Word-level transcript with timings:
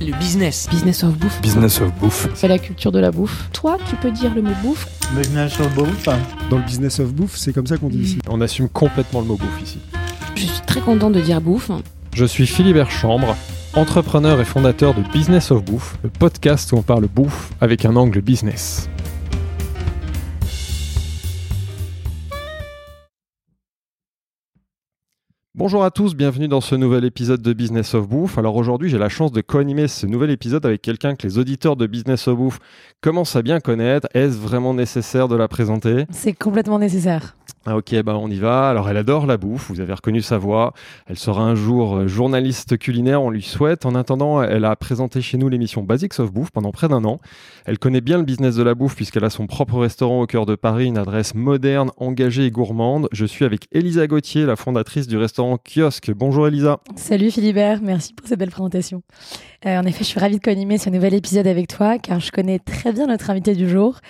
Le 0.00 0.16
business. 0.18 0.68
Business 0.70 1.02
of 1.02 1.16
bouffe. 1.18 1.40
Business 1.42 1.80
of 1.80 1.92
bouffe. 1.94 2.28
C'est 2.34 2.46
la 2.46 2.58
culture 2.58 2.92
de 2.92 3.00
la 3.00 3.10
bouffe. 3.10 3.48
Toi, 3.52 3.78
tu 3.88 3.96
peux 3.96 4.12
dire 4.12 4.32
le 4.34 4.42
mot 4.42 4.52
bouffe 4.62 4.86
Business 5.16 5.58
of 5.58 5.74
bouffe. 5.74 6.04
Dans 6.50 6.58
le 6.58 6.62
business 6.64 7.00
of 7.00 7.12
bouffe, 7.12 7.36
c'est 7.36 7.52
comme 7.52 7.66
ça 7.66 7.76
qu'on 7.78 7.88
dit 7.88 7.98
ici. 7.98 8.18
On 8.28 8.40
assume 8.40 8.68
complètement 8.68 9.20
le 9.20 9.26
mot 9.26 9.36
bouffe 9.36 9.60
ici. 9.62 9.78
Je 10.36 10.42
suis 10.42 10.60
très 10.66 10.80
content 10.80 11.10
de 11.10 11.20
dire 11.20 11.40
bouffe. 11.40 11.70
Je 12.14 12.24
suis 12.24 12.46
Philibert 12.46 12.90
Chambre, 12.90 13.36
entrepreneur 13.74 14.40
et 14.40 14.44
fondateur 14.44 14.94
de 14.94 15.02
Business 15.12 15.50
of 15.50 15.64
Bouffe, 15.64 15.98
le 16.04 16.10
podcast 16.10 16.70
où 16.72 16.76
on 16.76 16.82
parle 16.82 17.06
bouffe 17.08 17.50
avec 17.60 17.84
un 17.84 17.96
angle 17.96 18.20
business. 18.20 18.88
Bonjour 25.58 25.82
à 25.82 25.90
tous, 25.90 26.14
bienvenue 26.14 26.46
dans 26.46 26.60
ce 26.60 26.76
nouvel 26.76 27.04
épisode 27.04 27.42
de 27.42 27.52
Business 27.52 27.92
of 27.94 28.08
Bouffe. 28.08 28.38
Alors 28.38 28.54
aujourd'hui, 28.54 28.88
j'ai 28.88 28.96
la 28.96 29.08
chance 29.08 29.32
de 29.32 29.40
co-animer 29.40 29.88
ce 29.88 30.06
nouvel 30.06 30.30
épisode 30.30 30.64
avec 30.64 30.82
quelqu'un 30.82 31.16
que 31.16 31.26
les 31.26 31.36
auditeurs 31.36 31.74
de 31.74 31.88
Business 31.88 32.28
of 32.28 32.36
Bouffe 32.36 32.60
commencent 33.00 33.34
à 33.34 33.42
bien 33.42 33.58
connaître. 33.58 34.06
Est-ce 34.14 34.38
vraiment 34.38 34.72
nécessaire 34.72 35.26
de 35.26 35.34
la 35.34 35.48
présenter? 35.48 36.04
C'est 36.12 36.32
complètement 36.32 36.78
nécessaire. 36.78 37.36
Ah, 37.70 37.76
ok, 37.76 38.02
bah 38.02 38.16
on 38.18 38.30
y 38.30 38.38
va. 38.38 38.70
Alors 38.70 38.88
elle 38.88 38.96
adore 38.96 39.26
la 39.26 39.36
bouffe, 39.36 39.68
vous 39.68 39.80
avez 39.80 39.92
reconnu 39.92 40.22
sa 40.22 40.38
voix. 40.38 40.72
Elle 41.06 41.18
sera 41.18 41.42
un 41.42 41.54
jour 41.54 41.96
euh, 41.96 42.08
journaliste 42.08 42.78
culinaire, 42.78 43.22
on 43.22 43.28
lui 43.28 43.42
souhaite. 43.42 43.84
En 43.84 43.94
attendant, 43.94 44.42
elle 44.42 44.64
a 44.64 44.74
présenté 44.74 45.20
chez 45.20 45.36
nous 45.36 45.50
l'émission 45.50 45.82
Basics 45.82 46.18
of 46.18 46.32
Bouffe 46.32 46.50
pendant 46.50 46.72
près 46.72 46.88
d'un 46.88 47.04
an. 47.04 47.20
Elle 47.66 47.78
connaît 47.78 48.00
bien 48.00 48.16
le 48.16 48.24
business 48.24 48.54
de 48.54 48.62
la 48.62 48.74
bouffe 48.74 48.96
puisqu'elle 48.96 49.24
a 49.24 49.28
son 49.28 49.46
propre 49.46 49.78
restaurant 49.80 50.22
au 50.22 50.26
cœur 50.26 50.46
de 50.46 50.54
Paris, 50.54 50.86
une 50.86 50.96
adresse 50.96 51.34
moderne, 51.34 51.90
engagée 51.98 52.46
et 52.46 52.50
gourmande. 52.50 53.06
Je 53.12 53.26
suis 53.26 53.44
avec 53.44 53.66
Elisa 53.70 54.06
Gauthier, 54.06 54.46
la 54.46 54.56
fondatrice 54.56 55.06
du 55.06 55.18
restaurant 55.18 55.58
Kiosque. 55.58 56.10
Bonjour 56.16 56.48
Elisa. 56.48 56.80
Salut 56.96 57.30
Philibert, 57.30 57.80
merci 57.82 58.14
pour 58.14 58.26
cette 58.26 58.38
belle 58.38 58.50
présentation. 58.50 59.02
Euh, 59.66 59.78
en 59.78 59.84
effet, 59.84 60.04
je 60.04 60.08
suis 60.08 60.20
ravie 60.20 60.38
de 60.38 60.42
co-animer 60.42 60.78
ce 60.78 60.88
nouvel 60.88 61.12
épisode 61.12 61.46
avec 61.46 61.68
toi 61.68 61.98
car 61.98 62.18
je 62.18 62.32
connais 62.32 62.60
très 62.60 62.94
bien 62.94 63.08
notre 63.08 63.28
invité 63.28 63.54
du 63.54 63.68
jour. 63.68 64.00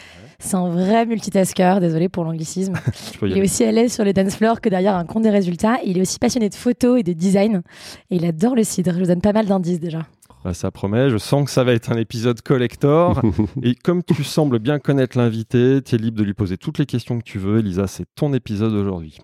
C'est 0.41 0.55
un 0.55 0.69
vrai 0.69 1.05
multitasker, 1.05 1.79
désolé 1.81 2.09
pour 2.09 2.23
l'anglicisme. 2.23 2.75
Il 3.23 3.37
est 3.37 3.43
aussi 3.43 3.65
à 3.65 3.73
l'aise 3.73 3.93
sur 3.93 4.05
les 4.05 4.13
dance 4.13 4.37
floors 4.37 4.61
que 4.61 4.69
derrière 4.69 4.95
un 4.95 5.05
compte 5.05 5.25
des 5.25 5.31
résultats. 5.31 5.79
Il 5.85 5.99
est 5.99 6.01
aussi 6.01 6.19
passionné 6.21 6.49
de 6.49 6.55
photos 6.55 7.01
et 7.01 7.03
de 7.03 7.13
design. 7.13 7.63
Et 8.11 8.17
il 8.17 8.25
adore 8.25 8.55
le 8.55 8.63
cidre. 8.63 8.93
Je 8.95 9.01
vous 9.01 9.07
donne 9.07 9.21
pas 9.21 9.33
mal 9.33 9.47
d'indices 9.47 9.81
déjà. 9.81 10.07
Ah, 10.45 10.55
ça 10.55 10.71
promet, 10.71 11.11
je 11.11 11.19
sens 11.19 11.45
que 11.45 11.51
ça 11.51 11.65
va 11.65 11.73
être 11.73 11.91
un 11.91 11.97
épisode 11.97 12.41
collector. 12.41 13.21
et 13.63 13.75
comme 13.75 14.05
tu 14.05 14.23
sembles 14.23 14.61
bien 14.61 14.79
connaître 14.79 15.19
l'invité, 15.19 15.83
tu 15.85 15.97
es 15.97 15.99
libre 15.99 16.19
de 16.19 16.23
lui 16.23 16.35
poser 16.35 16.57
toutes 16.57 16.79
les 16.79 16.87
questions 16.87 17.19
que 17.19 17.25
tu 17.25 17.39
veux. 17.39 17.59
Elisa, 17.59 17.89
c'est 17.89 18.07
ton 18.15 18.33
épisode 18.33 18.73
aujourd'hui. 18.73 19.19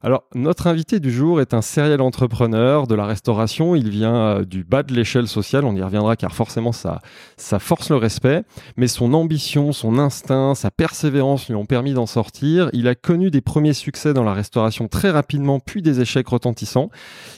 Alors, 0.00 0.22
notre 0.32 0.68
invité 0.68 1.00
du 1.00 1.10
jour 1.10 1.40
est 1.40 1.54
un 1.54 1.60
serial 1.60 2.00
entrepreneur 2.00 2.86
de 2.86 2.94
la 2.94 3.04
restauration. 3.04 3.74
Il 3.74 3.90
vient 3.90 4.14
euh, 4.14 4.44
du 4.44 4.62
bas 4.62 4.84
de 4.84 4.94
l'échelle 4.94 5.26
sociale. 5.26 5.64
On 5.64 5.74
y 5.74 5.82
reviendra 5.82 6.14
car 6.14 6.32
forcément, 6.32 6.70
ça, 6.70 7.00
ça 7.36 7.58
force 7.58 7.90
le 7.90 7.96
respect. 7.96 8.44
Mais 8.76 8.86
son 8.86 9.12
ambition, 9.12 9.72
son 9.72 9.98
instinct, 9.98 10.54
sa 10.54 10.70
persévérance 10.70 11.48
lui 11.48 11.56
ont 11.56 11.66
permis 11.66 11.94
d'en 11.94 12.06
sortir. 12.06 12.70
Il 12.72 12.86
a 12.86 12.94
connu 12.94 13.32
des 13.32 13.40
premiers 13.40 13.72
succès 13.72 14.14
dans 14.14 14.22
la 14.22 14.34
restauration 14.34 14.86
très 14.86 15.10
rapidement, 15.10 15.58
puis 15.58 15.82
des 15.82 16.00
échecs 16.00 16.28
retentissants. 16.28 16.90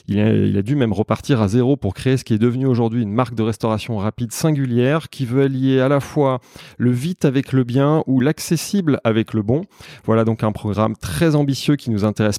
Il 0.07 0.19
a, 0.19 0.31
il 0.31 0.55
a 0.55 0.61
dû 0.61 0.75
même 0.75 0.93
repartir 0.93 1.41
à 1.41 1.47
zéro 1.47 1.77
pour 1.77 1.95
créer 1.95 2.17
ce 2.17 2.23
qui 2.23 2.35
est 2.35 2.39
devenu 2.39 2.67
aujourd'hui 2.67 3.01
une 3.01 3.13
marque 3.13 3.33
de 3.33 3.41
restauration 3.41 3.97
rapide 3.97 4.33
singulière 4.33 5.09
qui 5.09 5.25
veut 5.25 5.45
allier 5.45 5.79
à 5.79 5.87
la 5.87 5.99
fois 5.99 6.39
le 6.77 6.91
vite 6.91 7.25
avec 7.25 7.53
le 7.53 7.63
bien 7.63 8.03
ou 8.05 8.19
l'accessible 8.19 8.99
avec 9.03 9.33
le 9.33 9.41
bon. 9.41 9.65
Voilà 10.05 10.25
donc 10.25 10.43
un 10.43 10.51
programme 10.51 10.95
très 10.95 11.35
ambitieux 11.35 11.75
qui 11.75 11.89
nous 11.89 12.05
intéresse 12.05 12.37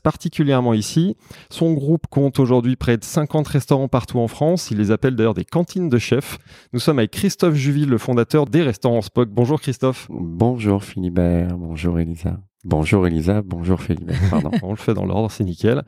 ici. 0.75 1.17
Son 1.51 1.73
groupe 1.73 2.07
compte 2.09 2.39
aujourd'hui 2.39 2.77
près 2.77 2.97
de 2.97 3.05
50 3.05 3.47
restaurants 3.49 3.89
partout 3.89 4.19
en 4.19 4.29
France. 4.29 4.71
Il 4.71 4.79
les 4.79 4.91
appelle 4.91 5.17
d'ailleurs 5.17 5.35
des 5.35 5.45
cantines 5.45 5.89
de 5.89 5.99
chefs. 5.99 6.39
Nous 6.73 6.81
sommes 6.81 6.99
avec 6.99 7.11
Christophe 7.11 7.55
Juville, 7.55 7.89
le 7.89 7.99
fondateur 7.99 8.47
des 8.47 8.63
restaurants 8.63 9.03
Spock. 9.03 9.29
Bonjour 9.31 9.61
Christophe. 9.61 10.07
Bonjour 10.11 10.85
Philibert, 10.85 11.57
bonjour 11.57 11.99
Elisa. 11.99 12.39
Bonjour 12.65 13.09
Elisa, 13.09 13.43
bonjour 13.45 13.81
Philibert, 13.83 14.21
pardon. 14.31 14.53
On 14.63 14.71
le 14.71 14.77
fait 14.77 14.95
dans 14.95 15.05
l'ordre, 15.05 15.33
c'est 15.33 15.43
nickel. 15.43 15.83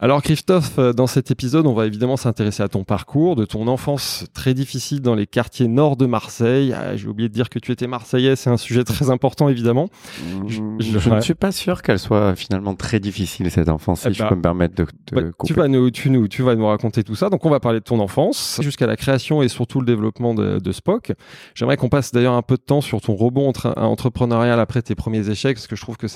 Alors 0.00 0.22
Christophe, 0.22 0.76
euh, 0.76 0.92
dans 0.92 1.06
cet 1.06 1.30
épisode, 1.30 1.68
on 1.68 1.72
va 1.72 1.86
évidemment 1.86 2.16
s'intéresser 2.16 2.64
à 2.64 2.68
ton 2.68 2.82
parcours, 2.82 3.36
de 3.36 3.44
ton 3.44 3.68
enfance 3.68 4.24
très 4.34 4.52
difficile 4.52 5.00
dans 5.02 5.14
les 5.14 5.28
quartiers 5.28 5.68
nord 5.68 5.96
de 5.96 6.04
Marseille. 6.06 6.72
Ah, 6.76 6.96
J'ai 6.96 7.06
oublié 7.06 7.28
de 7.28 7.34
dire 7.34 7.48
que 7.48 7.60
tu 7.60 7.70
étais 7.70 7.86
marseillais, 7.86 8.34
c'est 8.34 8.50
un 8.50 8.56
sujet 8.56 8.82
très 8.82 9.08
important 9.10 9.48
évidemment. 9.48 9.88
Je- 10.48 10.56
je- 10.80 10.98
je 10.98 11.10
ouais. 11.10 11.14
ne 11.16 11.20
suis 11.20 11.34
pas 11.34 11.52
sûr 11.52 11.80
qu'elle 11.82 12.00
soit 12.00 12.34
finalement 12.34 12.74
très 12.74 12.98
difficile 12.98 13.48
cette 13.52 13.68
enfance, 13.68 14.00
si 14.00 14.08
Eh 14.08 14.12
je 14.12 14.18
bah, 14.24 14.28
peux 14.30 14.34
me 14.34 14.42
permettre 14.42 14.74
de, 14.74 14.82
de 15.12 15.20
Bah, 15.22 15.28
tu, 15.44 15.54
vas 15.54 15.68
nous, 15.68 15.92
tu, 15.92 16.10
nous, 16.10 16.26
tu 16.26 16.42
vas 16.42 16.56
nous 16.56 16.66
raconter 16.66 17.04
tout 17.04 17.14
ça. 17.14 17.30
Donc, 17.30 17.46
on 17.46 17.50
va 17.50 17.60
parler 17.60 17.78
de 17.78 17.84
ton 17.84 18.00
enfance 18.00 18.58
jusqu'à 18.62 18.88
la 18.88 18.96
création 18.96 19.42
et 19.42 19.48
surtout 19.48 19.78
le 19.78 19.86
développement 19.86 20.34
de, 20.34 20.58
de 20.58 20.72
Spock. 20.72 21.12
J'aimerais 21.54 21.76
qu'on 21.76 21.88
passe 21.88 22.10
d'ailleurs 22.10 22.34
un 22.34 22.42
peu 22.42 22.56
de 22.56 22.62
temps 22.62 22.80
sur 22.80 23.00
ton 23.00 23.14
rebond 23.14 23.48
entre- 23.48 23.74
entrepreneurial 23.76 24.58
après 24.58 24.82
tes 24.82 24.96
premiers 24.96 25.30
échecs, 25.30 25.54
parce 25.56 25.68
que 25.68 25.76
je 25.76 25.82
trouve 25.82 25.96
que 25.96 26.08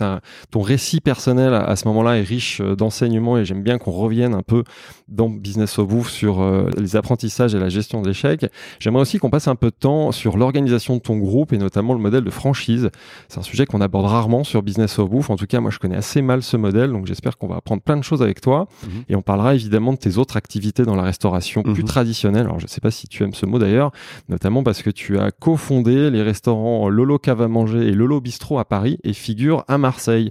ton 0.50 0.60
récit 0.60 1.00
personnel 1.00 1.54
à, 1.54 1.64
à 1.64 1.76
ce 1.76 1.86
moment-là 1.88 2.18
est 2.18 2.22
riche 2.22 2.60
euh, 2.60 2.74
d'enseignements 2.76 3.38
et 3.38 3.44
j'aime 3.44 3.62
bien 3.62 3.78
qu'on 3.78 3.90
revienne 3.92 4.34
un 4.34 4.42
peu 4.42 4.64
dans 5.08 5.28
Business 5.28 5.78
au 5.78 5.86
Bouffe 5.86 6.08
sur 6.10 6.40
euh, 6.40 6.68
les 6.78 6.96
apprentissages 6.96 7.54
et 7.54 7.58
la 7.58 7.68
gestion 7.68 8.02
d'échecs. 8.02 8.46
J'aimerais 8.78 9.02
aussi 9.02 9.18
qu'on 9.18 9.30
passe 9.30 9.48
un 9.48 9.56
peu 9.56 9.68
de 9.70 9.76
temps 9.78 10.12
sur 10.12 10.36
l'organisation 10.36 10.94
de 10.96 11.00
ton 11.00 11.16
groupe 11.18 11.52
et 11.52 11.58
notamment 11.58 11.94
le 11.94 12.00
modèle 12.00 12.24
de 12.24 12.30
franchise. 12.30 12.90
C'est 13.28 13.38
un 13.38 13.42
sujet 13.42 13.66
qu'on 13.66 13.80
aborde 13.80 14.06
rarement 14.06 14.44
sur 14.44 14.62
Business 14.62 14.98
of 14.98 15.10
Bouffe. 15.10 15.30
En 15.30 15.36
tout 15.36 15.46
cas, 15.46 15.60
moi, 15.60 15.70
je 15.70 15.78
connais 15.78 15.96
assez 15.96 16.22
mal 16.22 16.42
ce 16.42 16.56
modèle, 16.56 16.92
donc 16.92 17.06
j'espère 17.06 17.36
qu'on 17.38 17.48
va 17.48 17.56
apprendre 17.56 17.82
plein 17.82 17.96
de 17.96 18.02
choses 18.04 18.22
avec 18.22 18.40
toi. 18.40 18.68
Mhm. 18.84 18.90
Et 19.08 19.16
on 19.16 19.22
parlera 19.22 19.54
évidemment 19.54 19.92
de 19.92 19.98
tes 19.98 20.16
autres 20.18 20.36
activités 20.36 20.84
dans 20.84 20.96
la 20.96 21.02
restauration 21.02 21.62
plus 21.62 21.82
Mhm. 21.82 21.88
traditionnelle. 21.88 22.46
Alors, 22.46 22.58
je 22.60 22.64
ne 22.66 22.68
sais 22.70 22.80
pas 22.80 22.90
si 22.90 23.08
tu 23.08 23.22
aimes 23.24 23.34
ce 23.34 23.46
mot 23.46 23.58
d'ailleurs, 23.58 23.90
notamment 24.28 24.62
parce 24.62 24.82
que 24.82 24.90
tu 24.90 25.18
as 25.18 25.30
cofondé 25.30 26.10
les 26.10 26.22
restaurants 26.22 26.88
Lolo 26.88 27.18
Cave 27.18 27.42
à 27.42 27.48
manger 27.48 27.88
et 27.88 27.92
Lolo 27.92 28.20
Bistrot 28.20 28.58
à 28.58 28.64
Paris 28.64 28.98
et 29.04 29.12
figure 29.12 29.64
à 29.68 29.76
Marseille. 29.78 29.89
Et, 29.98 30.30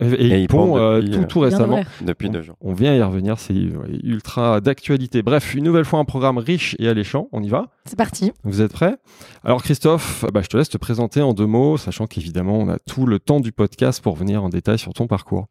Et 0.00 0.42
et 0.42 0.46
euh, 0.52 1.00
depuis, 1.00 1.10
tout, 1.10 1.18
euh, 1.20 1.26
tout 1.26 1.40
récemment. 1.40 1.82
Depuis 2.00 2.28
on, 2.28 2.32
deux 2.32 2.42
jours. 2.42 2.56
on 2.60 2.72
vient 2.72 2.94
y 2.94 3.02
revenir, 3.02 3.38
c'est 3.38 3.54
ultra 4.02 4.60
d'actualité. 4.60 5.22
Bref, 5.22 5.54
une 5.54 5.64
nouvelle 5.64 5.84
fois 5.84 6.00
un 6.00 6.04
programme 6.04 6.38
riche 6.38 6.74
et 6.78 6.88
alléchant. 6.88 7.28
On 7.32 7.42
y 7.42 7.48
va? 7.48 7.68
C'est 7.84 7.96
parti. 7.96 8.32
vous 8.42 8.60
êtes 8.62 8.72
prêts? 8.72 8.96
Alors 9.44 9.62
Christophe, 9.62 10.24
bah, 10.32 10.40
je 10.42 10.48
te 10.48 10.56
laisse 10.56 10.70
te 10.70 10.78
présenter 10.78 11.22
en 11.22 11.34
deux 11.34 11.46
mots, 11.46 11.76
sachant 11.76 12.06
qu'évidemment 12.06 12.58
on 12.58 12.68
a 12.68 12.78
tout 12.78 13.06
le 13.06 13.18
temps 13.20 13.40
du 13.40 13.52
podcast 13.52 14.02
pour 14.02 14.16
venir 14.16 14.42
en 14.42 14.48
détail 14.48 14.78
sur 14.78 14.92
ton 14.92 15.06
parcours. 15.06 15.46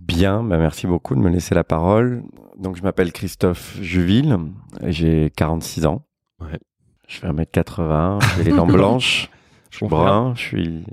Bien, 0.00 0.42
bah 0.42 0.58
merci 0.58 0.88
beaucoup 0.88 1.14
de 1.14 1.20
me 1.20 1.30
laisser 1.30 1.54
la 1.54 1.62
parole. 1.62 2.24
Donc 2.58 2.76
je 2.76 2.82
m'appelle 2.82 3.12
Christophe 3.12 3.78
Juville, 3.80 4.36
j'ai 4.86 5.30
46 5.36 5.86
ans. 5.86 6.04
Ouais. 6.40 6.58
Je 7.06 7.18
fais 7.18 7.28
1m80, 7.28 8.18
j'ai 8.36 8.44
les 8.44 8.50
dents 8.50 8.66
blanches, 8.66 9.30
je 9.70 9.76
suis 9.76 9.86
brun, 9.86 10.34
je 10.34 10.40
suis 10.40 10.84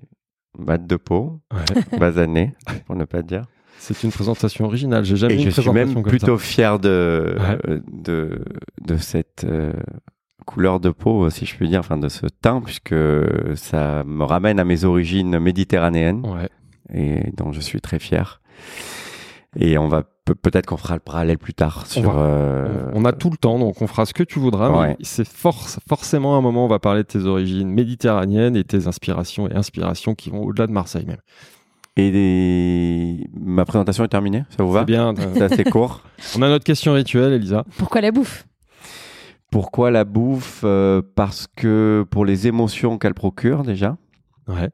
mat 0.57 0.85
de 0.85 0.95
peau, 0.95 1.39
Ouais. 1.53 1.97
basané, 1.99 2.53
pour 2.85 2.95
ne 2.95 3.05
pas 3.05 3.21
dire. 3.21 3.43
C'est 3.77 4.03
une 4.03 4.11
présentation 4.11 4.65
originale. 4.65 5.05
J'ai 5.05 5.15
jamais 5.15 5.35
Et 5.35 5.43
une 5.43 5.51
je 5.51 5.61
suis 5.61 5.69
même 5.71 6.03
plutôt 6.03 6.37
fier 6.37 6.79
de, 6.79 7.35
Ouais. 7.39 7.79
de, 7.91 8.43
de 8.81 8.97
cette 8.97 9.45
euh, 9.45 9.71
couleur 10.45 10.79
de 10.81 10.89
peau, 10.89 11.29
si 11.29 11.45
je 11.45 11.55
puis 11.55 11.69
dire, 11.69 11.79
enfin 11.79 11.97
de 11.97 12.09
ce 12.09 12.25
teint, 12.25 12.59
puisque 12.61 12.95
ça 13.55 14.03
me 14.05 14.23
ramène 14.25 14.59
à 14.59 14.65
mes 14.65 14.83
origines 14.83 15.39
méditerranéennes. 15.39 16.25
Ouais. 16.25 16.49
et 16.93 17.31
dont 17.37 17.51
je 17.51 17.61
suis 17.61 17.79
très 17.81 17.99
fier. 17.99 18.41
Et 19.55 19.77
on 19.79 19.87
va 19.87 20.03
peut- 20.25 20.35
peut-être 20.35 20.67
qu'on 20.67 20.77
fera 20.77 20.93
le 20.93 20.99
parallèle 20.99 21.37
plus 21.39 21.53
tard 21.55 21.87
sur. 21.87 22.11
va. 22.11 22.19
euh, 22.21 22.91
On 22.93 23.03
a 23.05 23.13
tout 23.13 23.29
le 23.31 23.37
temps, 23.37 23.57
donc 23.57 23.81
on 23.81 23.87
fera 23.87 24.05
ce 24.05 24.13
que 24.13 24.21
tu 24.23 24.37
voudras. 24.39 24.69
Ouais. 24.69 24.87
Mais 24.89 24.97
c'est 25.01 25.27
force, 25.27 25.79
forcément 25.87 26.37
un 26.37 26.41
moment, 26.41 26.65
on 26.65 26.67
va 26.67 26.77
parler 26.79 27.01
de 27.01 27.07
tes 27.07 27.23
origines 27.25 27.69
méditerranéennes 27.69 28.55
et 28.55 28.63
tes 28.63 28.85
inspirations 28.87 29.47
et 29.49 29.55
inspirations 29.55 30.13
qui 30.13 30.29
vont 30.29 30.43
au-delà 30.43 30.67
de 30.67 30.71
Marseille 30.71 31.05
même. 31.05 31.17
Et 31.97 32.11
des- 32.11 33.27
ma 33.33 33.65
présentation 33.65 34.03
est 34.03 34.07
terminée. 34.09 34.43
Ça 34.55 34.63
vous 34.63 34.71
va? 34.71 34.81
C'est 34.81 34.85
bien. 34.85 35.13
C'est 35.33 35.41
assez 35.41 35.63
court. 35.63 36.03
on 36.37 36.41
a 36.43 36.47
notre 36.49 36.63
question 36.63 36.93
rituelle, 36.93 37.33
Elisa. 37.33 37.65
Pourquoi 37.77 38.01
la 38.01 38.11
bouffe? 38.11 38.45
Pourquoi 39.51 39.89
la 39.89 40.03
bouffe? 40.05 40.61
Euh, 40.63 41.01
Parce 41.15 41.47
que 41.55 42.05
pour 42.11 42.23
les 42.23 42.47
émotions 42.47 42.99
qu'elle 42.99 43.15
procure 43.15 43.63
déjà. 43.63 43.97
Ouais. 44.47 44.69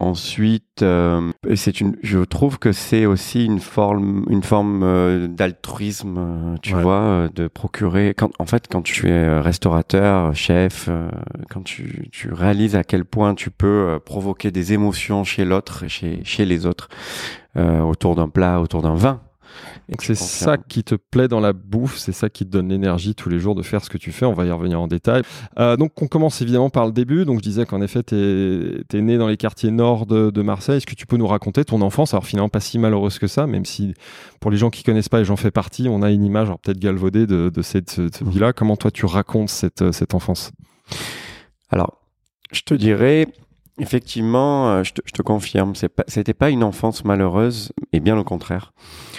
Ensuite, 0.00 0.80
euh, 0.82 1.30
c'est 1.54 1.80
une. 1.82 1.94
Je 2.02 2.20
trouve 2.20 2.58
que 2.58 2.72
c'est 2.72 3.04
aussi 3.04 3.44
une 3.44 3.60
forme, 3.60 4.24
une 4.30 4.42
forme 4.42 4.82
euh, 4.82 5.28
d'altruisme, 5.28 6.16
euh, 6.18 6.56
tu 6.62 6.74
Ouais. 6.74 6.82
vois, 6.82 7.00
euh, 7.02 7.28
de 7.34 7.48
procurer. 7.48 8.14
Quand, 8.16 8.30
en 8.38 8.46
fait, 8.46 8.66
quand 8.66 8.80
tu 8.80 9.08
es 9.10 9.38
restaurateur, 9.40 10.34
chef, 10.34 10.86
euh, 10.88 11.10
quand 11.50 11.62
tu, 11.64 12.08
tu 12.12 12.32
réalises 12.32 12.76
à 12.76 12.82
quel 12.82 13.04
point 13.04 13.34
tu 13.34 13.50
peux 13.50 13.98
provoquer 14.04 14.50
des 14.50 14.72
émotions 14.72 15.22
chez 15.22 15.44
l'autre, 15.44 15.86
chez 15.86 16.20
chez 16.24 16.46
les 16.46 16.64
autres, 16.64 16.88
euh, 17.58 17.80
autour 17.80 18.14
d'un 18.14 18.28
plat, 18.30 18.58
autour 18.60 18.80
d'un 18.80 18.94
vin. 18.94 19.20
C'est 19.98 20.14
ça 20.14 20.56
qui 20.56 20.84
te 20.84 20.94
plaît 20.94 21.28
dans 21.28 21.40
la 21.40 21.52
bouffe, 21.52 21.96
c'est 21.96 22.12
ça 22.12 22.28
qui 22.28 22.44
te 22.44 22.50
donne 22.50 22.68
l'énergie 22.68 23.14
tous 23.14 23.28
les 23.28 23.38
jours 23.38 23.54
de 23.54 23.62
faire 23.62 23.84
ce 23.84 23.90
que 23.90 23.98
tu 23.98 24.12
fais. 24.12 24.24
On 24.24 24.32
va 24.32 24.44
y 24.46 24.50
revenir 24.50 24.80
en 24.80 24.86
détail. 24.86 25.22
Euh, 25.58 25.76
donc 25.76 26.00
on 26.00 26.06
commence 26.06 26.40
évidemment 26.42 26.70
par 26.70 26.86
le 26.86 26.92
début. 26.92 27.24
Donc 27.24 27.38
je 27.38 27.42
disais 27.42 27.66
qu'en 27.66 27.82
effet, 27.82 28.02
tu 28.02 28.14
es, 28.14 29.02
né 29.02 29.18
dans 29.18 29.28
les 29.28 29.36
quartiers 29.36 29.70
nord 29.70 30.06
de, 30.06 30.42
Marseille. 30.42 30.78
Est-ce 30.78 30.86
que 30.86 30.94
tu 30.94 31.06
peux 31.06 31.16
nous 31.16 31.26
raconter 31.26 31.64
ton 31.64 31.82
enfance? 31.82 32.14
Alors 32.14 32.24
finalement, 32.24 32.48
pas 32.48 32.60
si 32.60 32.78
malheureuse 32.78 33.18
que 33.18 33.26
ça, 33.26 33.46
même 33.46 33.64
si 33.64 33.94
pour 34.40 34.50
les 34.50 34.56
gens 34.56 34.70
qui 34.70 34.82
connaissent 34.82 35.08
pas 35.08 35.20
et 35.20 35.24
j'en 35.24 35.36
fais 35.36 35.50
partie, 35.50 35.88
on 35.88 36.02
a 36.02 36.10
une 36.10 36.24
image 36.24 36.48
peut-être 36.62 36.78
galvaudée 36.78 37.26
de, 37.26 37.62
cette, 37.62 37.90
cette 37.90 38.22
vie-là. 38.22 38.52
Comment 38.52 38.76
toi 38.76 38.90
tu 38.90 39.06
racontes 39.06 39.50
cette, 39.50 39.92
cette 39.92 40.14
enfance? 40.14 40.52
Alors, 41.70 42.00
je 42.52 42.62
te 42.62 42.74
dirais, 42.74 43.26
Effectivement, 43.78 44.70
euh, 44.70 44.82
je 44.82 44.92
te, 44.92 45.00
je 45.06 45.12
te 45.12 45.22
confirme, 45.22 45.74
c'était 45.74 46.34
pas, 46.34 46.46
pas 46.46 46.50
une 46.50 46.62
enfance 46.62 47.04
malheureuse, 47.04 47.72
et 47.92 48.00
bien 48.00 48.18
au 48.18 48.24
contraire. 48.24 48.72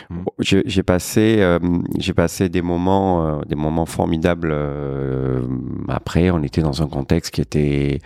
Mmh. 0.09 0.23
J'ai 0.39 0.83
passé, 0.83 1.37
euh, 1.39 1.59
j'ai 1.97 2.13
passé 2.13 2.49
des 2.49 2.61
moments, 2.61 3.25
euh, 3.25 3.41
des 3.47 3.55
moments 3.55 3.85
formidables. 3.85 4.55
après, 5.87 6.29
on 6.29 6.43
était 6.43 6.61
dans 6.61 6.83
un 6.83 6.87
contexte 6.87 7.33
qui 7.33 7.41
était, 7.41 7.99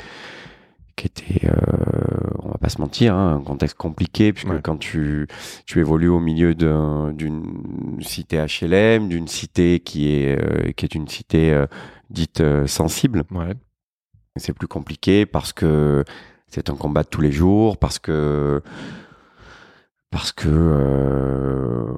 qui 0.96 1.08
était, 1.08 1.50
on 2.40 2.50
va 2.50 2.58
pas 2.58 2.70
se 2.70 2.80
mentir, 2.80 3.16
hein, 3.16 3.36
un 3.42 3.44
contexte 3.44 3.78
compliqué 3.78 4.32
puisque 4.32 4.62
quand 4.62 4.78
tu, 4.78 5.28
tu 5.66 5.80
évolues 5.80 6.08
au 6.08 6.20
milieu 6.20 6.56
d'une 6.56 8.00
cité 8.02 8.38
HLM, 8.38 9.10
d'une 9.10 9.28
cité 9.28 9.80
qui 9.82 10.10
est, 10.10 10.74
qui 10.76 10.86
est 10.86 10.96
une 10.96 11.08
cité 11.08 11.66
dite 12.10 12.42
sensible. 12.68 13.24
Ouais. 13.32 13.54
C'est 14.38 14.54
plus 14.54 14.68
compliqué 14.68 15.26
parce 15.26 15.54
que 15.54 16.04
c'est 16.56 16.70
un 16.70 16.76
combat 16.76 17.04
de 17.04 17.10
tous 17.10 17.20
les 17.20 17.34
jours 17.34 17.78
parce 17.78 18.00
que 18.00 18.62
parce 20.10 20.32
que 20.32 20.48
euh, 20.48 21.94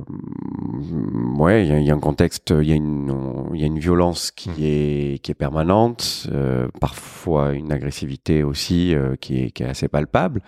ouais 1.37 1.67
il 1.67 1.83
y, 1.83 1.91
a 1.91 1.93
un 1.93 1.99
contexte 1.99 2.51
il 2.59 2.67
y 2.67 2.71
a 2.71 2.75
une 2.75 3.13
il 3.53 3.61
y 3.61 3.63
a 3.63 3.67
une 3.67 3.77
violence 3.77 4.31
qui 4.31 4.49
mmh. 4.49 4.53
est 4.57 5.19
qui 5.21 5.29
est 5.29 5.35
permanente 5.35 6.27
euh, 6.31 6.67
parfois 6.81 7.53
une 7.53 7.71
agressivité 7.71 8.41
aussi 8.41 8.95
euh, 8.95 9.15
qui 9.15 9.43
est 9.43 9.51
qui 9.51 9.61
est 9.61 9.67
assez 9.67 9.87
palpable 9.87 10.41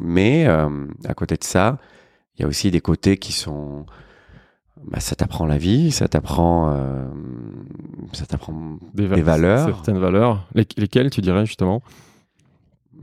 mais 0.00 0.46
à 0.46 1.14
côté 1.14 1.36
de 1.36 1.44
ça 1.44 1.78
il 2.36 2.42
y 2.42 2.44
a 2.44 2.48
aussi 2.48 2.72
des 2.72 2.80
côtés 2.80 3.18
qui 3.18 3.32
sont 3.32 3.86
bah, 4.90 4.98
ça 4.98 5.14
t'apprend 5.14 5.46
la 5.46 5.56
vie, 5.56 5.92
ça 5.92 6.08
t'apprend, 6.08 6.76
ça 8.12 8.26
t'apprend 8.26 8.76
des, 8.92 9.06
valeurs, 9.06 9.66
certaines 9.66 9.98
valeurs. 9.98 10.46
lesquelles 10.54 11.08
tu 11.08 11.22
dirais 11.22 11.46
justement? 11.46 11.80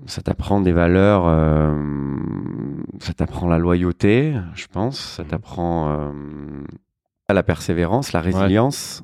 Ça 0.06 0.22
t'apprend 0.22 0.62
des 0.62 0.72
valeurs, 0.72 1.24
euh, 1.26 1.76
ça 3.00 3.14
t'apprend 3.14 3.48
la 3.48 3.58
loyauté, 3.58 4.36
je 4.56 4.68
pense, 4.68 5.00
ça 5.00 5.24
mhm. 5.24 5.30
t'apprend 5.30 5.90
euh, 5.90 6.12
la 7.30 7.44
persévérance, 7.44 8.14
la 8.14 8.22
résilience. 8.22 9.04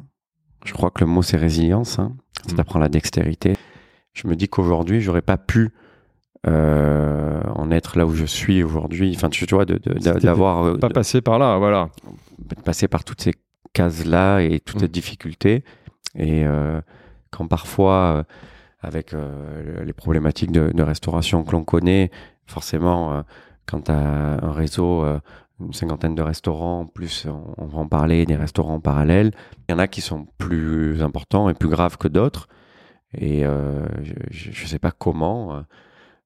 Je 0.66 0.74
crois 0.74 0.92
que 0.92 1.02
le 1.02 1.06
mot 1.10 1.22
c'est 1.22 1.38
résilience. 1.38 2.00
Hein. 2.00 2.14
Ça 2.46 2.52
mhm. 2.52 2.58
t'apprend 2.58 2.80
la 2.80 2.90
dextérité. 2.90 3.54
Je 4.14 4.28
me 4.28 4.36
dis 4.36 4.50
qu'aujourd'hui, 4.50 5.02
j'aurais 5.02 5.22
pas 5.22 5.38
pu 5.38 5.70
euh, 6.48 7.42
en 7.56 7.72
être 7.72 7.98
là 7.98 8.06
où 8.06 8.14
je 8.14 8.26
suis 8.26 8.64
aujourd'hui. 8.64 9.14
Enfin, 9.16 9.30
tu 9.30 9.46
vois, 9.46 9.66
d'avoir 9.66 10.78
pas 10.80 10.90
passé 10.90 11.22
par 11.22 11.40
là, 11.40 11.58
voilà, 11.58 11.90
de 12.40 12.56
passer 12.62 12.88
par 12.88 13.04
toutes 13.04 13.22
ces 13.22 13.34
cases 13.74 14.06
là 14.06 14.40
et 14.40 14.60
toutes 14.60 14.80
ces 14.80 14.88
mhm. 14.88 14.92
difficultés. 14.92 15.64
Et 16.16 16.46
quand 17.30 17.48
parfois 17.48 18.26
avec 18.80 19.14
euh, 19.14 19.84
les 19.84 19.94
problématiques 19.94 20.52
de, 20.52 20.72
de 20.74 20.84
restauration 20.84 21.44
que 21.44 21.52
l'on 21.52 21.64
connaît. 21.64 22.12
Forcément, 22.46 23.14
euh, 23.14 23.22
quand 23.66 23.86
tu 23.86 23.92
as 23.92 24.44
un 24.44 24.52
réseau, 24.52 25.04
euh, 25.04 25.20
une 25.60 25.74
cinquantaine 25.74 26.16
de 26.16 26.22
restaurants, 26.22 26.86
plus 26.86 27.28
on, 27.58 27.66
va 27.66 27.80
en 27.80 27.88
parler, 27.88 28.26
des 28.26 28.36
restaurants 28.36 28.80
parallèles, 28.80 29.32
il 29.68 29.72
y 29.72 29.76
en 29.76 29.80
a 29.80 29.88
qui 29.88 30.02
sont 30.02 30.28
plus 30.38 31.02
importants 31.02 31.50
et 31.50 31.54
plus 31.54 31.70
graves 31.70 31.98
que 31.98 32.08
d'autres. 32.08 32.48
Et 33.18 33.44
je 33.44 34.50
ne 34.50 34.68
sais 34.68 34.78
pas 34.78 34.92
comment 34.92 35.64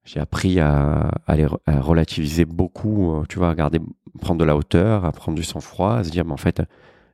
j'ai 0.04 0.20
appris 0.20 0.60
à, 0.60 1.12
à, 1.26 1.36
les, 1.36 1.46
à, 1.64 1.80
relativiser 1.80 2.44
beaucoup, 2.44 3.22
tu 3.30 3.38
vois, 3.38 3.50
à 3.50 3.54
garder, 3.54 3.80
prendre 4.20 4.40
de 4.40 4.44
la 4.44 4.54
hauteur, 4.54 5.06
à 5.06 5.12
prendre 5.12 5.36
du 5.36 5.44
sang-froid, 5.44 5.94
à 5.94 6.04
se 6.04 6.10
dire, 6.10 6.26
mais 6.26 6.32
en 6.32 6.36
fait, 6.36 6.60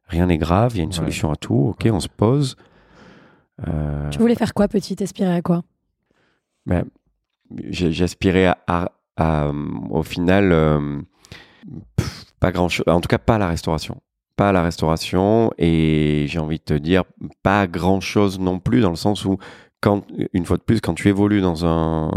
rien 0.08 0.26
n'est 0.26 0.38
grave, 0.38 0.72
il 0.74 0.78
y 0.78 0.80
a 0.80 0.84
une 0.84 0.92
solution 0.92 1.30
à 1.30 1.36
tout, 1.36 1.68
ok, 1.68 1.88
on 1.92 2.00
se 2.00 2.08
pose, 2.08 2.56
euh, 3.66 4.10
tu 4.10 4.18
voulais 4.18 4.34
faire 4.34 4.54
quoi 4.54 4.68
petit 4.68 5.02
Aspirer 5.02 5.34
à 5.34 5.42
quoi? 5.42 5.62
Ben, 6.66 6.84
J'aspirais 7.70 8.54
à, 8.66 8.92
à, 9.16 9.50
au 9.90 10.02
final, 10.02 10.52
euh, 10.52 11.00
pas 12.40 12.52
grand 12.52 12.68
chose, 12.68 12.84
en 12.86 13.00
tout 13.00 13.08
cas 13.08 13.18
pas 13.18 13.36
à 13.36 13.38
la 13.38 13.48
restauration. 13.48 14.00
Pas 14.36 14.50
à 14.50 14.52
la 14.52 14.62
restauration 14.62 15.50
et 15.58 16.26
j'ai 16.28 16.38
envie 16.38 16.58
de 16.58 16.64
te 16.64 16.74
dire 16.74 17.02
pas 17.42 17.66
grand 17.66 18.00
chose 18.00 18.38
non 18.38 18.60
plus 18.60 18.80
dans 18.80 18.90
le 18.90 18.96
sens 18.96 19.24
où, 19.24 19.38
quand, 19.80 20.04
une 20.32 20.44
fois 20.44 20.58
de 20.58 20.62
plus, 20.62 20.80
quand 20.80 20.94
tu 20.94 21.08
évolues 21.08 21.40
dans 21.40 21.66
un. 21.66 22.10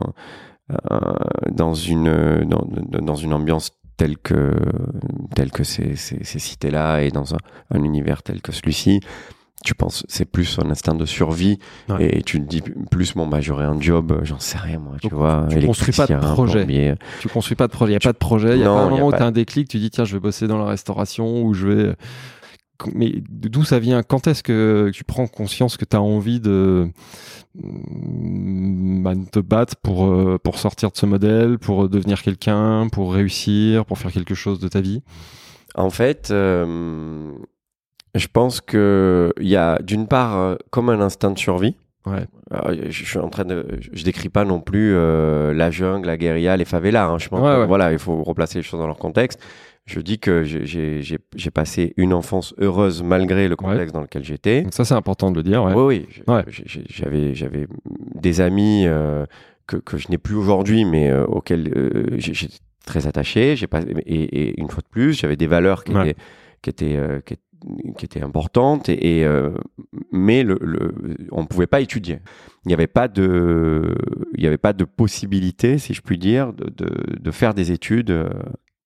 Euh, 0.91 0.99
dans 1.51 1.73
une 1.73 2.45
dans, 2.45 2.65
dans, 3.01 3.15
une 3.15 3.33
ambiance 3.33 3.71
telle 3.97 4.17
que 4.17 4.53
telle 5.35 5.51
que 5.51 5.65
ces, 5.65 5.97
ces, 5.97 6.23
ces 6.23 6.39
cités 6.39 6.71
là 6.71 7.01
et 7.01 7.09
dans 7.09 7.33
un, 7.35 7.39
un 7.71 7.83
univers 7.83 8.23
tel 8.23 8.41
que 8.41 8.53
celui-ci 8.53 9.01
tu 9.63 9.75
penses 9.75 10.03
c'est 10.07 10.25
plus 10.25 10.59
un 10.59 10.69
instinct 10.69 10.95
de 10.95 11.05
survie 11.05 11.59
et 11.99 12.23
tu 12.23 12.41
te 12.41 12.47
dis 12.47 12.61
plus 12.89 13.13
bon 13.15 13.27
bah 13.27 13.41
j'aurai 13.41 13.65
un 13.65 13.79
job 13.79 14.19
j'en 14.23 14.39
sais 14.39 14.57
rien 14.57 14.79
moi 14.79 14.95
tu 15.01 15.09
vois 15.09 15.47
tu 15.49 15.65
construis 15.65 15.93
pas 15.93 16.07
de 16.07 16.17
projet. 16.17 16.97
tu 17.19 17.29
construis 17.29 17.55
pas 17.55 17.67
de 17.67 17.71
projet. 17.71 17.91
Il 17.91 17.93
y 17.93 17.97
a 17.97 17.99
pas 17.99 18.13
de 18.13 18.17
projet. 18.17 18.57
Il 18.57 18.61
y 18.61 18.63
a 18.63 18.67
pas 18.67 18.81
un 18.81 18.89
moment 18.89 19.07
où 19.07 19.11
tu 19.11 19.17
as 19.17 19.25
un 19.25 19.31
déclic 19.31 19.67
tu 19.67 19.77
dis 19.77 19.89
tiens 19.89 20.05
je 20.05 20.13
vais 20.13 20.19
bosser 20.19 20.47
dans 20.47 20.57
la 20.57 20.65
restauration 20.65 21.43
ou 21.43 21.53
je 21.53 21.67
vais 21.67 21.95
mais 22.93 23.13
d'où 23.29 23.63
ça 23.63 23.79
vient? 23.79 24.03
Quand 24.03 24.27
est-ce 24.27 24.43
que 24.43 24.89
tu 24.93 25.03
prends 25.03 25.27
conscience 25.27 25.77
que 25.77 25.85
tu 25.85 25.95
as 25.95 26.01
envie 26.01 26.39
de 26.39 26.89
bah, 27.53 29.13
te 29.31 29.39
battre 29.39 29.75
pour 29.77 30.05
euh, 30.05 30.39
pour 30.43 30.57
sortir 30.57 30.91
de 30.91 30.97
ce 30.97 31.05
modèle 31.05 31.59
pour 31.59 31.89
devenir 31.89 32.21
quelqu'un 32.21 32.87
pour 32.89 33.13
réussir 33.13 33.85
pour 33.85 33.97
faire 33.97 34.11
quelque 34.11 34.35
chose 34.35 34.59
de 34.59 34.67
ta 34.67 34.81
vie? 34.81 35.03
En 35.75 35.89
fait 35.89 36.29
euh, 36.31 37.33
je 38.15 38.27
pense 38.27 38.61
que 38.61 39.33
il 39.39 39.47
y 39.47 39.55
a 39.55 39.79
d'une 39.81 40.07
part 40.07 40.37
euh, 40.37 40.55
comme 40.69 40.89
un 40.89 41.01
instinct 41.01 41.31
de 41.31 41.39
survie. 41.39 41.75
Ouais. 42.07 42.25
je 42.89 43.05
suis 43.05 43.19
en 43.19 43.29
train 43.29 43.45
de, 43.45 43.77
je 43.93 44.03
décris 44.03 44.29
pas 44.29 44.43
non 44.43 44.59
plus 44.59 44.95
euh, 44.95 45.53
la 45.53 45.69
jungle, 45.69 46.07
la 46.07 46.17
guérilla, 46.17 46.57
les 46.57 46.65
favelas. 46.65 47.05
Hein. 47.07 47.19
Je 47.19 47.29
pense 47.29 47.67
voilà, 47.67 47.91
il 47.91 47.99
faut 47.99 48.23
replacer 48.23 48.57
les 48.57 48.63
choses 48.63 48.79
dans 48.79 48.87
leur 48.87 48.97
contexte. 48.97 49.39
Je 49.85 49.99
dis 49.99 50.17
que 50.17 50.43
j'ai 50.43 51.51
passé 51.51 51.93
une 51.97 52.13
enfance 52.13 52.55
heureuse 52.59 53.03
malgré 53.03 53.47
le 53.47 53.55
contexte 53.55 53.93
dans 53.93 54.01
lequel 54.01 54.23
j'étais. 54.23 54.65
Ça 54.71 54.83
c'est 54.83 54.95
important 54.95 55.31
de 55.31 55.37
le 55.37 55.43
dire. 55.43 55.63
Oui, 55.63 56.07
oui. 56.27 56.43
J'avais 56.89 57.35
j'avais 57.35 57.67
des 58.15 58.41
amis 58.41 58.85
euh, 58.87 59.25
que, 59.67 59.77
que 59.77 59.97
je 59.97 60.09
n'ai 60.09 60.17
plus 60.17 60.35
aujourd'hui, 60.35 60.85
mais 60.85 61.13
auxquels 61.13 62.15
j'étais 62.17 62.57
très 62.83 63.05
attaché. 63.05 63.55
Pas 63.67 63.81
et, 63.81 64.21
et, 64.23 64.59
une 64.59 64.69
fois 64.69 64.81
de 64.81 64.89
plus, 64.89 65.13
j'avais 65.13 65.35
des 65.35 65.47
valeurs 65.47 65.83
qui 65.83 65.91
étaient 65.91 66.15
qui 66.63 66.69
étaient, 66.69 67.21
qui 67.25 67.33
étaient 67.33 67.50
qui 67.97 68.05
était 68.05 68.21
importante 68.21 68.89
et, 68.89 69.25
euh, 69.25 69.51
mais 70.11 70.44
le, 70.44 70.57
le, 70.61 70.94
on 71.31 71.45
pouvait 71.45 71.68
pas 71.68 71.81
étudier. 71.81 72.19
Il 72.65 72.69
n'y 72.69 72.73
avait 72.73 72.87
pas 72.87 73.07
de 73.07 73.95
il 74.35 74.44
y 74.44 74.47
avait 74.47 74.57
pas 74.57 74.73
de 74.73 74.83
possibilité, 74.83 75.77
si 75.77 75.94
je 75.94 76.01
puis 76.01 76.18
dire, 76.18 76.53
de, 76.53 76.69
de, 76.69 77.19
de 77.19 77.31
faire 77.31 77.53
des 77.53 77.71
études. 77.71 78.11
Euh, 78.11 78.30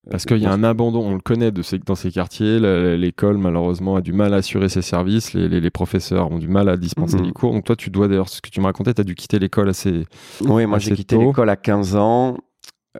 parce 0.10 0.25
qu'il 0.25 0.38
y 0.38 0.46
a 0.46 0.51
un 0.51 0.63
abandon, 0.63 1.00
on 1.00 1.15
le 1.15 1.20
connaît 1.20 1.51
de 1.51 1.63
ces, 1.63 1.79
dans 1.79 1.96
ces 1.96 2.12
quartiers, 2.12 2.60
l'école 2.96 3.39
malheureusement 3.39 3.96
a 3.96 4.01
du 4.01 4.13
mal 4.13 4.36
à 4.36 4.38
assurer 4.38 4.70
ses 4.70 4.84
services, 4.84 5.34
les, 5.34 5.50
les, 5.50 5.60
les 5.60 5.70
professeurs 5.72 6.32
ont 6.32 6.38
du 6.38 6.48
mal 6.48 6.70
à 6.70 6.77
dispenser 6.77 7.17
mhm. 7.17 7.25
les 7.25 7.32
cours. 7.32 7.53
Donc 7.53 7.63
toi 7.63 7.75
tu 7.75 7.89
dois 7.89 8.08
d'ailleurs, 8.08 8.29
ce 8.29 8.39
que 8.39 8.50
tu 8.50 8.60
me 8.60 8.65
racontais, 8.65 8.94
tu 8.94 9.01
as 9.01 9.03
dû 9.03 9.15
quitter 9.15 9.39
l'école 9.39 9.67
assez 9.67 10.05
Oui, 10.41 10.67
moi 10.67 10.77
j'ai 10.77 10.91
quitté 10.91 11.17
l'école 11.17 11.50
à 11.50 11.55
15 11.55 11.96
ans 11.96 12.38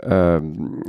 euh, 0.04 0.40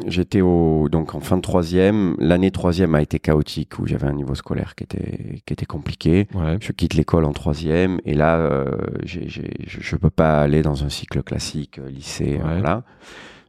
j'étais 0.07 0.41
au 0.41 0.89
donc 0.91 1.15
en 1.15 1.21
fin 1.21 1.37
de 1.37 1.43
troisième. 1.43 2.17
L'année 2.19 2.51
troisième 2.51 2.95
a 2.95 3.03
été 3.03 3.19
chaotique 3.19 3.79
où 3.79 3.87
j'avais 3.87 4.07
un 4.07 4.13
niveau 4.13 4.35
scolaire 4.35 4.75
qui 4.75 4.85
était 4.85 5.43
qui 5.45 5.53
était 5.53 5.67
compliqué. 5.67 6.29
Je 6.61 6.73
quitte 6.73 6.95
l'école 6.95 7.25
en 7.25 7.33
troisième 7.33 8.01
et 8.05 8.15
là, 8.15 8.37
euh, 8.37 8.71
j'ai, 9.05 9.27
je 9.67 9.97
peux 9.97 10.11
pas 10.11 10.41
aller 10.41 10.63
dans 10.63 10.85
un 10.85 10.89
cycle 10.89 11.23
classique 11.23 11.79
euh, 11.79 11.89
lycée. 11.89 12.39
Voilà 12.43 12.83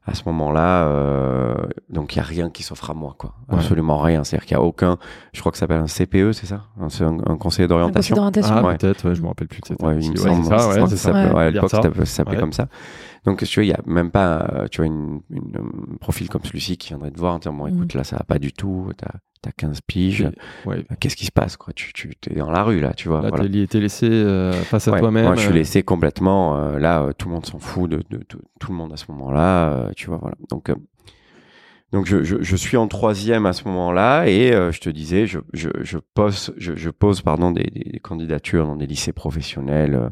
à 0.08 0.14
ce 0.14 0.24
moment-là, 0.28 0.88
euh, 0.88 1.54
donc 1.90 2.16
il 2.16 2.20
y 2.20 2.22
a 2.22 2.24
rien 2.24 2.50
qui 2.50 2.64
s'offre 2.64 2.90
à 2.90 2.94
moi, 2.94 3.16
quoi. 3.18 3.34
Absolument 3.50 3.98
rien. 3.98 4.24
C'est-à-dire 4.24 4.46
qu'il 4.46 4.56
y 4.56 4.60
a 4.60 4.64
aucun, 4.64 4.98
je 5.34 5.42
crois 5.42 5.52
que 5.52 5.58
ça 5.58 5.68
s'appelle 5.68 5.82
un 5.82 5.88
CPE, 5.88 6.32
c'est 6.32 6.46
ça? 6.46 6.64
Un, 6.80 6.88
un, 7.30 7.36
conseiller 7.36 7.68
d'orientation? 7.68 8.16
Ah, 8.18 8.32
peut-être, 8.32 9.14
je 9.14 9.22
me 9.22 9.28
rappelle 9.28 9.50
plus. 9.50 9.60
Ouais, 9.82 9.98
il 10.00 10.12
me 10.12 10.16
semble. 10.16 10.46
Ça, 10.46 10.70
ouais, 10.70 10.88
ça, 10.88 11.14
à 11.14 11.50
l'époque, 11.50 11.70
ça 11.70 12.06
s'appelait 12.06 12.38
comme 12.38 12.54
ça. 12.54 12.68
Donc, 13.26 13.44
tu 13.44 13.60
vois, 13.60 13.66
il 13.66 13.70
y 13.70 13.74
a 13.74 13.82
même 13.86 14.12
pas, 14.12 14.66
tu 14.72 14.78
vois, 14.78 14.88
une, 14.88 15.22
un 15.34 15.98
profil 16.00 16.30
comme 16.30 16.44
celui-ci 16.44 16.78
qui 16.78 16.90
viendrait 16.90 17.12
te 17.12 17.20
voir 17.20 17.36
en 17.36 17.40
disant, 17.40 17.54
bon, 17.54 17.66
mm. 17.66 17.76
écoute, 17.76 17.94
là, 17.94 18.04
ça 18.04 18.18
va 18.18 18.24
pas 18.24 18.40
du 18.40 18.54
tout. 18.54 18.92
T'as 18.98 19.12
t'as 19.42 19.52
15 19.52 19.82
piges. 19.82 20.30
Ouais. 20.66 20.84
Qu'est-ce 21.00 21.16
qui 21.16 21.26
se 21.26 21.32
passe, 21.32 21.58
quoi? 21.58 21.72
Tu, 21.74 21.94
tu 21.94 22.12
es 22.30 22.36
dans 22.36 22.50
la 22.50 22.64
rue, 22.64 22.80
là, 22.80 22.94
tu 22.94 23.08
vois. 23.08 23.22
Là, 23.22 23.30
voilà. 23.30 23.68
t'es 23.68 23.80
laissé 23.80 24.10
euh, 24.10 24.52
face 24.52 24.88
à 24.88 24.98
toi-même. 24.98 25.26
Moi, 25.26 25.36
je 25.36 25.42
suis 25.42 25.50
euh. 25.52 25.54
laissé 25.54 25.84
complètement. 25.84 26.58
Euh, 26.58 26.80
là, 26.80 27.14
tout 27.18 27.28
le 27.28 27.36
monde 27.36 27.46
s'en 27.46 27.60
fout 27.60 27.90
de, 27.90 28.04
de, 28.10 28.20
tout 28.60 28.72
le 28.72 28.76
monde 28.76 28.94
à 28.94 28.98
ce 28.98 29.06
moment-là. 29.10 29.92
tu 29.96 30.08
vois, 30.08 30.18
voilà. 30.18 30.36
Donc, 30.50 30.72
Donc 31.94 32.06
je, 32.06 32.24
je, 32.24 32.42
je, 32.42 32.56
suis 32.58 32.76
en 32.76 32.88
troisième 32.88 33.46
à 33.46 33.54
ce 33.54 33.64
moment-là 33.66 34.28
et 34.28 34.52
euh, 34.52 34.74
je 34.74 34.82
te 34.82 34.90
disais, 34.90 35.26
je, 35.26 35.40
je, 35.54 35.70
je 35.82 35.98
pose, 35.98 36.54
je, 36.58 36.76
je, 36.76 36.90
pose 36.90 37.22
pardon 37.22 37.52
des, 37.52 37.64
des, 37.64 38.00
candidatures 38.00 38.68
dans 38.68 38.76
des 38.76 38.88
lycées 38.88 39.14
professionnels 39.14 39.96
euh, 39.96 40.10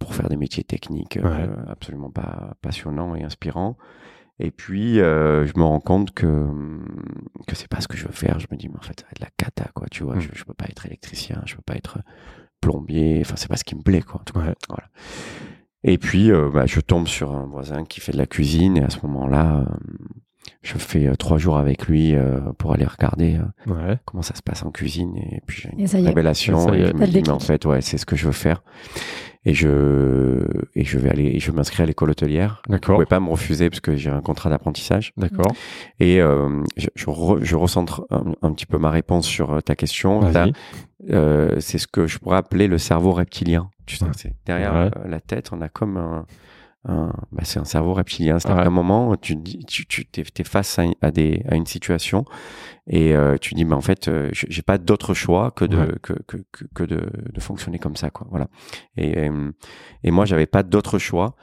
pour 0.00 0.14
faire 0.14 0.28
des 0.28 0.36
métiers 0.36 0.64
techniques 0.64 1.18
euh, 1.18 1.46
absolument 1.68 2.10
pas 2.10 2.56
passionnants 2.60 3.14
et 3.14 3.22
inspirants. 3.22 3.76
Et 4.40 4.50
puis 4.50 4.94
je 4.94 5.58
me 5.58 5.62
rends 5.62 5.80
compte 5.80 6.12
que 6.12 6.48
que 7.46 7.54
c'est 7.54 7.68
pas 7.68 7.80
ce 7.80 7.88
que 7.88 7.96
je 7.96 8.06
veux 8.06 8.12
faire. 8.12 8.40
Je 8.40 8.46
me 8.50 8.56
dis 8.56 8.68
mais 8.68 8.78
en 8.78 8.82
fait 8.82 8.98
ça 8.98 9.06
va 9.06 9.10
être 9.12 9.20
la 9.20 9.30
cata 9.36 9.70
quoi. 9.74 9.86
Tu 9.90 10.02
vois, 10.02 10.16
mm. 10.16 10.20
je, 10.20 10.28
je 10.32 10.44
peux 10.44 10.54
pas 10.54 10.64
être 10.64 10.86
électricien, 10.86 11.42
je 11.44 11.54
peux 11.56 11.62
pas 11.62 11.76
être 11.76 11.98
plombier. 12.60 13.18
Enfin 13.20 13.34
c'est 13.36 13.48
pas 13.48 13.58
ce 13.58 13.64
qui 13.64 13.76
me 13.76 13.82
plaît 13.82 14.00
quoi. 14.00 14.22
En 14.22 14.24
tout 14.24 14.32
cas. 14.32 14.54
Voilà. 14.68 14.88
Et 15.84 15.98
puis 15.98 16.30
bah, 16.54 16.64
je 16.66 16.80
tombe 16.80 17.06
sur 17.06 17.32
un 17.32 17.46
voisin 17.46 17.84
qui 17.84 18.00
fait 18.00 18.12
de 18.12 18.18
la 18.18 18.26
cuisine 18.26 18.78
et 18.78 18.82
à 18.82 18.90
ce 18.90 19.06
moment-là 19.06 19.66
je 20.62 20.76
fais 20.78 21.06
euh, 21.06 21.14
trois 21.14 21.38
jours 21.38 21.56
avec 21.56 21.86
lui 21.86 22.14
euh, 22.14 22.40
pour 22.58 22.72
aller 22.72 22.84
regarder 22.84 23.38
euh, 23.68 23.96
comment 24.04 24.22
ça 24.22 24.34
se 24.34 24.42
passe 24.42 24.62
en 24.62 24.70
cuisine 24.70 25.16
et 25.16 25.40
puis 25.46 25.62
j'ai 25.62 25.98
une 25.98 26.06
révélation 26.06 26.72
et, 26.74 26.86
je 26.86 26.92
me 26.92 27.06
dis 27.06 27.22
mais 27.22 27.30
en 27.30 27.40
fait 27.40 27.64
ouais 27.64 27.80
c'est 27.80 27.98
ce 27.98 28.06
que 28.06 28.16
je 28.16 28.26
veux 28.26 28.32
faire. 28.32 28.62
Et 29.46 29.54
je 29.54 30.46
et 30.74 30.84
je 30.84 30.98
vais 30.98 31.08
aller 31.08 31.40
je 31.40 31.50
m'inscris 31.50 31.82
à 31.82 31.86
l'école 31.86 32.10
hôtelière. 32.10 32.60
D'accord. 32.68 32.96
je 32.96 32.96
pouvais 32.96 33.06
pas 33.06 33.20
me 33.20 33.30
refuser 33.30 33.70
parce 33.70 33.80
que 33.80 33.96
j'ai 33.96 34.10
un 34.10 34.20
contrat 34.20 34.50
d'apprentissage. 34.50 35.14
D'accord. 35.16 35.52
Et 35.98 36.18
je, 36.18 36.88
je, 36.94 37.56
recentre 37.56 38.06
un, 38.10 38.52
petit 38.52 38.66
peu 38.66 38.76
ma 38.76 38.90
réponse 38.90 39.26
sur 39.26 39.62
ta 39.62 39.74
question. 39.76 40.30
C'est 41.08 41.78
ce 41.78 41.86
que 41.86 42.06
je 42.06 42.18
pourrais 42.18 42.36
appeler 42.36 42.66
le 42.66 42.76
cerveau 42.76 43.12
reptilien. 43.12 43.70
Tu 43.86 43.96
sais 43.96 44.34
derrière 44.44 44.90
la 45.06 45.20
tête 45.20 45.48
on 45.52 45.62
a 45.62 45.70
comme 45.70 45.96
un 45.96 46.26
bah, 46.84 47.42
c'est 47.42 47.60
un 47.60 47.64
cerveau 47.64 47.94
reptilien. 47.94 48.38
À 48.44 48.66
un 48.66 48.70
moment, 48.70 49.16
tu 49.16 49.36
tu, 49.42 49.86
tu 49.86 50.06
t'es, 50.06 50.44
face 50.44 50.78
à, 51.02 51.10
des, 51.10 51.42
à 51.48 51.56
une 51.56 51.66
situation 51.66 52.24
et 52.86 53.14
euh, 53.14 53.36
tu 53.38 53.54
dis, 53.54 53.64
mais 53.64 53.74
en 53.74 53.80
fait, 53.80 54.08
euh, 54.08 54.30
j'ai 54.32 54.62
pas 54.62 54.78
d'autre 54.78 55.14
choix 55.14 55.50
que 55.50 55.64
de 55.64 55.96
que, 56.02 56.14
que, 56.26 56.38
que, 56.74 56.82
de, 56.84 57.08
de, 57.32 57.40
fonctionner 57.40 57.78
comme 57.78 57.96
ça, 57.96 58.10
quoi. 58.10 58.26
Voilà. 58.30 58.48
Et, 58.96 59.16
euh, 59.18 59.52
et 60.02 60.10
moi, 60.10 60.24
j'avais 60.24 60.46
pas 60.46 60.62
d'autre 60.62 60.98
choix. 60.98 61.36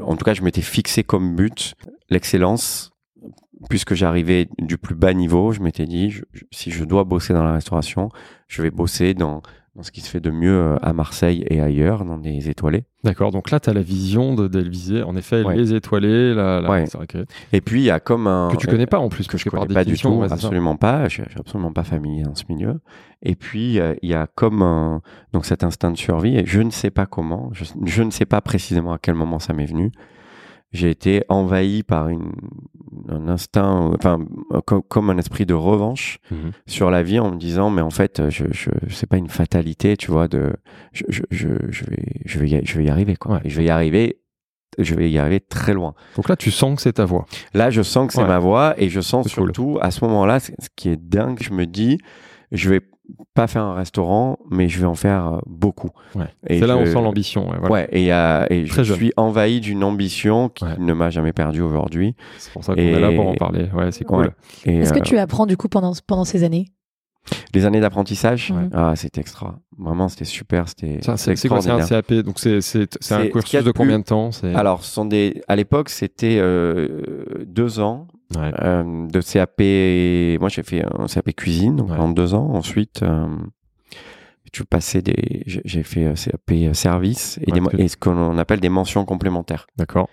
En 0.00 0.16
tout 0.16 0.24
cas, 0.24 0.34
je 0.34 0.42
m'étais 0.42 0.62
fixé 0.62 1.02
comme 1.02 1.34
but 1.34 1.74
l'excellence. 2.10 2.92
Puisque 3.70 3.94
j'arrivais 3.94 4.48
du 4.58 4.76
plus 4.76 4.94
bas 4.94 5.14
niveau, 5.14 5.52
je 5.52 5.60
m'étais 5.60 5.86
dit, 5.86 6.20
si 6.50 6.70
je 6.70 6.84
dois 6.84 7.04
bosser 7.04 7.32
dans 7.32 7.44
la 7.44 7.54
restauration, 7.54 8.10
je 8.46 8.60
vais 8.60 8.70
bosser 8.70 9.14
dans 9.14 9.40
dans 9.76 9.82
ce 9.82 9.90
qui 9.90 10.00
se 10.00 10.08
fait 10.08 10.20
de 10.20 10.30
mieux 10.30 10.56
euh, 10.56 10.76
à 10.82 10.92
Marseille 10.92 11.44
et 11.50 11.60
ailleurs, 11.60 12.04
dans 12.04 12.16
des 12.16 12.48
étoilés. 12.48 12.84
D'accord, 13.02 13.32
donc 13.32 13.50
là, 13.50 13.58
tu 13.58 13.70
as 13.70 13.72
la 13.72 13.82
vision 13.82 14.34
de 14.34 14.46
d'Elvisé. 14.46 15.02
En 15.02 15.16
effet, 15.16 15.42
les 15.54 15.74
étoilés, 15.74 16.32
la, 16.32 16.60
la... 16.60 16.84
Et 17.52 17.60
puis, 17.60 17.80
il 17.80 17.84
y 17.84 17.90
a 17.90 18.00
comme 18.00 18.26
un... 18.26 18.50
Que 18.52 18.56
tu 18.56 18.66
connais 18.66 18.86
pas 18.86 18.98
en 18.98 19.08
plus. 19.08 19.26
Que 19.26 19.36
je 19.36 19.48
connais 19.48 19.66
pas 19.66 19.84
du 19.84 19.98
tout, 19.98 20.22
absolument 20.22 20.76
pas. 20.76 21.08
Je 21.08 21.22
suis 21.22 21.38
absolument 21.38 21.72
pas 21.72 21.84
familier 21.84 22.22
dans 22.22 22.34
ce 22.34 22.44
milieu. 22.48 22.80
Et 23.22 23.34
puis, 23.34 23.78
il 24.02 24.08
y 24.08 24.14
a 24.14 24.26
comme 24.26 24.62
un... 24.62 25.02
Donc 25.32 25.44
cet 25.44 25.64
instinct 25.64 25.90
de 25.90 25.96
survie, 25.96 26.36
et 26.36 26.46
je 26.46 26.60
ne 26.60 26.70
sais 26.70 26.90
pas 26.90 27.06
comment, 27.06 27.50
je, 27.52 27.64
je 27.84 28.02
ne 28.02 28.10
sais 28.10 28.26
pas 28.26 28.40
précisément 28.40 28.92
à 28.92 28.98
quel 28.98 29.14
moment 29.14 29.40
ça 29.40 29.52
m'est 29.52 29.66
venu, 29.66 29.90
j'ai 30.72 30.90
été 30.90 31.24
envahi 31.28 31.82
par 31.82 32.08
une, 32.08 32.32
un 33.08 33.28
instinct, 33.28 33.92
enfin, 33.94 34.24
comme, 34.88 35.10
un 35.10 35.18
esprit 35.18 35.46
de 35.46 35.54
revanche 35.54 36.18
mhm. 36.30 36.52
sur 36.66 36.90
la 36.90 37.02
vie 37.02 37.18
en 37.18 37.32
me 37.32 37.36
disant, 37.36 37.70
mais 37.70 37.82
en 37.82 37.90
fait, 37.90 38.30
je, 38.30 38.44
je, 38.52 38.70
c'est 38.90 39.08
pas 39.08 39.16
une 39.16 39.28
fatalité, 39.28 39.96
tu 39.96 40.10
vois, 40.10 40.28
de, 40.28 40.52
je, 40.92 41.04
je, 41.08 41.22
je, 41.30 41.84
vais, 41.84 42.20
je 42.24 42.38
vais, 42.38 42.48
y, 42.48 42.60
je 42.64 42.78
vais 42.78 42.84
y 42.84 42.90
arriver, 42.90 43.16
quoi. 43.16 43.40
je 43.44 43.56
vais 43.56 43.64
y 43.64 43.70
arriver, 43.70 44.20
je 44.78 44.94
vais 44.94 45.10
y 45.10 45.18
arriver 45.18 45.40
très 45.40 45.74
loin. 45.74 45.94
Donc 46.16 46.28
là, 46.28 46.36
tu 46.36 46.50
sens 46.50 46.76
que 46.76 46.82
c'est 46.82 46.94
ta 46.94 47.04
voix. 47.04 47.26
Là, 47.52 47.70
je 47.70 47.82
sens 47.82 48.08
que 48.08 48.14
c'est 48.14 48.24
ma 48.24 48.38
voix 48.38 48.74
et 48.78 48.88
je 48.88 49.00
sens 49.00 49.28
surtout, 49.28 49.78
à 49.80 49.90
ce 49.90 50.04
moment-là, 50.04 50.40
ce 50.40 50.50
qui 50.76 50.88
est 50.88 50.96
dingue, 50.96 51.38
je 51.40 51.52
me 51.52 51.66
dis, 51.66 51.98
je 52.52 52.70
vais 52.70 52.80
pas 53.34 53.46
faire 53.46 53.62
un 53.62 53.74
restaurant, 53.74 54.38
mais 54.50 54.68
je 54.68 54.80
vais 54.80 54.86
en 54.86 54.94
faire 54.94 55.26
euh, 55.26 55.38
beaucoup. 55.46 55.90
Ouais. 56.14 56.26
C'est 56.48 56.66
là 56.66 56.76
où 56.76 56.80
on 56.80 56.86
sent 56.86 56.94
l'ambition. 56.94 57.50
Ouais, 57.50 57.56
voilà. 57.58 57.72
ouais, 57.72 57.88
et, 57.92 58.12
euh, 58.12 58.46
et 58.50 58.66
je 58.66 58.82
suis 58.82 59.12
envahi 59.16 59.60
d'une 59.60 59.84
ambition 59.84 60.48
qui 60.48 60.64
ne 60.78 60.92
m'a 60.92 61.10
jamais 61.10 61.32
perdu 61.32 61.60
aujourd'hui. 61.60 62.14
C'est 62.38 62.52
pour 62.52 62.64
ça 62.64 62.74
qu'on 62.74 62.80
est 62.80 63.00
là 63.00 63.12
pour 63.12 63.28
en 63.28 63.34
parler. 63.34 63.68
Ouais, 63.74 63.92
c'est 63.92 64.04
cool. 64.04 64.32
Est-ce 64.64 64.92
que 64.92 64.98
euh, 64.98 65.02
tu 65.02 65.18
apprends 65.18 65.46
du 65.46 65.56
coup 65.56 65.68
pendant, 65.68 65.92
pendant 66.06 66.24
ces 66.24 66.44
années? 66.44 66.68
Les 67.54 67.64
années 67.64 67.80
d'apprentissage, 67.80 68.52
ah, 68.72 68.94
c'était 68.96 69.22
extra. 69.22 69.58
Vraiment, 69.78 70.08
c'était 70.08 70.26
super. 70.26 70.68
C'était 70.68 71.00
c'est 71.16 71.48
quoi 71.48 71.62
C'est 71.62 71.70
un 71.70 71.86
CAP 71.86 72.12
Donc, 72.14 72.38
c'est 72.38 73.12
un 73.12 73.26
cursus 73.28 73.64
de 73.64 73.70
combien 73.72 73.98
de 73.98 74.04
temps? 74.04 74.30
Alors, 74.54 74.84
sont 74.84 75.06
des, 75.06 75.42
à 75.48 75.56
l'époque, 75.56 75.88
c'était 75.88 76.36
euh, 76.38 77.44
deux 77.46 77.80
ans 77.80 78.08
euh, 78.36 79.06
de 79.06 79.20
CAP. 79.20 80.40
Moi, 80.40 80.48
j'ai 80.48 80.62
fait 80.62 80.84
un 80.84 81.06
CAP 81.06 81.32
cuisine 81.36 81.76
donc 81.76 81.88
pendant 81.88 82.08
deux 82.08 82.34
ans. 82.34 82.50
Ensuite, 82.54 83.02
euh, 83.02 83.26
tu 84.52 84.64
passais 84.64 85.02
des. 85.02 85.42
J'ai 85.46 85.82
fait 85.82 86.12
CAP 86.14 86.74
service 86.74 87.38
et, 87.46 87.52
des, 87.52 87.60
et 87.78 87.88
ce 87.88 87.96
qu'on 87.96 88.38
appelle 88.38 88.60
des 88.60 88.68
mentions 88.68 89.04
complémentaires. 89.04 89.66
D'accord. 89.76 90.08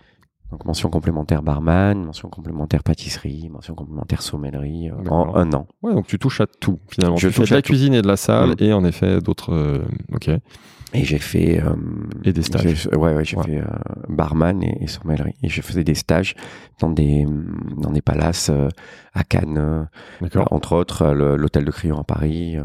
Donc 0.52 0.66
mention 0.66 0.90
complémentaire 0.90 1.42
barman, 1.44 2.04
mention 2.04 2.30
complémentaire 2.30 2.84
pâtisserie, 2.84 3.50
mention 3.50 3.74
complémentaire 3.74 4.22
sommellerie 4.22 4.90
euh, 4.90 5.10
en 5.10 5.34
un 5.36 5.54
an. 5.54 5.66
Ouais, 5.82 5.94
donc 5.94 6.08
tu 6.08 6.20
touches 6.20 6.42
à 6.42 6.46
tout 6.46 6.78
finalement. 6.90 7.16
Je 7.16 7.30
tu 7.30 7.34
fais 7.34 7.46
de 7.46 7.56
la 7.56 7.62
cuisine 7.62 7.94
et 7.94 8.02
de 8.02 8.08
la 8.08 8.18
salle 8.18 8.52
mm. 8.52 8.64
et 8.64 8.74
en 8.74 8.84
effet 8.84 9.22
d'autres. 9.22 9.54
Euh, 9.54 9.86
ok. 10.14 10.30
Et 10.94 11.06
j'ai 11.06 11.20
fait 11.20 11.62
euh, 11.62 11.76
et 12.24 12.34
des 12.34 12.42
stages. 12.42 12.90
Ouais, 12.92 13.14
ouais, 13.14 13.24
j'ai 13.24 13.38
fait 13.42 13.64
barman 14.10 14.62
et, 14.62 14.88
sommellerie 14.88 15.36
et 15.42 15.50
je 15.50 15.62
faisais 15.62 15.84
des 15.84 15.96
stages 15.96 16.36
dans 16.80 16.90
des 16.90 17.26
dans 17.78 17.92
des 17.92 18.02
palaces 18.02 18.52
à 19.14 19.24
Cannes, 19.24 19.88
entre 20.36 20.76
autres 20.76 21.08
l'hôtel 21.12 21.66
de 21.66 21.72
Crillon 21.72 22.00
à 22.00 22.04
Paris. 22.04 22.58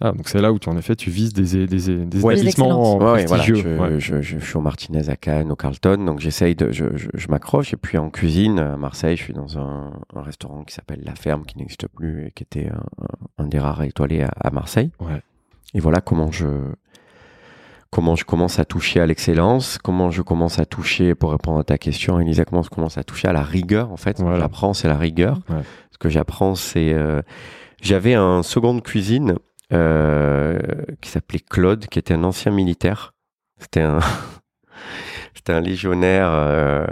Ah, 0.00 0.12
donc 0.12 0.28
c'est 0.28 0.40
là 0.40 0.52
où 0.52 0.58
tu, 0.58 0.68
en 0.68 0.76
effet 0.76 0.96
tu 0.96 1.08
vises 1.08 1.32
des, 1.32 1.66
des, 1.66 1.78
des 2.04 2.18
établissements 2.18 2.98
ouais, 2.98 3.26
je, 3.44 3.98
je, 3.98 4.20
je, 4.20 4.38
suis 4.38 4.56
au 4.56 4.60
Martinez 4.60 5.08
à 5.08 5.16
Cannes, 5.16 5.52
au 5.52 5.56
Carlton, 5.56 6.04
donc 6.04 6.18
j'essaye 6.18 6.56
de, 6.56 6.72
je, 6.72 6.84
je, 6.94 7.28
m'accroche. 7.28 7.72
Et 7.72 7.76
puis 7.76 7.96
en 7.96 8.10
cuisine, 8.10 8.58
à 8.58 8.76
Marseille, 8.76 9.16
je 9.16 9.22
suis 9.22 9.32
dans 9.32 9.56
un, 9.56 9.92
un 10.14 10.22
restaurant 10.22 10.64
qui 10.64 10.74
s'appelle 10.74 11.00
La 11.04 11.14
Ferme, 11.14 11.44
qui 11.46 11.58
n'existe 11.58 11.86
plus 11.86 12.26
et 12.26 12.32
qui 12.32 12.42
était 12.42 12.68
un, 12.68 12.82
un 13.38 13.46
des 13.46 13.58
rares 13.58 13.82
étoilés 13.84 14.22
à, 14.22 14.32
à 14.40 14.50
Marseille. 14.50 14.90
Ouais. 14.98 15.22
Et 15.74 15.80
voilà 15.80 16.00
comment 16.00 16.30
je, 16.32 16.48
comment 17.94 18.16
je 18.16 18.24
commence 18.24 18.58
à 18.58 18.64
toucher 18.64 18.98
à 18.98 19.06
l'excellence, 19.06 19.78
comment 19.78 20.10
je 20.10 20.20
commence 20.20 20.58
à 20.58 20.66
toucher, 20.66 21.14
pour 21.14 21.30
répondre 21.30 21.60
à 21.60 21.64
ta 21.64 21.78
question, 21.78 22.18
Elisa, 22.18 22.44
comment 22.44 22.64
je 22.64 22.68
commence 22.68 22.98
à 22.98 23.04
toucher 23.04 23.28
à 23.28 23.32
la 23.32 23.44
rigueur, 23.44 23.92
en 23.92 23.96
fait. 23.96 24.18
Ce 24.18 24.24
que 24.24 24.36
j'apprends, 24.36 24.74
c'est 24.74 24.88
la 24.88 24.98
rigueur. 24.98 25.38
Ce 25.92 25.98
que 25.98 26.08
j'apprends, 26.08 26.56
c'est, 26.56 26.92
euh, 26.92 27.22
j'avais 27.80 28.14
un 28.14 28.42
second 28.42 28.74
de 28.74 28.80
cuisine 28.80 29.36
euh, 29.72 30.58
qui 31.00 31.08
s'appelait 31.08 31.38
Claude, 31.38 31.86
qui 31.86 32.00
était 32.00 32.14
un 32.14 32.24
ancien 32.24 32.50
militaire. 32.50 33.14
C'était 33.60 33.82
un, 33.82 34.00
c'était 35.34 35.52
un 35.52 35.60
légionnaire, 35.60 36.30
euh, 36.32 36.86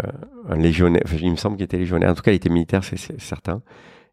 un 0.49 0.57
légionnaire. 0.57 1.03
il 1.21 1.33
me 1.33 1.37
semble 1.37 1.57
qu'il 1.57 1.65
était 1.65 1.79
légionnaire. 1.79 2.11
En 2.11 2.15
tout 2.15 2.23
cas, 2.23 2.31
il 2.31 2.37
était 2.37 2.49
militaire, 2.49 2.85
c'est 2.85 3.21
certain. 3.21 3.61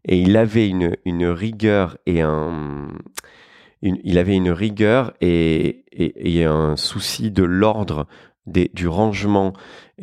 Et 0.06 0.20
il 0.20 0.36
avait 0.38 0.68
une, 0.68 0.96
une 1.06 1.28
rigueur 1.28 1.98
et 2.08 2.22
un, 2.22 2.88
il 3.82 4.18
avait 4.18 4.36
une 4.36 4.52
rigueur 4.52 5.14
et, 5.22 5.84
un 6.46 6.76
souci 6.76 7.32
de 7.32 7.44
l'ordre, 7.44 8.08
du 8.46 8.88
rangement 8.88 9.54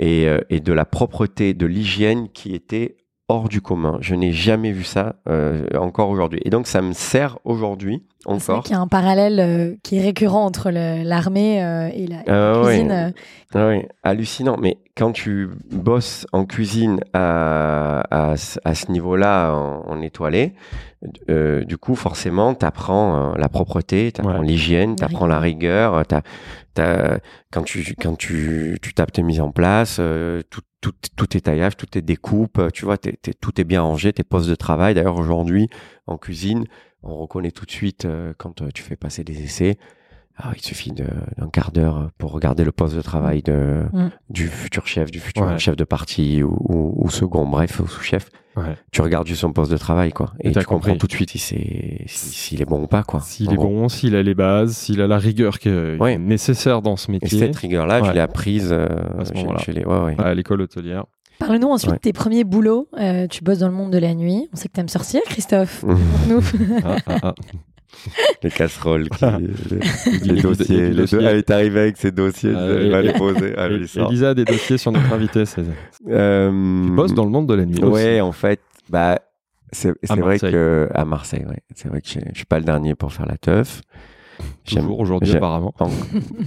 euh, 0.00 0.40
et 0.50 0.60
de 0.60 0.72
la 0.72 0.84
propreté, 0.84 1.52
de 1.52 1.66
l'hygiène 1.66 2.28
qui 2.28 2.54
était 2.54 2.96
hors 3.28 3.48
du 3.48 3.60
commun. 3.60 3.98
Je 4.00 4.14
n'ai 4.14 4.32
jamais 4.32 4.70
vu 4.72 4.84
ça 4.84 5.16
euh, 5.28 5.66
encore 5.76 6.10
aujourd'hui. 6.10 6.40
Et 6.44 6.50
donc 6.50 6.66
ça 6.66 6.80
me 6.80 6.92
sert 6.92 7.38
aujourd'hui 7.44 8.04
encore. 8.24 8.62
C'est 8.62 8.68
qu'il 8.68 8.76
y 8.76 8.78
a 8.78 8.80
un 8.80 8.86
parallèle 8.86 9.40
euh, 9.40 9.74
qui 9.82 9.98
est 9.98 10.02
récurrent 10.02 10.44
entre 10.44 10.70
l'armée 10.70 11.62
euh, 11.62 11.88
et 11.92 12.06
la, 12.06 12.22
ah 12.28 12.62
cuisine. 12.62 13.14
Ah 13.54 13.68
oui, 13.68 13.82
hallucinant. 14.02 14.56
Mais 14.60 14.78
quand 14.96 15.12
tu 15.12 15.48
bosses 15.70 16.26
en 16.32 16.44
cuisine 16.44 17.00
à, 17.14 18.02
à, 18.10 18.34
à 18.64 18.74
ce 18.74 18.92
niveau-là, 18.92 19.52
en, 19.54 19.84
en, 19.88 20.00
étoilé, 20.02 20.54
du 21.28 21.78
coup, 21.78 21.94
forcément, 21.94 22.54
tu 22.54 22.64
apprends 22.64 23.34
la 23.36 23.48
propreté, 23.48 24.10
tu 24.12 24.20
apprends 24.20 24.42
l'hygiène, 24.42 24.96
tu 24.96 25.04
apprends 25.04 25.26
la 25.26 25.38
rigueur. 25.38 26.02
quand 26.74 27.62
tu, 27.64 27.94
quand 28.00 28.16
tu, 28.16 28.78
tu 28.82 28.94
tapes 28.94 29.12
tes 29.12 29.22
mises 29.22 29.40
en 29.40 29.50
place, 29.50 30.00
tout, 30.50 30.62
tout, 30.86 31.10
tout 31.16 31.26
tes 31.26 31.40
taillages, 31.40 31.76
toutes 31.76 31.90
tes 31.90 32.02
découpes, 32.02 32.60
tu 32.72 32.84
vois, 32.84 32.96
tout 32.96 33.60
est 33.60 33.64
bien 33.64 33.82
rangé, 33.82 34.12
tes 34.12 34.22
postes 34.22 34.48
de 34.48 34.54
travail. 34.54 34.94
D'ailleurs, 34.94 35.18
aujourd'hui, 35.18 35.68
en 36.06 36.16
cuisine, 36.16 36.66
on 37.02 37.16
reconnaît 37.16 37.50
tout 37.50 37.66
de 37.66 37.70
suite 37.70 38.04
euh, 38.04 38.32
quand 38.38 38.62
euh, 38.62 38.68
tu 38.72 38.82
fais 38.82 38.96
passer 38.96 39.24
des 39.24 39.42
essais. 39.42 39.78
Ah, 40.38 40.52
il 40.54 40.60
suffit 40.60 40.92
d'un 40.92 41.48
quart 41.50 41.72
d'heure 41.72 42.10
pour 42.18 42.32
regarder 42.32 42.62
le 42.64 42.72
poste 42.72 42.94
de 42.94 43.00
travail 43.00 43.42
de, 43.42 43.86
mm. 43.92 44.10
du 44.28 44.48
futur 44.48 44.86
chef, 44.86 45.10
du 45.10 45.18
futur 45.18 45.58
chef 45.58 45.76
de 45.76 45.84
parti 45.84 46.42
ou, 46.42 46.94
ou, 46.94 47.08
second, 47.08 47.46
bref, 47.46 47.80
ou 47.80 47.86
sous-chef. 47.86 48.28
Tu 48.90 49.02
regardes 49.02 49.26
juste 49.26 49.42
son 49.42 49.52
poste 49.52 49.70
de 49.70 49.76
travail, 49.76 50.12
quoi. 50.12 50.32
Et, 50.40 50.52
tu 50.52 50.64
comprends 50.64 50.96
tout 50.96 51.06
de 51.06 51.12
suite 51.12 51.30
s'il 51.30 52.02
si 52.06 52.56
est 52.60 52.64
bon 52.64 52.82
ou 52.82 52.86
pas, 52.86 53.02
quoi. 53.02 53.20
S'il 53.20 53.52
est 53.52 53.56
bon, 53.56 53.88
s'il 53.88 54.16
a 54.16 54.22
les 54.22 54.34
bases, 54.34 54.76
s'il 54.76 55.00
a 55.00 55.06
la 55.06 55.18
rigueur 55.18 55.58
qui 55.58 55.68
est 55.68 56.18
nécessaire 56.18 56.82
dans 56.82 56.96
ce 56.96 57.10
métier. 57.10 57.38
Et 57.38 57.40
cette 57.46 57.56
rigueur-là, 57.56 58.02
je 58.02 58.12
l'ai 58.12 58.20
apprise 58.20 58.68
euh, 58.72 58.88
à 60.18 60.34
l'école 60.34 60.62
hôtelière. 60.62 61.04
Parle-nous 61.38 61.68
ensuite 61.68 61.90
Ouais. 61.90 61.96
de 61.98 62.02
tes 62.02 62.12
premiers 62.12 62.44
boulots. 62.44 62.88
Euh, 62.98 63.26
tu 63.26 63.44
bosses 63.44 63.58
dans 63.58 63.68
le 63.68 63.74
monde 63.74 63.92
de 63.92 63.98
la 63.98 64.14
nuit. 64.14 64.48
On 64.52 64.56
sait 64.56 64.68
que 64.68 64.72
tu 64.72 64.80
aimes 64.80 64.88
sortir, 64.88 65.20
Christophe. 65.26 65.84
Nous. 66.28 66.40
Ah, 66.82 66.96
ah, 67.06 67.18
ah. 67.22 67.34
Les 68.42 68.50
casseroles, 68.50 69.08
qui, 69.08 69.24
Ah. 69.24 69.38
les, 69.40 69.48
dossiers. 70.42 70.90
les 70.90 70.94
dossiers. 70.94 71.18
elle 71.22 71.38
est 71.38 71.50
arrivée 71.50 71.80
avec 71.80 71.96
ses 71.96 72.10
dossiers, 72.12 72.52
Ah, 72.56 72.66
elle 72.68 72.86
et- 72.86 72.90
va 72.90 73.02
les 73.02 73.12
poser. 73.12 73.54
Ah. 73.56 73.66
Elisa 73.68 74.30
a 74.30 74.34
des 74.34 74.44
dossiers 74.44 74.78
sur 74.78 74.92
notre 74.92 75.12
invité. 75.12 75.44
c'est- 75.46 75.62
Euh, 76.08 76.50
Tu 76.86 76.90
bosses 76.92 77.14
dans 77.14 77.24
le 77.24 77.30
monde 77.30 77.48
de 77.48 77.54
la 77.54 77.64
nuit. 77.64 77.82
Ouais, 77.82 78.20
en 78.20 78.32
fait, 78.32 78.60
bah, 78.88 79.18
c'est 79.72 79.90
vrai 80.08 80.16
Marseille. 80.20 80.52
que 80.52 80.88
à 80.94 81.04
Marseille, 81.04 81.44
ouais, 81.48 81.58
c'est 81.74 81.88
vrai 81.88 82.00
que 82.00 82.08
je 82.08 82.20
je 82.32 82.36
suis 82.36 82.44
pas 82.46 82.58
le 82.58 82.64
dernier 82.64 82.94
pour 82.94 83.12
faire 83.12 83.26
la 83.26 83.36
teuf. 83.36 83.80
Toujours 84.80 85.00
aujourd'hui, 85.00 85.28
apparemment. 85.36 85.74
En- 85.78 85.88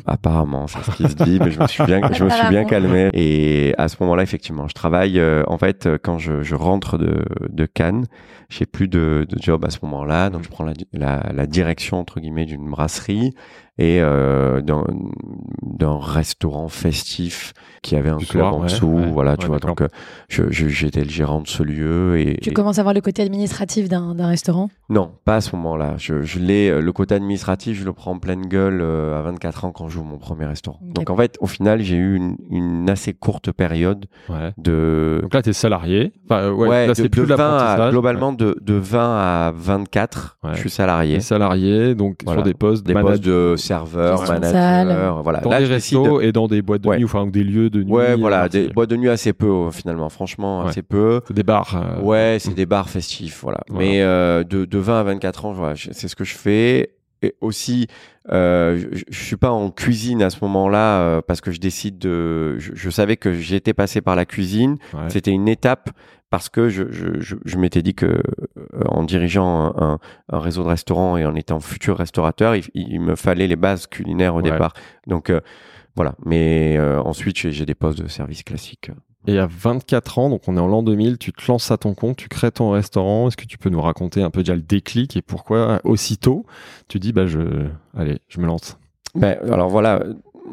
Apparemment, 0.06 0.68
c'est 0.68 0.84
ce 0.84 0.92
qui 0.92 1.04
se 1.10 1.16
dit, 1.24 1.40
mais 1.44 1.52
je 1.52 1.60
me 1.60 1.68
suis 1.68 1.84
bien, 1.86 2.02
je 2.14 2.24
me 2.24 2.30
suis 2.30 2.48
bien 2.50 2.64
calmé. 2.66 3.10
Et 3.14 3.74
à 3.78 3.88
ce 3.88 3.98
moment-là, 4.02 4.24
effectivement, 4.24 4.68
je 4.68 4.74
travaille. 4.74 5.20
euh, 5.20 5.44
en 5.48 5.58
fait, 5.58 5.86
euh, 5.86 5.98
quand 6.02 6.18
je, 6.18 6.42
je 6.44 6.56
rentre 6.56 6.98
de, 6.98 7.24
de 7.50 7.66
Cannes, 7.66 8.06
j'ai 8.50 8.66
plus 8.66 8.88
de, 8.88 9.26
de 9.30 9.38
job 9.42 9.64
à 9.66 9.70
ce 9.70 9.78
moment-là, 9.84 10.30
donc 10.30 10.44
je 10.44 10.50
prends 10.50 10.64
la, 10.66 10.74
la, 10.94 11.32
la 11.34 11.46
direction 11.48 12.00
entre 12.00 12.20
guillemets 12.20 12.46
d'une 12.46 12.70
brasserie 12.70 13.34
et 13.80 14.00
euh, 14.02 14.62
d'un 14.62 14.84
d'un 15.64 15.98
restaurant 15.98 16.68
festif 16.68 17.54
qui 17.82 17.96
avait 17.96 18.10
un 18.10 18.18
Du 18.18 18.26
club 18.26 18.42
soir, 18.44 18.56
en 18.56 18.60
ouais, 18.60 18.66
dessous. 18.66 18.88
ouais, 18.88 19.10
voilà, 19.10 19.32
ouais, 19.32 19.38
tu 19.38 19.48
vois. 19.48 19.60
Donc, 19.60 19.82
euh, 19.82 19.88
j'étais 20.28 21.02
le 21.04 21.10
gérant 21.10 21.40
de 21.42 21.48
ce 21.48 21.64
lieu 21.64 22.20
et, 22.20 22.38
Tu 22.42 22.50
et- 22.50 22.54
commences 22.54 22.78
à 22.78 22.84
voir 22.84 22.94
le 22.94 23.00
côté 23.00 23.22
administratif 23.22 23.88
d'un 23.88 24.14
d'un 24.16 24.28
restaurant? 24.28 24.70
non, 24.90 25.12
pas 25.24 25.36
à 25.38 25.42
ce 25.42 25.56
moment-là. 25.56 25.94
Je, 25.98 26.22
je 26.24 26.40
l'ai, 26.40 26.70
euh, 26.70 26.82
le 26.82 26.92
côté 26.92 27.16
administratif, 27.16 27.80
je 27.80 27.86
le 27.86 27.94
prends 27.94 28.12
en 28.12 28.20
pleine 28.20 28.48
gueule 28.48 28.80
euh, 28.82 29.18
à 29.18 29.22
24 29.22 29.64
ans 29.66 29.72
quand 29.72 29.88
j'ouvre 29.88 30.08
mon 30.08 30.18
premier 30.18 30.46
restaurant. 30.46 30.80
Donc 30.82 31.10
en 31.10 31.16
fait, 31.16 31.38
au 31.40 31.48
final, 31.48 31.82
j'ai 31.82 31.96
eu 31.96 32.16
une, 32.18 32.36
une 32.50 32.90
assez 32.90 33.14
courte 33.14 33.52
période 33.54 34.06
Ouais. 34.28 34.52
de. 34.58 35.20
Donc 35.22 35.34
là, 35.34 35.42
tu 35.42 35.52
es 35.52 35.54
salarié. 35.54 36.12
Enfin, 36.26 36.52
ouais, 36.52 36.68
ouais, 36.68 36.88
là, 36.88 36.94
de, 36.94 37.08
plus 37.08 37.22
de 37.22 37.34
20 37.34 37.58
à, 37.58 37.90
globalement 37.92 38.34
de, 38.34 38.58
de 38.62 38.74
20 38.74 39.00
à 39.18 39.52
24, 39.56 40.38
Ouais. 40.44 40.52
je 40.54 40.60
suis 40.60 40.70
salarié. 40.70 41.22
salarié, 41.22 41.96
donc 41.96 42.18
Voilà. 42.26 42.40
sur 42.42 42.44
des 42.44 42.54
postes 42.54 42.86
Des 42.86 42.94
postes 42.94 43.24
de 43.24 43.56
serveur, 43.70 44.28
manager, 44.28 45.24
voilà. 45.24 45.40
dans 45.40 45.50
Là, 45.50 45.60
des 45.60 45.66
restos 45.66 46.22
et 46.22 46.32
dans 46.32 46.48
des 46.48 46.62
boîtes 46.62 46.82
de 46.82 46.90
Ouais. 46.90 46.98
nuit, 46.98 47.06
enfin, 47.06 47.26
des 47.28 47.44
lieux 47.44 47.70
de 47.70 47.84
nuit. 47.84 47.92
Ouais, 47.92 48.08
à 48.08 48.16
voilà, 48.18 48.50
des 48.50 48.68
boîtes 48.70 48.90
de 48.90 48.96
nuit 48.98 49.10
assez 49.10 49.34
peu 49.34 49.48
euh, 49.48 49.72
finalement, 49.72 50.10
franchement, 50.10 50.64
Ouais. 50.64 50.70
assez 50.70 50.82
peu. 50.82 51.22
Des 51.30 51.44
bars. 51.44 51.76
euh, 51.76 52.02
Ouais, 52.02 52.38
c'est 52.40 52.54
des 52.54 52.66
bars 52.66 52.90
festifs, 52.90 53.40
voilà. 53.44 53.60
Voilà. 53.70 53.86
Mais 53.86 54.02
euh, 54.02 54.44
de, 54.44 54.66
de 54.66 54.78
20 54.78 55.00
à 55.00 55.04
24 55.04 55.46
ans, 55.46 55.54
voilà, 55.54 55.76
c'est 55.76 56.08
ce 56.08 56.16
que 56.16 56.24
je 56.24 56.36
fais. 56.36 56.92
Et 57.22 57.36
aussi, 57.42 57.88
euh, 58.32 58.78
je, 58.94 59.04
je 59.10 59.24
suis 59.26 59.36
pas 59.36 59.52
en 59.52 59.72
cuisine 59.72 60.24
à 60.24 60.30
ce 60.30 60.38
moment-là 60.44 61.02
euh, 61.02 61.22
parce 61.26 61.42
que 61.42 61.52
je 61.52 61.60
décide 61.60 61.98
de. 62.00 62.58
Je, 62.60 62.72
je 62.76 62.90
savais 62.90 63.18
que 63.18 63.34
j'étais 63.34 63.74
passé 63.74 64.00
par 64.00 64.16
la 64.16 64.24
cuisine. 64.26 64.78
ouais. 64.94 65.00
C'était 65.10 65.32
une 65.32 65.50
étape 65.50 65.90
parce 66.30 66.50
que 66.50 66.70
je, 66.70 66.84
je, 66.92 67.20
je, 67.20 67.36
je 67.44 67.58
m'étais 67.58 67.82
dit 67.82 67.96
que 67.96 68.06
euh, 68.06 68.22
en 68.88 69.04
dirigeant 69.04 69.74
un, 69.78 70.00
un, 70.30 70.40
réseau 70.40 70.64
de 70.64 70.70
restaurants 70.70 71.18
et 71.18 71.26
en 71.26 71.36
étant 71.36 71.60
futur 71.60 71.98
restaurateur, 71.98 72.56
il, 72.56 72.66
il 72.74 73.00
me 73.02 73.16
fallait 73.16 73.48
les 73.48 73.56
bases 73.56 73.88
culinaires 73.88 74.36
au 74.36 74.42
Ouais. 74.42 74.52
départ. 74.52 74.74
Donc 75.08 75.30
euh, 75.30 75.42
voilà. 75.96 76.16
Mais 76.26 76.78
euh, 76.78 77.02
ensuite, 77.02 77.38
j'ai 77.50 77.66
des 77.66 77.76
postes 77.76 78.02
de 78.02 78.08
service 78.08 78.44
classiques. 78.44 78.92
Et 79.28 79.38
à 79.38 79.48
24 79.48 80.18
ans, 80.20 80.30
donc 80.30 80.44
on 80.48 80.56
est 80.56 80.60
en 80.62 80.68
l'an 80.68 80.82
2000, 80.82 81.18
tu 81.18 81.34
te 81.34 81.42
lances 81.52 81.72
à 81.72 81.78
ton 81.78 81.94
compte, 81.94 82.16
tu 82.18 82.30
crées 82.30 82.52
ton 82.52 82.72
restaurant. 82.72 83.28
Est-ce 83.28 83.36
que 83.36 83.46
tu 83.46 83.58
peux 83.58 83.70
nous 83.70 83.82
raconter 83.82 84.22
un 84.24 84.30
peu 84.30 84.42
déjà 84.42 84.56
le 84.56 84.62
déclic 84.62 85.18
et 85.18 85.22
pourquoi 85.22 85.82
aussitôt 85.84 86.46
tu 86.88 87.00
dis 87.00 87.12
bah 87.12 87.26
je 87.28 87.40
allez, 87.98 88.20
je 88.30 88.40
me 88.40 88.46
lance? 88.48 88.78
Ben, 89.16 89.38
alors 89.52 89.68
voilà, 89.70 90.04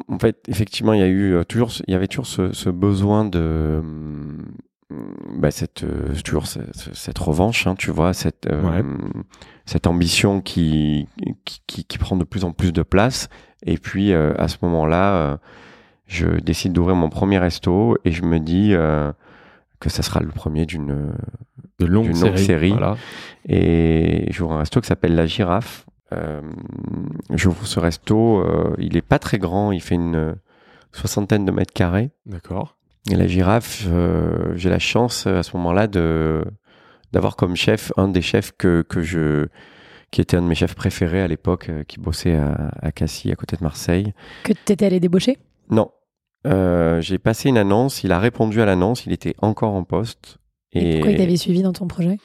en 0.09 0.19
fait, 0.19 0.39
effectivement, 0.49 0.95
il 0.95 1.01
y 1.01 1.03
a 1.05 1.09
eu 1.09 1.37
toujours, 1.49 1.71
il 1.87 1.93
y 1.93 1.95
avait 1.95 2.09
toujours 2.09 2.27
ce, 2.27 2.53
ce 2.53 2.69
besoin 2.69 3.25
de, 3.25 3.81
ben, 4.91 5.51
cette, 5.51 5.83
euh, 5.85 6.15
toujours 6.25 6.47
ce- 6.47 6.61
ce- 6.73 6.95
cette 6.95 7.19
revanche, 7.19 7.67
hein, 7.67 7.75
tu 7.77 7.91
vois, 7.91 8.13
cette, 8.15 8.47
euh, 8.47 8.63
Ouais. 8.63 8.85
cette 9.65 9.87
ambition 9.87 10.41
qui, 10.41 11.09
qui, 11.45 11.61
qui, 11.67 11.85
qui 11.85 11.99
prend 11.99 12.17
de 12.17 12.25
plus 12.25 12.45
en 12.45 12.53
plus 12.53 12.73
de 12.73 12.83
place. 12.83 13.29
Et 13.65 13.79
puis, 13.79 14.13
euh, 14.13 14.33
à 14.39 14.47
ce 14.49 14.59
moment-là, 14.63 15.39
je 16.07 16.29
décide 16.41 16.73
d'ouvrir 16.73 16.95
mon 16.95 17.09
premier 17.09 17.39
resto 17.39 17.97
et 18.05 18.13
je 18.13 18.23
me 18.23 18.39
dis 18.39 18.71
que 19.81 19.89
ça 19.91 20.03
sera 20.05 20.21
le 20.21 20.29
premier 20.29 20.67
d'une 20.67 21.13
longue 21.81 22.13
série. 22.15 22.29
longue 22.31 22.37
série. 22.39 22.71
Voilà. 22.71 22.97
et 23.49 24.27
j'ouvre 24.31 24.53
un 24.53 24.59
resto 24.61 24.81
qui 24.81 24.87
s'appelle 24.87 25.15
La 25.17 25.27
Girafe. 25.27 25.85
J'ouvre 27.31 27.67
ce 27.67 27.81
resto, 27.81 28.45
il 28.79 28.97
est 28.97 29.03
pas 29.03 29.19
très 29.19 29.39
grand, 29.39 29.73
il 29.73 29.81
fait 29.81 29.97
une 29.97 30.37
soixantaine 30.93 31.45
de 31.45 31.51
mètres 31.51 31.75
carrés. 31.75 32.11
D'accord. 32.25 32.76
Et 33.11 33.15
La 33.15 33.27
Girafe, 33.27 33.85
euh, 33.89 34.53
j'ai 34.57 34.69
la 34.69 34.79
chance 34.79 35.27
euh, 35.27 35.39
à 35.39 35.43
ce 35.43 35.57
moment-là 35.57 35.87
de 35.87 36.45
d'avoir 37.13 37.37
comme 37.37 37.55
chef 37.55 37.93
un 37.97 38.09
des 38.09 38.21
chefs 38.23 38.53
que, 38.59 38.83
que 38.83 39.01
je 39.01 39.47
qui 40.11 40.21
était 40.21 40.37
un 40.37 40.43
de 40.43 40.47
mes 40.47 40.55
chefs 40.55 40.75
préférés 40.75 41.21
à 41.23 41.29
l'époque, 41.29 41.69
euh, 41.69 41.85
qui 41.85 41.99
bossait 42.01 42.35
à, 42.37 42.71
à 42.81 42.93
Cassis, 42.93 43.31
à 43.31 43.37
côté 43.37 43.57
de 43.57 43.63
Marseille. 43.63 44.13
Que 44.45 44.53
tu 44.53 44.73
étais 44.73 44.87
allé 44.87 45.01
débaucher? 45.01 45.39
Non, 45.71 45.91
Euh, 46.47 47.01
j'ai 47.01 47.19
passé 47.19 47.49
une 47.49 47.59
annonce, 47.59 48.05
il 48.05 48.13
a 48.13 48.21
répondu 48.21 48.61
à 48.61 48.67
l'annonce, 48.67 49.05
il 49.07 49.13
était 49.13 49.35
encore 49.43 49.73
en 49.75 49.83
poste. 49.83 50.39
Et, 50.73 50.95
pourquoi 50.95 51.11
il 51.11 51.17
t'avait 51.17 51.37
suivi 51.37 51.63
dans 51.63 51.73
ton 51.73 51.89
projet? 51.89 52.19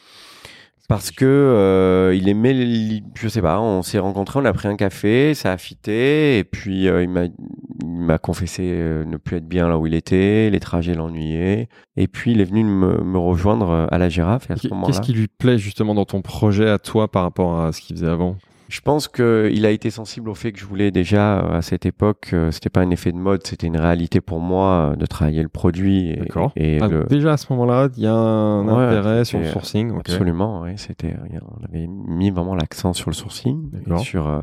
Parce 0.92 1.10
que 1.12 1.26
euh, 1.26 2.14
il 2.16 2.28
aimait, 2.28 2.54
les- 2.54 3.02
je 3.16 3.28
sais 3.30 3.42
pas, 3.42 3.60
on 3.62 3.82
s'est 3.82 4.00
rencontrés, 4.00 4.40
on 4.40 4.46
a 4.46 4.52
pris 4.54 4.68
un 4.68 4.76
café, 4.76 5.34
ça 5.34 5.52
a 5.54 5.58
fité, 5.58 6.38
et 6.38 6.44
puis 6.44 6.88
euh, 6.90 7.02
il 7.02 7.10
m'a, 7.10 7.26
il 7.26 7.88
m'a 7.88 8.18
confessé 8.18 8.64
euh, 8.74 9.06
ne 9.06 9.16
plus 9.18 9.38
être 9.38 9.48
bien 9.48 9.68
là 9.70 9.78
où 9.78 9.88
il 9.88 9.94
était, 9.94 10.50
les 10.50 10.60
trajets 10.60 10.94
l'ennuyaient, 10.94 11.70
et 11.96 12.08
puis 12.08 12.32
il 12.34 12.42
est 12.42 12.46
venu 12.46 12.64
me, 12.66 13.02
me 13.04 13.18
rejoindre 13.18 13.88
à 13.90 13.98
la 13.98 14.10
girafe. 14.10 14.50
Et 14.50 14.54
à 14.54 14.58
ce 14.58 14.68
moment-là, 14.68 14.88
Qu'est-ce 14.88 15.02
qui 15.02 15.14
lui 15.14 15.28
plaît 15.28 15.58
justement 15.58 15.96
dans 15.96 16.06
ton 16.06 16.22
projet 16.22 16.70
à 16.70 16.78
toi 16.78 17.10
par 17.10 17.24
rapport 17.24 17.62
à 17.62 17.72
ce 17.72 17.80
qu'il 17.82 17.96
faisait 17.96 18.10
avant? 18.10 18.36
Je 18.72 18.80
pense 18.80 19.10
que 19.10 19.50
il 19.54 19.66
a 19.66 19.70
été 19.70 19.90
sensible 19.90 20.30
au 20.30 20.34
fait 20.34 20.54
que 20.54 20.60
je 20.60 20.66
voulais 20.66 20.92
déjà 20.92 21.40
euh, 21.40 21.58
à 21.58 21.62
cette 21.62 21.86
époque, 21.86 22.30
euh, 22.32 22.52
c'était 22.52 22.70
pas 22.70 22.80
un 22.80 22.90
effet 22.90 23.12
de 23.12 23.18
mode, 23.18 23.46
c'était 23.46 23.68
une 23.68 23.78
réalité 23.78 24.22
pour 24.22 24.40
moi 24.40 24.92
euh, 24.94 24.96
de 24.96 25.06
travailler 25.06 25.44
le 25.44 25.50
produit 25.50 26.12
et, 26.56 26.80
Ah, 26.82 26.88
le, 26.88 27.04
Déjà 27.04 27.34
à 27.34 27.38
ce 27.38 27.48
moment-là, 27.52 27.90
il 27.98 28.04
y 28.04 28.08
a 28.08 28.14
un 28.14 28.66
Ouais, 28.66 28.86
intérêt 28.86 29.26
sur 29.26 29.40
le 29.40 29.46
sourcing. 29.46 29.92
Absolument, 30.00 30.62
oui. 30.62 30.72
C'était, 30.78 31.16
on 31.34 31.66
avait 31.66 31.88
mis 31.88 32.32
vraiment 32.32 32.56
l'accent 32.56 32.94
sur 32.94 33.10
le 33.10 33.16
sourcing, 33.16 33.70
et 33.74 33.98
sur, 34.00 34.42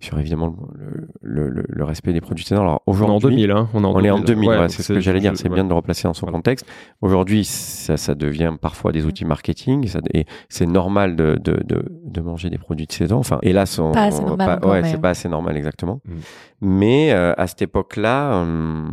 sur 0.00 0.16
évidemment 0.20 0.54
le, 0.76 1.08
le, 1.22 1.48
le, 1.48 1.64
le 1.68 1.84
respect 1.84 2.12
des 2.12 2.20
produits 2.20 2.44
ténors. 2.44 2.62
Alors 2.62 2.82
On 2.86 2.92
est 2.94 3.00
en 3.02 3.16
aujourd'hui, 3.16 3.30
2000, 3.46 3.50
hein. 3.50 3.68
On 3.74 3.82
est 3.82 3.86
en 3.86 3.94
on 3.94 4.04
est 4.04 4.10
en 4.10 4.18
2000. 4.20 4.24
2000, 4.26 4.48
Ouais, 4.48 4.54
ouais, 4.54 4.60
donc 4.62 4.70
c'est 4.70 4.82
ce 4.82 4.92
que 4.92 5.00
j'allais 5.00 5.18
dire. 5.18 5.32
C'est 5.36 5.48
ouais. 5.48 5.54
bien 5.54 5.64
de 5.64 5.68
le 5.68 5.74
replacer 5.74 6.04
dans 6.06 6.14
son 6.14 6.26
Voilà. 6.26 6.38
contexte. 6.38 6.66
Aujourd'hui, 7.02 7.44
ça, 7.44 7.96
ça 7.96 8.14
devient 8.14 8.52
parfois 8.60 8.92
des 8.92 9.04
outils 9.06 9.24
marketing 9.24 9.84
et, 9.84 9.88
ça- 9.88 10.00
et 10.14 10.24
c'est 10.48 10.66
normal 10.66 11.16
de, 11.16 11.36
de, 11.42 11.60
de, 11.64 11.84
de 12.04 12.20
manger 12.20 12.48
des 12.48 12.58
produits 12.58 12.86
de 12.86 12.92
saison. 12.92 13.16
Enfin, 13.18 13.38
hélas, 13.42 13.76
on, 13.80 13.90
Pas 13.90 14.04
assez 14.04 14.20
on- 14.22 14.26
normal 14.28 14.60
pas- 14.60 14.68
ouais, 14.68 14.84
c'est 14.84 15.00
pas 15.00 15.10
assez 15.10 15.28
normal 15.28 15.56
exactement. 15.56 16.00
Mm. 16.04 16.12
Mais 16.60 17.12
euh, 17.12 17.34
à 17.36 17.46
cette 17.48 17.62
époque-là, 17.62 18.40
hum, 18.42 18.92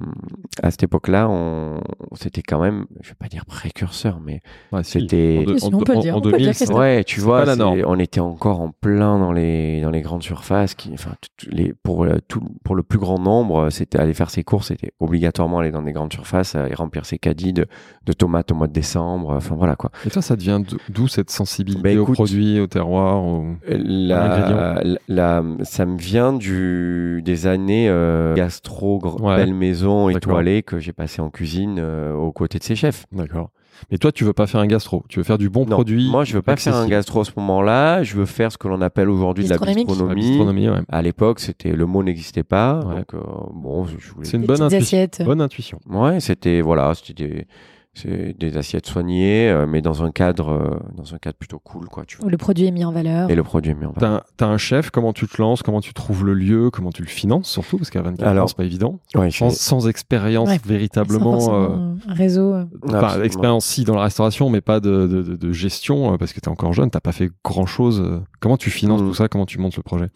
à 0.64 0.72
cette 0.72 0.84
époque-là, 0.84 1.28
on, 1.30 1.82
c'était 2.14 2.42
quand 2.44 2.60
même, 2.62 2.86
je 3.02 3.10
vais 3.10 3.16
pas 3.16 3.28
dire 3.28 3.46
précurseur, 3.46 4.20
mais 4.24 4.42
Ouais, 4.72 4.84
c'était- 4.84 5.40
En 5.42 5.44
deux- 5.46 5.58
Si, 5.60 5.66
en 5.66 5.78
en- 5.78 6.00
dire, 6.02 6.16
en 6.16 6.18
on 6.18 6.22
peut 6.22 6.30
le 6.30 6.38
2000, 6.38 6.46
dire, 6.46 6.54
c'est- 6.56 6.66
Christophe. 6.66 6.78
Ouais, 6.80 7.04
tu 7.04 7.20
vois, 7.22 7.46
la 7.46 7.56
norme. 7.56 7.82
on 7.86 8.00
était 8.00 8.20
encore 8.20 8.62
en 8.62 8.70
plein 8.72 9.20
dans 9.20 9.32
les 9.32 9.82
dans 9.82 9.90
les 9.92 10.02
grandes 10.02 10.24
surfaces 10.24 10.74
qui, 10.76 10.95
enfin, 10.96 11.12
tout- 11.38 11.50
les 11.52 11.74
pour 11.84 12.04
euh, 12.04 12.18
tout 12.28 12.42
pour 12.64 12.76
le 12.76 12.84
plus 12.84 12.98
grand 13.00 13.20
nombre, 13.20 13.70
c'était 13.70 14.00
aller 14.00 14.14
faire 14.14 14.30
ses 14.30 14.44
courses, 14.44 14.68
c'était 14.70 14.92
obligatoirement 15.00 15.60
aller 15.60 15.72
dans 15.72 15.82
des 15.84 15.92
grandes 15.94 16.12
surfaces 16.12 16.56
euh, 16.56 16.66
et 16.68 16.74
remplir 16.74 17.06
ses 17.06 17.18
caddies 17.20 17.54
de, 17.54 17.66
de 18.06 18.14
tomates 18.14 18.52
au 18.52 18.56
mois 18.56 18.68
de 18.68 18.74
décembre. 18.74 19.32
Enfin 19.36 19.56
voilà 19.56 19.76
quoi. 19.76 19.92
Et 20.06 20.10
toi, 20.10 20.22
ça 20.22 20.36
devient 20.36 20.62
d'o- 20.68 20.78
d'où 20.90 21.08
cette 21.08 21.30
sensibilité 21.30 21.98
aux 21.98 22.04
écoute- 22.04 22.16
produits, 22.16 22.60
au 22.60 22.68
terroir 22.68 23.24
au- 23.24 23.46
La, 23.68 24.82
la, 24.84 24.84
la- 25.08 25.44
ça 25.64 25.86
me 25.86 25.98
vient 25.98 26.34
du 26.34 27.22
des 27.24 27.48
années 27.48 27.88
euh, 27.90 28.34
gastro, 28.36 29.00
Ouais. 29.20 29.36
belle 29.38 29.54
maison 29.54 30.10
étoilée 30.10 30.64
que 30.64 30.80
j'ai 30.80 30.94
passé 30.94 31.22
en 31.22 31.30
cuisine 31.30 31.78
euh, 31.80 32.14
aux 32.14 32.32
côtés 32.32 32.60
de 32.60 32.64
ses 32.64 32.76
chefs. 32.76 33.06
D'accord. 33.12 33.50
Mais 33.92 33.98
toi, 33.98 34.12
tu 34.12 34.24
veux 34.24 34.34
pas 34.34 34.48
faire 34.48 34.62
un 34.62 34.68
gastro. 34.68 35.04
Tu 35.10 35.20
veux 35.20 35.24
faire 35.24 35.38
du 35.38 35.50
bon 35.50 35.62
Non, 35.66 35.76
produit. 35.76 36.10
moi 36.10 36.24
je 36.24 36.34
veux 36.34 36.42
pas 36.42 36.56
faire 36.56 36.76
un 36.76 36.88
gastro 36.88 37.22
à 37.22 37.26
ce 37.26 37.32
moment-là. 37.38 38.04
Je 38.04 38.16
veux 38.16 38.26
faire 38.26 38.52
ce 38.52 38.58
que 38.58 38.68
l'on 38.68 38.82
appelle 38.82 39.10
aujourd'hui 39.10 39.46
de 39.46 39.50
la. 39.50 39.58
La 39.58 39.74
bistronomie. 39.74 40.16
bistronomie, 40.16 40.70
ouais. 40.70 40.82
À 40.90 41.02
l'époque, 41.02 41.40
c'était 41.40 41.72
le 41.72 41.86
mot 41.86 42.04
n'existait 42.04 42.44
pas. 42.44 42.80
Ouais. 42.86 42.96
Donc 42.96 43.14
euh, 43.14 43.20
bon, 43.54 43.86
je 43.86 43.98
je 44.00 44.12
voulais. 44.12 44.26
C'est 44.28 44.38
une 44.38 44.46
bonne 44.46 44.62
intuition. 44.62 45.08
Bonne 45.26 45.42
intuition. 45.42 45.80
Ouais, 45.90 46.20
c'était 46.20 46.62
voilà, 46.62 46.94
c'était 46.96 47.28
des, 47.28 47.48
c'est 47.96 48.38
des 48.38 48.58
assiettes 48.58 48.86
soignées, 48.86 49.50
euh, 49.50 49.66
mais 49.68 49.82
dans 49.82 50.04
un 50.04 50.12
cadre, 50.12 50.50
euh, 50.52 50.80
dans 50.96 51.16
un 51.16 51.18
cadre 51.18 51.38
plutôt 51.38 51.60
cool, 51.60 51.88
quoi. 51.88 52.04
Tu 52.06 52.18
vois. 52.18 52.28
Où 52.28 52.30
le 52.30 52.38
produit 52.38 52.66
est 52.66 52.72
mis 52.72 52.84
en 52.86 52.92
valeur. 52.92 53.30
Et 53.32 53.36
le 53.36 53.44
produit 53.44 53.72
est 53.72 53.76
mis 53.76 53.86
en 53.86 53.92
valeur. 53.94 54.24
T'as 54.38 54.48
un, 54.48 54.58
chef, 54.58 54.90
comment 54.92 55.14
tu 55.14 55.28
te 55.28 55.42
lances, 55.42 55.64
comment 55.64 55.82
tu 55.82 55.94
trouves 55.94 56.26
le 56.26 56.34
lieu, 56.34 56.70
comment 56.72 56.92
tu 56.92 57.02
le 57.02 57.08
finances 57.08 57.50
surtout, 57.50 57.78
parce 57.78 57.90
qu'à 57.90 58.02
24 58.02 58.38
ans, 58.42 58.48
c'est 58.48 58.58
pas 58.58 58.64
évident. 58.66 59.00
Ouais, 59.16 59.30
Sans, 59.32 59.88
expérience 59.88 60.50
Ouais. 60.50 60.60
véritablement. 60.66 61.40
Sans 61.40 61.54
euh, 61.64 61.94
un 62.08 62.14
réseau. 62.14 62.54
euh. 62.54 62.66
Enfin, 62.88 63.22
expérience 63.24 63.66
si 63.66 63.84
dans 63.86 63.96
la 63.96 64.04
restauration, 64.04 64.50
mais 64.50 64.62
pas 64.62 64.80
de, 64.80 65.08
de, 65.08 65.22
de- 65.22 65.36
de 65.36 65.52
gestion, 65.52 66.18
parce 66.18 66.34
que 66.34 66.40
tu 66.42 66.46
es 66.50 66.52
encore 66.52 66.74
jeune, 66.74 66.90
t'as 66.92 67.00
pas 67.00 67.12
fait 67.14 67.30
grand 67.44 67.66
chose. 67.66 68.22
Comment 68.42 68.58
tu 68.58 68.70
finances 68.70 69.02
Mm. 69.02 69.08
tout 69.08 69.14
ça 69.14 69.28
Comment 69.28 69.46
tu 69.46 69.58
montes 69.60 69.78
le 69.78 69.84
projet? 69.84 70.10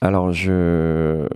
Alors 0.00 0.32
je 0.32 1.26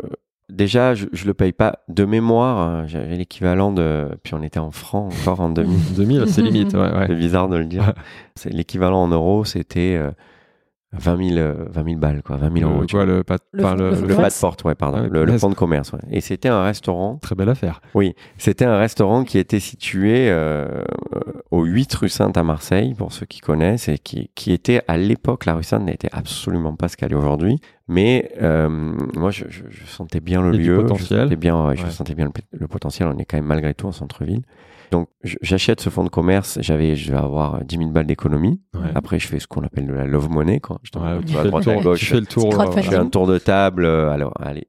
déjà, 0.49 0.95
je, 0.95 1.07
le 1.25 1.35
paye 1.35 1.53
pas 1.53 1.81
de 1.89 2.05
mémoire. 2.05 2.59
hein, 2.59 2.87
J'avais 2.87 3.17
l'équivalent 3.17 3.73
de. 3.73 4.09
Puis 4.23 4.35
on 4.35 4.43
était 4.43 4.59
en 4.59 4.71
francs 4.71 5.13
encore 5.21 5.41
en 5.41 5.51
2000. 5.51 5.95
2000, 5.95 6.25
c'est 6.27 6.43
limite. 6.43 6.73
Ouais, 6.75 6.81
ouais. 6.93 7.07
C'est 7.09 7.15
bizarre 7.17 7.49
de 7.49 7.57
le 7.57 7.67
dire. 7.67 7.93
C'est 8.35 8.53
l'équivalent 8.53 9.03
en 9.03 9.09
euros, 9.09 9.45
c'était 9.45 9.97
euh, 9.97 10.11
20 10.99 11.29
000, 11.29 11.39
euh, 11.39 11.55
20 11.71 11.85
000 11.85 11.97
balles, 11.99 12.23
quoi. 12.23 12.37
20 12.37 12.59
000 12.59 12.71
euros. 12.71 12.81
Le, 12.83 12.87
tu 12.87 12.97
quoi, 12.97 13.05
vois. 13.05 13.15
le, 13.15 13.25
pas, 13.25 13.37
Le 13.53 13.63
pas 13.63 13.71
fond- 13.71 13.77
le- 13.77 13.85
le 13.85 13.91
le- 13.91 13.97
fond 13.97 14.03
Le 14.03 14.03
de 14.03 14.07
pas 14.07 14.13
de 14.13 14.17
commerce. 14.17 14.41
porte, 14.41 14.65
ouais, 14.65 14.75
pardon. 14.75 15.03
Ouais, 15.03 15.09
le, 15.27 15.39
fonds 15.39 15.51
de 15.51 15.55
commerce, 15.55 15.93
ouais. 15.93 16.01
Et 16.11 16.21
c'était 16.21 16.49
un 16.49 16.63
restaurant. 16.63 17.17
Très 17.23 17.35
belle 17.35 17.49
affaire. 17.49 17.81
Oui, 17.95 18.15
c'était 18.39 18.65
un 18.65 18.77
restaurant 18.79 19.25
qui 19.25 19.39
était 19.39 19.61
situé 19.61 20.29
euh, 20.31 20.83
au 21.51 21.65
8 21.65 21.95
rue 21.95 22.09
Sainte 22.09 22.37
à 22.37 22.43
Marseille, 22.43 22.95
pour 22.95 23.13
ceux 23.13 23.27
qui 23.27 23.41
connaissent, 23.41 23.89
et 23.89 23.99
qui, 23.99 24.31
qui 24.35 24.53
était 24.53 24.83
à 24.89 24.97
l'époque, 24.97 25.45
la 25.47 25.55
rue 25.55 25.63
Sainte 25.65 25.85
n'était 25.85 26.11
absolument 26.13 26.75
pas 26.75 26.89
ce 26.89 26.97
qu'elle 26.97 27.13
est 27.13 27.17
aujourd'hui. 27.17 27.59
Mais 27.89 28.33
euh, 28.43 28.69
moi, 28.69 29.31
je, 29.31 29.45
je, 29.49 29.63
je 29.71 29.87
sentais 29.87 30.21
bien 30.21 30.43
le 30.43 30.51
lieu, 30.51 30.77
potentiel. 30.83 31.19
je 31.21 31.25
sentais 31.25 31.37
bien, 31.37 31.67
ouais, 31.67 31.77
je 31.77 31.87
sentais 31.87 32.15
bien 32.15 32.25
le, 32.25 32.33
le 32.59 32.67
potentiel. 32.69 33.09
On 33.15 33.19
est 33.19 33.25
quand 33.25 33.37
même 33.37 33.47
malgré 33.47 33.75
tout 33.75 33.87
en 33.87 33.93
centre-ville. 33.93 34.43
Donc, 34.91 35.09
je- 35.25 35.37
j'achète 35.43 35.81
ce 35.81 35.91
fonds 35.91 36.05
de 36.05 36.09
commerce. 36.09 36.59
J'avais, 36.61 36.95
je 36.97 37.11
vais 37.11 37.19
avoir 37.19 37.65
10 37.65 37.77
000 37.79 37.91
balles 37.91 38.07
d'économie. 38.07 38.61
Ouais. 38.75 38.81
Après, 38.95 39.19
je 39.19 39.27
fais 39.27 39.41
ce 39.41 39.47
qu'on 39.47 39.63
appelle 39.63 39.87
de 39.87 39.93
la 39.93 40.07
love 40.07 40.29
money, 40.31 40.61
quoi. 40.61 40.79
Je 40.83 40.99
Ouais, 40.99 41.19
tu 41.21 41.27
tu 41.27 41.33
vas 41.35 41.41
à 41.41 41.43
fais 41.43 41.45
le 41.47 41.51
droite, 41.51 41.65
tour, 41.65 41.83
gauche. 41.83 41.99
tu 42.01 42.07
fais 42.07 42.21
le 42.21 42.27
tour. 42.27 42.53
C'est 42.53 42.79
euh. 42.79 42.83
Je 42.83 42.89
fais 42.91 42.97
un 42.97 43.07
tour 43.09 43.27
de 43.27 43.39
table. 43.39 43.85
euh, 43.85 44.11
Alors, 44.11 44.33
allez, 44.41 44.69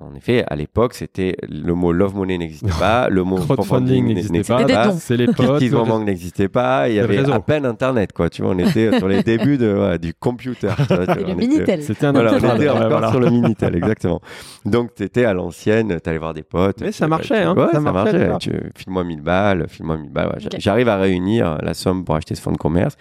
en 0.00 0.14
effet, 0.14 0.44
à 0.48 0.56
l'époque, 0.56 0.94
c'était 0.94 1.36
le 1.48 1.74
mot 1.74 1.92
love 1.92 2.14
money 2.14 2.38
n'existait 2.38 2.70
pas, 2.78 3.08
le 3.08 3.24
mot 3.24 3.36
Crowdfunding 3.36 4.06
n'existait 4.14 4.42
pas. 4.42 4.92
C'est 4.92 5.16
les 5.16 5.26
potes. 5.26 5.60
Le- 5.60 6.04
n'existait 6.04 6.48
pas. 6.48 6.88
Il 6.88 6.94
y 6.94 7.00
avait 7.00 7.18
à 7.30 7.40
peine 7.40 7.66
Internet, 7.66 8.12
quoi. 8.12 8.30
Tu 8.30 8.42
vois, 8.42 8.52
on 8.52 8.58
était 8.58 8.96
sur 8.98 9.08
les 9.08 9.22
débuts 9.22 9.58
de, 9.58 9.74
ouais, 9.74 9.98
du 9.98 10.14
computer. 10.14 10.68
le 10.88 11.34
Minitel. 11.34 11.82
C'était 11.82 12.06
un 12.06 12.12
Voilà, 12.12 12.32
on 12.32 12.36
était 12.56 12.68
encore 12.68 12.88
voilà. 12.88 13.10
sur 13.10 13.20
le 13.20 13.30
Minitel, 13.30 13.74
exactement. 13.76 14.20
Donc, 14.64 14.94
tu 14.94 15.02
étais 15.02 15.24
à 15.24 15.34
l'ancienne, 15.34 15.98
tu 16.02 16.08
allais 16.08 16.18
voir 16.18 16.34
des 16.34 16.42
potes. 16.42 16.80
Mais 16.80 16.92
ça 16.92 17.06
marchait, 17.08 17.42
hein, 17.42 17.54
ouais, 17.56 17.66
ça 17.72 17.80
marchait, 17.80 18.28
marchait. 18.28 18.62
file-moi 18.76 19.04
1000 19.04 19.20
balles, 19.20 19.57
file-moi 19.66 19.96
1000 19.98 20.10
balles. 20.10 20.28
ouais. 20.28 20.46
Ok. 20.46 20.56
J'arrive 20.58 20.88
à 20.88 20.96
réunir 20.96 21.58
la 21.62 21.74
somme 21.74 22.04
pour 22.04 22.14
acheter 22.14 22.34
ce 22.34 22.40
fonds 22.42 22.52
de 22.52 22.56
commerce, 22.58 22.96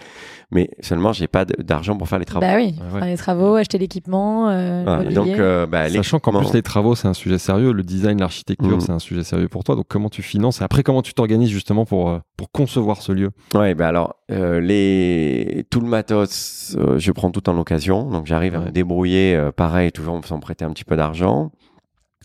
mais 0.51 0.69
seulement, 0.79 1.13
j'ai 1.13 1.27
pas 1.27 1.45
d'argent 1.45 1.95
pour 1.97 2.07
faire 2.07 2.19
les 2.19 2.25
travaux. 2.25 2.45
Bah 2.45 2.55
oui, 2.55 2.75
Ouais, 2.79 2.93
ouais. 2.93 2.99
faire 2.99 3.07
les 3.09 3.17
travaux, 3.17 3.55
acheter 3.55 3.77
l'équipement, 3.77 4.49
euh, 4.49 5.03
donc, 5.11 5.27
euh, 5.27 5.65
bah, 5.65 5.89
Sachant 5.89 6.19
qu'en 6.19 6.39
plus 6.39 6.53
les 6.53 6.61
travaux 6.61 6.95
c'est 6.95 7.07
un 7.07 7.13
sujet 7.13 7.37
sérieux, 7.37 7.71
le 7.73 7.83
design, 7.83 8.19
l'architecture 8.19 8.67
Mhm. 8.75 8.79
c'est 8.81 8.91
un 8.91 8.99
sujet 8.99 9.23
sérieux 9.23 9.47
pour 9.49 9.63
toi. 9.63 9.75
Donc 9.75 9.85
comment 9.89 10.09
tu 10.09 10.21
finances 10.21 10.61
et 10.61 10.63
après 10.63 10.83
comment 10.83 11.01
tu 11.01 11.13
t'organises 11.13 11.49
justement 11.49 11.85
pour 11.85 12.09
euh, 12.09 12.19
pour 12.37 12.51
concevoir 12.51 13.01
ce 13.01 13.11
lieu? 13.11 13.31
Ouais, 13.53 13.75
ben 13.75 13.85
alors 13.87 14.15
euh, 14.31 14.59
les 14.61 15.65
tout 15.69 15.81
le 15.81 15.87
matos, 15.87 16.75
euh, 16.79 16.97
je 16.99 17.11
prends 17.11 17.31
tout 17.31 17.49
en 17.49 17.57
occasion, 17.57 18.09
donc 18.09 18.25
j'arrive 18.25 18.55
à 18.55 18.59
me 18.59 18.71
débrouiller, 18.71 19.35
euh, 19.35 19.51
pareil, 19.51 19.91
toujours 19.91 20.19
faisant 20.21 20.39
prêter 20.39 20.63
un 20.65 20.71
petit 20.71 20.85
peu 20.85 20.95
d'argent. 20.95 21.51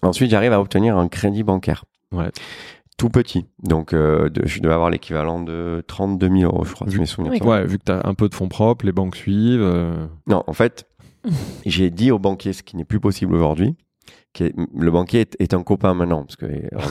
Ensuite, 0.02 0.30
j'arrive 0.30 0.52
à 0.52 0.60
obtenir 0.60 0.96
un 0.96 1.06
crédit 1.08 1.44
bancaire. 1.44 1.84
Ouais. 2.10 2.30
Tout 3.02 3.10
petit, 3.10 3.46
donc 3.64 3.94
euh, 3.94 4.28
de- 4.30 4.46
je 4.46 4.60
devais 4.60 4.72
avoir 4.74 4.88
l'équivalent 4.88 5.42
de 5.42 5.82
32 5.88 6.28
000 6.28 6.42
euros, 6.44 6.64
je 6.64 6.72
crois, 6.72 6.86
si 6.86 6.94
Vu- 6.94 7.00
mes 7.00 7.06
souvenirs 7.06 7.32
Oui, 7.32 7.40
Ouais, 7.44 7.66
vu 7.66 7.78
que 7.78 7.84
tu 7.84 7.90
as 7.90 8.00
un 8.06 8.14
peu 8.14 8.28
de 8.28 8.34
fonds 8.34 8.46
propres, 8.48 8.86
les 8.86 8.92
banques 8.92 9.16
suivent. 9.16 9.60
euh, 9.60 10.06
Non, 10.28 10.44
en 10.46 10.52
fait, 10.52 10.86
j'ai 11.66 11.90
dit 11.90 12.12
au 12.12 12.20
banquier 12.20 12.52
ce 12.52 12.62
qui 12.62 12.76
n'est 12.76 12.84
plus 12.84 13.00
possible 13.00 13.34
aujourd'hui. 13.34 13.74
Qui 14.32 14.44
est- 14.44 14.54
le 14.78 14.90
banquier 14.90 15.20
est, 15.20 15.36
est 15.40 15.54
un 15.54 15.62
copain 15.62 15.94
maintenant, 15.94 16.24
parce 16.24 16.36
qu'on 16.36 16.48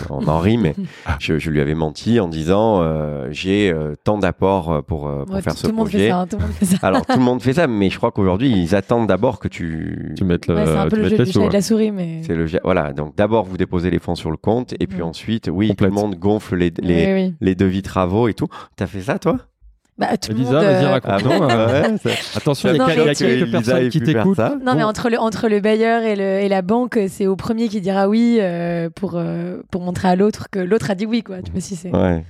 on 0.10 0.28
en 0.28 0.40
rit, 0.40 0.58
mais 0.58 0.76
je, 1.20 1.40
je 1.40 1.50
lui 1.50 1.60
avais 1.62 1.74
menti 1.76 2.20
en 2.20 2.28
disant 2.28 2.82
euh, 2.82 3.28
j'ai 3.32 3.72
euh, 3.72 3.96
tant 4.04 4.18
d'apports 4.18 4.72
euh, 4.72 4.82
pour, 4.82 5.08
euh, 5.08 5.26
pour 5.26 5.36
Ouais, 5.36 5.42
faire 5.42 5.54
tout, 5.54 5.60
ce 5.60 5.64
tout 5.68 5.72
le 5.72 5.78
monde 5.78 5.88
fait 5.90 5.98
projet. 5.98 6.10
ça. 6.10 6.20
hein, 6.20 6.28
tout 6.28 6.38
le 6.38 6.44
monde 6.44 6.52
fait 6.54 6.66
ça. 6.66 6.78
Alors 6.82 7.06
tout 7.06 7.18
le 7.18 7.24
monde 7.24 7.42
fait 7.42 7.54
ça, 7.54 7.68
mais 7.68 7.90
je 7.90 7.98
crois 7.98 8.12
qu'aujourd'hui 8.12 8.52
ils 8.52 8.76
attendent 8.76 9.08
d'abord 9.08 9.40
que 9.40 9.48
tu. 9.48 10.14
Tu 10.16 10.24
mettes 10.24 10.48
le, 10.48 10.56
Ouais, 10.56 10.66
c'est 10.66 10.78
un 10.78 10.84
tu 10.84 10.90
peu 10.92 10.96
le 10.98 11.02
mettes 11.04 11.12
jeu 11.12 11.18
les 11.18 11.24
du 11.26 11.32
sous, 11.32 11.40
chat 11.40 11.40
et 11.40 11.44
ouais. 11.46 11.50
de 11.50 11.54
la 11.54 11.62
souris, 11.62 11.92
mais. 11.92 12.22
C'est 12.24 12.36
le 12.36 12.46
voilà. 12.64 12.94
Donc 12.94 13.16
d'abord 13.16 13.46
vous 13.46 13.58
déposez 13.58 13.90
les 13.90 14.00
fonds 14.00 14.16
sur 14.16 14.32
le 14.32 14.38
compte 14.38 14.74
et 14.80 14.88
puis 14.88 15.00
Mhm. 15.00 15.06
ensuite 15.08 15.50
oui 15.52 15.70
Complète. 15.70 15.90
tout 15.90 15.96
le 15.96 16.02
monde 16.02 16.16
gonfle 16.16 16.56
les 16.58 16.72
les, 16.82 17.06
Oui, 17.08 17.14
oui. 17.30 17.36
les 17.42 17.56
devis 17.56 17.82
travaux 17.82 18.28
et 18.28 18.34
tout. 18.34 18.48
T'as 18.76 18.88
fait 18.88 19.02
ça 19.02 19.18
toi? 19.20 19.38
Bah, 19.98 20.18
tout 20.18 20.32
le 20.32 20.38
Elisa, 20.38 20.52
monde. 20.54 20.64
vas-y, 20.64 20.86
euh, 20.86 20.90
raconte. 20.90 21.12
Ah 21.14 21.22
non, 21.24 21.50
euh, 21.50 21.98
Ouais, 22.04 22.12
Attention, 22.36 22.70
il 22.74 22.78
y 22.78 22.82
a, 22.82 23.14
quelques 23.14 23.52
personnes 23.52 23.90
qui 23.90 24.02
t'écoutent. 24.02 24.40
Non, 24.64 24.76
mais 24.76 24.84
entre 24.84 25.10
le, 25.10 25.20
entre 25.20 25.48
le 25.48 25.60
bailleur 25.60 26.04
et, 26.04 26.16
le, 26.16 26.24
et 26.40 26.50
la 26.50 26.62
banque, 26.62 26.98
c'est 27.08 27.28
au 27.28 27.36
premier 27.36 27.68
qui 27.68 27.82
dira 27.82 28.08
oui 28.08 28.38
euh, 28.40 28.90
pour, 28.90 29.14
euh, 29.16 29.58
pour 29.70 29.82
montrer 29.82 30.08
à 30.08 30.16
l'autre 30.16 30.48
que 30.50 30.60
l'autre 30.60 30.90
a 30.90 30.96
dit 30.96 31.06
oui, 31.06 31.22
quoi. 31.24 31.42
Tu 31.42 31.52
vois, 31.52 31.62
si 31.62 31.76
c'est. 31.76 31.92
Ouais. 31.92 32.24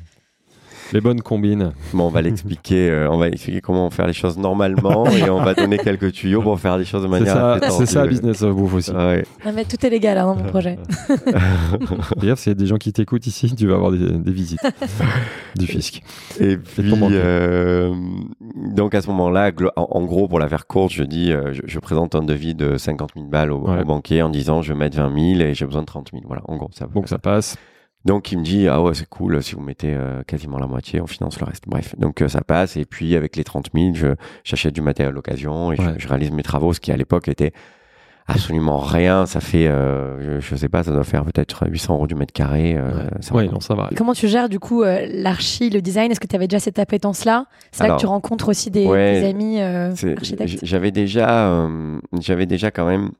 Les 0.93 1.01
bonnes 1.01 1.21
combines. 1.21 1.71
Bon, 1.93 2.05
on 2.05 2.09
va 2.09 2.21
l'expliquer. 2.21 2.89
euh, 2.89 3.09
on 3.09 3.17
va 3.17 3.29
expliquer 3.29 3.61
comment 3.61 3.89
faire 3.89 4.07
les 4.07 4.13
choses 4.13 4.37
normalement 4.37 5.05
et 5.07 5.29
on 5.29 5.41
va 5.41 5.53
donner 5.53 5.77
quelques 5.77 6.11
tuyaux 6.11 6.41
pour 6.41 6.59
faire 6.59 6.77
les 6.77 6.83
choses 6.85 7.03
de 7.03 7.07
C'est 7.07 7.11
manière. 7.19 7.33
ça, 7.33 7.59
c'est 7.69 7.85
ça, 7.85 7.99
tendue. 8.01 8.09
Business 8.11 8.41
of 8.41 8.55
Bouffe 8.55 8.73
aussi. 8.73 8.91
Ouais. 8.91 9.23
Non, 9.45 9.51
mais 9.55 9.63
tout 9.65 9.83
est 9.85 9.89
légal 9.89 10.17
hein, 10.17 10.25
dans 10.25 10.35
mon 10.35 10.49
projet. 10.49 10.77
D'ailleurs, 12.17 12.37
s'il 12.37 12.51
y 12.51 12.55
a 12.55 12.59
des 12.59 12.65
gens 12.65 12.77
qui 12.77 12.91
t'écoutent 12.93 13.25
ici, 13.27 13.53
tu 13.55 13.67
vas 13.67 13.75
avoir 13.75 13.91
des, 13.91 13.97
des 13.99 14.31
visites 14.31 14.59
du 15.55 15.65
fisc. 15.65 16.01
Et 16.39 16.57
puis, 16.57 16.91
euh, 17.11 17.93
donc 18.75 18.93
à 18.95 19.01
ce 19.01 19.07
moment-là, 19.07 19.51
en, 19.75 19.87
en 19.91 20.03
gros, 20.03 20.27
pour 20.27 20.39
la 20.39 20.49
faire 20.49 20.67
courte, 20.67 20.91
je 20.91 21.03
dis, 21.03 21.31
euh, 21.31 21.53
je, 21.53 21.61
je 21.65 21.79
présente 21.79 22.15
un 22.15 22.23
devis 22.23 22.55
de 22.55 22.77
50 22.77 23.11
000 23.15 23.27
balles 23.27 23.51
au, 23.51 23.61
Ouais. 23.61 23.81
au 23.81 23.85
banquier 23.85 24.21
en 24.23 24.29
disant, 24.29 24.61
je 24.61 24.73
vais 24.73 24.79
mettre 24.79 24.97
20 24.97 25.13
000 25.37 25.41
et 25.41 25.53
j'ai 25.53 25.65
besoin 25.65 25.81
de 25.81 25.85
30 25.87 26.09
000. 26.11 26.23
Voilà, 26.25 26.41
en 26.47 26.57
gros, 26.57 26.69
ça. 26.73 26.87
Donc 26.93 27.07
ça 27.07 27.17
passe. 27.19 27.57
Donc 28.03 28.31
il 28.31 28.39
me 28.39 28.43
dit, 28.43 28.67
ah 28.67 28.81
ouais, 28.81 28.93
c'est 28.95 29.07
cool, 29.07 29.43
si 29.43 29.53
vous 29.53 29.61
mettez 29.61 29.93
euh, 29.93 30.23
quasiment 30.23 30.57
la 30.57 30.65
moitié, 30.67 30.99
on 31.01 31.07
finance 31.07 31.39
le 31.39 31.45
reste. 31.45 31.65
Bref, 31.67 31.95
donc 31.99 32.21
euh, 32.21 32.27
ça 32.27 32.41
passe 32.41 32.75
et 32.75 32.85
puis 32.85 33.15
avec 33.15 33.35
les 33.35 33.43
30 33.43 33.67
000, 33.75 33.93
je- 33.93 34.15
j'achète 34.43 34.73
du 34.73 34.81
matériel 34.81 35.13
d'occasion 35.13 35.71
et 35.71 35.75
je- 35.75 35.81
Ouais. 35.83 35.93
je, 35.97 36.07
réalise 36.07 36.31
mes 36.31 36.41
travaux, 36.43 36.73
ce 36.73 36.79
qui 36.79 36.91
à 36.91 36.97
l'époque 36.97 37.27
était 37.27 37.53
absolument 38.27 38.79
rien. 38.79 39.25
Ça 39.25 39.39
fait, 39.39 39.67
euh, 39.67 40.39
je, 40.39 40.47
je 40.47 40.55
sais 40.55 40.69
pas, 40.69 40.83
ça 40.83 40.91
doit 40.91 41.03
faire 41.03 41.25
peut-être 41.25 41.65
800 41.67 41.95
euros 41.95 42.07
du 42.07 42.15
mètre 42.15 42.33
carré. 42.33 42.75
euh, 42.77 42.81
Ouais. 43.03 43.09
ça 43.19 43.35
Ouais, 43.35 43.45
va. 43.45 43.51
non, 43.51 43.59
ça 43.59 43.75
va. 43.75 43.89
Comment 43.95 44.13
tu 44.13 44.27
gères 44.27 44.49
du 44.49 44.59
coup 44.59 44.83
euh, 44.83 45.05
l'archi, 45.13 45.69
le 45.69 45.81
design? 45.81 46.11
Est-ce 46.11 46.19
que 46.19 46.27
tu 46.27 46.35
avais 46.35 46.47
déjà 46.47 46.59
cette 46.59 46.79
appétence-là? 46.79 47.45
C'est 47.71 47.87
là 47.87 47.95
que 47.95 47.99
tu 47.99 48.05
rencontres 48.07 48.49
aussi 48.49 48.71
des, 48.71 48.85
ouais, 48.87 49.21
des 49.21 49.27
amis 49.27 49.59
euh, 49.61 49.91
architectes? 50.17 50.59
J'avais 50.63 50.91
déjà, 50.91 51.49
euh, 51.49 51.99
j'avais 52.19 52.45
déjà 52.45 52.71
quand 52.71 52.87
même 52.87 53.11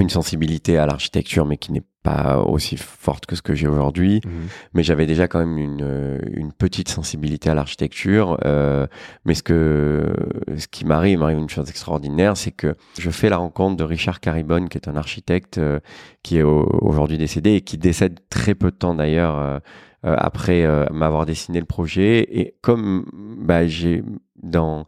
une 0.00 0.08
sensibilité 0.10 0.78
à 0.78 0.86
l'architecture, 0.86 1.46
mais 1.46 1.56
qui 1.56 1.72
n'est 1.72 1.82
pas 2.02 2.38
aussi 2.38 2.76
forte 2.78 3.26
que 3.26 3.36
ce 3.36 3.42
que 3.42 3.54
j'ai 3.54 3.68
aujourd'hui. 3.68 4.20
Mhm. 4.24 4.32
Mais 4.74 4.82
j'avais 4.82 5.06
déjà 5.06 5.28
quand 5.28 5.38
même 5.38 5.58
une, 5.58 5.82
euh, 5.82 6.18
une 6.32 6.52
petite 6.52 6.88
sensibilité 6.88 7.50
à 7.50 7.54
l'architecture. 7.54 8.38
euh, 8.44 8.86
mais 9.26 9.34
ce 9.34 9.42
que, 9.42 10.12
ce 10.56 10.66
qui 10.66 10.84
m'arrive, 10.86 11.18
m'arrive 11.18 11.38
une 11.38 11.50
chose 11.50 11.68
extraordinaire, 11.68 12.36
c'est 12.36 12.52
que 12.52 12.74
je 12.98 13.10
fais 13.10 13.28
la 13.28 13.36
rencontre 13.36 13.76
de 13.76 13.84
Richard 13.84 14.20
Caribonne, 14.20 14.68
qui 14.68 14.78
est 14.78 14.88
un 14.88 14.96
architecte 14.96 15.58
euh, 15.58 15.78
qui 16.22 16.38
est 16.38 16.42
au- 16.42 16.68
aujourd'hui 16.82 17.18
décédé 17.18 17.50
et 17.54 17.60
qui 17.60 17.76
décède 17.78 18.20
très 18.30 18.54
peu 18.54 18.70
de 18.70 18.76
temps 18.76 18.94
d'ailleurs. 18.94 19.38
euh, 19.38 19.58
après 20.02 20.66
m'avoir 20.90 21.26
dessiné 21.26 21.60
le 21.60 21.66
projet 21.66 22.20
et 22.30 22.54
comme 22.62 23.04
bah, 23.38 23.66
j'ai 23.66 24.02
dans 24.42 24.86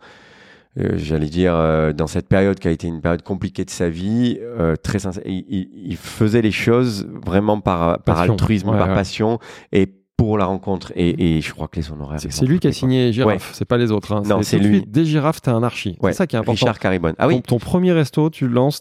euh, 0.79 0.93
j'allais 0.97 1.27
dire, 1.27 1.55
euh, 1.55 1.93
dans 1.93 2.07
cette 2.07 2.29
période 2.29 2.59
qui 2.59 2.67
a 2.69 2.71
été 2.71 2.87
une 2.87 3.01
période 3.01 3.23
compliquée 3.23 3.65
de 3.65 3.71
sa 3.71 3.89
vie, 3.89 4.39
euh, 4.41 4.75
très 4.77 4.99
sincère, 4.99 5.23
il, 5.27 5.97
faisait 5.97 6.43
les 6.43 6.51
choses 6.53 7.07
vraiment 7.25 7.61
par, 7.61 7.99
par 8.03 8.17
Passion. 8.17 8.33
altruisme, 8.33 8.69
Ouais, 8.71 8.79
par 8.79 8.89
ouais. 8.89 8.95
passion 8.95 9.39
et 9.73 9.87
pour 10.17 10.39
la 10.39 10.45
rencontre. 10.47 10.93
Et, 10.97 11.37
et 11.37 11.41
je 11.41 11.53
crois 11.53 11.69
que 11.69 11.77
les 11.77 11.91
honoraires. 11.91 12.21
C'est 12.21 12.47
lui 12.47 12.59
qui 12.59 12.69
a 12.69 12.73
signé 12.73 13.13
Girafe, 13.13 13.51
c'est 13.55 13.65
pas 13.67 13.77
les 13.77 13.91
autres. 13.91 14.13
hein. 14.13 14.23
Non, 14.25 14.43
c'est 14.43 14.59
lui. 14.59 14.77
suite, 14.79 14.91
Des 14.91 15.05
girafes, 15.05 15.41
t'es 15.43 15.51
un 15.51 15.63
archi. 15.63 15.97
Ouais, 16.01 16.13
C'est 16.13 16.19
ça 16.19 16.27
qui 16.27 16.37
est 16.37 16.39
important. 16.39 16.65
Richard 16.67 16.79
Caribonne. 16.79 17.15
Ah 17.19 17.25
ton, 17.25 17.29
oui, 17.35 17.43
ton 17.43 17.59
premier 17.59 17.93
resto, 17.93 18.31
tu 18.31 18.47
le 18.47 18.55
lances, 18.55 18.81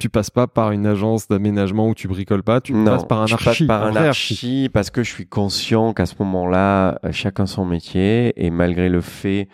tu 0.00 0.08
passes 0.08 0.30
pas 0.30 0.46
par 0.46 0.70
une 0.72 0.86
agence 0.86 1.28
d'aménagement 1.28 1.88
où 1.88 1.94
tu 1.94 2.08
bricoles 2.08 2.42
pas, 2.42 2.60
tu 2.60 2.72
non, 2.72 2.84
passes 2.92 3.06
par 3.06 3.22
un 3.22 3.26
je 3.26 3.34
archi. 3.34 3.44
passe 3.44 3.62
par 3.66 3.84
un 3.84 3.90
vrai 3.90 4.08
archi 4.08 4.70
parce 4.72 4.90
que 4.90 5.02
je 5.02 5.10
suis 5.12 5.26
conscient 5.26 5.92
qu'à 5.92 6.06
ce 6.06 6.14
moment-là, 6.20 6.98
chacun 7.12 7.46
son 7.46 7.64
métier 7.64 8.32
et 8.36 8.50
malgré 8.50 8.88
le 8.88 9.00
fait 9.00 9.48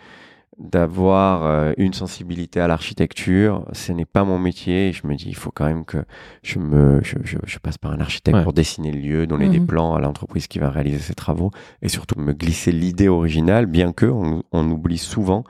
d'avoir 0.57 1.45
euh, 1.45 1.73
une 1.77 1.93
sensibilité 1.93 2.59
à 2.59 2.67
l'architecture, 2.67 3.65
ce 3.73 3.91
n'est 3.91 4.05
pas 4.05 4.23
mon 4.23 4.39
métier. 4.39 4.89
Et 4.89 4.93
je 4.93 5.05
me 5.05 5.15
dis, 5.15 5.25
il 5.27 5.35
faut 5.35 5.51
quand 5.51 5.65
même 5.65 5.85
que 5.85 5.97
je 6.43 6.59
me, 6.59 7.01
je, 7.03 7.15
je- 7.23 7.37
je 7.45 7.59
passe 7.59 7.77
par 7.77 7.91
un 7.91 7.99
architecte 7.99 8.37
Ouais. 8.37 8.43
pour 8.43 8.53
dessiner 8.53 8.91
le 8.91 8.99
lieu, 8.99 9.27
donner 9.27 9.49
des 9.49 9.59
Mhm. 9.59 9.67
plans 9.67 9.95
à 9.95 9.99
l'entreprise 9.99 10.47
qui 10.47 10.59
va 10.59 10.69
réaliser 10.69 10.99
ses 10.99 11.13
travaux 11.13 11.51
et 11.81 11.89
surtout 11.89 12.19
me 12.19 12.33
glisser 12.33 12.71
l'idée 12.71 13.07
originale, 13.09 13.65
bien 13.65 13.91
que 13.93 14.05
on, 14.05 14.43
on 14.51 14.69
oublie 14.71 14.97
souvent. 14.97 15.43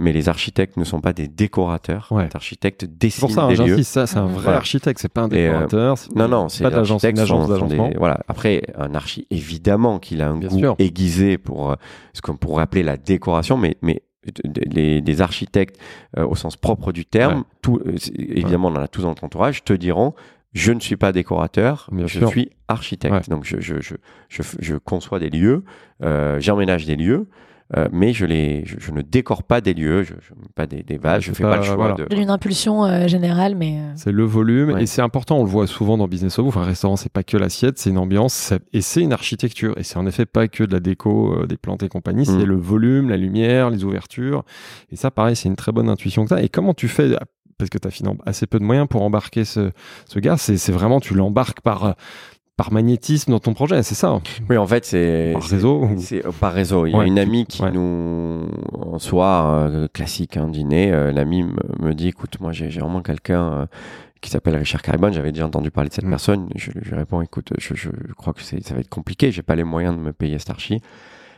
Mais 0.00 0.12
les 0.12 0.28
architectes 0.28 0.76
ne 0.76 0.82
sont 0.82 1.00
pas 1.00 1.12
des 1.12 1.28
décorateurs. 1.28 2.08
Ouais. 2.10 2.24
Les 2.24 2.30
architectes 2.34 2.80
C'est 2.82 2.88
pour 2.88 2.98
dessinent 2.98 3.28
ça, 3.30 3.42
hein, 3.44 3.48
des 3.48 3.56
lieux. 3.56 3.82
ça, 3.84 4.08
c'est 4.08 4.16
un 4.18 4.26
vrai 4.26 4.42
Voilà. 4.42 4.56
architecte, 4.58 5.00
c'est 5.00 5.08
pas 5.12 5.20
un 5.20 5.26
euh, 5.26 5.28
décorateur. 5.28 5.98
c'est- 5.98 6.12
Non, 6.16 6.26
non, 6.26 6.48
c'est 6.48 6.64
pas 6.64 6.70
d'agence, 6.70 7.04
l'architecte 7.04 7.16
une 7.18 7.22
agence 7.22 7.48
d'agencement. 7.48 7.90
Voilà. 7.96 8.18
Après, 8.26 8.62
un 8.76 8.92
archi, 8.96 9.28
évidemment 9.30 10.00
qu'il 10.00 10.20
a 10.20 10.30
un 10.30 10.36
Bien 10.36 10.48
goût 10.48 10.58
sûr. 10.58 10.74
aiguisé 10.80 11.38
pour 11.38 11.70
euh, 11.70 11.76
ce 12.12 12.22
qu'on 12.22 12.36
pourrait 12.36 12.64
appeler 12.64 12.82
la 12.82 12.96
décoration, 12.96 13.56
mais, 13.56 13.76
mais 13.82 14.02
des 14.44 15.20
architectes 15.20 15.78
euh, 16.16 16.26
au 16.26 16.34
sens 16.34 16.56
propre 16.56 16.92
du 16.92 17.04
terme, 17.04 17.38
Ouais. 17.38 17.44
tout, 17.62 17.80
euh, 17.86 17.94
évidemment, 18.16 18.68
on 18.68 18.72
en 18.76 18.82
a 18.82 18.88
tous 18.88 19.02
dans 19.02 19.10
entourage, 19.22 19.64
te 19.64 19.72
diront 19.72 20.14
je 20.52 20.72
ne 20.72 20.78
suis 20.78 20.96
pas 20.96 21.10
décorateur, 21.10 21.88
Bien 21.90 22.06
je 22.06 22.20
sûr. 22.20 22.28
suis 22.28 22.50
architecte. 22.68 23.12
Ouais. 23.12 23.20
Donc, 23.28 23.44
je, 23.44 23.58
je, 23.60 23.74
je, 23.80 23.96
je 24.60 24.76
conçois 24.76 25.18
des 25.18 25.28
lieux, 25.28 25.64
euh, 26.02 26.38
j'emménage 26.40 26.86
des 26.86 26.94
lieux. 26.94 27.26
Euh, 27.76 27.88
mais 27.92 28.12
je, 28.12 28.26
les, 28.26 28.62
je, 28.66 28.76
je 28.78 28.92
ne 28.92 29.00
décore 29.00 29.42
pas 29.42 29.62
des 29.62 29.72
lieux, 29.72 30.02
je 30.02 30.12
ne 30.12 30.18
mets 30.42 30.48
pas 30.54 30.66
des, 30.66 30.82
des 30.82 30.98
vases, 30.98 31.22
je 31.22 31.28
C'est 31.32 31.38
fais 31.38 31.42
pas, 31.44 31.52
pas- 31.52 31.56
le 31.56 31.62
choix 31.62 31.76
voilà. 31.76 31.94
de. 31.94 32.06
Une 32.14 32.28
impulsion 32.28 32.84
euh, 32.84 33.08
générale, 33.08 33.54
mais 33.54 33.78
euh, 33.78 33.92
C'est 33.96 34.12
le 34.12 34.24
volume 34.24 34.72
Ouais. 34.72 34.82
et 34.82 34.86
c'est 34.86 35.00
important, 35.00 35.38
on 35.38 35.44
le 35.44 35.48
voit 35.48 35.66
souvent 35.66 35.96
dans 35.96 36.06
Business 36.06 36.38
of 36.38 36.44
Bouffe. 36.44 36.58
Un 36.58 36.62
restaurant, 36.64 36.96
c'est 36.96 37.10
pas 37.12 37.22
que 37.22 37.38
l'assiette, 37.38 37.78
c'est 37.78 37.88
une 37.88 37.96
ambiance 37.98 38.52
et 38.74 38.82
c'est 38.82 39.00
une 39.00 39.14
architecture. 39.14 39.72
Et 39.78 39.82
c'est 39.82 39.96
en 39.96 40.06
effet 40.06 40.26
pas 40.26 40.46
que 40.46 40.62
de 40.62 40.72
la 40.74 40.80
déco, 40.80 41.32
euh, 41.42 41.46
des 41.46 41.56
plantes 41.56 41.82
et 41.82 41.88
compagnie, 41.88 42.26
c'est 42.26 42.32
Mm. 42.32 42.42
le 42.44 42.56
volume, 42.56 43.08
la 43.08 43.16
lumière, 43.16 43.70
les 43.70 43.82
ouvertures. 43.82 44.44
Et 44.92 44.96
ça, 44.96 45.10
pareil, 45.10 45.34
c'est 45.34 45.48
une 45.48 45.56
très 45.56 45.72
bonne 45.72 45.88
intuition 45.88 46.26
que 46.26 46.34
tu 46.34 46.42
Et 46.42 46.50
comment 46.50 46.74
tu 46.74 46.88
fais 46.88 47.16
parce 47.56 47.70
que 47.70 47.78
tu 47.78 47.86
as 47.86 48.12
assez 48.26 48.46
peu 48.48 48.58
de 48.58 48.64
moyens 48.64 48.88
pour 48.88 49.00
embarquer 49.02 49.44
ce, 49.44 49.70
ce 50.06 50.18
gars, 50.18 50.36
c'est 50.36 50.72
vraiment, 50.72 50.98
tu 50.98 51.14
l'embarques 51.14 51.60
par, 51.60 51.94
par 52.56 52.72
magnétisme 52.72 53.32
dans 53.32 53.40
ton 53.40 53.52
projet, 53.54 53.82
c'est 53.82 53.94
ça? 53.96 54.20
Oui, 54.48 54.56
en 54.56 54.66
fait, 54.66 54.84
c'est. 54.84 55.32
Par 55.32 55.42
réseau 55.42 55.88
C'est 55.98 56.24
euh, 56.24 56.30
par 56.32 56.52
réseau. 56.52 56.86
Il 56.86 56.92
y 56.92 56.96
a 56.96 57.04
une 57.04 57.18
amie 57.18 57.46
qui 57.46 57.62
ouais. 57.62 57.72
nous, 57.72 58.48
en 58.80 58.98
soir 58.98 59.52
euh, 59.52 59.86
classique, 59.92 60.36
un 60.36 60.48
dîner, 60.48 60.92
euh, 60.92 61.10
l'amie 61.12 61.44
me, 61.80 61.94
dit, 61.94 62.08
écoute, 62.08 62.38
moi 62.40 62.52
j'ai 62.52 62.68
vraiment 62.68 63.02
quelqu'un 63.02 63.42
euh, 63.52 63.66
qui 64.20 64.30
s'appelle 64.30 64.54
Richard 64.56 64.82
Caribon. 64.82 65.10
J'avais 65.12 65.32
déjà 65.32 65.46
entendu 65.46 65.70
parler 65.70 65.88
de 65.90 65.94
cette 65.94 66.04
Mm. 66.06 66.10
personne. 66.10 66.48
Je, 66.54 66.70
lui 66.70 66.94
réponds, 66.94 67.20
écoute, 67.22 67.52
je, 67.58 67.74
je 67.74 67.90
crois 68.16 68.32
que 68.32 68.42
ça 68.42 68.56
va 68.74 68.80
être 68.80 68.88
compliqué. 68.88 69.32
J'ai 69.32 69.42
pas 69.42 69.56
les 69.56 69.64
moyens 69.64 69.96
de 69.96 70.00
me 70.00 70.12
payer 70.12 70.38
cette 70.38 70.50
archi. 70.50 70.80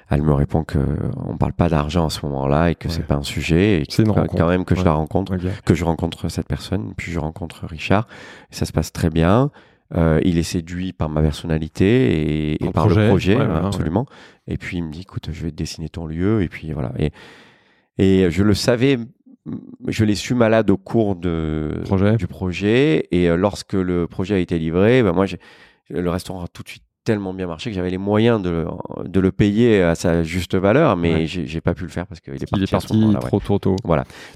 Elle 0.09 0.22
me 0.22 0.35
répond 0.35 0.62
que 0.62 0.79
on 1.26 1.37
parle 1.37 1.52
pas 1.55 1.68
d'argent 1.68 2.07
à 2.07 2.11
ce 2.11 2.24
moment-là 2.26 2.70
et 2.70 2.74
que 2.76 2.87
Ouais. 2.88 2.94
c'est 2.94 3.07
pas 3.07 3.16
un 3.16 3.24
sujet 3.24 3.81
et 3.81 3.87
que- 3.87 4.02
rencontre. 4.09 4.37
quand 4.37 4.46
même 4.48 4.64
que 4.64 4.76
je 4.76 4.85
la 4.85 4.92
rencontre 4.92 5.35
que 5.64 5.74
je 5.74 5.85
rencontre 5.85 6.29
cette 6.29 6.46
personne, 6.46 6.92
puis 6.96 7.11
je 7.11 7.18
rencontre 7.18 7.66
Richard. 7.66 8.07
Et 8.52 8.55
ça 8.55 8.66
se 8.66 8.72
passe 8.72 8.92
très 8.92 9.11
bien. 9.11 9.50
Euh, 9.94 10.20
il 10.25 10.37
est 10.37 10.42
séduit 10.42 10.92
par 10.92 11.09
ma 11.09 11.22
personnalité 11.22 12.55
et, 12.55 12.64
et 12.64 12.70
Par 12.70 12.88
le 12.88 12.92
projet, 12.92 13.03
le 13.03 13.09
projet, 13.09 13.37
ouais, 13.37 13.46
voilà, 13.46 13.66
absolument. 13.66 14.07
Et 14.49 14.57
puis 14.57 14.79
il 14.79 14.85
me 14.85 14.90
dit, 14.90 15.03
écoute, 15.03 15.29
je 15.33 15.44
vais 15.44 15.51
te 15.51 15.57
dessiner 15.57 15.88
ton 15.88 16.07
lieu. 16.07 16.42
Et 16.42 16.49
puis 16.49 16.72
voilà. 16.72 16.92
Et, 16.99 17.12
et 17.99 18.31
je 18.31 18.42
le 18.42 18.55
savais, 18.55 18.99
je 19.87 20.05
l'ai 20.05 20.14
su 20.14 20.35
malade 20.35 20.70
au 20.70 20.77
cours 20.77 21.14
de, 21.16 21.83
Projet. 21.85 22.16
du 22.16 22.27
projet. 22.27 23.07
Et 23.12 23.29
euh, 23.29 23.37
lorsque 23.37 23.75
le 23.75 24.07
projet 24.07 24.35
a 24.35 24.38
été 24.38 24.59
livré, 24.59 25.03
ben 25.03 25.12
moi, 25.12 25.27
le 25.88 26.11
restaurant 26.11 26.42
a 26.44 26.49
tout 26.49 26.62
de 26.62 26.68
suite 26.68 26.83
tellement 27.06 27.32
bien 27.32 27.46
marché 27.46 27.70
que 27.70 27.76
j'avais 27.76 27.88
les 27.88 27.96
moyens 27.98 28.42
de, 28.42 28.50
le- 28.50 28.66
de 29.08 29.20
le 29.20 29.32
payer 29.32 29.80
à 29.82 29.94
sa 29.94 30.22
juste 30.24 30.54
valeur, 30.56 30.96
mais 30.96 31.14
Ouais. 31.14 31.26
j'ai 31.26 31.46
j'ai 31.46 31.60
pas 31.62 31.72
pu 31.72 31.84
le 31.84 31.88
faire 31.88 32.06
parce 32.06 32.20
qu'il 32.20 32.34
est 32.34 32.38
parti. 32.50 32.54
Il 32.56 32.62
est 32.64 32.70
parti 32.70 32.94
ouais. 33.14 33.38
trop 33.40 33.58
tôt. 33.58 33.76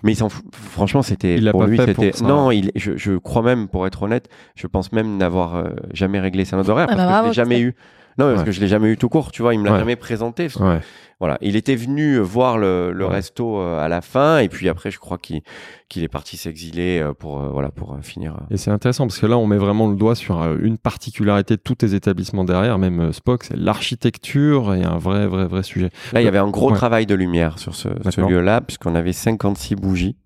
Mais 0.02 0.12
il 0.12 0.16
s'en 0.16 0.28
fout. 0.28 0.44
franchement, 0.52 1.02
c'était 1.02 1.38
pour 1.50 1.64
lui, 1.64 1.76
c'était 1.78 2.12
non. 2.22 2.50
Il, 2.50 2.70
je, 2.76 2.96
je 2.96 3.18
crois 3.18 3.42
même, 3.42 3.68
pour 3.68 3.86
être 3.86 4.02
honnête, 4.04 4.28
je 4.54 4.66
pense 4.66 4.92
même 4.92 5.16
n'avoir 5.18 5.56
euh, 5.56 5.70
jamais 5.92 6.20
réglé 6.20 6.44
sa 6.46 6.56
note 6.56 6.66
d'horaire 6.66 6.86
Ah 6.90 6.96
parce 6.96 7.08
bah 7.08 7.18
que 7.18 7.24
je 7.24 7.28
l'ai 7.28 7.34
jamais 7.34 7.60
eu. 7.60 7.74
Non, 8.18 8.26
parce 8.26 8.40
Ouais. 8.40 8.44
que 8.46 8.52
je 8.52 8.60
l'ai 8.60 8.68
jamais 8.68 8.88
eu 8.90 8.96
tout 8.96 9.08
court. 9.08 9.32
Tu 9.32 9.42
vois, 9.42 9.54
il 9.54 9.60
me 9.60 9.64
l'a 9.66 9.72
Ouais. 9.72 9.78
jamais 9.78 9.96
présenté. 9.96 10.44
parce 10.44 10.56
que, 10.56 10.62
Ouais. 10.62 10.80
Voilà, 11.20 11.36
il 11.42 11.54
était 11.54 11.74
venu 11.76 12.16
voir 12.18 12.56
le, 12.56 12.94
resto 13.04 13.58
euh, 13.60 13.78
à 13.78 13.88
la 13.90 14.00
fin, 14.00 14.38
et 14.38 14.48
puis 14.48 14.70
après, 14.70 14.90
je 14.90 14.98
crois 14.98 15.18
qu'il 15.18 15.42
qu'il 15.90 16.02
est 16.02 16.08
parti 16.08 16.38
s'exiler 16.38 16.98
euh, 16.98 17.12
pour 17.12 17.42
euh, 17.42 17.50
voilà 17.50 17.68
pour 17.70 17.92
euh, 17.92 18.00
finir. 18.00 18.36
euh. 18.36 18.54
Et 18.54 18.56
c'est 18.56 18.70
intéressant 18.70 19.06
parce 19.06 19.18
que 19.18 19.26
là, 19.26 19.36
on 19.36 19.46
met 19.46 19.58
vraiment 19.58 19.88
le 19.90 19.96
doigt 19.96 20.14
sur 20.14 20.40
euh, 20.40 20.56
une 20.62 20.78
particularité 20.78 21.56
de 21.56 21.60
tous 21.62 21.74
tes 21.74 21.94
établissements 21.94 22.44
derrière, 22.44 22.78
même 22.78 23.00
euh, 23.00 23.12
Spock, 23.12 23.44
c'est 23.44 23.56
l'architecture 24.00 24.72
et 24.74 24.82
un 24.82 24.96
vrai, 24.96 25.26
vrai, 25.26 25.44
vrai 25.46 25.62
sujet. 25.62 25.90
Là, 26.14 26.22
il 26.22 26.24
y 26.24 26.28
avait 26.28 26.38
un 26.38 26.48
gros 26.48 26.70
travail 26.72 27.04
de 27.04 27.14
lumière 27.14 27.58
sur 27.58 27.74
ce, 27.74 27.88
lieu-là, 28.20 28.62
puisqu'on 28.62 28.94
avait 28.94 29.12
56 29.12 29.74
bougies 29.74 30.16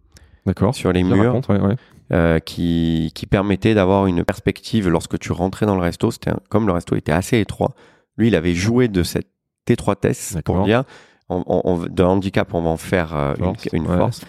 D'accord 0.46 0.74
sur 0.76 0.92
les 0.92 1.02
murs. 1.02 1.24
raconte, 1.24 1.48
ouais, 1.48 1.58
ouais. 1.58 1.76
Euh, 2.12 2.38
qui, 2.38 3.10
qui 3.14 3.26
permettait 3.26 3.74
d'avoir 3.74 4.06
une 4.06 4.24
perspective 4.24 4.88
lorsque 4.88 5.18
tu 5.18 5.32
rentrais 5.32 5.66
dans 5.66 5.74
le 5.76 5.80
resto. 5.82 6.10
C'était 6.10 6.32
comme 6.48 6.66
le 6.66 6.72
resto 6.72 6.94
était 6.96 7.12
assez 7.12 7.38
étroit. 7.40 7.74
Lui, 8.16 8.28
il 8.28 8.34
avait 8.36 8.54
joué 8.54 8.88
de 8.88 9.02
cette 9.02 9.28
étroitesse 9.68 10.36
pour 10.44 10.64
dire 10.64 10.84
on, 11.28 11.42
on- 11.46 11.62
on- 11.64 11.86
de 11.86 12.02
handicap, 12.02 12.52
on 12.54 12.62
va 12.62 12.70
en 12.70 12.76
faire 12.76 13.16
euh, 13.16 13.34
Force, 13.36 13.64
une, 13.72 13.84
une 13.84 13.90
ouais. 13.90 13.96
force. 13.96 14.20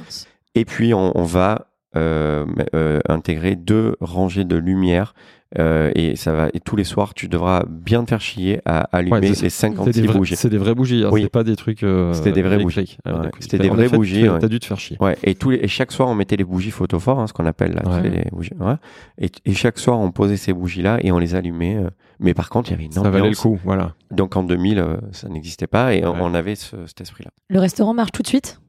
Et 0.56 0.64
puis, 0.66 0.94
on, 0.94 1.12
on 1.18 1.24
va 1.24 1.68
euh, 1.98 2.46
euh, 2.74 3.00
intégrer 3.10 3.56
deux 3.56 3.96
rangées 4.00 4.46
de 4.46 4.56
lumière. 4.56 5.14
Euh, 5.60 5.92
et 5.96 6.16
ça 6.16 6.34
va 6.34 6.50
et 6.54 6.60
tous 6.60 6.76
les 6.76 6.84
soirs 6.84 7.14
tu 7.14 7.28
devras 7.28 7.64
bien 7.70 8.04
te 8.04 8.10
faire 8.10 8.22
chier 8.22 8.62
à 8.66 8.82
allumer 8.92 9.12
Ouais, 9.14 9.22
les 9.22 9.36
C'est 9.36 9.50
56 9.50 10.02
des, 10.02 10.08
vrais- 10.08 10.18
bougies 10.18 10.36
c'est 10.36 10.50
des 10.50 10.58
vraies 10.58 10.76
bougies, 10.76 11.04
hein, 11.06 11.10
Oui. 11.12 11.22
c'est 11.24 11.30
pas 11.30 11.44
des 11.44 11.56
trucs. 11.56 11.84
euh, 11.84 12.14
C'était 12.14 12.32
des 12.32 12.42
vraies. 12.42 12.56
Ah, 12.60 12.66
Ouais, 12.66 13.24
d'accord. 13.24 13.32
c'était 13.40 13.58
des 13.60 13.70
vraies 13.70 13.90
bougies, 13.90 14.22
tu- 14.24 14.30
ouais. 14.30 14.40
T'as 14.40 14.48
dû 14.48 14.60
te 14.60 14.66
faire 14.66 14.80
chier. 14.80 14.98
Ouais, 15.00 15.18
et, 15.24 15.36
tous 15.36 15.50
les, 15.52 15.58
et 15.58 15.68
chaque 15.68 15.92
soir, 15.92 16.08
on 16.10 16.16
mettait 16.16 16.36
les 16.36 16.44
bougies 16.44 16.72
photophores, 16.72 17.20
hein, 17.20 17.28
ce 17.28 17.34
qu'on 17.34 17.46
appelle 17.46 17.74
là. 17.74 17.82
tu 17.84 17.90
Ouais. 17.90 18.02
sais, 18.02 18.10
les 18.10 18.30
bougies, 18.32 18.52
ouais. 18.60 18.76
et, 19.20 19.30
et 19.46 19.54
chaque 19.54 19.80
soir, 19.80 20.00
on 20.00 20.12
posait 20.12 20.38
ces 20.38 20.54
bougies-là 20.54 21.00
et 21.02 21.12
on 21.12 21.20
les 21.20 21.36
allumait. 21.36 21.76
euh. 21.78 21.90
Mais 22.20 22.34
par 22.34 22.50
contre, 22.50 22.70
il 22.70 22.72
y 22.72 22.76
avait 22.76 22.86
une 22.86 22.92
Ça 22.92 23.02
valait 23.02 23.18
le 23.18 23.24
ambiance. 23.24 23.40
coup, 23.42 23.60
voilà. 23.64 23.94
Donc 24.12 24.36
en 24.38 24.44
2000, 24.44 24.80
euh, 24.80 24.96
ça 25.12 25.28
n'existait 25.30 25.68
pas 25.68 25.94
et 25.94 26.06
on- 26.06 26.12
Ouais. 26.14 26.18
on 26.22 26.34
avait 26.34 26.56
ce- 26.56 26.86
cet 26.88 27.02
esprit-là. 27.02 27.32
le 27.50 27.60
restaurant 27.60 27.94
marche 27.94 28.12
tout 28.14 28.22
de 28.22 28.28
suite? 28.28 28.60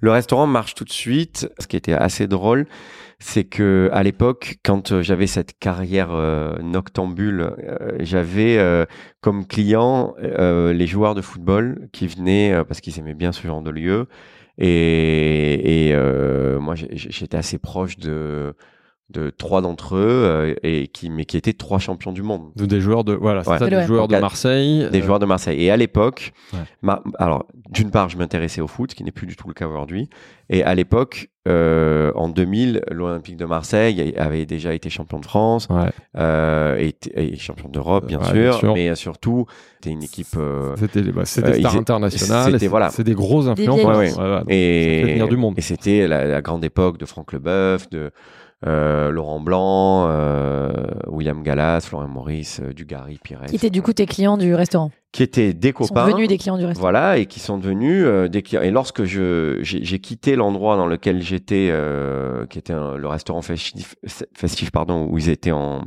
Le 0.00 0.10
restaurant 0.10 0.46
marche 0.46 0.74
tout 0.74 0.84
de 0.84 0.90
suite. 0.90 1.48
Ce 1.60 1.66
qui 1.66 1.76
était 1.76 1.92
assez 1.94 2.26
drôle, 2.26 2.66
c'est 3.22 3.44
que 3.44 3.90
à 3.92 4.02
l'époque, 4.02 4.56
quand 4.64 4.92
euh, 4.92 5.02
j'avais 5.02 5.26
cette 5.26 5.58
carrière 5.58 6.10
euh, 6.10 6.56
noctambule, 6.62 7.52
euh, 7.58 7.96
j'avais 8.00 8.58
comme 9.20 9.46
client 9.46 10.14
les 10.18 10.86
joueurs 10.86 11.14
de 11.14 11.20
football 11.20 11.88
qui 11.92 12.06
venaient 12.06 12.64
parce 12.66 12.80
qu'ils 12.80 12.98
aimaient 12.98 13.14
bien 13.14 13.32
ce 13.32 13.46
genre 13.46 13.62
de 13.62 13.70
lieu. 13.70 14.08
Et, 14.58 15.94
moi, 16.60 16.74
j'étais 16.74 17.36
assez 17.36 17.58
proche 17.58 17.98
de 17.98 18.54
de 19.10 19.30
trois 19.30 19.60
d'entre 19.60 19.96
eux 19.96 19.98
euh, 20.24 20.54
et 20.62 20.86
qui 20.88 21.10
mais 21.10 21.24
qui 21.24 21.36
étaient 21.36 21.52
trois 21.52 21.78
champions 21.78 22.12
du 22.12 22.22
monde. 22.22 22.50
De- 22.56 22.66
Des 22.66 22.80
joueurs 22.80 23.04
de, 23.04 23.12
voilà, 23.12 23.40
Ouais. 23.40 23.58
ça, 23.58 23.68
des 23.68 23.82
joueurs 23.82 24.08
de 24.08 24.16
Marseille. 24.16 24.88
Des 24.90 25.00
euh, 25.00 25.04
joueurs 25.04 25.18
de 25.18 25.26
Marseille. 25.26 25.62
Et 25.64 25.70
à 25.70 25.76
l'époque, 25.76 26.32
Ouais. 26.52 26.58
ma- 26.82 27.02
alors 27.18 27.46
d'une 27.70 27.90
part, 27.90 28.08
je 28.08 28.16
m'intéressais 28.18 28.60
au 28.60 28.66
foot, 28.68 28.90
ce 28.90 28.94
qui 28.96 29.04
n'est 29.04 29.10
plus 29.12 29.26
du 29.26 29.36
tout 29.36 29.48
le 29.48 29.54
cas 29.54 29.66
aujourd'hui. 29.66 30.08
Et 30.48 30.62
à 30.64 30.74
l'époque, 30.74 31.28
euh, 31.48 32.12
en 32.16 32.28
2000, 32.28 32.82
l'Olympique 32.90 33.36
de 33.36 33.44
Marseille 33.44 34.14
avait 34.16 34.46
déjà 34.46 34.74
été 34.74 34.90
champion 34.90 35.18
de 35.20 35.24
France, 35.24 35.68
Ouais, 35.70 35.90
euh, 36.16 36.76
et, 36.78 36.94
et 37.14 37.36
champion 37.36 37.68
d'Europe, 37.68 38.06
bien, 38.06 38.18
Ouais, 38.18 38.24
sûr, 38.24 38.32
bien 38.34 38.52
sûr. 38.52 38.74
mais 38.74 38.94
surtout, 38.96 39.46
c'était 39.76 39.90
une 39.90 40.02
équipe. 40.02 40.26
euh, 40.36 40.74
c'était 40.76 41.02
bah, 41.02 41.22
des 41.22 41.40
Euh, 41.50 41.54
étaient- 41.58 41.76
internationales. 41.78 42.52
c'était- 42.52 42.66
voilà. 42.66 42.90
C'est 42.90 43.04
des 43.04 43.14
grosses 43.14 43.46
influences. 43.46 43.76
vieilles 43.76 43.86
Ouais, 43.88 43.92
ouais, 43.96 44.08
ouais. 44.08 44.12
voilà. 44.14 44.42
Et 44.48 45.20
du 45.28 45.36
monde. 45.36 45.54
et 45.56 45.62
c'était 45.62 46.06
la, 46.08 46.24
la 46.26 46.42
grande 46.42 46.64
époque 46.64 46.98
de 46.98 47.06
Franck 47.06 47.32
Leboeuf, 47.32 47.88
de 47.90 48.10
euh, 48.66 49.10
Laurent 49.10 49.40
Blanc, 49.40 50.06
euh, 50.08 50.70
William 51.06 51.42
Gallas, 51.42 51.80
Florian 51.82 52.08
Maurice, 52.08 52.60
euh, 52.62 52.72
Dugarry, 52.74 53.18
Pires. 53.22 53.40
Qui 53.48 53.56
étaient 53.56 53.70
du 53.70 53.80
coup 53.82 53.92
tes 53.92 54.06
clients 54.06 54.36
du 54.36 54.54
restaurant. 54.54 54.90
qui 55.12 55.22
étaient 55.22 55.54
des 55.54 55.68
Ils 55.68 55.72
sont 55.72 55.94
copains. 55.94 56.08
devenus 56.08 56.28
des 56.28 56.36
clients 56.38 56.58
du 56.58 56.64
restaurant. 56.66 56.82
Voilà, 56.90 57.16
et 57.18 57.26
qui 57.26 57.40
sont 57.40 57.56
devenus 57.58 58.04
euh, 58.04 58.28
des 58.28 58.42
clients. 58.42 58.62
Et 58.62 58.70
lorsque 58.70 59.04
je 59.04 59.58
j'ai 59.62 59.82
j'ai 59.84 59.98
quitté 59.98 60.36
l'endroit 60.36 60.76
dans 60.76 60.86
lequel 60.86 61.22
j'étais, 61.22 61.68
euh, 61.70 62.46
qui 62.46 62.58
était 62.58 62.72
un- 62.74 62.96
le 62.96 63.08
restaurant 63.08 63.42
festif, 63.42 63.96
festif 64.34 64.70
pardon, 64.70 65.06
où 65.10 65.16
ils 65.18 65.30
étaient 65.30 65.52
en, 65.52 65.78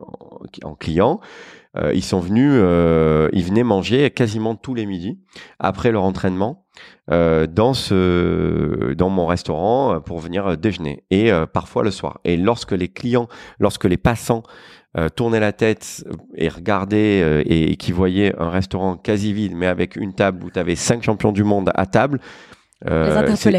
en, 0.00 0.40
en 0.70 0.74
client, 0.74 1.20
euh, 1.76 1.92
ils 1.94 2.04
sont 2.04 2.20
venus, 2.20 2.52
euh, 2.54 3.28
ils 3.32 3.44
venaient 3.44 3.62
manger 3.62 4.10
quasiment 4.10 4.54
tous 4.54 4.74
les 4.74 4.86
midis 4.86 5.18
après 5.58 5.90
leur 5.90 6.04
entraînement 6.04 6.64
euh, 7.10 7.46
dans 7.46 7.74
ce 7.74 8.92
dans 8.94 9.08
mon 9.08 9.26
restaurant 9.26 9.94
euh, 9.94 10.00
pour 10.00 10.18
venir 10.18 10.46
euh, 10.46 10.56
déjeuner 10.56 11.04
et 11.10 11.32
euh, 11.32 11.46
parfois 11.46 11.82
le 11.82 11.90
soir. 11.90 12.20
Et 12.24 12.36
lorsque 12.36 12.72
les 12.72 12.88
clients, 12.88 13.28
lorsque 13.58 13.84
les 13.84 13.96
passants 13.96 14.42
euh, 14.98 15.08
tournaient 15.08 15.40
la 15.40 15.52
tête 15.52 16.04
et 16.34 16.48
regardaient 16.48 17.22
euh, 17.22 17.42
et, 17.46 17.72
et 17.72 17.76
qui 17.76 17.92
voyaient 17.92 18.34
un 18.38 18.50
restaurant 18.50 18.96
quasi 18.96 19.32
vide 19.32 19.54
mais 19.56 19.66
avec 19.66 19.96
une 19.96 20.14
table 20.14 20.44
où 20.44 20.50
tu 20.50 20.58
avais 20.58 20.76
cinq 20.76 21.02
champions 21.02 21.32
du 21.32 21.44
monde 21.44 21.70
à 21.74 21.86
table. 21.86 22.20
euh, 22.90 23.06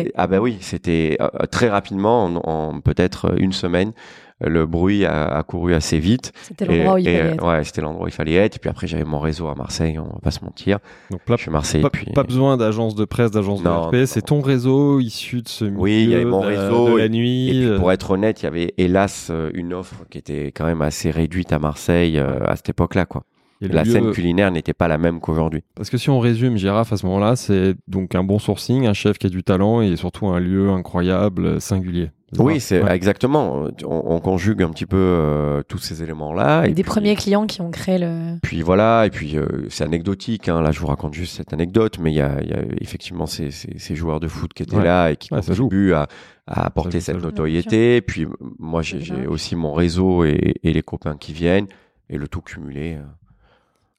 Les 0.04 0.12
ah 0.16 0.28
bah 0.28 0.40
oui, 0.40 0.58
c'était 0.62 1.18
très 1.50 1.70
rapidement, 1.70 2.26
en, 2.26 2.36
en 2.36 2.82
peut-être 2.82 3.34
une 3.40 3.54
semaine, 3.54 3.94
le 4.42 4.66
bruit 4.66 5.06
a, 5.06 5.26
a 5.28 5.44
couru 5.44 5.74
assez 5.74 6.00
vite. 6.00 6.32
C'était 6.44 6.66
l'endroit 6.66 6.94
où 6.96 6.98
il 6.98 7.08
Et- 7.08 7.18
fallait 7.18 7.30
être. 7.34 7.46
Ouais, 7.48 7.64
c'était 7.64 7.82
l'endroit 7.82 8.06
où 8.06 8.08
il 8.08 8.12
fallait 8.14 8.34
être. 8.34 8.56
Et 8.56 8.60
puis 8.60 8.70
après, 8.70 8.88
j'avais 8.88 9.04
mon 9.04 9.20
réseau 9.20 9.48
à 9.48 9.56
Marseille, 9.56 9.98
on 10.00 10.04
va 10.06 10.20
pas 10.22 10.32
se 10.32 10.44
mentir. 10.44 10.80
Donc 11.12 11.22
là, 11.30 11.36
Je 11.38 11.44
suis 11.44 11.52
Marseille 11.52 11.82
pas, 11.82 11.90
puis. 11.90 12.06
pas 12.14 12.24
besoin 12.24 12.58
d'agence 12.58 12.96
de 12.96 13.06
presse, 13.06 13.32
d'agence 13.32 13.64
de 13.64 13.70
RP, 13.70 14.06
c'est 14.06 14.22
ton 14.24 14.42
réseau 14.42 15.00
issu 15.00 15.42
de 15.42 15.48
ce 15.50 15.66
milieu 15.66 15.80
Oui, 15.80 16.04
il 16.04 16.10
y 16.10 16.16
avait 16.16 16.26
mon 16.26 16.42
de 16.44 16.50
la- 16.50 16.62
réseau 16.62 16.90
de 16.94 16.98
la 16.98 17.06
et- 17.06 17.10
nuit. 17.10 17.50
Et 17.50 17.68
puis, 17.70 17.78
pour 17.80 17.92
être 17.92 18.12
honnête, 18.12 18.42
il 18.42 18.46
y 18.46 18.48
avait 18.48 18.74
hélas 18.78 19.28
euh, 19.32 19.50
une 19.54 19.74
offre 19.74 20.06
qui 20.10 20.18
était 20.18 20.48
quand 20.48 20.66
même 20.66 20.82
assez 20.82 21.12
réduite 21.12 21.54
à 21.54 21.60
Marseille 21.60 22.18
euh, 22.20 22.40
à 22.46 22.56
cette 22.56 22.70
époque-là, 22.70 23.06
quoi. 23.06 23.24
La 23.62 23.84
lieu- 23.84 23.92
scène 23.92 24.12
culinaire 24.12 24.52
n'était 24.52 24.74
pas 24.74 24.88
la 24.88 24.98
même 24.98 25.20
qu'aujourd'hui. 25.22 25.64
Parce 25.76 25.90
que 25.90 25.98
si 25.98 26.10
on 26.10 26.20
résume 26.20 26.58
Girafe 26.58 26.92
à 26.92 26.98
ce 26.98 27.06
moment-là, 27.06 27.36
c'est 27.36 27.76
donc 27.88 28.14
un 28.16 28.24
bon 28.24 28.40
sourcing, 28.40 28.86
un 28.88 28.94
chef 28.94 29.18
qui 29.18 29.28
a 29.28 29.30
du 29.30 29.44
talent 29.44 29.82
et 29.82 29.96
surtout 29.96 30.28
un 30.28 30.40
lieu 30.40 30.70
incroyable, 30.70 31.62
singulier. 31.62 32.12
Oui, 32.40 32.60
c'est 32.60 32.82
Ouais. 32.82 32.96
exactement. 32.96 33.68
On, 33.86 34.16
on 34.16 34.20
conjugue 34.20 34.64
un 34.64 34.72
petit 34.72 34.88
peu 34.88 34.98
euh, 34.98 35.62
tous 35.68 35.78
ces 35.78 36.02
éléments-là. 36.02 36.66
et 36.66 36.70
des 36.70 36.82
puis- 36.82 36.84
premiers 36.90 37.16
clients 37.16 37.46
qui 37.46 37.62
ont 37.62 37.70
créé 37.70 38.00
le. 38.00 38.40
Puis 38.42 38.64
voilà, 38.64 39.06
et 39.06 39.12
puis 39.12 39.38
euh, 39.38 39.46
c'est 39.70 39.84
anecdotique. 39.84 40.50
Hein. 40.50 40.60
Là, 40.64 40.72
je 40.72 40.80
vous 40.80 40.88
raconte 40.88 41.14
juste 41.14 41.36
cette 41.38 41.54
anecdote, 41.54 42.00
mais 42.00 42.12
il 42.12 42.16
y 42.16 42.22
a, 42.22 42.42
il 42.42 42.50
y 42.50 42.54
a 42.54 42.64
effectivement 42.82 43.28
ces, 43.28 43.52
ces, 43.52 43.78
ces 43.78 43.96
joueurs 43.96 44.20
de 44.20 44.28
foot 44.28 44.52
qui 44.52 44.64
étaient 44.64 44.76
Ouais. 44.78 44.84
là 44.84 45.12
et 45.12 45.16
qui 45.16 45.32
Ouais, 45.32 45.42
contribuent 45.42 45.94
à, 45.94 46.08
à 46.48 46.66
apporter 46.66 47.02
cette 47.02 47.22
notoriété. 47.22 48.02
Puis 48.02 48.26
moi, 48.58 48.82
j'ai 48.82 49.28
aussi 49.28 49.56
mon 49.56 49.74
réseau 49.74 50.26
et, 50.26 50.56
et 50.64 50.74
les 50.74 50.82
copains 50.82 51.16
qui 51.18 51.34
viennent, 51.34 51.68
et 52.10 52.18
le 52.18 52.28
tout 52.28 52.42
cumulé. 52.42 52.96
euh, 52.96 53.04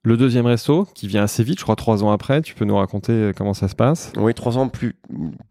Le 0.07 0.19
deuxième 0.19 0.45
resto, 0.45 0.87
qui 0.95 1.09
vient 1.09 1.23
assez 1.23 1.43
vite, 1.43 1.59
je 1.59 1.65
crois 1.65 1.77
trois 1.77 2.05
ans 2.05 2.11
après, 2.11 2.43
tu 2.43 2.55
peux 2.55 2.67
nous 2.67 2.77
raconter 2.77 3.13
euh, 3.13 3.33
comment 3.35 3.55
ça 3.55 3.69
se 3.69 3.75
passe? 3.75 4.13
Oui, 4.19 4.35
trois 4.35 4.59
ans 4.59 4.69
plus, 4.69 4.97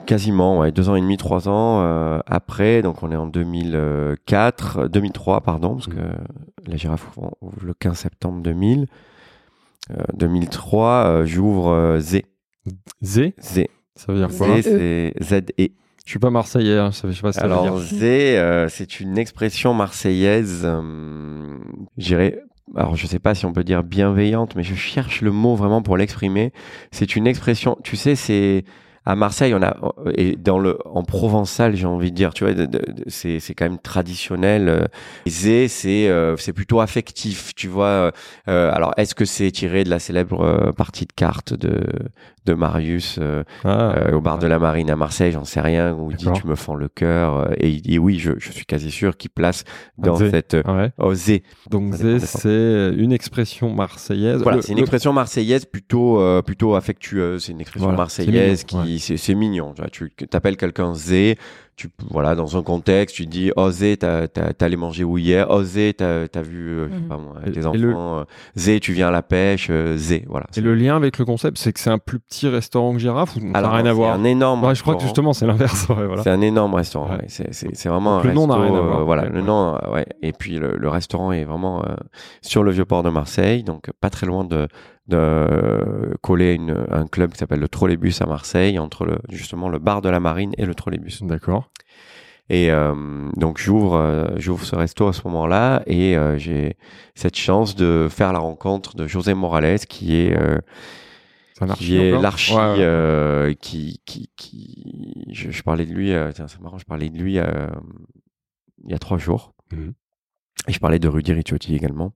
quasiment, 0.05 0.59
ouais, 0.59 0.71
deux 0.71 0.89
ans 0.89 0.95
et 0.95 1.01
demi, 1.01 1.17
trois 1.17 1.49
ans 1.49 1.81
euh, 1.81 2.19
après. 2.27 2.83
Donc 2.83 3.01
on 3.01 3.11
est 3.11 3.15
en 3.15 3.25
2004, 3.25 4.87
2003, 4.89 5.41
pardon, 5.41 5.73
parce 5.75 5.87
Mhm. 5.87 5.95
que 5.95 6.69
la 6.69 6.75
girafe 6.77 7.09
ouvre 7.41 7.65
le 7.65 7.73
15 7.73 7.97
septembre 7.97 8.41
2000. 8.43 8.85
Euh, 9.89 9.95
2003, 10.13 10.87
euh, 11.07 11.25
j'ouvre 11.25 11.69
euh, 11.71 11.99
Z. 11.99 12.21
Z, 13.03 13.31
Z. 13.41 13.65
ça 13.95 14.13
veut 14.13 14.19
dire 14.19 14.37
quoi? 14.37 14.61
Z, 14.61 14.63
c'est 14.63 15.13
Z-E. 15.19 15.69
Je 16.05 16.09
suis 16.11 16.19
pas 16.19 16.29
marseillais, 16.29 16.77
hein, 16.77 16.91
ça- 16.91 17.09
je 17.09 17.15
sais 17.15 17.21
pas 17.21 17.31
si 17.33 17.39
ça 17.39 17.47
veut 17.47 17.53
Alors, 17.53 17.63
dire. 17.63 17.77
Z, 17.77 18.03
euh, 18.03 18.67
c'est 18.69 18.99
une 18.99 19.17
expression 19.17 19.73
marseillaise, 19.73 20.61
euh, 20.63 21.57
je 21.97 22.05
dirais, 22.05 22.39
alors 22.75 22.95
je 22.95 23.07
sais 23.07 23.19
pas 23.19 23.35
si 23.35 23.45
on 23.45 23.53
peut 23.53 23.63
dire 23.63 23.83
bienveillante, 23.83 24.55
mais 24.55 24.63
je 24.63 24.75
cherche 24.75 25.21
le 25.21 25.31
mot 25.31 25.55
vraiment 25.55 25.81
pour 25.81 25.97
l'exprimer. 25.97 26.53
C'est 26.91 27.15
une 27.15 27.27
expression, 27.27 27.77
tu 27.83 27.95
sais, 27.95 28.15
c'est 28.15 28.63
à 29.05 29.15
Marseille, 29.17 29.53
on 29.53 29.61
a 29.61 29.75
et 30.15 30.37
dans 30.37 30.59
le 30.59 30.77
en 30.85 31.03
provençal, 31.03 31.75
j'ai 31.75 31.85
envie 31.85 32.09
de 32.09 32.15
dire, 32.15 32.33
tu 32.33 32.45
vois, 32.45 32.53
c'est 33.07 33.41
c'est 33.41 33.53
quand 33.53 33.65
même 33.65 33.77
traditionnel. 33.79 34.69
euh, 34.69 34.85
Z, 35.27 35.67
c'est 35.67 36.07
euh, 36.07 36.37
c'est 36.37 36.53
plutôt 36.53 36.79
affectif, 36.79 37.53
tu 37.53 37.67
vois. 37.67 37.85
euh, 37.87 38.11
euh, 38.47 38.71
alors, 38.73 38.93
est-ce 38.97 39.13
que 39.13 39.25
c'est 39.25 39.51
tiré 39.51 39.83
de 39.83 39.89
la 39.89 39.99
célèbre 39.99 40.41
euh, 40.41 40.71
partie 40.71 41.05
de 41.05 41.11
cartes 41.13 41.53
de 41.53 41.81
de 42.45 42.53
Marius 42.53 43.17
euh, 43.21 43.43
Ah, 43.63 43.95
euh, 43.97 44.13
au 44.13 44.21
bar 44.21 44.37
de 44.39 44.47
la 44.47 44.59
Marine 44.59 44.89
à 44.89 44.95
Marseille, 44.95 45.31
j'en 45.31 45.43
sais 45.45 45.61
rien, 45.61 45.93
où 45.93 46.11
il 46.11 46.17
dit 46.17 46.27
tu 46.33 46.47
me 46.47 46.55
fends 46.55 46.75
le 46.75 46.87
cœur. 46.89 47.37
euh, 47.37 47.53
et 47.57 47.69
il 47.69 47.81
dit 47.81 47.97
oui, 47.99 48.19
je, 48.19 48.31
je 48.37 48.51
suis 48.51 48.65
quasi 48.65 48.91
sûr 48.91 49.17
qu'il 49.17 49.29
place 49.31 49.63
dans 49.97 50.15
Zé. 50.17 50.29
cette 50.29 50.53
ouais. 50.67 50.91
osé. 50.97 51.43
Donc 51.69 51.93
Ça 51.93 51.97
Z, 51.97 52.03
dépend 52.03 52.13
des 52.13 52.19
fois. 52.25 52.39
c'est 52.41 52.93
une 52.97 53.11
expression 53.13 53.73
marseillaise. 53.73 54.41
Voilà, 54.43 54.61
c'est 54.61 54.71
une 54.73 54.79
expression 54.79 55.13
marseillaise 55.13 55.65
plutôt 55.65 56.19
euh, 56.21 56.41
plutôt 56.41 56.75
affectueuse. 56.75 57.43
C'est 57.45 57.51
une 57.51 57.61
expression 57.61 57.87
Voilà, 57.87 57.97
marseillaise 57.97 58.63
qui 58.63 58.99
c'est 58.99 59.17
c'est 59.17 59.35
mignon. 59.35 59.73
Tu 59.73 59.81
vois, 59.81 59.89
tu 59.89 60.09
t'appelles 60.27 60.57
quelqu'un 60.57 60.93
Zé. 60.93 61.37
Tu 61.75 61.89
voilà 62.11 62.35
dans 62.35 62.55
un 62.55 62.61
contexte, 62.61 63.15
tu 63.15 63.25
dis 63.25 63.51
oh 63.55 63.71
Zé, 63.71 63.97
t'as 63.97 64.27
t'as 64.27 64.53
t'es 64.53 64.63
allé 64.65 64.75
manger 64.75 65.03
où 65.03 65.17
hier? 65.17 65.47
Oh 65.49 65.63
Zé, 65.63 65.93
t'as 65.97 66.27
t'as 66.27 66.43
vu 66.43 66.69
euh, 66.69 66.87
je 66.87 66.93
sais 66.93 66.99
Mhm. 67.01 67.07
pas 67.07 67.17
moi 67.17 67.33
Et- 67.47 67.51
tes 67.51 67.65
enfants. 67.65 67.77
le- 67.79 67.95
euh, 67.95 68.23
Zé, 68.55 68.79
tu 68.79 68.93
viens 68.93 69.07
à 69.07 69.11
la 69.11 69.23
pêche. 69.23 69.67
euh, 69.71 69.97
Zé, 69.97 70.23
voilà. 70.29 70.45
Et 70.55 70.61
le 70.61 70.75
lien 70.75 70.95
avec 70.95 71.17
le 71.17 71.25
concept, 71.25 71.57
c'est 71.57 71.73
que 71.73 71.79
c'est 71.79 71.89
un 71.89 71.97
plus 71.97 72.19
petit 72.19 72.47
restaurant 72.47 72.93
que 72.93 72.99
Girafe 72.99 73.35
ou 73.37 73.39
ça 73.39 73.45
n'a 73.47 73.57
Alors, 73.57 73.71
rien 73.71 73.85
à 73.85 73.89
c'est 73.89 73.93
voir? 73.95 74.13
Un 74.13 74.23
énorme. 74.23 74.63
Ouais, 74.63 74.75
Je 74.75 74.81
crois 74.83 74.95
que 74.95 75.01
justement 75.01 75.33
c'est 75.33 75.47
l'inverse. 75.47 75.87
ouais, 75.89 76.05
voilà. 76.05 76.21
C'est 76.21 76.29
un 76.29 76.41
énorme 76.41 76.75
restaurant. 76.75 77.07
Ouais. 77.09 77.15
ouais. 77.17 77.25
C'est, 77.27 77.51
c'est, 77.53 77.75
c'est 77.75 77.89
vraiment 77.89 78.17
Donc 78.17 78.25
un 78.25 78.27
le 78.29 78.33
nom 78.35 78.45
n'a 78.47 78.55
rien 78.61 78.75
à 78.75 78.79
voir. 78.81 78.99
euh, 78.99 79.03
voilà, 79.03 79.23
Ouais, 79.23 79.29
le 79.29 79.41
nom, 79.41 79.77
ouais. 79.91 80.05
Et 80.21 80.31
puis 80.31 80.59
le, 80.59 80.75
le 80.77 80.89
restaurant 80.89 81.31
est 81.31 81.43
vraiment 81.43 81.83
euh, 81.85 81.95
sur 82.43 82.61
le 82.63 82.69
vieux 82.69 82.85
port 82.85 83.01
de 83.01 83.09
Marseille, 83.09 83.63
donc 83.63 83.89
pas 83.99 84.11
très 84.11 84.27
loin 84.27 84.43
de, 84.43 84.67
de 85.07 86.15
coller 86.21 86.53
une, 86.53 86.85
un 86.89 87.07
club 87.07 87.31
qui 87.33 87.37
s'appelle 87.37 87.59
le 87.59 87.67
Trolleybus 87.67 88.21
à 88.21 88.25
Marseille, 88.25 88.79
entre 88.79 89.05
le, 89.05 89.17
justement 89.29 89.69
le 89.69 89.79
bar 89.79 90.01
de 90.01 90.09
la 90.09 90.19
Marine 90.19 90.53
et 90.57 90.65
le 90.65 90.73
Trolleybus. 90.75 91.23
D'accord. 91.23 91.69
Et 92.49 92.71
euh, 92.71 93.29
donc 93.37 93.57
j'ouvre, 93.57 93.95
euh, 93.95 94.27
j'ouvre 94.37 94.65
ce 94.65 94.75
resto 94.75 95.07
à 95.07 95.13
ce 95.13 95.21
moment-là 95.25 95.81
et 95.87 96.17
euh, 96.17 96.37
j'ai 96.37 96.75
cette 97.15 97.37
chance 97.37 97.75
de 97.75 98.07
faire 98.09 98.33
la 98.33 98.39
rencontre 98.39 98.95
de 98.95 99.07
José 99.07 99.33
Morales, 99.33 99.79
qui 99.79 100.15
est 100.17 100.37
qui 101.77 101.95
est 101.97 102.11
l'archi 102.21 102.53
Ouais, 102.55 103.55
qui 103.61 104.01
qui 104.05 104.29
qui 104.35 105.25
je, 105.31 105.51
je 105.51 105.63
parlais 105.63 105.85
de 105.85 105.93
lui 105.93 106.11
tiens 106.33 106.47
c'est 106.49 106.59
marrant 106.59 106.77
je 106.77 106.85
parlais 106.85 107.09
de 107.09 107.17
lui 107.17 107.35
il 107.35 108.91
y 108.91 108.93
a 108.93 108.99
trois 108.99 109.17
jours 109.17 109.53
Mhm. 109.71 109.93
Et 110.67 110.71
je 110.71 110.79
parlais 110.79 110.99
de 110.99 111.07
Rudy 111.09 111.33
Ricciotti 111.33 111.75
également 111.75 112.13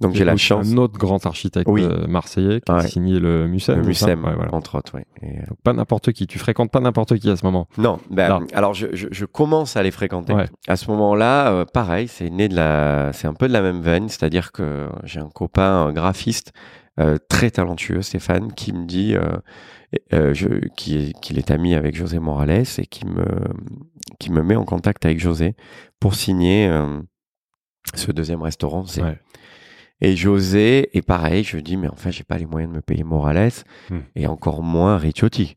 donc 0.00 0.14
j'ai 0.14 0.24
la 0.24 0.36
chance 0.36 0.72
Un 0.72 0.76
autre 0.78 0.96
grand 0.98 1.26
architecte 1.26 1.68
Oui. 1.68 1.82
euh, 1.82 2.06
marseillais 2.06 2.60
qui 2.62 2.72
a 2.72 2.80
signé 2.82 3.20
le 3.20 3.46
Mucem. 3.46 3.76
le 3.78 3.82
Mucem 3.86 4.24
Ouais, 4.24 4.34
voilà. 4.34 4.54
entre 4.54 4.78
autres 4.78 4.94
ouais. 4.94 5.04
Et, 5.22 5.38
euh, 5.38 5.42
Donc 5.48 5.58
pas 5.62 5.72
n'importe 5.74 6.12
qui. 6.12 6.26
Tu 6.26 6.38
fréquentes 6.38 6.70
pas 6.70 6.80
n'importe 6.80 7.18
qui 7.18 7.28
à 7.28 7.36
ce 7.36 7.44
moment. 7.44 7.68
non 7.76 7.98
ben, 8.10 8.46
alors 8.54 8.72
je, 8.72 8.86
je, 8.94 9.08
je 9.10 9.24
commence 9.26 9.76
à 9.76 9.82
les 9.82 9.90
fréquenter 9.90 10.34
à 10.66 10.76
ce 10.76 10.90
moment-là 10.90 11.50
euh, 11.52 11.64
pareil 11.66 12.08
c'est 12.08 12.30
né 12.30 12.48
de 12.48 12.56
la 12.56 13.10
c'est 13.12 13.28
un 13.28 13.34
peu 13.34 13.48
de 13.48 13.52
la 13.52 13.60
même 13.60 13.82
veine 13.82 14.08
c'est-à-dire 14.08 14.52
que 14.52 14.88
j'ai 15.04 15.20
un 15.20 15.28
copain 15.28 15.86
un 15.88 15.92
graphiste 15.92 16.52
euh, 17.00 17.18
très 17.28 17.50
talentueux 17.50 18.00
Stéphane 18.02 18.52
qui 18.54 18.72
me 18.72 18.86
dit 18.86 19.14
euh, 19.14 19.36
euh, 20.14 20.32
je, 20.32 20.48
qui 20.76 20.96
est, 20.96 21.20
qu'il 21.20 21.38
est 21.38 21.50
ami 21.50 21.74
avec 21.74 21.96
José 21.96 22.18
Morales 22.18 22.64
et 22.78 22.86
qui 22.86 23.04
me, 23.06 23.24
qui 24.18 24.30
me 24.32 24.42
met 24.42 24.56
en 24.56 24.64
contact 24.64 25.04
avec 25.04 25.18
José 25.20 25.54
pour 25.98 26.14
signer 26.14 26.70
ce 27.94 28.12
deuxième 28.12 28.42
restaurant. 28.42 28.84
C'est- 28.86 29.02
Ouais. 29.02 29.18
Et 30.02 30.16
José 30.16 30.96
est 30.96 31.02
pareil, 31.02 31.44
je 31.44 31.58
dis, 31.58 31.76
mais 31.76 31.88
enfin, 31.88 32.10
j'ai 32.10 32.24
pas 32.24 32.38
les 32.38 32.46
moyens 32.46 32.72
de 32.72 32.76
me 32.76 32.80
payer 32.82 33.04
Morales 33.04 33.50
Hmm. 33.90 33.98
et 34.16 34.26
encore 34.26 34.62
moins 34.62 34.96
Ricciotti. 34.96 35.56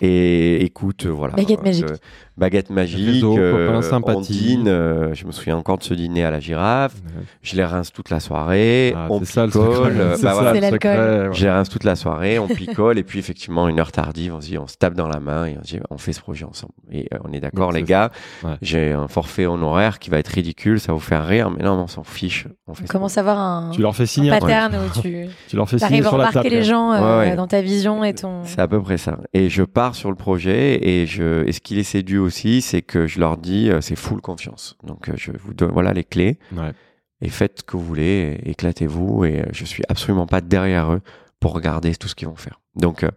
Et 0.00 0.64
écoute, 0.64 1.06
euh, 1.06 1.10
voilà. 1.10 1.34
Baguette 1.34 1.60
euh, 1.60 1.64
magique. 1.64 1.84
euh, 1.90 1.96
baguette 2.36 2.70
magique, 2.70 3.06
Réseau, 3.06 3.38
euh, 3.38 3.66
copain, 3.68 3.82
sympathie. 3.82 4.16
Ondine, 4.56 4.68
euh, 4.68 5.14
je 5.14 5.24
me 5.26 5.32
souviens 5.32 5.56
encore 5.56 5.78
de 5.78 5.82
ce 5.84 5.94
dîner 5.94 6.24
à 6.24 6.30
la 6.30 6.38
girafe. 6.40 6.94
Ouais. 6.96 7.22
Je 7.42 7.56
les 7.56 7.64
rince 7.64 7.92
toute 7.92 8.10
la 8.10 8.20
soirée, 8.20 8.92
Ah, 8.94 9.06
on 9.08 9.20
c'est 9.20 9.24
ça 9.26 9.46
le 9.46 9.52
picole. 9.52 9.94
bah 9.96 10.16
ça 10.16 10.34
voilà, 10.34 10.52
ouais. 10.52 11.28
je 11.32 11.44
les 11.44 11.50
rince 11.50 11.68
toute 11.70 11.84
la 11.84 11.96
soirée, 11.96 12.38
on 12.38 12.46
picole, 12.46 12.98
et 12.98 13.04
puis 13.04 13.18
effectivement, 13.18 13.68
une 13.68 13.80
heure 13.80 13.90
tardive, 13.92 14.34
on 14.34 14.40
se 14.40 14.48
dit, 14.48 14.58
on 14.58 14.66
se 14.66 14.76
tape 14.76 14.94
dans 14.94 15.08
la 15.08 15.18
main 15.20 15.46
et 15.46 15.56
on 15.58 15.64
se 15.64 15.68
dit, 15.76 15.80
on 15.90 15.96
fait 15.98 16.12
ce 16.12 16.20
projet 16.20 16.44
ensemble. 16.44 16.72
Et 16.92 17.08
euh, 17.14 17.18
on 17.24 17.32
est 17.32 17.40
d'accord, 17.40 17.72
les 17.72 17.82
gars, 17.82 18.10
Ouais. 18.44 18.50
j'ai 18.60 18.92
un 18.92 19.08
forfait 19.08 19.46
honoraire 19.46 19.98
qui 19.98 20.10
va 20.10 20.18
être 20.18 20.28
ridicule, 20.28 20.78
ça 20.78 20.88
va 20.88 20.94
vous 20.94 21.00
faire 21.00 21.26
rire, 21.26 21.50
mais 21.50 21.64
non, 21.64 21.72
on 21.72 21.86
s'en 21.86 22.04
fiche. 22.04 22.46
On 22.66 22.74
fait 22.74 22.84
On 22.84 22.86
commence 22.92 23.16
à 23.16 23.20
avoir 23.20 23.38
un, 23.38 23.70
Tu 23.72 23.80
leur 23.80 23.96
fais 23.96 24.04
signer 24.06 24.30
un 24.30 24.38
pattern 24.38 24.74
où 24.74 25.00
tu 25.00 25.26
Tu 25.48 25.56
leur 25.56 25.68
fais 25.68 25.78
signer 25.78 26.04
arrives 26.04 26.14
à 26.14 26.18
la 26.18 26.32
table. 26.32 26.48
les 26.50 26.62
gens 26.64 26.90
dans 27.36 27.46
ta 27.46 27.62
vision 27.62 28.04
et 28.04 28.12
ton. 28.14 28.42
C'est 28.44 28.60
à 28.60 28.68
peu 28.68 28.82
près 28.82 28.98
ça. 28.98 29.18
Et 29.32 29.48
je 29.48 29.62
pars 29.62 29.85
sur 29.94 30.10
le 30.10 30.16
projet 30.16 30.86
et 30.88 31.06
je 31.06 31.46
et 31.46 31.52
ce 31.52 31.60
qui 31.60 31.74
les 31.74 31.84
séduit 31.84 32.18
aussi, 32.18 32.60
c'est 32.62 32.82
que 32.82 33.06
je 33.06 33.20
leur 33.20 33.36
dis 33.36 33.70
euh, 33.70 33.80
c'est 33.80 33.96
full 33.96 34.20
confiance. 34.20 34.76
Donc 34.82 35.08
euh, 35.08 35.12
je 35.16 35.30
vous 35.38 35.54
donne 35.54 35.70
voilà 35.72 35.92
les 35.92 36.04
clés 36.04 36.38
Ouais. 36.56 36.72
et 37.20 37.28
faites 37.28 37.58
ce 37.60 37.62
que 37.64 37.76
vous 37.76 37.84
voulez, 37.84 38.40
éclatez-vous 38.44 39.24
et 39.24 39.40
euh, 39.40 39.44
je 39.52 39.64
suis 39.64 39.82
absolument 39.88 40.26
pas 40.26 40.40
derrière 40.40 40.92
eux 40.92 41.00
pour 41.38 41.52
regarder 41.52 41.94
tout 41.94 42.08
ce 42.08 42.14
qu'ils 42.14 42.28
vont 42.28 42.36
faire. 42.36 42.60
Donc 42.74 43.04
euh, 43.04 43.10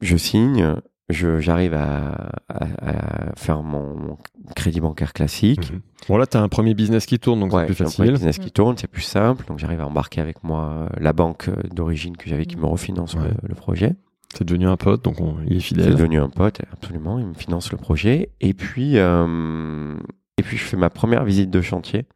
je 0.00 0.16
signe, 0.16 0.74
je 1.08 1.40
j'arrive 1.40 1.74
à, 1.74 2.30
à- 2.48 3.30
à 3.30 3.36
faire 3.36 3.62
mon, 3.62 3.96
mon 3.96 4.18
crédit 4.54 4.80
bancaire 4.80 5.12
classique. 5.12 5.72
Mhm. 5.72 5.80
Bon 6.08 6.16
là, 6.16 6.26
t'as 6.26 6.40
un 6.40 6.48
premier 6.48 6.74
business 6.74 7.06
qui 7.06 7.18
tourne, 7.18 7.40
donc 7.40 7.52
Ouais, 7.52 7.62
c'est 7.62 7.66
plus 7.66 7.74
j'ai 7.76 7.84
un 7.84 7.86
premier 7.90 8.08
facile. 8.10 8.12
business 8.14 8.38
qui 8.38 8.50
tourne, 8.52 8.76
c'est 8.78 8.86
plus 8.86 9.02
simple. 9.02 9.44
Donc 9.46 9.58
j'arrive 9.58 9.80
à 9.80 9.86
embarquer 9.86 10.20
avec 10.20 10.42
moi 10.44 10.88
la 10.98 11.12
banque 11.12 11.50
d'origine 11.74 12.16
que 12.16 12.28
j'avais 12.28 12.46
qui 12.46 12.56
me 12.56 12.66
refinance 12.66 13.14
Ouais. 13.14 13.22
le- 13.42 13.48
le 13.48 13.54
projet. 13.54 13.96
C'est 14.36 14.44
devenu 14.44 14.66
un 14.68 14.76
pote, 14.76 15.02
donc 15.04 15.20
on- 15.20 15.36
il 15.46 15.52
est 15.56 15.60
C'est 15.60 15.66
fidèle. 15.68 15.94
devenu 15.94 16.20
un 16.20 16.28
pote, 16.28 16.60
absolument. 16.72 17.18
Il 17.18 17.26
me 17.26 17.34
finance 17.34 17.72
le 17.72 17.78
projet. 17.78 18.30
Et 18.40 18.52
puis, 18.54 18.98
euh, 18.98 19.94
et 20.36 20.42
puis 20.42 20.56
je 20.56 20.64
fais 20.64 20.76
ma 20.76 20.90
première 20.90 21.24
visite 21.24 21.50
de 21.50 21.60
chantier 21.62 22.06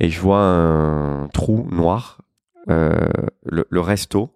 et 0.00 0.10
je 0.10 0.20
vois 0.20 0.40
un 0.40 1.28
trou 1.28 1.66
noir. 1.70 2.20
Euh, 2.70 2.94
le, 3.44 3.66
le 3.68 3.80
resto 3.80 4.30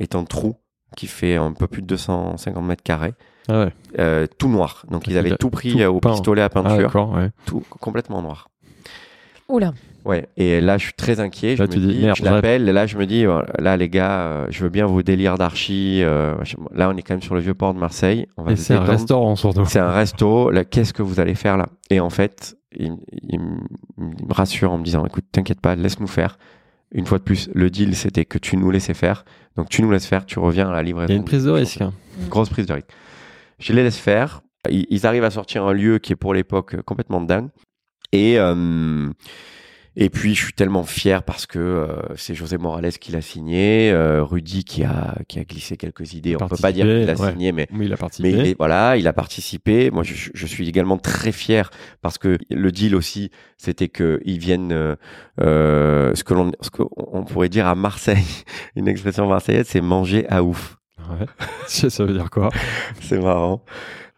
est 0.00 0.14
un 0.14 0.24
trou 0.24 0.56
qui 0.96 1.06
fait 1.06 1.36
un 1.36 1.52
peu 1.52 1.66
plus 1.66 1.82
de 1.82 1.86
250 1.86 2.64
mètres 2.64 2.82
carrés, 2.82 3.14
Ah 3.48 3.64
ouais. 3.66 3.72
euh, 3.98 4.26
tout 4.38 4.48
noir. 4.48 4.84
Donc 4.90 5.06
ils 5.06 5.12
Il 5.12 5.18
avaient 5.18 5.36
tout 5.36 5.50
pris 5.50 5.72
tout 5.74 5.82
au 5.84 6.00
peint. 6.00 6.12
pistolet 6.12 6.40
à 6.42 6.46
Ah 6.46 6.48
peinture, 6.48 7.10
ouais. 7.14 7.30
tout 7.46 7.62
complètement 7.68 8.22
noir. 8.22 8.48
Oula. 9.48 9.72
Ouais, 10.08 10.26
et 10.38 10.60
là 10.62 10.78
je 10.78 10.84
suis 10.84 10.94
très 10.94 11.20
inquiet. 11.20 11.54
Je 11.54 11.62
me 11.62 11.68
tu 11.68 11.78
dis, 11.78 11.86
dis, 11.86 12.00
merde, 12.00 12.16
je 12.16 12.24
l'appelle, 12.24 12.68
et 12.68 12.72
là 12.72 12.86
je 12.86 12.96
me 12.96 13.04
dis, 13.06 13.24
là 13.58 13.76
les 13.76 13.88
gars, 13.90 14.20
euh, 14.22 14.46
je 14.48 14.62
veux 14.64 14.70
bien 14.70 14.86
vos 14.86 15.02
délires 15.02 15.36
d'archi. 15.36 16.00
euh, 16.02 16.34
là 16.74 16.88
on 16.88 16.96
est 16.96 17.02
quand 17.02 17.12
même 17.14 17.22
sur 17.22 17.34
le 17.34 17.40
vieux 17.42 17.52
port 17.54 17.74
de 17.74 17.78
Marseille. 17.78 18.26
On 18.38 18.42
va 18.42 18.52
Et 18.52 18.56
se 18.56 18.62
c'est 18.64 18.74
un 18.74 18.80
restaurant 18.84 19.36
surtout. 19.36 19.66
C'est 19.66 19.78
un 19.80 19.90
resto. 19.92 20.50
Là, 20.50 20.64
qu'est-ce 20.64 20.92
que 20.94 21.02
vous 21.02 21.20
allez 21.20 21.34
faire 21.34 21.56
là? 21.58 21.68
Et 21.90 22.00
en 22.00 22.08
fait, 22.10 22.56
il, 22.74 22.96
il 23.22 23.34
m- 23.36 23.60
il 23.98 24.26
me 24.26 24.32
rassure 24.32 24.72
en 24.72 24.78
me 24.78 24.84
disant, 24.84 25.04
écoute, 25.04 25.24
t'inquiète 25.30 25.60
pas, 25.60 25.76
laisse-nous 25.76 26.06
faire. 26.06 26.38
Une 26.90 27.04
fois 27.04 27.18
de 27.18 27.22
plus, 27.24 27.50
le 27.54 27.68
deal 27.68 27.94
c'était 27.94 28.24
que 28.24 28.38
tu 28.38 28.56
nous 28.56 28.70
laissais 28.70 28.94
faire. 28.94 29.26
Donc 29.56 29.68
tu 29.68 29.82
nous 29.82 29.90
laisses 29.90 30.06
faire, 30.06 30.24
tu 30.24 30.38
reviens 30.38 30.70
à 30.70 30.72
la 30.72 30.82
livraison. 30.82 31.08
Il 31.08 31.12
y 31.12 31.16
a 31.16 31.18
une 31.18 31.24
prise 31.26 31.44
de 31.44 31.50
risque. 31.50 31.82
hein. 31.82 31.92
Grosse 32.30 32.48
prise 32.48 32.64
de 32.64 32.72
risque. 32.72 32.88
Je 33.58 33.74
les 33.74 33.82
laisse 33.82 33.98
faire. 33.98 34.40
Ils, 34.70 34.86
ils 34.88 35.06
arrivent 35.06 35.24
à 35.24 35.30
sortir 35.30 35.64
un 35.66 35.74
lieu 35.74 35.98
qui 35.98 36.14
est 36.14 36.16
pour 36.16 36.32
l'époque 36.32 36.80
complètement 36.86 37.20
dingue. 37.20 37.48
Et 38.12 38.38
euh, 38.38 39.10
et 40.00 40.10
puis 40.10 40.34
je 40.34 40.44
suis 40.44 40.52
tellement 40.52 40.84
fier 40.84 41.24
parce 41.24 41.44
que 41.46 41.58
euh, 41.58 41.86
c'est 42.16 42.34
José 42.34 42.56
Morales 42.56 42.92
qui 42.92 43.10
l'a 43.10 43.20
signé, 43.20 43.90
euh, 43.90 44.22
Rudy 44.22 44.62
qui 44.64 44.84
a 44.84 45.16
qui 45.26 45.38
a 45.40 45.44
glissé 45.44 45.76
quelques 45.76 46.14
idées. 46.14 46.36
On 46.40 46.46
peut 46.46 46.56
pas 46.56 46.70
dire 46.72 46.86
qu'il 46.86 47.02
a 47.02 47.06
Participé, 47.06 47.26
ouais. 47.26 47.32
signé, 47.32 47.52
mais 47.52 47.68
il 47.80 47.92
a 47.92 47.96
participé. 47.96 48.32
mais 48.36 48.54
voilà, 48.58 48.96
il 48.96 49.08
a 49.08 49.12
participé. 49.12 49.90
Moi, 49.90 50.04
je, 50.04 50.30
je 50.32 50.46
suis 50.46 50.68
également 50.68 50.98
très 50.98 51.32
fier 51.32 51.68
parce 52.00 52.16
que 52.16 52.38
le 52.48 52.70
deal 52.72 52.94
aussi, 52.94 53.30
c'était 53.56 53.88
que 53.88 54.20
ils 54.24 54.38
viennent, 54.38 54.72
euh, 55.40 56.14
ce 56.14 56.22
que 56.24 56.32
l'on, 56.34 56.52
ce 56.60 56.70
qu'on 56.70 56.88
on 56.96 57.24
pourrait 57.24 57.48
dire 57.48 57.66
à 57.66 57.74
Marseille, 57.74 58.24
une 58.76 58.86
expression 58.88 59.26
marseillaise, 59.26 59.66
c'est 59.68 59.80
manger 59.80 60.26
à 60.28 60.42
ouf. 60.44 60.78
Ouais. 61.10 61.26
Ça 61.66 62.04
veut 62.04 62.12
dire 62.12 62.30
quoi? 62.30 62.50
C'est 63.00 63.18
marrant. 63.18 63.64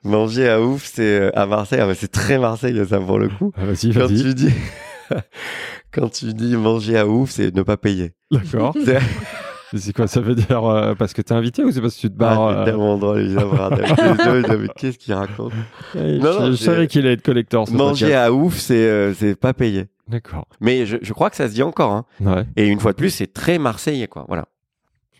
Manger 0.03 0.49
à 0.49 0.63
ouf, 0.63 0.85
c'est 0.95 1.31
à 1.35 1.45
Marseille. 1.45 1.79
ah 1.83 1.87
bah, 1.87 1.95
c'est 1.95 2.11
très 2.11 2.39
Marseille 2.39 2.75
ça 2.89 2.99
pour 2.99 3.19
le 3.19 3.29
coup. 3.29 3.53
Ah, 3.55 3.67
Vas-y, 3.67 3.93
Quand 3.93 4.07
vas-y. 4.07 4.23
tu 4.23 4.35
dis, 4.35 4.49
Quand 5.93 6.09
tu 6.09 6.33
dis 6.35 6.57
manger 6.57 6.99
à 6.99 7.07
ouf, 7.07 7.31
c'est 7.31 7.55
ne 7.55 7.63
pas 7.63 7.77
payer. 7.77 8.13
D'accord. 8.31 8.75
C'est 9.77 9.93
quoi 9.95 10.09
ça 10.09 10.21
veut 10.21 10.35
dire 10.35 10.65
euh, 10.65 10.95
Parce 10.97 11.13
que 11.13 11.23
t'es 11.23 11.33
invité 11.33 11.63
ou 11.63 11.71
c'est 11.71 11.81
parce 11.81 11.95
que 11.95 12.01
tu 12.01 12.11
te 12.11 12.17
barres 12.17 12.41
ah, 12.41 12.65
euh, 12.67 12.73
drôle, 12.73 13.39
Abraham. 13.39 13.79
Les 13.79 14.43
deux, 14.43 14.59
mais 14.63 14.69
Qu'est-ce 14.77 14.99
qu'il 14.99 15.15
raconte 15.15 15.53
ouais, 15.95 16.19
Non, 16.19 16.33
Je, 16.33 16.39
non, 16.39 16.47
je 16.47 16.57
savais 16.57 16.89
qu'il 16.89 17.03
allait 17.03 17.13
être 17.13 17.23
collector. 17.23 17.69
ce 17.69 17.73
Manger 17.73 18.15
à 18.15 18.33
ouf, 18.33 18.57
c'est 18.57 18.75
euh, 18.75 19.15
c'est 19.15 19.37
pas 19.37 19.55
payer. 19.55 19.87
D'accord. 20.09 20.47
Mais 20.61 20.87
je, 20.87 20.97
je 21.01 21.13
crois 21.13 21.31
que 21.31 21.37
ça 21.37 21.49
se 21.49 21.55
dit 21.55 21.63
encore. 21.63 21.93
Hein. 21.93 22.05
Ouais. 22.21 22.45
Et 22.57 22.67
une 22.67 22.81
fois 22.81 22.93
de 22.93 22.97
plus, 22.97 23.11
c'est 23.11 23.33
très 23.33 23.59
marseillais, 23.59 24.09
quoi. 24.09 24.25
Voilà. 24.27 24.47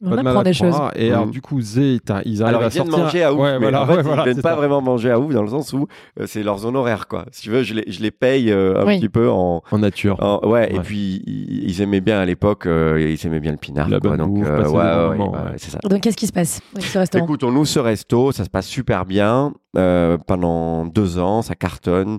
On 0.03 0.17
apprend 0.17 0.41
à 0.41 0.45
des 0.45 0.55
choses. 0.55 0.75
Et 0.97 1.11
alors, 1.13 1.27
Mhm. 1.27 1.31
du 1.33 1.43
coup, 1.43 1.61
Zé, 1.61 1.99
t'as- 2.03 2.23
ils 2.25 2.43
arrivent 2.43 2.57
Alors, 2.57 2.63
à 2.63 2.67
ils 2.67 2.71
viennent 2.71 2.87
sortir. 2.87 3.05
manger 3.05 3.23
à 3.23 3.35
ouf, 3.35 3.41
Ouais, 3.41 3.53
mais 3.53 3.59
voilà, 3.59 3.83
en 3.83 3.87
fait, 3.87 3.97
ouais, 3.97 4.03
voilà, 4.03 4.23
ils 4.23 4.25
viennent 4.25 4.37
c'est 4.37 4.43
pas 4.43 4.51
ça. 4.51 4.55
vraiment 4.57 4.81
manger 4.81 5.11
à 5.11 5.21
ouf 5.21 5.35
dans 5.35 5.43
le 5.43 5.49
sens 5.51 5.73
où 5.75 5.87
euh, 6.19 6.25
c'est 6.27 6.43
leur 6.43 6.59
zone 6.59 6.75
horaire, 6.77 7.07
quoi. 7.07 7.27
Si 7.33 7.43
tu 7.43 7.51
veux, 7.51 7.63
je 7.63 7.75
les, 7.75 7.85
je 7.87 8.01
les 8.01 8.11
paye 8.11 8.51
euh, 8.51 8.81
un 8.83 8.87
Oui. 8.87 8.99
petit 8.99 9.11
peu 9.11 9.29
en, 9.31 9.63
En 9.71 9.79
nature. 9.79 10.17
en- 10.23 10.41
ouais, 10.49 10.75
et 10.75 10.81
puis 10.81 11.23
ils, 11.27 11.69
ils 11.69 11.83
aimaient 11.83 12.01
bien 12.01 12.19
à 12.19 12.25
l'époque, 12.25 12.65
euh, 12.67 12.99
ils 13.15 13.27
aimaient 13.27 13.41
bien 13.41 13.53
le 13.53 13.59
pinard, 13.59 13.91
La 13.91 14.01
quoi. 14.01 14.17
Donc, 14.17 14.33
bouffe, 14.35 14.47
euh, 14.49 14.57
passer 14.57 14.71
des 14.73 14.77
ouais, 14.79 14.83
bons 14.85 15.09
ouais, 15.11 15.17
moments, 15.19 15.33
ouais, 15.33 15.39
ouais. 15.39 15.45
ouais, 15.51 15.55
c'est 15.59 15.71
ça. 15.71 15.79
Donc, 15.89 16.01
qu'est-ce 16.01 16.17
qui 16.17 16.27
se 16.27 16.33
passe 16.33 16.61
avec 16.75 16.87
ce 16.87 16.99
restaurant? 16.99 17.25
Écoute, 17.25 17.45
on 17.45 17.55
ouvre 17.55 17.67
ce 17.67 17.79
resto, 17.79 18.33
ça 18.33 18.45
se 18.45 18.51
passe 18.51 18.67
super 18.67 19.05
bien 19.05 19.53
euh, 19.77 20.17
pendant 20.27 20.87
deux 20.87 21.19
ans, 21.19 21.43
ça 21.43 21.55
cartonne. 21.55 22.19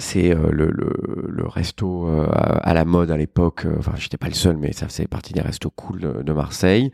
C'est 0.00 0.34
euh, 0.34 0.48
le, 0.50 0.70
le, 0.70 1.26
le 1.28 1.46
resto 1.46 2.08
euh, 2.08 2.26
à 2.30 2.72
la 2.72 2.84
mode 2.86 3.10
à 3.10 3.18
l'époque. 3.18 3.66
euh, 3.66 3.74
Enfin, 3.78 3.92
j'étais 3.96 4.16
pas 4.16 4.28
le 4.28 4.34
seul, 4.34 4.56
mais 4.56 4.72
ça 4.72 4.86
faisait 4.88 5.06
partie 5.06 5.34
des 5.34 5.42
restos 5.42 5.68
cool 5.70 6.00
de, 6.00 6.22
de 6.22 6.32
Marseille. 6.32 6.90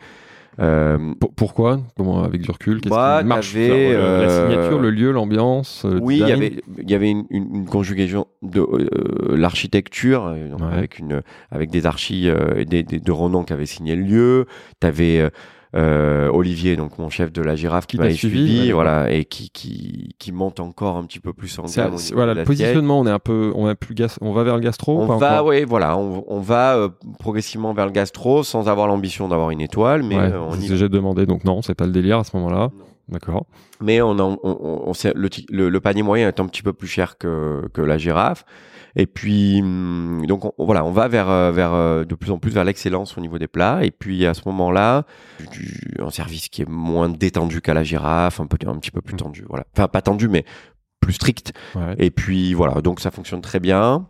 Euh, 0.59 1.15
Pour- 1.21 1.33
pourquoi? 1.35 1.81
Comment, 1.97 2.25
Avec 2.25 2.41
du 2.41 2.51
recul 2.51 2.81
Qu'est-ce 2.81 2.93
Bah, 2.95 3.19
qui 3.21 3.27
marche? 3.29 3.55
euh, 3.57 4.23
La 4.23 4.29
signature, 4.29 4.81
le 4.81 4.91
lieu, 4.91 5.13
l'ambiance 5.13 5.87
oui, 6.01 6.19
il 6.21 6.27
y 6.29 6.33
avait, 6.33 6.61
y 6.85 6.95
avait 6.95 7.11
une, 7.11 7.27
une, 7.31 7.55
une 7.55 7.67
conjugaison 7.67 8.27
de 8.43 8.61
euh, 8.61 9.37
l'architecture, 9.37 10.25
Ouais. 10.35 10.67
avec 10.73 10.99
une, 10.99 11.23
avec 11.51 11.71
des 11.71 11.87
archis 11.87 12.29
des, 12.67 12.83
des- 12.83 13.01
de 13.01 13.13
renom 13.13 13.45
qui 13.45 13.53
avaient 13.53 13.67
signé 13.67 13.95
le 13.97 14.03
lieu. 14.03 14.47
Euh, 14.85 15.31
euh, 15.77 16.31
Olivier, 16.33 16.75
donc 16.77 16.99
mon 16.99 17.11
chef 17.11 17.31
de 17.33 17.43
la 17.43 17.55
girafe, 17.55 17.87
qui 17.87 17.99
m'avait 17.99 18.15
suivi, 18.15 18.47
suivi, 18.47 18.67
ouais, 18.69 18.73
voilà, 18.73 19.11
et 19.13 19.25
qui, 19.25 19.51
qui, 19.51 20.15
qui 20.19 20.33
monte 20.33 20.59
encore 20.61 20.97
un 20.97 21.05
petit 21.05 21.21
peu 21.21 21.33
plus 21.33 21.59
en 21.59 21.65
gamme. 21.65 21.97
voilà, 22.15 22.33
le 22.35 22.45
positionnement, 22.45 22.99
on 23.01 23.07
est 23.07 23.11
un 23.11 23.19
peu, 23.19 23.53
on 23.55 23.65
va 23.67 23.75
plus 23.75 23.95
gas- 23.95 24.17
on 24.21 24.33
va 24.33 24.43
vers 24.43 24.55
le 24.57 24.63
gastro. 24.63 25.01
On 25.03 25.07
va, 25.19 25.45
ouais, 25.45 25.65
voilà, 25.65 25.97
on, 25.99 26.25
on 26.29 26.41
va 26.41 26.77
euh, 26.77 26.89
progressivement 27.19 27.75
vers 27.75 27.87
le 27.87 27.93
gastro 27.93 28.43
sans 28.43 28.69
avoir 28.69 28.87
l'ambition 28.87 29.29
d'avoir 29.29 29.51
une 29.51 29.61
étoile, 29.61 30.03
mais 30.03 30.17
Ouais, 30.17 30.33
euh, 30.33 30.41
on 30.49 30.55
y 30.59 30.67
j'ai 30.77 30.89
demandé, 30.89 31.27
donc 31.27 31.45
non, 31.45 31.63
c'est 31.63 31.75
pas 31.75 31.87
le 31.87 31.93
délire 31.93 32.19
à 32.19 32.25
ce 32.25 32.37
moment-là. 32.37 32.71
D'accord. 33.09 33.47
Mais 33.81 34.01
on, 34.03 34.19
en- 34.19 34.37
on, 34.43 34.83
on- 34.87 34.93
le, 35.15 35.29
le, 35.51 35.69
le 35.69 35.81
panier 35.81 36.03
moyen 36.03 36.27
est 36.29 36.41
un 36.41 36.47
petit 36.47 36.63
peu 36.63 36.73
plus 36.73 36.89
cher 36.89 37.19
que, 37.19 37.69
que 37.73 37.81
la 37.83 37.99
girafe. 37.99 38.45
Et 38.99 39.07
puis, 39.07 39.61
hum, 39.63 40.25
donc 40.27 40.45
on- 40.47 40.65
voilà, 40.65 40.85
on 40.85 40.91
va 40.91 41.07
vers, 41.07 41.29
euh, 41.29 41.53
vers 41.53 41.75
euh, 41.75 42.05
de 42.05 42.15
plus 42.15 42.31
en 42.31 42.39
plus 42.39 42.51
vers 42.51 42.65
l'excellence 42.65 43.17
au 43.19 43.21
niveau 43.21 43.39
des 43.39 43.47
plats. 43.47 43.85
Et 43.85 43.91
puis 43.91 44.25
à 44.27 44.33
ce 44.35 44.41
moment-là, 44.47 45.05
un 46.01 46.11
service 46.11 46.49
qui 46.49 46.63
est 46.63 46.69
moins 46.69 47.09
détendu 47.11 47.61
qu'à 47.61 47.75
la 47.75 47.83
girafe, 47.85 48.41
un, 48.41 48.47
peu, 48.47 48.57
un 48.67 48.77
petit 48.79 48.91
peu 48.91 49.03
plus 49.03 49.15
Mm. 49.15 49.19
tendu. 49.19 49.45
Voilà. 49.49 49.65
Enfin, 49.77 49.87
pas 49.89 50.01
tendu, 50.03 50.29
mais 50.29 50.45
plus 51.01 51.13
strict. 51.13 51.53
Ouais. 51.75 51.95
Et 51.99 52.11
puis 52.11 52.55
voilà, 52.55 52.81
donc 52.81 53.01
ça 53.01 53.11
fonctionne 53.11 53.43
très 53.43 53.61
bien. 53.61 54.07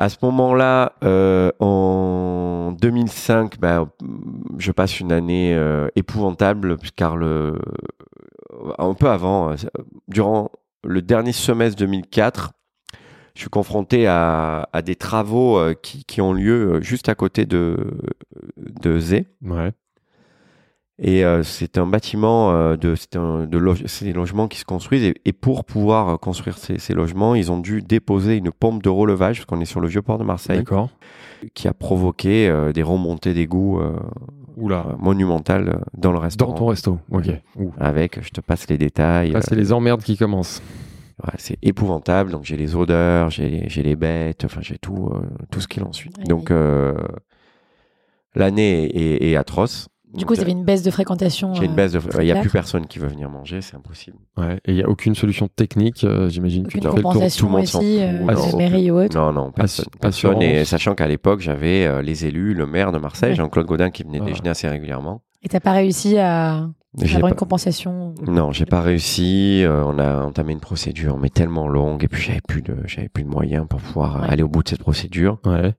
À 0.00 0.08
ce 0.10 0.16
moment-là, 0.22 0.92
euh, 1.02 1.50
en 1.58 2.72
2005, 2.80 3.58
ben, 3.58 3.88
je 4.58 4.70
passe 4.70 5.00
une 5.00 5.10
année 5.10 5.54
euh, 5.56 5.88
épouvantable, 5.96 6.76
car 6.94 7.16
le, 7.16 7.58
un 8.78 8.94
peu 8.94 9.08
avant, 9.08 9.50
euh, 9.50 9.56
durant 10.06 10.50
le 10.84 11.02
dernier 11.02 11.32
semestre 11.32 11.78
2004, 11.80 12.52
je 13.38 13.42
suis 13.44 13.50
confronté 13.50 14.08
à, 14.08 14.68
à 14.72 14.82
des 14.82 14.96
travaux 14.96 15.58
euh, 15.58 15.72
qui, 15.80 16.02
qui 16.04 16.20
ont 16.20 16.32
lieu 16.32 16.72
euh, 16.72 16.80
juste 16.82 17.08
à 17.08 17.14
côté 17.14 17.46
de, 17.46 17.76
de 18.82 18.98
Zé. 18.98 19.26
Ouais. 19.44 19.70
Et 20.98 21.24
euh, 21.24 21.44
c'est 21.44 21.78
un 21.78 21.86
bâtiment 21.86 22.74
de, 22.74 22.96
c'est 22.96 23.14
de 23.16 23.56
loge- 23.58 23.84
des 24.02 24.12
logements 24.12 24.48
qui 24.48 24.58
se 24.58 24.64
construisent. 24.64 25.04
Et, 25.04 25.14
et 25.24 25.32
pour 25.32 25.64
pouvoir 25.64 26.18
construire 26.18 26.58
ces, 26.58 26.80
ces 26.80 26.94
logements, 26.94 27.36
ils 27.36 27.52
ont 27.52 27.60
dû 27.60 27.80
déposer 27.80 28.34
une 28.34 28.50
pompe 28.50 28.82
de 28.82 28.88
relevage, 28.88 29.36
parce 29.36 29.46
qu'on 29.46 29.60
est 29.60 29.66
sur 29.66 29.78
le 29.78 29.86
vieux 29.86 30.02
port 30.02 30.18
de 30.18 30.24
Marseille, 30.24 30.58
D'accord. 30.58 30.90
qui 31.54 31.68
a 31.68 31.72
provoqué 31.72 32.48
euh, 32.48 32.72
des 32.72 32.82
remontées 32.82 33.34
d'égouts 33.34 33.78
euh, 33.78 33.92
Oula. 34.56 34.96
monumentales 34.98 35.84
dans 35.96 36.10
le 36.10 36.18
restaurant. 36.18 36.54
Dans 36.54 36.58
ton 36.58 36.66
resto. 36.66 36.98
Ok. 37.12 37.30
Ouh. 37.54 37.70
Avec, 37.78 38.20
je 38.20 38.30
te 38.30 38.40
passe 38.40 38.68
les 38.68 38.78
détails. 38.78 39.30
Là, 39.30 39.42
c'est 39.42 39.54
les 39.54 39.72
emmerdes 39.72 40.02
qui 40.02 40.16
commencent. 40.16 40.60
C'est 41.38 41.58
épouvantable. 41.62 42.30
Donc 42.30 42.44
j'ai 42.44 42.56
les 42.56 42.74
odeurs, 42.76 43.30
j'ai 43.30 43.66
les 43.68 43.96
bêtes, 43.96 44.44
enfin 44.44 44.60
j'ai 44.62 44.78
tout, 44.78 45.10
euh, 45.12 45.20
tout 45.50 45.60
ce 45.60 45.68
qu'il 45.68 45.82
en 45.82 45.92
suit. 45.92 46.10
Donc 46.28 46.50
euh, 46.50 46.94
l'année 48.34 48.84
est, 48.84 48.96
est- 49.24 49.30
est 49.32 49.36
atroce. 49.36 49.88
Du 50.14 50.24
coup, 50.24 50.32
vous 50.34 50.40
avez 50.40 50.52
une 50.52 50.64
baisse 50.64 50.82
de 50.82 50.90
fréquentation. 50.90 51.52
J'ai 51.52 51.66
une 51.66 51.72
euh, 51.72 51.74
baisse 51.74 51.92
de. 51.92 52.00
Il 52.20 52.24
n'y 52.24 52.32
a 52.32 52.40
plus 52.40 52.48
personne 52.48 52.86
qui 52.86 52.98
veut 52.98 53.08
venir 53.08 53.28
manger, 53.28 53.60
c'est 53.60 53.76
impossible. 53.76 54.16
Ouais. 54.38 54.54
Et 54.64 54.70
il 54.72 54.74
n'y 54.76 54.82
a 54.82 54.88
aucune 54.88 55.14
solution 55.14 55.48
technique, 55.48 56.02
euh, 56.02 56.30
j'imagine. 56.30 56.62
que 56.62 56.78
Aucune 56.78 56.80
tour. 56.80 56.94
compensation 56.94 57.46
tout 57.46 57.52
le 57.52 57.58
monde 57.58 57.66
s'en 57.66 57.78
aussi, 57.80 58.00
euh, 58.00 58.12
Non, 58.20 58.26
de 58.32 58.38
aucune. 58.38 58.56
mairie 58.56 58.90
ou 58.90 59.00
autre. 59.00 59.14
Non, 59.14 59.32
non, 59.34 59.52
personne. 59.52 59.84
Personne. 60.00 60.40
Et 60.40 60.64
sachant 60.64 60.94
qu'à 60.94 61.06
l'époque, 61.06 61.40
j'avais 61.40 61.84
euh, 61.86 62.00
les 62.00 62.24
élus, 62.24 62.54
le 62.54 62.66
maire 62.66 62.90
de 62.90 62.98
Marseille, 62.98 63.30
Ouais. 63.32 63.36
Jean-Claude 63.36 63.66
Godin, 63.66 63.90
qui 63.90 64.02
venait 64.02 64.20
Ah. 64.22 64.24
déjeuner 64.24 64.48
assez 64.48 64.66
régulièrement. 64.66 65.20
Et 65.42 65.48
t'as 65.50 65.60
pas 65.60 65.72
réussi 65.72 66.16
à 66.16 66.70
avoir 67.06 67.20
pas- 67.22 67.28
une 67.28 67.34
compensation. 67.34 68.14
Non, 68.26 68.52
j'ai 68.52 68.66
pas 68.66 68.80
réussi. 68.80 69.62
euh, 69.64 69.82
on 69.84 69.98
a 69.98 70.22
entamé 70.24 70.52
une 70.52 70.60
procédure, 70.60 71.18
mais 71.18 71.30
tellement 71.30 71.68
longue, 71.68 72.04
et 72.04 72.08
puis 72.08 72.22
j'avais 72.22 72.40
plus 72.46 72.62
de, 72.62 72.76
j'avais 72.86 73.08
plus 73.08 73.24
de 73.24 73.28
moyens 73.28 73.66
pour 73.68 73.80
pouvoir 73.80 74.22
Ouais. 74.22 74.28
aller 74.30 74.42
au 74.42 74.48
bout 74.48 74.62
de 74.62 74.68
cette 74.68 74.80
procédure. 74.80 75.38
Ouais. 75.46 75.74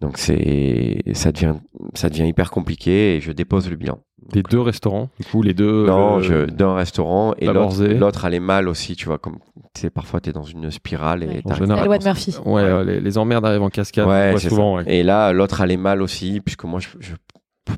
Donc 0.00 0.18
c'est, 0.18 0.98
ça 1.14 1.32
devient, 1.32 1.54
ça 1.94 2.08
devient 2.10 2.26
hyper 2.26 2.50
compliqué, 2.50 3.16
et 3.16 3.20
je 3.20 3.32
dépose 3.32 3.70
le 3.70 3.76
bilan. 3.76 4.00
Les 4.34 4.42
deux 4.42 4.60
restaurants, 4.60 5.10
du 5.20 5.26
coup, 5.26 5.42
les 5.42 5.52
deux. 5.54 5.86
Non, 5.86 6.18
euh, 6.18 6.22
je, 6.22 6.44
d'un 6.46 6.74
restaurant 6.74 7.34
et 7.38 7.46
d'abord 7.46 7.74
l'autre, 7.78 8.24
allait 8.24 8.40
mal 8.40 8.68
aussi, 8.68 8.96
tu 8.96 9.04
vois, 9.06 9.18
comme, 9.18 9.36
tu 9.74 9.82
sais, 9.82 9.90
parfois 9.90 10.20
t'es 10.20 10.32
dans 10.32 10.42
une 10.44 10.70
spirale 10.70 11.22
et 11.22 11.26
Ouais. 11.26 11.38
En 11.44 11.48
t'arrives 11.50 11.62
général, 11.64 11.68
pas 11.68 11.74
La 11.76 11.82
à 11.82 11.86
loi 11.86 11.98
de 11.98 12.04
construire. 12.04 12.36
Murphy. 12.38 12.50
Ouais, 12.50 12.62
euh, 12.62 12.84
les, 12.84 13.00
les 13.00 13.18
emmerdes 13.18 13.44
arrivent 13.44 13.62
en 13.62 13.68
cascade. 13.68 14.06
Ouais, 14.08 14.34
c'est 14.38 14.48
souvent. 14.48 14.80
Et 14.80 15.02
là, 15.02 15.32
l'autre 15.34 15.60
allait 15.60 15.76
mal 15.76 16.00
aussi, 16.00 16.40
puisque 16.40 16.64
moi, 16.64 16.80
je, 16.80 16.88
je 17.00 17.12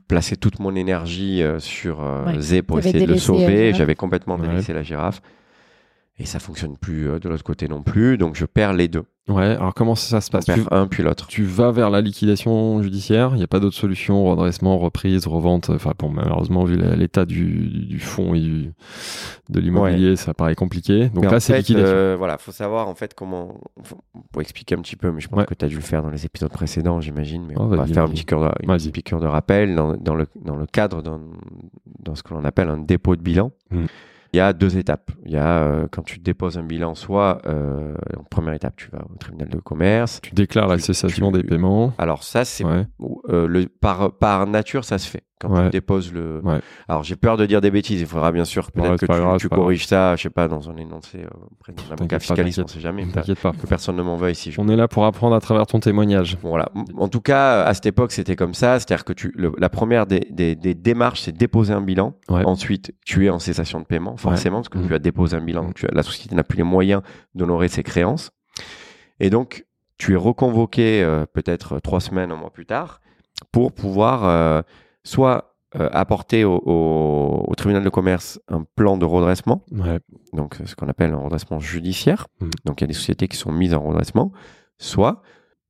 plaçais 0.09 0.37
toute 0.37 0.59
mon 0.59 0.75
énergie 0.75 1.43
euh, 1.43 1.59
sur 1.59 2.03
euh, 2.03 2.25
Ouais. 2.27 2.41
Zé 2.41 2.63
pour 2.63 2.79
essayer 2.79 3.07
de 3.07 3.13
le 3.13 3.19
sauver. 3.19 3.73
J'avais 3.75 3.95
complètement 3.95 4.37
Ouais. 4.37 4.49
délaissé 4.49 4.73
la 4.73 4.83
girafe. 4.83 5.21
Et 6.19 6.25
ça 6.25 6.39
fonctionne 6.39 6.79
plus 6.79 7.09
euh, 7.11 7.19
de 7.19 7.29
l'autre 7.29 7.45
côté 7.45 7.69
non 7.69 7.83
plus. 7.83 8.17
Donc, 8.17 8.37
je 8.37 8.47
perds 8.47 8.73
les 8.73 8.89
deux. 8.89 9.03
Ouais. 9.29 9.45
Alors, 9.57 9.75
comment 9.75 9.95
ça 9.95 10.23
se 10.23 10.31
passe? 10.31 10.47
tu, 10.47 10.53
perds 10.55 10.73
un 10.73 10.87
puis 10.87 11.03
l'autre. 11.03 11.27
tu 11.27 11.43
vas 11.45 11.73
vers 11.73 11.91
la 11.91 12.01
liquidation 12.01 12.81
judiciaire? 12.81 13.31
Il 13.35 13.37
n'y 13.39 13.43
a 13.43 13.47
pas 13.49 13.61
d'autre 13.61 13.77
solution. 13.77 14.25
Redressement, 14.25 14.79
reprise, 14.79 15.27
revente? 15.27 15.69
Enfin, 15.69 15.93
bon, 15.99 16.09
malheureusement, 16.09 16.65
vu 16.65 16.77
l'état 16.77 17.27
du, 17.27 17.69
du 17.87 17.99
fonds 17.99 18.35
et 18.35 18.41
du- 18.41 18.73
de 19.51 19.61
l'immobilier, 19.61 20.17
ça 20.17 20.33
paraît 20.33 20.55
compliqué. 20.55 21.11
Donc 21.11 21.25
Mais 21.25 21.31
là, 21.31 21.39
c'est 21.39 21.59
liquidation. 21.59 21.87
euh, 21.95 22.15
voilà, 22.17 22.39
faut 22.39 22.53
savoir 22.53 22.89
en 22.89 22.95
fait 22.95 23.13
comment. 23.13 23.61
faut- 23.83 23.99
Pour 24.33 24.41
expliquer 24.41 24.75
un 24.77 24.81
petit 24.81 24.97
peu, 24.97 25.11
mais 25.13 25.21
je 25.21 25.29
pense 25.29 25.41
Ouais. 25.41 25.45
que 25.47 25.55
tu 25.55 25.65
as 25.67 25.69
dû 25.69 25.75
le 25.77 25.83
faire 25.83 26.03
dans 26.03 26.11
les 26.11 26.25
épisodes 26.25 26.51
précédents, 26.51 27.01
j'imagine. 27.03 27.45
Mais 27.47 27.55
Oh, 27.59 27.63
on 27.65 27.67
va 27.67 27.85
faire 27.87 28.05
un 28.05 28.09
petit 28.09 28.25
cœur 28.25 28.41
de, 28.41 28.51
une 28.63 28.69
petite 28.75 28.95
piqûre 28.95 29.21
de 29.21 29.27
rappel 29.27 29.75
dans, 29.75 29.95
dans 29.99 30.15
le, 30.15 30.27
dans 30.45 30.57
le 30.57 30.67
cadre 30.67 31.03
dans 31.03 32.15
ce 32.15 32.23
que 32.23 32.33
l'on 32.33 32.45
appelle 32.45 32.69
un 32.71 32.79
dépôt 32.79 33.17
de 33.17 33.23
bilan. 33.23 33.51
Mm. 33.71 33.85
Il 34.37 34.41
y 34.41 34.43
a 34.43 34.53
deux 34.53 34.77
étapes. 34.77 35.13
Il 35.25 35.31
y 35.33 35.39
a 35.39 35.63
euh, 35.63 35.87
quand 35.91 36.03
tu 36.03 36.19
déposes 36.19 36.59
un 36.59 36.63
bilan, 36.63 36.95
soit 36.95 37.41
euh, 37.47 37.95
en 38.19 38.23
première 38.25 38.53
étape, 38.53 38.75
tu 38.77 38.91
vas 38.91 38.99
au 39.11 39.17
tribunal 39.17 39.49
de 39.49 39.57
commerce. 39.57 40.21
Tu 40.23 40.35
déclares 40.35 40.69
la 40.69 40.79
cessation 40.79 41.31
des 41.31 41.43
paiements. 41.43 41.95
Alors 41.97 42.23
ça, 42.23 42.45
c'est 42.45 42.63
Ouais. 42.63 42.85
euh, 43.31 43.47
le, 43.47 43.65
par, 43.67 44.13
par 44.19 44.47
nature, 44.47 44.85
ça 44.85 44.99
se 44.99 45.09
fait. 45.09 45.23
Quand 45.39 45.51
Ouais. 45.51 45.65
tu 45.65 45.71
déposes 45.71 46.13
le. 46.15 46.41
Ouais. 46.43 46.61
Alors 46.89 47.05
j'ai 47.05 47.15
peur 47.17 47.37
de 47.37 47.45
dire 47.45 47.61
des 47.61 47.71
bêtises. 47.71 48.01
Il 48.01 48.07
faudra 48.07 48.33
bien 48.33 48.47
sûr 48.47 48.73
peut-être 48.73 48.91
Ouais, 48.93 48.97
que 48.97 49.05
tu, 49.05 49.49
grave, 49.49 49.49
corriges 49.61 49.87
ça, 49.87 50.17
je 50.17 50.23
sais 50.23 50.31
pas, 50.31 50.49
dans 50.49 50.71
un 50.71 50.77
énoncé 50.79 51.19
euh, 51.19 51.29
auprès 51.53 51.75
d'un 51.75 51.83
avocat 51.93 52.19
fiscaliste, 52.19 52.59
on 52.61 52.67
sait 52.67 52.81
jamais. 52.81 53.07
T'inquiète 53.07 53.41
pas. 53.41 53.53
Que 53.53 53.67
personne 53.67 53.97
ne 53.97 54.03
m'en 54.03 54.17
veuille 54.17 54.35
si 54.35 54.51
je. 54.51 54.61
On 54.63 54.69
est 54.69 54.77
là 54.77 54.89
pour 54.89 55.05
apprendre 55.05 55.37
à 55.37 55.41
travers 55.41 55.67
ton 55.67 55.79
témoignage. 55.79 56.39
Bon, 56.43 56.49
voilà. 56.49 56.71
En 56.97 57.09
tout 57.09 57.21
cas, 57.21 57.65
à 57.65 57.75
cette 57.75 57.85
époque, 57.87 58.13
c'était 58.13 58.35
comme 58.35 58.55
ça. 58.55 58.79
C'est-à-dire 58.81 59.05
que 59.05 59.13
tu, 59.13 59.31
le- 59.37 59.53
la 59.59 59.69
première 59.69 60.07
des, 60.07 60.21
des- 60.31 60.55
des 60.55 60.75
démarches, 60.75 61.21
c'est 61.21 61.33
déposer 61.37 61.75
un 61.75 61.83
bilan. 61.83 62.15
Ensuite, 62.29 62.95
tu 63.05 63.27
es 63.27 63.29
en 63.31 63.39
cessation 63.39 63.79
de 63.81 63.85
paiement, 63.85 64.17
forcément, 64.17 64.57
parce 64.63 64.71
que 64.71 64.79
tu 64.79 64.95
as 64.95 64.99
déposé 64.99 65.37
un 65.37 65.43
bilan. 65.43 65.65
Donc, 65.65 65.75
tu 65.75 65.85
as- 65.87 65.93
la 65.93 66.03
société 66.03 66.35
n'a 66.35 66.45
plus 66.45 66.57
les 66.57 66.63
moyens 66.63 67.03
d'honorer 67.35 67.69
ses 67.69 67.83
créances. 67.83 68.31
Et 69.21 69.29
donc, 69.29 69.67
tu 69.99 70.15
es 70.15 70.17
reconvoqué 70.17 71.03
euh, 71.03 71.27
peut-être 71.31 71.79
trois 71.81 72.01
semaines, 72.01 72.33
un 72.33 72.37
mois 72.37 72.51
plus 72.51 72.65
tard, 72.67 73.01
pour 73.53 73.73
pouvoir 73.73 74.25
euh, 74.25 74.63
soit 75.07 75.53
euh, 75.77 75.89
apporter 75.93 76.45
au, 76.45 76.57
au- 76.65 77.45
au 77.49 77.55
tribunal 77.55 77.83
de 77.85 77.89
commerce 77.91 78.41
un 78.49 78.65
plan 78.77 78.97
de 78.97 79.05
redressement, 79.05 79.65
Ouais. 79.73 79.99
donc 80.33 80.57
ce 80.65 80.75
qu'on 80.75 80.89
appelle 80.89 81.13
un 81.13 81.19
redressement 81.19 81.59
judiciaire. 81.61 82.27
Mhm. 82.41 82.51
Donc 82.65 82.81
il 82.81 82.85
y 82.85 82.87
a 82.87 82.89
des 82.89 82.95
sociétés 82.95 83.29
qui 83.29 83.37
sont 83.37 83.53
mises 83.53 83.75
en 83.75 83.83
redressement, 83.83 84.33
soit 84.79 85.23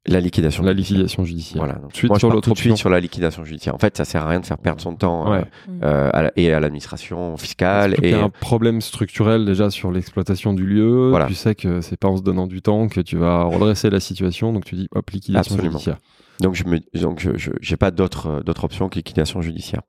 La 0.08 0.20
liquidation. 0.20 0.62
La 0.62 0.70
judiciaire. 0.72 0.98
liquidation 0.98 1.24
judiciaire. 1.24 1.58
Voilà. 1.64 1.80
Donc, 1.80 1.90
Suite 1.92 2.10
moi, 2.10 2.18
sur 2.20 2.30
l'autre 2.30 2.42
tout 2.48 2.52
de 2.54 2.58
suite 2.58 2.76
sur 2.76 2.90
la 2.90 3.00
liquidation 3.00 3.42
judiciaire. 3.44 3.74
En 3.74 3.78
fait, 3.78 3.96
ça 3.96 4.04
sert 4.04 4.24
à 4.24 4.28
rien 4.28 4.38
de 4.38 4.46
faire 4.46 4.58
perdre 4.58 4.80
son 4.80 4.94
temps 4.94 5.32
euh, 5.32 5.40
Ouais. 5.40 5.44
euh, 5.82 6.10
à 6.12 6.22
la- 6.22 6.32
et 6.36 6.52
à 6.52 6.60
l'administration 6.60 7.36
fiscale. 7.36 7.96
Et 8.02 8.10
y 8.10 8.14
a 8.14 8.22
un 8.22 8.28
problème 8.30 8.80
structurel 8.80 9.44
déjà 9.44 9.68
sur 9.70 9.90
l'exploitation 9.90 10.52
du 10.52 10.64
lieu. 10.64 11.08
Voilà. 11.10 11.26
Tu 11.26 11.34
sais 11.34 11.56
que 11.56 11.80
c'est 11.80 11.96
pas 11.98 12.06
en 12.06 12.16
se 12.18 12.22
donnant 12.22 12.46
du 12.46 12.62
temps 12.62 12.86
que 12.86 13.00
tu 13.00 13.16
vas 13.16 13.42
redresser 13.44 13.90
la 13.90 13.98
situation. 13.98 14.52
Donc 14.52 14.64
tu 14.64 14.76
dis 14.76 14.86
hop, 14.94 15.10
liquidation 15.10 15.54
Absolument. 15.56 15.72
judiciaire. 15.72 15.98
Donc, 16.40 16.54
je 16.54 16.64
me, 16.64 16.80
donc, 17.00 17.20
je, 17.20 17.36
je- 17.36 17.50
j'ai 17.60 17.76
pas 17.76 17.90
d'autres, 17.90 18.26
euh, 18.26 18.42
d'autres 18.42 18.64
options 18.64 18.88
que 18.88 18.96
liquidation 18.96 19.40
judiciaire. 19.42 19.82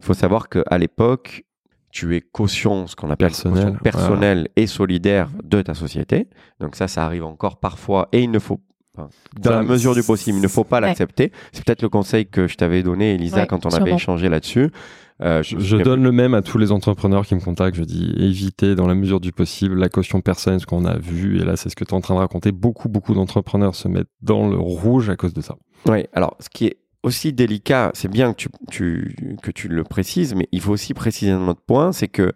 Il 0.00 0.04
faut 0.06 0.14
savoir 0.14 0.48
qu'à 0.48 0.78
l'époque, 0.78 1.44
tu 1.90 2.16
es 2.16 2.20
caution, 2.20 2.86
ce 2.86 2.96
qu'on 2.96 3.08
appelle 3.10 3.28
Personnel, 3.28 3.64
caution 3.64 3.78
personnelle 3.82 4.48
et 4.56 4.66
solidaire 4.66 5.30
de 5.44 5.62
ta 5.62 5.74
société. 5.74 6.28
Donc 6.60 6.74
ça, 6.76 6.88
ça 6.88 7.04
arrive 7.04 7.24
encore 7.24 7.58
parfois 7.60 8.08
et 8.12 8.22
il 8.22 8.30
ne 8.32 8.38
faut 8.40 8.60
enfin, 8.96 9.08
dans 9.40 9.50
la 9.52 9.62
mesure 9.62 9.94
du 9.94 10.02
possible, 10.02 10.38
il 10.38 10.42
ne 10.42 10.48
faut 10.48 10.64
pas 10.64 10.80
Ouais. 10.80 10.88
l'accepter. 10.88 11.30
C'est 11.52 11.64
peut-être 11.64 11.82
le 11.82 11.88
conseil 11.88 12.26
que 12.26 12.48
je 12.48 12.56
t'avais 12.56 12.82
donné, 12.82 13.14
Elisa, 13.14 13.42
Ouais, 13.42 13.46
quand 13.46 13.64
on 13.66 13.70
sûrement. 13.70 13.86
avait 13.86 13.94
échangé 13.94 14.28
là-dessus. 14.28 14.70
Euh, 15.22 15.42
Je, 15.42 15.76
donne 15.76 16.02
le 16.02 16.10
même 16.12 16.34
à 16.34 16.42
tous 16.42 16.58
les 16.58 16.72
entrepreneurs 16.72 17.24
qui 17.24 17.34
me 17.36 17.40
contactent. 17.40 17.76
Je 17.76 17.84
dis 17.84 18.12
évitez 18.16 18.74
dans 18.74 18.86
la 18.88 18.94
mesure 18.94 19.20
du 19.20 19.30
possible 19.32 19.76
la 19.76 19.88
caution 19.88 20.20
personnelle, 20.20 20.60
ce 20.60 20.66
qu'on 20.66 20.84
a 20.84 20.98
vu. 20.98 21.40
Et 21.40 21.44
là, 21.44 21.56
c'est 21.56 21.68
ce 21.68 21.76
que 21.76 21.84
tu 21.84 21.90
es 21.92 21.94
en 21.94 22.00
train 22.00 22.14
de 22.14 22.18
raconter. 22.20 22.50
Beaucoup, 22.52 22.88
beaucoup 22.88 23.14
d'entrepreneurs 23.14 23.74
se 23.76 23.86
mettent 23.88 24.08
dans 24.22 24.48
le 24.48 24.56
rouge 24.56 25.10
à 25.10 25.16
cause 25.16 25.32
de 25.32 25.40
ça. 25.40 25.56
Oui, 25.86 26.06
alors 26.14 26.36
ce 26.40 26.48
qui 26.48 26.66
est 26.66 26.78
aussi 27.04 27.32
délicat, 27.32 27.90
c'est 27.94 28.08
bien 28.10 28.32
que 28.32 28.38
tu, 28.38 28.48
tu- 28.70 29.36
que 29.42 29.50
tu 29.50 29.68
le 29.68 29.84
précises, 29.84 30.34
mais 30.34 30.48
il 30.52 30.60
faut 30.60 30.72
aussi 30.72 30.94
préciser 30.94 31.30
un 31.30 31.46
autre 31.48 31.60
point, 31.64 31.92
c'est 31.92 32.08
que 32.08 32.32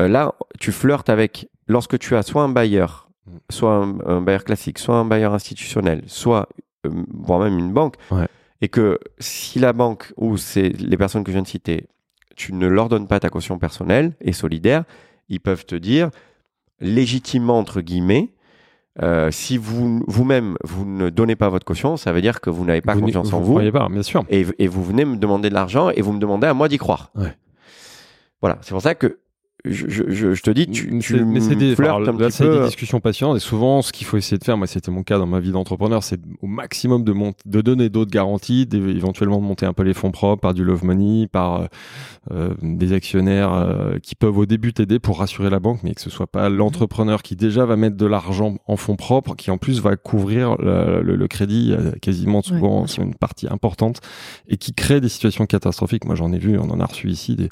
euh, 0.00 0.08
là, 0.08 0.34
tu 0.60 0.70
flirtes 0.72 1.08
avec, 1.08 1.48
lorsque 1.68 1.98
tu 1.98 2.14
as 2.14 2.22
soit 2.22 2.42
un 2.42 2.48
bailleur, 2.48 3.08
Mm. 3.26 3.30
soit 3.50 3.72
un, 3.74 3.98
un 4.06 4.20
bailleur 4.20 4.44
classique, 4.44 4.78
soit 4.78 4.96
un 4.98 5.06
bailleur 5.06 5.32
institutionnel, 5.32 6.02
soit, 6.06 6.46
euh, 6.86 6.90
voire 7.14 7.40
même 7.40 7.58
une 7.58 7.72
banque, 7.72 7.94
Ouais. 8.10 8.26
et 8.60 8.68
que 8.68 8.98
si 9.18 9.58
la 9.58 9.72
banque 9.72 10.12
ou 10.18 10.36
c'est 10.36 10.68
les 10.68 10.96
personnes 10.98 11.24
que 11.24 11.30
je 11.30 11.36
viens 11.36 11.42
de 11.42 11.48
citer, 11.48 11.86
tu 12.36 12.52
ne 12.52 12.66
leur 12.66 12.88
donnes 12.88 13.06
pas 13.06 13.20
ta 13.20 13.28
caution 13.28 13.58
personnelle 13.58 14.12
et 14.20 14.32
solidaire, 14.32 14.84
ils 15.28 15.40
peuvent 15.40 15.66
te 15.66 15.74
dire, 15.74 16.10
légitimement, 16.80 17.58
entre 17.58 17.80
guillemets, 17.80 18.30
euh, 19.02 19.30
si 19.32 19.56
vous 19.56 20.04
vous-même 20.06 20.56
vous 20.62 20.84
ne 20.84 21.10
donnez 21.10 21.34
pas 21.34 21.48
votre 21.48 21.66
caution, 21.66 21.96
ça 21.96 22.12
veut 22.12 22.20
dire 22.20 22.40
que 22.40 22.50
vous 22.50 22.64
n'avez 22.64 22.80
pas 22.80 22.94
vous 22.94 23.00
confiance 23.00 23.32
en 23.32 23.40
vous. 23.40 23.46
vous, 23.46 23.52
croyez 23.54 23.72
pas, 23.72 23.88
bien 23.88 24.02
sûr. 24.02 24.24
et, 24.28 24.46
et 24.58 24.68
vous 24.68 24.84
venez 24.84 25.04
me 25.04 25.16
demander 25.16 25.48
de 25.48 25.54
l'argent 25.54 25.90
et 25.90 26.00
vous 26.00 26.12
me 26.12 26.20
demandez 26.20 26.46
à 26.46 26.54
moi 26.54 26.68
d'y 26.68 26.78
croire. 26.78 27.10
Ouais. 27.16 27.36
Voilà, 28.40 28.58
c'est 28.60 28.70
pour 28.70 28.82
ça 28.82 28.94
que 28.94 29.18
je, 29.64 29.88
je- 29.88 30.04
je- 30.10 30.34
je 30.34 30.42
te 30.42 30.50
dis, 30.50 30.66
tu, 30.66 30.90
Mais 30.90 30.98
tu 30.98 31.16
c'est- 31.16 31.24
mais 31.24 31.40
c'est 31.40 31.54
des, 31.56 31.74
flirtes 31.74 31.88
alors, 31.96 32.00
un 32.08 32.12
là, 32.12 32.28
petit 32.28 32.36
c'est 32.36 32.44
peu. 32.44 32.58
des 32.60 32.66
discussions 32.66 33.00
passionnantes 33.00 33.36
et 33.38 33.40
souvent 33.40 33.80
ce 33.82 33.92
qu'il 33.92 34.06
faut 34.06 34.16
essayer 34.16 34.38
de 34.38 34.44
faire, 34.44 34.56
moi 34.58 34.66
c'était 34.66 34.90
mon 34.90 35.02
cas 35.02 35.18
dans 35.18 35.26
ma 35.26 35.40
vie 35.40 35.52
d'entrepreneur, 35.52 36.02
c'est 36.02 36.20
au 36.42 36.46
maximum 36.46 37.02
de, 37.04 37.12
mont- 37.12 37.32
de 37.46 37.60
donner 37.62 37.88
d'autres 37.88 38.10
garanties, 38.10 38.68
éventuellement 38.72 39.38
de 39.38 39.44
monter 39.44 39.64
un 39.66 39.72
peu 39.72 39.82
les 39.82 39.94
fonds 39.94 40.10
propres 40.10 40.40
par 40.42 40.54
du 40.54 40.64
love 40.64 40.84
money, 40.84 41.26
par 41.28 41.62
euh, 41.62 41.66
euh, 42.32 42.54
des 42.62 42.92
actionnaires 42.92 43.52
euh, 43.54 43.98
qui 44.02 44.14
peuvent 44.14 44.36
au 44.36 44.46
début 44.46 44.72
t'aider 44.72 44.98
pour 44.98 45.18
rassurer 45.18 45.48
la 45.50 45.60
banque, 45.60 45.80
mais 45.82 45.94
que 45.94 46.00
ce 46.00 46.10
soit 46.10 46.26
pas 46.26 46.48
l'entrepreneur 46.48 47.22
qui 47.22 47.34
déjà 47.36 47.64
va 47.64 47.76
mettre 47.76 47.96
de 47.96 48.06
l'argent 48.06 48.56
en 48.66 48.76
fonds 48.76 48.96
propres, 48.96 49.34
qui 49.34 49.50
en 49.50 49.56
plus 49.58 49.80
va 49.80 49.96
couvrir 49.96 50.56
le, 50.58 51.02
le- 51.02 51.16
le 51.16 51.28
crédit 51.28 51.72
euh, 51.72 51.92
quasiment 52.02 52.42
souvent 52.42 52.80
bien 52.80 52.86
sur 52.86 53.02
une 53.02 53.14
partie 53.14 53.46
importante 53.48 54.00
et 54.48 54.56
qui 54.58 54.74
crée 54.74 55.00
des 55.00 55.08
situations 55.08 55.46
catastrophiques. 55.46 56.04
Moi 56.04 56.14
j'en 56.16 56.32
ai 56.32 56.38
vu, 56.38 56.58
on 56.58 56.70
en 56.70 56.80
a 56.80 56.84
reçu 56.86 57.08
ici 57.08 57.34
des, 57.36 57.48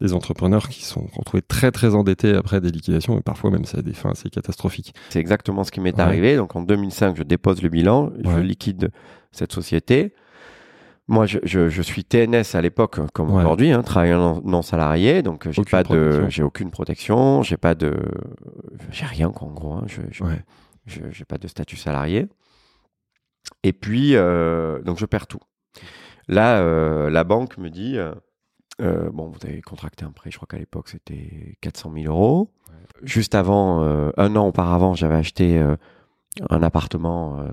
des 0.00 0.12
entrepreneurs 0.12 0.68
qui 0.68 0.84
sont 0.84 1.06
retrouvés 1.16 1.42
très 1.52 1.70
très 1.70 1.94
endettés 1.94 2.34
après 2.34 2.60
des 2.62 2.70
liquidations 2.70 3.18
et 3.18 3.22
parfois 3.22 3.50
même 3.50 3.66
ça 3.66 3.78
a 3.78 3.82
des 3.82 3.92
fins 3.92 4.10
assez 4.12 4.30
catastrophiques. 4.30 4.94
C'est 5.10 5.20
exactement 5.20 5.64
ce 5.64 5.70
qui 5.70 5.80
m'est 5.80 5.94
Ouais. 5.94 6.00
arrivé. 6.00 6.36
Donc 6.36 6.56
en 6.56 6.62
2005, 6.62 7.16
je 7.16 7.22
dépose 7.22 7.60
le 7.62 7.68
bilan, 7.68 8.10
je 8.24 8.38
liquide 8.38 8.90
cette 9.32 9.52
société. 9.52 10.14
Moi, 11.08 11.26
je, 11.26 11.38
je- 11.42 11.68
je 11.68 11.82
suis 11.82 12.04
TNS 12.04 12.54
à 12.54 12.60
l'époque, 12.62 12.98
comme 13.12 13.30
Ouais. 13.30 13.40
aujourd'hui, 13.40 13.70
hein, 13.72 13.82
travailleur 13.82 14.20
non, 14.20 14.40
non 14.44 14.62
salarié, 14.62 15.22
donc 15.22 15.46
euh, 15.46 15.52
j'ai 15.52 15.60
Aucune 15.60 15.70
pas 15.70 15.82
de, 15.82 15.88
protection. 15.88 16.30
j'ai 16.30 16.42
aucune 16.42 16.70
protection, 16.70 17.42
j'ai 17.42 17.56
pas 17.58 17.74
de, 17.74 17.92
j'ai 18.90 19.04
rien 19.04 19.30
quoi, 19.30 19.48
en 19.48 19.52
gros. 19.52 19.72
hein. 19.74 19.84
je, 19.88 20.00
j'ai 21.10 21.24
pas 21.24 21.38
de 21.38 21.48
statut 21.48 21.76
salarié. 21.76 22.28
Et 23.64 23.72
puis, 23.72 24.14
euh, 24.16 24.80
donc 24.82 24.98
je 24.98 25.06
perds 25.06 25.26
tout. 25.26 25.40
Là, 26.28 26.58
euh, 26.60 27.10
la 27.10 27.24
banque 27.24 27.58
me 27.58 27.68
dit, 27.68 27.96
euh, 28.80 29.10
bon, 29.12 29.28
vous 29.28 29.38
avez 29.46 29.60
contracté 29.60 30.04
un 30.04 30.10
prêt, 30.12 30.30
je 30.30 30.36
crois 30.36 30.46
qu'à 30.48 30.58
l'époque 30.58 30.88
c'était 30.88 31.56
400 31.60 31.92
000 31.94 32.06
euros. 32.12 32.50
Juste 33.02 33.34
avant, 33.34 33.82
euh, 33.82 34.10
un 34.16 34.34
an 34.36 34.46
auparavant, 34.48 34.94
j'avais 34.94 35.16
acheté 35.16 35.58
euh, 35.58 35.76
un 36.50 36.62
appartement 36.62 37.44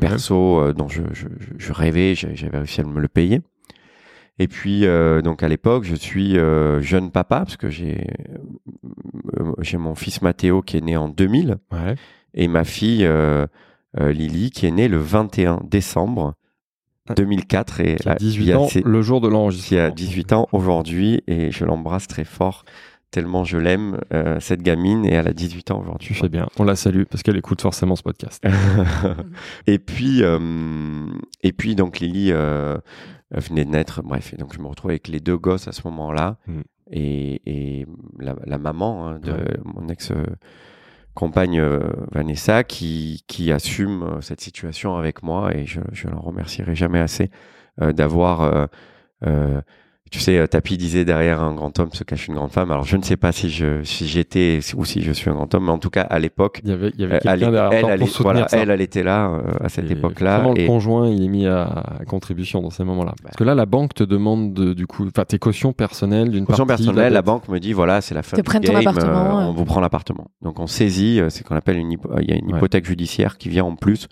Perso, 0.00 0.64
ouais, 0.66 0.72
dont 0.74 0.88
je, 0.88 1.02
je- 1.12 1.28
je- 1.38 1.54
je 1.56 1.72
rêvais, 1.72 2.14
j'avais 2.14 2.58
réussi 2.58 2.80
à 2.80 2.84
me 2.84 3.00
le 3.00 3.08
payer. 3.08 3.40
Et 4.38 4.48
puis, 4.48 4.84
donc 5.22 5.42
à 5.44 5.48
l'époque, 5.48 5.84
je 5.84 5.94
suis 5.94 6.34
jeune 6.80 7.10
papa, 7.12 7.38
parce 7.40 7.56
que 7.56 7.70
j'ai 7.70 8.06
j'ai 9.60 9.78
mon 9.78 9.94
fils 9.94 10.22
Mathéo 10.22 10.60
qui 10.62 10.76
est 10.76 10.80
né 10.80 10.96
en 10.96 11.08
2000 11.08 11.56
Ouais. 11.72 11.94
et 12.34 12.48
ma 12.48 12.64
fille 12.64 13.08
Lily 13.96 14.50
qui 14.50 14.66
est 14.66 14.70
née 14.72 14.88
le 14.88 14.98
21 14.98 15.60
décembre 15.64 16.34
2004 17.16 17.80
et 17.80 17.96
Qui 17.96 18.08
a 18.08 18.12
euh, 18.12 18.16
18 18.16 18.42
il 18.42 18.48
y 18.48 18.52
a- 18.52 18.60
ans 18.60 18.68
c'est- 18.68 18.84
le 18.84 19.02
jour 19.02 19.20
de 19.20 19.28
qui 19.28 19.32
l'enregistrement. 19.34 19.82
a 19.82 19.90
18 19.90 20.32
ans 20.32 20.48
aujourd'hui 20.52 21.22
et 21.26 21.50
je 21.50 21.64
l'embrasse 21.64 22.06
très 22.06 22.24
fort 22.24 22.64
tellement 23.10 23.44
je 23.44 23.58
l'aime 23.58 24.00
euh, 24.12 24.40
cette 24.40 24.60
gamine 24.62 25.04
et 25.06 25.12
elle 25.12 25.28
a 25.28 25.32
18 25.32 25.70
ans 25.70 25.80
aujourd'hui. 25.80 26.14
Fais 26.14 26.28
bien. 26.28 26.48
On 26.58 26.64
la 26.64 26.74
salue 26.74 27.04
parce 27.08 27.22
qu'elle 27.22 27.36
écoute 27.36 27.60
forcément 27.62 27.94
ce 27.94 28.02
podcast. 28.02 28.42
et 29.68 29.78
puis 29.78 30.22
euh, 30.24 31.06
et 31.42 31.52
puis 31.52 31.76
donc 31.76 32.00
Lily 32.00 32.32
euh, 32.32 32.76
venait 33.30 33.64
de 33.64 33.70
naître 33.70 34.02
bref 34.02 34.32
et 34.32 34.36
donc 34.36 34.52
je 34.54 34.60
me 34.60 34.66
retrouve 34.66 34.90
avec 34.90 35.06
les 35.08 35.20
deux 35.20 35.36
gosses 35.38 35.68
à 35.68 35.72
ce 35.72 35.82
moment-là 35.84 36.38
Mm. 36.48 36.60
et, 36.90 37.40
et 37.46 37.86
la, 38.18 38.34
la 38.46 38.58
maman 38.58 39.08
hein, 39.08 39.18
de 39.20 39.30
Ouais. 39.32 39.58
mon 39.64 39.88
ex 39.88 40.10
euh, 40.10 40.16
compagne 41.14 41.60
euh, 41.60 41.80
Vanessa 42.12 42.64
qui 42.64 43.22
assume 43.52 44.02
euh, 44.02 44.20
cette 44.20 44.40
situation 44.40 44.96
avec 44.96 45.22
moi 45.22 45.54
et 45.54 45.64
je 45.64 45.80
je 45.92 46.08
l'en 46.08 46.20
remercierai 46.20 46.74
jamais 46.74 46.98
assez 47.00 47.30
euh, 47.80 47.92
d'avoir 47.92 48.68
tu 50.14 50.20
sais, 50.20 50.38
euh, 50.38 50.46
Tapi 50.46 50.76
disait 50.78 51.04
derrière 51.04 51.42
un 51.42 51.52
grand 51.54 51.76
homme 51.80 51.90
se 51.92 52.04
cache 52.04 52.28
une 52.28 52.34
grande 52.36 52.52
femme. 52.52 52.70
Alors 52.70 52.84
je 52.84 52.96
ne 52.96 53.02
sais 53.02 53.16
pas 53.16 53.32
si 53.32 53.50
je 53.50 53.82
si 53.82 54.06
j'étais 54.06 54.60
ou 54.76 54.84
si 54.84 55.02
je 55.02 55.10
suis 55.10 55.28
un 55.28 55.34
grand 55.34 55.52
homme, 55.52 55.64
mais 55.64 55.72
en 55.72 55.78
tout 55.80 55.90
cas 55.90 56.02
à 56.02 56.20
l'époque, 56.20 56.60
Il 56.62 56.70
y 56.70 56.72
avait, 56.72 56.90
il 56.94 57.00
y 57.00 57.04
avait 57.04 57.14
euh, 57.16 57.18
elle, 57.24 57.30
quelqu'un 57.40 57.50
derrière 57.50 57.72
elle, 57.72 57.90
elle 57.90 57.98
pour 57.98 58.06
est- 58.08 58.10
soutenir 58.12 58.32
voilà, 58.34 58.48
ça. 58.48 58.58
elle, 58.58 58.70
elle 58.70 58.80
était 58.80 59.02
là 59.02 59.26
euh, 59.30 59.42
à 59.60 59.68
cette 59.68 59.90
Et 59.90 59.94
époque-là. 59.94 60.36
forcément, 60.36 60.54
le 60.54 60.60
Et 60.60 60.66
conjoint, 60.66 61.08
il 61.08 61.24
est 61.24 61.28
mis 61.28 61.46
à, 61.48 61.62
à 61.64 62.04
contribution 62.06 62.62
dans 62.62 62.70
ces 62.70 62.84
moments-là. 62.84 63.14
Parce 63.24 63.34
que 63.34 63.42
là, 63.42 63.56
la 63.56 63.66
banque 63.66 63.92
te 63.94 64.04
demande 64.04 64.54
de- 64.54 64.72
du 64.72 64.86
coup, 64.86 65.04
enfin, 65.08 65.24
tes 65.24 65.40
cautions 65.40 65.72
personnelles 65.72 66.30
d'une 66.30 66.46
Caution 66.46 66.64
partie. 66.64 66.84
de 66.84 66.88
personnelle, 66.90 67.12
la 67.12 67.22
banque 67.22 67.48
me 67.48 67.58
dit 67.58 67.72
voilà, 67.72 68.00
c'est 68.00 68.14
la 68.14 68.22
fin 68.22 68.36
Te 68.36 68.42
prennent 68.42 68.62
ton 68.62 68.76
appartement, 68.76 69.38
euh, 69.40 69.40
ouais. 69.40 69.44
on 69.48 69.52
vous 69.52 69.64
prend 69.64 69.80
l'appartement. 69.80 70.28
Donc 70.42 70.60
on 70.60 70.68
saisit, 70.68 71.20
c'est 71.28 71.40
ce 71.40 71.42
qu'on 71.42 71.56
appelle 71.56 71.78
une, 71.78 71.90
il 71.90 71.98
y 72.30 72.32
a 72.32 72.36
une 72.36 72.52
Ouais. 72.52 72.58
hypothèque 72.58 72.86
judiciaire 72.86 73.36
qui 73.36 73.48
vient 73.48 73.64
en 73.64 73.74
plus 73.74 74.06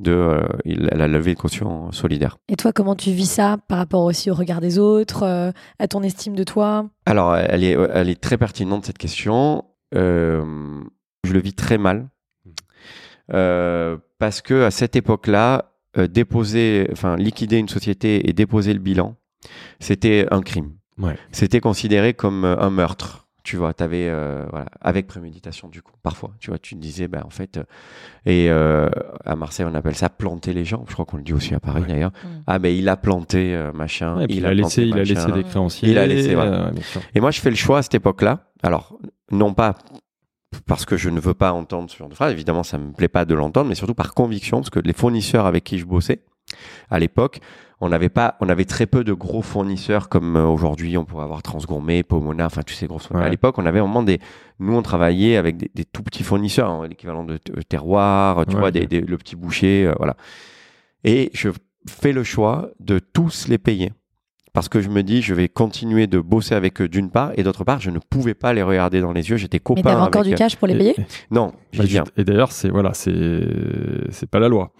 de 0.00 0.12
euh, 0.12 0.42
la 0.64 1.08
levée 1.08 1.34
de 1.34 1.40
caution 1.40 1.90
solidaire. 1.92 2.38
Et 2.48 2.56
toi, 2.56 2.72
comment 2.72 2.94
tu 2.94 3.10
vis 3.10 3.30
ça 3.30 3.58
par 3.68 3.78
rapport 3.78 4.04
aussi 4.04 4.30
au 4.30 4.34
regard 4.34 4.60
des 4.60 4.78
autres, 4.78 5.24
euh, 5.24 5.50
à 5.78 5.88
ton 5.88 6.02
estime 6.02 6.34
de 6.36 6.44
toi? 6.44 6.88
Alors 7.06 7.36
elle 7.36 7.64
est 7.64 7.76
elle 7.92 8.08
est 8.08 8.20
très 8.20 8.38
pertinente 8.38 8.86
cette 8.86 8.98
question. 8.98 9.64
Euh, 9.94 10.44
je 11.24 11.32
le 11.32 11.40
vis 11.40 11.54
très 11.54 11.78
mal 11.78 12.08
Euh, 13.34 13.98
parce 14.18 14.40
que 14.40 14.64
à 14.64 14.70
cette 14.70 14.96
époque-là, 14.96 15.72
euh, 15.98 16.06
déposer, 16.06 16.88
enfin 16.92 17.16
liquider 17.16 17.58
une 17.58 17.68
société 17.68 18.28
et 18.28 18.32
déposer 18.32 18.72
le 18.72 18.78
bilan, 18.80 19.16
c'était 19.80 20.26
un 20.30 20.40
crime. 20.40 20.72
Ouais. 20.98 21.16
C'était 21.30 21.60
considéré 21.60 22.14
comme 22.14 22.44
euh, 22.44 22.56
un 22.58 22.70
meurtre. 22.70 23.27
Tu 23.48 23.56
vois, 23.56 23.72
t'avais 23.72 24.08
euh, 24.10 24.44
voilà, 24.50 24.66
avec 24.82 25.06
préméditation 25.06 25.68
du 25.68 25.80
coup. 25.80 25.94
Parfois, 26.02 26.32
tu 26.38 26.50
vois, 26.50 26.58
tu 26.58 26.74
te 26.74 26.80
disais, 26.80 27.08
ben 27.08 27.22
en 27.24 27.30
fait, 27.30 27.56
euh, 27.56 27.62
et 28.26 28.50
euh, 28.50 28.90
à 29.24 29.36
Marseille 29.36 29.64
on 29.66 29.74
appelle 29.74 29.94
ça 29.94 30.10
planter 30.10 30.52
les 30.52 30.66
gens. 30.66 30.84
Je 30.86 30.92
crois 30.92 31.06
qu'on 31.06 31.16
le 31.16 31.22
dit 31.22 31.32
aussi 31.32 31.54
à 31.54 31.58
Paris 31.58 31.80
Ouais. 31.80 31.88
d'ailleurs. 31.88 32.10
Mm. 32.10 32.28
Ah 32.46 32.58
ben 32.58 32.76
il 32.76 32.86
a 32.90 32.98
planté 32.98 33.54
euh, 33.54 33.72
machin. 33.72 34.18
Ouais, 34.18 34.24
et 34.24 34.26
puis 34.26 34.36
il, 34.36 34.40
il, 34.40 34.44
a 34.44 34.50
planté 34.50 34.60
laissé, 34.60 34.82
il 34.82 34.98
a 34.98 35.02
laissé 35.02 35.32
des 35.32 35.44
créanciers. 35.44 35.88
Il 35.88 35.96
a 35.96 36.06
laissé, 36.06 36.34
voilà. 36.34 36.66
euh. 36.66 36.72
Et 37.14 37.20
moi, 37.20 37.30
je 37.30 37.40
fais 37.40 37.48
le 37.48 37.56
choix 37.56 37.78
à 37.78 37.82
cette 37.82 37.94
époque-là. 37.94 38.50
Alors, 38.62 38.98
non 39.30 39.54
pas 39.54 39.76
parce 40.66 40.84
que 40.84 40.98
je 40.98 41.08
ne 41.08 41.18
veux 41.18 41.32
pas 41.32 41.52
entendre 41.52 41.88
ce 41.88 41.96
genre 41.96 42.10
de 42.10 42.14
phrase, 42.14 42.32
évidemment, 42.32 42.64
ça 42.64 42.76
me 42.76 42.92
plaît 42.92 43.08
pas 43.08 43.24
de 43.24 43.34
l'entendre, 43.34 43.70
mais 43.70 43.74
surtout 43.76 43.94
par 43.94 44.12
conviction, 44.12 44.58
parce 44.58 44.68
que 44.68 44.80
les 44.80 44.92
fournisseurs 44.92 45.46
avec 45.46 45.64
qui 45.64 45.78
je 45.78 45.86
bossais 45.86 46.20
à 46.90 46.98
l'époque, 46.98 47.40
on 47.80 47.88
n'avait 47.90 48.08
pas, 48.08 48.36
on 48.40 48.48
avait 48.48 48.64
très 48.64 48.86
peu 48.86 49.04
de 49.04 49.12
gros 49.12 49.40
fournisseurs 49.42 50.08
comme 50.08 50.36
euh, 50.36 50.46
aujourd'hui, 50.46 50.96
on 50.98 51.04
pourrait 51.04 51.24
avoir 51.24 51.42
Transgourmet, 51.42 52.02
Pomona, 52.02 52.46
enfin 52.46 52.62
tous 52.62 52.74
ces 52.74 52.86
gros 52.86 52.98
fournisseurs. 52.98 53.20
Ouais. 53.20 53.26
À 53.26 53.30
l'époque, 53.30 53.56
on 53.58 53.66
avait 53.66 53.80
vraiment 53.80 54.02
des, 54.02 54.18
nous, 54.58 54.74
on 54.74 54.82
travaillait 54.82 55.36
avec 55.36 55.56
des, 55.56 55.70
des 55.74 55.84
tout 55.84 56.02
petits 56.02 56.24
fournisseurs, 56.24 56.70
hein, 56.70 56.86
l'équivalent 56.88 57.24
de 57.24 57.34
euh, 57.34 57.62
terroir, 57.68 58.44
tu 58.46 58.54
Ouais, 58.54 58.60
vois, 58.60 58.68
ok. 58.68 58.74
des, 58.74 58.86
des- 58.86 59.00
le 59.00 59.16
petit 59.16 59.36
boucher, 59.36 59.86
euh, 59.86 59.94
voilà. 59.98 60.16
Et 61.04 61.30
je 61.34 61.50
fais 61.88 62.12
le 62.12 62.24
choix 62.24 62.70
de 62.80 62.98
tous 62.98 63.46
les 63.48 63.58
payer. 63.58 63.92
Parce 64.54 64.68
que 64.68 64.80
je 64.80 64.88
me 64.88 65.02
dis, 65.04 65.22
je 65.22 65.34
vais 65.34 65.48
continuer 65.48 66.08
de 66.08 66.18
bosser 66.18 66.54
avec 66.56 66.80
eux 66.80 66.88
d'une 66.88 67.10
part, 67.10 67.30
et 67.36 67.44
d'autre 67.44 67.62
part, 67.62 67.80
je 67.80 67.90
ne 67.90 67.98
pouvais 68.00 68.34
pas 68.34 68.52
les 68.52 68.62
regarder 68.62 69.00
dans 69.00 69.12
les 69.12 69.30
yeux. 69.30 69.36
J'étais 69.36 69.58
Mais 69.58 69.60
copain 69.60 69.82
t'avais 69.82 69.94
encore 70.00 70.22
avec 70.22 70.32
du 70.32 70.36
cash 70.36 70.56
pour 70.56 70.66
les 70.66 70.74
Et- 70.74 70.78
payer? 70.78 70.96
Non, 71.30 71.52
j'ai 71.70 71.98
Bah, 72.00 72.04
et 72.16 72.24
d'ailleurs, 72.24 72.50
c'est 72.50 72.70
voilà, 72.70 72.92
c'est 72.94 73.46
c'est 74.10 74.28
pas 74.28 74.40
la 74.40 74.48
loi. 74.48 74.72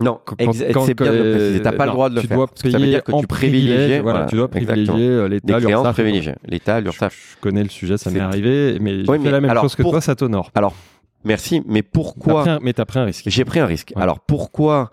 Non, 0.00 0.18
c'est 0.28 0.94
bien 0.94 1.12
de 1.12 1.30
préciser. 1.34 1.62
T'as 1.62 1.72
pas 1.72 1.86
le 1.86 1.92
droit 1.92 2.08
de 2.10 2.16
le 2.16 2.20
tu 2.22 2.26
faire. 2.26 2.36
dois 2.36 2.46
parce 2.48 2.62
que 2.62 2.70
ça 2.70 2.78
veut 2.78 2.86
dire 2.86 3.02
que 3.04 3.12
tu 3.20 3.26
privilégies. 3.26 4.00
voilà, 4.00 4.26
tu 4.26 4.36
dois 4.36 4.48
privilégier 4.48 5.08
euh, 5.08 5.28
l'État, 5.28 5.54
créances 5.60 5.70
l'URSSAF. 5.70 5.92
privilégiées. 5.94 6.34
L'État, 6.46 6.78
Je, 6.80 6.84
l'URSSAF. 6.84 7.34
je 7.36 7.40
connais 7.40 7.62
le 7.62 7.68
sujet, 7.68 7.96
ça 7.96 8.10
m'est 8.10 8.20
arrivé, 8.20 8.78
mais 8.80 9.08
Oui, 9.08 9.18
mais 9.20 9.30
la 9.30 9.40
même 9.40 9.50
alors, 9.50 9.62
chose 9.64 9.76
que 9.76 9.82
pour- 9.82 9.92
toi, 9.92 10.00
ça 10.00 10.14
t'honore. 10.14 10.50
Merci, 11.24 11.62
mais 11.66 11.82
pourquoi 11.82 12.42
pris 12.42 12.50
un- 12.50 12.58
Mais 12.60 12.72
t'as 12.72 12.84
pris 12.84 12.98
un 12.98 13.04
risque. 13.04 13.24
J'ai 13.28 13.44
pris 13.44 13.58
un 13.60 13.66
risque. 13.66 13.92
Ouais. 13.96 14.02
Alors 14.02 14.20
pourquoi 14.20 14.90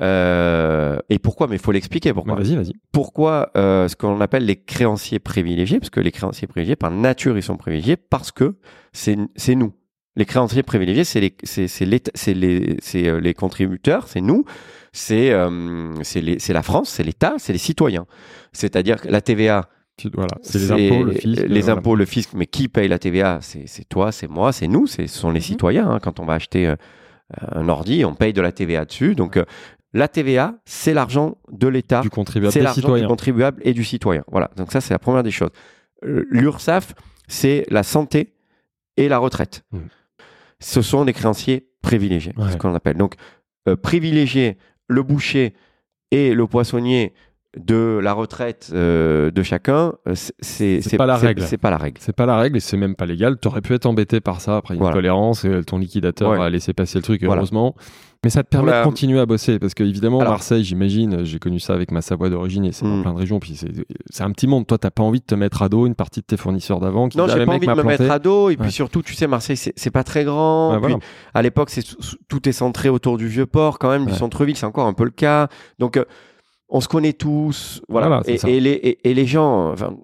euh, 0.00 0.98
et 1.10 1.18
pourquoi 1.18 1.46
Mais 1.48 1.56
il 1.56 1.58
faut 1.62 1.72
l'expliquer 1.72 2.10
Bah, 2.10 2.22
pourquoi. 2.24 2.34
Vas-y, 2.42 2.56
vas-y. 2.56 2.72
Pourquoi 2.92 3.50
euh, 3.56 3.88
ce 3.88 3.96
qu'on 3.96 4.20
appelle 4.20 4.44
les 4.44 4.56
créanciers 4.56 5.18
privilégiés 5.18 5.78
Parce 5.80 5.90
que 5.90 6.00
les 6.00 6.12
créanciers 6.12 6.46
privilégiés, 6.46 6.76
par 6.76 6.90
nature, 6.90 7.36
ils 7.36 7.42
sont 7.42 7.56
privilégiés 7.56 7.96
parce 7.96 8.30
que 8.32 8.56
c'est 8.92 9.16
nous. 9.54 9.72
Les 10.16 10.24
créanciers 10.24 10.62
privilégiés, 10.62 11.04
c'est 11.04 11.20
les 11.20 11.34
c'est 11.44 12.34
les 12.34 12.76
c'est 12.82 13.06
euh, 13.08 13.20
les 13.20 13.34
contributeurs, 13.34 14.08
c'est 14.08 14.20
nous, 14.22 14.44
c'est 14.92 15.30
euh, 15.30 15.92
c'est 16.02 16.20
les- 16.22 16.38
c'est 16.38 16.52
la 16.54 16.62
France, 16.62 16.88
c'est 16.88 17.02
l'État, 17.04 17.34
c'est 17.38 17.52
les 17.52 17.58
citoyens. 17.58 18.06
C'est-à-dire 18.52 19.00
que 19.02 19.08
la 19.08 19.20
TVA, 19.20 19.68
voilà, 20.14 20.36
c'est 20.42 20.58
les 20.58 20.72
impôts, 20.72 21.04
le 21.04 21.12
fisc. 21.12 21.24
les 21.46 21.60
voilà. 21.60 21.72
impôts, 21.78 21.96
le 21.96 22.04
fisc, 22.06 22.30
mais 22.34 22.46
qui 22.46 22.68
paye 22.68 22.88
la 22.88 22.98
TVA 22.98 23.38
C'est 23.42 23.66
c'est 23.66 23.84
toi, 23.88 24.10
c'est 24.10 24.26
moi, 24.28 24.52
c'est 24.52 24.68
nous, 24.68 24.86
c'est- 24.86 25.06
ce 25.06 25.18
sont 25.18 25.30
les 25.30 25.40
Mhm. 25.40 25.44
citoyens. 25.44 25.90
hein. 25.90 25.98
Quand 26.02 26.18
on 26.18 26.24
va 26.24 26.34
acheter 26.34 26.66
euh, 26.66 26.76
un 27.52 27.68
ordi, 27.68 28.04
on 28.04 28.14
paye 28.14 28.32
de 28.32 28.40
la 28.40 28.52
TVA 28.52 28.84
dessus. 28.86 29.14
Donc 29.14 29.36
euh, 29.36 29.44
la 29.92 30.08
TVA, 30.08 30.54
c'est 30.64 30.94
l'argent 30.94 31.36
de 31.52 31.68
l'État, 31.68 32.00
du 32.00 32.08
contribuable 32.10 32.52
c'est 32.52 32.62
l'argent 32.62 32.96
du 32.96 33.06
contribuable 33.06 33.60
et 33.64 33.74
du 33.74 33.84
citoyen. 33.84 34.24
Voilà, 34.30 34.50
donc 34.56 34.72
ça 34.72 34.80
c'est 34.80 34.94
la 34.94 34.98
première 34.98 35.22
des 35.22 35.30
choses. 35.30 35.50
L'URSSAF, 36.02 36.94
c'est 37.28 37.64
la 37.70 37.82
santé 37.82 38.32
et 38.96 39.08
la 39.08 39.18
retraite. 39.18 39.62
Mhm. 39.72 39.88
Ce 40.60 40.82
sont 40.82 41.04
des 41.04 41.12
créanciers 41.12 41.68
privilégiés, 41.82 42.32
Ouais. 42.36 42.50
ce 42.52 42.56
qu'on 42.56 42.74
appelle. 42.74 42.96
Donc 42.96 43.14
euh, 43.68 43.76
privilégier 43.76 44.56
le 44.88 45.02
boucher 45.02 45.54
et 46.10 46.34
le 46.34 46.46
poissonnier 46.46 47.12
de 47.56 47.98
la 48.02 48.12
retraite 48.12 48.70
euh, 48.74 49.30
de 49.30 49.42
chacun, 49.42 49.94
euh, 50.06 50.14
c'est 50.40 50.80
pas 50.98 51.06
la 51.06 51.16
règle. 51.16 51.42
C'est 51.42 51.56
pas 51.56 51.70
la 51.70 51.78
règle. 51.78 51.98
C'est 52.00 52.14
pas 52.14 52.26
la 52.26 52.36
règle 52.36 52.58
et 52.58 52.60
c'est 52.60 52.76
même 52.76 52.94
pas 52.94 53.06
légal. 53.06 53.38
T'aurais 53.38 53.62
pu 53.62 53.72
être 53.74 53.86
embêté 53.86 54.20
par 54.20 54.40
ça 54.40 54.58
après 54.58 54.74
une 54.74 54.80
Voilà. 54.80 54.94
tolérance 54.94 55.44
et 55.44 55.62
ton 55.64 55.78
liquidateur 55.78 56.32
a 56.40 56.50
laissé 56.50 56.74
passer 56.74 56.98
le 56.98 57.02
truc, 57.02 57.22
heureusement. 57.22 57.74
Mais 58.24 58.30
ça 58.30 58.42
te 58.42 58.48
permet 58.48 58.66
Voilà. 58.70 58.80
de 58.80 58.86
continuer 58.88 59.20
à 59.20 59.26
bosser 59.26 59.58
parce 59.58 59.74
que 59.74 59.84
évidemment 59.84 60.18
Alors- 60.20 60.32
Marseille, 60.32 60.64
j'imagine, 60.64 61.24
j'ai 61.24 61.38
connu 61.38 61.60
ça 61.60 61.74
avec 61.74 61.90
ma 61.92 62.00
Savoie 62.02 62.28
d'origine 62.28 62.64
et 62.64 62.72
c'est 62.72 62.84
dans 62.84 62.96
Mm. 62.96 63.02
plein 63.02 63.12
de 63.12 63.18
régions. 63.18 63.38
Puis 63.38 63.56
c'est 64.10 64.22
un 64.24 64.30
petit 64.32 64.46
monde. 64.46 64.66
Toi, 64.66 64.78
t'as 64.78 64.90
pas 64.90 65.02
envie 65.02 65.20
de 65.20 65.24
te 65.24 65.34
mettre 65.34 65.62
à 65.62 65.68
dos 65.68 65.86
une 65.86 65.94
partie 65.94 66.20
de 66.20 66.26
tes 66.26 66.36
fournisseurs 66.36 66.80
d'avant. 66.80 67.08
qui 67.08 67.18
Non, 67.18 67.28
j'ai 67.28 67.44
pas 67.44 67.52
envie 67.52 67.66
de 67.66 67.70
me 67.70 67.74
planté. 67.74 67.88
mettre 68.02 68.10
à 68.10 68.18
dos. 68.18 68.50
Et 68.50 68.56
puis 68.56 68.64
Ouais. 68.66 68.70
surtout, 68.70 69.02
tu 69.02 69.14
sais, 69.14 69.26
Marseille, 69.26 69.56
c'est 69.56 69.90
pas 69.90 70.02
très 70.04 70.24
grand. 70.24 70.70
Ouais, 70.72 70.78
Puis, 70.78 70.92
voilà. 70.92 70.98
À 71.34 71.42
l'époque, 71.42 71.70
c'est 71.70 71.84
tout 72.28 72.48
est 72.48 72.52
centré 72.52 72.88
autour 72.88 73.16
du 73.18 73.28
vieux 73.28 73.46
port, 73.46 73.78
quand 73.78 73.90
même, 73.90 74.06
du 74.06 74.12
Ouais. 74.12 74.18
centre-ville. 74.18 74.56
C'est 74.56 74.66
encore 74.66 74.86
un 74.86 74.94
peu 74.94 75.04
le 75.04 75.10
cas. 75.10 75.48
Donc, 75.78 75.96
euh, 75.96 76.04
on 76.68 76.80
se 76.80 76.88
connaît 76.88 77.12
tous, 77.12 77.80
voilà. 77.88 78.22
Et, 78.26 78.40
et 78.48 78.58
les, 78.60 78.70
et, 78.72 79.08
et 79.10 79.14
les 79.14 79.26
gens, 79.26 79.70
enfin, 79.70 79.94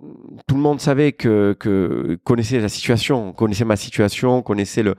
tout 0.47 0.55
le 0.55 0.61
monde 0.61 0.81
savait 0.81 1.11
que, 1.11 1.57
que 1.59 2.17
connaissait 2.23 2.61
la 2.61 2.69
situation, 2.69 3.33
connaissait 3.33 3.65
ma 3.65 3.75
situation, 3.75 4.43
connaissait 4.43 4.85
le 4.85 4.95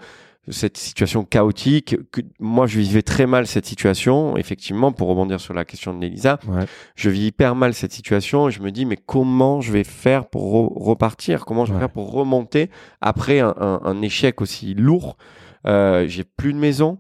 cette 0.49 0.77
situation 0.77 1.23
chaotique. 1.23 1.95
Que 2.11 2.21
moi, 2.39 2.67
je 2.67 2.79
vivais 2.79 3.01
très 3.01 3.25
mal 3.25 3.47
cette 3.47 3.65
situation. 3.65 4.35
Effectivement, 4.37 4.91
pour 4.91 5.07
rebondir 5.07 5.39
sur 5.39 5.53
la 5.53 5.63
question 5.65 5.97
de 5.97 6.05
Elisa, 6.05 6.39
Ouais. 6.47 6.65
je 6.95 7.09
vis 7.09 7.27
hyper 7.27 7.55
mal 7.55 7.73
cette 7.73 7.93
situation. 7.93 8.49
Et 8.49 8.51
je 8.51 8.61
me 8.61 8.71
dis, 8.71 8.85
mais 8.85 8.97
comment 8.97 9.61
je 9.61 9.71
vais 9.71 9.83
faire 9.83 10.25
pour 10.27 10.53
re- 10.53 10.83
repartir? 10.83 11.45
Comment 11.45 11.65
je 11.65 11.71
vais 11.71 11.75
Ouais. 11.75 11.81
faire 11.83 11.91
pour 11.93 12.11
remonter 12.11 12.69
après 13.01 13.39
un, 13.39 13.53
un- 13.57 13.79
un 13.83 14.01
échec 14.01 14.41
aussi 14.41 14.73
lourd? 14.73 15.17
Euh, 15.65 16.07
J'ai 16.07 16.23
plus 16.25 16.51
de 16.53 16.59
maison. 16.59 16.99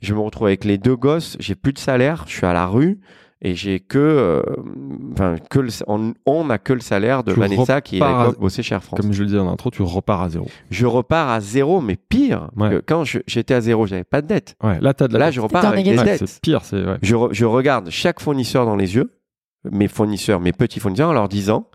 Je 0.00 0.14
me 0.14 0.20
retrouve 0.20 0.46
avec 0.48 0.64
les 0.64 0.78
deux 0.78 0.96
gosses. 0.96 1.36
J'ai 1.40 1.54
plus 1.54 1.72
de 1.72 1.78
salaire. 1.78 2.24
Je 2.26 2.32
suis 2.32 2.46
à 2.46 2.52
la 2.52 2.66
rue. 2.66 3.00
Et 3.42 3.54
j'ai 3.54 3.80
que, 3.80 3.98
euh, 3.98 4.42
enfin, 5.12 5.36
que 5.48 5.60
le- 5.60 5.70
on, 5.86 6.12
on 6.26 6.44
n'a 6.44 6.58
que 6.58 6.74
le 6.74 6.80
salaire 6.80 7.24
de 7.24 7.32
Tu 7.32 7.40
Vanessa 7.40 7.80
qui 7.80 8.00
à 8.02 8.08
l'époque 8.24 8.38
bossait 8.38 8.62
chez 8.62 8.74
Air 8.74 8.82
France. 8.84 9.00
Comme 9.00 9.12
je 9.14 9.20
le 9.22 9.26
disais 9.28 9.38
en 9.38 9.48
intro, 9.48 9.70
tu 9.70 9.80
repars 9.80 10.20
à 10.20 10.28
zéro. 10.28 10.46
Je 10.70 10.84
repars 10.84 11.30
à 11.30 11.40
zéro, 11.40 11.80
mais 11.80 11.96
pire. 11.96 12.50
Ouais. 12.56 12.68
que 12.70 12.82
quand 12.86 13.04
j'étais 13.26 13.54
à 13.54 13.62
zéro, 13.62 13.86
j'avais 13.86 14.04
pas 14.04 14.20
de 14.20 14.26
dette. 14.26 14.56
Ouais, 14.62 14.78
là, 14.80 14.92
t'as 14.92 15.08
de 15.08 15.14
la 15.14 15.18
Là, 15.20 15.24
dette. 15.26 15.34
je 15.36 15.40
repars 15.40 15.64
avec 15.64 15.84
des. 15.86 15.96
Ouais, 15.96 16.04
dettes. 16.04 16.26
c'est 16.26 16.40
pire. 16.42 16.60
C'est 16.64 16.84
ouais. 16.84 16.98
Je, 17.00 17.16
re- 17.16 17.32
je 17.32 17.44
regarde 17.46 17.88
chaque 17.88 18.20
fournisseur 18.20 18.66
dans 18.66 18.76
les 18.76 18.94
yeux, 18.94 19.10
mes 19.64 19.88
fournisseurs, 19.88 20.38
mes 20.40 20.52
petits 20.52 20.78
fournisseurs, 20.80 21.08
en 21.08 21.14
leur 21.14 21.28
disant, 21.30 21.66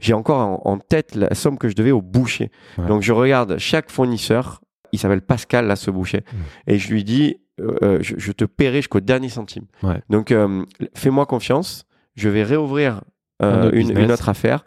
j'ai 0.00 0.14
encore 0.14 0.40
en, 0.40 0.62
en 0.72 0.78
tête 0.78 1.14
la 1.14 1.32
somme 1.34 1.58
que 1.58 1.68
je 1.68 1.76
devais 1.76 1.92
au 1.92 2.02
boucher. 2.02 2.50
Ouais. 2.76 2.86
Donc 2.88 3.02
je 3.02 3.12
regarde 3.12 3.56
chaque 3.58 3.88
fournisseur, 3.88 4.60
il 4.90 4.98
s'appelle 4.98 5.22
Pascal, 5.22 5.68
là, 5.68 5.76
ce 5.76 5.92
boucher, 5.92 6.22
Mm. 6.32 6.70
et 6.72 6.78
je 6.78 6.92
lui 6.92 7.04
dis, 7.04 7.36
euh, 7.60 7.76
euh, 7.82 7.98
je, 8.00 8.14
je 8.18 8.32
te 8.32 8.44
paierai 8.44 8.78
jusqu'au 8.78 9.00
dernier 9.00 9.28
centime. 9.28 9.64
Ouais. 9.82 10.00
Donc 10.10 10.30
euh, 10.32 10.64
fais-moi 10.94 11.26
confiance, 11.26 11.84
je 12.16 12.28
vais 12.28 12.42
réouvrir 12.42 13.02
Un 13.40 13.46
euh, 13.46 13.66
autre 13.68 13.76
une, 13.76 14.10
autre 14.10 14.28
affaire. 14.28 14.64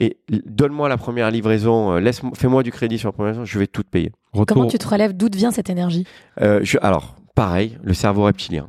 Et 0.00 0.18
donne-moi 0.46 0.88
la 0.88 0.96
première 0.96 1.30
livraison, 1.30 1.96
laisse 1.96 2.20
fais-moi 2.34 2.62
du 2.62 2.70
crédit 2.70 2.98
sur 2.98 3.08
la 3.08 3.12
première 3.12 3.32
livraison, 3.32 3.50
je 3.52 3.58
vais 3.58 3.66
tout 3.66 3.82
te 3.82 3.90
payer. 3.90 4.12
Retour. 4.32 4.56
Comment 4.56 4.68
tu 4.68 4.78
te 4.78 4.86
relèves? 4.86 5.12
D'où 5.16 5.28
te 5.28 5.36
vient 5.36 5.50
cette 5.50 5.70
énergie? 5.70 6.06
Euh, 6.40 6.60
je, 6.62 6.78
alors, 6.82 7.16
pareil, 7.34 7.78
le 7.82 7.94
cerveau 7.94 8.22
reptilien. 8.22 8.68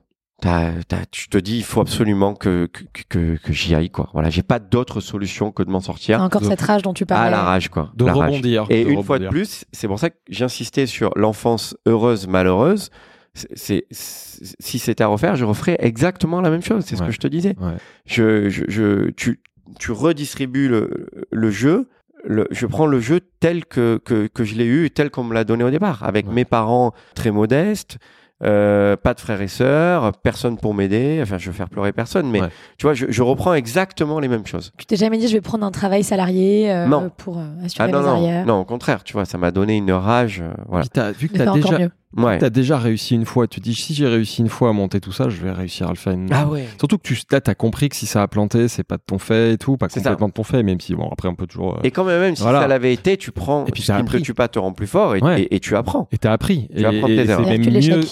Tu 1.11 1.27
te 1.27 1.37
dis, 1.37 1.57
il 1.57 1.63
faut 1.63 1.81
absolument 1.81 2.33
que, 2.33 2.67
que, 2.71 2.83
que, 3.09 3.35
que 3.35 3.53
j'y 3.53 3.75
aille, 3.75 3.89
quoi. 3.89 4.09
Voilà, 4.13 4.29
j'ai 4.29 4.41
pas 4.41 4.57
d'autre 4.57 5.01
solution 5.01 5.51
que 5.51 5.61
de 5.63 5.69
m'en 5.69 5.81
sortir 5.81 6.21
encore 6.21 6.43
cette 6.45 6.61
rage 6.61 6.81
dont 6.81 6.93
tu 6.93 7.03
à 7.03 7.07
parlais. 7.07 7.29
la 7.31 7.43
rage, 7.43 7.69
quoi. 7.69 7.91
de 7.93 8.05
La 8.05 8.13
rage. 8.13 8.29
rebondir. 8.31 8.65
Et 8.69 8.85
de 8.85 8.89
une 8.89 9.03
fois 9.03 9.19
de 9.19 9.25
rebondir. 9.25 9.29
plus, 9.29 9.65
c'est 9.71 9.87
pour 9.87 9.99
ça 9.99 10.09
que 10.09 10.15
j'insistais 10.29 10.85
sur 10.87 11.11
l'enfance 11.15 11.75
heureuse, 11.85 12.27
malheureuse. 12.27 12.89
C'est, 13.33 13.85
si 13.91 14.79
c'était 14.79 15.03
à 15.03 15.07
refaire, 15.07 15.35
je 15.35 15.45
referais 15.45 15.77
exactement 15.79 16.41
la 16.41 16.49
même 16.49 16.63
chose. 16.63 16.83
C'est 16.85 16.95
ce 16.95 17.01
Ouais. 17.01 17.07
que 17.07 17.13
je 17.13 17.19
te 17.19 17.27
disais. 17.27 17.55
Ouais. 17.59 17.73
Je, 18.05 18.49
je, 18.49 18.63
je- 18.67 19.09
tu, 19.11 19.39
tu 19.79 19.91
redistribues 19.91 20.67
le, 20.67 21.07
le 21.31 21.51
jeu. 21.51 21.87
Le, 22.25 22.47
je 22.51 22.65
prends 22.65 22.85
le 22.87 22.99
jeu 22.99 23.21
tel 23.39 23.65
que, 23.65 23.97
que, 24.03 24.27
que 24.27 24.43
je 24.43 24.55
l'ai 24.55 24.65
eu, 24.65 24.89
tel 24.91 25.09
qu'on 25.09 25.23
me 25.23 25.33
l'a 25.33 25.45
donné 25.45 25.63
au 25.63 25.69
départ, 25.69 26.03
avec 26.03 26.27
Ouais. 26.27 26.33
mes 26.33 26.43
parents 26.45 26.91
très 27.15 27.31
modestes, 27.31 27.97
euh, 28.43 28.95
pas 28.97 29.13
de 29.13 29.19
frères 29.21 29.41
et 29.41 29.47
sœurs, 29.47 30.11
personne 30.21 30.57
pour 30.57 30.73
m'aider. 30.73 31.19
Enfin, 31.21 31.37
je 31.37 31.47
veux 31.49 31.53
faire 31.55 31.69
pleurer 31.69 31.93
personne, 31.93 32.29
mais 32.29 32.41
Ouais. 32.41 32.49
tu 32.77 32.83
vois, 32.87 32.93
je, 32.93 33.05
je 33.09 33.21
reprends 33.21 33.53
exactement 33.53 34.19
les 34.19 34.27
mêmes 34.27 34.45
choses. 34.45 34.73
Tu 34.77 34.85
t'es 34.85 34.95
jamais 34.97 35.17
dit 35.17 35.27
je 35.29 35.33
vais 35.33 35.39
prendre 35.41 35.65
un 35.65 35.71
travail 35.71 36.03
salarié 36.03 36.69
euh, 36.71 36.87
Non. 36.87 37.09
pour 37.15 37.37
euh, 37.37 37.43
assurer 37.63 37.87
Ah 37.87 37.91
non, 37.91 37.99
mes 37.99 38.05
non, 38.05 38.11
arrières? 38.11 38.45
Non, 38.45 38.59
au 38.61 38.65
contraire, 38.65 39.03
tu 39.05 39.13
vois, 39.13 39.23
ça 39.25 39.37
m'a 39.37 39.51
donné 39.51 39.77
une 39.77 39.91
rage. 39.91 40.41
euh, 40.41 40.51
voilà. 40.67 40.85
T'as- 40.87 41.11
vu 41.11 41.29
que 41.29 41.35
tu 41.35 41.41
as 41.41 41.51
déjà, 41.53 41.77
Ouais. 42.17 42.39
t'as 42.39 42.49
déjà 42.49 42.77
réussi 42.79 43.13
une 43.13 43.25
fois, 43.25 43.47
tu 43.47 43.59
te 43.59 43.63
dis 43.65 43.75
si 43.75 43.93
j'ai 43.93 44.07
réussi 44.07 44.41
une 44.41 44.49
fois 44.49 44.69
à 44.69 44.73
monter 44.73 44.99
tout 44.99 45.11
ça, 45.11 45.29
je 45.29 45.37
vais 45.41 45.51
réussir 45.51 45.85
à 45.87 45.91
le 45.91 45.95
faire 45.95 46.13
une 46.13 46.27
Ah 46.33 46.47
ouais. 46.47 46.65
Surtout 46.79 46.97
que 46.97 47.03
tu 47.03 47.15
là, 47.31 47.39
as 47.45 47.55
compris 47.55 47.87
que 47.89 47.95
si 47.95 48.07
ça 48.07 48.23
a 48.23 48.27
planté, 48.27 48.67
c'est 48.67 48.83
pas 48.83 48.97
de 48.97 49.03
ton 49.05 49.19
fait 49.19 49.53
et 49.53 49.57
tout, 49.59 49.77
pas 49.77 49.87
C'est 49.89 49.99
ça. 49.99 50.09
complètement 50.09 50.27
de 50.29 50.33
ton 50.33 50.43
fait, 50.43 50.63
même 50.63 50.81
si, 50.81 50.95
bon, 50.95 51.07
après, 51.11 51.27
on 51.27 51.35
peut 51.35 51.45
toujours. 51.45 51.75
euh, 51.75 51.81
Et 51.83 51.91
quand 51.91 52.03
même, 52.03 52.19
même 52.19 52.35
si 52.35 52.41
Voilà. 52.41 52.61
ça 52.61 52.67
l'avait 52.67 52.93
été, 52.93 53.15
tu 53.15 53.31
prends. 53.31 53.65
Et 53.67 53.71
puis 53.71 53.83
ce 53.83 53.91
qui 53.91 54.01
ne 54.03 54.07
te 54.07 54.17
tue 54.17 54.33
pas 54.33 54.47
te 54.47 54.57
rend 54.57 54.71
plus 54.73 54.87
fort 54.87 55.15
et, 55.15 55.21
Ouais. 55.21 55.43
et- 55.43 55.55
et 55.55 55.59
tu 55.59 55.75
apprends. 55.75 56.07
Et 56.11 56.17
t'as 56.17 56.31
appris. 56.31 56.67
Tu 56.75 56.79
et 56.79 56.83
prendre 56.83 57.07
tes 57.07 57.29
erreurs. 57.29 57.47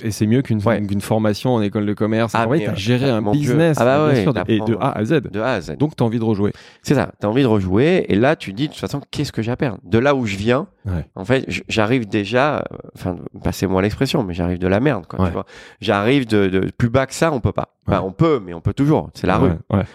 et 0.04 0.12
c'est 0.12 0.28
mieux 0.28 0.42
qu'une 0.44 0.62
Ouais. 0.64 0.82
formation 1.00 1.56
en 1.56 1.62
école 1.64 1.86
de 1.88 1.94
commerce. 1.94 2.34
Ah, 2.36 2.46
t'as 2.48 2.54
euh, 2.56 2.76
géré 2.76 3.10
un 3.10 3.22
business, 3.32 3.78
Ah 3.80 3.86
bah 3.86 4.16
sûr, 4.16 4.34
et 4.48 4.60
de. 4.60 4.76
A 4.80 4.92
à 4.92 5.04
Z. 5.06 5.22
De 5.32 5.40
A 5.40 5.54
à 5.54 5.62
Z. 5.62 5.78
Donc, 5.78 5.96
t'as 5.96 6.06
envie 6.06 6.20
de 6.20 6.24
rejouer. 6.24 6.52
C'est 6.84 6.94
ça, 6.96 7.12
tu 7.20 7.26
as 7.26 7.30
envie 7.30 7.42
de 7.42 7.48
rejouer 7.48 8.06
et 8.10 8.16
là 8.16 8.36
tu 8.36 8.54
dis 8.54 8.68
de 8.68 8.72
toute 8.74 8.80
façon 8.82 9.02
qu'est-ce 9.12 9.32
que 9.32 9.42
j'ai 9.42 9.52
à 9.52 9.56
perdre? 9.58 9.80
De 9.84 9.98
là 9.98 10.14
où 10.16 10.26
je 10.26 10.36
viens, 10.38 10.68
Ouais. 10.88 11.06
en 11.16 11.26
fait 11.26 11.46
j'arrive 11.68 12.08
déjà, 12.08 12.64
enfin 12.96 13.18
passez-moi 13.44 13.82
l'expression, 13.82 14.24
mais 14.24 14.34
j'arrive 14.34 14.58
de 14.60 14.68
la 14.68 14.80
merde 14.80 15.06
quoi. 15.08 15.20
Ouais. 15.20 15.28
tu 15.28 15.34
vois. 15.34 15.46
J'arrive 15.82 16.26
de, 16.28 16.48
de 16.48 16.72
plus 16.78 16.90
bas 16.90 17.06
que 17.06 17.14
ça, 17.14 17.32
on 17.32 17.40
peut 17.40 17.52
pas. 17.52 17.74
Enfin, 17.88 18.00
Ouais. 18.02 18.06
on 18.08 18.12
peut, 18.12 18.42
mais 18.46 18.54
on 18.54 18.60
peut 18.60 18.74
toujours. 18.74 19.10
C'est 19.14 19.28
la 19.28 19.38
rue. 19.38 19.52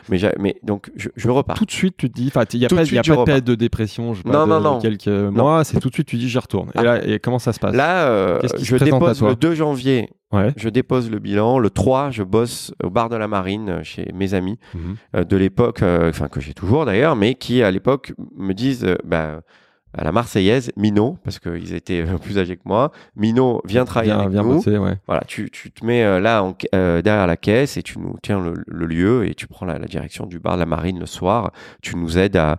Mais, 0.09 0.57
donc 0.62 0.90
je, 0.97 1.09
je 1.14 1.28
repars. 1.28 1.57
Tout 1.57 1.66
de 1.66 1.70
suite, 1.70 1.95
tu 1.99 2.09
te 2.11 2.14
dis, 2.14 2.28
enfin, 2.28 2.45
il 2.53 2.61
n'y 2.61 2.64
a 2.64 2.68
Tout 2.68 2.74
de 2.74 2.80
pas, 2.80 2.84
y 2.84 2.99
a 2.99 3.03
suite, 3.03 3.05
je 3.05 3.12
pas 3.12 3.20
de 3.20 3.24
période 3.24 3.45
de 3.45 3.55
dépression, 3.55 4.14
je 4.14 4.22
pas, 4.22 4.30
Non, 4.32 4.45
de 4.47 4.51
non, 4.51 4.61
non. 4.61 4.78
quelques 4.80 5.09
mois, 5.09 5.62
c'est 5.64 5.78
tout 5.78 5.88
de 5.90 5.95
suite, 5.95 6.07
tu 6.09 6.16
dis, 6.16 6.26
j'y 6.28 6.38
retourne. 6.38 6.68
Et 6.70 6.78
Ah. 6.78 6.82
là, 6.82 7.07
et 7.07 7.18
comment 7.18 7.38
ça 7.38 7.53
se 7.53 7.61
passe? 7.61 7.74
Là, 7.74 8.07
euh, 8.09 8.40
je 8.59 8.76
dépose 8.76 9.22
le 9.22 9.34
2 9.36 9.55
janvier. 9.55 10.09
Je 10.57 10.70
dépose 10.70 11.11
le 11.11 11.18
bilan. 11.18 11.59
Le 11.59 11.68
3, 11.68 12.11
je 12.11 12.22
bosse 12.22 12.72
au 12.82 12.88
bar 12.88 13.11
de 13.11 13.16
la 13.16 13.28
Marine 13.28 13.68
euh, 13.68 13.82
chez 13.82 14.11
mes 14.14 14.32
amis. 14.32 14.59
Mhm. 14.74 14.97
euh, 15.16 15.24
de 15.24 15.36
l'époque, 15.36 15.82
euh, 15.82 16.11
que 16.12 16.40
j'ai 16.40 16.55
toujours 16.55 16.86
d'ailleurs, 16.86 17.14
mais 17.16 17.34
qui 17.34 17.62
à 17.62 17.70
l'époque 17.70 18.14
me 18.36 18.55
disent, 18.55 18.86
bah, 19.05 19.43
à 19.97 20.05
la 20.05 20.12
Marseillaise, 20.12 20.72
Mino, 20.76 21.18
parce 21.24 21.38
qu'ils 21.38 21.74
étaient 21.74 22.01
euh, 22.07 22.16
plus 22.18 22.38
âgés 22.38 22.57
que 22.57 22.62
moi, 22.64 22.93
Mino, 23.16 23.61
viens 23.66 23.84
travailler 23.84 24.12
Viens, 24.12 24.20
avec 24.20 24.32
viens 24.32 24.43
nous. 24.43 24.55
bosser, 24.55 24.78
ouais. 24.78 24.97
Voilà, 25.07 25.22
tu, 25.26 25.51
tu 25.51 25.70
te 25.70 25.84
mets 25.84 26.03
euh, 26.03 26.18
là 26.20 26.43
en 26.43 26.55
euh, 26.74 27.03
derrière 27.03 27.26
la 27.26 27.36
caisse 27.36 27.76
et 27.76 27.82
tu 27.82 27.99
nous 27.99 28.16
tiens 28.22 28.40
le, 28.40 28.55
le 28.66 28.86
lieu 28.86 29.28
et 29.28 29.34
tu 29.34 29.47
prends 29.47 29.66
la, 29.66 29.78
la 29.78 29.86
direction 29.86 30.26
du 30.26 30.38
bar 30.38 30.55
de 30.55 30.61
la 30.61 30.66
Marine 30.66 30.99
le 30.99 31.07
soir. 31.07 31.53
Tu 31.82 31.97
nous 31.97 32.16
aides 32.16 32.36
à, 32.36 32.59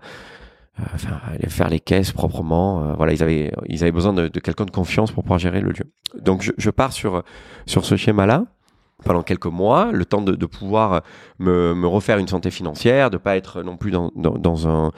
à 0.78 1.32
aller 1.32 1.50
faire 1.50 1.70
les 1.70 1.80
caisses 1.80 2.12
proprement. 2.12 2.84
Euh, 2.84 2.94
voilà, 2.94 3.14
ils 3.14 3.24
avaient, 3.24 3.52
ils 3.68 3.84
avaient 3.84 3.92
besoin 3.92 4.14
de, 4.14 4.28
de 4.28 4.40
quelqu'un 4.40 4.66
de 4.66 4.72
confiance 4.72 5.12
pour 5.12 5.24
pouvoir 5.24 5.40
gérer 5.40 5.62
le 5.62 5.70
lieu. 5.72 5.86
Donc 6.20 6.42
je, 6.44 6.52
je 6.58 6.70
pars 6.70 6.94
sur, 6.94 7.24
sur 7.66 7.86
ce 7.86 7.96
schéma-là 7.96 8.46
pendant 9.04 9.24
quelques 9.24 9.48
mois, 9.48 9.92
le 9.92 10.06
temps 10.06 10.22
de, 10.22 10.46
pouvoir 10.46 11.04
me, 11.40 11.86
refaire 11.86 12.18
une 12.18 12.28
santé 12.28 12.52
financière, 12.52 13.10
de 13.10 13.18
pas 13.18 13.38
être 13.38 13.64
non 13.64 13.78
plus 13.78 13.92
dans, 13.92 14.68
un, 14.68 14.92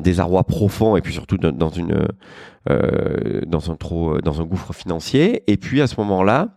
désarroi 0.00 0.44
profond 0.44 0.96
et 0.96 1.00
puis 1.00 1.12
surtout 1.12 1.36
euh, 1.42 3.40
dans 3.46 3.70
un 3.70 3.76
trop 3.76 4.20
dans 4.20 4.40
un 4.40 4.44
gouffre 4.44 4.72
financier. 4.72 5.42
Et 5.46 5.56
puis 5.56 5.80
à 5.80 5.86
ce 5.86 5.96
moment-là, 5.98 6.48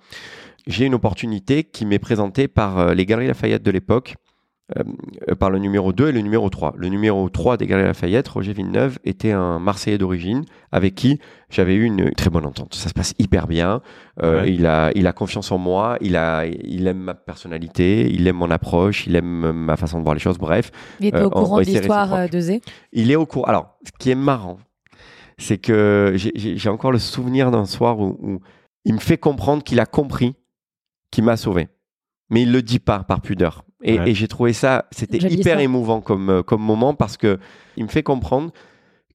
j'ai 0.67 0.85
une 0.85 0.93
opportunité 0.93 1.63
qui 1.63 1.85
m'est 1.85 1.99
présentée 1.99 2.47
par 2.47 2.79
euh, 2.79 2.93
les 2.93 3.05
Galeries 3.05 3.27
Lafayette 3.27 3.63
de 3.63 3.71
l'époque, 3.71 4.15
euh, 4.78 4.84
euh, 5.30 5.36
par 5.36 5.49
le 5.49 5.59
numéro 5.59 5.91
2 5.91 6.07
et 6.07 6.11
le 6.14 6.22
numéro 6.22 6.49
3. 6.49 6.74
Le 6.78 6.88
numéro 6.88 7.28
3 7.30 7.57
des 7.57 7.68
Galeries 7.68 7.88
Lafayette, 7.88 8.28
Roger 8.30 8.53
Villeneuve, 8.53 8.97
était 9.03 9.32
un 9.34 9.59
Marseillais 9.59 9.97
d'origine 9.97 10.45
avec 10.72 10.95
qui 10.95 11.20
j'avais 11.49 11.76
eu 11.76 11.84
une 11.84 12.11
très 12.11 12.30
bonne 12.30 12.45
entente. 12.45 12.74
Ça 12.74 12.88
se 12.88 12.93
passe 12.93 13.14
hyper 13.20 13.47
bien. 13.47 13.82
Euh, 14.24 14.41
Ouais. 14.43 14.53
il, 14.53 14.66
a, 14.66 14.91
il 14.95 15.05
a 15.05 15.11
confiance 15.14 15.51
en 15.51 15.57
moi, 15.57 15.97
il, 16.01 16.16
a, 16.16 16.45
il 16.45 16.88
aime 16.88 16.99
ma 16.99 17.14
personnalité, 17.14 18.09
il 18.11 18.26
aime 18.28 18.38
mon 18.38 18.49
approche, 18.51 19.05
il 19.05 19.16
aime 19.18 19.51
ma 19.51 19.76
façon 19.76 19.99
de 19.99 20.03
voir 20.03 20.14
les 20.16 20.22
choses. 20.22 20.38
Bref, 20.38 20.72
Il 21.01 21.07
était 21.07 21.18
Euh, 21.18 21.26
au 21.26 21.30
courant 21.30 21.57
de 21.59 21.64
l'histoire 21.66 22.30
de 22.30 22.39
Zé? 22.39 22.61
il 22.93 23.11
est 23.11 23.16
au 23.18 23.26
courant. 23.26 23.45
Alors, 23.47 23.78
ce 23.86 23.91
qui 23.99 24.11
est 24.11 24.16
marrant, 24.16 24.59
c'est 25.38 25.57
que 25.57 26.14
j'ai- 26.16 26.70
encore 26.70 26.91
le 26.91 26.99
souvenir 26.99 27.51
d'un 27.51 27.66
soir 27.66 27.99
où, 27.99 28.18
où 28.22 28.39
il 28.86 28.93
me 28.93 28.99
fait 28.99 29.18
comprendre 29.18 29.61
qu'il 29.64 29.80
a 29.80 29.86
compris 29.86 30.36
qu'il 31.11 31.24
m'a 31.26 31.38
sauvé. 31.38 31.68
Mais 32.30 32.43
il 32.43 32.51
le 32.51 32.61
dit 32.61 32.80
pas 32.80 33.03
par 33.03 33.22
pudeur. 33.22 33.64
Et, 33.84 33.99
Ouais. 33.99 34.09
et 34.11 34.13
j'ai 34.15 34.27
trouvé 34.27 34.53
ça, 34.53 34.86
c'était 34.91 35.17
hyper 35.17 35.59
émouvant 35.59 35.99
comme, 36.01 36.29
euh, 36.29 36.43
comme 36.43 36.61
moment 36.61 36.93
parce 36.93 37.17
que 37.17 37.38
il 37.77 37.84
me 37.84 37.89
fait 37.89 38.03
comprendre 38.03 38.51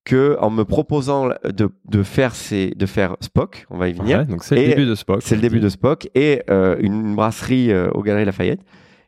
que 0.04 0.36
en 0.40 0.50
me 0.50 0.64
proposant 0.64 1.28
de, 1.44 1.70
de 1.86 2.02
faire 2.02 2.34
ces, 2.34 2.70
de 2.70 2.86
faire 2.86 3.16
Spock, 3.20 3.66
on 3.70 3.76
va 3.78 3.88
y 3.88 3.92
venir, 3.92 4.18
Ouais, 4.20 4.24
donc 4.26 4.42
c'est 4.44 4.54
le 4.56 4.68
début 4.68 4.86
de 4.86 4.94
Spock. 4.94 5.20
c'est 5.22 5.34
le 5.34 5.40
début 5.42 5.60
de 5.60 5.68
Spock 5.68 6.08
et 6.14 6.42
euh, 6.50 6.76
une 6.80 7.14
brasserie 7.14 7.72
euh, 7.72 7.90
au 7.92 8.02
Galeries 8.02 8.24
Lafayette. 8.24 8.60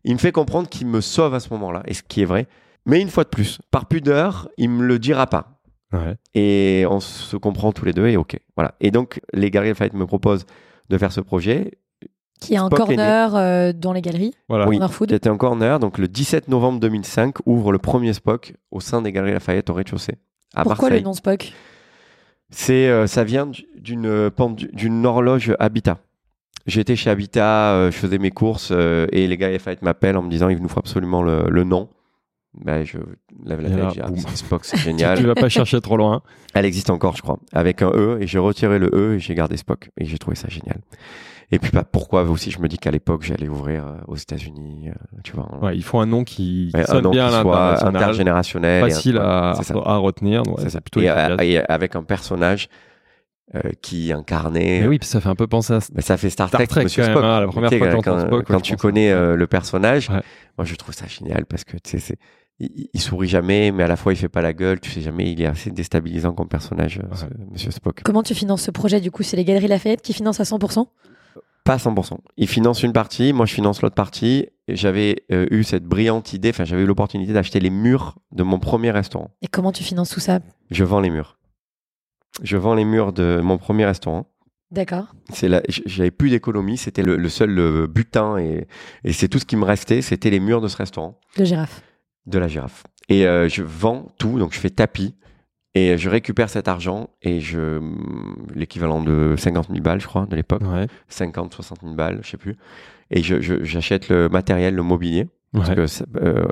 Il 0.04 0.14
me 0.14 0.18
fait 0.18 0.32
comprendre 0.32 0.68
qu'il 0.68 0.86
me 0.86 1.00
sauve 1.00 1.34
à 1.34 1.40
ce 1.40 1.48
moment-là, 1.52 1.82
et 1.86 1.94
ce 1.94 2.02
qui 2.02 2.22
est 2.22 2.26
vrai. 2.26 2.46
Mais 2.86 3.00
une 3.02 3.08
fois 3.11 3.24
de 3.24 3.28
plus, 3.28 3.58
par 3.70 3.86
pudeur, 3.86 4.48
il 4.56 4.70
me 4.70 4.82
le 4.84 4.98
dira 4.98 5.26
pas. 5.26 5.61
Ouais. 5.92 6.16
Et 6.34 6.84
on 6.88 7.00
se 7.00 7.36
comprend 7.36 7.72
tous 7.72 7.84
les 7.84 7.92
deux 7.92 8.06
et 8.06 8.16
ok. 8.16 8.38
Voilà. 8.56 8.74
Et 8.80 8.90
donc, 8.90 9.20
les 9.34 9.50
Galeries 9.50 9.70
Lafayette 9.70 9.92
me 9.94 10.06
proposent 10.06 10.46
de 10.88 10.98
faire 10.98 11.12
ce 11.12 11.20
projet. 11.20 11.72
Qui 12.41 12.57
un 12.57 12.66
Spock 12.66 12.80
est 12.80 12.82
né. 12.93 12.97
corner 12.97 13.36
euh, 13.36 13.72
dans 13.72 13.93
les 13.93 14.01
galeries. 14.03 14.34
Voilà. 14.49 14.66
Oui, 14.66 14.78
food. 14.91 15.09
qui 15.09 15.14
était 15.14 15.28
en 15.28 15.36
corner. 15.36 15.78
Donc, 15.78 15.99
le 15.99 16.09
17 16.09 16.49
novembre 16.49 16.80
2005, 16.80 17.36
ouvre 17.47 17.70
le 17.72 17.78
premier 17.78 18.12
Spock 18.12 18.55
au 18.70 18.80
sein 18.80 19.03
des 19.03 19.12
Galeries 19.12 19.32
Lafayette 19.34 19.68
au 19.70 19.74
rez-de-chaussée. 19.74 20.14
À 20.55 20.62
Pourquoi 20.64 20.88
Marseille. 20.88 21.01
le 21.01 21.05
nom 21.05 21.12
Spock? 21.12 21.53
C'est, 22.51 22.88
euh, 22.88 23.07
ça 23.07 23.22
vient 23.24 23.51
d'une 23.78 24.07
euh, 24.07 24.30
pendu- 24.30 24.70
d'une 24.72 25.05
horloge 25.07 25.55
Habitat. 25.61 25.99
J'étais 26.66 26.97
chez 26.97 27.09
Habitat, 27.11 27.72
euh, 27.72 27.91
je 27.91 27.97
faisais 27.97 28.18
mes 28.18 28.30
courses 28.30 28.70
euh, 28.72 29.07
et 29.12 29.26
les 29.26 29.36
gars 29.36 29.51
Lafayette 29.51 29.82
m'appellent 29.82 30.16
en 30.16 30.22
me 30.22 30.30
disant 30.30 30.49
il 30.49 30.61
nous 30.61 30.68
faut 30.68 30.80
absolument 30.80 31.22
le, 31.22 31.45
le 31.49 31.64
nom. 31.64 31.88
Ben, 32.55 32.84
je 32.84 32.99
lève 33.45 33.61
la 33.61 33.68
tête, 33.70 33.93
dis, 33.95 34.01
ah, 34.03 34.09
c'est 34.28 34.36
Spock, 34.38 34.64
c'est 34.64 34.76
Tu 34.78 34.82
génial. 34.82 35.24
vas 35.24 35.36
pas 35.36 35.49
chercher 35.49 35.80
trop 35.80 35.97
loin. 35.97 36.22
Elle 36.53 36.64
existe 36.64 36.91
encore, 36.91 37.16
je 37.16 37.22
crois, 37.22 37.38
avec 37.53 37.80
un 37.82 37.91
E 37.95 38.18
et 38.20 38.26
j'ai 38.26 38.41
retiré 38.41 38.78
le 38.80 38.91
E 38.93 39.14
et 39.14 39.18
j'ai 39.20 39.34
gardé 39.36 39.57
Spock 39.57 39.91
et 39.99 40.05
j'ai 40.05 40.18
trouvé 40.18 40.34
ça 40.36 40.49
génial. 40.49 40.80
Et 41.53 41.59
puis 41.59 41.70
bah, 41.72 41.84
pourquoi 41.90 42.22
aussi 42.22 42.51
je 42.53 42.61
me 42.61 42.68
dis 42.68 42.78
qu'à 42.78 42.90
l'époque 42.92 43.22
j'allais 43.22 43.48
ouvrir 43.48 43.86
euh, 43.86 43.96
aux 44.07 44.16
États-Unis, 44.16 44.88
euh, 44.90 45.18
tu 45.24 45.32
vois, 45.32 45.48
Ouais, 45.61 45.76
il 45.76 45.82
faut 45.82 45.98
un 45.98 46.07
nom 46.07 46.22
qui 46.22 46.70
Ouais, 46.74 46.84
sonne 46.84 47.03
nom 47.03 47.11
bien 47.11 47.28
qui 47.28 47.34
à 47.34 47.42
soit 47.42 47.84
intergénérationnel, 47.86 48.82
et 48.82 48.86
un- 48.86 48.88
facile 48.94 49.16
ouais, 49.16 49.22
à, 49.24 49.96
retenir. 49.96 50.42
ouais, 50.46 50.68
C'est 50.68 50.80
plutôt 50.80 51.01
Et, 51.01 51.09
euh, 51.11 51.36
et 51.40 51.59
avec 51.59 51.96
un 51.96 52.03
personnage 52.05 52.68
euh, 53.57 53.61
qui 53.82 54.12
incarnait 54.12 54.80
Mais 54.82 54.86
oui, 54.86 54.98
puis 55.01 55.09
ça 55.09 55.20
fait 55.20 55.28
un 55.28 55.34
peu 55.34 55.48
penser 55.48 55.72
à 55.72 55.80
Ben, 55.92 56.01
ça 56.03 56.16
fait 56.16 56.30
Star, 56.30 56.46
Star 56.48 56.59
Trek, 56.61 56.66
Trek, 56.68 56.84
Monsieur 56.84 57.03
quand 57.03 57.09
même, 57.09 57.18
Spock. 57.18 57.24
hein, 57.24 57.40
la 57.40 57.46
première 57.48 57.70
fois 57.70 57.78
que 57.78 57.84
quand, 57.96 58.03
j'entends 58.05 58.26
Spock, 58.26 58.44
quand 58.46 58.61
tu 58.61 58.76
connais 58.76 59.11
euh, 59.11 59.34
le 59.34 59.46
personnage, 59.48 60.09
Ouais. 60.09 60.20
moi 60.57 60.64
je 60.64 60.74
trouve 60.76 60.94
ça 60.94 61.07
génial 61.09 61.46
parce 61.46 61.64
que 61.64 61.76
tu 61.78 61.90
sais, 61.90 61.98
c'est- 61.98 62.18
il, 62.61 62.88
il 62.92 63.01
sourit 63.01 63.26
jamais, 63.26 63.72
mais 63.72 63.82
à 63.82 63.88
la 63.88 63.96
fois 63.96 64.12
il 64.12 64.16
fait 64.16 64.28
pas 64.28 64.42
la 64.42 64.53
gueule. 64.53 64.78
Tu 64.78 64.90
sais 64.90 65.01
jamais, 65.01 65.32
il 65.32 65.40
est 65.42 65.46
assez 65.46 65.70
déstabilisant 65.72 66.32
comme 66.32 66.46
personnage, 66.48 67.01
ce- 67.14 67.24
Monsieur 67.51 67.72
Spock. 67.72 68.03
Comment 68.05 68.22
tu 68.22 68.34
finances 68.36 68.62
ce 68.62 68.70
projet 68.70 69.01
Du 69.01 69.11
coup, 69.11 69.24
c'est 69.24 69.36
les 69.36 69.44
Galeries 69.44 69.66
Lafayette 69.66 70.03
qui 70.03 70.12
financent 70.12 70.38
à 70.40 70.44
100% 70.44 70.86
Pas 71.70 71.74
à 71.74 71.76
100%. 71.76 72.18
Il 72.36 72.48
finance 72.48 72.82
une 72.82 72.92
partie, 72.92 73.32
moi 73.32 73.46
je 73.46 73.54
finance 73.54 73.80
l'autre 73.80 73.94
partie. 73.94 74.48
J'avais 74.66 75.22
euh, 75.30 75.46
eu 75.52 75.62
cette 75.62 75.84
brillante 75.84 76.32
idée, 76.32 76.50
enfin 76.50 76.64
j'avais 76.64 76.82
eu 76.82 76.86
l'opportunité 76.86 77.32
d'acheter 77.32 77.60
les 77.60 77.70
murs 77.70 78.16
de 78.32 78.42
mon 78.42 78.58
premier 78.58 78.90
restaurant. 78.90 79.30
Et 79.40 79.46
comment 79.46 79.70
tu 79.70 79.84
finances 79.84 80.10
tout 80.10 80.18
ça? 80.18 80.40
Je 80.72 80.82
vends 80.82 80.98
les 80.98 81.10
murs. 81.10 81.38
Je 82.42 82.56
vends 82.56 82.74
les 82.74 82.84
murs 82.84 83.12
de 83.12 83.38
mon 83.40 83.56
premier 83.56 83.84
restaurant. 83.86 84.26
D'accord. 84.72 85.14
C'est 85.32 85.46
là, 85.46 85.62
j'avais 85.68 86.10
plus 86.10 86.30
d'économie, 86.30 86.76
c'était 86.76 87.04
le, 87.04 87.16
le 87.16 87.28
seul 87.28 87.86
butin 87.86 88.36
et, 88.38 88.66
et 89.04 89.12
c'est 89.12 89.28
tout 89.28 89.38
ce 89.38 89.44
qui 89.44 89.54
me 89.54 89.64
restait, 89.64 90.02
c'était 90.02 90.30
les 90.30 90.40
murs 90.40 90.60
de 90.60 90.66
ce 90.66 90.76
restaurant. 90.76 91.20
De 91.36 91.44
girafe. 91.44 91.82
de 92.26 92.38
la 92.40 92.48
girafe. 92.48 92.82
Et 93.08 93.28
euh, 93.28 93.48
je 93.48 93.62
vends 93.62 94.08
tout, 94.18 94.40
donc 94.40 94.54
je 94.54 94.58
fais 94.58 94.70
tapis. 94.70 95.14
Et 95.74 95.96
je 95.98 96.10
récupère 96.10 96.50
cet 96.50 96.66
argent 96.66 97.10
et 97.22 97.40
je. 97.40 97.80
l'équivalent 98.54 99.02
de 99.02 99.34
50 99.38 99.68
000 99.68 99.80
balles, 99.80 100.00
je 100.00 100.06
crois, 100.06 100.26
de 100.26 100.34
l'époque. 100.34 100.62
Ouais, 100.62 100.86
50, 101.08 101.54
60 101.54 101.80
000 101.82 101.94
balles, 101.94 102.18
je 102.22 102.30
sais 102.30 102.36
plus. 102.36 102.56
Et 103.10 103.22
je- 103.22 103.40
je- 103.40 103.62
j'achète 103.64 104.08
le 104.08 104.28
matériel, 104.28 104.74
le 104.74 104.82
mobilier. 104.82 105.28
Parce 105.52 105.68
ouais. 105.70 105.74
que 105.74 105.86
euh, 106.18 106.42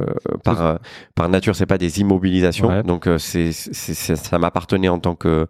par, 0.44 0.64
euh, 0.64 0.76
par 1.14 1.28
nature, 1.28 1.54
c'est 1.54 1.66
pas 1.66 1.78
des 1.78 2.00
immobilisations. 2.00 2.68
Ouais. 2.68 2.82
Donc 2.82 3.06
euh, 3.06 3.18
c'est, 3.18 3.52
ça 3.52 4.38
m'appartenait 4.38 4.88
en 4.88 4.98
tant 4.98 5.14
que, 5.14 5.46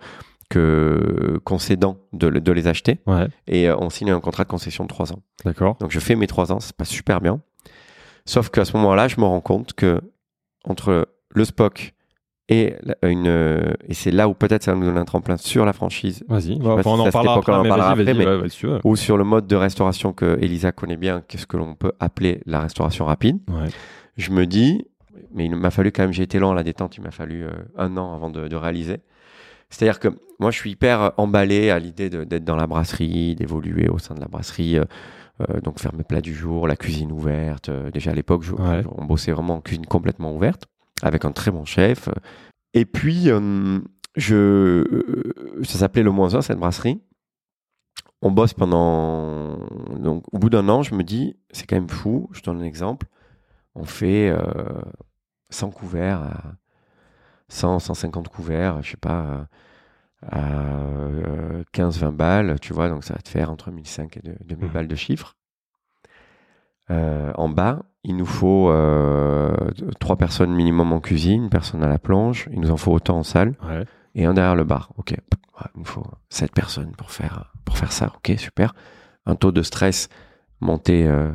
que 0.51 1.41
concédant 1.45 1.99
de, 2.13 2.29
de 2.31 2.53
les 2.53 2.67
acheter. 2.67 3.01
ouais, 3.07 3.27
Et 3.47 3.69
euh, 3.69 3.77
on 3.79 3.91
signe 3.91 4.11
un 4.11 4.21
contrat 4.21 4.45
de 4.45 4.49
concession 4.49 4.85
de 4.85 4.89
3 4.89 5.13
ans. 5.13 5.23
d'accord. 5.45 5.77
Donc 5.81 5.91
je 5.91 6.01
fais 6.01 6.15
mes 6.15 6.27
trois 6.27 6.53
ans, 6.53 6.61
ça 6.61 6.69
se 6.69 6.73
passe 6.75 6.89
super 6.91 7.21
bien. 7.21 7.41
Sauf 8.25 8.51
qu'à 8.51 8.65
ce 8.65 8.77
moment-là, 8.77 9.09
je 9.09 9.17
me 9.21 9.25
rends 9.25 9.41
compte 9.41 9.73
que 9.73 10.01
entre 10.65 11.09
le 11.31 11.45
Spock 11.45 11.95
et 12.51 12.75
une 13.03 13.27
euh, 13.27 13.75
et 13.87 13.95
c'est 13.95 14.11
là 14.11 14.29
où 14.29 14.35
peut-être 14.35 14.63
ça 14.63 14.73
va 14.73 14.79
nous 14.79 14.87
donne 14.87 14.97
un 14.99 15.05
tremplin 15.05 15.37
sur 15.37 15.65
la 15.67 15.73
franchise 15.73 16.25
Vas-y, 16.29 16.59
bah, 16.59 16.77
on 16.85 16.99
en 17.01 17.11
parlera 17.11 17.35
après, 17.37 17.53
on 17.53 17.57
en 17.57 17.63
parlera 17.69 17.91
après, 17.91 18.15
mais- 18.15 18.27
ouais, 18.27 18.49
si 18.49 18.67
ou 18.85 18.97
sur 18.97 19.17
le 19.19 19.25
mode 19.25 19.47
de 19.47 19.57
restauration 19.57 20.13
que 20.13 20.39
Elisa 20.41 20.73
connaît 20.73 20.97
bien, 20.97 21.23
qu'est-ce 21.29 21.47
que 21.47 21.57
l'on 21.57 21.75
peut 21.75 21.93
appeler 22.01 22.41
la 22.47 22.61
restauration 22.61 23.05
rapide. 23.05 23.39
Ouais. 23.49 23.69
Je 24.17 24.31
me 24.33 24.47
dis, 24.47 24.87
mais 25.35 25.45
il 25.45 25.55
m'a 25.57 25.71
fallu 25.71 25.93
quand 25.93 26.03
même, 26.03 26.13
j'ai 26.13 26.23
été 26.23 26.39
lent 26.39 26.53
à 26.53 26.55
la 26.55 26.63
détente, 26.63 26.97
il 26.97 27.03
m'a 27.03 27.11
fallu 27.11 27.45
euh, 27.45 27.51
un 27.77 27.97
an 27.99 28.15
avant 28.15 28.31
de, 28.31 28.49
de 28.49 28.57
réaliser. 28.57 28.99
C'est-à-dire 29.71 30.01
que 30.01 30.09
moi, 30.41 30.51
je 30.51 30.57
suis 30.57 30.71
hyper 30.71 31.13
emballé 31.19 31.69
à 31.71 31.79
l'idée 31.79 32.09
d'être 32.09 32.45
dans 32.45 32.57
la 32.57 32.67
brasserie, 32.67 33.35
d'évoluer 33.35 33.89
au 33.91 33.99
sein 33.99 34.15
de 34.15 34.21
la 34.21 34.27
brasserie, 34.29 34.79
euh, 34.79 35.61
donc 35.63 35.79
faire 35.79 35.95
mes 35.95 36.05
plats 36.05 36.23
du 36.23 36.33
jour, 36.35 36.67
la 36.67 36.77
cuisine 36.77 37.13
ouverte. 37.13 37.71
Déjà 37.93 38.13
à 38.13 38.15
l'époque, 38.15 38.45
Ouais. 38.59 38.83
on 38.97 39.05
bossait 39.05 39.33
vraiment 39.33 39.57
en 39.57 39.61
cuisine 39.61 39.85
complètement 39.87 40.35
ouverte, 40.35 40.65
avec 41.03 41.25
un 41.25 41.33
très 41.33 41.51
bon 41.51 41.65
chef. 41.65 42.09
Et 42.75 42.85
puis, 42.85 43.31
euh, 43.31 43.79
je, 44.17 44.35
euh, 44.37 45.63
ça 45.65 45.79
s'appelait 45.79 46.03
le 46.03 46.11
moins 46.11 46.35
1, 46.35 46.43
cette 46.43 46.59
brasserie. 46.59 47.01
On 48.21 48.31
bosse 48.33 48.53
pendant. 48.55 49.57
Donc, 49.97 50.25
au 50.33 50.39
bout 50.39 50.51
d'un 50.51 50.69
an, 50.69 50.83
je 50.83 50.95
me 50.95 51.05
dis, 51.05 51.37
c'est 51.53 51.67
quand 51.67 51.77
même 51.77 51.89
fou. 51.89 52.29
Je 52.33 52.43
donne 52.43 52.61
un 52.61 52.65
exemple. 52.65 53.07
On 53.77 53.85
fait 53.85 54.29
euh, 54.29 54.43
100 55.51 55.71
couverts, 55.71 56.23
à 56.23 56.43
100, 57.49 57.79
150 57.79 58.29
couverts, 58.29 58.83
je 58.83 58.91
sais 58.91 58.97
pas, 58.97 59.23
euh, 59.25 59.45
à 60.27 60.65
euh, 60.67 61.63
15-20 61.73 62.11
balles, 62.11 62.59
tu 62.61 62.73
vois. 62.73 62.89
Donc, 62.89 63.05
ça 63.05 63.15
va 63.15 63.21
te 63.21 63.29
faire 63.29 63.53
entre 63.53 63.71
1500 63.71 64.09
et 64.25 64.45
2000 64.45 64.67
Mhm. 64.67 64.73
balles 64.73 64.89
de 64.89 64.97
chiffre. 64.97 65.37
Euh, 66.91 67.33
en 67.37 67.49
bas, 67.49 67.81
il 68.05 68.17
nous 68.17 68.27
faut 68.27 68.71
euh, 68.71 69.55
trois 70.01 70.17
personnes 70.17 70.53
minimum 70.55 70.93
en 70.93 71.01
cuisine, 71.01 71.45
une 71.45 71.51
personne 71.51 71.83
à 71.83 71.89
la 71.89 71.99
plonge. 71.99 72.49
Il 72.53 72.61
nous 72.61 72.71
en 72.71 72.77
faut 72.77 72.93
autant 72.93 73.19
en 73.19 73.23
salle 73.23 73.55
Ouais. 73.69 73.85
et 74.15 74.25
un 74.25 74.35
derrière 74.35 74.57
le 74.57 74.65
bar. 74.65 74.93
Ok, 74.97 75.11
Ouais, 75.61 75.67
il 75.75 75.81
nous 75.81 75.85
faut 75.85 76.05
sept 76.31 76.53
personnes 76.53 76.93
pour 76.97 77.11
faire, 77.11 77.53
pour 77.65 77.77
faire 77.77 77.91
ça. 77.93 78.13
Ok, 78.17 78.33
super. 78.39 78.75
Un 79.27 79.35
taux 79.35 79.51
de 79.53 79.63
stress 79.63 80.09
monté 80.61 81.07
euh, 81.07 81.31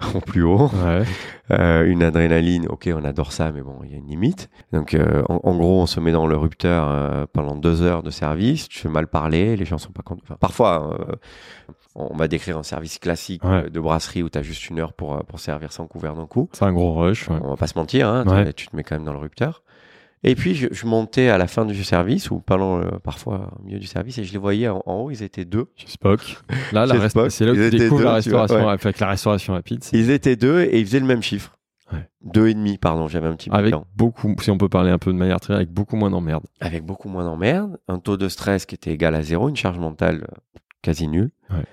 au 0.14 0.20
plus 0.20 0.42
haut. 0.42 0.68
Ouais. 0.72 1.02
Euh, 1.50 1.84
une 1.86 2.02
adrénaline, 2.02 2.66
ok, 2.68 2.88
on 2.94 3.04
adore 3.04 3.32
ça, 3.32 3.52
mais 3.52 3.60
bon, 3.62 3.78
il 3.84 3.90
y 3.92 3.94
a 3.94 3.98
une 3.98 4.06
limite. 4.08 4.48
Donc, 4.72 4.94
euh, 4.94 5.22
en, 5.28 5.40
en 5.44 5.56
gros, 5.56 5.82
on 5.82 5.86
se 5.86 6.00
met 6.00 6.12
dans 6.12 6.26
le 6.26 6.36
rupteur 6.36 6.86
euh, 6.88 7.26
pendant 7.32 7.54
deux 7.54 7.82
heures 7.82 8.02
de 8.02 8.10
service. 8.10 8.68
Tu 8.68 8.78
fais 8.78 8.88
mal 8.88 9.06
parler, 9.06 9.56
les 9.56 9.64
gens 9.64 9.78
sont 9.78 9.92
pas 9.92 10.02
contents. 10.02 10.22
Enfin, 10.24 10.36
parfois, 10.40 10.98
on 11.94 12.16
va 12.16 12.28
décrire 12.28 12.58
un 12.58 12.62
service 12.62 12.98
classique 12.98 13.44
Ouais. 13.44 13.70
de 13.70 13.80
brasserie 13.80 14.22
où 14.22 14.28
tu 14.30 14.38
as 14.38 14.42
juste 14.42 14.68
une 14.70 14.80
heure 14.80 14.92
pour, 14.92 15.18
pour 15.26 15.38
servir 15.38 15.72
sans 15.72 15.86
couvert 15.86 16.14
d'un 16.14 16.26
coup. 16.26 16.48
C'est 16.52 16.64
un 16.64 16.72
gros 16.72 16.94
rush. 16.94 17.28
ouais. 17.28 17.36
On 17.42 17.50
va 17.50 17.56
pas 17.56 17.66
se 17.66 17.78
mentir, 17.78 18.08
hein, 18.08 18.24
tu 18.56 18.66
te 18.68 18.74
mets 18.76 18.82
quand 18.82 18.96
même 18.96 19.04
dans 19.04 19.12
le 19.12 19.18
rupteur. 19.18 19.62
Et 20.24 20.34
puis, 20.34 20.54
je, 20.54 20.68
je 20.70 20.86
montais 20.86 21.28
à 21.28 21.36
la 21.38 21.46
fin 21.46 21.66
du 21.66 21.84
service, 21.84 22.30
ou 22.30 22.40
pendant, 22.40 22.80
euh, 22.80 22.98
parfois 23.02 23.52
au 23.60 23.64
milieu 23.64 23.78
du 23.78 23.86
service, 23.86 24.16
et 24.18 24.24
je 24.24 24.32
les 24.32 24.38
voyais 24.38 24.68
en, 24.68 24.82
en 24.86 24.94
haut, 24.94 25.10
ils 25.10 25.22
étaient 25.22 25.44
deux. 25.44 25.66
Chez 25.76 25.88
Spock. 25.88 26.38
Là, 26.72 26.86
c'est 27.28 27.44
là 27.44 27.52
où 27.52 27.54
ils 27.54 27.70
tu 27.70 27.76
découvres 27.76 28.00
la 28.00 28.04
vois, 28.04 28.14
restauration, 28.14 28.56
ouais. 28.56 28.72
avec 28.72 28.98
la 28.98 29.08
restauration 29.08 29.52
rapide. 29.52 29.84
Ils 29.92 30.10
étaient 30.10 30.36
deux 30.36 30.62
et 30.62 30.80
ils 30.80 30.86
faisaient 30.86 31.00
le 31.00 31.06
même 31.06 31.22
chiffre. 31.22 31.58
Ouais. 31.92 32.08
Deux 32.22 32.48
et 32.48 32.54
demi, 32.54 32.78
pardon, 32.78 33.06
j'avais 33.06 33.28
un 33.28 33.34
petit 33.34 33.50
peu 33.50 33.56
Avec 33.56 33.74
beaucoup, 33.94 34.34
si 34.40 34.50
on 34.50 34.56
peut 34.56 34.70
parler 34.70 34.90
un 34.90 34.98
peu 34.98 35.12
de 35.12 35.18
manière 35.18 35.40
très, 35.40 35.54
avec 35.54 35.70
beaucoup 35.70 35.96
moins 35.96 36.10
d'emmerde. 36.10 36.44
Avec 36.60 36.84
beaucoup 36.84 37.10
moins 37.10 37.24
d'emmerdes, 37.24 37.78
un 37.88 37.98
taux 37.98 38.16
de 38.16 38.28
stress 38.30 38.64
qui 38.64 38.74
était 38.74 38.92
égal 38.92 39.14
à 39.14 39.22
zéro, 39.22 39.50
une 39.50 39.56
charge 39.56 39.78
mentale 39.78 40.26
quasi 40.80 41.06
nulle. 41.06 41.30
Ouais. 41.50 41.64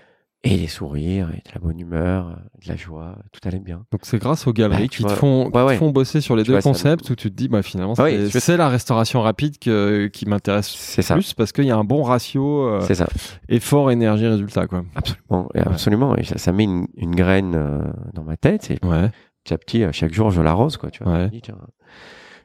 Et 0.43 0.57
des 0.57 0.65
sourires, 0.67 1.29
et 1.31 1.37
de 1.47 1.51
la 1.53 1.61
bonne 1.61 1.79
humeur, 1.79 2.35
de 2.63 2.67
la 2.67 2.75
joie, 2.75 3.15
tout 3.31 3.47
allait 3.47 3.59
bien. 3.59 3.85
Donc 3.91 4.01
c'est 4.03 4.17
grâce 4.17 4.47
aux 4.47 4.53
galeries 4.53 4.83
Ouais, 4.83 4.87
qui, 4.87 5.03
te 5.03 5.09
font, 5.09 5.51
qui 5.51 5.57
Ouais, 5.57 5.73
te 5.75 5.77
font 5.79 5.91
bosser 5.91 6.19
sur 6.19 6.35
les 6.35 6.41
Tu 6.43 6.47
deux 6.47 6.53
vois, 6.53 6.61
ça- 6.61 6.69
concepts 6.69 7.09
où 7.11 7.15
tu 7.15 7.29
te 7.29 7.35
dis 7.35 7.47
bah 7.47 7.61
finalement 7.61 7.93
Ouais, 7.93 8.27
c'est 8.31 8.57
la 8.57 8.67
restauration 8.67 9.21
rapide 9.21 9.59
que- 9.59 10.07
qui 10.07 10.25
m'intéresse 10.27 10.67
C'est 10.69 11.03
ça. 11.03 11.13
plus 11.13 11.33
parce 11.35 11.51
qu'il 11.51 11.65
y 11.65 11.71
a 11.71 11.77
un 11.77 11.83
bon 11.83 12.01
ratio 12.01 12.65
euh, 12.67 12.81
C'est 12.81 12.95
ça. 12.95 13.07
effort 13.49 13.91
énergie 13.91 14.25
résultat 14.25 14.65
quoi. 14.65 14.83
Absolument. 14.95 15.47
Et 15.53 15.59
absolument. 15.59 16.15
Et 16.17 16.23
ça, 16.23 16.37
ça 16.39 16.51
met 16.51 16.63
une, 16.63 16.87
une 16.97 17.15
graine 17.15 17.53
euh, 17.55 17.81
dans 18.13 18.23
ma 18.23 18.35
tête. 18.35 18.71
Et 18.71 18.79
Ouais. 18.83 19.11
petit 19.43 19.53
à 19.53 19.57
petit, 19.59 19.83
euh, 19.83 19.91
chaque 19.91 20.13
jour, 20.13 20.31
je 20.31 20.41
l'arrose, 20.41 20.77
quoi. 20.77 20.89
Tu 20.89 21.03
vois. 21.03 21.13
Ouais. 21.13 21.19
Je 21.19 21.25
me 21.25 21.29
dis, 21.29 21.41
tiens, 21.41 21.55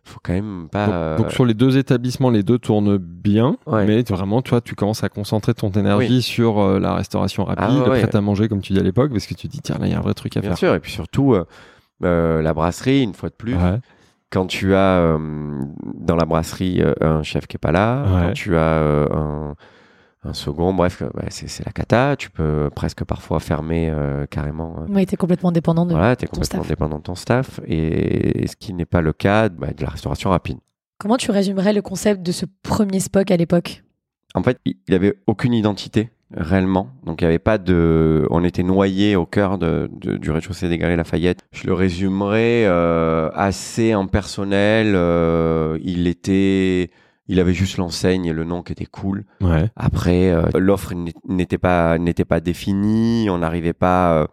faut 0.08 0.20
quand 0.22 0.32
même 0.32 0.68
pas. 0.70 0.86
Donc, 0.86 0.94
euh, 0.94 1.16
donc 1.18 1.32
sur 1.32 1.44
les 1.44 1.54
deux 1.54 1.76
établissements, 1.78 2.30
les 2.30 2.42
deux 2.42 2.58
tournent 2.58 2.96
bien, 2.96 3.56
Ouais. 3.66 3.86
mais 3.86 4.02
vraiment, 4.02 4.40
toi, 4.42 4.60
tu 4.60 4.74
commences 4.74 5.02
à 5.04 5.08
concentrer 5.08 5.52
ton 5.54 5.70
énergie 5.70 6.22
sur 6.22 6.58
euh, 6.60 6.78
la 6.78 6.94
restauration 6.94 7.44
rapide, 7.44 7.64
Ah 7.68 7.72
ouais, 7.80 7.84
le 7.86 7.90
ouais. 7.92 8.02
prêt 8.06 8.16
à 8.16 8.20
manger, 8.20 8.48
comme 8.48 8.60
tu 8.60 8.72
dis 8.72 8.78
à 8.78 8.82
l'époque, 8.82 9.10
parce 9.12 9.26
que 9.26 9.34
tu 9.34 9.48
te 9.48 9.52
dis, 9.52 9.60
tiens, 9.60 9.76
là, 9.80 9.86
il 9.86 9.92
y 9.92 9.94
a 9.94 9.98
un 9.98 10.02
vrai 10.02 10.14
truc 10.14 10.36
à 10.36 10.40
Bien 10.40 10.50
faire. 10.50 10.58
sûr. 10.58 10.74
Et 10.74 10.80
puis 10.80 10.92
surtout, 10.92 11.34
euh, 11.34 11.44
euh, 12.04 12.42
la 12.42 12.54
brasserie, 12.54 13.02
une 13.02 13.14
fois 13.14 13.28
de 13.28 13.34
plus. 13.34 13.54
Ouais. 13.54 13.78
Quand 14.30 14.46
tu 14.46 14.74
as 14.74 15.16
dans 15.94 16.16
la 16.16 16.24
brasserie 16.24 16.82
un 17.00 17.22
chef 17.22 17.46
qui 17.46 17.56
est 17.56 17.58
pas 17.58 17.70
là, 17.72 18.04
quand 18.26 18.32
tu 18.32 18.56
as 18.56 18.80
un, 18.82 19.54
un 20.28 20.32
second, 20.34 20.74
bref, 20.74 21.02
ouais, 21.02 21.26
c'est 21.30 21.64
la 21.64 21.72
cata. 21.72 22.16
Tu 22.16 22.30
peux 22.30 22.70
presque 22.74 23.04
parfois 23.04 23.40
fermer 23.40 23.90
euh, 23.90 24.26
carrément. 24.26 24.76
euh, 24.80 24.86
Oui, 24.88 25.06
t'es 25.06 25.16
complètement 25.16 25.52
dépendant 25.52 25.86
de. 25.86 25.92
voilà, 25.92 26.16
tu 26.16 26.24
es 26.24 26.28
ton 26.28 26.34
complètement 26.40 26.62
staff. 26.62 26.68
dépendant 26.68 26.98
de 26.98 27.02
ton 27.02 27.14
staff. 27.14 27.60
Et, 27.66 28.42
et 28.42 28.46
ce 28.46 28.56
qui 28.56 28.72
n'est 28.74 28.84
pas 28.86 29.00
le 29.00 29.12
cas 29.12 29.48
bah, 29.48 29.68
de 29.76 29.82
la 29.82 29.88
restauration 29.90 30.30
rapide. 30.30 30.58
Comment 30.98 31.16
tu 31.16 31.30
résumerais 31.30 31.72
le 31.72 31.82
concept 31.82 32.22
de 32.22 32.32
ce 32.32 32.46
premier 32.62 33.00
Spock 33.00 33.30
à 33.30 33.36
l'époque? 33.36 33.82
En 34.34 34.42
fait, 34.42 34.58
il 34.64 34.76
il 34.88 34.94
avait 34.94 35.14
aucune 35.26 35.54
identité 35.54 36.10
réellement. 36.34 36.88
Donc 37.04 37.20
il 37.20 37.24
n'y 37.24 37.28
avait 37.28 37.38
pas 37.38 37.58
de. 37.58 38.26
On 38.30 38.42
était 38.44 38.62
noyé 38.62 39.14
au 39.16 39.26
cœur 39.26 39.58
de, 39.58 39.88
de- 39.92 40.16
du 40.16 40.30
rez-de-chaussée 40.30 40.68
des 40.68 40.76
Galeries 40.78 40.96
Lafayette. 40.96 41.40
Je 41.52 41.66
le 41.66 41.74
résumerai 41.74 42.66
euh, 42.66 43.30
assez 43.34 43.92
impersonnel. 43.92 44.94
euh, 44.96 45.78
il 45.82 46.06
était. 46.08 46.90
Il 47.28 47.40
avait 47.40 47.54
juste 47.54 47.76
l'enseigne 47.76 48.26
et 48.26 48.32
le 48.32 48.44
nom 48.44 48.62
qui 48.62 48.72
était 48.72 48.86
cool. 48.86 49.24
Ouais. 49.40 49.68
Après, 49.76 50.30
euh, 50.30 50.42
l'offre 50.54 50.92
n'était 51.28 51.58
pas 51.58 51.98
n'était 51.98 52.24
pas 52.24 52.40
définie. 52.40 53.28
On 53.30 53.38
n'arrivait 53.38 53.72
pas. 53.72 54.14
euh, 54.14 54.26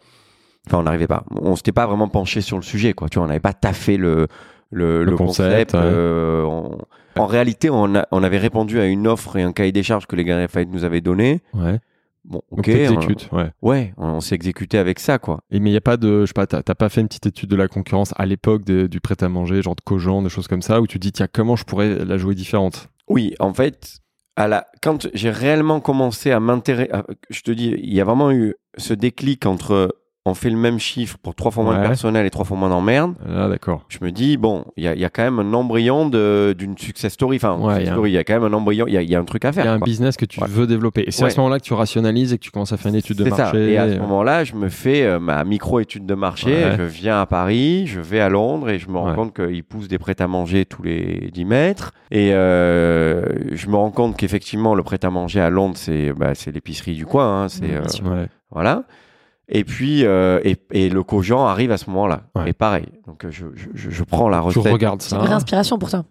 Enfin, 0.67 0.77
on 0.77 0.83
n'arrivait 0.83 1.07
pas. 1.07 1.25
On 1.41 1.55
s'était 1.57 1.71
pas 1.73 1.85
vraiment 1.87 2.07
penché 2.07 2.39
sur 2.39 2.55
le 2.55 2.63
sujet, 2.63 2.93
quoi. 2.93 3.09
Tu 3.09 3.17
vois, 3.17 3.25
on 3.25 3.27
n'avait 3.27 3.39
pas 3.41 3.53
taffé 3.53 3.97
le 3.97 4.27
le, 4.71 5.03
Le 5.03 5.11
le 5.11 5.17
concept, 5.17 5.71
concept. 5.71 5.73
ouais. 5.73 5.79
euh, 5.83 6.43
on- 6.43 6.77
En 7.21 7.25
réalité, 7.27 7.69
on, 7.69 7.93
a- 7.95 8.07
on 8.11 8.23
avait 8.23 8.39
répondu 8.39 8.79
à 8.79 8.85
une 8.85 9.05
offre 9.07 9.35
et 9.37 9.43
un 9.43 9.51
cahier 9.51 9.71
des 9.71 9.83
charges 9.83 10.07
que 10.07 10.15
les 10.15 10.23
Galeries 10.23 10.45
Lafayette 10.45 10.69
nous 10.71 10.83
avaient 10.83 11.01
donné. 11.01 11.41
Ouais. 11.53 11.79
Bon, 12.25 12.41
ok. 12.51 12.63
t'exécutes, 12.63 13.29
ouais. 13.31 13.51
On, 13.61 13.69
ouais, 13.69 13.93
on, 13.97 14.05
on 14.05 14.21
s'est 14.21 14.35
exécuté 14.35 14.77
avec 14.77 14.99
ça, 14.99 15.19
quoi. 15.19 15.41
Et 15.51 15.59
mais 15.59 15.69
il 15.69 15.73
n'y 15.73 15.77
a 15.77 15.81
pas 15.81 15.97
de, 15.97 16.21
je 16.21 16.27
sais 16.27 16.33
pas, 16.33 16.47
t'as 16.47 16.63
pas 16.63 16.89
fait 16.89 17.01
une 17.01 17.07
petite 17.07 17.25
étude 17.25 17.49
de 17.49 17.55
la 17.55 17.67
concurrence 17.67 18.13
à 18.15 18.25
l'époque 18.25 18.63
du 18.63 19.01
prêt 19.01 19.21
à 19.21 19.29
manger, 19.29 19.61
genre 19.61 19.75
de 19.75 19.81
Cogent, 19.81 20.21
des 20.21 20.29
choses 20.29 20.47
comme 20.47 20.61
ça, 20.61 20.79
où 20.79 20.87
tu 20.87 20.99
dis, 20.99 21.11
tiens, 21.11 21.27
comment 21.31 21.55
je 21.55 21.65
pourrais 21.65 22.05
la 22.05 22.17
jouer 22.17 22.35
différente? 22.35 22.89
Oui, 23.09 23.35
en 23.39 23.53
fait, 23.53 23.97
à 24.37 24.47
la... 24.47 24.65
quand 24.81 25.09
j'ai 25.13 25.29
réellement 25.29 25.81
commencé 25.81 26.31
à 26.31 26.39
m'intéresser, 26.39 26.91
je 27.29 27.41
te 27.41 27.51
dis, 27.51 27.75
il 27.77 27.93
y 27.93 27.99
a 27.99 28.05
vraiment 28.05 28.31
eu 28.31 28.55
ce 28.77 28.93
déclic 28.93 29.45
entre 29.45 29.93
on 30.25 30.33
fait 30.33 30.49
le 30.49 30.55
même 30.55 30.79
chiffre 30.79 31.17
pour 31.21 31.35
trois 31.35 31.51
fois 31.51 31.65
moins 31.65 31.77
de 31.81 31.85
personnel 31.85 32.25
et 32.25 32.29
trois 32.29 32.45
fois 32.45 32.55
moins 32.55 32.69
d'emmerde. 32.69 33.13
Ah, 33.27 33.49
d'accord. 33.49 33.83
Je 33.89 33.97
me 34.01 34.09
dis, 34.09 34.37
bon, 34.37 34.63
il 34.77 34.85
y 34.85 34.87
a, 34.87 34.93
il 34.95 35.01
y 35.01 35.03
a 35.03 35.09
quand 35.09 35.23
même 35.23 35.39
un 35.39 35.53
embryon 35.53 36.07
d'une 36.07 36.77
success 36.77 37.11
story. 37.11 37.35
Enfin, 37.35 37.57
Ouais, 37.59 37.83
il 37.83 38.09
y 38.09 38.11
y 38.13 38.17
a 38.17 38.23
quand 38.23 38.33
même 38.39 38.45
un 38.45 38.53
embryon, 38.55 38.85
il 38.87 38.93
y 38.93 38.97
a, 38.97 39.01
il 39.01 39.09
y 39.09 39.15
a 39.15 39.19
un 39.19 39.25
truc 39.25 39.43
à 39.43 39.49
Il 39.49 39.55
y 39.57 39.59
a 39.59 39.63
faire. 39.63 39.71
un 39.73 39.79
quoi. 39.79 39.85
business 39.85 40.15
que 40.15 40.23
tu 40.23 40.39
Ouais. 40.41 40.47
veux 40.49 40.65
développer. 40.65 41.03
Et 41.05 41.11
c'est 41.11 41.25
à 41.25 41.29
ce 41.29 41.37
moment-là 41.41 41.59
que 41.59 41.65
tu 41.65 41.73
rationalises 41.73 42.31
et 42.31 42.37
que 42.37 42.43
tu 42.43 42.51
commences 42.51 42.71
à 42.71 42.77
faire 42.77 42.87
une 42.89 42.95
étude 42.95 43.17
de 43.17 43.25
C'est 43.25 43.31
ça. 43.31 43.35
marché. 43.43 43.73
Et 43.73 43.77
à 43.77 43.91
ce 43.93 43.97
moment-là, 43.99 44.45
je 44.45 44.55
me 44.55 44.69
fais 44.69 45.03
euh, 45.03 45.19
ma 45.19 45.43
micro-étude 45.43 46.05
de 46.05 46.15
marché. 46.15 46.67
Je 46.77 46.83
viens 46.83 47.19
à 47.19 47.25
Paris, 47.25 47.85
je 47.87 47.99
vais 47.99 48.21
à 48.21 48.29
Londres 48.29 48.69
et 48.69 48.79
je 48.79 48.87
me 48.89 48.97
rends 48.97 49.13
compte 49.15 49.35
qu'ils 49.35 49.63
poussent 49.65 49.89
des 49.89 49.97
prêts 49.99 50.15
à 50.21 50.27
manger 50.27 50.63
tous 50.65 50.83
les 50.83 51.29
10 51.33 51.43
mètres. 51.43 51.91
Et 52.11 52.29
euh, 52.33 53.25
je 53.51 53.67
me 53.67 53.75
rends 53.75 53.91
compte 53.91 54.15
qu'effectivement, 54.15 54.73
le 54.75 54.83
prêt 54.83 54.99
à 55.03 55.09
manger 55.09 55.41
à 55.41 55.49
Londres, 55.49 55.75
c'est 55.75 56.13
bah, 56.13 56.31
l'épicerie 56.53 56.93
du 56.95 57.05
coin. 57.05 57.43
hein, 57.43 57.49
c'est 57.49 57.73
euh, 57.73 58.25
voilà. 58.51 58.83
Et 59.49 59.63
puis, 59.63 60.05
euh, 60.05 60.39
et, 60.43 60.57
et 60.71 60.89
le 60.89 61.03
cogent 61.03 61.31
arrive 61.33 61.71
à 61.71 61.77
ce 61.77 61.89
moment-là. 61.89 62.21
Ouais. 62.35 62.49
Et 62.49 62.53
pareil. 62.53 62.85
Donc, 63.07 63.25
euh, 63.25 63.31
je, 63.31 63.45
je, 63.55 63.67
je- 63.73 63.89
je 63.89 64.03
prends 64.03 64.29
la 64.29 64.39
Tu 64.39 64.59
recette. 64.59 64.71
regardes 64.71 65.01
C'est 65.01 65.09
ça. 65.09 65.17
une 65.17 65.23
vraie 65.23 65.33
inspiration 65.33 65.77
pour 65.77 65.89
toi. 65.89 66.05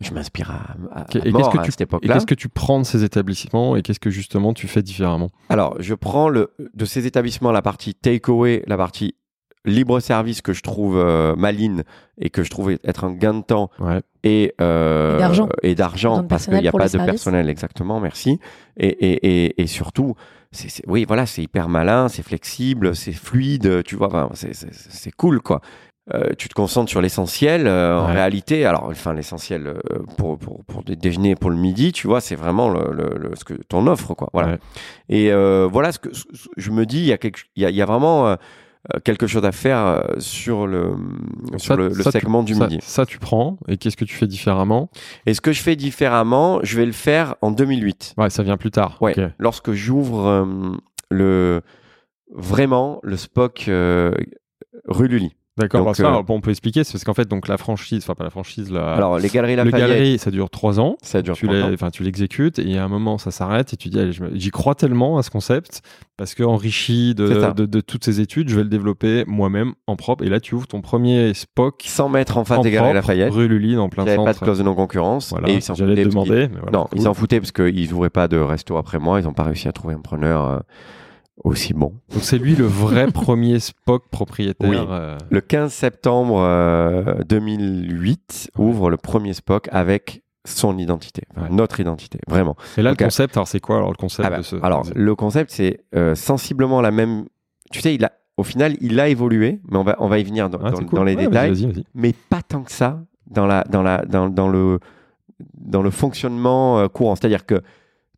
Je 0.00 0.12
m'inspire 0.12 0.50
à, 0.50 0.98
à, 0.98 1.02
Ok, 1.02 1.14
à 1.16 1.24
et 1.24 1.30
mort 1.30 1.42
qu'est-ce 1.42 1.50
que 1.54 1.58
à 1.58 1.64
tu- 1.64 1.70
cette 1.70 1.82
Et 2.02 2.08
qu'est-ce 2.08 2.26
que 2.26 2.34
tu 2.34 2.48
prends 2.48 2.80
de 2.80 2.84
ces 2.84 3.04
établissements 3.04 3.76
et 3.76 3.82
qu'est-ce 3.82 4.00
que 4.00 4.10
justement 4.10 4.52
tu 4.52 4.66
fais 4.66 4.82
différemment? 4.82 5.30
Alors, 5.48 5.76
je 5.78 5.94
prends 5.94 6.28
le, 6.28 6.50
de 6.74 6.84
ces 6.84 7.06
établissements 7.06 7.52
la 7.52 7.62
partie 7.62 7.94
takeaway, 7.94 8.64
la 8.66 8.76
partie 8.76 9.14
libre 9.64 10.00
service 10.00 10.42
que 10.42 10.52
je 10.52 10.62
trouve 10.62 10.96
euh, 10.98 11.36
maligne 11.36 11.84
et 12.18 12.30
que 12.30 12.42
je 12.42 12.50
trouve 12.50 12.72
être 12.82 13.04
un 13.04 13.12
gain 13.12 13.34
de 13.34 13.42
temps 13.44 13.70
Ouais. 13.78 14.00
et 14.24 14.54
euh, 14.60 15.14
Et 15.14 15.20
d'argent. 15.20 15.48
et 15.62 15.74
d'argent 15.76 16.24
parce 16.24 16.46
qu'il 16.46 16.54
personnel 16.54 16.62
n'y 16.62 16.68
a 16.68 16.72
pas 16.72 16.84
de 16.86 16.88
service. 16.88 17.06
personnel 17.06 17.48
exactement 17.48 18.00
merci 18.00 18.40
et, 18.76 18.88
et, 18.88 19.44
et, 19.44 19.62
et 19.62 19.66
surtout 19.68 20.16
c'est 20.52 20.68
c'est- 20.70 20.84
oui 20.86 21.04
voilà 21.06 21.26
c'est 21.26 21.42
hyper 21.42 21.68
malin 21.68 22.08
c'est 22.08 22.22
flexible 22.22 22.94
c'est 22.94 23.12
fluide 23.12 23.82
tu 23.84 23.96
vois 23.96 24.08
enfin, 24.08 24.28
c'est- 24.34 25.10
cool 25.16 25.40
quoi. 25.40 25.60
Euh, 26.12 26.30
tu 26.36 26.48
te 26.48 26.54
concentres 26.54 26.90
sur 26.90 27.00
l'essentiel 27.00 27.68
euh, 27.68 27.96
en 28.00 28.06
réalité 28.06 28.66
alors 28.66 28.84
enfin 28.90 29.14
l'essentiel 29.14 29.68
euh, 29.68 29.78
pour, 30.16 30.36
pour, 30.36 30.64
pour 30.64 30.82
des 30.82 30.96
déjeuners 30.96 31.36
pour 31.36 31.48
le 31.48 31.56
midi 31.56 31.92
tu 31.92 32.08
vois 32.08 32.20
c'est 32.20 32.34
vraiment 32.34 32.70
le, 32.70 32.92
le, 32.92 33.16
le- 33.18 33.36
ce 33.36 33.44
que 33.44 33.54
ton 33.54 33.86
offre 33.86 34.12
quoi 34.14 34.28
voilà. 34.32 34.48
Ouais. 34.48 34.58
et 35.10 35.32
voilà 35.70 35.92
ce 35.92 36.00
que 36.00 36.12
ce- 36.12 36.24
je 36.56 36.70
me 36.72 36.86
dis 36.86 36.98
il 36.98 37.06
y 37.06 37.12
a 37.12 37.18
quelque 37.18 37.42
il 37.54 37.62
y 37.62 37.66
a, 37.66 37.70
y 37.70 37.80
a 37.80 37.86
vraiment 37.86 38.36
quelque 39.04 39.26
chose 39.26 39.44
à 39.44 39.52
faire 39.52 39.78
euh, 39.78 40.00
sur 40.18 40.66
le 40.66 40.92
sur 41.56 41.60
Ça- 41.60 41.76
le, 41.76 41.88
le 41.88 42.02
ça, 42.02 42.10
tu- 42.12 42.18
segment 42.18 42.42
du 42.42 42.54
ça- 42.54 42.66
midi 42.66 42.78
Ça, 42.82 43.06
tu 43.06 43.18
prends. 43.18 43.58
Et 43.68 43.76
qu'est-ce 43.76 43.96
que 43.96 44.04
tu 44.04 44.14
fais 44.14 44.26
différemment? 44.26 44.90
Et 45.26 45.34
ce 45.34 45.40
que 45.40 45.52
je 45.52 45.62
fais 45.62 45.76
différemment, 45.76 46.60
je 46.62 46.76
vais 46.76 46.86
le 46.86 46.92
faire 46.92 47.36
en 47.42 47.50
2008. 47.52 48.14
Ouais, 48.18 48.30
ça 48.30 48.42
vient 48.42 48.56
plus 48.56 48.70
tard. 48.72 48.98
Ouais, 49.00 49.14
lorsque 49.38 49.72
j'ouvre 49.72 50.26
euh, 50.26 50.44
le 51.10 51.60
vraiment 52.34 52.98
le 53.02 53.16
Spock 53.16 53.66
euh, 53.68 54.12
rue 54.88 55.08
Lully. 55.08 55.36
D'accord. 55.58 55.84
Bah, 55.84 55.92
ça, 55.92 56.14
euh, 56.14 56.22
on 56.28 56.40
peut 56.40 56.50
expliquer. 56.50 56.82
C'est 56.82 56.92
parce 56.92 57.04
qu'en 57.04 57.12
fait, 57.12 57.28
donc 57.28 57.46
la 57.46 57.58
franchise, 57.58 58.02
enfin 58.02 58.14
pas 58.14 58.24
la 58.24 58.30
franchise, 58.30 58.70
la, 58.70 58.94
Alors 58.94 59.18
les 59.18 59.28
galeries 59.28 59.56
le 59.56 59.70
galerie, 59.70 60.18
ça 60.18 60.30
dure 60.30 60.48
trois 60.48 60.80
ans. 60.80 60.96
ça 61.02 61.20
dure 61.20 61.34
tu 61.36 61.44
trois 61.46 61.58
l'es- 61.58 61.62
ans. 61.64 61.70
enfin, 61.74 61.90
tu 61.90 62.02
l'exécutes 62.04 62.58
et 62.58 62.78
à 62.78 62.84
un 62.84 62.88
moment 62.88 63.18
ça 63.18 63.30
s'arrête 63.30 63.74
et 63.74 63.76
tu 63.76 63.90
dis 63.90 63.98
j'y 64.32 64.50
crois 64.50 64.74
tellement 64.74 65.18
à 65.18 65.22
ce 65.22 65.28
concept 65.30 65.82
parce 66.16 66.34
que 66.34 66.42
enrichi 66.42 67.14
C'est 67.18 67.40
ça. 67.40 67.50
de, 67.52 67.62
de, 67.62 67.66
de 67.66 67.80
toutes 67.82 68.02
ces 68.04 68.20
études 68.20 68.48
je 68.48 68.56
vais 68.56 68.62
le 68.62 68.70
développer 68.70 69.24
moi-même 69.26 69.74
en 69.86 69.96
propre 69.96 70.24
et 70.24 70.30
là 70.30 70.40
tu 70.40 70.54
ouvres 70.54 70.66
ton 70.68 70.80
premier 70.80 71.34
Spock 71.34 71.82
100 71.84 72.08
mètres 72.08 72.38
en 72.38 72.44
face 72.46 72.58
en 72.58 72.62
des 72.62 72.70
galeries 72.70 72.94
Lafayette. 72.94 73.30
rue 73.32 73.46
Lully 73.48 73.76
en 73.76 73.90
plein 73.90 74.04
Il 74.04 74.06
n'y 74.06 74.12
avait 74.12 74.24
pas 74.24 74.30
de 74.30 74.34
centre 74.36 74.44
clause 74.44 74.58
de 74.58 74.62
non-concurrence. 74.64 75.28
voilà 75.30 75.50
et 75.50 75.54
ils 75.56 75.62
s'en 75.62 75.74
foutaient 75.74 76.04
demander 76.04 76.48
mais 76.48 76.60
voilà, 76.62 76.78
non, 76.78 76.84
cool. 76.84 76.98
ils 76.98 77.02
s'en 77.02 77.12
foutaient 77.12 77.40
parce 77.40 77.52
qu'ils 77.52 77.90
n'ouvraient 77.90 78.08
pas 78.10 78.26
de 78.26 78.38
resto 78.38 78.78
après 78.78 78.98
moi. 78.98 79.20
Ils 79.20 79.24
n'ont 79.24 79.34
pas 79.34 79.42
réussi 79.42 79.68
à 79.68 79.72
trouver 79.72 79.94
un 79.94 80.00
preneur 80.00 80.48
euh, 80.48 80.58
aussi 81.44 81.72
bon. 81.74 81.94
donc 82.12 82.22
c'est 82.22 82.38
lui 82.38 82.54
le 82.54 82.66
vrai 82.66 83.06
premier 83.12 83.58
Spock 83.58 84.08
propriétaire 84.10 84.68
Oui. 84.70 84.76
euh, 84.78 85.16
Le 85.30 85.40
15 85.40 85.72
septembre 85.72 86.40
euh, 86.40 87.22
2008 87.28 88.50
ouvre 88.58 88.90
le 88.90 88.96
premier 88.96 89.32
Spock 89.32 89.68
avec 89.72 90.22
son 90.44 90.76
identité, 90.78 91.22
enfin, 91.30 91.42
Ouais. 91.48 91.54
notre 91.54 91.78
identité, 91.80 92.18
vraiment. 92.28 92.56
et 92.76 92.82
là 92.82 92.90
le 92.90 92.96
concept 92.96 93.36
alors 93.36 93.46
c'est 93.46 93.60
quoi 93.60 93.76
alors 93.76 93.90
le 93.90 93.96
concept 93.96 94.26
Ah 94.26 94.30
bah, 94.30 94.38
de 94.38 94.42
ce 94.42 94.56
alors, 94.62 94.84
le 94.94 95.14
concept, 95.14 95.50
c'est 95.52 95.84
euh, 95.94 96.14
sensiblement 96.16 96.80
la 96.80 96.90
même. 96.90 97.26
Tu 97.70 97.80
sais, 97.80 97.94
il 97.94 98.04
a, 98.04 98.10
au 98.36 98.42
final, 98.42 98.76
il 98.80 98.98
a 98.98 99.06
évolué, 99.08 99.60
mais 99.70 99.78
on 99.78 99.84
va, 99.84 99.94
on 100.00 100.08
va 100.08 100.18
y 100.18 100.24
venir 100.24 100.50
dans, 100.50 100.58
Ah, 100.62 100.70
dans- 100.72 100.76
c'est 100.78 100.84
cool. 100.84 100.96
dans 100.98 101.04
les 101.04 101.14
Ouais, 101.14 101.26
détails, 101.26 101.50
vas-y, 101.50 101.66
vas-y. 101.66 101.84
mais 101.94 102.12
pas 102.28 102.42
tant 102.42 102.62
que 102.64 102.72
ça 102.72 103.04
dans, 103.28 103.46
la, 103.46 103.62
dans, 103.70 103.82
la, 103.82 104.04
dans, 104.04 104.28
dans, 104.28 104.48
le, 104.48 104.80
dans 105.54 105.80
le 105.80 105.90
fonctionnement 105.90 106.80
euh, 106.80 106.88
courant. 106.88 107.14
C'est-à-dire 107.14 107.46
que 107.46 107.62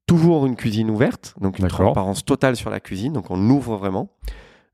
toujours 0.07 0.47
une 0.47 0.57
cuisine 0.57 0.91
ouverte, 0.91 1.35
donc 1.41 1.59
une 1.59 1.65
transparence 1.87 2.25
totale 2.25 2.57
sur 2.57 2.71
la 2.71 2.81
cuisine, 2.81 3.13
donc 3.13 3.31
on 3.31 3.41
ouvre 3.51 3.77
vraiment. 3.77 4.11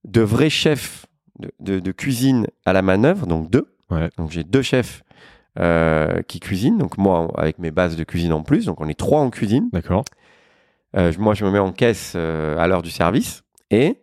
De 0.05 0.21
vrais 0.23 0.51
chefs 0.51 1.07
de, 1.39 1.51
de- 1.61 1.79
de 1.81 1.93
cuisine 1.93 2.47
à 2.67 2.73
la 2.73 2.83
manœuvre, 2.83 3.27
donc 3.27 3.51
deux. 3.51 3.67
Ouais. 3.91 4.09
Donc 4.19 4.31
j'ai 4.31 4.45
deux 4.45 4.63
chefs 4.63 5.03
euh, 5.59 6.23
qui 6.23 6.41
cuisinent, 6.41 6.79
donc 6.79 6.97
moi 6.99 7.29
avec 7.37 7.59
mes 7.59 7.71
bases 7.71 7.97
de 7.97 8.05
cuisine 8.05 8.33
en 8.33 8.43
plus, 8.43 8.67
donc 8.67 8.81
on 8.81 8.89
est 8.89 8.99
trois 8.99 9.21
en 9.21 9.31
cuisine. 9.31 9.69
d'accord 9.73 10.05
Euh, 10.97 11.13
moi, 11.19 11.35
je 11.35 11.45
me 11.45 11.51
mets 11.53 11.59
en 11.61 11.71
caisse 11.73 12.15
euh, 12.17 12.59
à 12.59 12.67
l'heure 12.67 12.83
du 12.83 12.91
service 12.91 13.43
et 13.71 14.01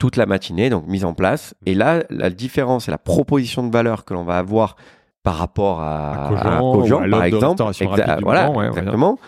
toute 0.00 0.16
la 0.16 0.26
matinée, 0.26 0.70
donc 0.70 0.86
mise 0.86 1.04
en 1.04 1.14
place. 1.14 1.54
Et 1.66 1.74
là, 1.74 2.02
la 2.10 2.30
différence 2.30 2.88
et 2.88 2.90
la 2.90 2.98
proposition 2.98 3.66
de 3.66 3.72
valeur 3.72 4.04
que 4.04 4.12
l'on 4.14 4.24
va 4.24 4.38
avoir 4.38 4.76
par 5.22 5.36
rapport 5.36 5.80
à, 5.80 6.28
À 6.56 6.60
Cogent, 6.60 7.00
à 7.00 7.06
par 7.10 7.24
exemple, 7.24 7.56
exa- 7.96 8.04
voilà, 8.22 8.50
ouais, 8.50 8.66
exactement, 8.68 9.18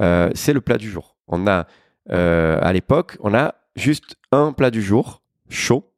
euh, 0.00 0.30
c'est 0.34 0.52
le 0.52 0.60
plat 0.60 0.78
du 0.78 0.90
jour. 0.90 1.16
On 1.28 1.46
a, 1.46 1.66
euh, 2.10 2.58
à 2.62 2.72
l'époque, 2.72 3.16
on 3.20 3.34
a 3.34 3.54
juste 3.74 4.16
un 4.32 4.52
plat 4.52 4.70
du 4.70 4.82
jour 4.82 5.22
chaud 5.48 5.90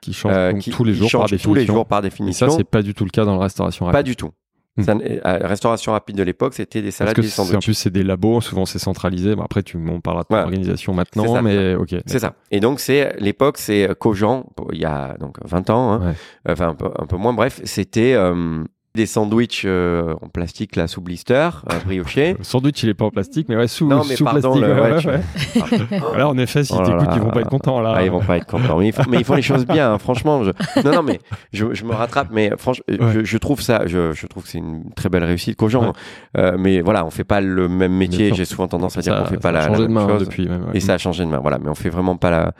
qui 0.00 0.12
change 0.12 0.32
euh, 0.34 0.52
donc 0.52 0.60
qui, 0.60 0.70
tous 0.70 0.84
les 0.84 0.94
jours 0.94 1.10
par 1.10 1.20
change 1.22 1.30
définition 1.30 1.50
tous 1.50 1.54
les 1.54 1.66
jours 1.66 1.86
par 1.86 2.04
et 2.04 2.32
ça 2.32 2.50
c'est 2.50 2.64
pas 2.64 2.82
du 2.82 2.92
tout 2.94 3.04
le 3.04 3.10
cas 3.10 3.24
dans 3.24 3.36
la 3.36 3.42
restauration 3.42 3.86
Pas 3.86 3.92
rapide 3.92 4.06
du 4.06 4.16
tout. 4.16 4.30
Hmm. 4.76 4.82
Ça, 4.82 4.94
la 4.94 5.46
restauration 5.46 5.92
rapide 5.92 6.16
de 6.16 6.24
l'époque, 6.24 6.52
c'était 6.54 6.82
des 6.82 6.88
Parce 6.88 6.96
salades 6.96 7.14
que 7.14 7.20
et 7.20 7.24
des 7.24 7.28
c'est- 7.28 7.40
en 7.40 7.44
sandwichs. 7.44 7.64
plus, 7.64 7.74
c'est 7.74 7.90
des 7.90 8.02
labos, 8.02 8.40
souvent 8.40 8.66
c'est 8.66 8.80
centralisé. 8.80 9.36
Bon, 9.36 9.42
après, 9.44 9.62
tu 9.62 9.76
m'en 9.78 10.00
parleras 10.00 10.24
de 10.24 10.28
ton 10.28 10.36
organisation 10.42 10.92
maintenant, 10.92 11.32
ça. 11.32 11.42
mais 11.42 11.76
ok. 11.76 11.94
C'est 12.06 12.18
ça. 12.18 12.34
Et 12.50 12.58
donc, 12.58 12.80
c'est 12.80 13.14
l'époque, 13.20 13.56
c'est 13.58 13.88
Cogent, 13.98 14.46
il 14.72 14.80
y 14.80 14.84
a 14.84 15.16
donc 15.18 15.36
20 15.44 15.70
ans, 15.70 15.92
hein. 15.92 16.08
Ouais. 16.08 16.14
enfin 16.52 16.70
un 16.70 16.74
peu, 16.74 16.90
un 16.98 17.06
peu 17.06 17.16
moins, 17.16 17.32
bref, 17.32 17.60
c'était 17.62 18.14
euh, 18.14 18.64
des 18.94 19.06
sandwichs 19.06 19.62
euh, 19.64 20.14
en 20.22 20.28
plastique 20.28 20.76
là 20.76 20.86
sous 20.86 21.00
blister, 21.00 21.34
euh, 21.72 21.78
briochés. 21.84 22.34
Le 22.38 22.44
sandwich, 22.44 22.82
il 22.84 22.90
est 22.90 22.94
pas 22.94 23.06
en 23.06 23.10
plastique, 23.10 23.48
mais 23.48 23.56
ouais, 23.56 23.66
sous, 23.66 23.88
Non, 23.88 24.02
mais 24.08 24.14
sous 24.14 24.22
pardon, 24.24 24.56
plastique. 24.56 24.62
le- 24.62 24.74
ouais, 24.74 25.90
ouais, 25.90 26.00
ouais. 26.12 26.18
Là, 26.18 26.28
en 26.28 26.38
effet, 26.38 26.62
si 26.62 26.72
Oh 26.76 26.80
là 26.80 26.86
t'écoutes, 26.86 27.06
là. 27.08 27.12
ils 27.16 27.22
vont 27.22 27.30
pas 27.30 27.40
être 27.40 27.48
contents 27.50 27.80
là. 27.80 27.94
Ah, 27.96 28.04
ils 28.04 28.10
vont 28.10 28.20
pas 28.20 28.36
être 28.36 28.46
contents. 28.46 28.78
Mais 28.78 28.88
ils 28.88 28.92
font, 28.92 29.02
mais 29.08 29.18
ils 29.18 29.24
font 29.24 29.34
les 29.34 29.42
choses 29.42 29.66
bien, 29.66 29.92
hein, 29.94 29.98
franchement. 29.98 30.44
Je... 30.44 30.52
Non, 30.84 30.92
non, 30.92 31.02
mais 31.02 31.20
je, 31.52 31.74
je 31.74 31.84
me 31.84 31.92
rattrape. 31.92 32.28
Mais 32.30 32.52
franchement, 32.56 32.84
je, 32.88 33.24
je 33.24 33.38
trouve 33.38 33.60
ça, 33.60 33.82
je, 33.86 34.12
je 34.12 34.26
trouve 34.28 34.44
que 34.44 34.48
c'est 34.48 34.58
une 34.58 34.92
très 34.94 35.08
belle 35.08 35.24
réussite 35.24 35.56
qu'aux 35.56 35.68
gens. 35.68 35.92
Euh, 36.36 36.56
mais 36.56 36.80
voilà, 36.80 37.04
on 37.04 37.10
fait 37.10 37.24
pas 37.24 37.40
le 37.40 37.68
même 37.68 37.94
métier. 37.94 38.32
J'ai 38.32 38.44
souvent 38.44 38.68
tendance 38.68 38.96
à 38.96 39.00
dire 39.00 39.18
qu'on 39.18 39.24
fait 39.26 39.38
pas 39.38 39.50
la, 39.50 39.60
la 39.62 39.66
changé 39.68 39.82
de 39.82 39.86
même 39.88 39.94
main 39.94 40.04
hein, 40.04 40.18
chose. 40.18 40.28
depuis. 40.28 40.48
Même. 40.48 40.66
Et 40.72 40.78
ça 40.78 40.94
a 40.94 40.98
changé 40.98 41.24
de 41.24 41.28
main. 41.30 41.40
Voilà, 41.40 41.58
mais 41.58 41.68
on 41.68 41.74
fait 41.74 41.90
vraiment 41.90 42.16
pas 42.16 42.30
la, 42.30 42.52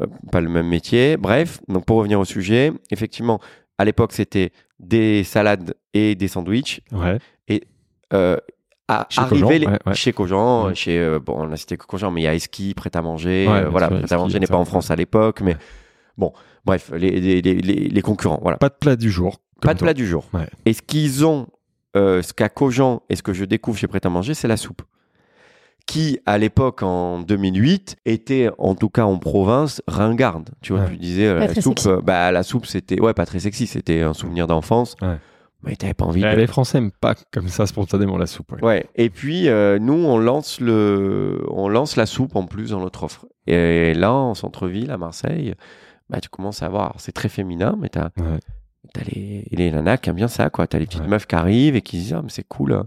euh, 0.00 0.06
pas 0.32 0.40
le 0.40 0.48
même 0.48 0.66
métier. 0.66 1.16
Bref, 1.16 1.60
donc 1.68 1.84
pour 1.84 1.98
revenir 1.98 2.18
au 2.18 2.24
sujet, 2.24 2.72
effectivement, 2.90 3.38
à 3.78 3.84
l'époque, 3.84 4.12
c'était 4.12 4.50
des 4.78 5.24
salades 5.24 5.74
et 5.94 6.14
des 6.14 6.28
sandwichs. 6.28 6.80
Ouais. 6.92 7.18
Euh, 8.12 8.36
à 8.88 9.06
Chez 9.10 9.20
arriver 9.20 9.40
Cogent, 9.42 9.58
les- 9.58 9.66
ouais, 9.66 9.78
ouais. 9.86 9.94
chez 9.94 10.12
Cogent, 10.12 10.74
chez 10.74 10.98
euh, 11.00 11.18
bon, 11.18 11.34
on 11.38 11.50
a 11.50 11.56
cité 11.56 11.76
que 11.76 11.84
Cogent, 11.86 12.12
mais 12.12 12.20
il 12.20 12.24
y 12.24 12.28
a 12.28 12.34
Eski, 12.34 12.72
prêt 12.72 12.90
à 12.94 13.02
manger. 13.02 13.46
Euh, 13.48 13.68
voilà, 13.68 13.88
prêt 13.88 14.12
à 14.12 14.16
manger 14.16 14.38
n'est 14.38 14.46
pas 14.46 14.56
en. 14.56 14.64
France 14.64 14.92
à 14.92 14.96
l'époque, 14.96 15.40
mais 15.40 15.56
bon, 16.16 16.32
bref, 16.64 16.92
les, 16.94 17.20
les, 17.20 17.42
les, 17.42 18.02
concurrents. 18.02 18.38
Voilà, 18.42 18.58
Pas 18.58 18.68
de 18.68 18.74
plat 18.74 18.94
du 18.94 19.10
jour. 19.10 19.38
pas 19.60 19.74
de 19.74 19.78
toi. 19.78 19.86
plat 19.86 19.94
du 19.94 20.06
jour. 20.06 20.24
Et 20.66 20.72
ce 20.72 20.82
qu'ils 20.82 21.26
ont, 21.26 21.48
ce 21.94 22.32
qu'a 22.32 22.48
Cogent 22.48 23.00
et 23.10 23.16
ce 23.16 23.22
que 23.24 23.32
je 23.32 23.44
découvre 23.44 23.76
chez 23.76 23.88
Prêt 23.88 24.00
à 24.04 24.08
manger, 24.08 24.34
c'est 24.34 24.46
la 24.48 24.56
soupe. 24.56 24.82
Qui, 25.86 26.18
à 26.26 26.36
l'époque, 26.36 26.82
en 26.82 27.20
2008, 27.20 27.96
était, 28.06 28.50
en 28.58 28.74
tout 28.74 28.88
cas 28.88 29.04
en 29.04 29.18
province, 29.18 29.82
ringarde. 29.86 30.50
Tu 30.60 30.72
vois, 30.72 30.82
Ouais. 30.82 30.90
tu 30.90 30.96
disais, 30.96 31.26
euh, 31.28 31.38
Pas 31.38 31.46
la 31.46 31.54
soupe, 31.54 31.78
sexy. 31.78 31.88
euh, 31.88 32.00
bah, 32.02 32.32
la 32.32 32.42
soupe, 32.42 32.66
c'était, 32.66 33.00
ouais, 33.00 33.14
pas 33.14 33.24
très 33.24 33.38
sexy, 33.38 33.66
c'était 33.68 34.02
un 34.02 34.12
souvenir 34.12 34.46
d'enfance. 34.48 34.96
Ouais. 35.00 35.16
Mais 35.62 35.74
t'avais 35.76 35.94
pas 35.94 36.04
envie 36.04 36.20
de. 36.22 36.26
Les 36.26 36.46
Français 36.48 36.78
aiment 36.78 36.90
pas 36.90 37.14
comme 37.32 37.48
ça 37.48 37.66
spontanément 37.66 38.18
la 38.18 38.26
soupe. 38.26 38.52
ouais. 38.52 38.62
Ouais. 38.64 38.86
Et 38.96 39.10
puis 39.10 39.48
euh, 39.48 39.78
nous, 39.78 39.94
on 39.94 40.18
lance 40.18 40.60
le, 40.60 41.42
on 41.50 41.68
lance 41.68 41.96
la 41.96 42.06
soupe 42.06 42.36
en 42.36 42.46
plus 42.46 42.70
dans 42.70 42.80
notre 42.80 43.04
offre. 43.04 43.26
Et 43.46 43.94
là, 43.94 44.12
en 44.12 44.34
centre-ville, 44.34 44.90
à 44.90 44.96
Marseille, 44.98 45.54
bah 46.10 46.20
tu 46.20 46.28
commences 46.28 46.62
à 46.62 46.68
voir. 46.68 46.94
C'est 46.98 47.12
très 47.12 47.28
féminin, 47.28 47.76
mais 47.80 47.88
t'as, 47.88 48.10
Ouais. 48.18 48.38
t'as 48.92 49.00
les, 49.12 49.46
les 49.50 49.70
nanas 49.72 49.96
qui 49.96 50.10
aiment 50.10 50.16
bien 50.16 50.28
ça, 50.28 50.50
quoi. 50.50 50.66
T'as 50.66 50.78
les 50.78 50.86
petites 50.86 51.00
Ouais. 51.02 51.08
meufs 51.08 51.26
qui 51.26 51.34
arrivent 51.36 51.74
et 51.76 51.80
qui 51.82 51.96
se 51.98 52.02
disent, 52.02 52.14
ah, 52.14 52.20
mais 52.22 52.28
c'est 52.30 52.46
cool. 52.46 52.82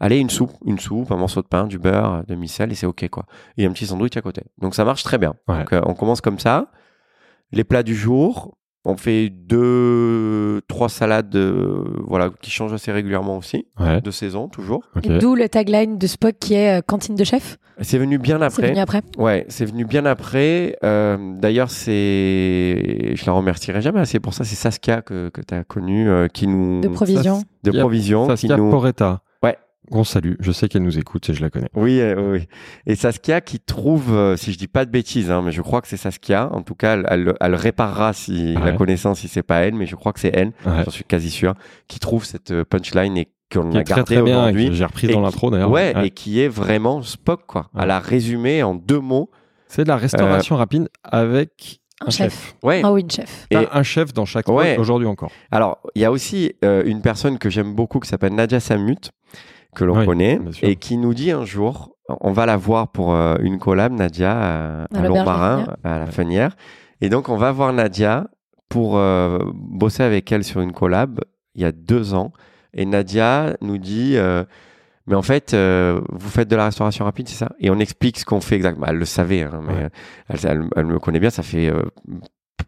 Allez, 0.00 0.18
une 0.18 0.30
soupe, 0.30 0.52
une 0.66 0.78
soupe, 0.78 1.10
un 1.12 1.16
morceau 1.16 1.40
de 1.42 1.46
pain, 1.46 1.66
du 1.66 1.78
beurre, 1.78 2.24
demi 2.26 2.48
sel 2.48 2.72
et 2.72 2.74
c'est 2.74 2.86
ok, 2.86 3.08
quoi. 3.08 3.24
Et 3.56 3.64
un 3.66 3.70
petit 3.72 3.86
sandwich 3.86 4.16
à 4.16 4.20
côté. 4.22 4.42
Donc 4.60 4.74
ça 4.74 4.84
marche 4.84 5.02
très 5.04 5.18
bien. 5.18 5.34
Ouais. 5.48 5.58
Donc 5.58 5.72
euh, 5.72 5.80
on 5.86 5.94
commence 5.94 6.20
comme 6.20 6.38
ça. 6.38 6.68
Les 7.52 7.64
plats 7.64 7.82
du 7.82 7.94
jour. 7.94 8.56
On 8.86 8.98
fait 8.98 9.30
deux, 9.30 10.60
trois 10.68 10.90
salades, 10.90 11.34
euh, 11.36 11.84
voilà, 12.06 12.28
qui 12.42 12.50
changent 12.50 12.74
assez 12.74 12.92
régulièrement 12.92 13.38
aussi, 13.38 13.66
Ouais. 13.80 14.02
de 14.02 14.10
saison 14.10 14.46
toujours. 14.48 14.82
D'où 15.20 15.34
le 15.34 15.48
tagline 15.48 15.96
de 15.96 16.06
Spock 16.06 16.34
qui 16.38 16.52
est 16.52 16.80
euh, 16.80 16.82
cantine 16.82 17.14
de 17.14 17.24
chef? 17.24 17.56
C'est 17.80 17.96
venu 17.96 18.18
bien 18.18 18.36
C'est 18.40 18.44
après. 18.44 18.68
venu 18.68 18.78
après. 18.80 19.00
Ouais, 19.16 19.46
c'est 19.48 19.64
venu 19.64 19.86
bien 19.86 20.04
après. 20.04 20.76
Euh, 20.84 21.16
D'ailleurs, 21.38 21.70
c'est, 21.70 23.12
je 23.16 23.24
la 23.26 23.32
remercierai 23.32 23.80
jamais 23.80 24.00
assez 24.00 24.20
pour 24.20 24.34
ça. 24.34 24.44
C'est 24.44 24.54
Saskia 24.54 25.00
que, 25.00 25.30
que 25.30 25.40
tu 25.40 25.54
as 25.54 25.64
connu, 25.64 26.08
euh, 26.08 26.28
qui 26.28 26.46
nous 26.46 26.82
De 26.82 26.88
provision. 26.88 27.42
de 27.62 27.70
Yep. 27.72 27.80
provision, 27.80 28.24
qui 28.24 28.30
Saskia 28.32 28.56
nous. 28.58 28.70
Poretta. 28.70 29.22
Ouais. 29.90 29.98
On 29.98 30.04
salue. 30.04 30.34
Je 30.40 30.50
sais 30.52 30.68
qu'elle 30.68 30.82
nous 30.82 30.98
écoute 30.98 31.28
et 31.30 31.34
je 31.34 31.42
la 31.42 31.50
connais. 31.50 31.68
Oui, 31.74 32.00
euh, 32.00 32.32
oui. 32.32 32.46
Et 32.86 32.94
Saskia 32.94 33.40
qui 33.40 33.60
trouve, 33.60 34.12
euh, 34.14 34.36
si 34.36 34.52
je 34.52 34.58
dis 34.58 34.68
pas 34.68 34.84
de 34.84 34.90
bêtises, 34.90 35.30
hein, 35.30 35.42
mais 35.44 35.52
je 35.52 35.60
crois 35.62 35.80
que 35.82 35.88
c'est 35.88 35.96
Saskia. 35.96 36.48
En 36.52 36.62
tout 36.62 36.74
cas, 36.74 36.94
elle, 36.94 37.06
elle, 37.10 37.34
elle 37.40 37.54
réparera 37.54 38.12
si 38.12 38.54
la 38.54 38.60
Ouais. 38.60 38.76
connaissance, 38.76 39.20
si 39.20 39.28
c'est 39.28 39.42
pas 39.42 39.60
elle, 39.60 39.74
mais 39.74 39.86
je 39.86 39.94
crois 39.96 40.12
que 40.12 40.20
c'est 40.20 40.34
elle. 40.34 40.52
Ouais. 40.66 40.84
J'en 40.84 40.90
suis 40.90 41.04
quasi 41.04 41.30
sûr. 41.30 41.54
Qui 41.88 41.98
trouve 41.98 42.24
cette 42.24 42.50
euh, 42.50 42.64
punchline 42.64 43.16
et 43.18 43.28
qu'on 43.52 43.70
Qui 43.70 43.76
a 43.76 43.80
est 43.80 43.84
très 43.84 43.94
gardé 43.96 44.14
très 44.14 44.22
bien. 44.24 44.34
et 44.36 44.40
aujourd'hui. 44.40 44.68
que 44.68 44.74
J'ai 44.74 44.84
repris 44.84 45.06
dans 45.08 45.20
l'intro 45.20 45.50
d'ailleurs. 45.50 45.70
Ouais, 45.70 45.94
Ouais. 45.94 46.06
et 46.06 46.10
qui 46.10 46.40
est 46.40 46.48
vraiment 46.48 47.02
Spock, 47.02 47.42
quoi. 47.46 47.68
Ouais. 47.74 47.82
Elle 47.84 47.90
a 47.90 47.98
résumé 48.00 48.62
en 48.62 48.74
deux 48.74 49.00
mots. 49.00 49.30
C'est 49.68 49.82
de 49.84 49.88
la 49.88 49.96
restauration 49.96 50.56
rapide 50.56 50.88
avec 51.02 51.80
Un 52.00 52.06
un 52.06 52.10
chef. 52.10 52.32
chef. 52.32 52.54
Ouais. 52.62 52.80
Ah 52.84 52.92
oui, 52.92 53.00
une 53.02 53.10
chef. 53.10 53.46
Et- 53.50 53.56
un 53.70 53.82
chef 53.82 54.12
dans 54.12 54.24
chaque 54.24 54.48
Ouais. 54.48 54.76
aujourd'hui 54.78 55.06
encore. 55.08 55.30
Alors, 55.50 55.78
il 55.94 56.02
y 56.02 56.04
a 56.04 56.10
aussi 56.12 56.52
euh, 56.64 56.82
une 56.86 57.00
personne 57.02 57.38
que 57.38 57.50
j'aime 57.50 57.74
beaucoup 57.74 57.98
qui 58.00 58.08
s'appelle 58.08 58.34
Nadia 58.34 58.60
Samut, 58.60 59.10
que 59.74 59.84
l'on 59.84 59.98
Oui, 59.98 60.06
connaît, 60.06 60.40
et 60.62 60.76
qui 60.76 60.96
nous 60.96 61.14
dit 61.14 61.30
un 61.30 61.44
jour, 61.44 61.90
on 62.20 62.32
va 62.32 62.46
la 62.46 62.56
voir 62.56 62.88
pour 62.88 63.14
euh, 63.14 63.36
une 63.40 63.58
collab, 63.58 63.92
Nadia, 63.92 64.32
à, 64.32 64.82
À 64.84 64.98
à 64.98 65.08
Lourmarin, 65.08 65.56
Lafrenière. 65.58 65.76
à 65.84 65.98
la 65.98 66.06
Fenière. 66.06 66.56
Et 67.00 67.08
donc, 67.08 67.28
on 67.28 67.36
va 67.36 67.52
voir 67.52 67.72
Nadia 67.72 68.28
pour 68.68 68.96
euh, 68.96 69.38
bosser 69.54 70.02
avec 70.02 70.30
elle 70.32 70.44
sur 70.44 70.60
une 70.60 70.72
collab 70.72 71.20
il 71.54 71.62
y 71.62 71.64
a 71.64 71.72
deux 71.72 72.14
ans. 72.14 72.32
Et 72.72 72.84
Nadia 72.86 73.56
nous 73.60 73.78
dit, 73.78 74.16
euh, 74.16 74.44
mais 75.06 75.14
en 75.14 75.22
fait, 75.22 75.54
euh, 75.54 76.00
vous 76.10 76.28
faites 76.28 76.48
de 76.48 76.56
la 76.56 76.64
restauration 76.64 77.04
rapide, 77.04 77.28
c'est 77.28 77.36
ça? 77.36 77.50
Et 77.60 77.70
on 77.70 77.78
explique 77.78 78.18
ce 78.18 78.24
qu'on 78.24 78.40
fait 78.40 78.56
exactement. 78.56 78.86
Elle 78.88 78.96
le 78.96 79.04
savait, 79.04 79.42
hein, 79.42 79.60
mais 79.66 79.72
Ouais. 79.74 79.82
euh, 79.84 79.88
elle, 80.28 80.38
elle- 80.50 80.68
elle 80.76 80.86
me 80.86 80.98
connaît 80.98 81.20
bien, 81.20 81.30
ça 81.30 81.42
fait 81.42 81.68
euh, 81.68 81.82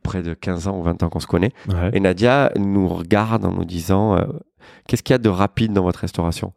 près 0.02 0.22
de 0.22 0.34
15 0.34 0.68
ans 0.68 0.78
ou 0.78 0.82
20 0.82 1.02
ans 1.02 1.09
qu'on 1.09 1.18
se 1.20 1.26
connaît. 1.26 1.50
Ouais. 1.68 1.90
Et 1.94 2.00
Nadia 2.00 2.52
nous 2.57 2.86
regarde 2.88 3.44
en 3.44 3.52
nous 3.52 3.64
disant 3.64 4.16
euh, 4.16 4.24
Qu'est-ce 4.86 5.02
qu'il 5.02 5.14
y 5.14 5.16
a 5.16 5.18
de 5.18 5.28
rapide 5.28 5.72
dans 5.72 5.82
votre 5.82 6.00
restauration? 6.00 6.52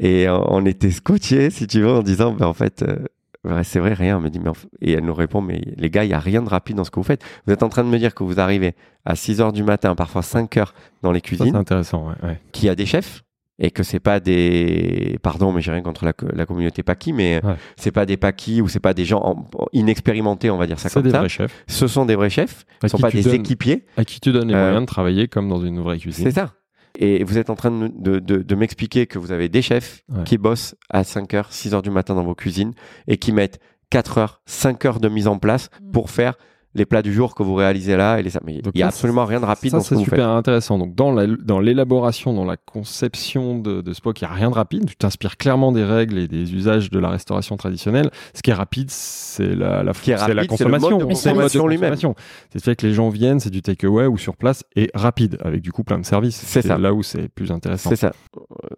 Et 0.00 0.26
on 0.28 0.64
était 0.66 0.90
scotché, 0.90 1.50
si 1.50 1.66
tu 1.66 1.80
veux, 1.80 1.90
en 1.90 2.02
disant 2.02 2.32
ben, 2.32 2.46
En 2.46 2.52
fait, 2.54 2.82
euh, 2.82 3.62
c'est 3.62 3.78
vrai, 3.78 3.92
rien. 3.94 4.18
Me 4.20 4.28
dit, 4.30 4.40
mais 4.40 4.50
Et 4.80 4.92
elle 4.92 5.04
nous 5.04 5.14
répond 5.14 5.40
Mais 5.40 5.60
les 5.76 5.90
gars, 5.90 6.04
il 6.04 6.08
n'y 6.08 6.14
a 6.14 6.18
rien 6.18 6.42
de 6.42 6.48
rapide 6.48 6.76
dans 6.76 6.84
ce 6.84 6.90
que 6.90 6.98
vous 6.98 7.04
faites. 7.04 7.22
Vous 7.46 7.52
êtes 7.52 7.62
en 7.62 7.68
train 7.68 7.84
de 7.84 7.88
me 7.88 7.98
dire 7.98 8.14
que 8.14 8.24
vous 8.24 8.40
arrivez 8.40 8.74
à 9.04 9.14
6 9.16 9.40
heures 9.40 9.52
du 9.52 9.62
matin, 9.62 9.94
parfois 9.94 10.22
5 10.22 10.56
heures 10.56 10.74
dans 11.02 11.12
les 11.12 11.18
Ça, 11.20 11.26
c'est 11.30 11.36
cuisines, 11.36 11.56
intéressant. 11.56 12.08
Ouais. 12.08 12.28
ouais. 12.28 12.40
qu'il 12.52 12.66
y 12.66 12.68
a 12.68 12.74
des 12.74 12.86
chefs 12.86 13.22
et 13.60 13.70
que 13.70 13.84
c'est 13.84 14.00
pas 14.00 14.18
des 14.18 15.16
pardon 15.22 15.52
mais 15.52 15.60
j'ai 15.62 15.70
rien 15.70 15.82
contre 15.82 16.04
la, 16.04 16.12
co- 16.12 16.26
la 16.34 16.44
communauté 16.44 16.82
paki 16.82 17.12
mais 17.12 17.40
Ouais. 17.44 17.54
c'est 17.76 17.92
pas 17.92 18.04
des 18.04 18.16
pakis 18.16 18.60
ou 18.60 18.66
c'est 18.66 18.80
pas 18.80 18.94
des 18.94 19.04
gens 19.04 19.20
en- 19.22 19.66
inexpérimentés 19.72 20.50
on 20.50 20.56
va 20.56 20.66
dire 20.66 20.80
ça 20.80 20.90
comme 20.90 21.04
des 21.04 21.10
ça 21.12 21.20
vrais 21.20 21.28
chefs 21.28 21.64
ce 21.68 21.86
sont 21.86 22.04
des 22.04 22.16
vrais 22.16 22.30
chefs 22.30 22.64
ce 22.82 22.88
sont 22.88 22.96
qui 22.96 23.02
pas 23.02 23.10
des 23.12 23.22
donnes- 23.22 23.34
équipiers 23.34 23.84
à 23.96 24.04
qui 24.04 24.18
tu 24.18 24.32
donnes 24.32 24.48
les 24.48 24.54
Euh, 24.54 24.60
moyens 24.60 24.80
de 24.80 24.86
travailler 24.86 25.28
comme 25.28 25.48
dans 25.48 25.60
une 25.64 25.78
vraie 25.80 25.98
cuisine. 25.98 26.24
C'est 26.24 26.32
ça. 26.32 26.52
Et 26.98 27.24
vous 27.24 27.38
êtes 27.38 27.50
en 27.50 27.56
train 27.56 27.70
de, 27.70 27.88
de- 27.88 28.18
de- 28.20 28.42
de 28.42 28.54
m'expliquer 28.54 29.06
que 29.06 29.18
vous 29.18 29.32
avez 29.32 29.48
des 29.48 29.62
chefs 29.62 30.02
Ouais. 30.08 30.22
qui 30.24 30.38
bossent 30.38 30.76
à 30.90 31.02
5h, 31.02 31.50
6h 31.50 31.82
du 31.82 31.90
matin 31.90 32.14
dans 32.14 32.22
vos 32.24 32.34
cuisines 32.36 32.72
et 33.08 33.16
qui 33.16 33.32
mettent 33.32 33.58
4 33.90 34.18
heures, 34.18 34.42
5 34.46 34.84
heures 34.84 35.00
de 35.00 35.08
mise 35.08 35.26
en 35.26 35.38
place 35.38 35.70
Mm. 35.82 35.90
pour 35.90 36.10
faire 36.10 36.34
les 36.74 36.86
plats 36.86 37.02
du 37.02 37.12
jour 37.12 37.34
que 37.34 37.42
vous 37.42 37.54
réalisez 37.54 37.96
là. 37.96 38.18
Et 38.18 38.22
les... 38.22 38.30
Mais 38.44 38.54
il 38.56 38.70
n'y 38.74 38.82
a 38.82 38.88
absolument 38.88 39.24
rien 39.24 39.40
de 39.40 39.44
rapide 39.44 39.70
Ça, 39.70 39.76
dans 39.78 39.82
ce 39.82 39.90
c'est 39.90 39.94
que 39.94 39.98
vous 40.00 40.04
super 40.04 40.28
intéressant. 40.28 40.78
Donc, 40.78 40.94
dans 40.94 41.12
la- 41.12 41.26
dans 41.26 41.60
l'élaboration, 41.60 42.32
dans 42.32 42.44
la 42.44 42.56
conception 42.56 43.58
de, 43.58 43.80
de 43.80 43.92
Spock, 43.92 44.20
il 44.20 44.24
n'y 44.24 44.30
a 44.30 44.34
rien 44.34 44.50
de 44.50 44.54
rapide. 44.54 44.86
Tu 44.86 44.96
t'inspires 44.96 45.36
clairement 45.36 45.72
des 45.72 45.84
règles 45.84 46.18
et 46.18 46.28
des 46.28 46.52
usages 46.54 46.90
de 46.90 46.98
la 46.98 47.08
restauration 47.10 47.56
traditionnelle. 47.56 48.10
Ce 48.34 48.42
qui 48.42 48.50
est 48.50 48.54
rapide, 48.54 48.90
c'est 48.90 49.54
la, 49.54 49.82
la, 49.82 49.92
qui 49.92 50.10
est 50.10 50.16
c'est 50.16 50.34
la 50.34 50.42
rapide, 50.42 50.56
c'est 50.56 50.64
le 50.64 50.70
mode 50.70 50.80
consommation. 50.80 50.98
de 50.98 51.04
consommation 51.04 51.64
consommation. 51.66 52.14
C'est 52.50 52.62
fait 52.64 52.76
que 52.76 52.86
les 52.86 52.92
gens 52.94 53.08
viennent, 53.08 53.40
c'est 53.40 53.50
du 53.50 53.62
takeaway 53.62 54.06
ou 54.06 54.18
sur 54.18 54.36
place 54.36 54.64
et 54.76 54.90
rapide, 54.94 55.38
avec 55.42 55.62
du 55.62 55.72
coup 55.72 55.84
plein 55.84 55.98
de 55.98 56.04
services. 56.04 56.36
C'est 56.36 56.62
ça. 56.62 56.78
là 56.78 56.92
où 56.92 57.02
c'est 57.02 57.28
plus 57.28 57.50
intéressant. 57.52 57.90
C'est 57.90 57.96
ça. 57.96 58.12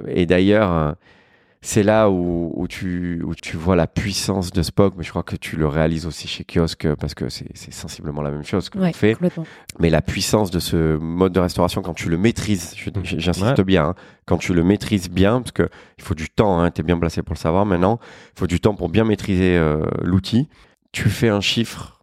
Et 0.06 0.26
d'ailleurs, 0.26 0.72
euh, 0.72 0.92
c'est 1.68 1.82
là 1.82 2.08
où, 2.10 2.52
où 2.54 2.68
tu, 2.68 3.22
où 3.24 3.34
tu 3.34 3.56
vois 3.56 3.74
la 3.74 3.88
puissance 3.88 4.52
de 4.52 4.62
Spock, 4.62 4.94
mais 4.96 5.02
je 5.02 5.10
crois 5.10 5.24
que 5.24 5.34
tu 5.34 5.56
le 5.56 5.66
réalises 5.66 6.06
aussi 6.06 6.28
chez 6.28 6.44
Kiosque 6.44 6.86
parce 6.94 7.14
que 7.14 7.28
c'est 7.28 7.72
sensiblement 7.72 8.22
la 8.22 8.30
même 8.30 8.44
chose 8.44 8.68
que 8.68 8.78
Ouais, 8.78 8.92
fait. 8.92 9.16
Mais 9.80 9.90
la 9.90 10.00
puissance 10.00 10.52
de 10.52 10.60
ce 10.60 10.96
mode 10.96 11.32
de 11.32 11.40
restauration, 11.40 11.82
quand 11.82 11.94
tu 11.94 12.08
le 12.08 12.18
maîtrises, 12.18 12.74
Mm. 12.86 13.00
j'insiste 13.02 13.58
Ouais. 13.58 13.64
bien, 13.64 13.84
hein, 13.88 13.94
quand 14.26 14.38
tu 14.38 14.54
le 14.54 14.62
maîtrises 14.62 15.10
bien, 15.10 15.40
parce 15.40 15.50
que 15.52 15.68
il 15.98 16.04
faut 16.04 16.14
du 16.14 16.30
temps, 16.30 16.60
hein, 16.60 16.70
tu 16.70 16.82
es 16.82 16.84
bien 16.84 16.98
placé 16.98 17.22
pour 17.22 17.34
le 17.34 17.38
savoir 17.40 17.66
maintenant, 17.66 17.98
il 18.36 18.38
faut 18.38 18.46
du 18.46 18.60
temps 18.60 18.74
pour 18.74 18.88
bien 18.88 19.04
maîtriser 19.04 19.56
euh, 19.56 19.84
l'outil, 20.02 20.48
tu 20.92 21.08
fais 21.08 21.28
un 21.30 21.40
chiffre. 21.40 21.95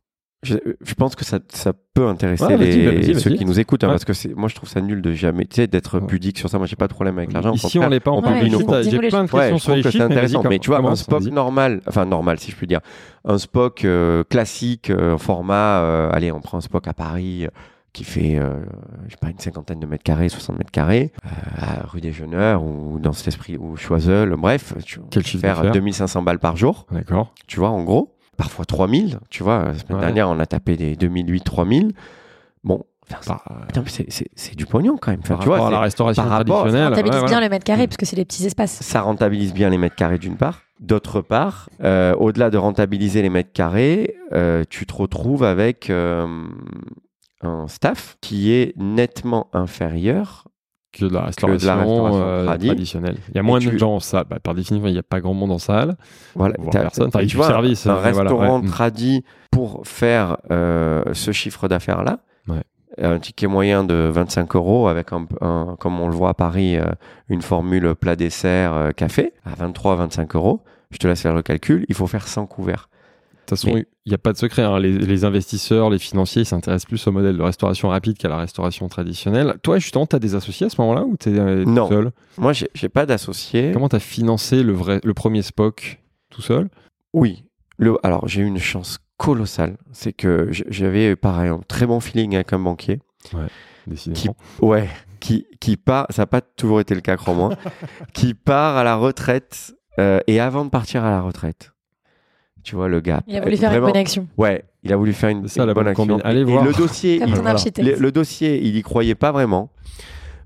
Je, 0.43 0.55
je 0.85 0.93
pense 0.93 1.15
que 1.15 1.23
ça, 1.25 1.39
ça 1.49 1.73
peut 1.93 2.07
intéresser 2.07 2.43
Ouais, 2.45 2.57
les, 2.57 3.13
bah, 3.13 3.19
ceux 3.19 3.31
qui 3.31 3.45
nous 3.45 3.59
écoutent, 3.59 3.83
hein, 3.83 3.87
Ouais. 3.87 3.93
parce 3.93 4.05
que 4.05 4.13
c'est- 4.13 4.33
moi 4.35 4.49
je 4.49 4.55
trouve 4.55 4.67
ça 4.69 4.81
nul 4.81 5.01
de 5.01 5.11
jamais, 5.13 5.45
tu 5.45 5.55
sais, 5.55 5.67
d'être 5.67 5.99
Ouais. 5.99 6.05
pudique 6.07 6.37
sur 6.37 6.49
ça. 6.49 6.57
Moi 6.57 6.67
j'ai 6.67 6.75
pas 6.75 6.87
de 6.87 6.93
problème 6.93 7.17
avec 7.17 7.31
l'argent. 7.33 7.51
au 7.51 7.55
Ici, 7.55 7.79
on 7.79 7.87
l'est 7.89 7.99
pas. 7.99 8.11
D'une 8.11 8.49
d'innovation. 8.49 8.91
J'ai 9.01 9.07
plein 9.09 9.23
de 9.23 9.29
questions 9.31 9.57
je 9.57 9.63
sur 9.63 9.75
les 9.75 9.81
que 9.81 9.89
c'est 9.89 9.91
chiffres. 9.93 10.05
mais 10.09 10.13
intéressant. 10.15 10.43
Mais 10.49 10.59
tu 10.59 10.69
vois, 10.69 10.79
un 10.79 10.93
vas-y. 10.93 11.31
normal, 11.31 11.81
enfin 11.87 12.05
normal 12.05 12.39
si 12.39 12.51
je 12.51 12.55
puis 12.55 12.67
dire, 12.67 12.81
un 13.25 13.37
Spock 13.37 13.85
euh, 13.85 14.23
classique, 14.23 14.89
euh, 14.89 15.17
format, 15.17 15.79
euh, 15.81 16.09
allez, 16.11 16.31
on 16.31 16.41
prend 16.41 16.57
un 16.57 16.61
Spock 16.61 16.87
à 16.87 16.93
Paris 16.93 17.45
euh, 17.45 17.49
qui 17.93 18.03
fait, 18.03 18.37
euh, 18.39 18.55
je 19.05 19.11
sais 19.11 19.17
pas, 19.21 19.29
une 19.29 19.37
cinquantaine 19.37 19.79
de 19.79 19.85
mètres 19.85 20.03
carrés, 20.03 20.27
60 20.27 20.57
mètres 20.57 20.71
carrés, 20.71 21.11
euh, 21.25 21.29
à 21.61 21.87
rue 21.87 22.01
des 22.01 22.11
Jeuneurs 22.11 22.63
ou 22.63 22.97
dans 22.99 23.13
cet 23.13 23.27
esprit, 23.27 23.55
ou 23.55 23.75
Choiseul, 23.77 24.35
bref, 24.35 24.73
tu 24.83 24.99
Quel 25.11 25.23
chiffre 25.23 25.41
faire 25.41 25.57
d'affaires? 25.57 25.71
2500 25.73 26.23
balles 26.23 26.39
par 26.39 26.57
jour, 26.57 26.87
D'accord. 26.91 27.33
tu 27.47 27.59
vois, 27.59 27.69
en 27.69 27.83
gros. 27.83 28.09
Parfois 28.37 28.65
3000, 28.65 29.19
tu 29.29 29.43
vois. 29.43 29.63
La 29.65 29.73
semaine 29.77 29.97
Ouais. 29.97 29.99
dernière, 30.05 30.29
on 30.29 30.39
a 30.39 30.45
tapé 30.45 30.75
des 30.75 30.95
2008, 30.95 31.41
3000. 31.43 31.93
Bon, 32.63 32.83
Enfin, 33.11 33.37
c'est- 33.85 34.05
mais 34.07 34.27
c'est- 34.35 34.55
du 34.55 34.65
pognon 34.65 34.97
quand 34.99 35.11
même. 35.11 35.19
Enfin, 35.21 35.35
par 35.35 35.39
tu 35.43 35.47
vois, 35.47 35.55
rapport 35.57 35.67
à 35.67 35.71
la 35.71 35.79
restauration 35.81 36.23
rapport- 36.23 36.37
Ça 36.39 36.43
traditionnelle. 36.61 36.87
rentabilise 36.89 37.13
ouais, 37.15 37.19
bien 37.19 37.27
voilà. 37.27 37.45
le 37.45 37.49
mètre 37.49 37.65
carré 37.65 37.85
parce 37.87 37.97
que 37.97 38.05
c'est 38.05 38.15
des 38.15 38.23
petits 38.25 38.45
espaces. 38.45 38.81
ça 38.81 39.01
rentabilise 39.01 39.53
bien 39.53 39.69
les 39.69 39.77
mètres 39.77 39.95
carrés 39.97 40.17
d'une 40.17 40.37
part. 40.37 40.61
D'autre 40.79 41.19
part, 41.21 41.69
euh, 41.83 42.15
au-delà 42.15 42.49
de 42.49 42.57
rentabiliser 42.57 43.21
les 43.21 43.29
mètres 43.29 43.51
carrés, 43.51 44.15
euh, 44.31 44.63
tu 44.69 44.85
te 44.85 44.93
retrouves 44.93 45.43
avec 45.43 45.89
euh, 45.89 46.45
un 47.41 47.67
staff 47.67 48.15
qui 48.21 48.53
est 48.53 48.73
nettement 48.77 49.47
inférieur. 49.51 50.47
Que 50.93 51.05
de 51.05 51.13
la 51.13 51.21
de 51.21 51.25
restauration, 51.25 51.67
la 51.67 51.75
restauration 51.75 52.21
euh, 52.23 52.45
tradi. 52.45 52.67
traditionnelle. 52.67 53.17
Il 53.29 53.35
y 53.35 53.39
a 53.39 53.43
moins 53.43 53.59
de 53.59 53.77
gens 53.77 53.95
en 53.95 53.99
salle. 53.99 54.25
Bah, 54.29 54.37
par 54.41 54.53
définition, 54.55 54.87
il 54.87 54.93
n'y 54.93 54.99
a 54.99 55.03
pas 55.03 55.19
grand 55.19 55.33
monde 55.33 55.51
en 55.51 55.57
salle. 55.57 55.95
Voilà, 56.35 56.55
t'as- 56.71 56.81
personne. 56.81 57.09
Tu 57.27 57.35
vois, 57.35 57.47
service, 57.47 57.85
Un 57.87 57.95
mais 58.01 58.11
voilà, 58.11 58.29
restaurant 58.29 58.61
tradi 58.61 59.23
pour 59.51 59.81
faire 59.85 60.37
euh, 60.51 61.03
ce 61.13 61.31
chiffre 61.31 61.67
d'affaires-là. 61.67 62.19
Ouais. 62.47 62.61
Un 63.01 63.17
ticket 63.19 63.47
moyen 63.47 63.83
de 63.83 63.95
25 64.13 64.55
euros 64.55 64.87
avec, 64.87 65.11
un, 65.13 65.25
un- 65.41 65.75
comme 65.79 65.99
on 65.99 66.07
le 66.07 66.13
voit 66.13 66.29
à 66.29 66.33
Paris, 66.35 66.77
euh, 66.77 66.85
une 67.27 67.41
formule 67.41 67.95
plat 67.95 68.15
dessert 68.15 68.73
euh, 68.73 68.91
café 68.91 69.33
à 69.45 69.55
23-25 69.67 70.35
euros. 70.37 70.61
Je 70.91 70.99
te 70.99 71.07
laisse 71.07 71.21
faire 71.23 71.33
le 71.33 71.41
calcul. 71.41 71.85
Il 71.89 71.95
faut 71.95 72.05
faire 72.05 72.27
100 72.27 72.45
couverts. 72.45 72.87
De 73.45 73.49
toute 73.55 73.59
façon, 73.59 73.73
Mais- 73.75 73.85
il 74.05 74.09
n'y 74.09 74.15
a 74.15 74.17
pas 74.17 74.31
de 74.33 74.37
secret. 74.37 74.61
hein. 74.63 74.79
Les, 74.79 74.97
les 74.97 75.25
investisseurs, 75.25 75.89
les 75.89 75.99
financiers, 75.99 76.43
ils 76.43 76.45
s'intéressent 76.45 76.87
plus 76.87 77.05
au 77.07 77.11
modèle 77.11 77.37
de 77.37 77.41
restauration 77.41 77.89
rapide 77.89 78.17
qu'à 78.17 78.29
la 78.29 78.37
restauration 78.37 78.87
traditionnelle. 78.87 79.55
Toi, 79.63 79.79
justement, 79.79 80.05
tu 80.05 80.15
as 80.15 80.19
des 80.19 80.35
associés 80.35 80.67
à 80.67 80.69
ce 80.69 80.79
moment-là 80.81 81.03
ou 81.03 81.17
tu 81.17 81.29
es 81.29 81.65
Non. 81.65 81.87
tout 81.87 81.93
seul? 81.93 82.11
Moi, 82.37 82.53
j'ai 82.53 82.69
j'ai 82.73 82.89
pas 82.89 83.05
d'associé. 83.05 83.71
Comment 83.73 83.89
tu 83.89 83.95
as 83.97 83.99
financé 83.99 84.63
le, 84.63 84.71
vrai, 84.73 84.99
le 85.03 85.13
premier 85.13 85.41
SPOC 85.41 85.99
tout 86.29 86.41
seul? 86.41 86.69
Oui. 87.13 87.43
Le, 87.77 87.97
alors, 88.03 88.27
j'ai 88.27 88.41
eu 88.41 88.45
une 88.45 88.59
chance 88.59 88.99
colossale. 89.17 89.77
C'est 89.91 90.13
que 90.13 90.47
j'avais, 90.51 91.15
pareil, 91.15 91.49
un 91.49 91.59
très 91.67 91.85
bon 91.85 91.99
feeling 91.99 92.35
avec 92.35 92.53
un 92.53 92.59
banquier. 92.59 92.99
Décidément. 93.87 94.35
Ouais. 94.61 94.87
Qui, 95.19 95.45
qui 95.59 95.75
part, 95.77 96.07
ça 96.09 96.21
n'a 96.23 96.25
pas 96.27 96.41
toujours 96.41 96.79
été 96.81 96.95
le 96.95 97.01
cas, 97.01 97.15
crois-moi, 97.17 97.49
qui 98.13 98.33
part 98.33 98.77
à 98.77 98.83
la 98.83 98.95
retraite 98.95 99.73
euh, 99.99 100.19
et 100.27 100.39
avant 100.39 100.65
de 100.65 100.69
partir 100.69 101.03
à 101.03 101.09
la 101.09 101.21
retraite. 101.21 101.72
Tu 102.63 102.75
vois, 102.75 102.87
le 102.87 102.99
gars. 103.01 103.21
Il 103.27 103.35
a 103.35 103.41
voulu 103.41 103.57
faire 103.57 103.69
vraiment- 103.71 103.87
une 103.87 103.93
bonne 103.93 104.01
action. 104.01 104.27
Ouais, 104.37 104.63
il 104.83 104.93
a 104.93 104.95
voulu 104.95 105.11
faire 105.13 105.29
une, 105.29 105.47
C'est 105.47 105.55
ça, 105.55 105.61
une 105.63 105.67
la 105.67 105.73
bonne 105.73 105.87
action. 105.87 106.07
combine. 106.07 106.21
Allez 106.25 106.41
et 106.41 106.43
voir. 106.45 106.63
le 106.63 106.71
dossier, 106.73 107.19
Comme 107.19 107.27
il- 107.27 107.33
ton 107.35 107.41
Voilà. 107.41 107.55
architecte. 107.55 107.87
le, 107.87 107.95
le 107.97 108.11
dossier, 108.11 108.61
il 108.65 108.75
y 108.77 108.81
croyait 108.81 109.15
pas 109.15 109.31
vraiment. 109.33 109.69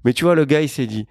Mais 0.03 0.13
tu 0.13 0.23
vois, 0.25 0.33
le 0.35 0.45
gars, 0.45 0.61
il 0.61 0.69
s'est 0.69 0.87
dit, 0.87 1.05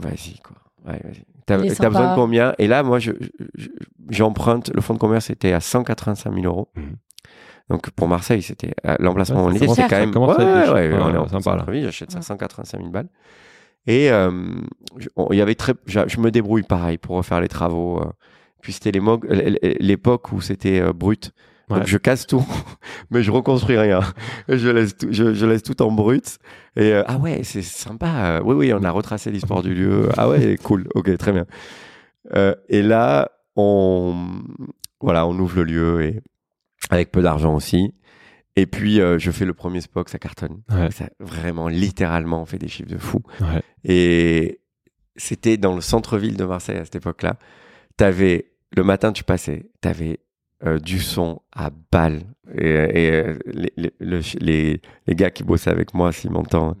vas-y, 0.00 0.38
quoi. 0.38 0.56
Ouais, 0.86 1.00
vas-y. 1.02 1.24
T'as 1.46 1.56
besoin 1.88 2.10
de 2.10 2.14
combien? 2.14 2.54
Et 2.58 2.66
là, 2.68 2.82
moi, 2.82 2.98
je- 2.98 3.12
je- 3.56 3.68
j'emprunte. 4.10 4.70
le 4.74 4.80
fonds 4.82 4.94
de 4.94 4.98
commerce 4.98 5.30
était 5.30 5.52
à 5.52 5.60
185 5.60 6.32
000 6.34 6.44
euros. 6.46 6.68
Mhm. 6.76 6.96
Donc 7.70 7.90
pour 7.90 8.06
Marseille, 8.08 8.40
c'était 8.42 8.72
euh, 8.86 8.96
l'emplacement 8.98 9.40
Ouais, 9.44 9.50
où 9.50 9.52
on 9.52 9.56
était, 9.56 9.66
ça 9.68 9.88
quand 9.88 9.98
même. 9.98 10.10
ouais, 10.16 10.92
on 11.00 11.14
est 11.14 11.16
en 11.18 11.28
sympa, 11.28 11.56
là. 11.56 11.64
J'achète 11.82 12.10
ça 12.10 12.18
Ouais. 12.18 12.22
185 12.24 12.78
000 12.78 12.90
balles. 12.90 13.08
Et 13.86 14.10
euh, 14.10 14.30
il 15.30 15.36
y 15.36 15.40
avait 15.42 15.54
très, 15.54 15.74
je, 15.86 16.00
je 16.06 16.20
me 16.20 16.30
débrouille 16.30 16.62
pareil 16.62 16.96
pour 16.98 17.16
refaire 17.16 17.40
les 17.40 17.48
travaux. 17.48 18.00
euh. 18.00 18.04
Puis 18.60 18.72
c'était 18.72 18.92
l'époque 19.80 20.32
où 20.32 20.40
c'était 20.40 20.80
euh, 20.80 20.92
brut. 20.92 21.32
Donc 21.68 21.86
je 21.86 21.98
casse 21.98 22.26
tout, 22.26 22.46
mais 23.10 23.22
je 23.22 23.30
reconstruis 23.30 23.76
rien. 23.76 24.00
Je 24.48 24.68
laisse 24.70 24.96
tout, 24.96 25.08
je, 25.10 25.34
je 25.34 25.46
laisse 25.46 25.62
tout 25.62 25.80
en 25.82 25.90
brut. 25.90 26.38
Et 26.76 26.92
euh, 26.94 27.02
ah 27.06 27.18
ouais, 27.18 27.42
c'est 27.44 27.62
sympa. 27.62 28.40
Oui, 28.42 28.54
oui, 28.54 28.72
on 28.72 28.82
a 28.84 28.90
retracé 28.90 29.30
l'histoire 29.30 29.62
du 29.62 29.74
lieu. 29.74 30.08
Ah 30.16 30.28
ouais, 30.28 30.56
cool. 30.62 30.88
Ok, 30.94 31.14
très 31.18 31.32
bien. 31.32 31.44
Euh, 32.34 32.54
et 32.68 32.82
là, 32.82 33.30
on, 33.56 34.42
voilà, 35.00 35.26
on 35.26 35.38
ouvre 35.38 35.56
le 35.56 35.64
lieu 35.64 36.02
et 36.02 36.20
avec 36.90 37.10
peu 37.10 37.22
d'argent 37.22 37.54
aussi. 37.54 37.92
Et 38.56 38.66
puis 38.66 39.00
euh, 39.00 39.18
je 39.18 39.30
fais 39.30 39.44
le 39.44 39.54
premier 39.54 39.80
Spock, 39.80 40.08
ça 40.08 40.18
cartonne. 40.18 40.62
Ouais. 40.70 40.90
Ça, 40.90 41.08
vraiment, 41.20 41.68
littéralement, 41.68 42.42
on 42.42 42.46
fait 42.46 42.58
des 42.58 42.68
chiffres 42.68 42.90
de 42.90 42.98
fou. 42.98 43.20
Ouais. 43.40 43.62
Et 43.84 44.60
c'était 45.16 45.56
dans 45.56 45.74
le 45.74 45.80
centre-ville 45.80 46.36
de 46.36 46.44
Marseille 46.44 46.78
à 46.78 46.84
cette 46.84 46.96
époque-là. 46.96 47.36
T'avais 47.96 48.47
le 48.76 48.82
matin, 48.84 49.12
tu 49.12 49.24
passais, 49.24 49.66
t'avais 49.80 50.20
euh, 50.64 50.78
du 50.78 50.98
son 50.98 51.40
à 51.52 51.70
balle. 51.92 52.22
Et, 52.56 52.64
et, 52.68 53.10
euh, 53.12 53.38
les, 53.46 53.72
les, 53.76 53.92
le- 54.00 54.20
les- 54.40 54.80
les 55.06 55.14
gars 55.14 55.30
qui 55.30 55.44
bossaient 55.44 55.70
avec 55.70 55.94
moi, 55.94 56.12
s'ils 56.12 56.30
m'entendent, 56.30 56.76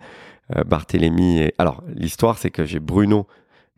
euh, 0.56 0.64
Barthélémy. 0.64 1.40
Et... 1.42 1.54
Alors, 1.58 1.82
l'histoire, 1.94 2.38
c'est 2.38 2.50
que 2.50 2.64
j'ai 2.64 2.80
Bruno, 2.80 3.26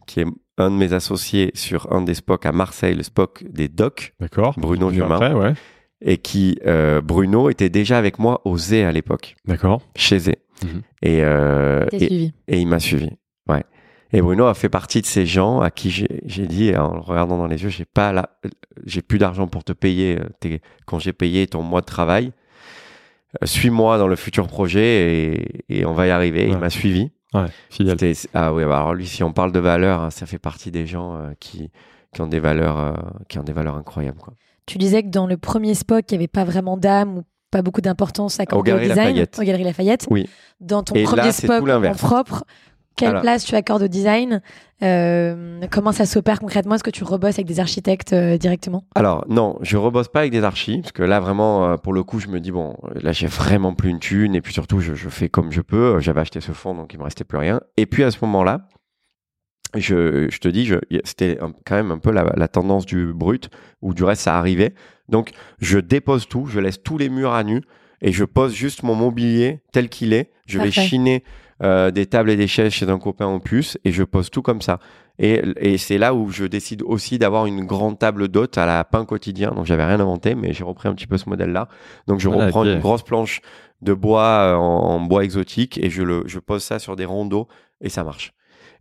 qui 0.07 0.21
est 0.21 0.27
un 0.59 0.71
de 0.71 0.77
mes 0.77 0.93
associés 0.93 1.51
sur 1.55 1.93
un 1.93 2.03
des 2.03 2.15
Spock 2.15 2.47
à 2.47 2.53
Marseille, 2.53 2.95
le 2.95 3.03
Spock 3.03 3.45
des 3.49 3.69
docks, 3.69 4.15
D'accord. 4.21 4.55
Bruno 4.59 4.91
ouais. 4.91 5.55
et 6.03 6.19
qui, 6.19 6.59
euh, 6.67 7.01
Bruno, 7.01 7.51
était 7.51 7.69
déjà 7.71 7.99
avec 7.99 8.19
moi 8.19 8.41
au 8.45 8.57
Zé 8.57 8.85
à 8.85 8.93
l'époque, 8.93 9.37
D'accord. 9.47 9.83
chez 9.97 10.19
Zé. 10.19 10.37
Mhm. 10.63 10.83
Et, 11.03 11.25
euh, 11.25 11.87
et, 11.93 11.99
suivi. 11.99 12.33
et 12.49 12.59
il 12.61 12.67
m'a 12.67 12.79
suivi. 12.81 13.11
Ouais. 13.49 13.65
Et 14.13 14.23
Bruno 14.23 14.47
a 14.47 14.55
fait 14.55 14.69
partie 14.69 15.01
de 15.01 15.07
ces 15.07 15.25
gens 15.25 15.61
à 15.61 15.71
qui 15.71 15.91
j'ai 15.91 16.47
dit, 16.47 16.77
en 16.77 16.95
le 16.95 17.01
regardant 17.01 17.39
dans 17.39 17.47
les 17.47 17.63
yeux, 17.63 17.69
j'ai 17.69 17.85
pas 17.85 18.13
la, 18.13 18.31
j'ai 18.85 19.03
plus 19.03 19.19
d'argent 19.19 19.47
pour 19.47 19.63
te 19.63 19.73
payer 19.73 20.19
euh, 20.19 20.25
tes 20.41 20.61
congés 20.85 21.13
payés, 21.13 21.47
ton 21.47 21.63
mois 21.63 21.81
de 21.81 21.87
travail. 21.87 22.33
Euh, 23.41 23.47
Suis-moi 23.47 23.99
dans 23.99 24.09
le 24.09 24.17
futur 24.17 24.49
projet 24.49 25.37
et, 25.69 25.79
et 25.81 25.85
on 25.85 25.93
va 25.93 26.07
y 26.07 26.11
arriver. 26.11 26.49
Il 26.49 26.59
m'a 26.59 26.71
suivi. 26.71 27.11
Ouais, 27.33 27.47
fidèle. 27.69 27.97
Ah 28.35 28.53
oui, 28.53 28.65
alors 28.65 28.95
lui, 28.95 29.07
si 29.07 29.23
on 29.23 29.33
parle 29.33 29.53
de 29.53 29.61
valeurs, 29.61 30.01
hein, 30.01 30.11
ça 30.11 30.27
fait 30.27 30.39
partie 30.39 30.71
des 30.71 30.87
gens 30.87 31.15
euh, 31.15 31.33
qui, 31.39 31.71
qui 32.13 32.21
ont 32.21 32.27
des 32.27 32.41
valeurs, 32.41 32.79
euh, 32.79 32.93
qui 33.29 33.39
ont 33.39 33.45
des 33.45 33.53
valeurs 33.53 33.77
incroyables. 33.77 34.19
Quoi. 34.19 34.35
Tu 34.67 34.79
disais 34.79 35.03
que 35.03 35.09
dans 35.09 35.27
le 35.27 35.37
premier 35.37 35.75
Spock, 35.75 36.05
il 36.11 36.15
n'y 36.15 36.19
avait 36.19 36.29
pas 36.29 36.45
vraiment 36.45 36.77
d'âme 36.77 37.19
ou 37.19 37.25
pas 37.51 37.63
beaucoup 37.63 37.81
d'importance 37.81 38.41
accordée 38.41 38.73
au, 38.73 38.75
Galeries 38.75 38.89
design. 38.89 39.07
Lafayette. 39.09 39.39
Aux 39.39 39.43
Galeries 39.43 39.65
Lafayette. 39.65 40.07
Oui. 40.11 40.29
Dans 40.61 40.83
ton 40.83 40.95
Et 40.95 41.05
premier 41.05 41.23
là, 41.23 41.33
Spock 41.33 41.69
en 41.69 41.95
propre, 41.95 42.45
quelle 43.01 43.09
Alors- 43.11 43.23
place 43.23 43.45
tu 43.45 43.55
accordes 43.55 43.83
au 43.83 43.89
design 43.89 44.41
Euh, 44.83 45.61
Comment 45.71 45.93
ça 45.93 46.07
s'opère 46.07 46.41
concrètement? 46.41 46.75
Est-ce 46.75 46.83
que 46.85 46.91
tu 46.91 47.05
rebosses 47.05 47.35
avec 47.35 47.47
des 47.47 47.61
architectes 47.61 48.15
euh, 48.15 48.39
directement? 48.39 48.85
Alors 48.95 49.27
non, 49.29 49.59
je 49.61 49.77
rebosse 49.77 50.09
pas 50.09 50.21
avec 50.21 50.33
des 50.33 50.43
archis 50.43 50.79
parce 50.81 50.93
que 50.93 51.03
là 51.03 51.21
vraiment 51.21 51.67
euh, 51.73 51.77
pour 51.77 51.93
le 51.93 52.03
coup 52.03 52.19
je 52.19 52.29
me 52.29 52.41
dis 52.41 52.51
bon 52.51 52.77
là 52.95 53.13
j'ai 53.13 53.27
vraiment 53.27 53.75
plus 53.75 53.91
une 53.91 53.99
thune 53.99 54.35
et 54.35 54.41
puis 54.41 54.55
surtout 54.55 54.81
je, 54.81 54.95
je 54.95 55.09
fais 55.11 55.29
comme 55.29 55.53
je 55.53 55.61
peux. 55.61 56.01
J'avais 56.01 56.21
acheté 56.23 56.41
ce 56.41 56.53
fonds 56.53 56.75
donc 56.75 56.95
il 56.95 56.99
me 56.99 57.05
restait 57.05 57.25
plus 57.25 57.37
rien. 57.39 57.61
Et 57.77 57.85
puis 57.85 58.05
à 58.05 58.11
ce 58.11 58.17
moment-là, 58.23 58.69
je, 59.77 60.29
je 60.31 60.39
te 60.39 60.49
dis 60.49 60.71
c'était 61.05 61.39
quand 61.67 61.75
même 61.77 61.93
un 61.93 61.99
peu 61.99 62.11
la, 62.11 62.25
la 62.37 62.49
tendance 62.49 62.87
du 62.87 63.13
brut 63.13 63.51
ou 63.83 63.95
du 63.95 64.03
reste 64.05 64.23
ça 64.23 64.37
arrivait. 64.39 64.75
Donc 65.09 65.31
je 65.61 65.79
dépose 65.79 66.27
tout, 66.27 66.47
je 66.47 66.59
laisse 66.59 66.83
tous 66.83 66.99
les 66.99 67.09
murs 67.09 67.33
à 67.35 67.45
nu 67.45 67.63
et 68.01 68.13
je 68.13 68.25
pose 68.25 68.55
juste 68.55 68.83
mon 68.83 68.95
mobilier 68.95 69.61
tel 69.73 69.89
qu'il 69.89 70.13
est. 70.13 70.31
Je 70.47 70.59
vais 70.59 70.71
chiner 70.71 71.23
euh, 71.63 71.91
des 71.91 72.07
tables 72.07 72.31
et 72.31 72.37
des 72.37 72.47
chaises 72.47 72.73
chez 72.73 72.89
un 72.89 72.99
copain 72.99 73.27
en 73.27 73.39
plus 73.41 73.79
et 73.85 73.93
je 73.93 74.03
pose 74.03 74.31
tout 74.31 74.43
comme 74.43 74.63
ça. 74.63 74.79
Et, 75.19 75.43
et 75.59 75.77
c'est 75.77 75.99
là 75.99 76.15
où 76.15 76.31
je 76.31 76.45
décide 76.45 76.83
aussi 76.83 77.19
d'avoir 77.19 77.45
une 77.47 77.67
grande 77.67 77.99
table 77.99 78.29
d'hôte 78.29 78.57
à 78.57 78.65
la 78.65 78.85
pain 78.85 79.05
quotidien. 79.05 79.51
Donc 79.51 79.67
j'avais 79.67 79.85
rien 79.85 80.01
inventé, 80.01 80.35
mais 80.35 80.53
j'ai 80.55 80.65
repris 80.65 80.89
un 80.89 80.95
petit 80.95 81.07
peu 81.07 81.19
ce 81.19 81.29
modèle-là. 81.29 81.69
Donc 82.07 82.21
je 82.21 82.29
Voilà, 82.29 82.47
reprends 82.47 82.65
une 82.65 82.81
grosse 82.81 83.03
planche 83.03 83.41
de 83.83 83.93
bois 83.93 84.23
euh, 84.25 84.55
en, 84.57 84.61
en 84.97 85.01
bois 85.01 85.25
exotique 85.25 85.79
et 85.83 85.91
je, 85.91 86.03
le, 86.03 86.23
je 86.27 86.39
pose 86.39 86.63
ça 86.63 86.79
sur 86.79 86.97
des 86.97 87.05
rondeaux 87.05 87.49
et 87.83 87.91
ça 87.91 88.05
marche. 88.05 88.33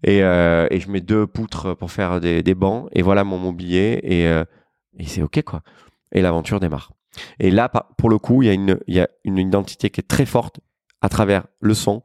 Et, 0.04 0.24
euh, 0.24 0.68
et 0.72 0.80
je 0.80 0.90
mets 0.90 1.02
deux 1.02 1.28
poutres 1.28 1.76
pour 1.76 1.92
faire 1.92 2.22
des, 2.22 2.42
des 2.42 2.56
bancs 2.56 2.88
et 2.94 3.02
voilà 3.02 3.26
mon 3.26 3.38
mobilier 3.38 4.00
et, 4.04 4.28
euh, 4.28 4.46
et 4.98 5.06
c'est 5.06 5.22
ok 5.22 5.42
quoi. 5.44 5.62
Et 6.14 6.22
l'aventure 6.22 6.62
démarre. 6.62 6.94
Et 7.40 7.52
là, 7.52 7.70
pour 7.98 8.10
le 8.10 8.18
coup, 8.18 8.44
il 8.44 8.46
y, 8.46 8.50
a 8.50 8.54
une- 8.54 8.80
il 8.88 8.96
y 8.96 9.00
a 9.02 9.10
une 9.26 9.38
identité 9.38 9.90
qui 9.90 10.00
est 10.00 10.08
très 10.08 10.26
forte 10.26 10.60
à 11.02 11.10
travers 11.10 11.48
le 11.60 11.74
son. 11.74 12.02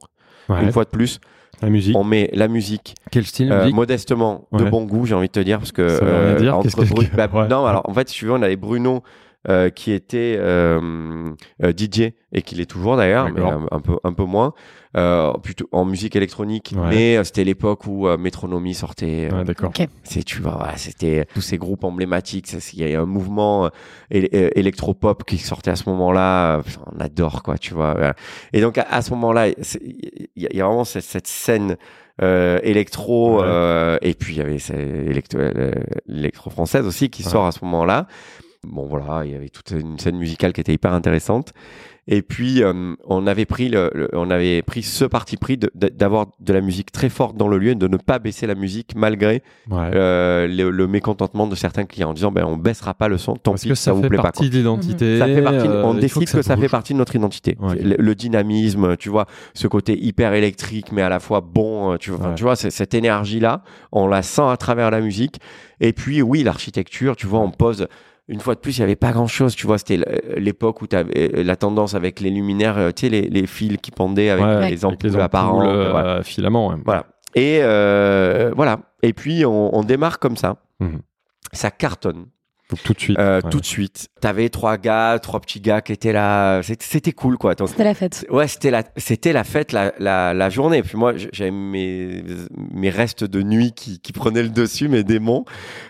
Ouais. 0.48 0.62
Une 0.62 0.72
fois 0.72 0.84
de 0.84 0.90
plus, 0.90 1.20
La 1.62 1.70
musique. 1.70 1.96
on 1.96 2.04
met 2.04 2.30
la 2.32 2.48
musique 2.48 2.94
Quel 3.10 3.24
style 3.24 3.50
euh, 3.52 3.60
musique 3.62 3.74
modestement 3.74 4.46
de 4.52 4.64
bon 4.64 4.84
goût, 4.84 5.06
j'ai 5.06 5.14
envie 5.14 5.28
de 5.28 5.32
te 5.32 5.40
dire, 5.40 5.58
parce 5.58 5.72
que 5.72 5.88
Ça 5.88 6.04
veut 6.04 6.10
rien 6.10 6.20
euh, 6.20 6.36
dire, 6.38 6.56
entre 6.56 6.64
qu'est-ce 6.64 6.76
que- 6.76 7.16
bah, 7.16 7.28
Ouais. 7.32 7.48
non, 7.48 7.64
alors 7.66 7.88
en 7.88 7.94
fait, 7.94 8.08
si 8.08 8.16
tu 8.18 8.26
veux, 8.26 8.32
on 8.32 8.42
avait 8.42 8.56
Bruno 8.56 9.02
euh, 9.48 9.68
qui 9.70 9.92
était 9.92 10.36
euh, 10.38 11.30
euh, 11.62 11.72
DJ 11.76 12.12
et 12.32 12.42
qui 12.42 12.54
l'est 12.54 12.66
toujours 12.66 12.96
d'ailleurs, 12.96 13.30
mais 13.30 13.40
un, 13.42 13.66
un 13.70 13.80
peu 13.80 13.96
un 14.02 14.12
peu 14.12 14.24
moins, 14.24 14.52
euh, 14.96 15.32
plutôt 15.34 15.68
en 15.72 15.84
musique 15.84 16.16
électronique. 16.16 16.72
Ouais. 16.76 16.88
Mais 16.88 17.16
euh, 17.16 17.24
c'était 17.24 17.44
l'époque 17.44 17.86
où 17.86 18.08
euh, 18.08 18.16
Metronomy 18.16 18.74
sortait. 18.74 19.28
euh, 19.30 19.38
Ouais, 19.38 19.44
d'accord. 19.44 19.70
Ok. 19.70 19.86
c'est 20.02 20.22
tu 20.24 20.40
vois, 20.40 20.70
c'était 20.76 21.26
tous 21.34 21.40
ces 21.42 21.58
groupes 21.58 21.84
emblématiques. 21.84 22.48
Il 22.72 22.88
y 22.88 22.94
a 22.94 23.00
un 23.00 23.06
mouvement 23.06 23.68
éle- 24.10 24.28
électropop 24.54 25.24
qui 25.24 25.38
sortait 25.38 25.70
à 25.70 25.76
ce 25.76 25.88
moment-là. 25.90 26.58
euh, 26.58 26.62
on 26.94 27.00
adore 27.00 27.42
quoi, 27.42 27.58
tu 27.58 27.74
vois. 27.74 27.92
voilà. 27.94 28.14
Et 28.52 28.60
donc 28.60 28.78
à, 28.78 28.82
à 28.90 29.02
ce 29.02 29.10
moment-là, 29.10 29.48
il 29.48 29.54
y, 30.36 30.46
a- 30.46 30.48
il 30.52 30.56
y 30.56 30.60
a 30.60 30.66
vraiment 30.66 30.84
cette, 30.84 31.04
cette 31.04 31.26
scène 31.26 31.76
euh, 32.22 32.60
électro 32.62 33.38
Ouais. 33.40 33.44
euh, 33.46 33.98
et 34.00 34.14
puis 34.14 34.34
il 34.34 34.38
y 34.38 34.40
avait 34.40 34.56
électro, 35.10 35.38
euh, 35.40 35.72
l'électro 36.06 36.48
française 36.48 36.86
aussi 36.86 37.10
qui 37.10 37.24
Ouais. 37.24 37.28
sort 37.30 37.44
à 37.46 37.52
ce 37.52 37.58
moment-là. 37.64 38.06
Bon 38.66 38.86
voilà, 38.86 39.24
il 39.24 39.32
y 39.32 39.34
avait 39.34 39.48
toute 39.48 39.70
une 39.72 39.98
scène 39.98 40.16
musicale 40.16 40.52
qui 40.52 40.60
était 40.60 40.72
hyper 40.74 40.92
intéressante. 40.92 41.52
Et 42.06 42.20
puis 42.20 42.62
euh, 42.62 42.94
on 43.06 43.26
avait 43.26 43.46
pris 43.46 43.70
le, 43.70 43.90
le- 43.94 44.10
on 44.12 44.30
avait 44.30 44.60
pris 44.60 44.82
ce 44.82 45.06
parti 45.06 45.38
pris 45.38 45.56
de- 45.56 45.70
de- 45.74 45.88
d'avoir 45.88 46.26
de, 46.38 46.52
la 46.52 46.60
musique 46.60 46.92
très 46.92 47.08
forte 47.08 47.34
dans 47.34 47.48
le 47.48 47.56
lieu 47.56 47.70
et 47.70 47.74
de 47.74 47.88
ne 47.88 47.96
pas 47.96 48.18
baisser 48.18 48.46
la 48.46 48.54
musique 48.54 48.92
malgré 48.94 49.42
Ouais. 49.70 49.90
euh, 49.94 50.46
le, 50.46 50.68
le 50.68 50.86
mécontentement 50.86 51.46
de 51.46 51.54
certains 51.54 51.86
clients 51.86 52.10
en 52.10 52.12
disant 52.12 52.30
ben 52.30 52.44
on 52.44 52.58
baissera 52.58 52.92
pas 52.92 53.08
le 53.08 53.16
son 53.16 53.36
tant 53.36 53.52
Parce 53.52 53.62
pis 53.62 53.70
que 53.70 53.74
ça, 53.74 53.84
ça, 53.84 53.92
vous 53.94 54.02
plaît 54.02 54.18
pas. 54.18 54.24
partie 54.24 54.50
de 54.50 54.56
l'identité. 54.58 55.18
Ça 55.18 55.24
fait 55.24 55.40
partie, 55.40 55.66
euh, 55.66 55.82
on 55.82 55.92
il 55.94 56.08
faut 56.08 56.20
décide 56.20 56.36
que, 56.36 56.42
ça, 56.42 56.56
fait 56.58 56.68
partie 56.68 56.92
de 56.92 56.98
notre 56.98 57.16
identité. 57.16 57.56
Ouais. 57.58 57.76
Le, 57.82 58.14
dynamisme, 58.14 58.98
tu 58.98 59.08
vois, 59.08 59.24
ce 59.54 59.66
côté 59.66 59.98
hyper 59.98 60.34
électrique, 60.34 60.92
mais 60.92 61.00
à 61.00 61.08
la 61.08 61.20
fois 61.20 61.40
bon, 61.40 61.92
euh, 61.92 61.96
tu 61.96 62.10
vois, 62.10 62.18
enfin, 62.20 62.28
Ouais. 62.28 62.34
tu 62.34 62.42
vois 62.42 62.54
c'est- 62.56 62.68
cette 62.70 62.92
énergie-là, 62.92 63.62
on 63.92 64.08
la 64.08 64.20
sent 64.20 64.42
à 64.46 64.58
travers 64.58 64.90
la 64.90 65.00
musique. 65.00 65.40
Et 65.80 65.94
puis, 65.94 66.20
oui, 66.20 66.42
l'architecture, 66.42 67.16
tu 67.16 67.26
vois, 67.26 67.40
on 67.40 67.50
pose. 67.50 67.86
Une 68.28 68.40
fois 68.40 68.54
de 68.54 68.60
plus, 68.60 68.78
il 68.78 68.80
n'y 68.80 68.84
avait 68.84 68.96
pas 68.96 69.12
grand-chose, 69.12 69.54
tu 69.54 69.66
vois, 69.66 69.76
c'était 69.76 69.98
l'époque 70.38 70.80
où 70.80 70.86
tu 70.86 70.96
avais 70.96 71.42
la 71.44 71.56
tendance 71.56 71.94
avec 71.94 72.20
les 72.20 72.30
luminaires, 72.30 72.78
euh, 72.78 72.90
tu 72.90 73.02
sais, 73.02 73.08
les, 73.10 73.22
les 73.28 73.46
fils 73.46 73.76
qui 73.82 73.90
pendaient 73.90 74.30
avec 74.30 74.44
Ouais, 74.44 74.60
les 74.60 74.64
avec 74.66 74.84
ampoules 74.84 75.10
les 75.10 75.16
apparentes. 75.18 75.66
euh, 75.66 75.90
voilà. 75.90 76.22
filaments. 76.22 76.68
ouais. 76.68 76.76
Voilà. 76.84 77.04
Et 77.34 77.58
euh, 77.62 78.50
voilà. 78.56 78.78
Et 79.02 79.12
puis, 79.12 79.44
on, 79.44 79.76
on 79.76 79.82
démarre 79.84 80.18
comme 80.20 80.36
ça. 80.38 80.56
Mhm. 80.80 81.00
Ça 81.52 81.70
cartonne. 81.70 82.26
Donc, 82.70 82.82
tout 82.82 82.94
de 82.94 82.98
suite. 83.00 83.18
Euh, 83.18 83.42
ouais. 83.42 83.50
Tout 83.50 83.60
de 83.60 83.64
suite. 83.66 84.08
T'avais 84.22 84.48
trois 84.48 84.78
gars, 84.78 85.18
trois 85.20 85.38
petits 85.40 85.60
gars 85.60 85.82
qui 85.82 85.92
étaient 85.92 86.12
là. 86.14 86.62
C'était- 86.62 87.12
cool, 87.12 87.36
quoi. 87.36 87.54
C'était 87.66 87.84
la 87.84 87.92
fête. 87.94 88.26
Ouais, 88.30 88.48
c'était 88.48 88.70
la, 88.70 88.82
c'était 88.96 89.32
la 89.34 89.44
fête, 89.44 89.72
la, 89.72 89.92
la, 89.98 90.32
la 90.32 90.48
journée. 90.50 90.82
Puis 90.82 90.96
moi, 90.96 91.12
j'avais 91.32 91.50
mes, 91.50 92.22
mes 92.72 92.88
restes 92.90 93.22
de 93.24 93.42
nuit 93.42 93.72
qui, 93.76 94.00
qui 94.00 94.12
prenaient 94.12 94.42
le 94.42 94.48
dessus, 94.48 94.88
mes 94.88 95.04
démons. 95.04 95.44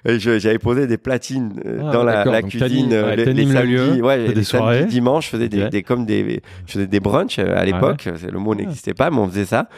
J'avais 0.04 0.58
posé 0.58 0.86
des 0.88 0.98
platines 0.98 1.52
euh, 1.64 1.78
Ah, 1.86 1.92
dans 1.92 2.02
la, 2.02 2.42
cuisine 2.42 2.92
euh, 2.92 3.06
ouais, 3.06 3.16
les, 3.16 3.32
les 3.32 3.52
samedis. 3.52 3.72
lieu, 3.72 4.02
ouais, 4.04 4.18
les 4.18 4.34
des 4.34 4.44
samedis, 4.44 4.44
soirées. 4.44 4.84
dimanches, 4.86 5.26
je 5.26 5.30
faisais 5.30 5.48
des, 5.48 5.68
des- 5.68 5.82
comme 5.84 6.04
des, 6.04 6.42
je 6.66 6.72
faisais 6.72 6.86
des 6.88 7.00
brunchs 7.00 7.38
euh, 7.38 7.56
à 7.56 7.64
l'époque. 7.64 8.08
C'est- 8.16 8.30
Le 8.30 8.38
mot 8.38 8.54
n'existait 8.54 8.94
pas, 8.94 9.10
mais 9.10 9.18
on 9.18 9.28
faisait 9.28 9.44
ça. 9.46 9.68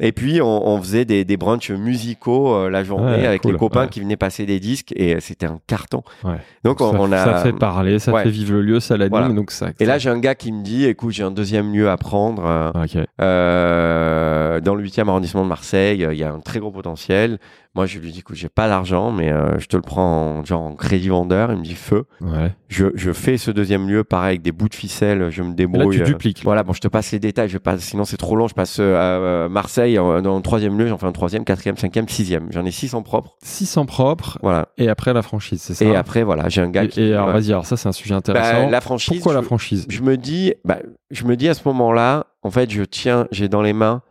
Et 0.00 0.10
puis, 0.12 0.42
on, 0.42 0.66
on 0.68 0.80
faisait 0.82 1.04
des, 1.04 1.24
des 1.24 1.36
brunchs 1.36 1.70
musicaux 1.70 2.52
euh, 2.54 2.68
la 2.70 2.82
journée 2.82 3.04
Ouais, 3.12 3.26
avec 3.26 3.42
cool, 3.42 3.52
les 3.52 3.58
copains 3.58 3.82
ouais. 3.82 3.88
qui 3.88 4.00
venaient 4.00 4.16
passer 4.16 4.44
des 4.44 4.58
disques 4.58 4.92
et 4.96 5.14
euh, 5.14 5.18
c'était 5.20 5.46
un 5.46 5.60
carton. 5.68 6.02
Ouais. 6.24 6.36
Donc, 6.64 6.80
on, 6.80 6.90
ça, 6.92 6.98
on 7.00 7.12
a. 7.12 7.24
ça 7.24 7.34
fait 7.36 7.52
parler, 7.52 7.98
ça 8.00 8.12
fait 8.22 8.28
vivre 8.28 8.54
le 8.54 8.62
lieu, 8.62 8.80
ça 8.80 8.96
l'anime. 8.96 9.10
Voilà. 9.10 9.28
Donc 9.28 9.50
ça, 9.52 9.68
Et 9.78 9.84
là, 9.84 9.98
j'ai 9.98 10.10
un 10.10 10.18
gars 10.18 10.34
qui 10.34 10.50
me 10.50 10.62
dit, 10.64 10.84
écoute, 10.86 11.12
j'ai 11.12 11.22
un 11.22 11.30
deuxième 11.30 11.72
lieu 11.72 11.88
à 11.88 11.96
prendre. 11.96 12.44
euh, 12.44 12.72
euh, 13.20 14.60
dans 14.60 14.74
le 14.74 14.82
8e 14.84 15.08
arrondissement 15.08 15.42
de 15.44 15.48
Marseille, 15.48 16.06
il 16.10 16.18
y 16.18 16.24
a 16.24 16.32
un 16.32 16.40
très 16.40 16.58
gros 16.58 16.70
potentiel. 16.70 17.38
Moi, 17.76 17.86
je 17.86 17.98
lui 17.98 18.12
dis, 18.12 18.20
écoute, 18.20 18.36
j'ai 18.36 18.48
pas 18.48 18.68
d'argent, 18.68 19.10
mais 19.10 19.32
euh, 19.32 19.58
je 19.58 19.66
te 19.66 19.74
le 19.74 19.82
prends 19.82 20.38
en, 20.38 20.44
genre 20.44 20.62
en 20.62 20.76
crédit 20.76 21.08
vendeur. 21.08 21.50
Il 21.50 21.58
me 21.58 21.64
dit, 21.64 21.74
feu. 21.74 22.04
Ouais. 22.20 22.52
Je, 22.68 22.86
je 22.94 23.12
fais 23.12 23.36
ce 23.36 23.50
deuxième 23.50 23.88
lieu, 23.88 24.04
pareil, 24.04 24.28
avec 24.34 24.42
des 24.42 24.52
bouts 24.52 24.68
de 24.68 24.74
ficelle, 24.76 25.28
je 25.30 25.42
me 25.42 25.54
débrouille. 25.54 25.96
là, 25.98 26.04
tu 26.04 26.10
euh, 26.10 26.12
dupliques. 26.14 26.42
voilà, 26.44 26.62
bon, 26.62 26.72
je 26.72 26.80
te 26.80 26.86
passe 26.86 27.10
les 27.10 27.18
détails, 27.18 27.48
je 27.48 27.58
passe, 27.58 27.80
sinon 27.80 28.04
c'est 28.04 28.16
trop 28.16 28.36
long. 28.36 28.46
Je 28.46 28.54
passe 28.54 28.76
euh, 28.78 29.46
à 29.46 29.48
Marseille, 29.48 29.96
dans 29.96 30.36
le 30.36 30.42
troisième 30.42 30.78
lieu, 30.78 30.86
j'en 30.86 30.98
fais 30.98 31.06
un 31.06 31.12
troisième, 31.12 31.44
quatrième, 31.44 31.76
cinquième, 31.76 32.08
sixième. 32.08 32.46
J'en 32.52 32.64
ai 32.64 32.70
six 32.70 32.94
en 32.94 33.02
propre. 33.02 33.36
600 33.42 33.86
propres 33.86 34.38
Voilà. 34.42 34.68
et 34.78 34.88
après 34.88 35.12
la 35.12 35.22
franchise, 35.22 35.60
c'est 35.60 35.74
ça? 35.74 35.84
Et 35.84 35.96
après, 35.96 36.22
voilà, 36.22 36.48
j'ai 36.48 36.60
un 36.62 36.70
gars 36.70 36.84
Et, 36.84 36.88
qui. 36.88 37.00
et 37.02 37.12
alors, 37.14 37.30
vas-y, 37.32 37.50
alors 37.50 37.66
ça, 37.66 37.76
c'est 37.76 37.88
un 37.88 37.92
sujet 37.92 38.12
Bah, 38.14 38.18
intéressant. 38.18 38.70
la 38.70 38.80
franchise. 38.80 39.14
Pourquoi 39.16 39.32
je- 39.32 39.38
la 39.38 39.42
franchise? 39.42 39.86
Je 39.88 40.00
me 40.02 40.16
dis, 40.16 40.54
bah, 40.64 40.78
je 41.10 41.24
me 41.24 41.34
dis 41.36 41.48
à 41.48 41.54
ce 41.54 41.66
moment-là, 41.66 42.26
en 42.44 42.50
fait, 42.52 42.70
je 42.70 42.84
tiens, 42.84 43.26
j'ai 43.32 43.48
dans 43.48 43.62
les 43.62 43.72
mains 43.72 44.02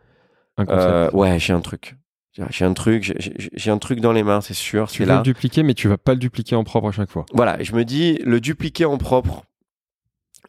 Un 0.58 0.66
concept. 0.66 0.82
Euh, 0.82 1.10
ouais, 1.12 1.38
j'ai 1.38 1.52
un 1.54 1.60
truc. 1.60 1.96
J'ai 2.50 2.64
un 2.64 2.72
truc, 2.74 3.14
j'ai- 3.54 3.70
un 3.70 3.78
truc 3.78 4.00
dans 4.00 4.12
les 4.12 4.24
mains, 4.24 4.40
c'est 4.40 4.54
sûr. 4.54 4.90
tu 4.90 5.04
là. 5.04 5.18
le 5.18 5.22
dupliquer, 5.22 5.62
mais 5.62 5.74
tu 5.74 5.86
vas 5.86 5.98
pas 5.98 6.12
le 6.14 6.18
dupliquer 6.18 6.56
en 6.56 6.64
propre 6.64 6.88
à 6.88 6.92
chaque 6.92 7.10
fois. 7.10 7.26
Voilà, 7.32 7.62
je 7.62 7.72
me 7.74 7.84
dis, 7.84 8.18
le 8.24 8.40
dupliquer 8.40 8.84
en 8.86 8.98
propre, 8.98 9.44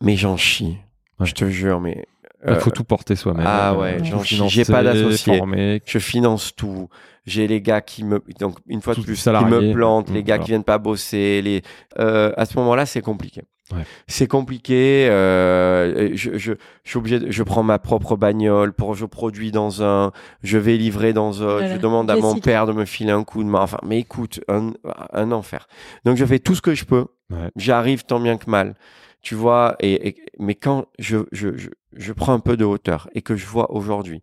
mais 0.02 0.16
j'en 0.16 0.36
chie. 0.38 0.78
Ouais. 1.20 1.26
Je 1.28 1.34
te 1.34 1.48
jure, 1.49 1.80
mais. 1.80 2.06
Il 2.48 2.52
euh, 2.52 2.60
faut 2.60 2.70
tout 2.72 2.84
porter 2.84 3.16
soi-même. 3.16 3.45
ah 3.48 3.76
ouais, 3.76 3.99
Euh, 3.99 4.03
j'en 4.03 4.18
tout 4.20 4.24
chie. 4.26 4.49
J'ai 4.49 4.66
pas 4.66 4.84
d'associé. 4.84 5.41
je 5.86 5.99
finance 5.99 6.56
tout. 6.56 6.90
J'ai 7.26 7.48
les 7.48 7.60
gars 7.62 7.82
qui 7.82 8.03
me, 8.03 8.22
donc 8.40 8.57
une 8.68 8.82
fois 8.82 8.94
de 8.94 9.02
plus, 9.02 9.16
qui 9.24 9.30
me 9.30 9.74
plantent, 9.74 10.10
les 10.12 10.22
Mmh, 10.22 10.24
gars 10.24 10.36
voilà. 10.36 10.44
qui 10.44 10.52
viennent 10.52 10.64
pas 10.64 10.78
bosser. 10.78 11.41
Les, 11.41 11.64
euh, 11.99 12.32
à 12.38 12.45
ce 12.45 12.56
moment-là, 12.57 12.86
c'est 12.86 13.02
compliqué. 13.02 13.41
Ouais. 13.71 13.83
C'est 14.07 14.27
compliqué. 14.27 15.07
Euh, 15.09 16.11
je, 16.13 16.37
je, 16.37 16.53
je 16.83 16.89
suis 16.89 16.97
obligé. 16.97 17.19
De, 17.19 17.31
je 17.31 17.43
prends 17.43 17.63
ma 17.63 17.79
propre 17.79 18.15
bagnole 18.15 18.73
pour. 18.73 18.93
Je 18.93 19.05
produis 19.05 19.51
dans 19.51 19.81
un. 19.83 20.11
Je 20.43 20.57
vais 20.57 20.77
livrer 20.77 21.13
dans 21.13 21.41
un. 21.41 21.45
Voilà. 21.57 21.75
Je 21.75 21.79
demande 21.79 22.09
à 22.11 22.15
mon 22.21 22.33
père 22.43 22.67
de 22.67 22.73
me 22.73 22.85
filer 22.85 23.11
un 23.11 23.23
coup 23.23 23.43
de 23.43 23.49
main. 23.49 23.61
Enfin, 23.61 23.79
mais 23.83 23.99
écoute, 23.99 24.39
un, 24.47 24.73
un 25.13 25.31
enfer. 25.31 25.67
Donc 26.05 26.17
je 26.17 26.25
fais 26.25 26.39
tout 26.39 26.53
ce 26.55 26.61
que 26.61 26.75
je 26.75 26.85
peux. 26.85 27.07
Ouais. 27.31 27.49
J'arrive 27.55 28.03
tant 28.05 28.19
bien 28.19 28.37
que 28.37 28.49
mal. 28.49 28.75
Tu 29.21 29.33
vois. 29.33 29.75
Et, 29.79 30.09
et- 30.09 30.15
mais 30.37 30.53
quand 30.53 30.85
je, 30.99 31.17
je, 31.31 31.57
je, 31.57 31.69
je 31.93 32.13
prends 32.13 32.33
un 32.33 32.39
peu 32.39 32.57
de 32.57 32.65
hauteur 32.65 33.09
et 33.15 33.23
que 33.23 33.35
je 33.35 33.47
vois 33.47 33.71
aujourd'hui 33.71 34.21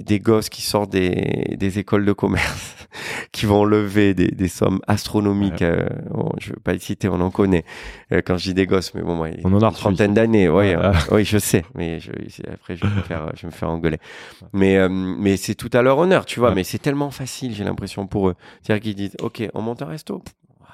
des 0.00 0.18
gosses 0.20 0.48
qui 0.48 0.62
sortent 0.62 0.90
des, 0.90 1.56
des 1.58 1.78
écoles 1.78 2.04
de 2.04 2.12
commerce, 2.12 2.74
qui 3.32 3.46
vont 3.46 3.64
lever 3.64 4.14
des, 4.14 4.28
des 4.28 4.48
sommes 4.48 4.80
astronomiques. 4.86 5.62
euh, 5.62 5.88
bon, 6.10 6.30
je 6.40 6.50
ne 6.50 6.54
veux 6.54 6.60
pas 6.60 6.72
les 6.72 6.78
citer, 6.78 7.08
on 7.08 7.20
en 7.20 7.30
connaît. 7.30 7.64
euh, 8.12 8.20
quand 8.24 8.36
je 8.36 8.44
dis 8.44 8.54
des 8.54 8.66
gosses, 8.66 8.94
mais 8.94 9.02
bon, 9.02 9.14
moi, 9.14 9.28
On 9.44 9.52
en 9.54 9.62
a 9.62 9.66
une 9.68 9.72
trentaine 9.74 10.14
d'années. 10.14 10.48
Oui, 10.48 10.74
Voilà. 10.74 10.90
euh, 10.90 10.94
oui, 11.16 11.24
je 11.24 11.38
sais. 11.38 11.64
Mais 11.74 12.00
je, 12.00 12.10
après, 12.52 12.76
je 12.76 12.86
vais 12.86 12.94
me 12.94 13.02
faire, 13.02 13.30
je 13.34 13.42
vais 13.42 13.46
me 13.48 13.52
faire 13.52 13.70
engueuler. 13.70 13.98
Mais, 14.52 14.76
euh, 14.76 14.88
mais 14.88 15.36
c'est 15.36 15.54
tout 15.54 15.70
à 15.72 15.82
leur 15.82 15.98
honneur, 15.98 16.24
tu 16.26 16.40
vois. 16.40 16.50
Ouais. 16.50 16.54
Mais 16.56 16.64
c'est 16.64 16.78
tellement 16.78 17.10
facile, 17.10 17.54
j'ai 17.54 17.64
l'impression 17.64 18.06
pour 18.06 18.28
eux. 18.28 18.34
C'est-à-dire 18.62 18.82
qu'ils 18.82 18.94
disent, 18.96 19.16
OK, 19.20 19.42
on 19.54 19.62
monte 19.62 19.82
un 19.82 19.86
resto. 19.86 20.22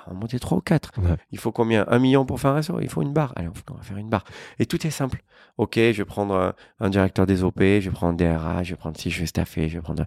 On 0.08 0.14
monter 0.14 0.38
trois 0.38 0.58
ou 0.58 0.60
quatre. 0.60 0.92
Ouais. 0.98 1.16
Il 1.32 1.38
faut 1.38 1.50
combien? 1.50 1.84
Un 1.88 1.98
million 1.98 2.24
pour 2.24 2.38
faire 2.38 2.52
un 2.52 2.54
resto? 2.54 2.78
Il 2.80 2.88
faut 2.88 3.02
une 3.02 3.12
barre. 3.12 3.32
Allez, 3.34 3.48
on 3.48 3.74
va 3.74 3.82
faire 3.82 3.96
une 3.96 4.08
barre. 4.08 4.22
Et 4.60 4.66
tout 4.66 4.86
est 4.86 4.90
simple. 4.90 5.20
Ok, 5.58 5.76
je 5.76 5.92
vais 5.92 6.04
prendre 6.04 6.34
un, 6.34 6.52
un 6.80 6.90
directeur 6.90 7.26
des 7.26 7.42
OP, 7.42 7.60
je 7.60 7.88
vais 7.88 7.90
prendre 7.90 8.12
un 8.12 8.16
DRA, 8.34 8.62
je 8.62 8.70
vais 8.70 8.76
prendre 8.76 8.96
si 8.98 9.10
je 9.10 9.20
vais 9.20 9.26
staffer, 9.26 9.68
je 9.68 9.76
vais 9.78 9.82
prendre. 9.82 10.02
un- 10.02 10.06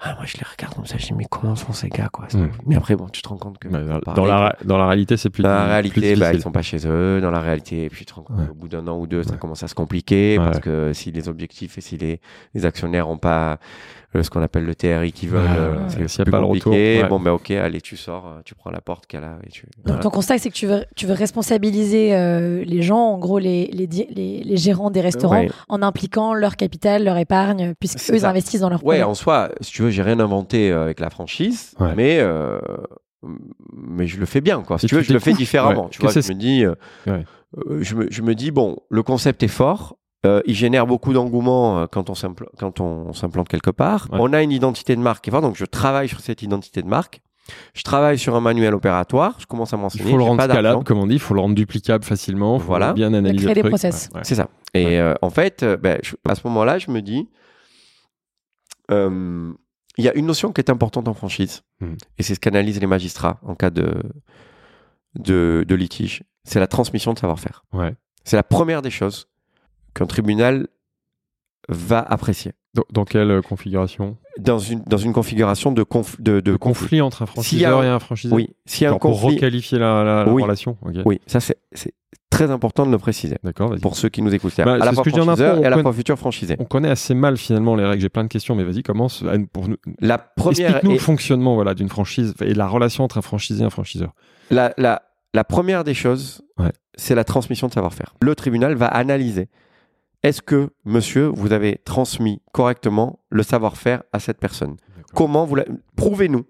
Ah, 0.00 0.14
moi, 0.16 0.24
je 0.26 0.34
les 0.36 0.42
regarde 0.44 0.74
comme 0.74 0.84
ça, 0.86 0.98
je 0.98 1.06
dis, 1.06 1.14
mais 1.14 1.24
comment 1.30 1.54
sont 1.54 1.72
ces 1.72 1.88
gars, 1.88 2.08
quoi? 2.12 2.26
C'est- 2.28 2.36
Mm. 2.36 2.50
Mais 2.66 2.76
après, 2.76 2.96
bon, 2.96 3.08
tu 3.08 3.22
te 3.22 3.28
rends 3.28 3.38
compte 3.38 3.58
que. 3.58 3.68
Dans, 3.68 4.00
pareil, 4.00 4.26
la, 4.26 4.56
dans 4.64 4.76
la 4.76 4.86
réalité, 4.88 5.16
c'est 5.16 5.30
plus 5.30 5.44
Dans 5.44 5.50
la 5.50 5.62
plus 5.62 5.70
réalité, 5.70 6.00
bah, 6.00 6.06
difficile. 6.16 6.34
ils 6.34 6.42
sont 6.42 6.50
pas 6.52 6.62
chez 6.62 6.86
eux. 6.86 7.20
Dans 7.20 7.30
la 7.30 7.40
réalité, 7.40 7.84
et 7.84 7.88
puis 7.88 8.00
tu 8.04 8.06
te 8.06 8.14
rends 8.14 8.22
compte 8.22 8.38
Ouais. 8.38 8.46
qu'au 8.48 8.54
bout 8.54 8.68
d'un 8.68 8.86
an 8.88 8.98
ou 8.98 9.06
deux, 9.06 9.22
ça 9.22 9.36
commence 9.36 9.62
à 9.62 9.68
se 9.68 9.74
compliquer 9.74 10.36
Ouais. 10.38 10.44
parce 10.44 10.58
que 10.58 10.92
si 10.92 11.12
les 11.12 11.28
objectifs 11.28 11.78
et 11.78 11.80
si 11.80 11.96
les, 11.96 12.20
les 12.54 12.66
actionnaires 12.66 13.08
ont 13.08 13.18
pas 13.18 13.52
euh, 13.52 13.56
ce 14.22 14.30
qu'on 14.30 14.42
appelle 14.42 14.64
le 14.64 14.74
TRI 14.74 15.12
qu'ils 15.12 15.28
veulent, 15.30 15.42
Ouais, 15.42 15.56
euh, 15.58 15.74
ouais. 15.98 16.08
c'est 16.08 16.20
a 16.20 16.24
plus 16.24 16.30
pas 16.30 16.38
le 16.38 16.44
retour, 16.46 16.72
ouais. 16.72 17.06
Bon, 17.08 17.18
ben 17.18 17.32
ok, 17.32 17.50
allez, 17.50 17.80
tu 17.80 17.96
sors, 17.96 18.26
euh, 18.28 18.40
tu 18.44 18.54
prends 18.54 18.70
la 18.70 18.80
porte 18.80 19.06
qu'elle 19.06 19.24
a 19.24 19.38
et 19.46 19.50
tu. 19.50 19.62
Donc 19.64 19.72
voilà. 19.86 20.02
ton 20.02 20.10
constat, 20.10 20.38
c'est 20.38 20.50
que 20.50 20.54
tu 20.54 20.66
veux, 20.66 20.84
tu 20.94 21.06
veux 21.06 21.14
responsabiliser 21.14 22.14
euh, 22.14 22.62
les 22.64 22.82
gens, 22.82 22.98
en 23.00 23.18
gros 23.18 23.38
les, 23.38 23.66
les, 23.66 23.86
les, 23.88 24.42
les 24.44 24.56
gérants 24.56 24.90
des 24.90 25.00
restaurants, 25.00 25.40
Ouais. 25.40 25.50
en 25.68 25.82
impliquant 25.82 26.32
leur 26.34 26.56
capital, 26.56 27.02
leur 27.04 27.16
épargne, 27.16 27.74
puisque 27.80 27.98
C'est 27.98 28.12
eux 28.12 28.16
ils 28.16 28.24
investissent 28.26 28.60
dans 28.60 28.68
leur 28.70 28.84
Ouais, 28.84 28.96
projet. 28.98 29.02
en 29.02 29.14
soi, 29.14 29.50
si 29.60 29.72
tu 29.72 29.82
veux, 29.82 29.90
j'ai 29.90 30.02
rien 30.02 30.20
inventé 30.20 30.70
euh, 30.70 30.82
avec 30.84 31.00
la 31.00 31.10
franchise, 31.10 31.74
Ouais. 31.80 31.94
mais 31.96 32.18
euh, 32.20 32.60
mais 33.72 34.06
je 34.06 34.18
le 34.20 34.26
fais 34.26 34.40
bien, 34.40 34.62
quoi. 34.62 34.78
Si 34.78 34.86
Et 34.86 34.88
tu 34.88 34.94
veux, 34.96 35.02
je 35.02 35.12
le 35.12 35.18
fais 35.18 35.32
différemment. 35.32 35.84
Ouais. 35.84 35.90
Tu 35.90 36.00
vois, 36.00 36.10
je 36.12 36.18
me 36.18 36.34
dis, 36.38 36.64
euh, 36.64 36.74
Ouais. 37.06 37.24
euh, 37.68 37.78
je 37.82 37.94
me 37.94 38.06
je 38.10 38.22
me 38.22 38.34
dis 38.34 38.50
bon, 38.50 38.76
le 38.90 39.02
concept 39.02 39.42
est 39.42 39.48
fort. 39.48 39.96
Euh, 40.24 40.40
il 40.46 40.54
génère 40.54 40.86
beaucoup 40.86 41.12
d'engouement 41.12 41.78
euh, 41.80 41.86
quand 41.86 42.08
on 42.10 42.14
s'impl- 42.14 42.48
quand 42.58 42.80
on 42.80 43.12
s'implante 43.12 43.48
quelque 43.48 43.70
part. 43.70 44.08
Ouais. 44.12 44.18
On 44.20 44.32
a 44.32 44.42
une 44.42 44.52
identité 44.52 44.96
de 44.96 45.00
marque 45.00 45.24
qui 45.24 45.30
est 45.30 45.32
forte, 45.32 45.44
donc 45.44 45.56
je 45.56 45.64
travaille 45.64 46.08
sur 46.08 46.20
cette 46.20 46.42
identité 46.42 46.82
de 46.82 46.88
marque. 46.88 47.20
Je 47.74 47.82
travaille 47.82 48.18
sur 48.18 48.34
un 48.34 48.40
manuel 48.40 48.72
opératoire. 48.74 49.36
Je 49.38 49.44
commence 49.46 49.74
à 49.74 49.76
Il 49.76 49.80
m'enseigner. 49.80 50.10
faut 50.10 50.16
le 50.16 50.22
rendre 50.22 50.42
scalable, 50.42 50.82
comme 50.84 50.98
on 50.98 51.06
dit, 51.06 51.14
il 51.16 51.20
faut 51.20 51.34
le 51.34 51.40
rendre 51.40 51.54
duplicable 51.54 52.02
facilement, 52.02 52.58
faut 52.58 52.66
Voilà. 52.68 52.94
bien 52.94 53.12
analyser 53.12 53.44
créer 53.44 53.48
le 53.50 53.54
des 53.54 53.60
truc. 53.60 53.70
process. 53.72 54.08
Ouais, 54.12 54.18
ouais. 54.20 54.24
C'est 54.24 54.34
ça. 54.36 54.48
Et 54.72 54.84
Ouais. 54.86 54.98
euh, 54.98 55.14
en 55.20 55.28
fait, 55.30 55.62
euh, 55.62 55.76
ben, 55.76 55.98
je- 56.02 56.14
à 56.26 56.34
ce 56.34 56.40
moment-là, 56.46 56.78
je 56.78 56.90
me 56.90 57.02
dis, 57.02 57.28
euh, 58.90 59.52
il 59.98 60.04
y 60.04 60.08
a 60.08 60.14
une 60.14 60.26
notion 60.26 60.52
qui 60.52 60.60
est 60.60 60.70
importante 60.70 61.06
en 61.08 61.14
franchise, 61.14 61.62
Mhm. 61.80 61.96
et 62.18 62.22
c'est 62.22 62.34
ce 62.34 62.40
qu'analysent 62.40 62.80
les 62.80 62.86
magistrats 62.86 63.38
en 63.42 63.54
cas 63.54 63.70
de, 63.70 63.94
de, 65.16 65.64
de 65.68 65.74
litige, 65.74 66.22
c'est 66.44 66.60
la 66.60 66.66
transmission 66.66 67.12
de 67.12 67.18
savoir-faire. 67.18 67.64
Ouais. 67.72 67.94
C'est 68.24 68.36
la 68.36 68.42
première 68.42 68.82
des 68.82 68.90
choses 68.90 69.28
qu'un 69.94 70.06
tribunal 70.06 70.68
va 71.68 72.00
apprécier 72.00 72.52
Dans, 72.74 72.82
dans 72.92 73.04
quelle 73.04 73.30
euh, 73.30 73.40
configuration? 73.40 74.16
Dans 74.38 74.58
une, 74.58 74.82
dans 74.82 74.98
une 74.98 75.12
configuration 75.12 75.72
de, 75.72 75.82
conf- 75.82 76.20
de, 76.20 76.40
conflit. 76.56 76.58
conflit 76.58 77.00
entre 77.00 77.22
un 77.22 77.26
S'il 77.42 77.58
y 77.60 77.64
a 77.64 77.70
franchiseur 77.70 77.78
un- 77.80 77.84
et 77.84 77.88
un 77.88 77.98
franchisé 78.00 78.34
Oui, 78.34 78.50
s'il 78.66 78.82
y 78.82 78.86
a 78.86 78.90
un 78.90 78.92
Genre 78.92 79.00
pour 79.00 79.12
conflit. 79.20 79.36
requalifier 79.36 79.78
la, 79.78 80.04
la- 80.04 80.24
la 80.24 80.32
Oui. 80.32 80.42
relation. 80.42 80.76
Oui, 81.06 81.20
ça 81.26 81.40
c'est 81.40 81.56
c'est 81.72 81.94
très 82.30 82.50
important 82.50 82.84
de 82.84 82.90
le 82.90 82.98
préciser 82.98 83.36
D'accord, 83.44 83.76
pour 83.80 83.96
ceux 83.96 84.08
qui 84.08 84.20
nous 84.20 84.34
écoutent. 84.34 84.56
Bah, 84.58 84.72
à 84.74 84.76
la 84.78 84.92
fois 84.92 85.04
franchiseur 85.04 85.58
et 85.58 85.64
à 85.66 85.70
la 85.70 85.78
fois 85.80 85.92
futur 85.92 86.18
franchisé. 86.18 86.56
On 86.58 86.64
connaît 86.64 86.90
assez 86.90 87.14
mal 87.14 87.36
finalement 87.36 87.76
les 87.76 87.84
règles. 87.84 88.02
J'ai 88.02 88.08
plein 88.08 88.24
de 88.24 88.28
questions, 88.28 88.56
mais 88.56 88.64
vas-y, 88.64 88.82
commence 88.82 89.22
à- 89.22 89.36
pour 89.52 89.68
nous. 89.68 89.76
La 90.00 90.18
première 90.18 90.70
Explique-nous 90.70 90.92
le 90.94 90.98
fonctionnement 90.98 91.54
voilà, 91.54 91.74
d'une 91.74 91.88
franchise 91.88 92.34
et 92.42 92.52
la 92.54 92.66
relation 92.66 93.04
entre 93.04 93.18
un 93.18 93.22
franchisé 93.22 93.62
et 93.62 93.66
un 93.66 93.70
franchiseur. 93.70 94.12
La, 94.50 94.74
la, 94.78 95.02
la 95.32 95.44
première 95.44 95.84
des 95.84 95.94
choses, 95.94 96.42
Ouais. 96.58 96.72
c'est 96.96 97.14
la 97.14 97.24
transmission 97.24 97.68
de 97.68 97.72
savoir-faire. 97.72 98.14
Le 98.20 98.34
tribunal 98.34 98.74
va 98.74 98.86
analyser 98.88 99.48
est-ce 100.24 100.42
que, 100.42 100.70
monsieur, 100.84 101.26
vous 101.26 101.52
avez 101.52 101.78
transmis 101.84 102.42
correctement 102.52 103.20
le 103.30 103.42
savoir-faire 103.44 104.02
à 104.12 104.18
cette 104.18 104.38
personne? 104.38 104.76
Comment 105.14 105.44
vous 105.46 105.54
l'avez 105.54 105.70
Prouvez-nous 105.94 106.44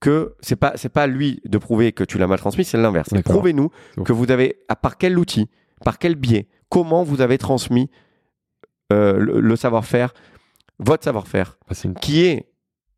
que 0.00 0.34
c'est 0.40 0.56
pas 0.56 0.72
c'est 0.76 0.88
pas 0.88 1.06
lui 1.06 1.40
de 1.44 1.58
prouver 1.58 1.92
que 1.92 2.04
tu 2.04 2.16
l'as 2.18 2.26
mal 2.26 2.38
transmis, 2.38 2.64
c'est 2.64 2.78
l'inverse. 2.78 3.08
Prouvez-nous 3.24 3.70
que 4.04 4.12
vous 4.12 4.30
avez 4.30 4.60
à 4.68 4.76
par 4.76 4.96
quel 4.96 5.18
outil, 5.18 5.48
par 5.84 5.98
quel 5.98 6.14
biais, 6.14 6.48
comment 6.70 7.02
vous 7.02 7.20
avez 7.20 7.36
transmis 7.38 7.90
euh, 8.92 9.18
le, 9.18 9.40
le 9.40 9.56
savoir-faire, 9.56 10.14
votre 10.78 11.04
savoir-faire, 11.04 11.58
Bah, 11.68 11.74
une- 11.84 11.94
qui 11.94 12.22
est 12.24 12.46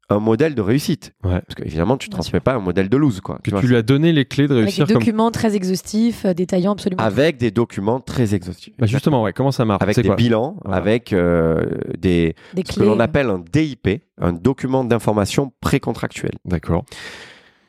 un 0.09 0.19
modèle 0.19 0.55
de 0.55 0.61
réussite. 0.61 1.13
Ouais. 1.25 1.41
Parce 1.41 1.55
qu'évidemment, 1.57 1.97
tu 1.97 2.09
ne 2.09 2.13
transmets 2.13 2.41
pas 2.41 2.55
un 2.55 2.59
modèle 2.59 2.89
de 2.91 2.97
lose, 2.97 3.21
quoi. 3.21 3.37
Que 3.37 3.43
Tu 3.45 3.51
vois, 3.51 3.61
tu 3.61 3.67
lui 3.69 3.77
as 3.77 3.83
donné 3.83 4.13
les 4.13 4.25
clés 4.27 4.47
de 4.47 4.53
Avec 4.53 4.65
réussir 4.65 4.87
des 4.87 4.93
comme. 4.95 5.01
documents 5.03 5.31
très 5.31 5.55
exhaustifs, 5.57 6.25
euh, 6.27 6.35
détaillant 6.35 6.73
absolument. 6.73 7.03
avec 7.03 7.39
des 7.39 7.51
documents 7.51 7.99
très 8.01 8.35
exhaustifs. 8.35 8.75
Bah, 8.79 8.87
justement, 8.87 9.23
ouais, 9.23 9.33
comment 9.33 9.53
ça 9.53 9.65
marche? 9.65 9.83
Avec 9.83 9.97
des 9.97 10.03
quoi? 10.03 10.17
bilans, 10.17 10.57
Voilà. 10.65 10.77
avec 10.77 11.13
euh, 11.13 11.65
des 11.99 12.35
des 12.53 12.63
ce 12.67 12.73
clés. 12.75 12.83
que 12.85 12.89
l'on 12.91 13.01
appelle 13.01 13.31
un 13.31 13.39
DIP, 13.39 14.03
un 14.21 14.33
document 14.33 14.85
d'information 14.85 15.53
précontractuel. 15.61 16.33
D'accord. 16.45 16.85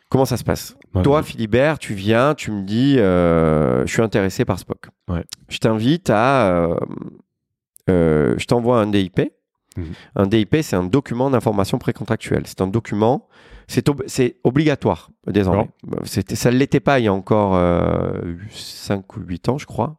Comment 0.10 0.26
ça 0.26 0.38
se 0.38 0.44
passe? 0.44 0.76
Ouais, 0.94 1.02
Toi. 1.02 1.24
Philibert, 1.24 1.80
tu 1.80 1.94
viens, 1.96 2.36
tu 2.36 2.52
me 2.52 2.64
dis, 2.64 3.00
euh, 3.00 3.84
je 3.88 3.92
suis 3.92 4.02
intéressé 4.02 4.44
par 4.46 4.60
Spock. 4.60 4.88
Ouais. 5.08 5.24
Je 5.50 5.58
t'invite 5.60 6.10
à, 6.12 6.52
euh, 6.68 6.76
euh, 7.90 8.36
je 8.38 8.46
t'envoie 8.46 8.80
un 8.80 8.88
DIP. 8.88 9.22
Mhm. 9.78 9.86
Un 10.16 10.28
DIP, 10.28 10.56
c'est 10.62 10.76
un 10.76 10.84
document 10.84 11.30
d'information 11.30 11.78
précontractuelle. 11.78 12.44
C'est 12.46 12.62
un 12.62 12.68
document, 12.68 13.28
c'est 13.68 13.88
ob- 13.90 14.04
c'est 14.08 14.38
obligatoire 14.44 15.10
désormais. 15.28 15.70
C'était- 16.04 16.36
Ça 16.36 16.52
ne 16.52 16.58
l'était 16.58 16.80
pas 16.82 17.00
il 17.00 17.06
y 17.06 17.08
a 17.08 17.14
encore 17.14 17.56
5 18.52 19.16
ou 19.18 19.22
8 19.22 19.50
ans, 19.50 19.58
je 19.58 19.66
crois. 19.66 19.96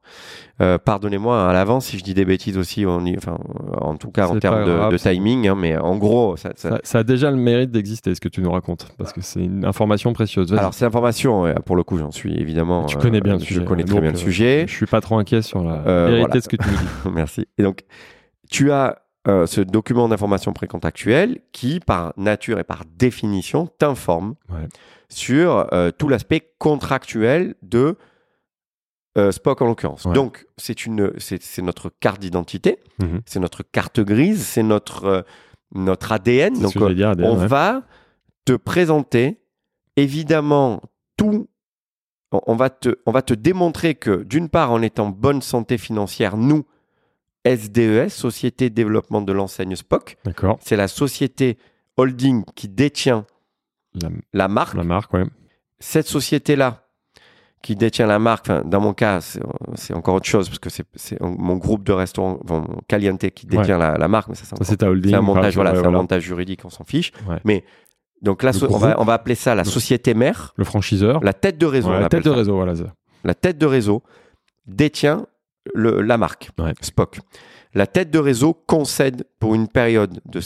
Euh, 0.61 0.79
Pardonnez-moi 0.79 1.49
à 1.49 1.53
l'avance 1.53 1.87
si 1.87 1.99
je 1.99 2.05
dis 2.05 2.15
des 2.15 2.25
bêtises 2.25 2.57
aussi, 2.59 2.85
on 2.87 3.05
y- 3.05 3.17
enfin, 3.17 3.39
en 3.81 3.97
tout 3.97 4.11
cas 4.11 4.29
en 4.29 4.35
C'est 4.35 4.41
termes 4.41 4.91
de, 4.91 4.97
c'est- 4.97 5.11
timing, 5.13 5.49
hein, 5.49 5.57
mais 5.59 5.77
en 5.77 5.97
gros, 5.97 6.37
ça, 6.37 6.51
ça- 6.57 6.71
Ça, 6.71 6.81
ça 6.85 6.99
a 7.01 7.03
déjà 7.03 7.31
le 7.31 7.37
mérite 7.37 7.71
d'exister, 7.71 8.15
ce 8.15 8.21
que 8.21 8.29
tu 8.29 8.41
nous 8.41 8.53
racontes, 8.53 8.89
parce 8.99 9.13
que 9.13 9.21
c'est 9.21 9.41
une 9.45 9.65
information 9.65 10.13
précieuse. 10.13 10.53
Alors, 10.53 10.75
cette 10.75 10.87
information, 10.87 11.47
euh, 11.47 11.55
pour 11.65 11.77
le 11.77 11.83
coup, 11.83 11.99
j'en 11.99 12.11
suis 12.13 12.35
évidemment. 12.39 12.85
tu 12.87 12.97
connais 12.99 13.21
bien 13.21 13.35
le 13.35 13.41
je 13.41 13.45
sujet. 13.47 13.65
connais 13.65 13.85
très 13.85 14.01
bien 14.01 14.11
le 14.13 14.17
euh, 14.17 14.21
sujet. 14.21 14.65
Je 14.69 14.73
suis 14.75 14.87
pas 14.87 15.01
trop 15.01 15.17
inquiet 15.19 15.43
sur 15.43 15.63
la 15.65 15.83
Euh, 15.87 16.07
vérité 16.07 16.19
voilà. 16.21 16.35
de 16.35 16.41
ce 16.41 16.49
que 16.49 16.57
tu 16.57 16.69
nous 16.69 16.77
dis. 16.77 16.85
Merci. 17.15 17.47
Et 17.59 17.63
donc, 17.63 17.81
tu 18.51 18.71
as 18.71 18.99
euh, 19.27 19.47
ce 19.47 19.61
document 19.61 20.09
d'information 20.09 20.53
précontractuelle 20.53 21.41
qui, 21.53 21.81
par 21.81 22.13
nature 22.17 22.59
et 22.59 22.65
par 22.65 22.85
définition, 22.97 23.67
t'informe 23.79 24.35
Ouais. 24.51 24.69
sur 25.09 25.69
euh, 25.73 25.91
tout 25.91 26.09
l'aspect 26.09 26.53
contractuel 26.59 27.55
de 27.63 27.97
euh, 29.17 29.31
Spock 29.33 29.63
en 29.63 29.67
l'occurrence. 29.67 30.05
Ouais. 30.07 30.13
Donc, 30.13 30.47
c'est 30.57 30.87
une, 30.87 31.13
c'est 31.19 31.41
c'est 31.43 31.63
notre 31.63 31.89
carte 31.89 32.21
d'identité, 32.21 32.79
Mhm. 33.01 33.21
c'est 33.27 33.39
notre 33.41 33.63
carte 33.63 34.01
grise, 34.01 34.45
c'est 34.45 34.63
notre 34.65 35.05
euh, 35.05 35.23
notre 35.75 36.13
ADN. 36.13 36.55
C'est 36.57 36.63
Donc, 36.63 36.73
j'allais 36.79 36.95
dire, 36.95 37.09
ADN, 37.11 37.27
on 37.31 37.39
ouais. 37.41 37.47
va 37.47 37.83
te 38.45 38.53
présenter 38.55 39.41
évidemment 39.97 40.83
tout. 41.17 41.49
on- 42.33 42.41
On 42.47 42.57
va, 42.57 42.69
te, 42.69 42.97
on 43.07 43.13
va 43.13 43.23
te 43.23 43.33
démontrer 43.35 43.95
que 43.95 44.25
d'une 44.25 44.49
part, 44.49 44.73
en 44.73 44.83
étant 44.83 45.09
bonne 45.09 45.41
santé 45.41 45.79
financière, 45.79 46.37
nous, 46.37 46.65
SDES, 47.47 48.09
Société 48.09 48.71
de 48.71 48.75
développement 48.75 49.21
de 49.23 49.33
l'enseigne 49.33 49.77
Spock, 49.77 50.17
D'accord. 50.25 50.59
c'est 50.63 50.77
la 50.77 50.89
société 50.89 51.59
holding 51.97 52.45
qui 52.55 52.69
détient 52.69 53.27
La, 54.01 54.09
la 54.33 54.49
marque. 54.49 54.75
la 54.77 54.85
marque, 54.85 55.13
ouais. 55.15 55.25
Cette 55.79 56.07
société-là, 56.07 56.81
qui 57.63 57.77
détient 57.77 58.07
la 58.07 58.19
marque, 58.19 58.51
enfin, 58.51 58.63
dans 58.63 58.81
mon 58.81 58.93
cas, 58.93 59.21
c'est 59.75 59.95
encore 59.95 60.15
autre 60.17 60.27
chose, 60.27 60.49
parce 60.51 60.59
que 60.59 60.69
c'est- 60.69 61.19
mon 61.21 61.57
groupe 61.57 61.83
de 61.83 61.93
restaurants, 61.93 62.39
enfin, 62.45 62.61
mon 62.69 62.81
Caliente, 62.89 63.31
qui 63.31 63.47
détient 63.47 63.79
la, 63.79 63.97
la 63.97 64.09
marque, 64.09 64.29
mais 64.29 64.35
ça, 64.35 64.45
c'est 64.63 64.83
holding. 64.83 65.15
un 65.15 65.23
montage, 65.23 65.55
voilà, 65.55 65.73
ouais, 65.73 65.79
c'est 65.81 65.87
un 65.87 65.91
montage 65.91 66.23
juridique, 66.23 66.61
on 66.65 66.69
s'en 66.71 66.85
fiche. 66.85 67.11
Ouais. 67.27 67.39
Mais 67.45 67.65
donc 68.21 68.43
là, 68.43 68.53
so- 68.53 68.67
on, 68.71 68.77
va, 68.77 68.89
groupe. 68.89 69.01
on 69.01 69.05
va 69.05 69.15
appeler 69.15 69.35
ça 69.35 69.55
la 69.55 69.65
société 69.65 70.13
mère, 70.13 70.53
Le 70.57 70.65
franchiseur. 70.65 71.23
la 71.25 71.33
tête 71.33 71.57
de 71.57 71.65
réseau. 71.67 71.91
La 71.91 72.09
tête 72.11 72.25
de 72.25 72.31
ça. 72.31 72.37
réseau, 72.37 72.55
voilà. 72.57 72.75
La 73.25 73.35
tête 73.35 73.57
de 73.57 73.67
réseau 73.67 74.03
détient 74.67 75.27
le- 75.75 76.01
la 76.03 76.19
marque 76.19 76.51
Ouais. 76.59 76.73
Spock. 76.81 77.21
La 77.75 77.87
tête 77.87 78.11
de 78.11 78.19
réseau 78.19 78.55
concède 78.55 79.25
pour 79.41 79.55
une 79.55 79.67
période 79.69 80.21
de 80.27 80.41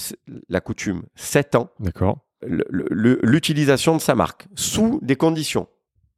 la 0.49 0.61
coutume 0.61 1.03
7 1.17 1.55
ans 1.57 1.69
l'utilisation 3.23 3.97
de 3.97 4.01
sa 4.01 4.15
marque 4.15 4.47
sous 4.55 4.99
des 5.03 5.17
conditions. 5.17 5.67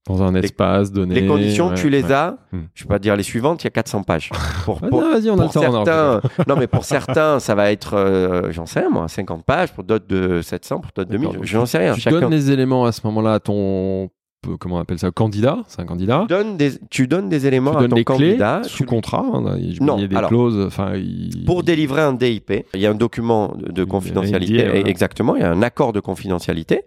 Dans 0.06 0.22
un 0.22 0.32
Les- 0.32 0.40
espace 0.46 0.92
donné. 0.92 1.14
Les 1.20 1.26
conditions, 1.26 1.68
ouais, 1.68 1.74
tu 1.74 1.90
les 1.90 2.02
ouais. 2.04 2.12
as. 2.12 2.38
Hmm. 2.52 2.62
Je 2.74 2.84
ne 2.84 2.88
vais 2.88 2.94
pas 2.94 2.98
dire 2.98 3.16
les 3.16 3.22
suivantes, 3.22 3.62
il 3.62 3.66
y 3.66 3.68
a 3.68 3.70
400 3.70 4.02
pages. 4.02 4.30
Pour, 4.64 4.80
pour- 4.80 5.02
on 5.02 5.36
pour 5.36 5.52
certains, 5.52 6.20
non 6.48 6.56
mais 6.56 6.66
pour 6.66 6.84
certains, 6.84 7.38
ça 7.38 7.54
va 7.54 7.70
être, 7.70 7.94
euh, 7.94 8.50
j'en 8.50 8.64
sais 8.64 8.80
rien 8.80 8.88
moi, 8.90 9.08
50 9.08 9.44
pages, 9.44 9.72
pour 9.74 9.84
d'autres 9.84 10.06
de 10.06 10.40
700, 10.40 10.80
pour 10.80 10.90
d'autres 10.94 11.10
de 11.10 11.16
1000, 11.18 11.26
D'accord, 11.26 11.34
donc 11.36 11.44
je 11.44 11.58
n'en 11.58 11.66
sais 11.66 11.78
rien. 11.78 11.94
Tu 11.94 12.00
Chacun 12.00 12.20
donnes 12.20 12.30
les 12.30 12.50
éléments 12.50 12.86
à 12.86 12.92
ce 12.92 13.02
moment-là 13.04 13.34
à 13.34 13.40
ton. 13.40 14.08
Comment 14.58 14.76
on 14.76 14.80
appelle 14.80 14.98
ça 14.98 15.10
Candidat 15.10 15.58
C'est 15.68 15.80
un 15.80 15.84
candidat. 15.84 16.26
des, 16.56 16.72
tu 16.88 17.06
donnes 17.06 17.28
des 17.28 17.46
éléments 17.46 17.72
Tu 17.72 17.76
à 17.76 17.80
donnes 17.80 17.90
ton 17.90 17.96
les 17.96 18.04
clés 18.04 18.16
candidat 18.16 18.62
sous 18.64 18.78
tu- 18.78 18.86
contrat. 18.86 19.22
hein, 19.32 19.56
il 19.58 19.82
Non, 19.84 19.98
y 19.98 20.04
a 20.04 20.06
des 20.06 20.16
alors, 20.16 20.30
clauses. 20.30 20.58
Enfin, 20.66 20.94
il- 20.96 21.44
pour 21.44 21.62
délivrer 21.62 22.00
un 22.00 22.14
DIP. 22.14 22.64
Il 22.72 22.80
y 22.80 22.86
a 22.86 22.90
un 22.90 22.94
document 22.94 23.54
de, 23.58 23.82
Il 23.82 23.86
confidentialité, 23.86 24.54
NDA, 24.54 24.70
voilà. 24.70 24.88
exactement, 24.88 25.36
il 25.36 25.42
y 25.42 25.44
a 25.44 25.50
un 25.50 25.62
accord 25.62 25.92
de 25.92 26.00
confidentialité. 26.00 26.84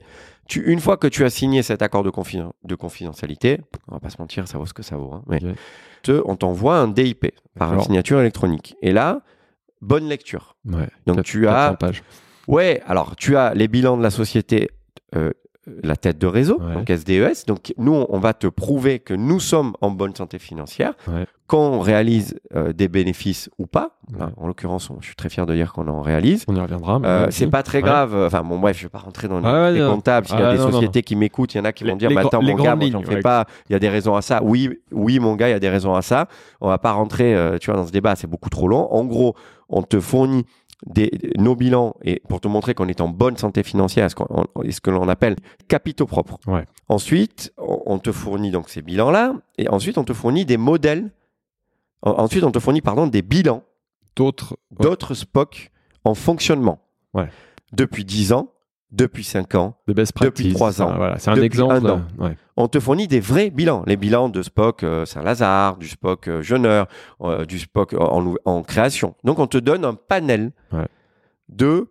Tu, 0.47 0.63
une 0.65 0.79
fois 0.79 0.97
que 0.97 1.05
tu 1.07 1.23
as 1.25 1.29
signé 1.29 1.61
cet 1.61 1.81
accord 1.83 2.03
de, 2.03 2.09
confiden- 2.09 2.51
de 2.63 2.75
confidentialité, 2.75 3.61
on 3.87 3.93
va 3.93 3.99
pas 3.99 4.09
se 4.09 4.17
mentir, 4.19 4.47
ça 4.47 4.57
vaut 4.57 4.65
ce 4.65 4.73
que 4.73 4.83
ça 4.83 4.97
vaut. 4.97 5.13
hein, 5.13 5.21
mais 5.27 5.37
Ok. 5.37 5.51
te- 6.01 6.21
on 6.25 6.35
t'envoie 6.35 6.77
un 6.77 6.87
DIP 6.87 7.27
par 7.57 7.81
signature 7.83 8.19
électronique. 8.19 8.75
Et 8.81 8.91
là, 8.93 9.21
bonne 9.79 10.09
lecture. 10.09 10.55
Ouais. 10.65 10.87
Donc 11.05 11.21
tu 11.23 11.47
as 11.47 11.51
400 11.69 11.75
pages. 11.75 12.03
Ouais, 12.47 12.81
alors 12.87 13.15
tu 13.15 13.37
as 13.37 13.53
les 13.53 13.67
bilans 13.67 13.95
de 13.95 14.03
la 14.03 14.09
société, 14.09 14.69
euh, 15.15 15.31
la 15.83 15.95
tête 15.95 16.17
de 16.17 16.27
réseau, 16.27 16.59
Ouais. 16.61 16.73
donc 16.73 16.89
SDES. 16.89 17.45
Donc 17.47 17.73
nous, 17.77 17.93
on- 17.93 18.07
on 18.09 18.19
va 18.19 18.33
te 18.33 18.47
prouver 18.47 18.99
que 18.99 19.13
nous 19.13 19.39
sommes 19.39 19.73
en 19.81 19.91
bonne 19.91 20.13
santé 20.15 20.37
financière, 20.39 20.93
Ouais. 21.07 21.25
qu'on 21.47 21.79
réalise 21.79 22.39
euh, 22.55 22.73
des 22.73 22.87
bénéfices 22.87 23.49
ou 23.57 23.65
pas. 23.65 23.91
En 24.37 24.47
l'occurrence, 24.47 24.89
on- 24.89 24.97
je 24.99 25.05
suis 25.07 25.15
très 25.15 25.29
fier 25.29 25.45
de 25.45 25.53
dire 25.53 25.71
qu'on 25.71 25.87
en 25.87 26.01
réalise. 26.01 26.43
On 26.47 26.55
y 26.55 26.59
reviendra. 26.59 26.99
Euh, 27.05 27.27
c'est 27.29 27.47
pas 27.47 27.63
très 27.63 27.81
grave. 27.81 28.13
Enfin, 28.15 28.43
bon, 28.43 28.59
bref, 28.59 28.77
je 28.77 28.83
vais 28.83 28.89
pas 28.89 28.97
rentrer 28.99 29.27
dans 29.27 29.39
les, 29.69 29.79
comptables. 29.85 30.27
S'il 30.27 30.37
y 30.39 30.41
a 30.41 30.49
Ah, 30.49 30.51
des 30.53 30.57
non, 30.57 30.65
non, 30.65 30.71
sociétés 30.73 31.01
qui 31.01 31.15
m'écoutent, 31.15 31.53
il 31.53 31.57
y 31.57 31.61
en 31.61 31.65
a 31.65 31.71
qui 31.71 31.83
Les- 31.85 31.91
vont 31.91 31.95
dire, 31.97 32.09
grands- 32.09 32.27
attends, 32.27 32.41
mon 32.41 32.55
gars, 32.55 32.75
moi, 32.75 32.89
fais 33.05 33.19
pas. 33.21 33.45
Il 33.69 33.73
y 33.73 33.75
a 33.75 33.79
des 33.79 33.89
raisons 33.89 34.15
à 34.15 34.21
ça. 34.21 34.41
Oui, 34.43 34.69
oui, 34.91 35.19
mon 35.19 35.35
gars, 35.35 35.47
il 35.47 35.51
y 35.51 35.55
a 35.55 35.59
des 35.59 35.69
raisons 35.69 35.95
à 35.95 36.01
ça. 36.01 36.27
On 36.59 36.67
va 36.67 36.77
pas 36.77 36.91
rentrer, 36.91 37.35
euh, 37.35 37.57
tu 37.57 37.71
vois, 37.71 37.79
dans 37.79 37.85
ce 37.87 37.91
débat. 37.91 38.15
C'est 38.15 38.27
beaucoup 38.27 38.49
trop 38.49 38.67
long. 38.67 38.87
En 38.91 39.05
gros, 39.05 39.35
on 39.69 39.81
te 39.83 39.99
fournit 39.99 40.45
des, 40.85 41.11
nos 41.37 41.55
bilans 41.55 41.95
et 42.03 42.21
pour 42.27 42.41
te 42.41 42.47
montrer 42.47 42.73
qu'on 42.73 42.87
est 42.87 43.01
en 43.01 43.07
bonne 43.09 43.37
santé 43.37 43.63
financière, 43.63 44.09
ce, 44.09 44.15
on- 44.29 44.45
ce 44.69 44.81
que 44.81 44.89
l'on 44.91 45.07
appelle 45.07 45.35
capitaux 45.67 46.05
propres. 46.05 46.37
Ouais. 46.47 46.65
Ensuite, 46.89 47.53
on, 47.57 47.99
te 47.99 48.11
fournit 48.11 48.51
donc 48.51 48.69
ces 48.69 48.81
bilans-là 48.81 49.33
et 49.57 49.69
ensuite 49.69 49.97
on 49.97 50.03
te 50.03 50.13
fournit 50.13 50.45
des 50.45 50.57
modèles. 50.57 51.11
En- 52.01 52.11
Ensuite, 52.11 52.43
on 52.43 52.51
te 52.51 52.59
fournit 52.59 52.81
pardon 52.81 53.07
des 53.07 53.21
bilans 53.21 53.63
D'autres. 54.15 54.57
d'autres 54.71 55.13
SPOC 55.13 55.71
en 56.03 56.13
fonctionnement. 56.15 56.79
Ouais. 57.13 57.29
Depuis 57.71 58.05
10 58.05 58.33
ans, 58.33 58.51
depuis 58.91 59.23
5 59.23 59.55
ans, 59.55 59.75
Depuis 59.87 60.05
practices. 60.13 60.53
trois 60.53 60.81
ans. 60.81 60.89
Ah, 60.91 60.97
Voilà, 60.97 61.17
c'est 61.17 61.31
un 61.31 61.41
exemple. 61.41 61.73
un 61.73 61.85
an. 61.89 62.01
euh, 62.19 62.25
ouais. 62.27 62.37
On 62.57 62.67
te 62.67 62.79
fournit 62.79 63.07
des 63.07 63.19
vrais 63.19 63.49
bilans. 63.49 63.83
Les 63.87 63.97
bilans 63.97 64.29
de 64.29 64.41
Spock 64.43 64.83
euh, 64.83 65.05
Saint-Lazare, 65.05 65.77
du 65.77 65.87
Spock 65.87 66.27
euh, 66.27 66.41
Jeuneur, 66.41 66.87
euh, 67.21 67.45
du 67.45 67.59
Spock 67.59 67.93
en, 67.97 68.61
création. 68.63 69.15
Donc 69.23 69.39
on 69.39 69.47
te 69.47 69.57
donne 69.57 69.85
un 69.85 69.95
panel 69.95 70.51
Ouais. 70.71 70.85
de... 71.49 71.87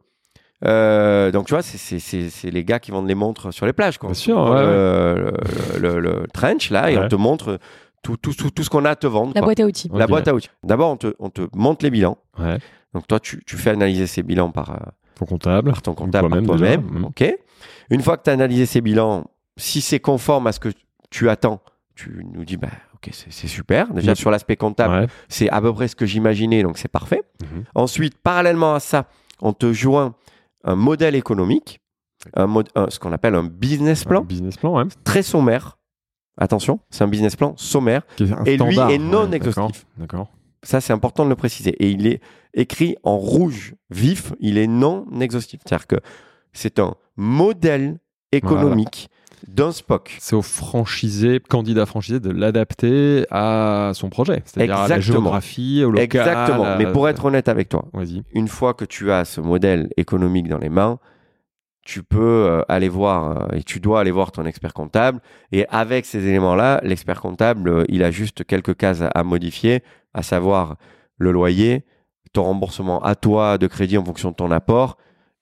euh, 0.64 1.30
donc 1.32 1.46
tu 1.46 1.54
vois, 1.54 1.62
c'est- 1.62 1.78
c'est- 1.78 1.98
c'est 1.98 2.30
c'est 2.30 2.50
les 2.50 2.64
gars 2.64 2.78
qui 2.78 2.90
vendent 2.92 3.08
les 3.08 3.14
montres 3.16 3.52
sur 3.52 3.66
les 3.66 3.72
plages. 3.72 3.98
Quoi. 3.98 4.10
Bien 4.10 4.14
sûr, 4.14 4.38
ouais, 4.38 4.62
le, 4.62 5.32
le- 5.80 5.94
le- 5.94 6.00
le 6.00 6.26
trench 6.32 6.70
là 6.70 6.90
et 6.90 6.96
on 6.98 7.08
te 7.08 7.16
montre 7.16 7.58
tout, 8.02 8.16
tout, 8.16 8.32
tout, 8.34 8.50
tout 8.50 8.62
ce 8.62 8.70
qu'on 8.70 8.84
a 8.84 8.90
à 8.90 8.96
te 8.96 9.06
vendre. 9.06 9.32
La 9.34 9.40
quoi. 9.40 9.46
boîte 9.48 9.60
à 9.60 9.64
outils. 9.66 9.90
La 9.94 10.06
boîte 10.06 10.28
à 10.28 10.34
outils. 10.34 10.50
D'abord, 10.64 10.90
on 10.92 10.96
te, 10.96 11.14
on 11.18 11.30
te 11.30 11.42
montre 11.54 11.84
les 11.84 11.90
bilans. 11.90 12.18
Ouais. 12.38 12.58
Donc 12.94 13.06
toi, 13.06 13.18
tu, 13.20 13.42
tu 13.46 13.56
fais 13.56 13.70
analyser 13.70 14.06
ces 14.06 14.22
bilans 14.22 14.50
par, 14.50 14.70
euh, 14.70 14.76
Ton 15.18 15.24
comptable. 15.24 15.70
par 15.70 15.82
ton 15.82 15.94
comptable, 15.94 16.28
par 16.28 16.42
Toi-même. 16.58 17.04
Ok. 17.06 17.24
Une 17.90 18.02
fois 18.02 18.16
que 18.16 18.24
tu 18.24 18.30
as 18.30 18.32
analysé 18.32 18.66
ces 18.66 18.80
bilans, 18.80 19.24
si 19.56 19.80
c'est 19.80 20.00
conforme 20.00 20.46
à 20.46 20.52
ce 20.52 20.60
que 20.60 20.70
tu 21.10 21.28
attends, 21.28 21.60
tu 21.94 22.24
nous 22.32 22.44
dis, 22.44 22.56
bah, 22.56 22.68
ok, 22.94 23.10
c'est 23.12 23.46
super. 23.48 23.92
Déjà, 23.92 24.14
sur 24.14 24.30
l'aspect 24.30 24.56
comptable, 24.56 24.94
Ouais. 24.94 25.06
c'est 25.28 25.50
à 25.50 25.60
peu 25.60 25.72
près 25.72 25.88
ce 25.88 25.96
que 25.96 26.06
j'imaginais, 26.06 26.62
donc 26.62 26.78
c'est 26.78 26.88
parfait. 26.88 27.22
Mhm. 27.42 27.64
Ensuite, 27.74 28.18
parallèlement 28.18 28.74
à 28.74 28.80
ça, 28.80 29.06
on 29.40 29.52
te 29.52 29.72
joint 29.72 30.14
un 30.64 30.74
modèle 30.76 31.14
économique, 31.14 31.80
un 32.34 32.46
mod- 32.46 32.68
un- 32.74 32.88
ce 32.88 32.98
qu'on 32.98 33.12
appelle 33.12 33.34
un 33.34 33.44
business 33.44 34.06
Un 34.06 34.08
plan, 34.08 34.20
business 34.22 34.56
plan, 34.56 34.76
ouais. 34.76 34.84
très 35.04 35.22
sommaire. 35.22 35.76
Attention, 36.38 36.80
c'est 36.88 37.04
un 37.04 37.08
business 37.08 37.36
plan 37.36 37.54
sommaire. 37.56 38.02
Un 38.20 38.44
Et 38.44 38.56
lui 38.56 38.78
est 38.78 38.98
non 38.98 39.28
Ouais, 39.28 39.36
exhaustif. 39.36 39.84
D'accord. 39.98 40.28
Ça, 40.62 40.80
c'est 40.80 40.92
important 40.92 41.24
de 41.24 41.28
le 41.28 41.34
préciser. 41.36 41.70
Et 41.84 41.90
il 41.90 42.06
est 42.06 42.20
écrit 42.54 42.96
en 43.02 43.18
rouge 43.18 43.74
vif, 43.90 44.32
il 44.40 44.56
est 44.56 44.68
non 44.68 45.04
exhaustif. 45.20 45.60
C'est-à-dire 45.66 45.86
que 45.88 45.96
c'est 46.52 46.78
un 46.78 46.94
modèle 47.16 47.98
économique 48.30 49.10
d'un 49.48 49.72
SPOC. 49.72 50.16
C'est 50.20 50.36
au 50.36 50.42
franchisé, 50.42 51.40
candidat 51.40 51.86
franchisé, 51.86 52.20
de 52.20 52.30
l'adapter 52.30 53.26
à 53.30 53.92
son 53.94 54.10
projet. 54.10 54.42
C'est-à-dire 54.44 54.78
à 54.78 54.88
la 54.88 55.00
géographie, 55.00 55.82
au 55.84 55.90
local. 55.90 56.04
Exactement. 56.04 56.76
Mais 56.78 56.90
pour 56.90 57.08
être 57.08 57.24
honnête 57.24 57.48
avec 57.48 57.68
toi, 57.68 57.84
une 58.34 58.48
fois 58.48 58.74
que 58.74 58.84
tu 58.84 59.10
as 59.10 59.24
ce 59.24 59.40
modèle 59.40 59.90
économique 59.96 60.48
dans 60.48 60.58
les 60.58 60.68
mains, 60.68 60.98
tu 61.84 62.02
peux 62.02 62.46
euh, 62.48 62.62
aller 62.68 62.88
voir 62.88 63.42
euh, 63.52 63.56
et 63.56 63.62
tu 63.62 63.80
dois 63.80 64.00
aller 64.00 64.10
voir 64.10 64.32
ton 64.32 64.46
expert 64.46 64.72
comptable. 64.72 65.20
Et 65.50 65.66
avec 65.68 66.06
ces 66.06 66.26
éléments-là, 66.26 66.80
l'expert 66.84 67.20
comptable, 67.20 67.68
euh, 67.68 67.84
il 67.88 68.04
a 68.04 68.10
juste 68.10 68.44
quelques 68.44 68.76
cases 68.76 69.02
à 69.12 69.24
modifier, 69.24 69.82
à 70.14 70.22
savoir 70.22 70.76
le 71.18 71.32
loyer, 71.32 71.84
ton 72.32 72.44
remboursement 72.44 73.02
à 73.02 73.14
toi 73.14 73.58
de 73.58 73.66
crédit 73.66 73.98
en 73.98 74.04
fonction 74.04 74.30
de 74.30 74.36
ton 74.36 74.50
apport, 74.50 74.96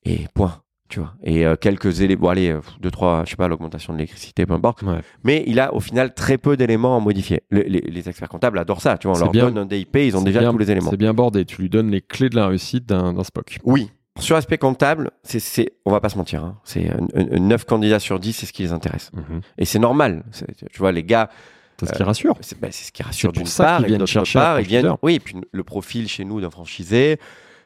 et 0.05 0.27
point. 0.35 0.63
Tu 0.91 0.99
vois. 1.01 1.15
Et 1.23 1.47
euh, 1.47 1.57
quelques 1.57 2.01
éléments, 2.03 2.23
bon, 2.23 2.29
allez, 2.29 2.51
euh, 2.51 2.61
deux, 2.81 2.91
trois, 2.91 3.23
je 3.25 3.31
sais 3.31 3.37
pas, 3.37 3.49
l'augmentation 3.49 3.93
de 3.93 3.99
l'électricité, 3.99 4.45
peu 4.45 4.53
importe. 4.55 4.83
Ouais. 4.83 5.01
Mais 5.25 5.45
il 5.47 5.59
a 5.61 5.73
au 5.73 5.81
final 5.81 6.13
très 6.13 6.37
peu 6.37 6.57
d'éléments 6.57 6.97
à 6.97 7.01
modifier. 7.01 7.43
Le- 7.51 7.63
les, 7.63 7.81
les 7.81 8.09
experts 8.09 8.29
comptables 8.29 8.59
adorent 8.59 8.83
ça. 8.83 8.99
Tu 8.99 9.07
vois, 9.07 9.17
on 9.17 9.21
leur 9.21 9.31
bien. 9.31 9.45
donne 9.47 9.59
un 9.59 9.67
DIP, 9.67 9.97
ils 9.97 10.17
ont 10.17 10.23
déjà 10.23 10.41
bien- 10.41 10.53
tous 10.53 10.59
les 10.59 10.71
éléments. 10.71 10.91
C'est 10.91 10.97
bien 10.97 11.15
bordé. 11.15 11.45
Tu 11.45 11.63
lui 11.63 11.71
donnes 11.71 11.91
les 11.91 12.01
clés 12.03 12.29
de 12.29 12.37
la 12.37 12.49
réussite 12.49 12.87
d'un 12.87 13.15
SPOC. 13.23 13.59
Oui. 13.65 13.91
Sur 14.19 14.35
l'aspect 14.35 14.59
comptable, 14.59 15.13
c'est, 15.23 15.71
on 15.87 15.93
va 15.93 16.01
pas 16.01 16.09
se 16.11 16.19
mentir, 16.19 16.45
hein, 16.45 16.59
c'est 16.65 16.91
9 17.15 17.65
candidats 17.65 18.01
sur 18.01 18.19
10, 18.19 18.33
c'est 18.33 18.45
ce 18.45 18.53
qui 18.53 18.63
les 18.65 18.73
intéresse. 18.73 19.11
Mhm. 19.15 19.41
Et 19.57 19.65
c'est 19.65 19.79
normal. 19.79 20.25
Tu 20.73 20.79
vois, 20.79 20.91
les 20.93 21.05
gars, 21.05 21.31
C'est 21.79 21.87
ce 21.87 21.93
qui 21.95 22.03
rassure. 22.03 22.37
c'est, 22.41 22.61
ben, 22.61 22.71
c'est 22.73 22.85
ce 22.87 22.93
qui 22.93 23.03
rassure 23.05 23.33
d'une 23.33 23.47
part, 23.49 23.85
et 23.87 23.97
d'autre 23.97 24.33
part, 24.33 24.61
ils 24.61 24.67
viennent. 24.67 24.93
Oui, 25.03 25.15
et 25.15 25.21
puis 25.21 25.37
le 25.53 25.65
profil 25.65 26.09
chez 26.09 26.25
nous 26.25 26.41
d'un 26.41 26.51
franchisé, 26.51 27.19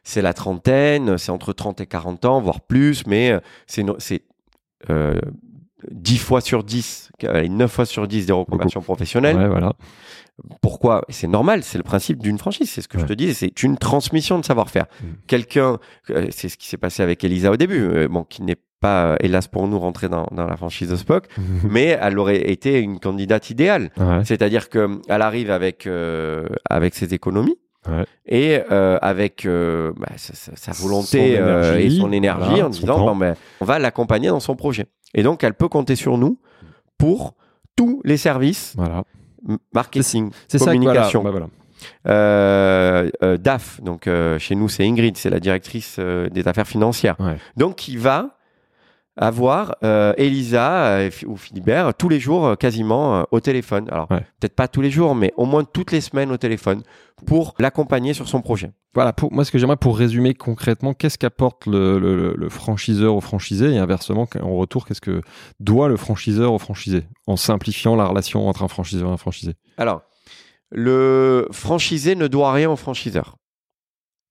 c'est 0.05 0.23
la 0.23 0.35
trentaine, 0.35 1.19
c'est 1.19 1.33
entre 1.33 1.53
30 1.53 1.81
et 1.81 1.87
40 1.87 2.25
ans, 2.27 2.41
voire 2.41 2.61
plus, 2.61 3.07
mais 3.07 3.33
euh, 3.33 3.41
c'est, 3.67 4.23
euh, 4.91 5.19
10 5.91 6.19
fois 6.19 6.41
sur 6.41 6.65
10, 6.65 7.11
allez, 7.27 7.49
9 7.49 7.71
fois 7.71 7.87
sur 7.87 8.07
10 8.07 8.27
des 8.27 8.33
reconversions 8.33 8.83
professionnelles. 8.83 9.37
Ouais, 9.37 9.49
voilà. 9.49 9.73
Pourquoi? 10.61 11.05
C'est 11.11 11.29
normal, 11.29 11.63
c'est 11.63 11.79
le 11.79 11.85
principe 11.85 12.21
d'une 12.21 12.39
franchise, 12.39 12.69
c'est 12.69 12.81
ce 12.81 12.89
que 12.89 12.99
je 12.99 13.05
te 13.05 13.13
dis, 13.13 13.33
c'est 13.35 13.63
une 13.63 13.79
transmission 13.79 14.39
de 14.39 14.45
savoir-faire. 14.45 14.87
Mm. 15.01 15.07
Quelqu'un, 15.29 15.79
euh, 16.11 16.27
c'est 16.31 16.49
ce 16.49 16.57
qui 16.57 16.67
s'est 16.67 16.77
passé 16.77 17.03
avec 17.03 17.23
Elisa 17.23 17.53
au 17.53 17.57
début, 17.57 17.83
euh, 17.83 18.09
bon, 18.09 18.25
qui 18.25 18.43
n'est 18.43 18.57
pas, 18.81 19.17
hélas 19.21 19.47
pour 19.47 19.69
nous, 19.69 19.79
rentré 19.79 20.09
dans, 20.09 20.27
dans 20.33 20.47
la 20.47 20.57
franchise 20.57 20.89
de 20.89 20.97
Spock, 20.97 21.29
mais 21.71 21.97
elle 22.01 22.19
aurait 22.19 22.51
été 22.51 22.81
une 22.81 22.99
candidate 22.99 23.51
idéale. 23.51 23.91
Ouais. 23.97 24.25
C'est-à-dire 24.25 24.71
qu'elle 24.71 24.99
arrive 25.09 25.51
avec, 25.53 25.87
euh, 25.87 26.47
avec 26.69 26.97
ses 26.97 27.15
économies. 27.15 27.57
Ouais. 27.89 28.05
Et 28.27 28.61
euh, 28.73 28.99
avec 29.03 29.45
euh, 29.47 29.93
bah, 29.99 30.09
sa, 30.17 30.35
sa- 30.35 30.57
sa 30.57 30.73
Son 30.73 30.83
volonté 30.87 31.37
euh, 31.39 31.79
et 31.79 31.91
son 31.91 32.11
énergie 32.13 32.49
voilà, 32.49 32.67
en 32.69 32.73
son 32.73 32.81
disant 32.81 32.99
bon, 33.05 33.17
ben, 33.17 33.35
on 33.61 33.65
va 33.65 33.79
l'accompagner 33.79 34.29
dans 34.29 34.41
son 34.41 34.57
projet. 34.57 34.87
Et 35.15 35.23
donc 35.23 35.45
elle 35.45 35.55
peut 35.55 35.69
compter 35.69 35.95
sur 35.97 36.17
nous 36.19 36.39
pour 36.99 37.35
tous 37.77 38.01
les 38.05 38.17
services 38.17 38.73
Voilà. 38.77 39.03
marketing, 39.75 40.31
C'est 40.49 40.59
ça 40.59 40.73
que 40.73 40.79
voilà. 40.79 40.93
communication, 41.11 41.23
Bah, 41.23 41.31
euh, 42.07 43.11
DAF, 43.39 43.81
donc 43.83 44.09
chez 44.39 44.55
nous 44.55 44.69
c'est 44.69 44.85
Ingrid, 44.87 45.17
c'est 45.17 45.31
la 45.31 45.41
directrice 45.41 45.99
des 45.99 46.49
affaires 46.49 46.67
financières. 46.67 47.17
Ouais. 47.21 47.37
Donc 47.57 47.77
qui 47.77 47.97
va 47.97 48.37
avoir 49.17 49.77
euh, 49.85 50.13
Elisa 50.17 50.87
euh, 50.99 51.11
ou 51.27 51.37
Philibert 51.37 51.95
tous 51.95 52.09
les 52.09 52.19
jours 52.21 52.47
euh, 52.47 52.55
quasiment 52.57 53.27
au 53.31 53.41
téléphone. 53.41 53.89
Alors 53.91 54.11
Ouais. 54.11 54.21
peut-être 54.41 54.57
pas 54.57 54.69
tous 54.69 54.81
les 54.81 54.91
jours, 54.91 55.15
mais 55.15 55.33
au 55.37 55.45
moins 55.45 55.65
toutes 55.65 55.93
les 55.93 56.01
semaines 56.01 56.31
au 56.33 56.37
téléphone 56.37 56.83
pour 57.27 57.55
l'accompagner 57.59 58.13
sur 58.13 58.29
son 58.29 58.43
projet. 58.43 58.73
Voilà, 58.93 59.13
pour, 59.13 59.33
moi, 59.33 59.45
ce 59.45 59.51
que 59.51 59.59
j'aimerais 59.59 59.77
pour 59.77 59.97
résumer 59.99 60.35
concrètement, 60.35 60.95
qu'est-ce 60.95 61.19
qu'apporte 61.19 61.67
le, 61.67 61.99
le- 61.99 62.35
le 62.37 62.49
franchiseur 62.49 63.15
au 63.17 63.21
franchisé 63.21 63.73
et 63.73 63.79
inversement, 63.79 64.29
en 64.41 64.55
retour, 64.55 64.87
qu'est-ce 64.87 65.01
que 65.01 65.21
doit 65.59 65.89
le 65.89 65.97
franchiseur 65.97 66.53
au 66.53 66.59
franchisé 66.59 67.03
en 67.27 67.37
simplifiant 67.37 67.97
la 67.97 68.07
relation 68.07 68.49
entre 68.49 68.63
un 68.63 68.69
franchiseur 68.69 69.09
et 69.09 69.13
un 69.13 69.17
franchisé? 69.17 69.55
Alors 69.79 70.03
le 70.71 71.49
franchisé 71.53 72.17
ne 72.17 72.27
doit 72.27 72.53
rien 72.53 72.71
au 72.71 72.77
franchiseur. 72.77 73.37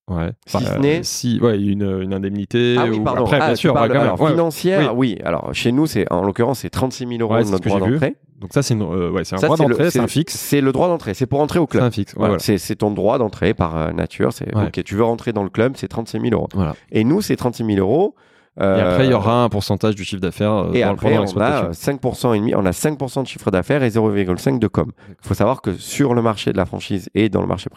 Ouais. 0.09 0.31
Si 0.45 0.57
ce 0.63 0.69
euh, 0.73 0.80
n'est- 0.80 1.03
si, 1.03 1.39
ouais, 1.41 1.57
une, 1.57 2.01
une 2.01 2.13
indemnité. 2.13 2.75
Ah 2.77 2.85
oui, 2.89 2.97
ou- 2.99 3.03
pardon. 3.03 3.23
Après, 3.23 3.39
Ah, 3.41 3.47
bien 3.47 3.55
sûr, 3.55 3.73
parles, 3.73 3.95
alors, 3.95 4.19
Ouais. 4.19 4.31
financière, 4.31 4.97
oui. 4.97 5.17
Alors 5.23 5.53
chez 5.53 5.71
nous, 5.71 5.85
c'est 5.88 6.11
en 6.11 6.23
l'occurrence 6.23 6.59
c'est 6.59 6.69
36 6.69 7.07
000 7.07 7.21
euros 7.21 7.34
Ouais, 7.34 7.39
de 7.39 7.45
c'est 7.45 7.51
notre 7.53 7.67
droit 7.69 7.80
d'entrée. 7.80 8.15
Donc 8.39 8.51
ça, 8.53 8.61
c'est 8.61 8.75
euh, 8.75 9.09
ouais, 9.11 9.23
c'est 9.23 9.35
un 9.35 9.38
Ça, 9.38 9.47
droit 9.47 9.55
c'est 9.55 9.63
d'entrée, 9.65 9.89
c'est 9.91 9.99
un 9.99 10.07
fixe. 10.07 10.35
C'est 10.35 10.59
le 10.59 10.73
droit 10.73 10.89
d'entrée. 10.89 11.13
C'est 11.13 11.25
pour 11.25 11.39
entrer 11.39 11.59
au 11.59 11.63
C'est 11.63 11.77
club. 11.77 11.84
un 11.84 11.91
fixe. 11.91 12.13
Voilà, 12.15 12.31
voilà. 12.31 12.39
c'est- 12.43 12.57
C'est 12.57 12.75
ton 12.75 12.91
droit 12.91 13.17
d'entrée 13.17 13.53
par 13.53 13.77
euh, 13.77 13.91
nature. 13.93 14.34
C'est 14.34 14.53
ok. 14.53 14.84
Tu 14.84 14.95
veux 14.95 15.03
rentrer 15.05 15.31
dans 15.31 15.43
le 15.43 15.49
club, 15.49 15.73
c'est 15.77 15.88
36 15.88 16.19
000 16.19 16.34
euros. 16.34 16.49
Voilà. 16.53 16.75
Et 16.91 17.05
nous, 17.05 17.21
c'est 17.21 17.38
36 17.38 17.63
000 17.65 17.80
euros. 17.80 18.15
Et 18.59 18.61
Euh, 18.61 18.91
après, 18.91 19.05
il 19.07 19.11
y 19.11 19.15
aura 19.15 19.43
un 19.45 19.49
pourcentage 19.49 19.95
du 19.95 20.03
chiffre 20.03 20.21
d'affaires 20.21 20.51
euh, 20.53 20.73
Et 20.73 20.81
dans- 20.81 20.91
après, 20.91 21.17
on 21.17 21.23
a 21.41 21.71
5% 21.73 22.34
et 22.35 22.39
demi, 22.39 22.53
on 22.53 22.65
a 22.67 22.71
5% 22.71 23.23
de 23.23 23.27
chiffre 23.27 23.49
d'affaires 23.49 23.81
et 23.81 23.89
0,5 23.89 24.59
de 24.59 24.67
com. 24.67 24.91
Il 25.09 25.15
faut 25.27 25.34
savoir 25.34 25.61
que 25.63 25.73
sur 25.73 26.13
le 26.13 26.21
marché 26.21 26.51
de 26.51 26.57
la 26.57 26.65
franchise 26.67 27.09
et 27.15 27.30
dans 27.30 27.41
le 27.41 27.47
marché 27.47 27.67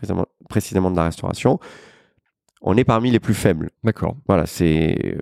précisément 0.51 0.91
de 0.91 0.97
la 0.97 1.05
restauration, 1.05 1.59
on 2.67 2.77
est 2.77 2.85
parmi 2.85 3.11
les 3.11 3.21
plus 3.21 3.35
faibles. 3.35 3.71
D'accord. 3.85 4.17
Voilà, 4.27 4.45
c'est 4.47 5.17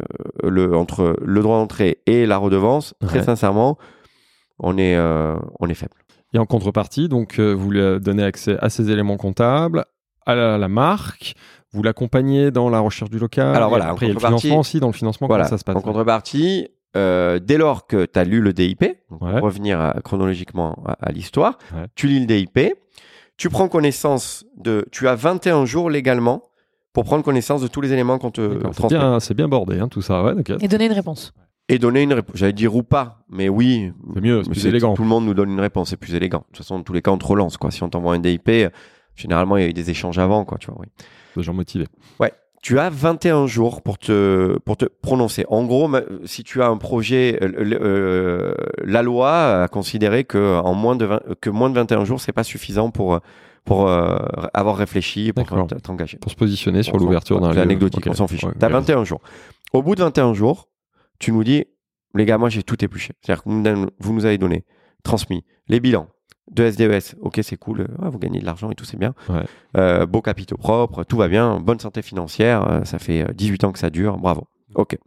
euh, 0.44 0.50
le 0.50 0.74
entre 0.76 1.16
le 1.22 1.40
droit 1.42 1.58
d'entrée 1.58 1.98
et 2.06 2.26
la 2.26 2.38
redevance. 2.38 2.94
Très 3.00 3.18
Ouais. 3.20 3.24
sincèrement, 3.24 3.78
on 4.58 4.76
est 4.78 4.96
euh, 4.96 5.36
on 5.60 5.68
est 5.68 5.74
faible. 5.74 5.94
Et 6.32 6.38
en 6.38 6.46
contrepartie, 6.46 7.08
donc, 7.08 7.38
euh, 7.38 7.52
vous 7.52 7.70
lui 7.70 8.00
donnez 8.00 8.24
accès 8.24 8.56
à 8.60 8.68
ces 8.68 8.90
éléments 8.90 9.16
comptables, 9.16 9.84
à 10.26 10.34
la, 10.34 10.58
la 10.58 10.68
marque, 10.68 11.34
vous 11.72 11.82
l'accompagnez 11.84 12.50
dans 12.50 12.68
la 12.70 12.80
recherche 12.80 13.10
du 13.10 13.18
local. 13.20 13.54
Alors 13.54 13.68
voilà, 13.68 13.88
après, 13.90 14.06
il 14.06 14.08
y 14.08 14.10
a 14.10 14.14
le 14.14 14.20
financement 14.20 14.58
aussi. 14.58 14.80
Dans 14.80 14.88
le 14.88 14.92
financement, 14.94 15.28
Voilà. 15.28 15.44
comment 15.44 15.50
ça 15.50 15.58
se 15.58 15.64
passe 15.64 15.76
En 15.76 15.80
contrepartie, 15.80 16.68
euh, 16.96 17.38
dès 17.38 17.56
lors 17.58 17.86
que 17.86 18.04
tu 18.06 18.18
as 18.18 18.24
lu 18.24 18.40
le 18.40 18.52
DIP, 18.52 18.82
Ouais. 18.82 18.96
pour 19.10 19.42
revenir 19.42 19.80
à- 19.80 19.94
chronologiquement 20.02 20.82
à, 20.86 20.92
à 21.08 21.12
l'histoire, 21.12 21.58
Ouais. 21.74 21.86
tu 21.94 22.06
lis 22.08 22.18
le 22.20 22.26
DIP, 22.26 22.74
tu 23.36 23.48
prends 23.48 23.68
connaissance 23.68 24.44
de. 24.56 24.86
Tu 24.90 25.06
as 25.08 25.14
21 25.14 25.66
jours 25.66 25.88
légalement 25.90 26.42
pour 26.94 27.04
prendre 27.04 27.22
connaissance 27.24 27.60
de 27.60 27.66
tous 27.66 27.80
les 27.82 27.92
éléments 27.92 28.18
qu'on 28.18 28.30
te 28.30 28.58
C'est 28.62 28.70
transmet. 28.70 28.98
bien, 28.98 29.20
c'est 29.20 29.34
bien 29.34 29.48
bordé, 29.48 29.80
hein, 29.80 29.88
tout 29.88 30.00
ça. 30.00 30.22
Ouais. 30.22 30.32
Et 30.60 30.68
donner 30.68 30.86
une 30.86 30.92
réponse. 30.92 31.34
Et 31.68 31.78
donner 31.78 32.02
une 32.02 32.12
réponse. 32.12 32.36
J'allais 32.36 32.52
dire 32.52 32.74
ou 32.76 32.84
pas, 32.84 33.24
mais 33.28 33.48
oui. 33.48 33.92
C'est 34.14 34.20
mieux, 34.20 34.42
c'est 34.44 34.50
plus 34.50 34.66
élégant. 34.66 34.94
Tout 34.94 35.02
le 35.02 35.08
monde 35.08 35.26
nous 35.26 35.34
donne 35.34 35.50
une 35.50 35.60
réponse, 35.60 35.90
c'est 35.90 35.96
plus 35.96 36.14
élégant. 36.14 36.38
De 36.38 36.44
toute 36.46 36.58
façon, 36.58 36.78
dans 36.78 36.84
tous 36.84 36.92
les 36.92 37.02
cas, 37.02 37.10
on 37.10 37.18
te 37.18 37.26
relance. 37.26 37.56
Quoi. 37.56 37.72
Si 37.72 37.82
on 37.82 37.88
t'envoie 37.88 38.14
un 38.14 38.20
DIP, 38.20 38.48
euh, 38.48 38.70
généralement, 39.16 39.56
il 39.56 39.64
y 39.64 39.66
a 39.66 39.68
eu 39.68 39.72
des 39.72 39.90
échanges 39.90 40.18
avant. 40.18 40.44
Quoi, 40.44 40.56
tu 40.58 40.68
vois, 40.68 40.76
oui. 40.80 40.86
Des 41.36 41.42
gens 41.42 41.52
motivés. 41.52 41.86
Tu 42.62 42.78
as 42.78 42.88
21 42.88 43.46
jours 43.46 43.82
pour 43.82 43.98
te, 43.98 44.56
pour 44.60 44.78
te 44.78 44.86
prononcer. 44.86 45.44
En 45.50 45.64
gros, 45.64 45.86
si 46.24 46.44
tu 46.44 46.62
as 46.62 46.68
un 46.68 46.78
projet, 46.78 47.38
euh, 47.42 47.52
euh, 47.78 48.54
la 48.82 49.02
loi 49.02 49.64
a 49.64 49.68
considéré 49.68 50.24
que, 50.24 50.60
en 50.60 50.72
moins 50.72 50.96
de 50.96 51.04
20 51.04 51.20
que 51.42 51.50
moins 51.50 51.68
de 51.68 51.74
21 51.74 52.06
jours, 52.06 52.22
c'est 52.22 52.32
pas 52.32 52.42
suffisant 52.42 52.90
pour, 52.90 53.20
pour 53.64 53.88
euh, 53.88 54.18
avoir 54.52 54.76
réfléchi 54.76 55.32
pour 55.32 55.46
t'engager. 55.82 56.18
Pour 56.18 56.30
se 56.30 56.36
positionner 56.36 56.82
sur 56.82 56.98
l'ouverture 56.98 57.40
d'un 57.40 57.50
C'est 57.50 57.56
lieu. 57.56 57.62
anecdotique, 57.62 58.06
on 58.06 58.14
s'en 58.14 58.26
fiche. 58.28 58.44
Ouais, 58.44 58.52
tu 58.58 58.64
as 58.64 58.68
ok. 58.68 58.72
21 58.74 59.04
jours. 59.04 59.20
Au 59.72 59.82
bout 59.82 59.94
de 59.94 60.02
21 60.02 60.34
jours, 60.34 60.68
tu 61.18 61.32
nous 61.32 61.44
dis, 61.44 61.64
les 62.14 62.24
gars, 62.26 62.38
moi 62.38 62.48
j'ai 62.50 62.62
tout 62.62 62.82
épluché. 62.84 63.14
C'est-à-dire 63.20 63.42
que 63.44 63.48
vous 63.48 64.12
nous- 64.12 64.24
avez 64.26 64.38
donné, 64.38 64.64
transmis 65.02 65.44
les 65.68 65.80
bilans 65.80 66.08
de 66.50 66.64
SDES. 66.64 67.16
Ok, 67.22 67.40
c'est 67.42 67.56
cool, 67.56 67.80
euh, 67.80 67.86
ouais, 68.04 68.10
vous 68.10 68.18
gagnez 68.18 68.38
de 68.38 68.44
l'argent 68.44 68.70
et 68.70 68.74
tout, 68.74 68.84
c'est 68.84 68.98
bien. 68.98 69.14
Ouais. 69.30 69.44
Euh, 69.78 70.04
beaux 70.04 70.20
capitaux 70.20 70.58
propres, 70.58 71.02
tout 71.04 71.16
va 71.16 71.28
bien, 71.28 71.58
bonne 71.58 71.80
santé 71.80 72.02
financière, 72.02 72.70
euh, 72.70 72.84
ça 72.84 72.98
fait 72.98 73.22
euh, 73.22 73.32
18 73.32 73.64
ans 73.64 73.72
que 73.72 73.78
ça 73.78 73.88
dure, 73.88 74.18
bravo. 74.18 74.46
Ok. 74.74 74.98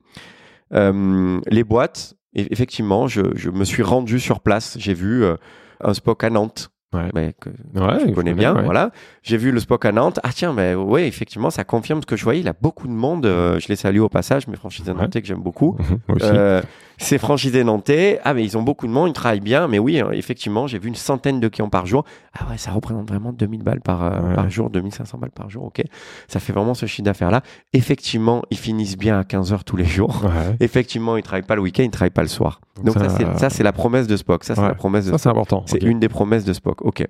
Euh, 0.73 1.39
les 1.49 1.63
boîtes, 1.63 2.15
e- 2.35 2.47
effectivement, 2.51 3.07
je, 3.07 3.21
je 3.35 3.49
me 3.49 3.63
suis 3.65 3.83
rendu 3.83 4.19
sur 4.19 4.39
place. 4.39 4.77
J'ai 4.79 4.93
vu 4.93 5.23
euh, 5.23 5.35
un 5.81 5.93
Spock 5.93 6.23
à 6.23 6.29
Nantes. 6.29 6.69
Ouais. 6.93 7.33
que 7.39 7.49
Ouais, 7.49 7.99
je 8.07 8.13
connais 8.13 8.33
bien, 8.33 8.55
ouais. 8.55 8.63
voilà. 8.63 8.91
J'ai 9.21 9.37
vu 9.37 9.51
le 9.51 9.59
Spock 9.59 9.83
à 9.85 9.91
Nantes. 9.91 10.19
Ah 10.23 10.29
tiens, 10.33 10.53
mais 10.53 10.73
ouais, 10.73 11.07
effectivement, 11.07 11.49
ça 11.49 11.63
confirme 11.65 12.01
ce 12.01 12.05
que 12.05 12.15
je 12.15 12.23
voyais. 12.23 12.39
Il 12.39 12.47
a 12.47 12.53
beaucoup 12.59 12.87
de 12.87 12.93
monde. 12.93 13.25
euh, 13.25 13.59
je 13.59 13.67
les 13.67 13.75
salue 13.75 13.99
au 13.99 14.09
passage, 14.09 14.47
mes 14.47 14.55
franchisés 14.55 14.93
nantais 14.93 15.21
que 15.21 15.27
j'aime 15.27 15.41
beaucoup. 15.41 15.77
Moi 16.07 16.15
aussi. 16.15 16.25
Euh, 16.31 16.61
ces 16.99 17.17
franchisés 17.19 17.63
nantais, 17.63 18.19
ah 18.23 18.33
mais 18.33 18.43
ils 18.43 18.57
ont 18.57 18.63
beaucoup 18.63 18.87
de 18.87 18.91
monde, 18.91 19.09
ils 19.09 19.13
travaillent 19.13 19.39
bien, 19.39 19.67
mais 19.67 19.77
oui, 19.77 19.99
hein, 19.99 20.09
effectivement, 20.13 20.65
j'ai 20.65 20.79
vu 20.79 20.87
une 20.87 20.95
centaine 20.95 21.39
de 21.39 21.47
clients 21.47 21.69
par 21.69 21.85
jour. 21.85 22.03
Ah 22.37 22.47
ouais, 22.49 22.57
ça 22.57 22.71
représente 22.71 23.07
vraiment 23.07 23.31
2000 23.31 23.61
balles 23.63 23.81
par, 23.81 24.03
euh, 24.03 24.19
Ouais. 24.29 24.33
par 24.33 24.49
jour, 24.49 24.69
2500 24.71 25.17
balles 25.19 25.29
par 25.31 25.49
jour, 25.49 25.63
ok. 25.65 25.83
Ça 26.27 26.39
fait 26.39 26.53
vraiment 26.53 26.73
ce 26.73 26.85
chiffre 26.87 27.03
d'affaires-là. 27.05 27.41
Effectivement, 27.73 28.41
ils 28.49 28.57
finissent 28.57 28.97
bien 28.97 29.19
à 29.19 29.23
15 29.23 29.53
heures 29.53 29.63
tous 29.63 29.77
les 29.77 29.85
jours. 29.85 30.21
Ouais. 30.23 30.55
Effectivement, 30.59 31.17
ils 31.17 31.23
travaillent 31.23 31.43
pas 31.45 31.55
le 31.55 31.61
week-end, 31.61 31.83
ils 31.83 31.91
travaillent 31.91 32.09
pas 32.09 32.23
le 32.23 32.27
soir. 32.27 32.61
Donc 32.83 32.95
Ça- 32.95 33.09
ça, 33.37 33.49
c'est, 33.49 33.63
la 33.63 33.71
promesse 33.73 34.07
de 34.07 34.17
Spock. 34.17 34.43
Ça, 34.43 34.55
c'est 34.55 34.61
Ouais. 34.61 34.67
la 34.67 34.73
promesse 34.75 35.05
de 35.05 35.11
Ça, 35.11 35.17
c'est 35.17 35.29
important. 35.29 35.63
c'est 35.67 35.83
une 35.83 35.99
des 35.99 36.09
promesses 36.09 36.45
de 36.45 36.53
Spock. 36.53 36.81
Ok. 36.83 37.05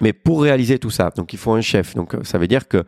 Mais 0.00 0.12
pour 0.12 0.42
réaliser 0.42 0.78
tout 0.78 0.90
ça, 0.90 1.10
donc 1.16 1.32
il 1.32 1.38
faut 1.38 1.52
un 1.52 1.60
chef. 1.60 1.94
Donc 1.94 2.14
euh, 2.14 2.20
ça 2.22 2.38
veut 2.38 2.48
dire 2.48 2.68
que 2.68 2.78
euh, 2.78 2.84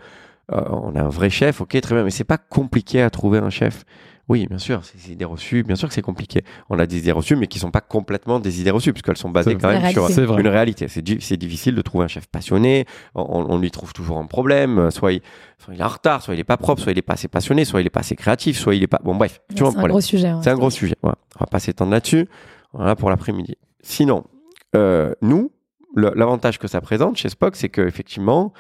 on 0.71 0.95
a 0.95 1.03
un 1.03 1.09
vrai 1.09 1.31
chef. 1.31 1.61
Ok, 1.61 1.81
très 1.81 1.95
bien. 1.95 2.05
Mais 2.05 2.11
c'est 2.11 2.25
pas 2.25 2.39
compliqué 2.39 3.03
à 3.03 3.11
trouver 3.11 3.39
un 3.39 3.51
chef. 3.51 3.85
Oui, 4.29 4.47
bien 4.47 4.57
sûr, 4.59 4.83
c'est 4.85 4.97
des 4.97 5.13
idées 5.13 5.25
reçues. 5.27 5.63
Bien 5.65 5.77
sûr 5.77 5.87
que 5.87 5.93
c'est 5.95 6.01
compliqué. 6.01 6.45
On 6.71 6.79
a 6.79 6.87
des 6.87 6.97
idées 6.99 7.13
reçues, 7.13 7.37
mais 7.37 7.47
qui 7.47 7.59
sont 7.59 7.71
pas 7.71 7.83
complètement 7.83 8.41
des 8.41 8.61
idées 8.61 8.71
reçues, 8.71 8.93
puisqu'elles 8.95 9.19
sont 9.19 9.29
basées 9.29 9.55
quand 9.57 9.69
même 9.69 9.93
sur 9.93 10.07
Réalité. 10.07 10.41
Une 10.41 10.49
réalité. 10.49 10.89
C'est, 10.89 11.03
di- 11.03 11.19
c'est 11.21 11.37
difficile 11.37 11.75
de 11.75 11.83
trouver 11.83 12.05
un 12.07 12.09
chef 12.09 12.27
passionné. 12.29 12.87
On, 13.15 13.23
on 13.51 13.59
lui 13.59 13.71
trouve 13.71 13.93
toujours 13.93 14.17
un 14.19 14.25
problème. 14.27 14.91
Soit 14.91 15.13
il, 15.13 15.21
soit 15.59 15.75
il 15.75 15.81
est 15.81 15.85
en 15.85 15.89
retard, 15.89 16.23
soit 16.23 16.33
il 16.35 16.41
est 16.41 16.45
pas 16.45 16.57
propre, 16.57 16.81
soit 16.81 16.93
il 16.93 16.99
est 16.99 17.03
pas 17.03 17.13
assez 17.15 17.29
passionné, 17.29 17.67
soit 17.67 17.83
il 17.83 17.87
est 17.87 17.91
pas 17.91 18.01
assez 18.01 18.17
créatif, 18.17 18.57
soit 18.59 18.75
il 18.75 18.83
est 18.83 18.87
pas. 18.87 19.01
Bon, 19.05 19.15
bref, 19.15 19.41
tu 19.55 19.61
vois 19.63 19.69
un 19.69 19.71
C'est 19.73 19.77
un 19.77 19.81
problème. 19.81 19.93
gros 19.93 20.01
sujet. 20.01 20.33
C'est 20.43 20.51
un 20.51 20.55
gros 20.57 20.71
sujet. 20.71 20.97
On 21.03 21.09
va 21.41 21.47
pas 21.51 21.59
s'étendre 21.59 21.91
là-dessus. 21.91 22.27
Voilà 22.73 22.97
pour 22.97 23.11
l'après-midi. 23.11 23.57
Sinon, 23.83 24.25
euh, 24.75 25.13
nous, 25.21 25.53
l'avantage 25.95 26.59
que 26.59 26.67
ça 26.67 26.81
présente 26.81 27.17
chez 27.19 27.29
Spock, 27.29 27.57
c'est 27.57 27.69
que 27.69 27.83
effectivement, 27.83 28.53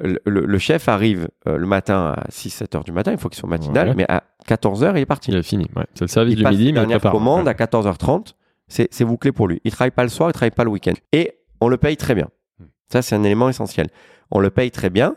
le, 0.00 0.58
chef 0.58 0.88
arrive 0.88 1.28
euh, 1.46 1.56
le 1.56 1.66
matin 1.66 2.14
à 2.16 2.28
6-7 2.30 2.76
heures 2.76 2.84
du 2.84 2.92
matin, 2.92 3.12
il 3.12 3.18
faut 3.18 3.28
qu'il 3.28 3.38
soit 3.38 3.48
matinal, 3.48 3.88
Ouais. 3.88 3.94
mais 3.94 4.06
à 4.08 4.24
14 4.46 4.84
heures, 4.84 4.96
il 4.96 5.00
est 5.00 5.06
parti. 5.06 5.30
Il 5.30 5.36
a 5.36 5.42
fini. 5.42 5.66
Ouais. 5.76 5.84
C'est 5.94 6.02
le 6.04 6.08
service 6.08 6.32
Il 6.34 6.38
du 6.38 6.42
passe 6.42 6.52
midi, 6.52 6.72
mais 6.72 6.98
commandes 7.00 7.46
Ouais. 7.46 7.50
à 7.50 7.54
14h30, 7.54 8.34
c'est 8.68 8.88
c'est 8.90 9.04
bouclé 9.04 9.32
pour 9.32 9.48
lui. 9.48 9.60
Il 9.64 9.70
travaille 9.72 9.90
pas 9.90 10.02
le 10.02 10.08
soir, 10.08 10.30
il 10.30 10.32
travaille 10.32 10.50
pas 10.52 10.64
le 10.64 10.70
week-end. 10.70 10.94
Et 11.12 11.34
on 11.60 11.68
le 11.68 11.76
paye 11.76 11.96
très 11.96 12.14
bien. 12.14 12.28
Hmm. 12.58 12.64
Ça, 12.90 13.02
c'est 13.02 13.14
un 13.14 13.22
élément 13.22 13.48
essentiel. 13.48 13.88
On 14.30 14.40
le 14.40 14.50
paye 14.50 14.70
très 14.70 14.90
bien 14.90 15.16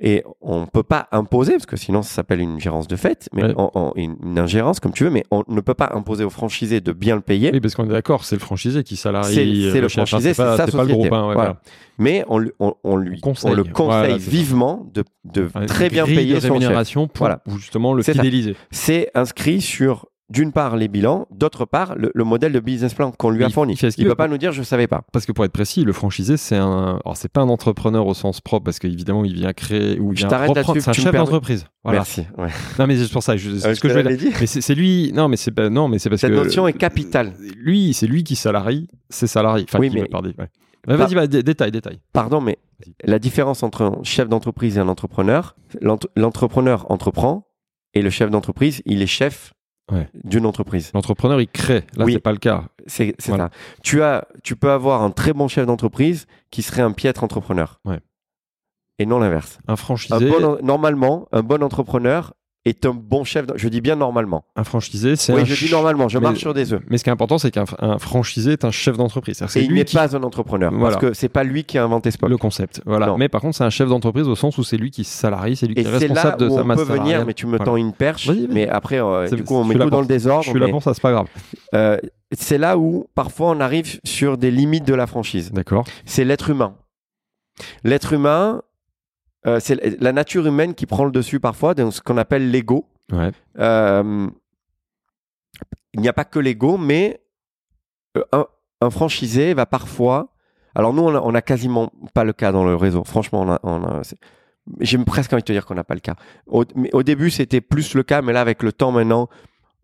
et 0.00 0.24
on 0.40 0.66
peut 0.66 0.82
pas 0.82 1.08
imposer, 1.12 1.52
parce 1.52 1.66
que 1.66 1.76
sinon 1.76 2.02
ça 2.02 2.10
s'appelle 2.14 2.40
une 2.40 2.58
gérance 2.60 2.88
de 2.88 2.96
fait, 2.96 3.28
mais 3.32 3.44
Ouais. 3.44 3.54
on- 3.56 3.70
on- 3.74 3.92
une, 3.94 4.16
une 4.24 4.38
ingérence 4.38 4.80
comme 4.80 4.92
tu 4.92 5.04
veux, 5.04 5.10
mais 5.10 5.24
on 5.30 5.44
ne 5.48 5.60
peut 5.60 5.74
pas 5.74 5.90
imposer 5.94 6.24
au 6.24 6.30
franchisé 6.30 6.80
de 6.80 6.92
bien 6.92 7.14
le 7.14 7.20
payer. 7.22 7.50
Oui, 7.52 7.60
parce 7.60 7.74
qu'on 7.74 7.84
est 7.84 7.92
d'accord, 7.92 8.24
c'est 8.24 8.34
le 8.36 8.40
franchisé 8.40 8.82
qui 8.82 8.96
salarie. 8.96 9.34
C'est- 9.34 9.40
euh, 9.46 9.80
le 9.80 9.84
hein, 9.86 9.88
franchisé, 9.88 10.34
c'est 10.34 10.42
sa 10.42 10.56
c'est 10.66 10.72
pas 10.72 10.82
le 10.82 10.88
société. 10.88 10.92
groupe. 11.08 11.12
hein, 11.12 11.28
ouais, 11.28 11.34
Voilà. 11.34 11.50
voilà. 11.50 11.60
Mais 11.98 12.24
on, 12.28 12.38
lui- 12.38 12.50
on, 12.58 12.74
on 12.82 12.96
lui, 12.96 13.18
On 13.22 13.28
conseille. 13.28 13.54
le 13.54 13.64
Voilà, 13.72 14.16
vivement 14.16 14.84
de, 14.92 15.04
très 15.68 15.88
bien 15.90 16.04
payer 16.04 16.34
de 16.34 16.40
son 16.40 16.46
chef. 16.48 16.52
rémunération 16.54 17.06
pour 17.06 17.26
Voilà. 17.26 17.40
justement 17.56 17.94
le 17.94 18.02
fidéliser. 18.02 18.56
C'est 18.72 19.10
inscrit 19.14 19.60
sur 19.60 20.06
d'une 20.34 20.52
part 20.52 20.76
les 20.76 20.88
bilans, 20.88 21.26
d'autre 21.30 21.64
part 21.64 21.94
le, 21.96 22.10
le 22.14 22.24
modèle 22.24 22.52
de 22.52 22.60
business 22.60 22.92
plan 22.92 23.12
qu'on 23.12 23.30
lui 23.30 23.44
a 23.44 23.48
fourni. 23.48 23.74
il 23.74 23.76
fait 23.76 23.90
ce 23.90 24.00
Il 24.00 24.06
peut 24.06 24.14
pas 24.14 24.28
nous 24.28 24.36
dire 24.36 24.52
je 24.52 24.62
savais 24.62 24.86
pas. 24.86 25.02
Parce 25.12 25.24
que 25.24 25.32
pour 25.32 25.44
être 25.44 25.52
précis, 25.52 25.84
le 25.84 25.92
franchisé, 25.92 26.36
c'est 26.36 26.56
un. 26.56 27.00
Alors, 27.04 27.16
c'est 27.16 27.30
pas 27.32 27.40
un 27.40 27.48
entrepreneur 27.48 28.06
au 28.06 28.12
sens 28.14 28.40
propre, 28.40 28.64
parce 28.64 28.78
qu'évidemment, 28.78 29.24
il 29.24 29.34
vient 29.34 29.52
créer 29.52 29.98
ou 30.00 30.12
il 30.12 30.16
Je 30.16 30.22
vient 30.22 30.28
t'arrête 30.28 30.48
reprendre. 30.50 30.68
là-dessus, 30.74 30.80
C'est 30.84 30.90
un 30.90 31.04
chef 31.04 31.14
d'entreprise. 31.14 31.64
Voilà. 31.84 32.00
Merci. 32.00 32.26
Ouais. 32.36 32.48
Non, 32.78 32.86
mais 32.86 32.96
c'est 32.96 33.10
pour 33.12 33.22
ça. 33.22 33.36
je- 33.36 33.56
c'est 33.56 33.68
Euh, 33.68 33.74
ce 33.74 33.80
que 33.80 33.88
je 33.88 33.94
l'avais 33.94 34.16
dit. 34.16 34.30
Mais 34.40 34.46
c'est 34.46 34.60
c'est 34.60 34.74
lui. 34.74 35.12
Non, 35.14 35.28
mais 35.28 35.36
c'est 35.36 35.52
pas. 35.52 35.70
Non, 35.70 35.88
mais 35.88 35.98
c'est 35.98 36.10
parce 36.10 36.20
Cette 36.20 36.30
que. 36.32 36.36
notion 36.36 36.66
est 36.66 36.72
capitale. 36.72 37.32
Lui, 37.56 37.94
c'est 37.94 38.06
lui 38.06 38.24
qui 38.24 38.36
salarie 38.36 38.88
ses 39.10 39.26
salariés. 39.26 39.64
Enfin, 39.68 39.78
Oui, 39.78 39.90
mais- 39.94 40.00
veut, 40.02 40.06
pardon, 40.10 40.32
ouais. 40.38 40.48
Mais 40.86 40.96
Vas-y, 40.96 41.14
vas-y, 41.14 41.28
détail, 41.42 41.70
détail. 41.70 41.98
Pardon, 42.12 42.42
mais 42.42 42.58
la 43.04 43.18
différence 43.18 43.62
entre 43.62 43.82
un 43.82 44.02
chef 44.02 44.28
d'entreprise 44.28 44.76
et 44.76 44.80
un 44.80 44.88
entrepreneur, 44.88 45.56
l'ent- 45.80 45.98
l'entrepreneur 46.14 46.90
entreprend 46.90 47.46
et 47.94 48.02
le 48.02 48.10
chef 48.10 48.28
d'entreprise, 48.30 48.82
il 48.84 49.00
est 49.00 49.06
chef 49.06 49.54
Ouais. 49.92 50.08
d'une 50.24 50.46
entreprise. 50.46 50.90
L'entrepreneur, 50.94 51.40
il 51.40 51.48
crée. 51.48 51.84
Là, 51.94 52.04
Oui. 52.06 52.14
c'est 52.14 52.18
pas 52.20 52.32
le 52.32 52.38
cas. 52.38 52.64
C'est 52.86 53.14
Voilà. 53.26 53.44
ça. 53.44 53.50
Tu, 53.82 54.02
as, 54.02 54.26
tu 54.42 54.56
peux 54.56 54.70
avoir 54.70 55.02
un 55.02 55.10
très 55.10 55.32
bon 55.34 55.46
chef 55.46 55.66
d'entreprise 55.66 56.26
qui 56.50 56.62
serait 56.62 56.80
un 56.82 56.92
piètre 56.92 57.22
entrepreneur. 57.22 57.80
Ouais. 57.84 58.00
Et 58.98 59.06
non 59.06 59.18
l'inverse. 59.18 59.58
Un 59.68 59.74
Un 59.74 59.76
franchisé, 59.76 60.30
bon 60.30 60.58
normalement, 60.62 61.28
un 61.32 61.42
bon 61.42 61.62
entrepreneur 61.62 62.32
est 62.64 62.86
un 62.86 62.94
bon 62.94 63.24
chef. 63.24 63.44
Je 63.56 63.68
dis 63.68 63.80
bien 63.80 63.96
normalement. 63.96 64.44
un 64.56 64.64
franchisé, 64.64 65.16
c'est 65.16 65.32
Oui, 65.34 65.42
un 65.42 65.44
je 65.44 65.66
dis 65.66 65.70
normalement. 65.70 66.08
Je 66.08 66.18
mais- 66.18 66.24
marche 66.28 66.38
sur 66.38 66.54
des 66.54 66.72
œufs. 66.72 66.80
Mais 66.88 66.96
ce 66.98 67.04
qui 67.04 67.10
est 67.10 67.12
important, 67.12 67.36
c'est 67.38 67.50
qu'un 67.50 67.64
un 67.78 67.98
franchisé 67.98 68.52
est 68.52 68.64
un 68.64 68.70
chef 68.70 68.96
d'entreprise. 68.96 69.42
Et 69.42 69.46
c'est 69.48 69.62
il 69.64 69.74
n'est 69.74 69.84
qui 69.84 69.96
pas 69.96 70.16
un 70.16 70.22
entrepreneur. 70.22 70.72
Voilà. 70.72 70.96
Parce 70.96 71.06
que 71.06 71.12
c'est 71.14 71.28
pas 71.28 71.44
lui 71.44 71.64
qui 71.64 71.76
a 71.78 71.84
inventé 71.84 72.10
Spock. 72.10 72.30
le 72.30 72.36
concept. 72.38 72.80
Voilà. 72.86 73.06
Non. 73.08 73.18
Mais 73.18 73.28
par 73.28 73.40
contre, 73.40 73.56
c'est 73.56 73.64
un 73.64 73.70
chef 73.70 73.88
d'entreprise 73.88 74.28
au 74.28 74.34
sens 74.36 74.56
où 74.58 74.64
c'est 74.64 74.76
lui 74.76 74.90
qui 74.90 75.04
salarie, 75.04 75.56
c'est 75.56 75.66
lui 75.66 75.74
qui 75.74 75.80
Et 75.82 75.84
est 75.84 75.98
c'est 75.98 76.08
là 76.08 76.14
responsable 76.14 76.40
de 76.40 76.48
où 76.48 76.54
sa 76.54 76.62
on 76.62 76.64
masse 76.64 76.76
peut 76.84 76.92
venir, 76.92 77.26
mais 77.26 77.34
tu 77.34 77.46
me 77.46 77.52
Voilà. 77.52 77.64
tends 77.66 77.76
une 77.76 77.92
perche. 77.92 78.30
Mais 78.50 78.68
après, 78.68 79.00
euh, 79.00 79.26
C'est- 79.26 79.36
du 79.36 79.44
coup, 79.44 79.54
on 79.56 79.64
met 79.64 79.74
là 79.74 79.84
tout 79.84 79.90
dans 79.90 80.00
le 80.00 80.06
désordre. 80.06 80.44
Je 80.44 80.50
suis 80.50 80.58
là 80.58 80.68
pour 80.68 80.82
ça, 80.82 80.94
c'est 80.94 81.02
pas 81.02 81.12
grave. 81.12 81.26
euh, 81.74 81.98
c'est 82.32 82.58
là 82.58 82.78
où 82.78 83.06
parfois 83.14 83.50
on 83.50 83.60
arrive 83.60 84.00
sur 84.04 84.38
des 84.38 84.50
limites 84.50 84.86
de 84.86 84.94
la 84.94 85.06
franchise. 85.06 85.52
D'accord. 85.52 85.84
C'est 86.06 86.24
l'être 86.24 86.50
humain. 86.50 86.74
L'être 87.84 88.12
humain, 88.12 88.62
euh, 89.46 89.60
c'est 89.60 90.00
la 90.00 90.12
nature 90.12 90.46
humaine 90.46 90.74
qui 90.74 90.86
prend 90.86 91.04
le 91.04 91.10
dessus 91.10 91.40
parfois, 91.40 91.74
dans 91.74 91.90
ce 91.90 92.00
qu'on 92.00 92.16
appelle 92.16 92.50
l'ego. 92.50 92.88
Ouais. 93.12 93.30
Euh, 93.58 94.28
il 95.92 96.00
n'y 96.00 96.08
a 96.08 96.12
pas 96.12 96.24
que 96.24 96.38
l'ego, 96.38 96.76
mais 96.78 97.20
euh, 98.16 98.24
un, 98.32 98.46
un 98.80 98.90
franchisé 98.90 99.54
va 99.54 99.66
parfois. 99.66 100.34
Alors 100.74 100.92
nous, 100.92 101.02
on 101.02 101.14
a, 101.14 101.20
on 101.20 101.34
a 101.34 101.42
quasiment 101.42 101.92
pas 102.14 102.24
le 102.24 102.32
cas 102.32 102.50
dans 102.52 102.64
le 102.64 102.74
réseau. 102.74 103.04
Franchement, 103.04 103.42
on 103.42 103.50
a, 103.52 103.60
on 103.62 103.84
a- 103.84 104.02
c'est- 104.04 104.18
j'ai 104.80 104.98
presque 104.98 105.32
envie 105.32 105.42
de 105.42 105.46
te 105.46 105.52
dire 105.52 105.66
qu'on 105.66 105.74
n'a 105.74 105.84
pas 105.84 105.94
le 105.94 106.00
cas. 106.00 106.14
Au, 106.46 106.64
mais 106.74 106.90
au 106.94 107.02
début, 107.02 107.30
c'était 107.30 107.60
plus 107.60 107.94
le 107.94 108.02
cas, 108.02 108.22
mais 108.22 108.32
là, 108.32 108.40
avec 108.40 108.62
le 108.62 108.72
temps 108.72 108.90
maintenant, 108.92 109.28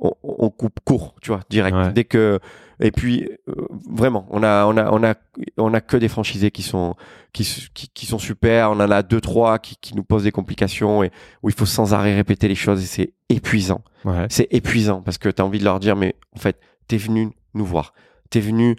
on, 0.00 0.12
on 0.22 0.50
coupe 0.50 0.80
court, 0.84 1.14
tu 1.22 1.30
vois, 1.30 1.40
direct. 1.50 1.76
Ouais. 1.76 1.92
Dès 1.92 2.04
que 2.04 2.40
et 2.82 2.90
puis 2.90 3.28
euh, 3.48 3.54
vraiment, 3.90 4.26
on 4.30 4.42
a, 4.42 4.64
on 4.64 4.76
a, 4.76 4.90
on 4.90 5.04
a, 5.04 5.14
on 5.58 5.74
a 5.74 5.80
que 5.82 5.98
des 5.98 6.08
franchisés 6.08 6.50
qui 6.50 6.62
sont, 6.62 6.96
qui, 7.32 7.44
qui, 7.74 7.88
qui 7.88 8.06
sont 8.06 8.18
super. 8.18 8.70
On 8.70 8.80
en 8.80 8.90
a 8.90 9.02
deux, 9.02 9.20
trois 9.20 9.58
qui, 9.58 9.76
qui 9.76 9.94
nous 9.94 10.02
posent 10.02 10.24
des 10.24 10.32
complications 10.32 11.02
et 11.02 11.10
où 11.42 11.50
il 11.50 11.54
faut 11.54 11.66
sans 11.66 11.92
arrêt 11.92 12.14
répéter 12.14 12.48
les 12.48 12.54
choses 12.54 12.82
et 12.82 12.86
c'est 12.86 13.12
épuisant. 13.28 13.82
Ouais. 14.06 14.26
C'est 14.30 14.48
épuisant 14.50 15.02
parce 15.02 15.18
que 15.18 15.28
tu 15.28 15.42
as 15.42 15.44
envie 15.44 15.58
de 15.58 15.64
leur 15.64 15.78
dire, 15.78 15.94
mais 15.94 16.16
en 16.34 16.38
fait, 16.38 16.58
t'es 16.88 16.96
venu 16.96 17.30
nous 17.52 17.66
voir. 17.66 17.92
T'es 18.30 18.40
venu 18.40 18.76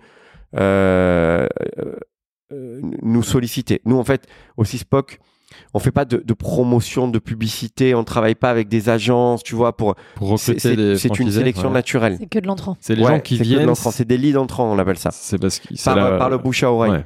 euh, 0.55 1.47
euh, 1.77 1.95
euh, 2.51 2.81
nous 3.03 3.23
solliciter. 3.23 3.81
Nous, 3.85 3.97
en 3.97 4.03
fait, 4.03 4.27
aussi 4.57 4.79
Spock, 4.79 5.19
on 5.73 5.79
fait 5.79 5.91
pas 5.91 6.05
de, 6.05 6.17
de 6.25 6.33
promotion, 6.33 7.07
de 7.07 7.19
publicité, 7.19 7.95
on 7.95 8.03
travaille 8.03 8.35
pas 8.35 8.49
avec 8.49 8.67
des 8.67 8.89
agences, 8.89 9.43
tu 9.43 9.55
vois, 9.55 9.75
pour. 9.77 9.95
Pour 10.15 10.37
C'est 10.39 10.51
recruter 10.53 10.75
des 10.75 10.95
c'est- 10.95 11.03
c'est 11.03 11.07
une 11.09 11.15
franchisés, 11.15 11.39
sélection 11.39 11.67
ouais. 11.69 11.73
naturelle. 11.73 12.17
C'est 12.19 12.27
que 12.29 12.39
de 12.39 12.47
l'entrant. 12.47 12.77
C'est 12.79 12.95
les 12.95 13.03
Ouais, 13.03 13.11
gens 13.11 13.19
qui 13.19 13.37
viennent. 13.37 13.73
C'est 13.75 14.05
des 14.07 14.17
leads 14.17 14.37
entrants, 14.37 14.71
on 14.71 14.77
appelle 14.79 14.97
ça. 14.97 15.09
C'est 15.11 15.37
parce 15.39 15.59
que 15.59 15.83
Par, 15.83 15.95
la- 15.95 16.17
par 16.17 16.29
le 16.29 16.37
bouche 16.37 16.63
à 16.63 16.71
oreille. 16.71 16.91
Ouais. 16.91 17.05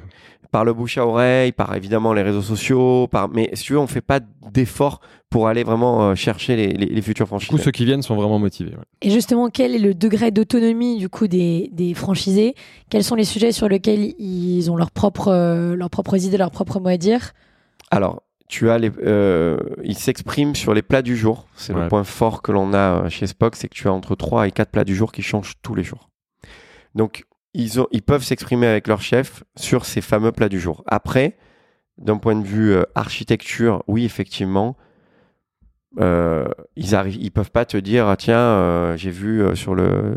Par 0.52 0.64
le 0.64 0.72
bouche 0.72 0.96
à 0.96 1.04
oreille, 1.06 1.50
par 1.52 1.74
évidemment 1.74 2.12
les 2.12 2.22
réseaux 2.22 2.40
sociaux, 2.40 3.08
par... 3.08 3.28
mais 3.28 3.50
si 3.54 3.64
tu 3.64 3.72
veux, 3.72 3.78
on 3.80 3.88
fait 3.88 4.00
pas 4.00 4.20
d'efforts 4.52 5.00
pour 5.28 5.48
aller 5.48 5.64
vraiment 5.64 6.10
euh, 6.10 6.14
chercher 6.14 6.54
les, 6.54 6.68
les, 6.68 6.86
les 6.86 7.02
futurs 7.02 7.26
Du 7.26 7.30
coup, 7.32 7.38
franchisés. 7.40 7.62
ceux 7.64 7.70
qui 7.72 7.84
viennent 7.84 8.00
sont 8.00 8.14
vraiment 8.14 8.38
motivés. 8.38 8.70
ouais. 8.70 8.84
Et 9.02 9.10
justement, 9.10 9.50
quel 9.50 9.74
est 9.74 9.78
le 9.80 9.92
degré 9.92 10.30
d'autonomie 10.30 10.98
du 10.98 11.08
coup 11.08 11.26
des, 11.26 11.68
des 11.72 11.94
franchisés? 11.94 12.54
Quels 12.88 13.02
sont 13.04 13.16
les 13.16 13.24
sujets 13.24 13.50
sur 13.50 13.68
lesquels 13.68 14.14
ils 14.20 14.70
ont 14.70 14.76
leur 14.76 14.92
propre, 14.92 15.28
euh, 15.28 15.74
leurs 15.74 15.90
propres 15.90 16.24
idées, 16.24 16.38
leurs 16.38 16.52
propres 16.52 16.78
mots 16.78 16.88
à 16.90 16.96
dire? 16.96 17.32
Alors, 17.90 18.22
tu 18.48 18.70
as 18.70 18.78
les, 18.78 18.90
euh, 19.04 19.58
il 19.82 19.96
s'exprime 19.96 20.54
sur 20.54 20.72
les 20.74 20.82
plats 20.82 21.02
du 21.02 21.16
jour. 21.16 21.46
C'est 21.56 21.72
Ouais. 21.74 21.82
le 21.82 21.88
point 21.88 22.04
fort 22.04 22.42
que 22.42 22.52
l'on 22.52 22.72
a 22.74 23.04
euh, 23.04 23.08
chez 23.08 23.26
Spock, 23.26 23.56
c'est 23.56 23.68
que 23.68 23.74
tu 23.74 23.88
as 23.88 23.92
entre 23.92 24.14
3 24.14 24.46
et 24.46 24.50
4 24.52 24.70
plats 24.70 24.84
du 24.84 24.94
jour 24.94 25.10
qui 25.12 25.22
changent 25.22 25.54
tous 25.62 25.74
les 25.74 25.82
jours. 25.84 26.08
Donc, 26.94 27.24
ils, 27.54 27.80
ont, 27.80 27.88
ils 27.90 28.02
peuvent 28.02 28.22
s'exprimer 28.22 28.66
avec 28.66 28.86
leur 28.88 29.00
chef 29.00 29.42
sur 29.56 29.84
ces 29.84 30.00
fameux 30.00 30.32
plats 30.32 30.48
du 30.48 30.60
jour. 30.60 30.84
Après, 30.86 31.36
d'un 31.98 32.18
point 32.18 32.36
de 32.36 32.46
vue 32.46 32.72
euh, 32.74 32.82
architecture, 32.94 33.82
oui, 33.88 34.04
effectivement, 34.04 34.76
euh, 36.00 36.46
ils 36.76 36.94
arrivent, 36.94 37.16
ils 37.20 37.30
peuvent 37.30 37.50
pas 37.50 37.64
te 37.64 37.76
dire, 37.76 38.06
ah, 38.06 38.16
tiens, 38.16 38.94
j'ai 38.96 39.10
vu 39.10 39.42
sur 39.56 39.74
le, 39.74 39.86
le- 39.86 40.16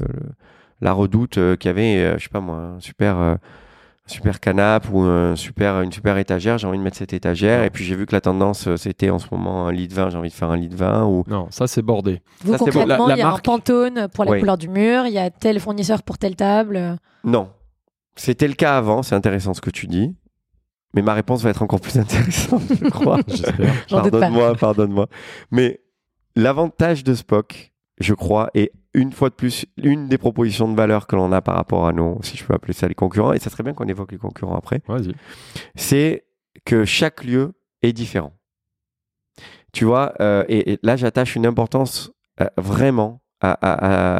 la 0.82 0.94
redoute 0.94 1.40
qu'il 1.58 1.68
y 1.68 1.70
avait, 1.70 2.18
je 2.18 2.24
sais 2.24 2.30
pas 2.30 2.40
moi, 2.42 2.56
un 2.56 2.80
super, 2.80 3.38
super 4.10 4.40
canapé 4.40 4.88
ou 4.92 5.02
un 5.02 5.36
super, 5.36 5.82
une 5.82 5.92
super 5.92 6.18
étagère, 6.18 6.58
j'ai 6.58 6.68
envie 6.68 6.78
de 6.78 6.84
mettre 6.84 6.98
cette 6.98 7.14
étagère. 7.14 7.64
Et 7.64 7.70
puis 7.70 7.84
j'ai 7.86 7.96
vu 7.96 8.06
que 8.06 8.14
la 8.16 8.22
tendance, 8.22 8.68
euh, 8.68 8.76
c'était 8.78 9.10
en 9.10 9.20
ce 9.20 9.28
moment 9.32 9.68
un 9.68 9.72
lit 9.72 9.88
de 9.88 9.94
vin, 9.94 10.10
j'ai 10.10 10.18
envie 10.18 10.30
de 10.30 10.34
faire 10.34 10.50
un 10.50 10.58
lit 10.58 10.68
de 10.70 10.76
vin. 10.76 11.06
Ou... 11.06 11.24
Non, 11.28 11.48
ça 11.52 11.68
c'est 11.68 11.82
bordé. 11.82 12.22
Vous, 12.44 12.52
Ça, 12.54 12.58
concrètement, 12.58 12.86
La- 12.86 12.98
la 13.08 13.16
il 13.16 13.20
y 13.20 13.22
a 13.22 13.26
marque- 13.26 13.48
un 13.48 13.52
pantone 13.52 14.08
pour 14.14 14.26
la 14.26 14.32
Oui. 14.32 14.40
couleur 14.40 14.58
du 14.58 14.68
mur, 14.68 15.06
il 15.06 15.14
y 15.14 15.18
a 15.20 15.30
tel 15.30 15.60
fournisseur 15.60 16.04
pour 16.04 16.18
telle 16.18 16.36
table. 16.36 16.98
Non. 17.24 17.50
C'était 18.16 18.48
le 18.48 18.54
cas 18.56 18.78
avant, 18.78 19.02
c'est 19.04 19.16
intéressant 19.16 19.54
ce 19.54 19.62
que 19.62 19.70
tu 19.70 19.88
dis. 19.88 20.16
Mais 20.96 21.02
ma 21.04 21.14
réponse 21.14 21.44
va 21.44 21.52
être 21.52 21.62
encore 21.62 21.80
plus 21.80 21.98
intéressante, 22.00 22.64
je 22.82 22.90
crois. 22.90 23.20
J'espère. 23.28 23.86
Pardonne-moi, 23.90 24.56
pardonne-moi. 24.56 25.08
Mais 25.52 25.80
l'avantage 26.36 27.04
de 27.04 27.14
Spock, 27.14 27.72
je 28.00 28.14
crois, 28.14 28.50
est 28.54 28.72
une 28.94 29.12
fois 29.12 29.30
de 29.30 29.36
plus 29.36 29.66
une 29.78 30.08
des 30.08 30.18
propositions 30.18 30.70
de 30.72 30.76
valeur 30.76 31.06
que 31.08 31.16
l'on 31.16 31.32
a 31.32 31.42
par 31.42 31.56
rapport 31.56 31.88
à 31.88 31.94
nos, 31.94 32.20
si 32.24 32.38
je 32.38 32.44
peux 32.46 32.54
appeler 32.54 32.74
ça 32.74 32.88
les 32.88 32.96
concurrents, 32.96 33.34
et 33.34 33.40
ça 33.40 33.50
serait 33.50 33.64
bien 33.64 33.74
qu'on 33.74 33.88
évoque 33.88 34.12
les 34.12 34.18
concurrents 34.18 34.56
après, 34.56 34.82
Vas-y. 34.88 35.14
c'est 35.76 36.26
que 36.66 36.86
chaque 36.86 37.24
lieu 37.24 37.54
est 37.82 37.94
différent. 37.94 38.34
Tu 39.72 39.86
vois, 39.86 40.14
euh, 40.20 40.44
et, 40.50 40.74
et 40.74 40.80
là 40.82 40.96
j'attache 40.96 41.36
une 41.36 41.46
importance 41.46 42.12
euh, 42.42 42.48
vraiment 42.58 43.22
à, 43.42 43.52
à- 43.52 43.74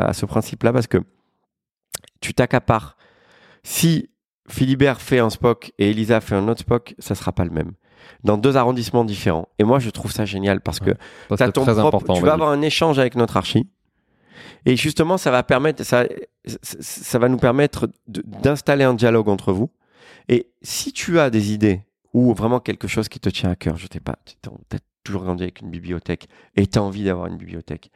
à- 0.06 0.10
à 0.10 0.14
ce 0.14 0.26
principe-là 0.26 0.72
parce 0.72 0.88
que 0.88 1.00
tu 2.22 2.34
t'accapares. 2.34 2.96
Si 3.64 4.10
Philibert 4.48 5.02
fait 5.02 5.20
un 5.20 5.30
Spock 5.30 5.72
et 5.80 5.90
Elisa 5.90 6.22
fait 6.22 6.36
un 6.36 6.48
autre 6.48 6.62
Spock, 6.62 6.96
ça 7.00 7.16
sera 7.16 7.32
pas 7.32 7.44
le 7.46 7.52
même. 7.52 7.74
Dans 8.24 8.38
deux 8.38 8.58
arrondissements 8.58 9.06
différents. 9.06 9.48
Et 9.60 9.64
moi, 9.64 9.80
je 9.80 9.90
trouve 9.90 10.12
ça 10.12 10.26
génial 10.26 10.62
parce 10.62 10.80
que 10.80 10.92
Ça, 11.30 11.38
T'as 11.38 11.46
c'est 11.48 11.52
ton 11.54 11.64
très 11.64 11.74
propre- 11.74 11.88
important. 11.88 12.14
Tu 12.16 12.22
vas 12.26 12.34
avoir 12.34 12.50
un 12.50 12.62
échange 12.62 13.00
avec 13.00 13.16
notre 13.16 13.38
archi. 13.38 13.68
Et 14.66 14.76
justement, 14.76 15.18
ça 15.18 15.32
va 15.32 15.42
permettre, 15.44 15.84
ça, 15.84 16.06
va 17.20 17.30
nous 17.30 17.38
permettre 17.38 17.88
d'installer 18.08 18.84
un 18.84 18.94
dialogue 18.94 19.30
entre 19.30 19.54
vous. 19.54 19.70
Et 20.28 20.50
si 20.62 20.92
tu 20.94 21.20
as 21.20 21.30
des 21.30 21.54
idées 21.54 21.82
ou 22.14 22.34
vraiment 22.34 22.60
quelque 22.60 22.88
chose 22.88 23.08
qui 23.10 23.20
te 23.20 23.30
tient 23.30 23.50
à 23.52 23.56
cœur, 23.56 23.78
je 23.78 23.88
sais 23.92 24.00
pas, 24.00 24.18
tu 24.26 24.36
as 24.76 24.80
toujours 25.04 25.24
grandi 25.24 25.44
avec 25.44 25.62
une 25.62 25.70
bibliothèque 25.70 26.28
et 26.56 26.68
tu 26.68 26.78
as 26.78 26.84
envie 26.84 27.04
d'avoir 27.06 27.28
une 27.28 27.38
bibliothèque, 27.38 27.90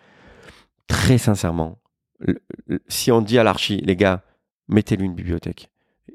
très 0.87 1.17
sincèrement, 1.17 1.79
le- 2.19 2.41
le- 2.67 2.81
si 2.87 3.11
on 3.11 3.21
dit 3.21 3.37
à 3.37 3.43
l'archi, 3.43 3.77
les 3.77 3.95
gars, 3.95 4.21
mettez-lui 4.69 5.05
une 5.05 5.15
bibliothèque, 5.15 5.69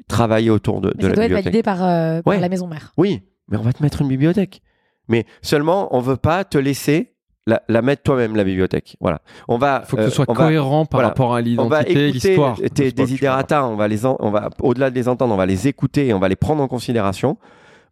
travaillez 0.09 0.51
autour 0.51 0.81
de, 0.81 0.91
de 0.91 1.03
ça 1.03 1.09
la 1.09 1.15
doit 1.15 1.25
être 1.25 1.33
validé 1.33 1.63
par, 1.63 1.83
euh, 1.85 2.23
par 2.23 2.33
Ouais. 2.35 2.41
la 2.41 2.49
maison 2.49 2.67
mère. 2.67 2.93
Oui, 2.97 3.23
mais 3.49 3.57
on 3.59 3.63
va 3.63 3.73
te 3.73 3.83
mettre 3.83 4.03
une 4.03 4.09
bibliothèque. 4.09 4.63
Mais 5.09 5.25
seulement, 5.43 5.95
on 5.97 6.01
veut 6.01 6.17
pas 6.17 6.45
te 6.45 6.59
laisser 6.59 7.15
la, 7.47 7.63
la 7.69 7.81
mettre 7.81 8.03
toi-même, 8.03 8.37
la 8.37 8.45
bibliothèque. 8.45 8.97
Voilà. 9.01 9.23
On 9.49 9.57
va. 9.57 9.83
Il 9.85 9.89
faut 9.89 9.97
que 9.97 10.03
euh, 10.03 10.09
ce 10.09 10.11
soit 10.11 10.27
on 10.29 10.35
va- 10.35 10.45
cohérent 10.47 10.85
par 10.85 10.99
voilà. 10.99 11.09
rapport 11.09 11.35
à 11.35 11.41
l'identité, 11.41 12.13
l'histoire. 12.13 12.57
tes 12.75 12.93
desiderata, 12.93 13.65
on 13.67 13.75
va 13.77 13.89
les, 13.89 14.05
en- 14.05 14.17
on 14.21 14.31
va 14.31 14.51
au-delà 14.61 14.91
de 14.91 14.95
les 14.95 15.09
entendre, 15.09 15.33
on 15.33 15.39
va 15.39 15.47
les 15.47 15.67
écouter, 15.67 16.09
et 16.09 16.13
on 16.15 16.19
va 16.19 16.29
les 16.29 16.37
prendre 16.37 16.63
en 16.63 16.69
considération. 16.69 17.39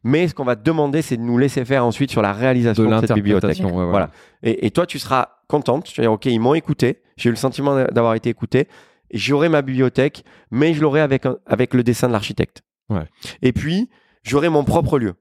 Mais 0.05 0.28
ce 0.28 0.35
qu'on 0.35 0.45
va 0.45 0.57
te 0.57 0.62
demander, 0.62 1.01
c'est 1.03 1.16
de 1.16 1.23
nous 1.23 1.39
laisser 1.39 1.65
faire 1.65 1.85
ensuite 1.85 2.11
sur 2.11 2.20
la 2.23 2.33
réalisation 2.33 2.85
De 2.85 2.95
de, 2.95 3.01
cette 3.01 3.12
bibliothèque. 3.15 3.59
ouais, 3.65 3.70
Voilà. 3.73 4.11
Et, 4.43 4.66
et 4.66 4.70
toi, 4.70 4.87
tu 4.87 4.99
seras 4.99 5.31
contente. 5.49 5.85
Tu 5.85 6.01
vas 6.01 6.05
dire, 6.05 6.12
OK, 6.12 6.27
ils 6.27 6.39
m'ont 6.39 6.55
écouté. 6.55 7.01
J'ai 7.16 7.28
eu 7.28 7.33
le 7.33 7.37
sentiment 7.37 7.74
d'avoir 7.87 8.15
été 8.15 8.28
écouté. 8.28 8.69
J'aurai 9.12 9.49
ma 9.49 9.62
bibliothèque, 9.62 10.23
mais 10.51 10.74
je 10.74 10.83
l'aurai 10.83 11.01
avec, 11.01 11.24
avec 11.47 11.74
le 11.74 11.83
dessin 11.83 12.07
de 12.09 12.12
l'architecte. 12.12 12.62
Ouais. 12.91 13.05
Et 13.43 13.53
puis, 13.53 13.89
j'aurai 14.23 14.49
mon 14.49 14.62
propre 14.65 14.99
lieu. 14.99 15.15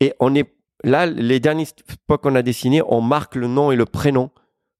Et 0.00 0.12
on 0.20 0.34
est 0.34 0.52
là, 0.84 1.06
les 1.06 1.40
derniers 1.40 1.64
spots 1.64 2.18
qu'on 2.18 2.34
a 2.34 2.42
dessinés, 2.42 2.82
on 2.86 3.00
marque 3.00 3.34
le 3.36 3.46
nom 3.48 3.72
et 3.72 3.76
le 3.76 3.84
prénom 3.86 4.30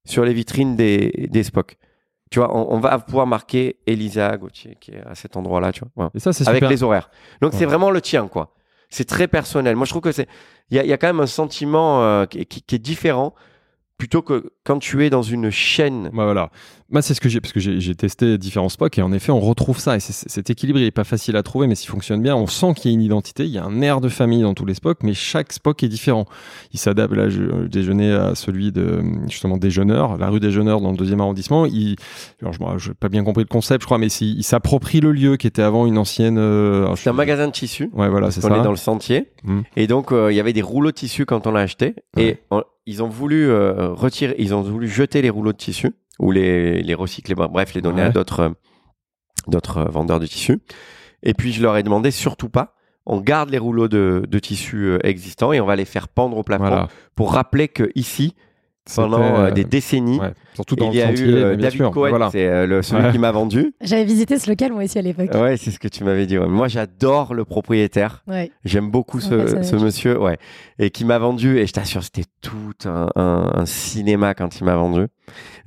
sur 0.05 0.23
les 0.23 0.33
vitrines 0.33 0.75
des, 0.75 1.27
des 1.31 1.43
Spock. 1.43 1.77
Tu 2.29 2.39
vois, 2.39 2.55
on, 2.55 2.75
on 2.75 2.79
va 2.79 2.99
pouvoir 2.99 3.25
marquer 3.27 3.77
Elisa 3.87 4.35
Gauthier 4.37 4.77
qui 4.79 4.91
est 4.91 5.01
à 5.05 5.15
cet 5.15 5.37
endroit-là, 5.37 5.71
tu 5.71 5.81
vois. 5.95 6.11
Et 6.13 6.19
ça, 6.19 6.33
c'est 6.33 6.47
Avec 6.47 6.57
super. 6.59 6.69
les 6.69 6.83
horaires. 6.83 7.09
Donc 7.41 7.53
Ouais. 7.53 7.59
c'est 7.59 7.65
vraiment 7.65 7.89
le 7.89 8.01
tien, 8.01 8.27
quoi. 8.27 8.53
C'est 8.89 9.05
très 9.05 9.27
personnel. 9.27 9.75
Moi, 9.75 9.85
je 9.85 9.91
trouve 9.91 10.01
que 10.01 10.11
c'est, 10.11 10.27
il 10.69 10.77
y 10.77 10.79
a, 10.79 10.83
il 10.83 10.89
y 10.89 10.93
a 10.93 10.97
quand 10.97 11.07
même 11.07 11.19
un 11.19 11.25
sentiment 11.27 12.03
euh, 12.03 12.25
qui, 12.25 12.45
qui- 12.45 12.61
qui 12.61 12.75
est 12.75 12.79
différent 12.79 13.33
plutôt 13.97 14.21
que 14.21 14.53
quand 14.63 14.77
tu 14.79 15.05
es 15.05 15.09
dans 15.09 15.23
une 15.23 15.49
chaîne. 15.49 16.09
Voilà. 16.13 16.51
Moi, 16.89 17.01
c'est 17.01 17.13
ce 17.13 17.19
que 17.19 17.27
j'ai, 17.27 17.41
parce 17.41 17.51
que 17.51 17.59
j'ai 17.59 17.95
testé 17.95 18.37
différents 18.37 18.69
Spock 18.69 18.97
et 18.97 19.01
en 19.01 19.11
effet, 19.11 19.31
on 19.33 19.41
retrouve 19.41 19.77
ça. 19.77 19.97
Et 19.97 19.99
cet 19.99 20.49
équilibre, 20.49 20.79
il 20.79 20.85
est 20.85 20.91
pas 20.91 21.03
facile 21.03 21.35
à 21.35 21.43
trouver, 21.43 21.67
mais 21.67 21.75
s'il 21.75 21.89
fonctionne 21.89 22.21
bien, 22.21 22.33
on 22.35 22.47
sent 22.47 22.73
qu'il 22.75 22.89
y 22.89 22.93
a 22.93 22.95
une 22.95 23.01
identité, 23.01 23.43
il 23.43 23.51
y 23.51 23.57
a 23.57 23.65
un 23.65 23.81
air 23.81 23.99
de 23.99 24.07
famille 24.07 24.41
dans 24.43 24.53
tous 24.53 24.65
les 24.65 24.73
Spock, 24.73 24.99
mais 25.03 25.13
chaque 25.13 25.51
Spock 25.51 25.83
est 25.83 25.89
différent. 25.89 26.25
Il 26.71 26.79
s'adapte. 26.79 27.13
Là, 27.13 27.27
je 27.29 27.41
je 27.43 27.67
déjeunais 27.67 28.13
à 28.13 28.35
celui 28.35 28.71
de, 28.71 29.01
justement, 29.29 29.57
Déjeuneur, 29.57 30.17
la 30.17 30.29
rue 30.29 30.39
Déjeuneur 30.39 30.79
dans 30.79 30.91
le 30.91 30.97
deuxième 30.97 31.19
arrondissement. 31.19 31.65
Il, 31.65 31.97
alors, 32.41 32.53
je 32.79 32.89
n'ai 32.89 32.93
pas 32.95 33.09
bien 33.09 33.23
compris 33.25 33.43
le 33.43 33.49
concept, 33.49 33.81
je 33.81 33.85
crois, 33.85 33.97
mais 33.97 34.07
il 34.07 34.43
s'approprie 34.43 35.01
le 35.01 35.11
lieu 35.11 35.35
qui 35.35 35.47
était 35.47 35.61
avant 35.63 35.85
une 35.87 35.97
ancienne. 35.97 36.37
euh, 36.37 36.95
C'est 36.95 37.09
un 37.09 37.13
magasin 37.13 37.47
de 37.47 37.51
tissus. 37.51 37.89
Ouais, 37.93 38.07
voilà, 38.09 38.31
c'est 38.31 38.43
On 38.45 38.49
ça. 38.49 38.57
est 38.57 38.63
dans 38.63 38.71
le 38.71 38.77
sentier. 38.77 39.27
Mm. 39.43 39.59
Et 39.75 39.87
donc, 39.87 40.11
euh, 40.13 40.31
il 40.31 40.35
y 40.35 40.39
avait 40.39 40.53
des 40.53 40.61
rouleaux 40.61 40.91
de 40.91 40.95
tissu 40.95 41.25
quand 41.25 41.47
on 41.47 41.51
l'a 41.51 41.61
acheté. 41.61 41.95
Et 42.17 42.37
on- 42.49 42.63
ils 42.85 43.03
ont 43.03 43.09
voulu 43.09 43.49
euh, 43.49 43.89
retirer, 43.93 44.35
ils 44.39 44.53
ont 44.55 44.61
voulu 44.61 44.87
jeter 44.87 45.21
les 45.21 45.29
rouleaux 45.29 45.51
de 45.51 45.57
tissu 45.57 45.91
ou 46.19 46.31
les, 46.31 46.81
les 46.81 46.93
recycler, 46.93 47.35
bref, 47.35 47.73
les 47.73 47.81
donner 47.81 48.01
Ouais. 48.01 48.07
à 48.07 48.11
d'autres 48.11 48.53
d'autres 49.47 49.77
euh, 49.77 49.85
vendeurs 49.89 50.19
de 50.19 50.25
tissus. 50.27 50.59
Et 51.23 51.33
puis, 51.33 51.51
je 51.53 51.61
leur 51.61 51.77
ai 51.77 51.83
demandé 51.83 52.11
surtout 52.11 52.49
pas. 52.49 52.73
On 53.05 53.21
garde 53.21 53.49
les 53.49 53.57
rouleaux 53.57 53.87
de, 53.87 54.23
de 54.27 54.39
tissu 54.39 54.87
euh, 54.87 54.99
existants 55.07 55.53
et 55.53 55.61
on 55.61 55.65
va 55.65 55.75
les 55.77 55.85
faire 55.85 56.09
pendre 56.09 56.37
au 56.37 56.43
plafond 56.43 56.65
Voilà. 56.65 56.87
pour 57.15 57.31
rappeler 57.33 57.69
que 57.69 57.89
ici, 57.95 58.35
pendant 58.95 59.21
euh, 59.21 59.47
euh, 59.47 59.51
des 59.51 59.63
décennies, 59.63 60.19
ouais, 60.19 60.33
surtout 60.53 60.75
dans 60.75 60.85
il 60.91 60.93
le 60.93 60.97
y 60.97 61.01
a 61.01 61.07
sentier, 61.07 61.25
eu 61.25 61.33
euh, 61.35 61.55
David 61.55 61.77
sûr. 61.77 61.91
Cohen, 61.91 62.09
Voilà. 62.09 62.29
c'est 62.31 62.47
euh, 62.47 62.65
le, 62.67 62.81
celui 62.81 63.03
Ouais. 63.05 63.11
qui 63.11 63.19
m'a 63.19 63.31
vendu. 63.31 63.73
J'avais 63.81 64.03
visité 64.05 64.37
ce 64.39 64.49
local 64.49 64.71
moi 64.73 64.83
aussi 64.83 64.97
à 64.97 65.01
l'époque. 65.01 65.29
Ouais, 65.35 65.57
c'est 65.57 65.71
ce 65.71 65.79
que 65.79 65.87
tu 65.87 66.03
m'avais 66.03 66.25
dit. 66.25 66.37
ouais. 66.37 66.47
Moi, 66.47 66.67
j'adore 66.67 67.33
le 67.33 67.45
propriétaire. 67.45 68.23
Ouais. 68.27 68.51
J'aime 68.65 68.89
beaucoup 68.89 69.19
ce, 69.19 69.75
monsieur, 69.75 70.19
ouais, 70.19 70.37
et 70.79 70.89
qui 70.89 71.05
m'a 71.05 71.17
vendu. 71.19 71.57
Et 71.57 71.67
je 71.67 71.73
t'assure, 71.73 72.03
c'était 72.03 72.25
tout 72.41 72.73
un, 72.85 73.09
un- 73.15 73.51
un 73.55 73.65
cinéma 73.65 74.33
quand 74.33 74.59
il 74.59 74.63
m'a 74.63 74.75
vendu. 74.75 75.07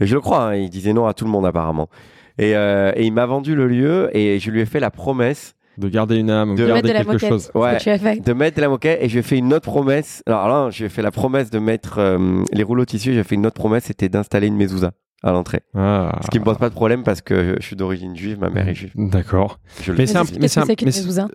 Et 0.00 0.06
je 0.06 0.14
le 0.14 0.20
crois, 0.20 0.44
hein, 0.50 0.54
il 0.56 0.70
disait 0.70 0.92
non 0.92 1.06
à 1.06 1.14
tout 1.14 1.24
le 1.24 1.30
monde 1.30 1.46
apparemment. 1.46 1.88
Et, 2.38 2.56
euh, 2.56 2.92
et 2.96 3.04
il 3.04 3.12
m'a 3.12 3.26
vendu 3.26 3.54
le 3.54 3.66
lieu 3.66 4.08
et 4.16 4.38
je 4.38 4.50
lui 4.50 4.60
ai 4.60 4.64
fait 4.66 4.80
la 4.80 4.90
promesse 4.90 5.54
De 5.80 5.88
garder 5.88 6.16
une 6.16 6.30
âme, 6.30 6.54
De 6.54 6.66
garder 6.66 6.92
quelque 6.92 7.06
moquette. 7.12 7.28
chose. 7.28 7.50
ce 7.52 7.58
Ouais. 7.58 7.76
que 7.76 7.82
tu 7.82 7.90
as 7.90 7.98
fait. 7.98 8.20
de 8.24 8.32
mettre 8.32 8.56
de 8.56 8.60
la 8.62 8.68
moquette 8.68 8.98
et 9.02 9.08
je 9.08 9.14
lui 9.14 9.20
ai 9.20 9.22
fait 9.22 9.38
une 9.38 9.52
autre 9.54 9.64
promesse. 9.70 10.22
Alors 10.26 10.48
là, 10.48 10.68
je 10.70 10.78
lui 10.78 10.84
ai 10.86 10.88
fait 10.88 11.02
la 11.02 11.10
promesse 11.10 11.50
de 11.50 11.58
mettre 11.58 11.98
euh, 11.98 12.42
les 12.52 12.62
rouleaux 12.62 12.84
de 12.84 12.90
tissu. 12.90 13.12
J'ai 13.14 13.24
fait 13.24 13.34
une 13.34 13.46
autre 13.46 13.54
promesse, 13.56 13.84
c'était 13.84 14.08
d'installer 14.08 14.46
une 14.48 14.56
mezouza 14.56 14.92
à 15.22 15.32
l'entrée. 15.32 15.60
Ah. 15.74 16.18
Ce 16.24 16.30
qui 16.30 16.38
me 16.38 16.44
pose 16.44 16.56
pas 16.58 16.68
de 16.70 16.74
problème 16.74 17.02
parce 17.02 17.20
que 17.20 17.56
je 17.60 17.66
suis 17.66 17.76
d'origine 17.76 18.16
juive, 18.16 18.38
ma 18.40 18.48
mère 18.50 18.66
est 18.68 18.74
juive. 18.74 18.92
D'accord. 18.96 19.58
Mais 19.96 20.06
c'est 20.06 20.16
un- 20.16 20.22
mais 20.40 20.48
c'est 20.48 20.60
un- 20.60 20.64
Qu'est-ce 20.66 20.66
que 20.66 20.66
mais 20.66 20.72
c'est 20.72 20.76
qu'une 20.76 20.90
c'est- 20.92 21.00
mezouza? 21.02 21.28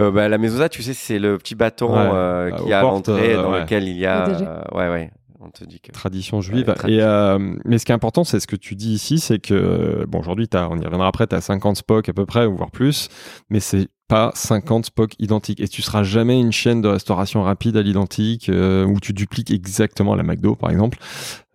Euh, 0.00 0.10
bah, 0.10 0.28
la 0.28 0.38
mezouza, 0.38 0.68
tu 0.68 0.82
sais, 0.82 0.92
c'est 0.94 1.18
le 1.20 1.38
petit 1.38 1.54
bâton 1.54 1.92
Ouais. 1.92 1.98
euh, 2.12 2.50
Bah, 2.50 2.56
qui 2.56 2.70
est 2.70 2.72
à 2.72 2.82
l'entrée 2.82 3.34
euh, 3.34 3.42
dans 3.42 3.52
ouais. 3.52 3.60
lequel 3.60 3.84
il 3.86 3.96
y 3.98 4.06
a. 4.06 4.28
Euh, 4.28 4.62
ouais, 4.74 4.88
ouais. 4.90 5.10
On 5.44 5.50
te 5.50 5.64
dit 5.64 5.80
que. 5.80 5.90
tradition 5.92 6.40
juive. 6.40 6.68
Ouais, 6.68 6.74
tradition. 6.74 7.00
Et, 7.00 7.02
euh, 7.02 7.56
mais 7.64 7.78
ce 7.78 7.84
qui 7.84 7.92
est 7.92 7.94
important, 7.94 8.24
c'est 8.24 8.38
ce 8.40 8.46
que 8.46 8.56
tu 8.56 8.74
dis 8.76 8.92
ici, 8.94 9.18
c'est 9.18 9.38
que, 9.38 10.04
bon, 10.08 10.20
aujourd'hui, 10.20 10.48
t'as- 10.48 10.68
on 10.68 10.76
y 10.78 10.84
reviendra 10.84 11.08
après, 11.08 11.26
tu 11.26 11.34
as 11.34 11.40
50 11.40 11.76
Spock 11.76 12.08
à 12.08 12.12
peu 12.12 12.26
près, 12.26 12.46
ou 12.46 12.56
voire 12.56 12.70
plus, 12.70 13.08
mais 13.50 13.58
c'est 13.60 13.88
pas 14.08 14.30
50 14.34 14.86
Spock 14.86 15.14
identiques. 15.18 15.58
Et 15.60 15.68
tu 15.68 15.80
seras 15.82 16.02
jamais 16.02 16.38
une 16.38 16.52
chaîne 16.52 16.80
de 16.82 16.88
restauration 16.88 17.42
rapide 17.42 17.76
à 17.76 17.82
l'identique, 17.82 18.48
euh, 18.50 18.84
où 18.84 19.00
tu 19.00 19.12
dupliques 19.12 19.50
exactement 19.50 20.14
la 20.14 20.22
McDo, 20.22 20.54
par 20.54 20.70
exemple. 20.70 20.98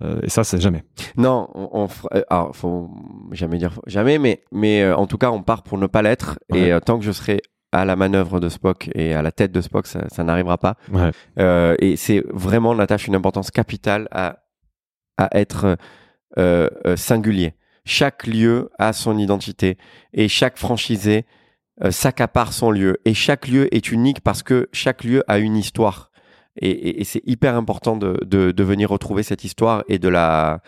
Euh, 0.02 0.20
et 0.24 0.30
ça, 0.30 0.44
c'est 0.44 0.60
jamais. 0.60 0.84
Non, 1.18 1.48
on, 1.56 1.70
on 1.72 1.88
euh, 2.16 2.24
alors, 2.30 2.56
faut 2.56 2.90
jamais 3.32 3.58
dire 3.58 3.80
jamais, 3.88 4.18
mais, 4.20 4.42
mais 4.52 4.82
euh, 4.82 4.96
en 4.98 5.08
tout 5.08 5.18
cas, 5.18 5.32
on 5.32 5.44
part 5.44 5.64
pour 5.64 5.78
ne 5.78 5.88
pas 5.88 6.02
l'être. 6.02 6.40
Ouais. 6.52 6.60
Et 6.60 6.72
euh, 6.74 6.80
tant 6.80 6.98
que 7.00 7.06
je 7.06 7.12
serai 7.12 7.42
à 7.72 7.85
la 7.85 7.95
manœuvre 7.95 8.39
de 8.39 8.49
Spock 8.49 8.89
et 8.95 9.14
à 9.14 9.22
la 9.22 9.31
tête 9.31 9.52
de 9.52 9.61
Spock, 9.61 9.88
ça, 9.88 10.07
ça 10.10 10.23
n'arrivera 10.23 10.57
pas. 10.57 10.76
Ouais. 10.91 11.11
Euh, 11.39 11.76
et 11.80 11.95
c'est 11.98 12.23
vraiment, 12.30 12.72
on 12.72 12.80
attache 12.80 13.07
une 13.07 13.15
importance 13.15 13.52
capitale 13.52 14.07
à, 14.11 14.39
à 15.18 15.30
être 15.38 15.77
euh, 16.38 16.69
euh, 16.85 16.95
singulier. 16.95 17.53
Chaque 17.85 18.27
lieu 18.27 18.69
a 18.80 18.94
son 18.94 19.18
identité 19.18 19.77
et 20.14 20.27
chaque 20.27 20.57
franchisé 20.57 21.26
euh, 21.84 21.91
s'accapare 21.91 22.53
son 22.53 22.72
lieu. 22.72 22.98
Et 23.06 23.14
chaque 23.14 23.48
lieu 23.48 23.73
est 23.76 23.91
unique 23.91 24.22
parce 24.22 24.44
que 24.44 24.68
chaque 24.73 25.03
lieu 25.03 25.23
a 25.27 25.38
une 25.39 25.56
histoire. 25.57 26.11
Et, 26.60 26.69
et- 26.69 27.02
et 27.02 27.03
c'est 27.03 27.22
hyper 27.26 27.56
important 27.56 27.95
de, 27.98 28.19
de, 28.26 28.52
de 28.52 28.64
venir 28.64 28.89
retrouver 28.89 29.23
cette 29.23 29.44
histoire 29.44 29.84
et 29.88 29.99
de 29.99 30.10
la, 30.10 30.61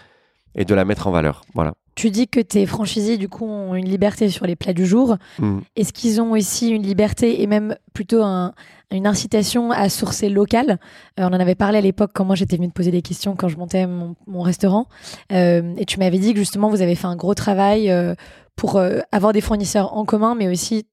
et 0.55 0.65
de 0.65 0.75
la 0.75 0.85
mettre 0.85 1.07
en 1.07 1.11
valeur. 1.11 1.41
Voilà. 1.55 1.73
Tu 1.99 2.11
dis 2.11 2.27
que 2.29 2.39
tes 2.39 2.65
franchisés, 2.65 3.17
du 3.17 3.27
coup, 3.27 3.45
ont 3.45 3.75
une 3.75 3.87
liberté 3.89 4.29
sur 4.29 4.45
les 4.45 4.55
plats 4.55 4.71
du 4.73 4.85
jour. 4.85 5.17
Mm. 5.39 5.59
Est-ce 5.75 5.91
qu'ils 5.91 6.21
ont 6.21 6.31
aussi 6.31 6.69
une 6.69 6.83
liberté 6.83 7.41
et 7.41 7.47
même 7.47 7.75
plutôt 7.93 8.23
un- 8.23 8.53
une 8.89 9.05
incitation 9.05 9.71
à 9.71 9.89
sourcer 9.89 10.29
local? 10.29 10.79
Euh, 11.19 11.23
On 11.29 11.33
en 11.35 11.39
avait 11.41 11.55
parlé 11.55 11.77
à 11.79 11.81
l'époque 11.81 12.11
quand 12.13 12.23
moi 12.23 12.35
j'étais 12.35 12.55
venue 12.55 12.69
te 12.69 12.73
poser 12.73 12.91
des 12.91 13.01
questions 13.01 13.35
quand 13.35 13.49
je 13.49 13.57
montais 13.57 13.85
mon, 13.85 14.15
mon 14.27 14.41
restaurant. 14.41 14.85
Euh, 15.33 15.73
et 15.77 15.83
tu 15.83 15.99
m'avais 15.99 16.19
dit 16.19 16.31
que 16.33 16.39
justement 16.39 16.69
vous 16.69 16.81
avez 16.81 16.95
fait 16.95 17.07
un 17.07 17.17
gros 17.17 17.33
travail 17.33 17.91
euh, 17.91 18.15
pour 18.55 18.81
avoir 19.11 19.33
des 19.33 19.41
fournisseurs 19.41 19.95
en 19.97 20.05
commun, 20.05 20.35
mais 20.35 20.47
aussi 20.47 20.85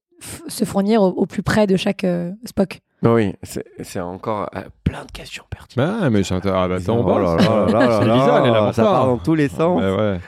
se 0.49 0.65
fournir 0.65 1.01
au, 1.01 1.07
au 1.07 1.25
plus 1.25 1.41
près 1.43 1.67
de 1.67 1.77
chaque 1.77 2.03
euh, 2.03 2.31
SPOC. 2.45 2.81
Oui, 3.03 3.33
c'est 3.43 3.99
encore 3.99 4.49
euh, 4.55 4.61
plein 4.83 5.05
de 5.05 5.11
questions 5.11 5.43
pertinentes. 5.51 5.99
Bah, 6.01 6.09
mais 6.09 6.23
c'est 6.23 6.33
intér- 6.33 6.51
ah, 6.55 6.67
bah, 6.67 6.75
attends, 6.77 7.05
Oh 7.05 7.19
là 7.19 7.35
là 7.35 7.65
là 7.67 7.87
là 7.87 7.99
c'est 8.01 8.05
là 8.07 8.15
Lisa, 8.15 8.39
elle 8.41 8.49
est 8.49 8.51
là 8.51 8.53
là, 8.53 8.65
pour 8.65 8.73
ça 8.75 8.83
ça. 8.83 8.89
part 8.91 9.05
dans 9.05 9.17
tous 9.19 9.35
les 9.35 9.47
sens. 9.49 9.79
Ouais. 9.79 10.19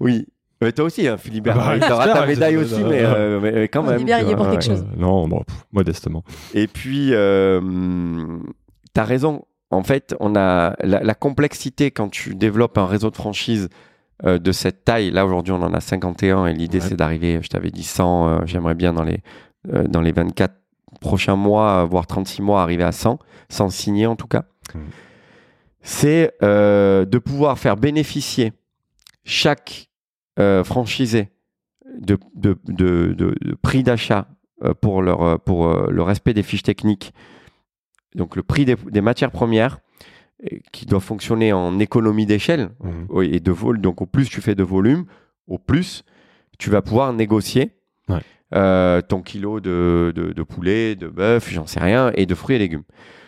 Oui. 0.00 0.26
Mais 0.60 0.72
toi 0.72 0.86
aussi, 0.86 1.06
hein, 1.06 1.16
Philibert. 1.16 1.54
Bah, 1.56 1.78
tu 1.78 1.92
auras 1.92 2.04
j'espère, 2.04 2.22
ta 2.22 2.26
médaille 2.26 2.56
aussi, 2.56 2.82
mais, 2.82 3.00
euh, 3.04 3.38
mais- 3.40 3.52
mais 3.52 3.68
quand 3.68 3.82
même. 3.84 3.92
Philibert, 3.94 4.20
il 4.22 4.30
est 4.30 4.36
pour 4.36 4.50
quelque 4.50 4.64
chose. 4.64 4.84
Euh, 4.92 4.96
non, 5.00 5.28
bon, 5.28 5.42
pff, 5.44 5.64
modestement. 5.72 6.24
Et 6.52 6.66
puis, 6.66 7.10
euh, 7.12 7.60
tu 8.94 9.00
as 9.00 9.04
raison. 9.04 9.44
En 9.70 9.82
fait, 9.84 10.16
on 10.18 10.34
a 10.34 10.74
la, 10.82 11.00
la 11.00 11.14
complexité 11.14 11.90
quand 11.92 12.08
tu 12.08 12.34
développes 12.34 12.76
un 12.78 12.86
réseau 12.86 13.10
de 13.10 13.16
franchise 13.16 13.68
euh, 14.24 14.38
de 14.38 14.50
cette 14.50 14.84
taille. 14.84 15.10
Là, 15.12 15.24
aujourd'hui, 15.26 15.52
on 15.52 15.62
en 15.62 15.72
a 15.74 15.80
51 15.80 16.46
et 16.46 16.54
l'idée, 16.54 16.78
Ouais. 16.80 16.84
c'est 16.88 16.96
d'arriver, 16.96 17.38
je 17.42 17.48
t'avais 17.48 17.70
dit 17.70 17.84
100. 17.84 18.28
euh, 18.28 18.38
J'aimerais 18.46 18.74
bien 18.74 18.92
dans 18.92 19.04
les, 19.04 19.20
euh, 19.72 19.84
dans 19.84 20.00
les 20.00 20.10
24 20.10 20.54
prochains 21.00 21.36
mois, 21.36 21.84
voire 21.84 22.06
36 22.08 22.42
mois, 22.42 22.62
arriver 22.62 22.82
à 22.82 22.90
100, 22.92 23.18
sans 23.48 23.68
signer 23.70 24.06
en 24.06 24.16
tout 24.16 24.26
cas. 24.26 24.42
Mhm. 24.74 24.80
C'est 25.82 26.32
euh, 26.42 27.04
de 27.04 27.18
pouvoir 27.18 27.58
faire 27.58 27.76
bénéficier 27.76 28.52
chaque 29.24 29.87
euh, 30.38 30.64
franchisé 30.64 31.30
de, 31.98 32.18
de, 32.34 32.56
de- 32.66 33.12
de- 33.12 33.34
de 33.40 33.54
prix 33.60 33.82
d'achat 33.82 34.28
euh, 34.64 34.74
pour, 34.74 35.02
leur, 35.02 35.22
euh, 35.22 35.36
pour 35.38 35.68
euh, 35.68 35.88
le 35.90 36.02
respect 36.02 36.34
des 36.34 36.42
fiches 36.42 36.62
techniques, 36.62 37.12
donc 38.14 38.36
le 38.36 38.42
prix 38.42 38.64
des, 38.64 38.76
des 38.76 39.00
matières 39.00 39.30
premières, 39.30 39.78
qui 40.72 40.86
doit 40.86 41.00
fonctionner 41.00 41.52
en 41.52 41.80
économie 41.80 42.24
d'échelle 42.24 42.70
Mhm. 42.84 43.22
et 43.24 43.40
de 43.40 43.50
vol. 43.50 43.80
Donc 43.80 44.00
au 44.00 44.06
plus 44.06 44.28
tu 44.28 44.40
fais 44.40 44.54
de 44.54 44.62
volume, 44.62 45.04
au 45.48 45.58
plus 45.58 46.04
tu 46.58 46.70
vas 46.70 46.80
pouvoir 46.82 47.12
négocier 47.12 47.72
Ouais. 48.08 48.20
euh, 48.54 49.00
ton 49.02 49.20
kilo 49.20 49.58
de, 49.60 50.12
de, 50.14 50.32
de 50.32 50.42
poulet, 50.44 50.94
de 50.94 51.08
bœuf, 51.08 51.50
j'en 51.50 51.66
sais 51.66 51.80
rien, 51.80 52.12
et 52.14 52.24
de 52.24 52.34
fruits 52.36 52.54
et 52.54 52.58
légumes. 52.60 52.84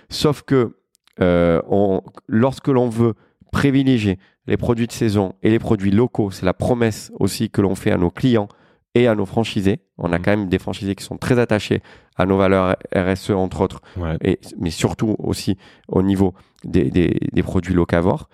Sauf 0.09 0.43
que 0.43 0.77
euh, 1.21 1.61
on- 1.69 2.01
lorsque 2.29 2.69
l'on 2.69 2.89
veut 2.89 3.15
privilégier 3.51 4.19
les 4.51 4.57
produits 4.59 4.87
de 4.87 4.93
saison 4.93 5.33
et 5.43 5.49
les 5.51 5.59
produits 5.59 5.91
locaux, 5.93 6.31
c'est 6.31 6.45
la 6.45 6.53
promesse 6.55 7.11
aussi 7.19 7.49
que 7.51 7.63
l'on 7.63 7.75
fait 7.75 7.91
à 7.93 7.97
nos 7.97 8.11
clients 8.11 8.49
et 8.95 9.07
à 9.07 9.15
nos 9.15 9.25
franchisés. 9.25 9.79
On 9.97 10.13
a 10.13 10.19
Mhm. 10.19 10.25
quand 10.25 10.31
même 10.33 10.49
des 10.49 10.59
franchisés 10.59 10.95
qui 10.97 11.05
sont 11.05 11.17
très 11.17 11.39
attachés 11.39 11.81
à 12.17 12.27
nos 12.27 12.37
valeurs 12.37 12.77
RSE, 12.95 13.31
entre 13.31 13.61
autres, 13.63 13.81
Ouais. 13.97 14.17
et, 14.23 14.41
mais 14.59 14.71
surtout 14.71 15.15
aussi 15.19 15.57
au 15.89 16.03
niveau 16.03 16.35
des, 16.65 16.91
des, 16.91 17.17
des 17.33 17.43
produits 17.43 17.73
locavores. 17.75 18.29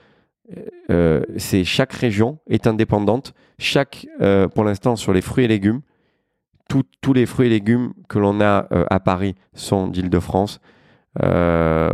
Euh, 0.90 1.22
c'est 1.36 1.64
chaque 1.64 1.92
région 1.92 2.38
est 2.48 2.66
indépendante. 2.66 3.34
Chaque, 3.58 4.06
euh, 4.20 4.48
pour 4.48 4.64
l'instant, 4.64 4.96
sur 4.96 5.12
les 5.12 5.20
fruits 5.20 5.44
et 5.44 5.48
légumes, 5.48 5.82
tout- 6.68 6.84
tous 7.00 7.12
les 7.12 7.26
fruits 7.26 7.46
et 7.46 7.50
légumes 7.50 7.92
que 8.08 8.18
l'on 8.18 8.40
a 8.40 8.66
euh, 8.72 8.84
à 8.90 8.98
Paris 9.00 9.34
sont 9.54 9.88
d'Île-de-France. 9.88 10.60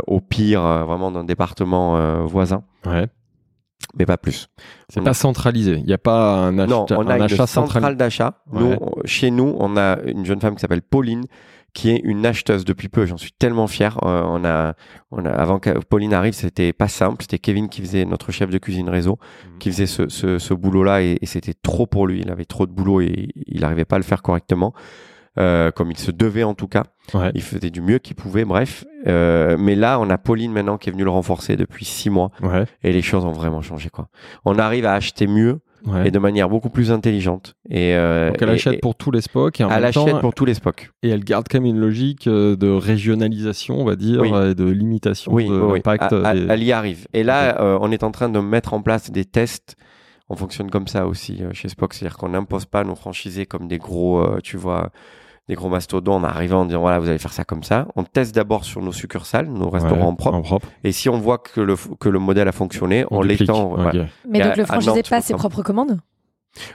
Au 0.07 0.19
pire, 0.19 0.61
vraiment 0.85 1.09
d'un 1.11 1.23
département 1.23 2.25
voisin. 2.25 2.63
Ouais. 2.85 3.07
Mais 3.97 4.05
pas 4.05 4.17
plus. 4.17 4.47
C'est 4.89 5.01
pas 5.03 5.13
centralisé. 5.13 5.77
Il 5.77 5.85
n'y 5.85 5.93
a 5.93 5.97
pas 5.97 6.35
un, 6.35 6.57
achat, 6.59 6.67
Non, 6.71 6.85
on 6.91 7.07
a 7.07 7.13
un 7.13 7.17
une 7.17 7.21
achat 7.23 7.47
centralisé. 7.47 7.95
d'achat. 7.95 8.41
Ouais. 8.51 8.77
chez 9.05 9.31
nous, 9.31 9.55
on 9.59 9.77
a 9.77 9.99
une 10.05 10.25
jeune 10.25 10.39
femme 10.41 10.55
qui 10.55 10.61
s'appelle 10.61 10.81
Pauline, 10.81 11.23
qui 11.73 11.89
est 11.89 12.01
une 12.03 12.23
acheteuse 12.25 12.65
depuis 12.65 12.87
peu. 12.87 13.05
J'en 13.07 13.17
suis 13.17 13.31
tellement 13.31 13.65
fier. 13.67 13.97
Euh, 14.03 14.21
on 14.25 14.45
a, 14.45 14.73
on 15.11 15.25
a, 15.25 15.29
avant 15.31 15.57
que 15.59 15.71
Pauline 15.85 16.13
arrive, 16.13 16.33
c'était 16.33 16.71
pas 16.71 16.87
simple. 16.87 17.23
C'était 17.23 17.39
Kevin 17.39 17.67
qui 17.67 17.81
faisait 17.81 18.05
notre 18.05 18.31
chef 18.31 18.49
de 18.51 18.57
cuisine 18.59 18.89
réseau, 18.89 19.17
Mhm. 19.53 19.57
qui 19.59 19.71
faisait 19.71 19.87
ce, 19.87 20.07
ce, 20.07 20.37
ce 20.37 20.53
boulot-là, 20.53 21.01
et, 21.01 21.17
et 21.21 21.25
c'était 21.25 21.55
trop 21.55 21.87
pour 21.87 22.05
lui. 22.05 22.21
Il 22.21 22.29
avait 22.29 22.45
trop 22.45 22.67
de 22.67 22.71
boulot 22.71 23.01
et 23.01 23.29
il 23.47 23.61
n'arrivait 23.61 23.85
pas 23.85 23.95
à 23.95 23.99
le 23.99 24.03
faire 24.05 24.21
correctement. 24.21 24.73
Euh, 25.39 25.71
comme 25.71 25.89
il 25.91 25.97
se 25.97 26.11
devait 26.11 26.43
en 26.43 26.53
tout 26.53 26.67
cas. 26.67 26.83
Ouais. 27.13 27.31
Il 27.35 27.41
faisait 27.41 27.69
du 27.71 27.81
mieux 27.81 27.99
qu'il 27.99 28.15
pouvait, 28.15 28.45
bref. 28.45 28.85
Euh, 29.07 29.57
mais 29.59 29.75
là, 29.75 29.99
on 29.99 30.09
a 30.09 30.17
Pauline 30.17 30.51
maintenant 30.53 30.77
qui 30.77 30.89
est 30.89 30.91
venue 30.91 31.03
le 31.03 31.09
renforcer 31.09 31.55
depuis 31.57 31.85
six 31.85 32.09
mois 32.09 32.31
Ouais. 32.41 32.65
et 32.83 32.91
les 32.93 33.01
choses 33.01 33.25
ont 33.25 33.31
vraiment 33.31 33.61
changé. 33.61 33.89
Quoi. 33.89 34.07
On 34.45 34.57
arrive 34.59 34.85
à 34.85 34.93
acheter 34.93 35.27
mieux 35.27 35.59
ouais. 35.85 36.07
et 36.07 36.11
de 36.11 36.19
manière 36.19 36.47
beaucoup 36.49 36.69
plus 36.69 36.91
intelligente. 36.91 37.55
Et, 37.69 37.95
euh, 37.95 38.29
Donc 38.29 38.41
elle 38.41 38.49
et- 38.49 38.53
achète 38.53 38.73
et- 38.75 38.77
pour 38.77 38.95
tous 38.95 39.11
les 39.11 39.19
Spock 39.21 39.59
et 39.59 39.63
en 39.65 39.69
elle 39.71 39.81
même 39.83 39.91
temps, 39.91 40.05
achète 40.05 40.19
pour 40.21 40.33
tous 40.33 40.45
les 40.45 40.53
Spock. 40.53 40.91
et 41.01 41.09
elle 41.09 41.23
garde 41.25 41.47
quand 41.49 41.59
même 41.59 41.65
une 41.75 41.79
logique 41.81 42.29
de 42.29 42.69
régionalisation, 42.69 43.79
on 43.79 43.85
va 43.85 43.95
dire, 43.95 44.21
Oui. 44.21 44.29
et 44.29 44.55
de 44.55 44.65
limitation 44.65 45.33
Oui, 45.33 45.47
de 45.49 45.53
oui, 45.59 45.73
l'impact. 45.85 46.11
Elle- 46.13 46.21
des- 46.21 46.29
elle, 46.43 46.51
elle 46.51 46.63
y 46.63 46.71
arrive. 46.71 47.07
Et 47.13 47.23
là, 47.23 47.59
euh, 47.61 47.77
on 47.81 47.91
est 47.91 48.03
en 48.03 48.11
train 48.11 48.29
de 48.29 48.39
mettre 48.39 48.73
en 48.73 48.81
place 48.81 49.11
des 49.11 49.25
tests. 49.25 49.75
On 50.29 50.35
fonctionne 50.37 50.71
comme 50.71 50.87
ça 50.87 51.05
aussi 51.05 51.39
euh, 51.43 51.49
chez 51.53 51.67
Spock, 51.67 51.93
c'est-à-dire 51.93 52.17
qu'on 52.17 52.29
n'impose 52.29 52.65
pas 52.65 52.85
nos 52.85 52.95
franchisés 52.95 53.45
comme 53.45 53.67
des 53.67 53.77
gros, 53.77 54.25
tu 54.41 54.55
vois, 54.55 54.89
des 55.49 55.55
gros 55.55 55.69
mastodons 55.69 56.13
en 56.15 56.23
arrivant 56.23 56.61
en 56.61 56.65
disant 56.65 56.79
voilà, 56.81 56.99
vous 56.99 57.09
allez 57.09 57.19
faire 57.19 57.33
ça 57.33 57.43
comme 57.43 57.63
ça. 57.63 57.87
On 57.95 58.03
teste 58.03 58.33
d'abord 58.33 58.63
sur 58.63 58.81
nos 58.81 58.91
succursales, 58.93 59.47
nos 59.47 59.65
Ouais, 59.65 59.79
restaurants 59.79 60.15
propres. 60.15 60.37
en 60.37 60.41
propre. 60.41 60.67
Et 60.83 60.91
si 60.91 61.09
on 61.09 61.19
voit 61.19 61.37
que 61.37 61.59
le, 61.59 61.75
que 61.99 62.09
le 62.09 62.19
modèle 62.19 62.47
a 62.47 62.51
fonctionné, 62.51 63.05
on, 63.11 63.21
l'étend. 63.21 63.75
Voilà. 63.75 64.05
Mais 64.29 64.39
donc 64.39 64.55
le 64.55 64.63
à 64.63 64.67
franchisé 64.67 65.03
passe 65.03 65.25
ses 65.25 65.33
propres 65.33 65.61
commandes? 65.63 65.99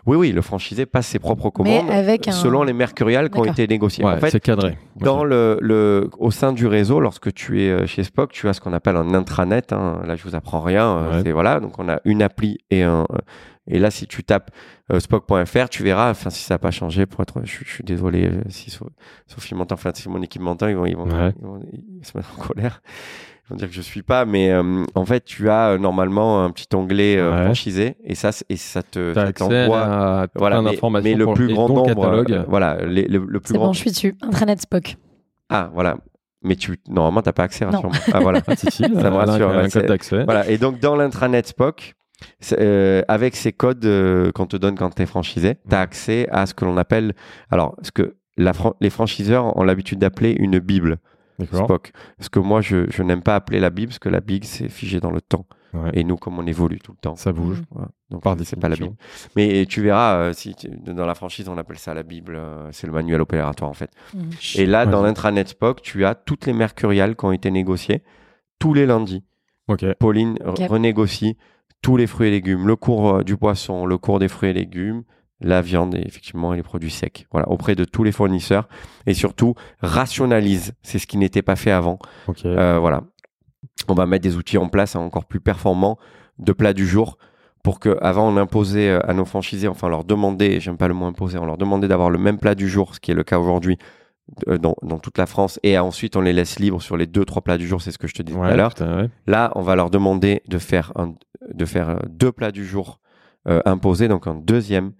Oui, 0.06 0.16
oui, 0.16 0.32
le 0.32 0.42
franchisé 0.42 0.86
passe 0.86 1.06
ses 1.06 1.18
propres 1.18 1.46
Mais 1.62 1.78
commandes 1.78 1.90
avec 1.90 2.28
un- 2.28 2.32
selon 2.32 2.62
les 2.64 2.72
mercuriales 2.72 3.30
qui 3.30 3.38
ont 3.38 3.44
été 3.44 3.66
négociées. 3.66 4.04
Ouais, 4.04 4.12
en 4.14 4.18
fait, 4.18 4.30
c'est 4.30 4.40
cadré. 4.40 4.76
Dans 4.96 5.22
le, 5.24 5.58
le, 5.60 6.10
au 6.18 6.30
sein 6.30 6.52
du 6.52 6.66
réseau, 6.66 6.98
lorsque 7.00 7.32
tu 7.32 7.62
es 7.62 7.70
euh, 7.70 7.86
chez 7.86 8.02
Spock, 8.04 8.32
tu 8.32 8.48
as 8.48 8.52
ce 8.54 8.60
qu'on 8.60 8.72
appelle 8.72 8.96
un 8.96 9.14
intranet. 9.14 9.72
hein. 9.72 10.00
Là, 10.04 10.16
je 10.16 10.24
vous 10.24 10.34
apprends 10.34 10.60
rien. 10.60 10.84
euh, 10.96 11.16
Ouais. 11.18 11.22
C'est 11.24 11.32
voilà. 11.32 11.60
Donc, 11.60 11.78
on 11.78 11.88
a 11.88 12.00
une 12.04 12.22
appli 12.22 12.58
et 12.70 12.82
un. 12.82 13.02
euh, 13.12 13.18
Et 13.70 13.78
là, 13.78 13.90
si 13.90 14.06
tu 14.06 14.24
tapes 14.24 14.50
euh, 14.90 14.98
spock.fr, 14.98 15.68
tu 15.68 15.82
verras. 15.84 16.10
Enfin, 16.10 16.30
si 16.30 16.42
ça 16.42 16.54
n'a 16.54 16.58
pas 16.58 16.70
changé, 16.70 17.06
pour 17.06 17.20
être, 17.22 17.40
je, 17.44 17.58
je 17.64 17.70
suis 17.70 17.84
désolé 17.84 18.30
si 18.48 18.70
So- 18.70 18.88
Sophie 19.26 19.54
m'entend, 19.54 19.74
enfin, 19.74 19.90
si 19.94 20.08
mon 20.08 20.22
équipe 20.22 20.40
m'entend, 20.42 20.66
ils 20.68 20.76
vont, 20.76 20.86
ils 20.86 20.96
vont, 20.96 21.04
Ouais. 21.04 21.32
ils 21.38 21.46
vont- 21.46 21.60
ils 21.72 21.78
vont 21.98 22.02
se 22.02 22.16
mettre 22.16 22.30
en 22.36 22.42
colère. 22.42 22.82
Ils 23.48 23.52
vont 23.52 23.56
dire 23.56 23.68
que 23.68 23.74
je 23.74 23.80
suis 23.80 24.02
pas, 24.02 24.26
mais 24.26 24.50
euh, 24.50 24.84
en 24.94 25.06
fait, 25.06 25.24
tu 25.24 25.48
as 25.48 25.70
euh, 25.70 25.78
normalement 25.78 26.44
un 26.44 26.50
petit 26.50 26.66
onglet 26.74 27.16
euh, 27.16 27.30
Ouais. 27.34 27.44
franchisé 27.46 27.96
et 28.04 28.14
ça, 28.14 28.30
c'est- 28.30 28.44
et 28.50 28.56
ça 28.56 28.82
te, 28.82 29.14
T'as 29.14 29.22
ça 29.22 29.28
accès 29.28 29.48
t'envoie. 29.66 29.80
à 29.80 30.26
Voilà, 30.34 30.56
plein 30.56 30.62
mais, 30.64 30.70
d'informations 30.72 31.10
mais 31.10 31.14
le 31.16 31.24
pour- 31.24 31.34
plus 31.34 31.48
grand 31.54 31.68
nombre, 31.68 31.86
catalogue. 31.86 32.32
euh, 32.32 32.44
voilà, 32.46 32.84
les- 32.86 33.08
le, 33.08 33.24
le 33.26 33.40
plus 33.40 33.48
C'est 33.48 33.54
grand 33.54 33.68
bon, 33.68 33.72
je 33.72 33.78
suis 33.78 33.90
dessus. 33.90 34.16
Intranet 34.22 34.60
Spock. 34.60 34.96
ah, 35.48 35.70
voilà. 35.72 35.96
Mais 36.42 36.54
tu, 36.56 36.78
normalement, 36.88 37.22
t'as 37.22 37.32
pas 37.32 37.44
accès, 37.44 37.64
Non. 37.64 37.70
rassure-moi. 37.72 37.98
Ah, 38.12 38.20
voilà. 38.20 38.40
Ah, 38.46 38.54
si, 38.54 38.70
si, 38.70 38.82
me 38.82 38.96
rassure, 39.02 39.48
un, 39.50 39.56
ouais, 39.56 39.62
un 39.64 39.68
c'est- 39.70 39.80
code 39.80 39.88
d'accès. 39.88 40.24
voilà. 40.24 40.48
Et 40.48 40.56
donc, 40.58 40.78
dans 40.78 40.94
l'intranet 40.94 41.46
Spock, 41.46 41.94
c'est, 42.38 42.58
euh, 42.60 43.02
avec 43.08 43.34
ces 43.34 43.52
codes 43.52 43.84
euh, 43.86 44.30
qu'on 44.32 44.46
te 44.46 44.56
donne 44.56 44.76
quand 44.76 44.90
tu 44.94 45.02
es 45.02 45.06
franchisé, 45.06 45.56
tu 45.68 45.74
as 45.74 45.80
accès 45.80 46.28
à 46.30 46.46
ce 46.46 46.54
que 46.54 46.64
l'on 46.64 46.76
appelle, 46.76 47.14
alors, 47.50 47.74
ce 47.82 47.90
que 47.90 48.14
la 48.36 48.52
fran- 48.52 48.74
les 48.80 48.90
franchiseurs 48.90 49.56
ont 49.56 49.64
l'habitude 49.64 49.98
d'appeler 49.98 50.36
une 50.38 50.58
Bible. 50.60 50.98
Spock. 51.46 51.92
Parce 52.16 52.28
que 52.28 52.38
moi, 52.38 52.60
je, 52.60 52.90
je 52.90 53.02
n'aime 53.02 53.22
pas 53.22 53.34
appeler 53.36 53.60
la 53.60 53.70
Bible, 53.70 53.88
parce 53.90 53.98
que 53.98 54.08
la 54.08 54.20
Bible, 54.20 54.44
c'est 54.44 54.68
figé 54.68 55.00
dans 55.00 55.10
le 55.10 55.20
temps. 55.20 55.46
Ouais. 55.74 55.90
Et 55.92 56.02
nous, 56.04 56.16
comme 56.16 56.38
on 56.38 56.46
évolue 56.46 56.78
tout 56.78 56.92
le 56.92 56.98
temps. 56.98 57.14
Ça 57.16 57.30
bouge. 57.30 57.62
Voilà. 57.70 57.88
Donc, 58.10 58.22
Par 58.22 58.36
c'est 58.42 58.58
pas 58.58 58.70
la. 58.70 58.76
Bible. 58.76 58.94
Mais 59.36 59.66
tu 59.66 59.82
verras, 59.82 60.14
euh, 60.16 60.32
si 60.32 60.54
tu- 60.54 60.68
dans 60.68 61.04
la 61.04 61.14
franchise, 61.14 61.48
on 61.48 61.58
appelle 61.58 61.78
ça 61.78 61.92
la 61.92 62.02
Bible, 62.02 62.36
euh, 62.36 62.68
c'est 62.72 62.86
le 62.86 62.92
manuel 62.94 63.20
opératoire 63.20 63.70
en 63.70 63.74
fait. 63.74 63.90
Mhm. 64.14 64.30
Et 64.56 64.64
là, 64.66 64.86
dans 64.86 65.02
l'intranet 65.02 65.46
Spock, 65.46 65.82
tu 65.82 66.06
as 66.06 66.14
toutes 66.14 66.46
les 66.46 66.54
mercuriales 66.54 67.16
qui 67.16 67.24
ont 67.26 67.32
été 67.32 67.50
négociées 67.50 68.02
tous 68.58 68.72
les 68.72 68.86
lundis. 68.86 69.24
Ok. 69.68 69.84
Pauline 69.98 70.38
renégocie 70.70 71.36
tous 71.82 71.96
les 71.98 72.06
fruits 72.06 72.28
et 72.28 72.30
légumes, 72.30 72.66
le 72.66 72.74
cours 72.76 73.16
euh, 73.16 73.22
du 73.22 73.36
poisson, 73.36 73.84
le 73.84 73.98
cours 73.98 74.18
des 74.18 74.28
fruits 74.28 74.50
et 74.50 74.54
légumes, 74.54 75.02
la 75.40 75.62
viande 75.62 75.94
et 75.94 76.02
effectivement 76.06 76.52
les 76.52 76.62
produits 76.62 76.90
secs. 76.90 77.26
Voilà, 77.30 77.48
auprès 77.48 77.74
de 77.74 77.84
tous 77.84 78.04
les 78.04 78.12
fournisseurs 78.12 78.68
et 79.06 79.14
surtout 79.14 79.54
rationalise. 79.80 80.74
C'est 80.82 80.98
ce 80.98 81.06
qui 81.06 81.16
n'était 81.16 81.42
pas 81.42 81.56
fait 81.56 81.70
avant. 81.70 81.98
Euh, 82.44 82.78
voilà, 82.78 83.04
on 83.88 83.94
va 83.94 84.06
mettre 84.06 84.22
des 84.22 84.36
outils 84.36 84.58
en 84.58 84.68
place 84.68 84.96
encore 84.96 85.26
plus 85.26 85.40
performants 85.40 85.98
de 86.38 86.52
plats 86.52 86.74
du 86.74 86.86
jour. 86.86 87.18
Pour 87.64 87.80
que, 87.80 87.98
avant, 88.00 88.32
on 88.32 88.36
imposait 88.36 88.88
euh, 88.88 89.10
à 89.10 89.12
nos 89.14 89.24
franchisés, 89.24 89.66
enfin, 89.68 89.88
leur 89.88 90.04
demander, 90.04 90.60
j'aime 90.60 90.76
pas 90.76 90.88
le 90.88 90.94
mot 90.94 91.06
imposer, 91.06 91.38
on 91.38 91.44
leur 91.44 91.58
demandait 91.58 91.88
d'avoir 91.88 92.08
le 92.08 92.16
même 92.16 92.38
plat 92.38 92.54
du 92.54 92.68
jour, 92.68 92.94
ce 92.94 93.00
qui 93.00 93.10
est 93.10 93.14
le 93.14 93.24
cas 93.24 93.40
aujourd'hui 93.40 93.78
euh, 94.46 94.58
dans, 94.58 94.76
dans 94.82 94.98
toute 94.98 95.18
la 95.18 95.26
France, 95.26 95.58
et 95.64 95.76
ensuite 95.76 96.16
on 96.16 96.20
les 96.20 96.32
laisse 96.32 96.60
libres 96.60 96.80
sur 96.80 96.96
les 96.96 97.06
deux, 97.06 97.24
trois 97.24 97.42
plats 97.42 97.58
du 97.58 97.66
jour, 97.66 97.82
c'est 97.82 97.90
ce 97.90 97.98
que 97.98 98.06
je 98.06 98.14
te 98.14 98.22
disais 98.22 98.38
tout 98.38 98.44
à 98.44 98.56
l'heure. 98.56 98.74
Là, 99.26 99.50
on 99.56 99.62
va 99.62 99.74
leur 99.74 99.90
demander 99.90 100.40
de 100.46 100.58
faire, 100.58 100.92
un, 100.94 101.14
de 101.52 101.64
faire 101.64 101.98
deux 102.08 102.30
plats 102.30 102.52
du 102.52 102.64
jour 102.64 103.00
euh, 103.48 103.60
imposés, 103.64 104.06
donc 104.06 104.28
un 104.28 104.36
deuxième, 104.36 104.92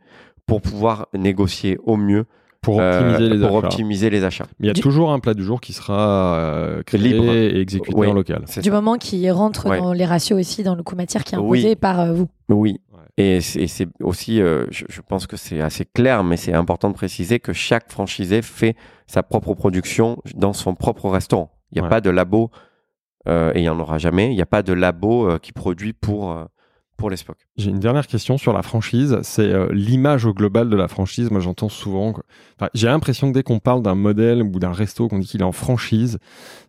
pour 0.48 0.60
pouvoir 0.60 1.06
négocier 1.14 1.78
au 1.84 1.96
mieux 1.96 2.24
Pour 2.60 2.80
euh, 2.80 2.98
optimiser 3.12 3.28
les 3.36 3.46
pour 3.46 3.58
achats. 3.58 3.66
optimiser 3.68 4.10
les 4.10 4.24
achats. 4.24 4.46
Mais 4.58 4.66
il 4.66 4.68
y 4.68 4.70
a 4.70 4.72
Du- 4.74 4.80
toujours 4.80 5.12
un 5.12 5.20
plat 5.20 5.34
du 5.34 5.44
jour 5.44 5.60
qui 5.60 5.72
sera 5.72 6.34
euh, 6.38 6.82
créé 6.82 7.00
Libre. 7.00 7.32
et 7.32 7.60
exécuté 7.60 7.94
Oui. 7.96 8.08
en 8.08 8.14
local. 8.14 8.42
C'est 8.46 8.62
Du 8.62 8.70
ça. 8.70 8.74
moment 8.74 8.96
qu'il 8.96 9.30
rentre 9.30 9.68
Ouais. 9.68 9.78
dans 9.78 9.92
les 9.92 10.04
ratios 10.04 10.40
aussi, 10.40 10.64
dans 10.64 10.74
le 10.74 10.82
coût 10.82 10.96
matière 10.96 11.22
qui 11.22 11.36
est 11.36 11.38
Oui. 11.38 11.60
imposé 11.60 11.76
par 11.76 12.00
euh, 12.00 12.12
vous. 12.12 12.28
Oui. 12.48 12.80
Ouais. 12.92 12.98
Et 13.16 13.40
c'est 13.40 13.60
et 13.62 13.66
c'est 13.68 13.86
aussi, 14.02 14.40
euh, 14.40 14.66
je, 14.70 14.84
je 14.88 15.00
pense 15.02 15.26
que 15.28 15.36
c'est 15.36 15.60
assez 15.60 15.84
clair, 15.84 16.24
mais 16.24 16.36
c'est 16.36 16.52
important 16.54 16.88
de 16.88 16.94
préciser 16.94 17.38
que 17.38 17.52
chaque 17.52 17.90
franchisé 17.92 18.42
fait 18.42 18.74
sa 19.06 19.22
propre 19.22 19.54
production 19.54 20.20
dans 20.34 20.52
son 20.52 20.74
propre 20.74 21.08
restaurant. 21.10 21.50
Il 21.70 21.76
n'y 21.76 21.80
a 21.80 21.84
Ouais. 21.84 21.90
pas 21.90 22.00
de 22.00 22.10
labo, 22.10 22.50
euh, 23.28 23.52
et 23.54 23.58
il 23.58 23.62
n'y 23.62 23.68
en 23.68 23.78
aura 23.78 23.98
jamais, 23.98 24.30
il 24.30 24.34
n'y 24.36 24.42
a 24.42 24.46
pas 24.46 24.62
de 24.62 24.72
labo 24.72 25.28
euh, 25.28 25.38
qui 25.38 25.52
produit 25.52 25.92
pour, 25.92 26.32
euh, 26.32 26.44
pour 26.98 27.08
les 27.08 27.16
Spock. 27.16 27.38
J'ai 27.56 27.70
une 27.70 27.78
dernière 27.78 28.06
question 28.06 28.36
sur 28.36 28.52
la 28.52 28.60
franchise. 28.62 29.18
C'est 29.22 29.50
euh, 29.50 29.68
l'image 29.72 30.26
au 30.26 30.34
global 30.34 30.68
de 30.68 30.76
la 30.76 30.88
franchise. 30.88 31.30
Moi, 31.30 31.40
j'entends 31.40 31.68
souvent. 31.70 32.12
que- 32.12 32.20
enfin, 32.58 32.68
J'ai 32.74 32.88
l'impression 32.88 33.28
que 33.28 33.34
dès 33.34 33.42
qu'on 33.44 33.60
parle 33.60 33.82
d'un 33.82 33.94
modèle 33.94 34.42
ou 34.42 34.50
d'un 34.58 34.72
resto, 34.72 35.08
qu'on 35.08 35.20
dit 35.20 35.26
qu'il 35.28 35.40
est 35.40 35.44
en 35.44 35.52
franchise, 35.52 36.18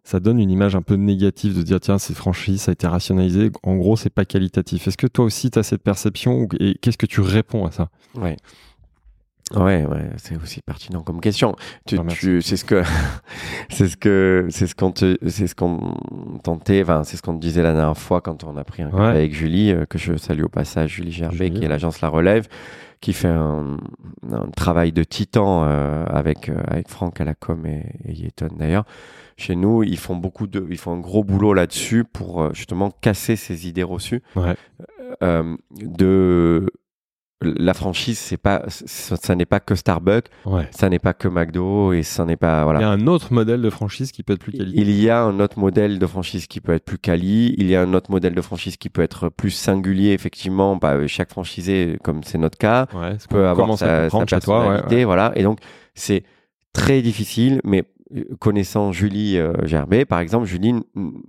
ça 0.03 0.19
donne 0.19 0.39
une 0.39 0.51
image 0.51 0.76
un 0.76 0.81
peu 0.84 0.93
négative 0.95 1.57
de 1.57 1.64
dire 1.64 1.80
tiens, 1.80 1.97
c'est 1.97 2.14
franchise, 2.14 2.61
ça 2.61 2.72
a 2.72 2.73
été 2.73 2.88
rationalisé. 2.88 3.51
En 3.64 3.76
gros, 3.76 3.97
c'est 3.97 4.10
pas 4.14 4.23
qualitatif. 4.23 4.88
Est-ce 4.88 4.97
que 4.97 5.07
toi 5.07 5.26
aussi, 5.26 5.49
tu 5.51 5.60
as 5.60 5.64
cette 5.64 5.84
perception 5.84 6.47
et 6.60 6.76
qu'est-ce 6.80 6.97
que 6.97 7.07
tu 7.07 7.22
réponds 7.22 7.65
à 7.65 7.72
ça? 7.72 7.89
Ouais. 8.15 8.38
Ouais, 9.55 9.84
ouais, 9.85 10.09
c'est 10.17 10.35
aussi 10.41 10.61
pertinent 10.61 11.01
comme 11.01 11.21
question. 11.21 11.55
Tu, 11.88 11.97
Ah, 11.99 12.03
tu- 12.07 12.41
c'est 12.41 12.55
ce 12.57 12.65
que, 12.65 12.84
c'est 13.69 13.88
ce 13.88 13.97
que, 13.97 14.47
c'est 14.51 14.67
ce 14.67 14.76
qu'on 14.76 14.91
te, 14.91 15.17
c'est 15.27 15.47
ce 15.47 15.55
qu'on 15.55 15.95
tentait, 16.43 16.81
enfin, 16.84 17.03
c'est 17.03 17.17
ce 17.17 17.21
qu'on 17.21 17.35
te 17.35 17.41
disait 17.41 17.63
la 17.63 17.73
dernière 17.73 17.97
fois 17.97 18.21
quand 18.21 18.43
on 18.43 18.57
a 18.57 18.63
pris 18.63 18.84
un 18.84 18.89
café 18.91 19.01
Ouais. 19.01 19.07
avec 19.07 19.34
Julie, 19.34 19.71
euh, 19.71 19.85
que 19.85 19.97
je 19.97 20.15
salue 20.17 20.43
au 20.43 20.49
passage, 20.49 20.91
Julie 20.95 21.11
Gerbet, 21.11 21.38
Julie, 21.47 21.59
qui 21.59 21.65
est 21.65 21.67
l'agence 21.69 22.01
La 22.01 22.09
Relève, 22.09 22.47
qui 23.01 23.13
fait 23.13 23.27
un, 23.30 23.77
un 24.31 24.47
travail 24.55 24.91
de 24.91 25.03
titan 25.03 25.63
euh, 25.63 26.05
avec 26.07 26.49
euh, 26.49 26.55
avec 26.67 26.89
Franck 26.89 27.21
à 27.21 27.26
la 27.26 27.34
com 27.34 27.65
et, 27.65 27.85
et 28.05 28.13
Yeton 28.13 28.49
d'ailleurs. 28.57 28.85
Chez 29.38 29.55
nous, 29.55 29.84
ils 29.84 29.97
font 29.97 30.17
beaucoup 30.17 30.47
de, 30.47 30.67
ils 30.69 30.77
font 30.77 30.93
un 30.93 30.99
gros 30.99 31.23
boulot 31.23 31.53
là-dessus 31.53 32.03
pour 32.03 32.53
justement 32.53 32.91
casser 33.01 33.38
ces 33.38 33.67
idées 33.69 33.84
reçues 33.84 34.21
Ouais. 34.35 34.53
de 35.81 36.69
la 37.41 37.73
franchise, 37.73 38.17
c'est 38.19 38.35
pas, 38.37 38.63
ça, 38.67 39.15
ça 39.15 39.33
n'est 39.33 39.45
pas 39.45 39.61
que 39.61 39.73
Starbucks, 39.73 40.25
Ouais. 40.45 40.67
ça 40.71 40.89
n'est 40.89 40.99
pas 40.99 41.13
que 41.13 41.27
McDo 41.29 41.93
et 41.93 42.03
ça 42.03 42.25
n'est 42.25 42.35
pas 42.35 42.57
Il 42.57 42.61
y 42.61 42.63
voilà. 42.65 42.89
a 42.89 42.91
un 42.91 43.07
autre 43.07 43.31
modèle 43.31 43.61
de 43.61 43.69
franchise 43.69 44.11
qui 44.11 44.23
peut 44.23 44.33
être 44.33 44.41
plus 44.41 44.51
qualitatif. 44.51 44.81
Il 44.87 44.91
y 45.01 45.09
a 45.09 45.23
un 45.23 45.39
autre 45.39 45.57
modèle 45.57 45.99
de 45.99 46.05
franchise 46.05 46.47
qui 46.47 46.59
peut 46.59 46.73
être 46.73 46.83
plus 46.83 46.97
quali. 46.97 47.55
Il 47.57 47.67
y 47.69 47.75
a 47.77 47.81
un 47.81 47.93
autre 47.93 48.11
modèle 48.11 48.35
de 48.35 48.41
franchise 48.41 48.75
qui 48.75 48.89
peut 48.89 49.01
être 49.01 49.29
plus 49.29 49.51
singulier. 49.51 50.11
Effectivement, 50.11 50.75
bah, 50.75 51.07
chaque 51.07 51.29
franchisé, 51.29 51.97
comme 52.03 52.23
c'est 52.23 52.37
notre 52.37 52.57
cas, 52.57 52.87
Ouais, 52.93 53.15
peut 53.29 53.47
avoir 53.47 53.77
sa, 53.77 54.09
sa 54.09 54.25
chez 54.25 54.39
toi. 54.41 54.59
ouais, 54.59 54.65
personnalité, 54.67 55.05
voilà. 55.05 55.31
Et 55.35 55.43
donc, 55.43 55.59
c'est 55.95 56.23
très 56.73 57.01
difficile, 57.01 57.61
mais 57.63 57.83
connaissant 58.40 58.91
Julie 58.91 59.38
euh, 59.38 59.53
Gerbet, 59.65 60.06
par 60.06 60.19
exemple, 60.19 60.45
Julie 60.45 60.73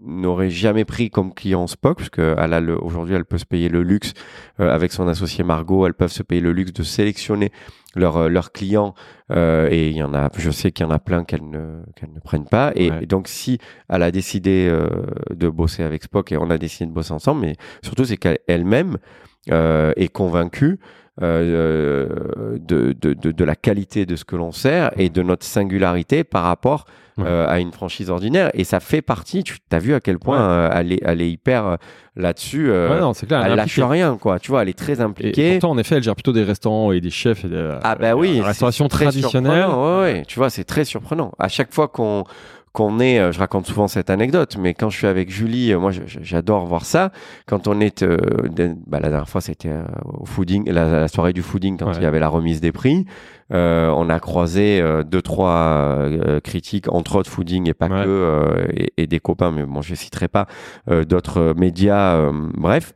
n'aurait 0.03 0.51
jamais 0.51 0.85
pris 0.85 1.11
comme 1.11 1.35
client 1.35 1.67
Spock, 1.67 2.01
a 2.19 2.61
le, 2.61 2.83
aujourd'hui, 2.83 3.15
elle 3.15 3.25
peut 3.25 3.39
se 3.39 3.45
payer 3.45 3.69
le 3.69 3.83
luxe 3.83 4.15
euh, 4.61 4.71
avec 4.71 4.93
son 4.93 5.07
associé 5.09 5.45
Margot, 5.45 5.87
elles 5.87 5.95
peuvent 5.95 6.13
se 6.13 6.23
payer 6.23 6.41
le 6.41 6.53
luxe 6.53 6.73
de 6.73 6.83
sélectionner 6.83 7.51
leurs 7.97 8.17
euh, 8.17 8.41
clients, 8.53 8.95
euh, 9.31 9.69
et 9.71 9.89
il 9.89 9.97
y 9.97 10.03
en 10.03 10.15
a, 10.15 10.31
je 10.37 10.51
sais 10.51 10.71
qu'il 10.73 10.87
y 10.87 10.89
en 10.89 10.93
a 10.93 10.99
plein 10.99 11.25
qu'elles 11.25 11.49
ne 11.49 11.83
qu'elles 11.97 12.13
ne 12.13 12.21
prennent 12.21 12.47
pas. 12.49 12.73
Et, 12.75 12.91
Ouais. 12.91 13.03
et 13.03 13.07
donc, 13.07 13.29
si 13.29 13.59
elle 13.89 14.03
a 14.03 14.11
décidé 14.11 14.69
euh, 14.71 14.89
de 15.35 15.49
bosser 15.49 15.83
avec 15.83 16.03
Spock 16.05 16.33
et 16.33 16.37
on 16.37 16.51
a 16.51 16.59
décidé 16.59 16.87
de 16.87 16.93
bosser 16.95 17.13
ensemble, 17.13 17.43
mais 17.43 17.57
surtout 17.83 18.05
c'est 18.05 18.17
qu'elle-même 18.17 18.97
euh, 19.51 19.93
est 19.97 20.09
convaincue 20.09 20.79
euh, 21.23 22.59
de, 22.59 22.93
de, 23.01 23.15
de, 23.15 23.31
de 23.33 23.45
la 23.45 23.55
qualité 23.57 24.07
de 24.07 24.17
ce 24.17 24.25
que 24.25 24.37
l'on 24.37 24.53
sert 24.53 24.91
et 24.97 25.09
de 25.09 25.23
notre 25.23 25.45
singularité 25.47 26.25
par 26.25 26.45
rapport 26.45 26.85
euh, 27.19 27.47
à 27.49 27.59
une 27.61 27.71
franchise 27.73 28.09
ordinaire. 28.09 28.51
Et 28.55 28.65
ça 28.65 28.81
fait 28.81 29.03
partie, 29.03 29.45
tu 29.45 29.57
as 29.73 29.79
vu 29.79 29.93
à 29.95 30.01
quel 30.01 30.19
point 30.19 30.39
Ouais. 30.39 30.43
euh, 30.43 30.71
elle, 30.81 30.93
est, 30.93 31.01
elle 31.05 31.21
est 31.21 31.31
hyper 31.31 31.67
euh, 31.67 31.77
là-dessus. 32.17 32.71
Ouais, 32.71 32.99
non, 33.01 33.13
c'est 33.13 33.27
clair. 33.27 33.43
elle 33.45 33.53
est 33.53 33.57
lâche 33.57 33.79
rien, 33.79 34.17
quoi. 34.19 34.39
Tu 34.39 34.51
vois, 34.51 34.63
elle 34.63 34.71
est 34.71 34.79
très 34.79 34.99
Et 34.99 35.01
impliquée. 35.03 35.53
pourtant, 35.59 35.73
en 35.73 35.79
effet, 35.79 35.97
elle 35.97 36.03
gère 36.03 36.15
plutôt 36.15 36.33
des 36.33 36.45
restaurants 36.45 36.93
et 36.93 37.01
des 37.03 37.11
chefs 37.11 37.45
et 37.45 37.49
des, 37.49 37.75
Ah 37.83 37.95
bah 37.97 38.15
oui, 38.15 38.39
la 38.39 38.47
restauration 38.47 38.89
traditionnelle. 38.89 39.67
ouais, 39.69 40.23
tu 40.27 40.39
vois, 40.39 40.49
c'est 40.49 40.65
très 40.65 40.85
surprenant. 40.87 41.33
À 41.39 41.49
chaque 41.49 41.75
fois 41.75 41.89
qu'on 41.89 42.25
qu'on 42.73 43.01
est, 43.01 43.19
euh, 43.19 43.33
je 43.33 43.39
raconte 43.41 43.67
souvent 43.67 43.89
cette 43.89 44.11
anecdote, 44.11 44.57
mais 44.59 44.75
quand 44.75 44.91
je 44.91 44.97
suis 44.99 45.07
avec 45.09 45.29
Julie, 45.31 45.73
euh, 45.73 45.79
moi 45.81 45.91
j'adore 46.07 46.67
voir 46.67 46.85
ça. 46.85 47.11
Quand 47.47 47.67
on 47.67 47.81
est, 47.81 48.03
euh, 48.03 48.17
bah, 48.87 49.01
la 49.01 49.09
dernière 49.09 49.29
fois 49.29 49.41
c'était 49.41 49.71
euh, 49.71 49.83
au 50.05 50.25
fooding, 50.25 50.71
la, 50.71 50.89
la 51.01 51.09
soirée 51.09 51.33
du 51.33 51.43
fooding 51.43 51.77
quand 51.79 51.87
Ouais. 51.89 51.97
il 51.97 52.03
y 52.03 52.07
avait 52.07 52.21
la 52.21 52.29
remise 52.29 52.61
des 52.61 52.71
prix, 52.73 53.07
euh, 53.53 53.91
on 53.97 54.09
a 54.09 54.21
croisé 54.21 54.81
deux 55.05 55.23
trois 55.23 56.05
critiques, 56.45 56.87
entre 56.93 57.17
autres 57.17 57.31
fooding 57.31 57.69
et 57.69 57.75
pas 57.75 57.89
Ouais. 57.89 58.05
que, 58.05 58.09
euh, 58.09 58.67
et, 58.73 58.93
et 58.99 59.07
des 59.09 59.19
copains, 59.21 59.51
mais 59.51 59.65
bon 59.65 59.83
je 59.83 59.95
citerai 59.97 60.29
pas 60.29 60.47
euh, 60.89 61.05
d'autres 61.05 61.55
médias, 61.57 62.15
euh, 62.15 62.31
bref 62.55 62.93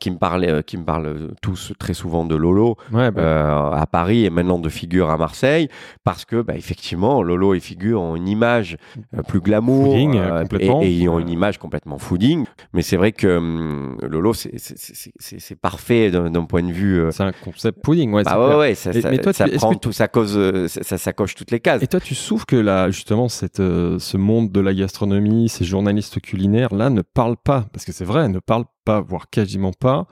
qui 0.00 0.10
me 0.10 0.16
parlaient, 0.18 0.50
euh, 0.50 0.62
qui 0.62 0.76
me 0.76 0.84
parlent 0.84 1.30
tous 1.42 1.72
très 1.78 1.94
souvent 1.94 2.24
de 2.24 2.34
Lolo, 2.36 2.76
Ouais, 2.92 3.10
bah, 3.10 3.20
euh, 3.22 3.70
à 3.72 3.86
Paris 3.86 4.24
et 4.24 4.30
maintenant 4.30 4.58
de 4.58 4.68
figure 4.68 5.10
à 5.10 5.16
Marseille 5.18 5.68
parce 6.04 6.24
que 6.24 6.40
bah, 6.42 6.54
effectivement 6.56 7.22
Lolo 7.22 7.54
et 7.54 7.60
figure 7.60 8.00
ont 8.00 8.16
une 8.16 8.28
image 8.28 8.76
euh, 9.16 9.22
plus 9.22 9.40
glamour 9.40 9.92
Fooding, 9.92 10.16
euh, 10.16 10.42
complètement. 10.42 10.82
et, 10.82 10.86
et 10.86 10.90
ils 10.92 11.08
ont 11.08 11.16
Euh. 11.18 11.20
une 11.20 11.28
image 11.30 11.58
complètement 11.58 11.98
fooding 11.98 12.44
mais 12.72 12.82
c'est 12.82 12.96
vrai 12.96 13.12
que 13.12 13.36
hum, 13.38 13.96
Lolo 14.02 14.32
c'est- 14.34 15.54
parfait 15.60 16.10
d'un 16.10 16.44
point 16.44 16.62
de 16.62 16.72
vue 16.72 17.00
euh, 17.00 17.10
c'est 17.10 17.22
un 17.22 17.32
concept 17.32 17.82
pudding. 17.82 18.12
Ouais, 18.12 18.22
bah 18.24 18.48
ouais, 18.48 18.56
ouais 18.56 18.74
ça, 18.74 18.90
Et- 18.90 19.00
ça, 19.00 19.10
mais 19.10 19.18
toi, 19.18 19.32
ça 19.32 19.48
tu- 19.48 19.56
prend 19.56 19.74
que- 19.74 19.78
tout 19.78 19.92
ça 19.92 20.08
cause 20.08 20.36
euh, 20.36 20.68
ça, 20.68 21.12
coche 21.12 21.34
toutes 21.34 21.50
les 21.50 21.60
cases 21.60 21.82
Et 21.82 21.86
toi, 21.86 22.00
tu 22.00 22.14
souffres 22.14 22.46
que 22.46 22.56
là, 22.56 22.90
justement, 22.90 23.28
cette, 23.28 23.60
euh, 23.60 23.98
ce 23.98 24.16
monde 24.16 24.50
de 24.52 24.60
la 24.60 24.74
gastronomie, 24.74 25.48
ces 25.48 25.64
journalistes 25.64 26.20
culinaires, 26.20 26.74
là, 26.74 26.90
ne 26.90 27.02
parlent 27.02 27.36
pas, 27.42 27.66
parce 27.72 27.84
que 27.84 27.92
c'est 27.92 28.04
vrai, 28.04 28.28
ne 28.28 28.38
parlent 28.38 28.64
pas, 28.88 29.00
voire 29.00 29.28
quasiment 29.30 29.72
pas, 29.72 30.06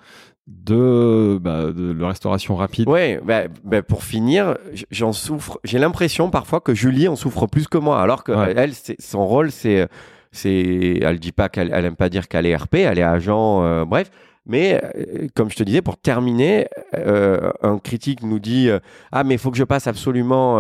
de, 0.47 1.39
bah, 1.41 1.73
de 1.73 1.93
la 1.93 2.09
restauration 2.09 2.55
rapide. 2.57 2.89
Ouais, 2.89 3.21
bah, 3.25 3.45
bah, 3.65 3.83
pour 3.83 4.05
finir, 4.05 4.57
j'en 4.91 5.13
souffre. 5.13 5.59
J'ai 5.65 5.79
l'impression 5.79 6.31
parfois 6.31 6.61
que 6.61 6.75
Julie 6.75 7.09
en 7.09 7.17
souffre 7.17 7.47
plus 7.47 7.67
que 7.69 7.79
moi, 7.79 8.01
alors 8.01 8.23
que 8.25 8.33
Ouais. 8.33 8.55
elle, 8.57 8.75
c'est- 8.75 9.01
son 9.01 9.27
rôle, 9.27 9.51
c'est, 9.51 9.89
c'est, 10.33 10.99
elle 11.03 11.19
dit 11.19 11.33
pas 11.33 11.49
qu'elle, 11.49 11.71
elle 11.73 11.85
aime 11.85 11.97
pas 11.97 12.09
dire 12.09 12.29
qu'elle 12.29 12.47
est 12.47 12.55
RP, 12.57 12.75
elle 12.77 12.99
est 12.99 13.03
agent, 13.03 13.63
euh, 13.65 13.85
bref. 13.85 14.11
Mais 14.47 14.81
euh, 14.97 15.27
comme 15.35 15.51
je 15.51 15.57
te 15.57 15.63
disais, 15.65 15.83
pour 15.83 15.97
terminer, 15.97 16.69
euh, 16.97 17.51
un 17.63 17.79
critique 17.79 18.23
nous 18.23 18.39
dit 18.39 18.69
euh, 18.69 18.79
ah 19.13 19.25
mais 19.25 19.35
il 19.35 19.39
faut 19.39 19.51
que 19.51 19.57
je 19.57 19.65
passe 19.65 19.87
absolument 19.89 20.59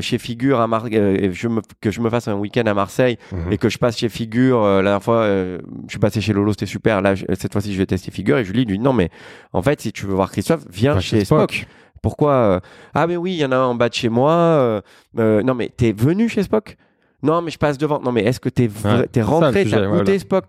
chez 0.00 0.18
Figure 0.18 0.60
à 0.60 0.66
Mar 0.66 0.86
et 0.86 1.30
je 1.32 1.48
me, 1.48 1.60
que 1.80 1.90
je 1.90 2.00
me 2.00 2.08
fasse 2.10 2.28
un 2.28 2.34
week-end 2.34 2.64
à 2.66 2.74
Marseille 2.74 3.18
Mhm. 3.32 3.52
et 3.52 3.58
que 3.58 3.68
je 3.68 3.78
passe 3.78 3.98
chez 3.98 4.08
Figure. 4.08 4.62
la 4.64 4.82
dernière 4.82 5.02
fois, 5.02 5.26
je 5.26 5.58
suis 5.88 5.98
passé 5.98 6.20
chez 6.20 6.32
Lolo, 6.32 6.52
c'était 6.52 6.66
super. 6.66 7.02
Là, 7.02 7.14
je- 7.14 7.24
cette 7.34 7.52
fois-ci, 7.52 7.72
je 7.72 7.78
vais 7.78 7.86
tester 7.86 8.10
Figure. 8.10 8.38
Et 8.38 8.44
Julie 8.44 8.64
lui 8.64 8.78
dit 8.78 8.84
non, 8.84 8.92
mais 8.92 9.10
en 9.52 9.62
fait, 9.62 9.80
si 9.80 9.92
tu 9.92 10.06
veux 10.06 10.14
voir 10.14 10.30
Christophe, 10.30 10.62
viens 10.70 10.94
Pas 10.94 11.00
chez 11.00 11.24
Spock. 11.24 11.66
Pourquoi 12.02 12.32
euh, 12.32 12.60
Ah, 12.94 13.06
mais 13.06 13.16
oui, 13.16 13.32
il 13.32 13.38
y 13.38 13.44
en 13.44 13.52
a 13.52 13.56
un 13.56 13.64
en 13.64 13.74
bas 13.74 13.88
de 13.88 13.94
chez 13.94 14.08
moi. 14.10 14.82
non, 15.16 15.54
mais 15.54 15.70
t'es 15.76 15.92
venu 15.92 16.28
chez 16.28 16.42
Spock 16.42 16.76
Non, 17.24 17.42
mais 17.42 17.50
je 17.50 17.58
passe 17.58 17.78
devant. 17.78 18.00
Non, 18.00 18.12
mais 18.12 18.22
est-ce 18.22 18.38
que 18.38 18.48
t'es 18.48 18.68
Ouais, 18.84 19.08
ça, 19.14 19.24
rentré, 19.24 19.64
t'as 19.64 19.86
goûté 19.86 20.02
voilà. 20.04 20.18
Spock 20.18 20.44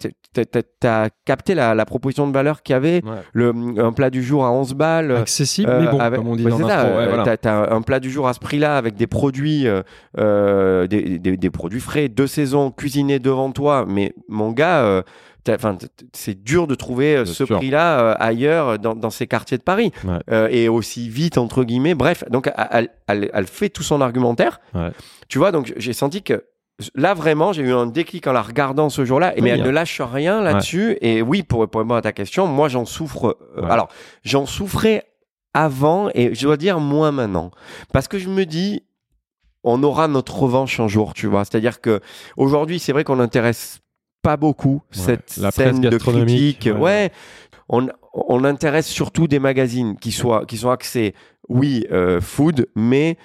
t'as- 0.80 1.10
capté 1.26 1.56
la, 1.56 1.74
la 1.74 1.86
proposition 1.86 2.28
de 2.28 2.34
valeur 2.34 2.62
qu'il 2.62 2.74
y 2.74 2.76
avait 2.76 3.02
Ouais. 3.06 3.12
le, 3.34 3.54
Un 3.78 3.94
plat 3.94 4.10
du 4.10 4.22
jour 4.22 4.46
à 4.46 4.52
11 4.52 4.74
balles 4.74 5.12
Accessible, 5.16 5.70
euh, 5.72 5.82
mais 5.82 5.88
bon, 5.92 6.00
avec- 6.00 6.20
comme 6.20 6.28
on 6.28 6.36
dit 6.36 6.44
dans 6.44 6.58
c'est 6.58 6.64
l'intro. 6.64 6.78
ça, 6.78 6.84
ouais, 6.86 7.04
euh, 7.04 7.16
voilà. 7.16 7.38
t'as- 7.38 7.74
un 7.74 7.82
plat 7.82 8.00
du 8.00 8.12
jour 8.12 8.28
à 8.28 8.34
ce 8.34 8.40
prix-là 8.40 8.78
avec 8.78 8.96
des 8.96 9.08
produits, 9.08 9.66
euh, 9.68 9.82
euh, 10.20 10.88
des, 10.88 11.20
des- 11.20 11.38
des 11.38 11.50
produits 11.50 11.80
frais, 11.80 12.10
de 12.10 12.28
saison, 12.28 12.72
cuisinés 12.72 13.20
devant 13.20 13.52
toi. 13.52 13.86
Mais 13.88 14.14
mon 14.28 14.52
gars, 14.52 14.82
euh, 14.84 15.02
enfin, 15.50 15.78
c'est 16.14 16.44
dur 16.44 16.68
de 16.68 16.76
trouver 16.76 17.16
euh, 17.18 17.26
ce 17.26 17.44
prix-là 17.44 18.00
euh, 18.02 18.16
ailleurs 18.20 18.80
dans, 18.80 18.96
dans 18.96 19.10
ces 19.10 19.28
quartiers 19.28 19.58
de 19.58 19.64
Paris 19.64 19.92
Ouais. 20.04 20.18
Euh, 20.32 20.48
et 20.52 20.68
aussi 20.70 21.08
vite 21.10 21.38
entre 21.38 21.64
guillemets. 21.64 21.96
Bref, 21.96 22.24
donc 22.30 22.52
elle, 22.72 22.90
elle- 23.08 23.30
elle 23.34 23.48
fait 23.48 23.70
tout 23.70 23.84
son 23.84 24.02
argumentaire. 24.02 24.60
Ouais. 24.74 24.90
Tu 25.30 25.38
vois, 25.38 25.52
donc 25.52 25.74
j'ai 25.78 25.94
senti 25.94 26.22
que 26.24 26.44
Là, 26.94 27.14
vraiment, 27.14 27.54
j'ai 27.54 27.64
eu 27.64 27.72
un 27.74 27.86
déclic 27.88 28.28
en 28.28 28.34
la 28.34 28.42
regardant 28.42 28.90
ce 28.90 29.06
jour-là, 29.06 29.34
mais 29.42 29.50
elle 29.52 29.60
ne 29.64 29.70
lâche 29.70 30.02
rien 30.02 30.42
là-dessus. 30.42 30.98
Et 31.02 31.22
oui, 31.22 31.42
pour, 31.44 31.68
pour 31.70 31.80
répondre 31.80 31.96
à 31.96 32.02
ta 32.02 32.12
question, 32.12 32.48
moi, 32.48 32.68
j'en 32.68 32.84
souffre. 32.86 33.38
euh, 33.58 33.62
Ouais. 33.62 33.72
Alors, 33.72 33.88
j'en 34.24 34.46
souffrais 34.46 35.06
avant, 35.54 36.10
et 36.14 36.36
je 36.36 36.42
dois 36.46 36.58
dire 36.58 36.80
moins 36.82 37.12
maintenant. 37.14 37.52
Parce 37.94 38.10
que 38.10 38.18
je 38.20 38.28
me 38.28 38.46
dis, 38.46 38.84
on 39.64 39.84
aura 39.84 40.10
notre 40.10 40.38
revanche 40.38 40.80
un 40.82 40.90
jour, 40.90 41.14
tu 41.14 41.28
vois. 41.28 41.46
C'est-à-dire 41.46 41.80
que 41.80 42.02
aujourd'hui, 42.36 42.78
c'est 42.80 42.92
vrai 42.92 43.06
qu'on 43.06 43.16
n'intéresse 43.16 43.80
pas 44.22 44.36
beaucoup 44.36 44.82
cette 44.92 45.38
la 45.38 45.52
scène 45.52 45.80
de 45.92 45.98
critique. 46.26 46.70
ouais. 46.74 46.80
Ouais. 46.82 47.12
On, 47.70 47.88
on 48.14 48.44
intéresse 48.44 48.86
surtout 48.88 49.28
des 49.28 49.40
magazines 49.40 49.98
qui 49.98 50.12
soient 50.12 50.46
qui 50.46 50.58
sont 50.58 50.70
axés, 50.70 51.16
oui, 51.50 51.86
euh, 51.92 52.22
food, 52.22 52.68
mais 52.76 53.18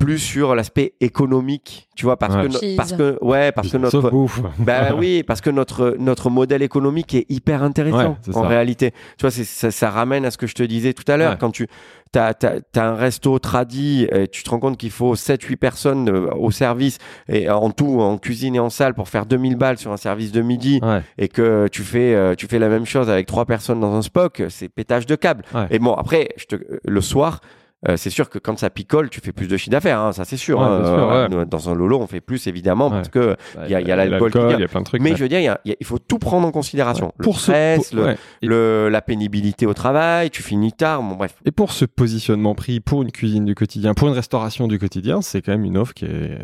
plus 0.00 0.18
sur 0.18 0.54
l'aspect 0.56 0.94
économique, 1.00 1.88
tu 1.94 2.04
vois, 2.06 2.16
parce 2.18 2.34
Ouais. 2.34 2.42
que 2.48 2.52
no- 2.52 2.58
Cheese. 2.58 2.76
parce 2.76 2.92
que 2.94 3.18
ouais, 3.22 3.52
parce 3.52 3.68
que 3.68 3.76
notre 3.76 4.10
bah 4.58 4.94
oui, 4.98 5.22
parce 5.22 5.40
que 5.40 5.50
notre 5.50 5.94
notre 5.98 6.30
modèle 6.30 6.62
économique 6.62 7.14
est 7.14 7.26
hyper 7.30 7.62
intéressant 7.62 8.16
Ouais, 8.26 8.34
en 8.34 8.42
ça. 8.42 8.48
réalité. 8.48 8.90
Tu 9.18 9.22
vois, 9.22 9.30
ça, 9.30 9.70
ça 9.70 9.90
ramène 9.90 10.24
à 10.24 10.30
ce 10.32 10.38
que 10.38 10.46
je 10.48 10.54
te 10.54 10.62
disais 10.64 10.92
tout 10.94 11.04
à 11.06 11.16
l'heure 11.16 11.32
Ouais. 11.32 11.38
quand 11.38 11.50
tu 11.50 11.68
t'as 12.12 12.34
t'as 12.34 12.60
t'as 12.72 12.86
un 12.88 12.94
resto 12.94 13.38
tradi, 13.38 14.08
et 14.10 14.26
tu 14.26 14.42
te 14.42 14.50
rends 14.50 14.58
compte 14.58 14.76
qu'il 14.78 14.90
faut 14.90 15.14
7 15.14 15.42
8 15.42 15.56
personnes 15.56 16.08
euh, 16.08 16.30
au 16.34 16.50
service 16.50 16.98
et 17.28 17.48
en 17.50 17.70
tout 17.70 18.00
en 18.00 18.18
cuisine 18.18 18.56
et 18.56 18.58
en 18.60 18.70
salle 18.70 18.94
pour 18.94 19.08
faire 19.08 19.26
2000 19.26 19.54
balles 19.56 19.78
sur 19.78 19.92
un 19.92 19.96
service 19.96 20.32
de 20.32 20.40
midi 20.40 20.80
Ouais. 20.82 21.02
et 21.18 21.28
que 21.28 21.68
tu 21.70 21.82
fais 21.82 22.14
euh, 22.14 22.34
tu 22.34 22.46
fais 22.46 22.58
la 22.58 22.68
même 22.68 22.86
chose 22.86 23.08
avec 23.10 23.26
trois 23.26 23.44
personnes 23.44 23.78
dans 23.80 23.94
un 23.94 24.02
spock, 24.02 24.42
c'est 24.48 24.68
pétage 24.68 25.06
de 25.06 25.14
câble. 25.14 25.44
Ouais. 25.54 25.66
Et 25.70 25.78
bon 25.78 25.92
après 25.94 26.30
je 26.36 26.46
te, 26.46 26.56
le 26.84 27.00
soir 27.00 27.40
euh, 27.88 27.96
c'est 27.96 28.10
sûr 28.10 28.28
que 28.28 28.38
quand 28.38 28.58
ça 28.58 28.68
picole, 28.70 29.08
tu 29.10 29.20
fais 29.20 29.32
plus 29.32 29.46
de 29.48 29.56
chiffre 29.56 29.70
d'affaires, 29.70 30.00
hein, 30.00 30.12
ça 30.12 30.24
c'est 30.24 30.36
sûr. 30.36 30.58
Ouais, 30.58 30.64
hein. 30.66 30.84
sûr, 30.84 31.10
Euh, 31.12 31.28
ouais. 31.28 31.46
Dans 31.46 31.70
un 31.70 31.74
lolo, 31.74 31.98
on 32.00 32.06
fait 32.06 32.20
plus 32.20 32.46
évidemment 32.46 32.86
Ouais. 32.88 32.96
parce 32.96 33.08
que 33.08 33.36
Il 33.66 33.70
y 33.70 33.74
a- 33.74 33.80
il 33.80 33.88
y 33.88 33.92
a 33.92 33.96
l'alcool 33.96 34.30
il 34.34 34.60
y 34.60 34.64
a 34.64 34.68
plein 34.68 34.80
de 34.80 34.84
trucs. 34.84 35.00
mais 35.02 35.16
je 35.16 35.22
veux 35.22 35.28
dire, 35.28 35.38
il, 35.40 35.44
y 35.44 35.48
a- 35.48 35.60
il 35.64 35.70
y 35.70 35.72
a- 35.72 35.76
il 35.80 35.86
faut 35.86 35.98
tout 35.98 36.18
prendre 36.18 36.46
en 36.46 36.50
considération. 36.52 37.12
Le 37.18 37.22
Pour 37.24 37.36
ce- 37.36 37.42
stress, 37.44 37.90
pour- 37.90 38.04
le-. 38.04 38.16
Et- 38.42 38.46
le- 38.46 38.88
la 38.90 39.00
pénibilité 39.02 39.66
au 39.66 39.74
travail, 39.74 40.30
tu 40.30 40.42
finis 40.42 40.72
tard, 40.72 41.02
bon 41.02 41.16
bref. 41.16 41.34
Et 41.46 41.50
pour 41.50 41.72
ce 41.72 41.84
positionnement 41.84 42.54
prix, 42.54 42.80
pour 42.80 43.02
une 43.02 43.12
cuisine 43.12 43.44
du 43.44 43.54
quotidien, 43.54 43.94
pour 43.94 44.08
une 44.08 44.14
restauration 44.14 44.68
du 44.68 44.78
quotidien, 44.78 45.22
c'est 45.22 45.40
quand 45.42 45.52
même 45.52 45.64
une 45.64 45.78
offre 45.78 45.94
qui, 45.94 46.04
est, 46.04 46.38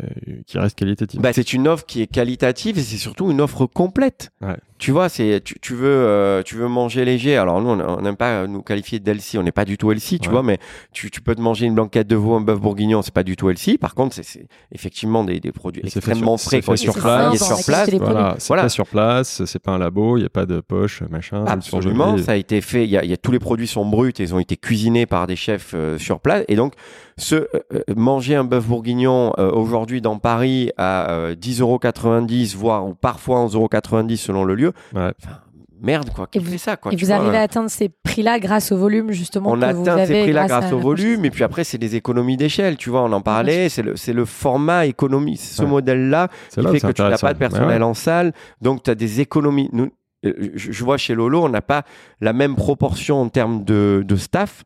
qui 0.47 0.57
reste 0.57 0.77
qualitative. 0.77 1.21
Bah, 1.21 1.33
c'est 1.33 1.53
une 1.53 1.67
offre 1.67 1.85
qui 1.85 2.01
est 2.01 2.07
qualitative 2.07 2.77
et 2.79 2.81
c'est 2.81 2.97
surtout 2.97 3.29
une 3.31 3.41
offre 3.41 3.65
complète. 3.67 4.31
Tu 4.79 4.91
vois, 4.91 5.09
c'est 5.09 5.41
tu, 5.43 5.59
tu 5.59 5.73
veux 5.73 5.87
euh, 5.89 6.43
tu 6.43 6.55
veux 6.55 6.67
manger 6.67 7.03
léger. 7.03 7.35
Alors 7.35 7.61
nous, 7.61 7.69
on 7.69 8.01
n'aime 8.01 8.15
pas 8.15 8.45
nous 8.45 8.61
qualifier 8.61 8.99
d'healthy. 8.99 9.37
On 9.39 9.43
n'est 9.43 9.51
pas 9.51 9.65
du 9.65 9.77
tout 9.77 9.91
healthy, 9.91 10.19
tu 10.19 10.27
Ouais. 10.29 10.33
vois. 10.33 10.43
Mais 10.43 10.59
tu, 10.91 11.09
tu 11.09 11.19
peux 11.21 11.33
te 11.33 11.41
manger 11.41 11.65
une 11.65 11.73
blanquette 11.75 12.07
de 12.07 12.15
veau, 12.15 12.35
un 12.35 12.41
bœuf 12.41 12.59
bourguignon, 12.59 13.01
c'est 13.01 13.13
pas 13.13 13.23
du 13.23 13.35
tout 13.35 13.49
healthy. 13.49 13.77
Par 13.79 13.95
contre, 13.95 14.13
c'est- 14.15 14.23
c'est 14.23 14.45
effectivement 14.71 15.23
des, 15.23 15.39
des 15.39 15.51
produits 15.51 15.81
extrêmement 15.83 16.37
frais 16.37 16.61
c'est 16.63 16.77
sur 16.77 16.93
place. 16.93 17.37
sur 17.37 17.65
place. 17.65 17.89
Voilà, 17.89 18.21
produits. 18.23 18.35
c'est 18.41 18.47
Voilà. 18.47 18.63
pas 18.63 18.69
sur 18.69 18.85
place, 18.87 19.45
c'est 19.45 19.59
pas 19.63 19.71
un 19.71 19.77
labo, 19.79 20.17
il 20.17 20.21
n'y 20.21 20.25
a 20.25 20.29
pas 20.29 20.45
de 20.45 20.59
poche, 20.59 21.01
machin. 21.09 21.43
Absolument, 21.45 22.17
ça 22.19 22.33
a 22.33 22.35
été 22.35 22.61
fait. 22.61 22.83
Il 22.83 22.89
y 22.91 22.97
a, 22.97 23.03
y 23.03 23.17
tous 23.17 23.31
les 23.31 23.39
produits 23.39 23.67
sont 23.67 23.85
bruts, 23.85 24.13
ils 24.19 24.35
ont 24.35 24.39
été 24.39 24.57
cuisinés 24.57 25.05
par 25.07 25.25
des 25.27 25.35
chefs 25.35 25.71
euh, 25.73 25.97
sur 25.97 26.19
place. 26.19 26.43
Et 26.49 26.55
donc, 26.55 26.73
ce, 27.17 27.35
euh, 27.35 27.47
euh, 27.73 27.81
manger 27.95 28.35
un 28.35 28.43
bœuf 28.43 28.65
bourguignon 28.67 29.33
euh, 29.39 29.49
aujourd'hui 29.51 30.01
dans 30.01 30.19
Paris 30.19 30.71
à 30.77 31.11
euh, 31.11 31.35
10,90 31.35 32.55
voire 32.55 32.85
ou 32.87 32.93
parfois 32.93 33.45
11,90 33.45 34.17
selon 34.17 34.43
le 34.43 34.55
lieu, 34.55 34.73
Ouais. 34.93 35.11
enfin, 35.23 35.37
merde 35.81 36.09
quoi. 36.13 36.27
Qui 36.27 36.37
Et 36.37 36.41
vous- 36.41 36.51
fait 36.51 36.57
ça 36.57 36.77
quoi 36.77 36.91
Et 36.91 36.95
tu 36.95 37.05
vous 37.05 37.07
vois, 37.07 37.17
arrivez 37.17 37.35
euh, 37.37 37.39
à 37.39 37.43
atteindre 37.43 37.69
ces 37.69 37.89
prix-là 37.89 38.39
grâce 38.39 38.71
au 38.71 38.77
volume, 38.77 39.11
justement, 39.11 39.51
on 39.51 39.59
que 39.59 39.65
vous 39.73 39.81
atteint 39.81 39.93
avez 39.97 40.05
ces 40.05 40.21
prix-là 40.23 40.45
grâce 40.47 40.59
grâce 40.61 40.73
au 40.73 40.79
volume, 40.79 41.25
et 41.25 41.29
puis 41.29 41.43
après 41.43 41.63
c'est 41.63 41.77
des 41.77 41.95
économies 41.95 42.37
d'échelle. 42.37 42.77
Tu 42.77 42.89
vois, 42.89 43.03
on 43.03 43.11
en 43.11 43.21
parlait. 43.21 43.69
C'est 43.69 43.81
le, 44.13 44.25
format 44.25 44.85
économie, 44.85 45.37
ce 45.37 45.63
Ouais. 45.63 45.67
modèle-là 45.69 46.29
qui 46.51 46.61
là 46.61 46.71
fait 46.71 46.79
que 46.81 46.91
tu 46.91 47.01
n'as 47.01 47.17
pas 47.17 47.33
de 47.33 47.39
personnel 47.39 47.81
Ouais, 47.81 47.87
en 47.87 47.93
salle, 47.93 48.33
donc 48.61 48.83
tu 48.83 48.91
as 48.91 48.95
des 48.95 49.21
économies. 49.21 49.69
Nous, 49.73 49.89
je, 50.23 50.31
je 50.71 50.83
vois 50.83 50.97
chez 50.97 51.13
Lolo, 51.15 51.43
on 51.43 51.49
n'a 51.49 51.61
pas 51.61 51.83
la 52.21 52.33
même 52.33 52.55
proportion 52.55 53.21
en 53.21 53.29
termes 53.29 53.63
de, 53.63 54.03
de 54.05 54.15
staff 54.15 54.63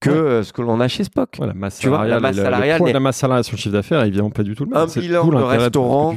que 0.00 0.10
Ouais. 0.10 0.16
euh, 0.16 0.42
ce 0.42 0.52
que 0.52 0.62
l'on 0.62 0.80
a 0.80 0.88
chez 0.88 1.04
Spock. 1.04 1.36
Ouais, 1.40 1.46
la 1.46 1.54
masse 1.54 1.78
Tu 1.78 1.88
vois, 1.88 1.98
la 2.06 2.18
salariale, 2.18 2.22
masse 2.22 2.32
et 2.32 2.36
le- 2.36 2.42
le 2.42 2.44
salariale 2.52 2.80
de 2.88 2.92
la 2.92 3.00
masse 3.00 3.16
salariale 3.16 3.44
sur 3.44 3.54
le 3.56 3.58
chiffre 3.60 3.72
d'affaires, 3.72 4.02
évidemment 4.04 4.30
pas 4.30 4.42
du 4.42 4.54
tout 4.54 4.64
le 4.64 4.70
même. 4.70 4.78
Un 4.82 4.88
C'est 4.88 5.00
bilan 5.00 5.24
tout 5.24 5.30
de 5.30 5.36
restaurant. 5.42 6.14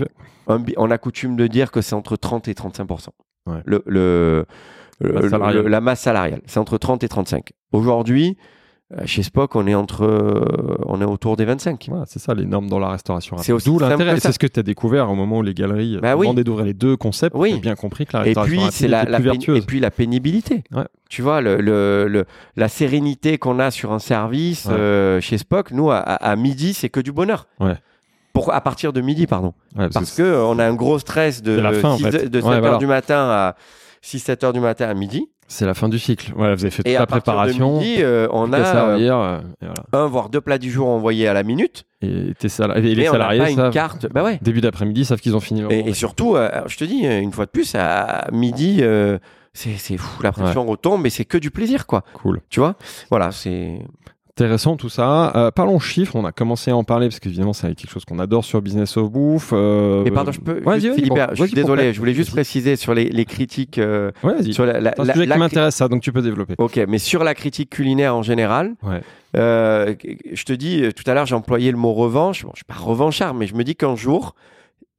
Un 0.48 0.60
bi- 0.60 0.74
on 0.78 0.90
a 0.92 0.98
coutume 0.98 1.36
de 1.36 1.48
dire 1.48 1.72
que 1.72 1.82
c'est 1.82 1.94
entre 1.96 2.16
30 2.16 2.48
et 2.48 2.56
35 2.56 2.88
Ouais. 3.46 3.62
le, 3.66 3.84
le, 3.86 4.46
Masse 5.02 5.30
salariale. 5.30 5.68
la 5.68 5.82
masse 5.82 6.02
salariale, 6.02 6.42
c'est 6.46 6.60
entre 6.60 6.78
30 6.78 7.04
et 7.04 7.08
35. 7.08 7.52
Aujourd'hui, 7.72 8.38
Chez 9.06 9.22
Spock, 9.22 9.56
on 9.56 9.68
est 9.68 9.76
entre, 9.76 10.04
euh, 10.04 10.78
on 10.88 11.00
est 11.00 11.06
autour 11.06 11.38
des 11.38 11.46
25. 11.46 11.86
Voilà, 11.90 12.06
c'est 12.08 12.18
ça 12.18 12.34
les 12.34 12.46
normes 12.48 12.68
dans 12.68 12.80
la 12.80 12.90
restauration. 12.90 13.38
C'est 13.38 13.52
aussi 13.52 13.66
D'où 13.70 13.78
l'intérêt. 13.78 14.20
C'est 14.20 14.32
ce 14.32 14.40
que 14.40 14.48
tu 14.48 14.60
as 14.60 14.64
découvert 14.64 15.12
au 15.12 15.16
moment 15.16 15.38
où 15.38 15.42
les 15.44 15.54
galeries 15.54 16.00
Bah 16.02 16.14
euh, 16.14 16.16
oui. 16.16 16.26
demandaient 16.26 16.44
d'ouvrir 16.44 16.66
les 16.66 16.74
deux 16.74 16.98
concepts. 16.98 17.36
Oui. 17.38 17.54
As 17.54 17.58
bien 17.58 17.76
compris 17.76 18.08
que 18.08 18.18
la 18.18 18.22
Et 18.24 18.30
restauration 18.30 18.52
puis, 18.56 18.60
rapide 18.62 18.74
c'est 18.76 18.88
la, 18.88 19.04
la 19.04 19.20
plus 19.20 19.56
et 19.58 19.62
puis 19.62 19.80
la 19.80 19.92
pénibilité. 19.92 20.64
Ouais. 20.72 20.86
Tu 21.08 21.22
vois, 21.22 21.40
le, 21.40 21.58
le- 21.58 22.08
le- 22.08 22.26
la 22.56 22.68
sérénité 22.68 23.38
qu'on 23.38 23.60
a 23.60 23.70
sur 23.70 23.92
un 23.92 24.00
service 24.00 24.66
Ouais. 24.66 24.74
euh, 24.74 25.22
chez 25.22 25.38
Spock, 25.38 25.70
nous, 25.72 25.92
à, 25.92 25.98
à- 25.98 26.36
midi, 26.36 26.74
c'est 26.74 26.90
que 26.90 27.00
du 27.00 27.12
bonheur. 27.12 27.46
Ouais. 27.60 27.76
Pour, 28.34 28.52
à 28.54 28.62
partir 28.62 28.92
de 28.92 29.02
midi, 29.02 29.28
pardon. 29.28 29.54
Ouais, 29.76 29.84
parce 29.86 29.94
Parce 29.94 30.12
que 30.14 30.24
que 30.24 30.28
euh, 30.28 30.44
on 30.46 30.58
a 30.58 30.66
un 30.66 30.74
gros 30.74 30.98
stress 30.98 31.44
de, 31.44 31.52
la 31.60 31.74
fin, 31.74 31.90
en 31.90 31.98
6 31.98 32.04
fait. 32.06 32.30
de 32.30 32.42
Ouais, 32.42 32.60
7h 32.60 32.80
du 32.80 32.88
matin 32.88 33.18
à 33.30 33.56
6-7 34.04 34.46
heures 34.46 34.54
du 34.54 34.60
matin 34.62 34.88
à 34.88 34.94
midi. 34.96 35.30
C'est 35.50 35.66
la 35.66 35.74
fin 35.74 35.90
du 35.90 35.98
cycle. 36.00 36.32
Voilà, 36.36 36.56
vous 36.56 36.64
avez 36.64 36.72
fait 36.72 36.84
toute 36.84 36.92
Et 36.92 36.94
la 36.94 37.02
à 37.02 37.06
préparation. 37.08 37.78
de 37.78 37.80
midi, 37.80 37.98
euh, 38.00 38.28
on 38.32 38.54
a 38.54 38.60
euh, 38.60 38.64
servir, 38.64 39.18
euh, 39.18 39.40
voilà. 39.60 39.84
un 39.92 40.06
voire 40.06 40.30
deux 40.30 40.42
plats 40.42 40.60
du 40.60 40.72
jour 40.72 40.88
envoyés 40.88 41.28
à 41.28 41.34
la 41.34 41.42
minute. 41.44 41.86
Et, 42.02 42.34
tes 42.38 42.48
et 42.48 42.82
les 42.82 42.96
mais 42.96 43.10
on 43.10 43.14
salariés 43.14 43.40
pas 43.40 43.50
une 43.50 43.72
carte. 43.72 44.08
Bah 44.14 44.24
ouais. 44.24 44.38
Début 44.44 44.62
d'après-midi, 44.62 45.04
savent 45.04 45.20
qu'ils 45.20 45.36
ont 45.36 45.40
fini 45.40 45.62
leur 45.62 45.72
Et, 45.72 45.80
et 45.80 45.94
surtout, 45.94 46.36
euh, 46.36 46.50
je 46.68 46.78
te 46.78 46.84
dis, 46.86 47.06
une 47.06 47.32
fois 47.32 47.46
de 47.46 47.52
plus, 47.52 47.76
à 47.76 48.28
midi, 48.32 48.82
c'est 49.54 49.76
c'est 49.78 49.98
fou, 49.98 50.22
la 50.22 50.32
pression 50.32 50.66
retombe 50.66 51.06
et 51.06 51.10
c'est 51.10 51.26
que 51.26 51.38
du 51.38 51.50
plaisir, 51.50 51.88
quoi. 51.88 52.04
Cool. 52.14 52.42
Tu 52.50 52.60
vois? 52.60 52.76
Voilà, 53.10 53.32
c'est. 53.32 53.80
Intéressant 54.40 54.78
tout 54.78 54.88
ça. 54.88 55.36
Euh, 55.36 55.52
parlons 55.52 55.80
chiffres. 55.80 56.16
On 56.16 56.24
a 56.24 56.32
commencé 56.32 56.72
à 56.72 56.76
en 56.78 56.86
parler 56.86 57.08
parce 57.10 57.20
qu'évidemment, 57.20 57.52
c'est 57.52 57.76
quelque 57.76 57.90
chose 57.92 58.06
qu'on 58.06 58.20
adore 58.20 58.46
sur 58.46 58.62
Business 58.62 58.96
of 58.96 59.12
Bouffe. 59.12 59.50
Euh, 59.52 60.04
Mais 60.06 60.12
pardon, 60.12 60.32
je 60.32 60.40
peux. 60.40 60.62
Juste, 60.80 60.96
Philippe, 60.96 61.14
je 61.34 61.44
suis 61.44 61.54
désolé, 61.54 61.92
je 61.94 62.00
voulais 62.00 62.14
juste 62.14 62.32
préciser 62.32 62.78
sur 62.78 62.94
les, 62.94 63.10
les 63.10 63.26
critiques. 63.26 63.78
euh, 63.80 64.12
Ouais, 64.24 64.42
sur 64.54 64.66
la, 64.66 64.80
la- 64.80 64.94
C'est 64.96 65.02
un 65.02 65.04
la- 65.06 65.14
sujet 65.14 65.26
la 65.26 65.36
qui 65.36 65.40
m'intéresse, 65.40 65.76
ça, 65.76 65.90
donc 65.90 66.02
tu 66.02 66.14
peux 66.14 66.22
développer. 66.22 66.56
Ok, 66.58 66.80
mais 66.88 67.00
sur 67.00 67.24
la 67.26 67.36
critique 67.36 67.70
culinaire 67.70 68.16
en 68.16 68.24
général, 68.24 68.76
Ouais. 68.82 69.02
euh, 69.36 69.94
je 70.32 70.44
te 70.46 70.54
dis, 70.54 70.84
euh, 70.84 70.92
tout 70.94 71.04
à 71.10 71.14
l'heure, 71.14 71.26
j'ai 71.26 71.36
employé 71.36 71.70
le 71.72 71.78
mot 71.78 71.94
revanche. 71.94 72.44
Bon, 72.44 72.52
je 72.54 72.60
suis 72.60 72.66
pas 72.66 72.76
revanchard, 72.76 73.34
mais 73.34 73.46
je 73.46 73.56
me 73.56 73.64
dis 73.66 73.76
qu'un 73.76 73.96
jour, 73.98 74.36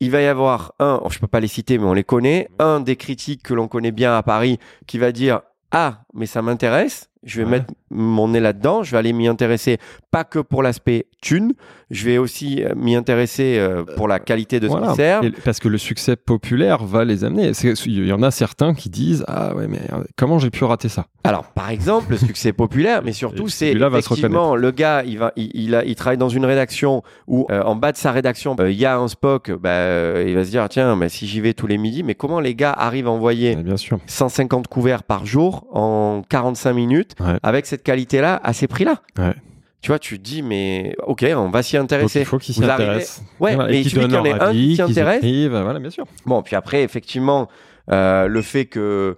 il 0.00 0.10
va 0.10 0.20
y 0.20 0.26
avoir 0.26 0.74
un, 0.80 1.00
je 1.10 1.18
peux 1.18 1.26
pas 1.26 1.40
les 1.40 1.48
citer, 1.48 1.78
mais 1.78 1.84
on 1.84 1.94
les 1.94 2.04
connaît, 2.04 2.48
un 2.58 2.80
des 2.80 2.96
critiques 2.96 3.42
que 3.42 3.54
l'on 3.54 3.68
connaît 3.68 3.92
bien 3.92 4.14
à 4.16 4.22
Paris 4.22 4.58
qui 4.86 4.98
va 4.98 5.12
dire 5.12 5.40
Ah, 5.72 6.02
mais 6.14 6.26
ça 6.26 6.42
m'intéresse, 6.42 7.09
je 7.24 7.38
vais 7.38 7.44
Ouais. 7.44 7.50
mettre 7.50 7.66
mon 7.90 8.28
nez 8.28 8.40
là-dedans, 8.40 8.82
je 8.82 8.92
vais 8.92 8.98
aller 8.98 9.12
m'y 9.12 9.26
intéresser, 9.28 9.78
pas 10.10 10.24
que 10.24 10.38
pour 10.38 10.62
l'aspect 10.62 11.06
thune, 11.20 11.52
je 11.90 12.04
vais 12.04 12.18
aussi 12.18 12.62
euh, 12.62 12.72
m'y 12.76 12.94
intéresser 12.94 13.56
euh, 13.58 13.84
pour 13.96 14.06
la 14.08 14.20
qualité 14.20 14.60
de 14.60 14.68
ce 14.68 14.74
qu'ils 14.76 14.94
servent. 14.94 15.30
Parce 15.44 15.58
que 15.58 15.68
le 15.68 15.76
succès 15.76 16.14
populaire 16.16 16.84
va 16.84 17.04
les 17.04 17.24
amener. 17.24 17.50
Il 17.86 18.06
y 18.06 18.12
en 18.12 18.22
a 18.22 18.30
certains 18.30 18.74
qui 18.74 18.88
disent 18.90 19.24
Ah 19.26 19.54
ouais, 19.56 19.66
mais 19.66 19.80
euh, 19.92 20.04
comment 20.16 20.38
j'ai 20.38 20.50
pu 20.50 20.62
rater 20.64 20.88
ça? 20.88 21.06
Alors, 21.24 21.44
par 21.52 21.68
exemple, 21.70 22.12
le 22.12 22.16
succès 22.16 22.52
populaire, 22.52 23.02
mais 23.04 23.12
surtout, 23.12 23.48
c'est 23.48 23.72
effectivement 23.72 24.54
le 24.56 24.70
gars, 24.70 25.02
il 25.04 25.18
va, 25.18 25.32
il, 25.36 25.50
il 25.54 25.74
a, 25.74 25.84
il 25.84 25.94
travaille 25.96 26.16
dans 26.16 26.28
une 26.28 26.46
rédaction 26.46 27.02
où, 27.26 27.46
euh, 27.50 27.62
en 27.62 27.74
bas 27.76 27.92
de 27.92 27.96
sa 27.98 28.12
rédaction, 28.12 28.56
euh, 28.60 28.70
il 28.70 28.78
y 28.78 28.86
a 28.86 28.96
un 28.96 29.08
Spock. 29.08 29.50
Bah, 29.50 30.22
il 30.22 30.34
va 30.36 30.44
se 30.44 30.50
dire, 30.50 30.66
tiens, 30.68 30.94
mais 30.96 31.08
si 31.08 31.26
j'y 31.26 31.40
vais 31.40 31.52
tous 31.54 31.66
les 31.66 31.76
midis, 31.76 32.02
mais 32.04 32.14
comment 32.14 32.40
les 32.40 32.54
gars 32.54 32.72
arrivent 32.72 33.08
à 33.08 33.10
envoyer 33.10 33.56
Ouais, 33.56 33.62
Bien 33.62 33.76
sûr. 33.76 33.98
150 34.06 34.68
couverts 34.68 35.02
par 35.02 35.26
jour 35.26 35.66
en 35.72 36.22
45 36.28 36.72
minutes 36.72 37.09
Ouais. 37.18 37.38
avec 37.42 37.66
cette 37.66 37.82
qualité-là 37.82 38.40
à 38.44 38.52
ces 38.52 38.66
prix-là 38.68 39.02
Ouais. 39.18 39.34
Tu 39.82 39.88
vois, 39.88 39.98
tu 39.98 40.18
te 40.18 40.22
dis, 40.22 40.42
mais 40.42 40.94
ok, 41.06 41.24
on 41.34 41.48
va 41.48 41.62
s'y 41.62 41.76
Donc, 41.76 41.84
intéresser. 41.84 42.20
il 42.20 42.26
faut 42.26 42.38
qu'ils 42.38 42.54
s'y 42.54 42.62
arrivez- 42.64 42.84
intéressent. 42.90 43.24
Ouais, 43.40 43.54
Et 43.54 43.56
mais 43.56 43.80
il 43.80 43.84
suffit 43.84 44.00
qu'il 44.04 44.12
y 44.12 44.16
en 44.18 44.24
ait 44.26 44.32
un 44.40 44.52
qui 44.52 44.74
s'y 44.76 44.82
intéresse. 44.82 45.24
Voilà, 45.48 45.78
bien 45.78 45.88
sûr. 45.90 46.04
Bon, 46.26 46.42
puis 46.42 46.54
après, 46.54 46.82
effectivement, 46.82 47.48
euh, 47.90 48.26
le 48.28 48.42
fait 48.42 48.66
que, 48.66 49.16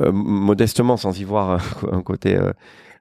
euh, 0.00 0.12
modestement, 0.12 0.96
sans 0.96 1.18
y 1.18 1.24
voir 1.24 1.50
un, 1.50 1.58
un 1.98 2.02
côté 2.02 2.38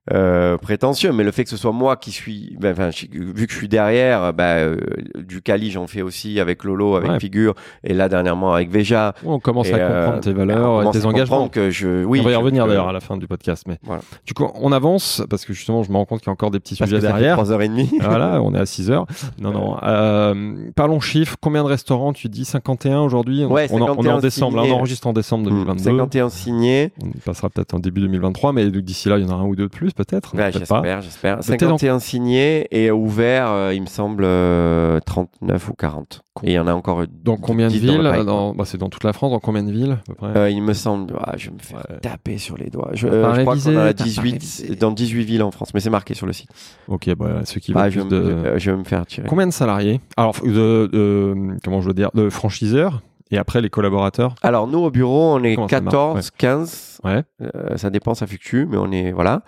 euh, 0.10 0.32
euh, 0.32 0.58
prétentieux, 0.58 1.12
mais 1.12 1.24
le 1.24 1.32
fait 1.32 1.44
que 1.44 1.50
ce 1.50 1.58
soit 1.58 1.72
moi 1.72 1.96
qui 1.96 2.12
suis, 2.12 2.58
ben, 2.60 2.72
enfin, 2.72 2.90
je- 2.90 3.06
vu 3.12 3.46
que 3.46 3.54
je 3.54 3.58
suis 3.58 3.68
derrière, 3.68 4.34
bah, 4.34 4.56
euh, 4.56 4.78
du 5.16 5.42
Cali, 5.42 5.70
j'en 5.72 5.86
fais 5.88 6.02
aussi 6.02 6.40
avec 6.40 6.64
Lolo, 6.64 6.96
avec 6.96 7.12
Ouais. 7.12 7.20
Figure, 7.20 7.54
et 7.84 7.94
là 7.94 8.10
dernièrement 8.10 8.54
avec 8.54 8.70
Veja. 8.72 9.14
On 9.26 9.40
commence 9.40 9.68
Et, 9.68 9.74
à 9.74 9.78
euh, 9.78 10.06
comprendre 10.06 10.24
tes 10.24 10.30
on 10.32 10.34
valeurs, 10.34 10.84
et 10.84 10.92
tes 10.92 11.06
engagements. 11.06 11.48
que 11.50 11.70
je, 11.70 12.04
oui, 12.04 12.20
on 12.20 12.24
va 12.24 12.32
y 12.32 12.36
revenir 12.36 12.66
d'ailleurs 12.68 12.88
à 12.88 12.94
la 12.94 13.00
fin 13.00 13.18
du 13.18 13.28
podcast. 13.28 13.66
Mais 13.68 13.78
Voilà. 13.84 14.02
du 14.26 14.34
coup, 14.34 14.48
on 14.56 14.72
avance 14.72 15.22
parce 15.30 15.46
que 15.46 15.54
justement, 15.54 15.84
je 15.84 15.92
me 15.92 15.98
rends 15.98 16.06
compte 16.06 16.20
qu'il 16.22 16.28
y 16.28 16.32
a 16.32 16.34
encore 16.34 16.52
des 16.52 16.60
petits 16.60 16.76
Parce 16.76 16.90
sujets 16.90 17.02
que 17.02 17.08
ça 17.08 17.14
derrière. 17.14 17.38
3h30. 17.38 17.90
voilà, 18.02 18.42
on 18.42 18.54
est 18.56 18.60
à 18.60 18.66
6 18.66 18.90
heures. 18.92 19.06
Non, 19.40 19.52
non. 19.52 19.78
Euh, 19.84 20.56
parlons 20.76 21.00
chiffres. 21.00 21.36
Combien 21.42 21.64
de 21.64 21.68
restaurants 21.70 22.14
Tu 22.14 22.28
dis? 22.30 22.46
51 22.46 23.02
aujourd'hui? 23.02 23.46
On, 23.46 23.52
Ouais, 23.52 23.68
on, 23.72 23.80
est 23.80 23.82
en 23.84 23.88
51 23.96 24.20
décembre. 24.20 24.58
Là, 24.58 24.64
on 24.64 24.72
enregistre 24.74 25.08
en 25.08 25.14
décembre 25.14 25.44
2022. 25.50 25.84
51 25.84 26.30
signés. 26.30 26.92
On 27.04 27.10
passera 27.26 27.50
peut-être 27.50 27.74
en 27.74 27.80
début 27.80 28.02
2023, 28.02 28.54
mais 28.54 28.70
d'ici 28.72 29.10
là, 29.10 29.18
il 29.18 29.26
y 29.26 29.30
en 29.30 29.34
aura 29.34 29.44
un 29.44 29.48
ou 29.48 29.56
deux 29.56 29.64
de 29.66 29.68
plus, 29.70 29.91
peut-être. 29.94 30.36
Pas. 30.36 30.52
j'espère, 30.52 31.02
j'espère. 31.02 31.38
Mais 31.50 31.58
t'es 31.58 31.66
dans- 31.66 31.78
51 31.78 32.00
signés 32.00 32.68
et 32.72 32.92
ouvert, 32.92 33.50
euh, 33.52 33.74
il 33.74 33.82
me 33.82 33.88
semble, 33.88 34.24
euh, 34.26 35.00
39 35.06 35.70
ou 35.70 35.74
40. 35.74 36.22
Cool. 36.34 36.48
Et 36.50 36.54
il 36.54 36.56
y 36.56 36.60
en 36.60 36.68
a 36.68 36.74
encore 36.74 37.04
Dans 37.24 37.36
combien 37.36 37.68
de 37.68 37.74
10 37.74 37.86
dans 37.86 37.98
le 38.02 38.12
villes 38.12 38.26
dans, 38.26 38.54
bah, 38.56 38.64
C'est 38.66 38.78
dans 38.78 38.90
toute 38.90 39.04
la 39.04 39.12
France. 39.14 39.32
Dans 39.32 39.40
combien 39.40 39.64
de 39.64 39.72
villes 39.72 39.92
à 39.92 40.04
peu 40.08 40.14
près? 40.14 40.38
Euh, 40.38 40.50
il 40.50 40.62
me 40.64 40.74
semble, 40.74 41.14
ah, 41.20 41.34
je 41.38 41.50
vais 41.50 41.56
me 41.56 41.60
faire 41.60 41.86
Ouais. 41.90 41.98
taper 42.00 42.38
sur 42.38 42.58
les 42.58 42.70
doigts. 42.70 42.90
Je, 42.94 43.08
euh, 43.08 43.22
crois 43.42 43.56
qu'on 43.56 43.76
en 43.76 43.78
a 43.78 43.94
t'as 43.94 44.04
pas 44.04 44.04
18, 44.04 44.32
révisé. 44.34 44.76
dans 44.76 44.92
18 44.92 45.24
villes 45.26 45.44
en 45.44 45.52
France, 45.52 45.74
mais 45.74 45.80
c'est 45.82 45.90
marqué 45.90 46.14
sur 46.14 46.26
le 46.26 46.34
site. 46.34 46.50
Ok, 46.88 47.14
bah, 47.16 47.42
ceux 47.44 47.60
qui 47.60 47.74
Ah, 47.76 47.84
veulent 47.84 47.92
je, 47.92 48.00
vais 48.00 48.06
me- 48.06 48.10
de... 48.12 48.16
euh, 48.16 48.60
je 48.60 48.72
vais 48.72 48.78
me 48.78 48.84
faire 48.86 49.06
tirer. 49.06 49.28
Combien 49.28 49.46
de 49.48 49.52
salariés? 49.52 50.00
Alors, 50.16 50.34
de, 50.44 50.90
de- 50.92 51.36
comment 51.64 51.82
je 51.82 51.88
veux 51.88 51.94
dire, 51.94 52.12
de 52.14 52.30
franchiseurs 52.30 53.02
et 53.32 53.38
après 53.38 53.62
les 53.62 53.70
collaborateurs. 53.70 54.36
Alors, 54.44 54.68
nous, 54.68 54.80
au 54.80 54.92
bureau, 54.92 55.34
on 55.36 55.44
est 55.44 55.56
Comment 55.56 55.68
ça 55.68 55.82
marche 55.82 55.94
14, 55.96 56.32
15. 56.38 57.00
Ouais. 57.04 57.24
Euh, 57.42 57.78
ça 57.78 57.90
dépend, 57.90 58.14
ça 58.14 58.28
fluctue, 58.28 58.66
mais 58.70 58.78
on 58.78 58.92
est, 58.92 59.12
voilà. 59.12 59.42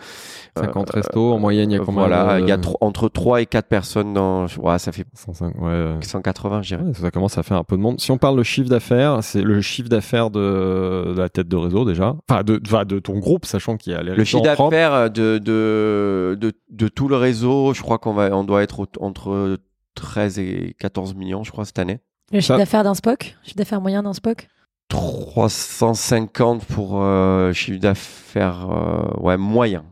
50 0.57 0.89
restos 0.89 1.34
en 1.34 1.39
moyenne. 1.39 1.69
Il 1.72 1.73
y 1.73 1.77
a 1.77 1.80
combien 1.84 2.07
Voilà, 2.07 2.35
de- 2.39 2.45
il 2.45 2.47
y 2.49 2.51
a 2.51 2.57
entre 2.81 3.10
3 3.10 3.41
et 3.41 3.45
4 3.45 3.68
personnes 3.68 4.14
dans. 4.14 4.45
Ouais, 4.57 4.80
ça 4.80 4.91
fait 4.91 5.05
105, 5.14 5.55
ouais. 5.61 5.69
euh, 5.69 6.01
180, 6.01 6.61
je 6.61 6.76
dirais. 6.76 6.84
Ouais, 6.84 6.93
ça 6.93 7.11
commence 7.11 7.38
à 7.38 7.43
faire 7.43 7.57
un 7.57 7.64
peu 7.64 7.76
de 7.76 7.81
monde. 7.81 7.99
Si 7.99 8.11
on 8.11 8.18
parle 8.18 8.38
de 8.38 8.43
chiffre 8.43 8.69
d'affaires, 8.69 9.19
c'est 9.23 9.41
le 9.41 9.61
chiffre 9.61 9.89
d'affaires 9.89 10.30
de, 10.30 11.14
de 11.14 11.19
la 11.19 11.30
tête 11.30 11.47
de 11.47 11.55
réseau 11.55 11.85
déjà. 11.85 12.15
Enfin, 12.30 12.43
de, 12.43 12.61
enfin, 12.65 12.85
de 12.85 12.99
ton 12.99 13.19
groupe, 13.19 13.45
sachant 13.45 13.77
qu'il 13.77 13.93
y 13.93 13.95
a 13.95 14.01
les 14.03 14.15
Le 14.15 14.23
chiffre 14.23 14.43
d'affaires 14.43 15.10
de, 15.11 15.38
de, 15.39 16.38
de, 16.69 16.88
tout 16.88 17.07
le 17.07 17.15
réseau, 17.18 17.73
je 17.73 17.81
crois 17.81 17.97
qu'on 17.97 18.14
va, 18.14 18.35
on 18.35 18.43
doit 18.43 18.64
être 18.64 18.88
entre 18.99 19.57
13 19.95 20.39
et 20.39 20.76
14 20.80 21.15
millions, 21.15 21.43
je 21.43 21.51
crois, 21.51 21.65
cette 21.65 21.80
année. 21.80 21.99
Le 22.31 22.39
chiffre 22.39 22.57
d'affaires 22.57 22.83
d'un 22.83 22.93
Spock 22.95 23.35
Chiffre 23.43 23.57
d'affaires 23.57 23.81
moyen 23.81 24.01
d'un 24.03 24.13
Spock 24.13 24.47
350 24.89 26.65
pour 26.65 27.01
euh, 27.01 27.51
chiffre 27.53 27.79
d'affaires 27.79 28.67
euh, 28.69 29.19
ouais, 29.21 29.37
moyen. 29.37 29.83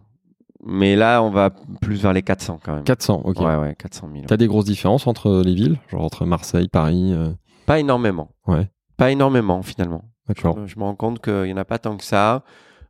Mais 0.64 0.96
là, 0.96 1.24
on 1.24 1.32
va 1.32 1.50
plus 1.82 2.02
vers 2.02 2.14
les 2.14 2.22
400 2.22 2.60
quand 2.64 2.76
même. 2.76 2.84
400, 2.84 3.22
ok. 3.26 3.40
Ouais, 3.40 3.56
ouais, 3.56 3.76
400 3.80 4.10
000. 4.14 4.26
T'as 4.28 4.38
des 4.38 4.46
grosses 4.48 4.66
différences 4.66 5.08
entre 5.08 5.42
les 5.44 5.56
villes, 5.56 5.80
genre 5.90 6.04
entre 6.04 6.26
Marseille, 6.26 6.68
Paris. 6.68 7.14
euh, 7.14 7.30
Pas 7.66 7.80
énormément. 7.80 8.30
Ouais. 8.48 8.70
Pas 8.98 9.10
énormément, 9.12 9.64
finalement. 9.64 10.04
D'accord. 10.28 10.58
Je 10.68 10.78
me 10.78 10.84
rends 10.84 10.96
compte 10.96 11.20
qu'il 11.20 11.44
n'y 11.44 11.54
en 11.54 11.58
a 11.58 11.66
pas 11.66 11.80
tant 11.80 11.98
que 11.98 12.04
ça. 12.04 12.44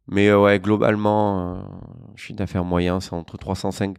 Mais 0.07 0.27
euh, 0.27 0.41
ouais, 0.41 0.59
globalement, 0.59 1.39
euh, 1.55 1.61
chiffre 2.18 2.38
d'affaires 2.38 2.65
moyen, 2.65 2.99
c'est 2.99 3.13
entre 3.13 3.38
305. 3.38 3.95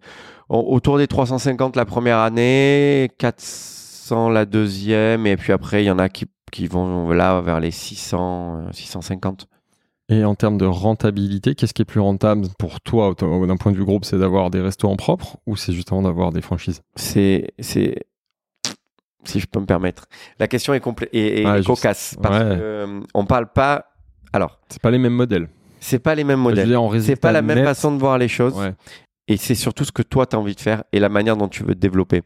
au- 0.50 0.58
Autour 0.74 0.98
des 0.98 1.06
350 1.06 1.76
la 1.76 1.86
première 1.86 2.18
année, 2.18 3.10
400 3.18 3.88
la 4.30 4.44
deuxième, 4.44 5.26
et 5.26 5.36
puis 5.36 5.52
après, 5.52 5.82
il 5.82 5.86
y 5.86 5.90
en 5.90 5.98
a 5.98 6.08
qui, 6.08 6.26
qui 6.50 6.66
vont 6.66 7.10
là 7.10 7.40
vers 7.40 7.60
les 7.60 7.70
600, 7.70 8.56
euh, 8.68 8.72
650. 8.72 9.46
Et 10.08 10.24
en 10.24 10.34
termes 10.34 10.58
de 10.58 10.66
rentabilité, 10.66 11.54
qu'est-ce 11.54 11.72
qui 11.72 11.82
est 11.82 11.86
plus 11.86 12.00
rentable 12.00 12.46
pour 12.58 12.80
toi, 12.80 13.14
d'un 13.18 13.56
point 13.56 13.72
de 13.72 13.76
vue 13.76 13.84
groupe, 13.84 14.04
c'est 14.04 14.18
d'avoir 14.18 14.50
des 14.50 14.60
restaurants 14.60 14.96
propres 14.96 15.38
ou 15.46 15.56
c'est 15.56 15.72
justement 15.72 16.02
d'avoir 16.02 16.32
des 16.32 16.42
franchises? 16.42 16.82
C'est, 16.96 17.52
c'est, 17.58 17.94
si 19.24 19.40
je 19.40 19.46
peux 19.46 19.60
me 19.60 19.64
permettre. 19.66 20.06
La 20.38 20.48
question 20.48 20.74
est, 20.74 20.84
complè- 20.84 21.08
et, 21.12 21.42
et 21.42 21.62
cocasse 21.64 22.16
parce 22.20 22.34
Ouais. 22.36 22.56
que 22.56 22.60
euh, 22.60 23.00
on 23.14 23.24
parle 23.24 23.50
pas. 23.52 23.86
Alors, 24.34 24.58
C'est 24.68 24.82
pas 24.82 24.90
les 24.90 24.98
mêmes 24.98 25.14
modèles. 25.14 25.48
c'est 25.80 25.98
pas 26.00 26.14
les 26.14 26.24
mêmes 26.24 26.40
modèles. 26.40 26.76
C'est 27.00 27.16
pas 27.16 27.32
la 27.32 27.40
même 27.42 27.58
net- 27.58 27.64
façon 27.66 27.92
de 27.94 27.98
voir 27.98 28.18
les 28.18 28.28
choses. 28.28 28.54
Ouais. 28.58 28.74
Et 29.28 29.36
c'est 29.36 29.54
surtout 29.54 29.84
ce 29.84 29.92
que 29.92 30.02
toi, 30.02 30.26
tu 30.26 30.36
as 30.36 30.38
envie 30.38 30.54
de 30.54 30.60
faire 30.60 30.82
et 30.92 30.98
la 30.98 31.08
manière 31.08 31.36
dont 31.36 31.48
tu 31.48 31.62
veux 31.62 31.74
te 31.74 31.80
développer. 31.80 32.22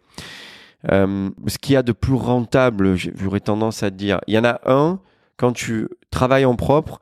Euh, 0.92 1.30
ce 1.46 1.58
qu'il 1.58 1.74
y 1.74 1.76
a 1.76 1.82
de 1.82 1.92
plus 1.92 2.14
rentable, 2.14 2.94
j'aurais 2.96 3.40
tendance 3.40 3.82
à 3.82 3.90
te 3.90 3.96
dire, 3.96 4.20
il 4.26 4.34
y 4.34 4.38
en 4.38 4.44
a 4.44 4.60
un, 4.66 5.00
quand 5.36 5.52
tu 5.52 5.88
travailles 6.10 6.44
en 6.44 6.56
propre, 6.56 7.00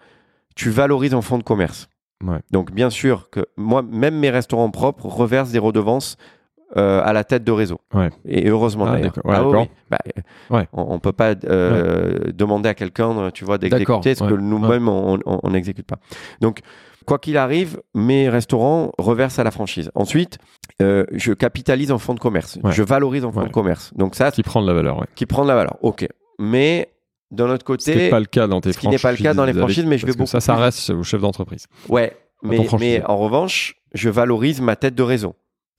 tu 0.54 0.70
valorises 0.70 1.14
en 1.14 1.22
fonds 1.22 1.38
de 1.38 1.42
commerce. 1.42 1.88
Ouais. 2.24 2.38
Donc, 2.50 2.72
bien 2.72 2.90
sûr 2.90 3.28
que 3.30 3.44
moi, 3.56 3.82
même 3.82 4.18
mes 4.18 4.30
restaurants 4.30 4.70
propres 4.70 5.06
reversent 5.06 5.50
des 5.52 5.58
redevances 5.58 6.16
euh, 6.76 7.02
à 7.04 7.12
la 7.12 7.22
tête 7.22 7.44
de 7.44 7.52
réseau. 7.52 7.80
Ouais. 7.92 8.10
Et 8.24 8.48
heureusement 8.48 8.86
Ah, 8.88 8.92
d'ailleurs. 8.92 9.12
Ouais, 9.24 9.38
oui. 9.60 9.68
Bah, 9.90 9.98
euh, 10.16 10.20
Ouais. 10.56 10.68
On, 10.72 10.94
on 10.94 10.98
peut 10.98 11.12
pas 11.12 11.34
euh, 11.44 12.18
demander 12.32 12.68
à 12.68 12.74
quelqu'un, 12.74 13.30
tu 13.32 13.44
vois, 13.44 13.58
d'exécuter 13.58 14.14
ce 14.14 14.24
que 14.24 14.34
nous-mêmes 14.34 14.88
on 14.88 15.50
n'exécute 15.50 15.86
pas. 15.86 15.98
Donc, 16.40 16.60
quoi 17.06 17.18
qu'il 17.18 17.36
arrive, 17.36 17.80
mes 17.94 18.28
restaurants 18.28 18.90
reversent 18.98 19.38
à 19.38 19.44
la 19.44 19.50
franchise. 19.50 19.90
Ensuite, 19.94 20.38
euh, 20.82 21.04
je 21.12 21.32
capitalise 21.32 21.92
en 21.92 21.98
fonds 21.98 22.14
de 22.14 22.20
commerce. 22.20 22.58
Ouais. 22.62 22.72
Je 22.72 22.82
valorise 22.82 23.24
en 23.24 23.32
fonds 23.32 23.40
Ouais. 23.40 23.46
de 23.48 23.52
commerce. 23.52 23.92
Donc 23.94 24.14
ça, 24.14 24.30
Qui 24.30 24.42
prend 24.42 24.60
de 24.62 24.66
la 24.66 24.74
valeur, 24.74 24.98
ouais. 24.98 25.06
qui 25.14 25.26
prend 25.26 25.42
de 25.42 25.48
la 25.48 25.54
valeur. 25.54 25.76
Ok. 25.82 26.06
Mais 26.38 26.88
d'un 27.30 27.48
autre 27.50 27.64
Ce 27.78 27.84
qui 27.84 27.90
n'est 27.90 27.96
côté, 27.96 28.10
pas 28.10 28.20
le 28.20 28.26
cas 28.26 28.46
dans 28.46 28.60
tes 28.60 28.72
ce 28.72 28.78
qui 28.78 28.88
n'est 28.88 28.98
pas 28.98 29.12
le 29.12 29.18
cas 29.18 29.34
dans 29.34 29.44
les 29.44 29.52
franchises, 29.52 29.86
mais 29.86 29.98
je 29.98 30.06
vais 30.06 30.12
Ça, 30.12 30.18
beaucoup 30.18 30.40
ça 30.40 30.54
plus- 30.54 30.62
reste 30.62 30.90
au 30.90 31.02
chef 31.02 31.20
d'entreprise. 31.20 31.66
ouais. 31.88 32.16
Mais, 32.42 32.58
mais 32.78 33.02
en 33.06 33.16
revanche, 33.16 33.76
je 33.94 34.10
valorise 34.10 34.60
ma 34.60 34.76
tête 34.76 34.94
de 34.94 35.02
réseau. 35.02 35.34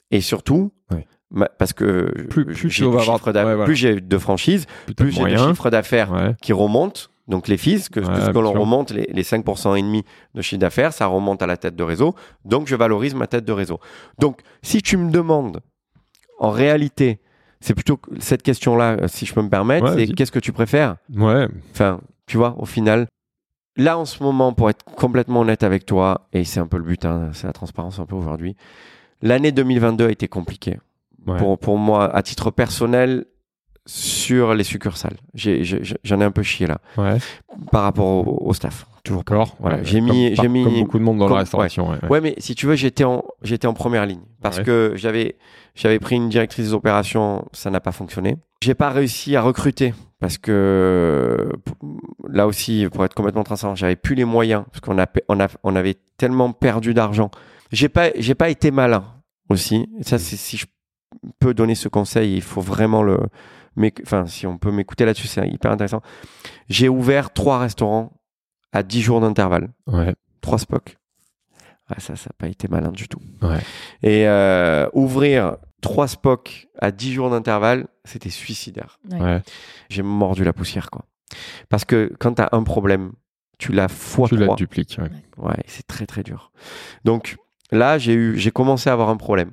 Et 0.09 0.19
surtout, 0.19 0.71
Ouais. 0.91 1.05
ma- 1.29 1.47
parce 1.47 1.73
que 1.73 2.09
Plus- 2.29 2.45
plus 2.45 2.69
j'ai 2.71 2.85
avoir- 2.85 3.03
ouais, 3.23 3.31
voilà. 3.43 3.65
plus 3.65 3.75
de 4.01 4.17
franchise, 4.17 4.65
Plus 4.97 5.11
j'ai 5.11 5.23
de 5.23 5.37
chiffre 5.37 5.69
d'affaires 5.69 6.33
qui 6.41 6.53
remonte, 6.53 7.11
donc 7.27 7.47
les 7.47 7.57
fees, 7.57 7.89
que, 7.91 8.03
ce 8.03 8.31
que 8.31 8.39
l'on 8.39 8.53
remonte, 8.53 8.91
les, 8.91 9.07
les 9.11 9.23
5% 9.23 9.77
et 9.77 9.81
demi 9.81 10.03
de 10.35 10.41
chiffre 10.41 10.59
d'affaires, 10.59 10.93
ça 10.93 11.07
remonte 11.07 11.41
à 11.41 11.47
la 11.47 11.57
tête 11.57 11.75
de 11.75 11.83
réseau, 11.83 12.13
donc 12.43 12.67
je 12.67 12.75
valorise 12.75 13.15
ma 13.15 13.27
tête 13.27 13.45
de 13.45 13.51
réseau. 13.51 13.79
Donc, 14.19 14.41
si 14.61 14.81
tu 14.81 14.97
me 14.97 15.09
demandes, 15.11 15.61
en 16.39 16.51
réalité, 16.51 17.19
c'est 17.61 17.73
plutôt 17.73 17.99
cette 18.19 18.43
question-là, 18.43 19.07
si 19.07 19.25
je 19.25 19.33
peux 19.33 19.41
me 19.41 19.49
permettre, 19.49 19.95
Ouais, 19.95 20.05
c'est 20.05 20.13
qu'est-ce 20.13 20.31
que 20.31 20.39
tu 20.39 20.51
préfères? 20.51 20.97
Ouais. 21.15 21.47
Enfin, 21.71 22.01
tu 22.27 22.37
vois, 22.37 22.55
au 22.59 22.65
final, 22.65 23.07
là 23.77 23.97
en 23.97 24.05
ce 24.05 24.21
moment, 24.21 24.53
pour 24.53 24.69
être 24.69 24.83
complètement 24.83 25.39
honnête 25.41 25.63
avec 25.63 25.85
toi, 25.85 26.27
et 26.33 26.43
c'est 26.43 26.59
un 26.59 26.67
peu 26.67 26.77
le 26.77 26.83
but, 26.83 27.05
hein, 27.05 27.29
c'est 27.33 27.47
la 27.47 27.53
transparence 27.53 27.97
un 27.99 28.05
peu 28.05 28.15
aujourd'hui, 28.15 28.55
l'année 29.21 29.51
2022 29.51 30.07
a 30.07 30.11
été 30.11 30.27
compliquée 30.27 30.79
Ouais. 31.25 31.39
pour, 31.39 31.57
pour 31.57 31.79
moi, 31.79 32.13
à 32.15 32.21
titre 32.21 32.51
personnel, 32.51 33.25
sur 33.85 34.53
les 34.55 34.63
succursales. 34.63 35.17
J'en 35.35 36.21
ai, 36.21 36.23
un 36.23 36.31
peu 36.31 36.43
chié 36.43 36.65
là, 36.67 36.79
Ouais. 36.97 37.17
par 37.71 37.83
rapport 37.83 38.05
au, 38.07 38.47
au 38.49 38.53
staff. 38.53 38.85
Toujours. 39.03 39.21
D'accord. 39.23 39.55
Voilà, 39.59 39.77
Ouais. 39.77 39.81
j'ai 39.85 40.01
mis- 40.01 40.35
j'ai 40.35 40.47
mis- 40.47 40.63
Comme 40.63 40.73
beaucoup 40.79 40.97
de 40.97 41.03
monde 41.03 41.19
dans 41.19 41.25
comme- 41.27 41.35
la 41.35 41.41
restauration. 41.41 41.89
ouais, 41.91 41.97
ouais. 42.09 42.21
Mais 42.21 42.33
si 42.39 42.55
tu 42.55 42.65
veux, 42.65 42.75
j'étais 42.75 43.03
en, 43.03 43.23
j'étais 43.43 43.67
en 43.67 43.73
première 43.75 44.07
ligne 44.07 44.21
parce 44.41 44.59
que 44.61 44.93
j'avais, 44.95 45.35
j'avais 45.75 45.99
pris 45.99 46.15
une 46.15 46.29
directrice 46.29 46.65
des 46.65 46.73
opérations, 46.73 47.45
ça 47.53 47.69
n'a 47.69 47.79
pas 47.79 47.91
fonctionné. 47.91 48.37
J'ai 48.63 48.73
pas 48.73 48.89
réussi 48.89 49.35
à 49.35 49.41
recruter 49.43 49.93
parce 50.19 50.39
que 50.39 51.49
là 52.27 52.47
aussi, 52.47 52.87
pour 52.91 53.05
être 53.05 53.13
complètement 53.13 53.43
transparent, 53.43 53.75
j'avais 53.75 53.95
plus 53.95 54.15
les 54.15 54.25
moyens 54.25 54.63
parce 54.71 54.79
qu'on 54.81 54.97
a, 54.97 55.05
on 55.29 55.39
a, 55.39 55.47
on 55.63 55.75
avait 55.75 55.95
tellement 56.17 56.51
perdu 56.51 56.95
d'argent. 56.95 57.29
J'ai 57.71 57.89
pas, 57.89 58.09
j'ai 58.17 58.33
pas 58.35 58.49
été 58.49 58.71
malin 58.71 59.03
aussi. 59.49 59.87
Ça, 60.01 60.17
c'est 60.17 60.35
si 60.37 60.57
je 60.57 60.65
peux 61.39 61.53
donner 61.53 61.75
ce 61.75 61.87
conseil, 61.89 62.35
il 62.35 62.41
faut 62.41 62.61
vraiment 62.61 63.03
le, 63.03 63.19
mais 63.75 63.93
enfin, 64.03 64.25
si 64.25 64.45
on 64.47 64.57
peut 64.57 64.71
m'écouter 64.71 65.05
là-dessus, 65.05 65.27
c'est 65.27 65.47
hyper 65.47 65.71
intéressant. 65.71 66.01
J'ai 66.69 66.89
ouvert 66.89 67.33
trois 67.33 67.59
restaurants 67.59 68.13
à 68.71 68.83
10 68.83 69.01
jours 69.01 69.21
d'intervalle 69.21 69.69
Ouais. 69.87 70.13
trois 70.41 70.57
Spock. 70.59 70.97
Ah, 71.87 71.99
ça, 71.99 72.15
ça 72.15 72.29
n'a 72.29 72.35
pas 72.37 72.47
été 72.47 72.67
malin 72.67 72.91
du 72.91 73.07
tout. 73.07 73.19
Ouais. 73.41 73.59
Et 74.01 74.27
euh, 74.27 74.87
ouvrir 74.93 75.57
trois 75.81 76.07
Spock 76.07 76.67
à 76.79 76.91
10 76.91 77.13
jours 77.13 77.29
d'intervalle, 77.29 77.87
c'était 78.05 78.29
suicidaire. 78.31 78.99
Ouais. 79.11 79.41
J'ai 79.89 80.01
mordu 80.01 80.43
la 80.43 80.53
poussière, 80.53 80.89
quoi. 80.89 81.05
Parce 81.69 81.85
que 81.85 82.11
quand 82.19 82.33
tu 82.35 82.41
as 82.41 82.49
un 82.53 82.63
problème, 82.63 83.11
tu 83.59 83.71
l'as 83.71 83.87
fois 83.87 84.27
Tu 84.27 84.35
la 84.37 84.53
dupliques. 84.55 84.97
ouais. 84.99 85.09
Ouais, 85.37 85.63
c'est 85.67 85.85
très 85.85 86.05
très 86.05 86.23
dur. 86.23 86.51
Donc 87.03 87.37
là, 87.71 87.97
j'ai 87.97 88.13
eu, 88.13 88.37
j'ai 88.37 88.51
commencé 88.51 88.89
à 88.89 88.93
avoir 88.93 89.09
un 89.09 89.17
problème. 89.17 89.51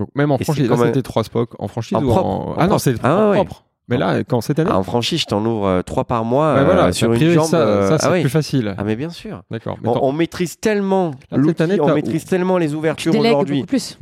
Donc 0.00 0.08
même 0.16 0.32
en 0.32 0.38
Et 0.38 0.44
franchise, 0.44 0.64
c'est 0.64 0.68
là 0.70 0.74
comme 0.76 0.84
un- 0.84 0.88
c'était 0.88 1.02
trois 1.02 1.22
Spock 1.22 1.50
en 1.60 1.68
franchise 1.68 1.96
En 1.96 2.02
ou 2.02 2.08
propre, 2.08 2.26
en... 2.26 2.48
en 2.50 2.54
Ah 2.56 2.62
non, 2.62 2.68
propre. 2.70 2.80
c'est 2.80 2.94
Ah 3.04 3.28
ouais. 3.30 3.36
propre. 3.36 3.64
Mais 3.88 3.96
là, 3.98 4.22
quand 4.24 4.40
cette 4.40 4.58
année 4.60 4.70
Ah, 4.72 4.78
en 4.78 4.82
franchise, 4.84 5.20
je 5.20 5.26
t'en 5.26 5.44
ouvre 5.44 5.66
euh, 5.66 5.82
trois 5.82 6.04
par 6.04 6.24
mois 6.24 6.46
euh, 6.46 6.64
voilà, 6.64 6.92
sur 6.92 7.08
une 7.12 7.16
priori, 7.16 7.34
jambe. 7.34 7.46
ça, 7.46 7.56
euh, 7.60 7.88
ça 7.88 7.98
c'est 7.98 8.06
ah, 8.18 8.20
plus 8.20 8.28
facile. 8.30 8.74
ah 8.78 8.84
mais 8.84 8.94
bien 8.96 9.10
sûr. 9.10 9.42
D'accord. 9.50 9.78
Mais 9.82 9.88
On, 9.88 10.12
maîtrise 10.12 10.58
tellement 10.60 11.10
cette 11.28 11.38
l'outil, 11.38 11.62
année, 11.62 11.80
on 11.80 11.86
t'as- 11.86 11.94
maîtrise 11.94 12.24
tellement 12.24 12.56
les 12.58 12.68
Tu 12.68 12.74
ouvertures 12.74 13.12
délègues 13.12 13.32
aujourd'hui. 13.32 13.56
beaucoup 13.56 13.66
plus. 13.66 13.98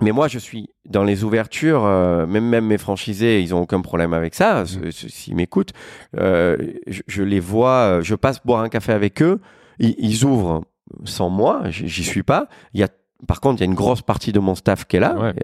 Mais 0.00 0.10
moi, 0.10 0.26
je 0.26 0.38
suis 0.40 0.70
dans 0.88 1.04
les 1.04 1.22
ouvertures, 1.22 1.84
euh, 1.84 2.26
même, 2.26 2.48
même 2.48 2.66
mes 2.66 2.78
franchisés, 2.78 3.40
ils 3.42 3.54
ont 3.54 3.60
aucun 3.60 3.80
problème 3.80 4.12
avec 4.12 4.34
ça. 4.34 4.62
Mm. 4.62 4.66
ce- 4.66 4.90
ce- 4.90 5.08
S'ils 5.08 5.36
m'écoutent, 5.36 5.72
euh, 6.18 6.56
je, 6.88 7.02
je 7.06 7.22
les 7.22 7.38
vois, 7.40 7.70
euh, 7.98 8.02
je 8.02 8.14
passe 8.16 8.44
boire 8.44 8.62
un 8.62 8.68
café 8.68 8.92
avec 8.92 9.22
eux, 9.22 9.38
ils, 9.78 9.94
ils 9.98 10.24
ouvrent 10.24 10.62
sans 11.04 11.28
moi, 11.30 11.60
j- 11.68 11.86
j'y 11.88 12.02
suis 12.04 12.22
pas. 12.24 12.48
Il 12.72 12.80
y 12.80 12.82
a, 12.82 12.88
par 13.26 13.40
contre, 13.40 13.60
il 13.60 13.64
y 13.64 13.68
a 13.68 13.70
une 13.70 13.74
grosse 13.74 14.02
partie 14.02 14.32
de 14.32 14.38
mon 14.40 14.54
staff 14.54 14.84
qui 14.86 14.96
est 14.96 15.00
là. 15.00 15.14
Ouais. 15.18 15.34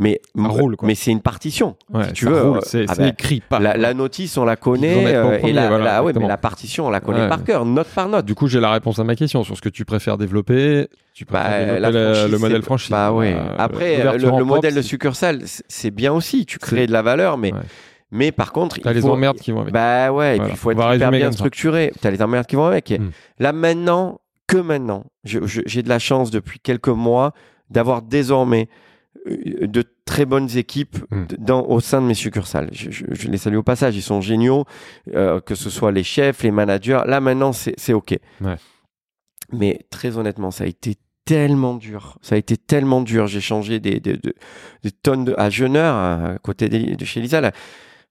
Mais, 0.00 0.20
roule, 0.36 0.74
mais 0.82 0.96
c'est 0.96 1.12
une 1.12 1.20
partition. 1.20 1.76
ouais, 1.92 2.06
si 2.08 2.12
tu 2.14 2.26
veux, 2.26 2.42
roule, 2.42 2.56
euh, 2.56 2.60
c'est 2.64 2.84
ah 2.88 2.94
c'est 2.96 3.02
ben, 3.02 3.08
écrit 3.10 3.40
pas. 3.40 3.60
La, 3.60 3.76
la 3.76 3.94
notice, 3.94 4.36
on 4.36 4.44
la 4.44 4.56
connaît, 4.56 5.14
euh, 5.14 5.38
et 5.40 5.52
la, 5.52 5.68
voilà, 5.68 5.84
la- 5.84 6.02
ouais, 6.02 6.12
mais 6.12 6.26
la 6.26 6.36
partition, 6.36 6.88
on 6.88 6.90
la 6.90 6.98
connaît 6.98 7.28
par 7.28 7.44
cœur, 7.44 7.64
note 7.64 7.86
par 7.94 8.08
note. 8.08 8.24
Du 8.26 8.34
coup, 8.34 8.48
j'ai 8.48 8.58
la 8.58 8.72
réponse 8.72 8.98
à 8.98 9.04
ma 9.04 9.14
question 9.14 9.44
sur 9.44 9.56
ce 9.56 9.62
que 9.62 9.68
tu 9.68 9.84
préfères 9.84 10.18
développer. 10.18 10.88
Tu 11.14 11.24
préfères 11.24 11.48
Bah, 11.48 11.58
développer 11.90 11.92
la 11.92 12.26
le- 12.26 12.38
modèle 12.38 12.62
franchise. 12.62 12.90
Bah 12.90 13.12
ouais. 13.12 13.34
Euh, 13.34 13.54
Après, 13.56 13.98
l'ouverture 13.98 14.28
le, 14.30 14.34
en 14.34 14.38
le 14.40 14.44
propre, 14.44 14.56
modèle 14.56 14.74
de 14.74 14.82
succursale, 14.82 15.42
c'est- 15.44 15.92
bien 15.92 16.12
aussi. 16.12 16.44
Tu 16.44 16.58
crées 16.58 16.88
de 16.88 16.92
la 16.92 17.02
valeur, 17.02 17.38
mais, 17.38 17.52
mais 18.10 18.32
par 18.32 18.50
contre, 18.50 18.80
T'as 18.80 18.90
il 18.90 18.94
les 18.96 19.00
faut, 19.00 19.10
emmerdes 19.10 19.36
qui 19.38 19.52
vont 19.52 19.60
avec. 19.60 19.72
Bah 19.72 20.10
ouais, 20.10 20.32
et 20.32 20.36
Voilà. 20.38 20.44
puis 20.44 20.52
il 20.54 20.58
faut 20.58 20.70
être 20.72 20.94
hyper 20.96 21.10
bien 21.12 21.30
structuré. 21.30 21.92
T'as 22.00 22.10
les 22.10 22.20
emmerdes 22.20 22.46
qui 22.46 22.56
vont 22.56 22.66
avec. 22.66 22.90
Et 22.90 22.98
Mm. 22.98 23.10
Là 23.38 23.52
maintenant, 23.52 24.18
que 24.46 24.56
maintenant, 24.58 25.04
j'ai 25.24 25.82
de 25.82 25.88
la 25.88 25.98
chance 25.98 26.30
depuis 26.30 26.58
quelques 26.60 26.88
mois 26.88 27.32
d'avoir 27.70 28.02
désormais 28.02 28.68
euh, 29.26 29.66
de 29.66 29.84
très 30.04 30.26
bonnes 30.26 30.54
équipes 30.56 30.98
Mm. 31.10 31.24
dans, 31.38 31.62
au 31.66 31.80
sein 31.80 32.02
de 32.02 32.06
mes 32.06 32.14
succursales. 32.14 32.68
Je, 32.72 32.90
je- 32.90 33.04
je 33.10 33.28
les 33.28 33.38
salue 33.38 33.56
au 33.56 33.62
passage, 33.62 33.96
ils 33.96 34.02
sont 34.02 34.20
géniaux, 34.20 34.64
euh, 35.14 35.40
que 35.40 35.54
ce 35.54 35.70
soit 35.70 35.92
les 35.92 36.02
chefs, 36.04 36.42
les 36.42 36.50
managers. 36.50 37.00
Là 37.06 37.20
maintenant, 37.20 37.52
c'est 37.52 37.92
OK. 37.94 38.18
Ouais. 38.40 38.56
Mais 39.52 39.86
très 39.90 40.16
honnêtement, 40.18 40.50
ça 40.50 40.64
a 40.64 40.66
été 40.66 40.96
tellement 41.24 41.74
dur. 41.74 42.18
Ça 42.22 42.34
a 42.34 42.38
été 42.38 42.56
tellement 42.56 43.00
dur. 43.00 43.26
J'ai 43.28 43.40
changé 43.40 43.80
des, 43.80 43.98
des, 44.00 44.16
des- 44.18 44.34
des 44.82 44.90
tonnes 44.90 45.24
de, 45.24 45.34
à 45.38 45.48
Jeuneur, 45.48 45.94
à 45.94 46.38
côté 46.42 46.68
de, 46.68 46.94
de 46.96 47.04
chez 47.04 47.20
Lisa. 47.20 47.40
Là, 47.40 47.52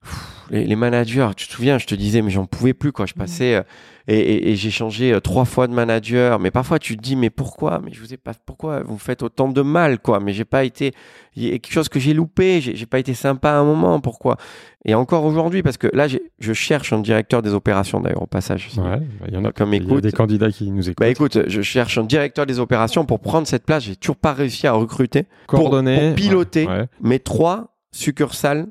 Pff, 0.02 0.46
les, 0.50 0.64
les 0.66 0.76
managers, 0.76 1.30
tu 1.36 1.46
te 1.46 1.52
souviens, 1.52 1.78
je 1.78 1.86
te 1.86 1.94
disais, 1.94 2.22
mais 2.22 2.30
j'en 2.30 2.46
pouvais 2.46 2.74
plus, 2.74 2.92
quoi. 2.92 3.06
Je 3.06 3.14
passais, 3.14 3.54
euh, 3.54 3.62
et, 4.06 4.18
et- 4.18 4.50
et 4.50 4.56
j'ai 4.56 4.70
changé 4.70 5.12
euh, 5.12 5.20
trois 5.20 5.44
fois 5.44 5.66
de 5.66 5.72
manager. 5.72 6.38
Mais 6.38 6.50
parfois, 6.50 6.78
tu 6.78 6.96
te 6.96 7.02
dis, 7.02 7.16
mais 7.16 7.30
pourquoi? 7.30 7.80
Mais 7.84 7.92
je 7.92 8.00
vous 8.00 8.12
ai 8.12 8.16
pas, 8.16 8.32
pourquoi 8.46 8.82
vous 8.82 8.98
faites 8.98 9.22
autant 9.22 9.48
de 9.48 9.62
mal, 9.62 9.98
quoi? 9.98 10.20
Mais 10.20 10.32
j'ai 10.32 10.44
pas 10.44 10.64
été, 10.64 10.92
il 11.36 11.44
y 11.44 11.48
a 11.48 11.50
quelque 11.52 11.72
chose 11.72 11.88
que 11.88 11.98
j'ai 11.98 12.12
loupé. 12.14 12.60
J'ai 12.60 12.86
pas 12.86 12.98
été 12.98 13.14
sympa 13.14 13.50
à 13.50 13.54
un 13.56 13.64
moment. 13.64 14.00
Pourquoi? 14.00 14.36
Et 14.84 14.94
encore 14.94 15.24
aujourd'hui, 15.24 15.62
parce 15.62 15.78
que 15.78 15.86
là, 15.94 16.06
je 16.08 16.52
cherche 16.52 16.92
un 16.92 17.00
directeur 17.00 17.40
des 17.40 17.54
opérations, 17.54 18.00
d'ailleurs, 18.00 18.22
au 18.22 18.26
passage. 18.26 18.68
Ouais, 18.76 18.98
bah, 18.98 19.26
il 19.28 19.34
y 19.34 19.36
en 19.38 19.44
a, 19.46 19.52
y 19.56 19.62
a 19.62 19.66
m'écoute. 19.66 20.02
des 20.02 20.12
candidats 20.12 20.50
qui 20.50 20.70
nous 20.70 20.82
écoutent. 20.90 21.00
Bah 21.00 21.08
écoute, 21.08 21.38
je 21.46 21.62
cherche 21.62 21.96
un 21.96 22.04
directeur 22.04 22.44
des 22.44 22.58
opérations 22.60 23.06
pour 23.06 23.20
prendre 23.20 23.46
cette 23.46 23.64
place. 23.64 23.84
J'ai 23.84 23.96
toujours 23.96 24.16
pas 24.16 24.34
réussi 24.34 24.66
à 24.66 24.72
recruter 24.72 25.24
pour- 25.46 25.70
piloter. 26.14 26.66
Ouais, 26.66 26.78
ouais, 26.80 26.86
mes 27.00 27.18
trois 27.20 27.74
succursales 27.92 28.66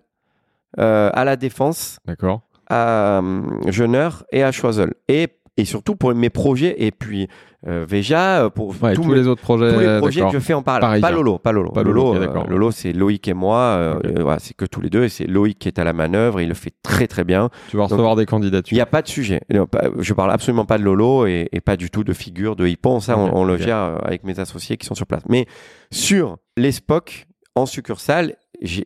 euh, 0.80 1.10
à 1.14 1.24
la 1.24 1.36
Défense, 1.36 1.98
D'accord. 2.06 2.42
À 2.68 3.20
euh, 3.20 3.42
Jeuneur 3.68 4.24
et 4.32 4.44
à 4.44 4.52
Choiseul. 4.52 4.94
Et, 5.08 5.28
et 5.58 5.66
surtout 5.66 5.96
pour 5.96 6.14
mes 6.16 6.30
projets, 6.32 6.76
et 6.84 6.92
puis 6.92 7.28
euh, 7.68 7.86
Veja, 7.88 8.46
euh, 8.46 8.50
pour 8.50 8.74
Ouais, 8.82 8.94
tous, 8.94 9.04
tous 9.04 9.10
mes- 9.10 9.16
les 9.16 9.28
autres 9.28 9.42
projets. 9.42 9.72
tous 9.74 9.80
les 9.80 9.98
projets 10.00 10.20
d'accord. 10.20 10.32
que 10.34 10.40
je 10.40 10.44
fais 10.44 10.54
en 10.54 10.64
parallèle. 10.64 11.00
Pas 11.00 11.12
Lolo, 11.12 11.38
pas 11.38 11.52
Lolo. 11.54 11.70
Pas 11.72 11.84
Lolo, 11.84 12.16
euh, 12.16 12.72
c'est 12.72 12.92
Loïc 12.92 13.26
et 13.28 13.34
moi. 13.34 13.58
euh, 13.60 14.00
euh, 14.04 14.22
voilà, 14.24 14.40
c'est 14.40 14.54
que 14.56 14.66
tous 14.66 14.82
les 14.82 14.90
deux. 14.90 15.04
Et 15.04 15.10
c'est 15.10 15.28
Loïc 15.28 15.60
qui 15.60 15.68
est 15.70 15.80
à 15.80 15.84
la 15.86 15.94
manœuvre. 15.94 16.42
Il 16.42 16.50
le 16.50 16.56
fait 16.56 16.74
très 16.82 17.08
très 17.08 17.24
bien. 17.24 17.50
Tu 17.70 17.78
vas 17.78 17.84
recevoir 17.84 18.16
des 18.18 18.26
candidatures. 18.26 18.74
Il 18.74 18.78
n'y 18.78 18.82
a 18.82 18.86
pas 18.88 19.02
de 19.02 19.08
sujet. 19.08 19.42
Non, 19.54 19.66
pas- 19.68 19.84
Je 20.00 20.14
parle 20.14 20.32
absolument 20.32 20.66
pas 20.66 20.78
de 20.78 20.84
Lolo 20.84 21.26
et, 21.28 21.48
et 21.54 21.62
pas 21.62 21.78
du 21.78 21.90
tout 21.90 22.04
de 22.04 22.12
figure 22.14 22.56
de 22.58 22.68
hippon. 22.68 23.00
Ça, 23.00 23.18
on, 23.18 23.46
le 23.46 23.58
gère 23.58 23.78
euh, 23.78 23.98
avec 24.04 24.24
mes 24.26 24.40
associés 24.40 24.76
qui 24.78 24.86
sont 24.88 24.96
sur 24.96 25.06
place. 25.06 25.24
Mais 25.30 25.46
sur 25.92 26.38
les 26.58 26.72
SPOC 26.74 27.28
en 27.56 27.66
succursale, 27.66 28.36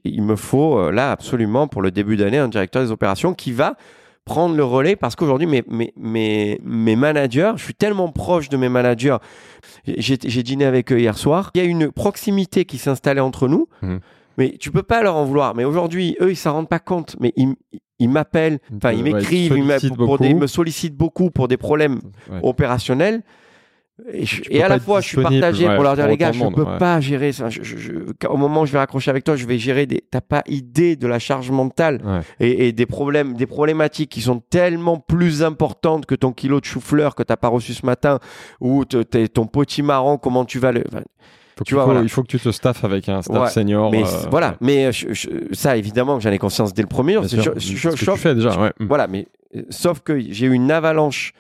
il 0.04 0.22
me 0.24 0.36
faut 0.36 0.78
euh, 0.80 0.92
là 0.92 1.12
absolument 1.12 1.68
pour 1.68 1.82
le 1.82 1.92
début 1.92 2.18
d'année 2.18 2.38
un 2.38 2.48
directeur 2.48 2.84
des 2.84 2.92
opérations 2.92 3.34
qui 3.34 3.52
va 3.52 3.76
prendre 4.26 4.56
le 4.58 4.64
relais 4.64 4.96
parce 4.98 5.16
qu'aujourd'hui 5.16 5.48
mes, 5.48 5.64
mes, 5.70 5.94
mes, 5.96 6.60
mes 6.64 6.96
managers, 6.98 7.54
je 7.56 7.64
suis 7.64 7.74
tellement 7.74 8.10
proche 8.12 8.50
de 8.50 8.58
mes 8.58 8.68
managers, 8.70 9.18
j'ai 9.86 10.18
j'ai 10.22 10.44
dîné 10.44 10.66
avec 10.66 10.92
eux 10.92 11.00
hier 11.00 11.18
soir, 11.18 11.52
il 11.54 11.62
y 11.62 11.66
a 11.66 11.68
une 11.68 11.92
proximité 11.92 12.66
qui 12.66 12.78
s'est 12.78 12.90
installée 12.90 13.22
entre 13.22 13.48
nous, 13.48 13.68
Mhm. 13.82 14.00
mais 14.38 14.56
tu 14.60 14.70
peux 14.72 14.84
pas 14.84 15.02
leur 15.02 15.16
en 15.16 15.24
vouloir. 15.24 15.56
Mais 15.56 15.64
aujourd'hui, 15.64 16.18
eux, 16.22 16.32
ils 16.32 16.36
s'en 16.36 16.54
rendent 16.54 16.70
pas 16.70 16.80
compte, 16.80 17.16
mais 17.22 17.32
ils, 17.38 17.56
ils 18.00 18.10
m'appellent, 18.10 18.60
enfin 18.76 18.92
ils 18.92 19.02
Ouais, 19.02 19.10
ils 19.12 19.16
m'écrivent, 19.16 19.54
ils, 19.56 20.36
me 20.36 20.48
sollicitent 20.48 20.96
beaucoup 20.96 21.30
pour 21.32 21.48
des 21.48 21.58
problèmes 21.58 22.00
Ouais. 22.30 22.40
opérationnels. 22.44 23.22
Et, 24.14 24.26
je- 24.26 24.62
à 24.62 24.68
la 24.70 24.80
fois, 24.80 25.02
je 25.02 25.08
suis 25.08 25.22
partagé 25.22 25.68
ouais, 25.68 25.74
pour 25.76 25.84
leur 25.84 25.96
dire, 25.96 26.08
les 26.08 26.18
gars, 26.18 26.32
je 26.32 26.38
monde, 26.40 26.54
peux 26.56 26.62
ouais. 26.64 26.78
pas 26.78 27.02
gérer 27.02 27.32
ça. 27.32 27.50
Je- 27.50 27.64
je- 27.64 27.78
je- 27.78 28.28
au 28.30 28.38
moment 28.38 28.62
où 28.62 28.66
je 28.68 28.72
vais 28.72 28.78
raccrocher 28.78 29.10
avec 29.10 29.24
toi, 29.24 29.36
je 29.36 29.46
vais 29.48 29.58
gérer 29.58 29.88
des. 29.88 30.04
T'as 30.12 30.22
pas 30.22 30.44
idée 30.48 30.96
de 30.96 31.08
la 31.08 31.18
charge 31.18 31.50
mentale 31.50 32.00
Ouais. 32.06 32.20
et, 32.40 32.68
et 32.68 32.72
des 32.74 32.86
problèmes, 32.86 33.34
des 33.34 33.48
problématiques 33.48 34.12
qui 34.12 34.22
sont 34.22 34.40
tellement 34.52 34.98
plus 35.00 35.42
importantes 35.42 36.06
que 36.06 36.14
ton 36.14 36.32
kilo 36.32 36.60
de 36.60 36.66
chou-fleur 36.66 37.16
que 37.16 37.24
t'as 37.24 37.38
pas 37.38 37.48
reçu 37.48 37.74
ce 37.74 37.86
matin 37.88 38.20
ou 38.62 38.86
ton 38.86 39.48
potimarron, 39.48 40.18
comment 40.18 40.46
tu 40.46 40.60
vas 40.60 40.72
le. 40.72 40.84
enfin, 40.92 41.02
Faut 41.58 41.64
Tu 41.64 41.74
vois, 41.74 41.84
faut- 41.86 41.90
voilà. 41.90 42.04
Il 42.04 42.10
faut 42.10 42.22
que 42.22 42.28
tu 42.28 42.40
te 42.40 42.52
staffes 42.52 42.84
avec 42.84 43.10
un 43.10 43.24
staff 43.24 43.42
Ouais, 43.46 43.50
senior. 43.50 43.90
mais 43.92 44.04
euh, 44.04 44.28
voilà, 44.30 44.50
ouais. 44.50 44.56
mais 44.62 44.92
je- 44.92 45.12
je- 45.12 45.30
ça 45.54 45.76
évidemment 45.76 46.20
j'en 46.20 46.32
ai 46.32 46.38
conscience 46.38 46.72
dès 46.72 46.84
le 46.84 46.88
premier 46.88 47.14
jour. 47.14 47.26
C'est 47.28 47.42
ce 47.42 47.50
que 47.50 47.96
tu 47.96 48.18
fais 48.20 48.36
déjà. 48.36 48.60
ouais. 48.62 48.72
Voilà, 48.80 49.08
mais 49.08 49.28
euh, 49.56 49.64
sauf 49.72 50.02
que 50.02 50.20
j'ai 50.20 50.46
eu 50.46 50.54
une 50.54 50.70
avalanche 50.70 51.34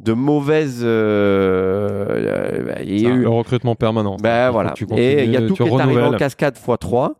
de 0.00 0.12
mauvaises. 0.12 0.80
euh, 0.82 2.06
euh, 2.08 2.74
il 2.82 2.94
y 2.96 3.00
C'est 3.00 3.06
a 3.06 3.10
un- 3.10 3.16
eu- 3.16 3.22
Le 3.22 3.28
recrutement 3.28 3.74
permanent. 3.74 4.16
Ben 4.20 4.50
voilà. 4.50 4.72
tu 4.72 4.86
Et 4.96 5.24
il 5.24 5.30
y 5.30 5.36
a 5.36 5.42
tout 5.46 5.54
qui 5.54 5.62
est 5.62 5.80
arrivé 5.80 6.02
en 6.02 6.12
cascade 6.14 6.56
x3. 6.56 7.12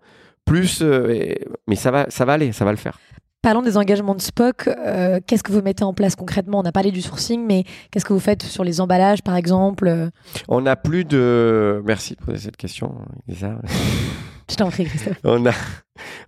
Plus, 0.45 0.81
euh, 0.83 1.09
et- 1.11 1.45
mais 1.69 1.77
ça 1.77 1.91
va, 1.91 2.07
ça 2.09 2.25
va 2.25 2.33
aller, 2.33 2.53
ça 2.53 2.65
va 2.65 2.71
le 2.73 2.77
faire. 2.77 2.99
Parlons 3.43 3.63
des 3.63 3.77
engagements 3.79 4.15
de 4.15 4.21
Spock. 4.21 4.69
Euh, 4.69 5.19
qu'est-ce 5.27 5.43
que 5.43 5.53
vous 5.53 5.63
mettez 5.63 5.85
en 5.85 5.95
place 5.95 6.15
concrètement? 6.17 6.59
On 6.59 6.65
a 6.65 6.73
parlé 6.73 6.91
du 6.91 7.01
sourcing, 7.01 7.47
mais 7.47 7.65
qu'est-ce 7.91 8.05
que 8.05 8.13
vous 8.13 8.21
faites 8.21 8.43
sur 8.43 8.65
les 8.65 8.81
emballages, 8.83 9.23
par 9.23 9.37
exemple 9.37 10.09
On 10.49 10.61
n'a 10.61 10.77
plus 10.77 11.05
de. 11.05 11.81
Merci 11.87 12.17
de 12.17 12.25
poser 12.25 12.39
cette 12.39 12.57
question, 12.59 12.95
Lisa. 13.29 13.57
Je 14.51 14.57
t'en 14.57 14.69
prie, 14.71 14.85
Christophe. 14.85 15.17
on 15.25 15.47
a, 15.47 15.53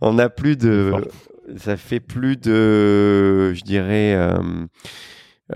on 0.01 0.19
a 0.19 0.29
plus 0.29 0.57
de. 0.57 0.93
Ça 1.57 1.77
fait 1.77 1.99
plus 2.01 2.37
de, 2.37 3.53
je 3.53 3.63
dirais, 3.63 4.17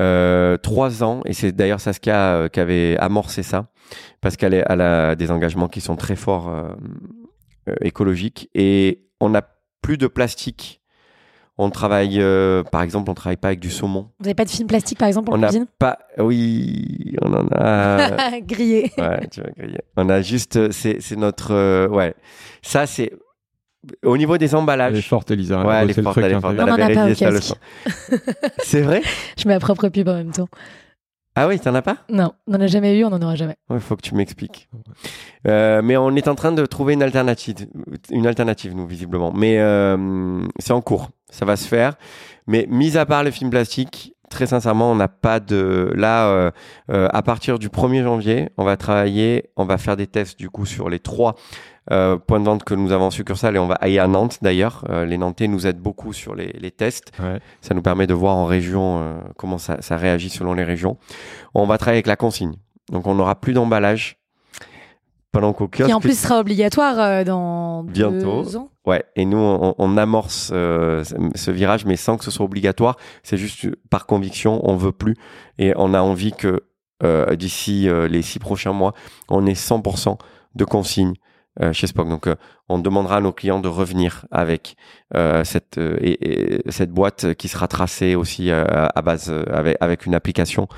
euh, 0.01 0.57
trois 0.57 1.03
ans, 1.03 1.21
et 1.25 1.33
c'est 1.33 1.53
d'ailleurs 1.53 1.81
Saskia 1.81 2.35
euh, 2.35 2.49
qui 2.49 2.61
avait 2.61 2.97
amorcé 2.99 3.43
ça, 3.43 3.69
parce 4.21 4.37
qu'elle 4.37 4.55
elle 4.55 4.81
a 4.81 5.17
des 5.17 5.31
engagements 5.31 5.69
qui 5.69 5.81
sont 5.81 5.97
très 5.97 6.17
forts 6.17 6.49
euh, 6.49 6.69
euh, 7.69 7.75
écologiques, 7.81 8.51
et 8.55 9.07
on 9.21 9.31
n'a 9.31 9.43
plus 9.83 9.99
de 9.99 10.07
plastique. 10.07 10.81
On 11.59 11.71
travaille, 11.71 12.23
par 12.71 12.83
exemple, 12.83 13.11
on 13.11 13.15
travaille 13.15 13.39
pas 13.39 13.49
avec 13.49 13.61
du 13.61 13.71
saumon. 13.71 14.11
Vous 14.19 14.25
n'avez 14.25 14.35
pas 14.35 14.45
de 14.45 14.51
film 14.51 14.69
plastique, 14.69 14.99
par 14.99 15.09
exemple, 15.09 15.33
en 15.33 15.39
on 15.39 15.41
cuisine? 15.41 15.65
pas, 15.79 16.01
oui, 16.19 17.17
on 17.23 17.33
en 17.33 17.47
a. 17.51 18.41
Grillé. 18.41 18.93
ouais, 18.99 19.27
tu 19.31 19.41
vas 19.41 19.49
griller. 19.57 19.81
On 19.97 20.11
a 20.11 20.21
juste, 20.21 20.71
c'est, 20.71 20.99
c'est 21.01 21.17
notre, 21.17 21.87
ouais. 21.87 22.15
Ça, 22.61 22.87
c'est 22.87 23.11
au 24.05 24.17
niveau 24.17 24.39
des 24.39 24.47
Elle 24.47 24.53
est 24.53 24.55
emballages. 24.55 25.09
forte, 25.09 25.31
Elisa. 25.31 25.65
Ouais, 25.65 25.77
elle 25.83 25.91
est 25.91 26.03
forte, 26.03 26.15
truc, 26.15 26.25
elle 26.25 26.33
est 26.33 26.35
hein, 26.35 26.41
forte. 26.41 26.57
t'as 26.57 26.65
On 26.65 26.69
en 26.69 26.73
avait 26.73 26.97
a 26.97 27.07
pas 27.07 27.11
au 27.11 27.15
casque. 27.15 27.55
C'est 28.59 28.83
vrai? 28.83 29.03
Je 29.39 29.47
mets 29.49 29.55
ma 29.55 29.61
propre 29.61 29.89
pub 29.89 30.09
en 30.09 30.15
même 30.15 30.33
temps. 30.33 30.49
Ah 31.39 31.47
oui, 31.49 31.61
t'en 31.61 31.75
as 31.75 31.83
pas? 31.83 31.99
Non, 32.09 32.33
on 32.47 32.53
n'en 32.53 32.61
a 32.63 32.67
jamais 32.67 32.99
eu, 32.99 33.05
on 33.05 33.11
n'en 33.11 33.21
aura 33.21 33.35
jamais. 33.35 33.57
Il 33.71 33.79
faut 33.81 33.95
que 33.95 34.01
tu 34.01 34.15
m'expliques. 34.15 34.71
Euh, 35.47 35.83
mais 35.83 35.99
on 35.99 36.17
est 36.17 36.29
en 36.29 36.35
train 36.35 36.51
de 36.53 36.65
trouver 36.65 36.95
une 36.95 37.03
alternative, 37.03 37.57
une 38.11 38.27
alternative, 38.27 38.75
nous, 38.75 38.87
visiblement. 38.87 39.33
Mais 39.33 39.59
euh, 39.59 40.41
c'est 40.59 40.73
en 40.73 40.81
cours, 40.81 41.11
ça 41.29 41.45
va 41.45 41.57
se 41.57 41.69
faire. 41.69 41.97
Mais 42.47 42.67
mis 42.71 42.97
à 42.97 43.05
part 43.05 43.23
le 43.23 43.31
film 43.31 43.51
plastique, 43.51 44.15
très 44.31 44.47
sincèrement, 44.47 44.91
on 44.91 44.95
n'a 44.95 45.09
pas 45.09 45.39
de... 45.39 45.93
Là, 45.95 46.29
euh, 46.29 46.51
euh, 46.91 47.09
à 47.13 47.21
partir 47.23 47.59
du 47.59 47.69
1er 47.69 48.03
janvier, 48.03 48.49
on 48.57 48.65
va 48.65 48.79
travailler, 48.79 49.51
on 49.57 49.67
va 49.67 49.77
faire 49.77 49.99
des 49.99 50.07
tests, 50.07 50.39
du 50.39 50.49
coup, 50.49 50.65
sur 50.65 50.89
les 50.89 51.01
trois 51.01 51.35
euh, 51.93 52.17
points 52.17 52.41
de 52.41 52.45
vente 52.45 52.65
que 52.65 52.75
nous 52.75 52.93
avons 52.93 53.07
en 53.07 53.11
succursale 53.11 53.57
et 53.57 53.59
on 53.59 53.67
va 53.67 53.75
aller 53.77 53.99
à 53.99 54.07
Nantes, 54.09 54.39
d'ailleurs. 54.43 54.85
Euh, 54.91 55.05
les 55.05 55.19
Nantais 55.19 55.47
nous 55.49 55.67
aident 55.67 55.79
beaucoup 55.81 56.13
sur 56.13 56.35
les, 56.35 56.53
les 56.59 56.71
tests. 56.71 57.13
Ouais. 57.21 57.39
Ça 57.61 57.75
nous 57.75 57.83
permet 57.83 58.07
de 58.07 58.15
voir 58.15 58.35
en 58.37 58.45
région 58.47 58.99
euh, 59.01 59.19
comment 59.37 59.59
ça, 59.59 59.81
ça 59.83 59.97
réagit 59.97 60.29
selon 60.31 60.53
les 60.55 60.65
régions. 60.65 60.97
On 61.55 61.67
va 61.67 61.79
travailler 61.79 61.99
avec 61.99 62.07
la 62.07 62.17
consigne. 62.17 62.55
Donc 62.91 63.07
on 63.07 63.15
n'aura 63.15 63.35
plus 63.41 63.53
d'emballage 63.53 64.19
pendant 65.33 65.53
qu'au 65.53 65.69
kiosque. 65.69 65.87
Qui 65.87 65.93
en 65.95 66.01
plus 66.01 66.19
sera 66.19 66.41
obligatoire 66.41 66.99
euh, 66.99 67.25
dans 67.25 67.83
Bientôt. 67.85 68.43
deux 68.43 68.57
ans. 68.57 68.71
Ouais, 68.87 69.05
et 69.17 69.25
nous 69.25 69.37
on, 69.39 69.75
on 69.79 69.97
amorce 69.97 70.51
euh, 70.55 71.05
ce- 71.35 71.51
virage, 71.51 71.85
mais 71.85 71.97
sans 71.97 72.17
que 72.17 72.25
ce 72.25 72.31
soit 72.31 72.45
obligatoire. 72.47 72.97
C'est 73.23 73.37
juste 73.37 73.67
par 73.91 74.07
conviction, 74.07 74.61
on 74.69 74.77
veut 74.77 74.93
plus 74.93 75.15
et 75.59 75.73
on 75.77 75.93
a 75.95 76.01
envie 76.01 76.33
que 76.33 76.63
euh, 77.03 77.37
d'ici 77.37 77.89
euh, 77.89 78.09
les 78.09 78.23
six 78.23 78.39
prochains 78.39 78.73
mois, 78.73 78.95
on 79.29 79.45
ait 79.47 79.53
100% 79.53 80.17
de 80.55 80.65
consignes 80.65 81.15
chez 81.73 81.87
Spock. 81.87 82.09
Donc, 82.09 82.27
euh, 82.27 82.35
on 82.69 82.79
demandera 82.79 83.17
à 83.17 83.21
nos 83.21 83.33
clients 83.33 83.61
de 83.61 83.69
revenir 83.69 84.27
avec 84.31 84.77
euh, 85.15 85.45
cette 85.45 85.79
euh, 85.79 85.97
et, 86.01 86.63
et 86.67 86.71
cette 86.71 86.91
boîte 86.91 87.35
qui 87.35 87.49
sera 87.49 87.69
tracée 87.69 88.15
aussi 88.15 88.51
euh, 88.51 88.65
à 88.67 89.03
base 89.03 89.31
euh, 89.31 89.45
avec 89.53 89.77
avec 89.81 90.07
une 90.07 90.15
application. 90.15 90.69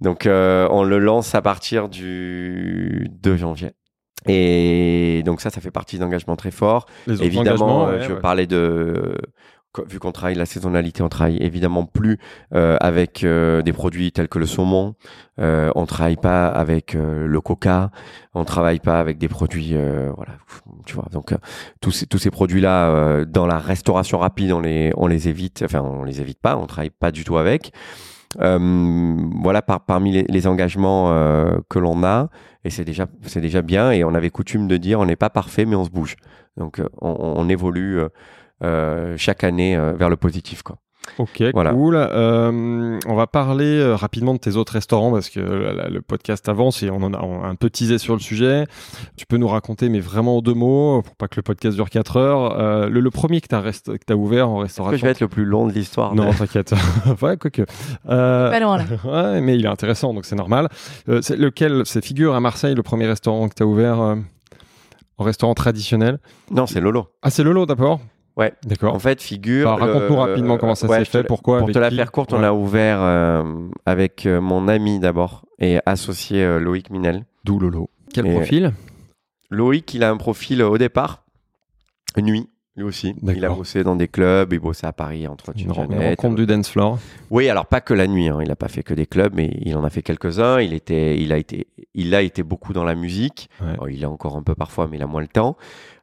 Donc, 0.00 0.26
euh, 0.26 0.66
on 0.70 0.82
le 0.82 0.98
lance 0.98 1.34
à 1.34 1.42
partir 1.42 1.88
du 1.88 3.08
2 3.22 3.36
janvier. 3.36 3.72
Et 4.26 5.22
donc 5.24 5.40
ça, 5.40 5.50
ça 5.50 5.60
fait 5.60 5.70
partie 5.70 5.98
d'engagements 5.98 6.36
très 6.36 6.50
forts. 6.50 6.86
Évidemment, 7.06 7.86
euh, 7.88 7.98
ouais, 7.98 8.04
je 8.04 8.12
ouais. 8.12 8.20
parlais 8.20 8.46
de 8.46 9.18
vu 9.88 9.98
qu'on 9.98 10.12
travaille 10.12 10.34
la 10.34 10.46
saisonnalité, 10.46 11.02
on 11.02 11.08
travaille 11.08 11.38
évidemment 11.38 11.84
plus 11.84 12.18
euh, 12.54 12.76
avec 12.80 13.24
euh, 13.24 13.62
des 13.62 13.72
produits 13.72 14.12
tels 14.12 14.28
que 14.28 14.38
le 14.38 14.46
saumon. 14.46 14.94
Euh, 15.40 15.70
on 15.74 15.84
travaille 15.86 16.16
pas 16.16 16.46
avec 16.46 16.94
euh, 16.94 17.26
le 17.26 17.40
coca. 17.40 17.90
On 18.34 18.44
travaille 18.44 18.78
pas 18.78 19.00
avec 19.00 19.18
des 19.18 19.28
produits, 19.28 19.74
voilà, 19.74 20.32
tu 20.86 20.94
vois. 20.94 21.06
Donc 21.12 21.34
tous 21.80 21.92
ces 21.92 22.30
produits-là 22.30 22.88
euh, 22.88 23.24
dans 23.24 23.46
la 23.46 23.58
restauration 23.58 24.18
rapide, 24.18 24.52
on 24.52 24.60
les 24.60 24.92
les 25.08 25.28
évite. 25.28 25.62
Enfin, 25.64 25.80
on 25.80 26.04
les 26.04 26.20
évite 26.20 26.40
pas. 26.40 26.56
On 26.56 26.66
travaille 26.66 26.90
pas 26.90 27.10
du 27.10 27.24
tout 27.24 27.36
avec. 27.36 27.72
Voilà 28.36 29.62
par, 29.62 29.84
parmi 29.84 30.24
les, 30.26 30.46
engagements 30.48 31.10
que 31.68 31.78
l'on 31.78 32.02
a 32.02 32.30
et 32.64 32.70
c'est 32.70 32.84
déjà 32.84 33.06
c'est 33.22 33.40
déjà 33.40 33.62
bien 33.62 33.92
et 33.92 34.02
on 34.02 34.12
avait 34.12 34.30
coutume 34.30 34.66
de 34.66 34.76
dire 34.76 34.98
on 34.98 35.06
n'est 35.06 35.14
pas 35.14 35.30
parfait 35.30 35.64
mais 35.64 35.76
on 35.76 35.84
se 35.84 35.90
bouge 35.90 36.16
donc 36.56 36.82
on, 37.00 37.48
évolue 37.48 38.00
chaque 39.16 39.44
année 39.44 39.76
euh, 39.76 39.92
vers 39.94 40.08
le 40.10 40.16
positif 40.16 40.62
quoi 40.62 40.76
Ok, 41.18 41.42
Voilà. 41.52 41.72
cool. 41.74 41.96
Euh, 41.96 42.98
on 43.06 43.14
va 43.14 43.26
parler 43.26 43.78
euh, 43.78 43.94
rapidement 43.94 44.32
de 44.32 44.38
tes 44.38 44.56
autres 44.56 44.72
restaurants 44.72 45.12
parce 45.12 45.28
que 45.28 45.38
euh, 45.38 45.88
le 45.90 46.00
podcast 46.00 46.48
avance 46.48 46.82
et 46.82 46.88
on 46.88 46.96
en 47.02 47.12
a, 47.12 47.20
on 47.20 47.44
a 47.44 47.46
un 47.46 47.56
peu 47.56 47.68
teasé 47.68 47.98
sur 47.98 48.14
le 48.14 48.20
sujet. 48.20 48.64
Tu 49.18 49.26
peux 49.26 49.36
nous 49.36 49.46
raconter, 49.46 49.90
mais 49.90 50.00
vraiment 50.00 50.38
en 50.38 50.40
deux 50.40 50.54
mots, 50.54 51.02
pour 51.02 51.14
pas 51.16 51.28
que 51.28 51.36
le 51.36 51.42
podcast 51.42 51.76
dure 51.76 51.90
4 51.90 52.16
heures. 52.16 52.58
Euh, 52.58 52.88
le, 52.88 53.00
le 53.00 53.10
premier 53.10 53.42
que 53.42 53.48
tu 53.48 53.54
as, 53.54 53.62
as 54.08 54.16
ouvert 54.16 54.48
en 54.48 54.64
Est-ce 54.64 54.78
que 54.78 54.82
restauration. 54.82 54.96
je 54.98 55.04
vais 55.04 55.10
être 55.10 55.20
le 55.20 55.28
plus 55.28 55.44
long 55.44 55.66
de 55.66 55.72
l'histoire 55.72 56.14
Non, 56.14 56.30
de- 56.30 56.36
t'inquiète. 56.38 56.72
ouais, 57.22 57.36
quoique. 57.36 57.66
Euh, 58.08 58.50
Pas 58.50 58.60
loin 58.60 58.78
là. 58.78 58.84
ouais, 59.34 59.40
mais 59.42 59.56
il 59.56 59.64
est 59.66 59.68
intéressant, 59.68 60.14
donc 60.14 60.24
c'est 60.24 60.36
normal. 60.36 60.70
Euh, 61.10 61.20
c'est 61.20 61.36
lequel 61.36 61.82
C'est 61.84 62.02
Figure 62.02 62.34
à 62.34 62.40
Marseille, 62.40 62.74
le 62.74 62.82
premier 62.82 63.06
restaurant 63.06 63.46
que 63.50 63.54
tu 63.54 63.62
as 63.62 63.66
ouvert 63.66 64.00
euh, 64.00 64.14
en 65.18 65.24
restaurant 65.24 65.52
traditionnel? 65.52 66.18
Non 66.50 66.66
c'est 66.66 66.80
Lolo 66.80 67.08
Ah, 67.22 67.28
c'est 67.28 67.44
Lolo 67.44 67.66
d'abord 67.66 68.00
Ouais. 68.36 68.52
D'accord. 68.64 68.94
en 68.94 68.98
fait 68.98 69.22
figure 69.22 69.76
Bah, 69.76 69.86
raconte-nous 69.86 70.16
rapidement 70.16 70.58
comment 70.58 70.74
ça 70.74 70.88
ouais, 70.88 70.98
s'est 71.00 71.04
te 71.04 71.10
fait, 71.10 71.18
la- 71.18 71.24
pourquoi, 71.24 71.58
pour 71.58 71.64
avec 71.66 71.74
te 71.74 71.78
la 71.78 71.90
faire 71.90 72.10
courte 72.10 72.32
on 72.32 72.40
Ouais. 72.40 72.44
a 72.46 72.52
ouvert 72.54 72.98
euh, 73.00 73.44
avec 73.86 74.26
euh, 74.26 74.40
mon 74.40 74.66
ami 74.66 74.98
d'abord 74.98 75.44
et 75.60 75.78
associé 75.86 76.42
euh, 76.42 76.58
Loïc 76.58 76.90
Minel 76.90 77.24
D'où 77.44 77.58
Lolo. 77.60 77.90
Quel 78.12 78.26
Et- 78.26 78.32
profil? 78.32 78.72
Loïc, 79.50 79.94
il 79.94 80.02
a 80.02 80.10
un 80.10 80.16
profil 80.16 80.62
au 80.62 80.76
départ 80.78 81.22
nuit, 82.20 82.48
lui 82.76 82.82
aussi. 82.82 83.14
Il 83.22 83.44
a 83.44 83.50
bossé 83.50 83.84
dans 83.84 83.94
des 83.96 84.08
clubs, 84.08 84.52
il 84.52 84.58
bossait 84.58 84.86
à 84.86 84.92
Paris 84.92 85.26
entre. 85.28 85.52
Une, 85.56 85.70
rencontre 85.70 86.34
du 86.34 86.46
dance 86.46 86.68
floor. 86.68 86.98
Oui, 87.30 87.48
alors 87.48 87.66
pas 87.66 87.80
que 87.80 87.94
la 87.94 88.06
nuit. 88.06 88.28
hein. 88.28 88.38
Il 88.42 88.48
n'a 88.48 88.56
pas 88.56 88.68
fait 88.68 88.82
que 88.82 88.94
des 88.94 89.06
clubs, 89.06 89.32
mais 89.34 89.56
il 89.62 89.76
en 89.76 89.84
a 89.84 89.90
fait 89.90 90.02
quelques-uns. 90.02 90.60
Il 90.60 90.72
était, 90.74 91.16
il 91.18 91.32
a 91.32 91.38
été, 91.38 91.68
il 91.94 92.14
a 92.14 92.22
été 92.22 92.42
beaucoup 92.42 92.72
dans 92.72 92.84
la 92.84 92.94
musique. 92.94 93.48
Ouais. 93.60 93.92
Il 93.92 94.02
est 94.02 94.06
encore 94.06 94.36
un 94.36 94.42
peu 94.42 94.54
parfois, 94.54 94.88
mais 94.90 94.96
il 94.96 95.02
a 95.02 95.06
moins 95.06 95.20
le 95.22 95.28
temps. 95.28 95.56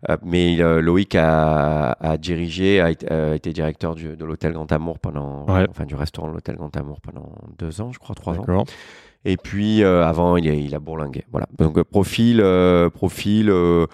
Euh, 0.09 0.17
mais 0.23 0.59
euh, 0.61 0.81
Loïc 0.81 1.13
a, 1.15 1.91
a 1.91 2.17
dirigé, 2.17 2.79
a 2.81 2.89
été, 2.89 3.11
a 3.11 3.35
été 3.35 3.51
directeur 3.53 3.93
du- 3.93 4.15
de 4.15 4.25
l'hôtel 4.25 4.53
Grand 4.53 4.71
Amour 4.71 4.97
pendant, 4.97 5.45
Ouais. 5.47 5.67
enfin 5.69 5.85
du 5.85 5.95
restaurant 5.95 6.29
de 6.29 6.33
l'hôtel 6.33 6.55
Grand 6.55 6.75
Amour 6.77 7.01
pendant 7.01 7.29
deux 7.59 7.81
ans, 7.81 7.91
je 7.91 7.99
crois, 7.99 8.15
trois 8.15 8.39
ans. 8.39 8.43
Et 9.23 9.37
puis 9.37 9.83
euh, 9.83 10.03
avant, 10.05 10.35
il 10.37 10.49
a, 10.49 10.53
il 10.53 10.73
a 10.73 10.79
bourlingué. 10.79 11.25
Voilà. 11.31 11.47
Donc 11.57 11.77
euh, 11.77 11.83
profil, 11.83 12.39
euh, 12.41 12.89
profil 12.89 13.49
euh, 13.51 13.85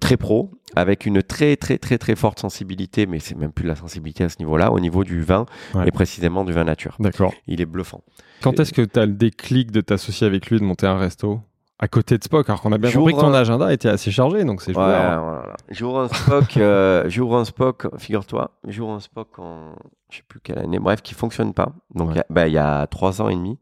très 0.00 0.16
pro, 0.18 0.50
avec 0.76 1.06
une 1.06 1.22
très 1.22 1.56
très 1.56 1.78
très 1.78 1.96
très 1.96 2.14
forte 2.14 2.38
sensibilité, 2.40 3.06
mais 3.06 3.20
c'est 3.20 3.34
même 3.36 3.52
plus 3.52 3.62
de 3.64 3.68
la 3.68 3.76
sensibilité 3.76 4.24
à 4.24 4.28
ce 4.28 4.36
niveau-là, 4.38 4.70
au 4.72 4.80
niveau 4.80 5.02
du 5.04 5.22
vin 5.22 5.46
Ouais. 5.74 5.88
et 5.88 5.90
précisément 5.90 6.44
du 6.44 6.52
vin 6.52 6.64
nature. 6.64 6.96
D'accord. 7.00 7.32
Il 7.46 7.60
est 7.62 7.66
bluffant. 7.66 8.02
Quand 8.42 8.60
est-ce 8.60 8.72
que 8.72 8.82
tu 8.82 8.98
as 8.98 9.06
le 9.06 9.12
déclic 9.12 9.70
de 9.70 9.80
t'associer 9.80 10.26
avec 10.26 10.50
lui, 10.50 10.58
de 10.58 10.64
monter 10.64 10.86
un 10.86 10.98
resto? 10.98 11.40
À 11.82 11.88
côté 11.88 12.18
de 12.18 12.22
Spock 12.22 12.46
Alors 12.50 12.60
qu'on 12.60 12.72
a 12.72 12.78
bien 12.78 12.90
Jour 12.90 13.04
compris 13.04 13.14
que 13.14 13.20
ton 13.20 13.32
agenda 13.32 13.72
était 13.72 13.88
assez 13.88 14.10
chargé, 14.10 14.44
donc 14.44 14.60
c'est 14.60 14.76
Ouais, 14.76 14.84
joueur. 14.84 15.22
voilà. 15.24 15.56
J'ouvre 15.70 16.00
un 16.00 16.08
Spock, 16.08 16.56
euh, 16.58 17.08
un 17.32 17.44
Spock, 17.46 17.86
figure-toi, 17.98 18.50
j'ouvre 18.68 18.92
un 18.92 19.00
Spock 19.00 19.38
en 19.38 19.74
je 20.10 20.18
sais 20.18 20.22
plus 20.28 20.40
quelle 20.40 20.58
année, 20.58 20.78
bref, 20.78 21.00
qui 21.00 21.14
fonctionne 21.14 21.54
pas. 21.54 21.72
Donc 21.94 22.10
il 22.14 22.22
bah, 22.28 22.48
il 22.48 22.52
y 22.52 22.58
a 22.58 22.86
trois 22.86 23.22
ans 23.22 23.30
et 23.30 23.34
demi, 23.34 23.56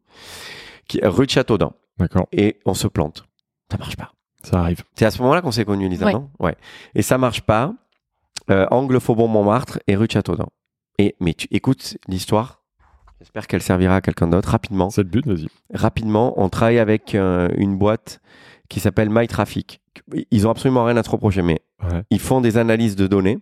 qui 0.89 1.01
rue 1.03 1.27
de 1.27 1.31
Châteaudun, 1.31 1.73
D'accord, 1.99 2.27
et 2.33 2.59
on 2.67 2.75
se 2.75 2.89
plante. 2.89 3.25
Ça 3.71 3.79
marche 3.79 3.97
pas. 3.97 4.13
ça 4.43 4.61
arrive. 4.61 4.83
C'est 4.95 5.05
à 5.05 5.11
ce 5.11 5.21
moment-là 5.23 5.43
qu'on 5.43 5.51
s'est 5.53 5.65
connus, 5.65 5.89
Lisa, 5.89 6.07
Ouais. 6.07 6.13
non? 6.13 6.31
Ouais. 6.39 6.57
Et 6.95 7.03
ça 7.03 7.19
marche 7.19 7.43
pas. 7.43 7.73
Euh, 8.51 8.67
angle 8.71 8.99
Faubourg 9.01 9.29
Montmartre 9.29 9.79
et 9.87 9.95
rue 9.97 10.07
de 10.07 10.13
Châteaudun. 10.13 10.47
Et 10.99 11.15
mais 11.21 11.35
tu 11.35 11.47
écoutes 11.51 11.99
l'histoire. 12.09 12.63
J'espère 13.21 13.47
qu'elle 13.47 13.63
servira 13.63 13.97
à 13.97 14.01
quelqu'un 14.01 14.29
d'autre 14.29 14.49
rapidement. 14.49 14.91
C'est 14.91 15.03
le 15.03 15.09
but, 15.09 15.27
vas-y. 15.27 15.49
Rapidement, 15.75 16.33
on 16.41 16.49
travaille 16.49 16.79
avec 16.79 17.15
euh, 17.15 17.49
une 17.57 17.77
boîte 17.77 18.21
qui 18.69 18.81
s'appelle 18.81 19.11
MyTraffic. 19.11 19.81
Ils 20.31 20.47
ont 20.47 20.51
absolument 20.51 20.85
rien 20.85 20.97
à 20.97 21.03
se 21.03 21.11
reprocher, 21.11 21.43
mais 21.43 21.61
Ouais. 21.83 22.03
ils 22.11 22.21
font 22.21 22.41
des 22.41 22.57
analyses 22.59 22.97
de 22.97 23.07
données. 23.07 23.39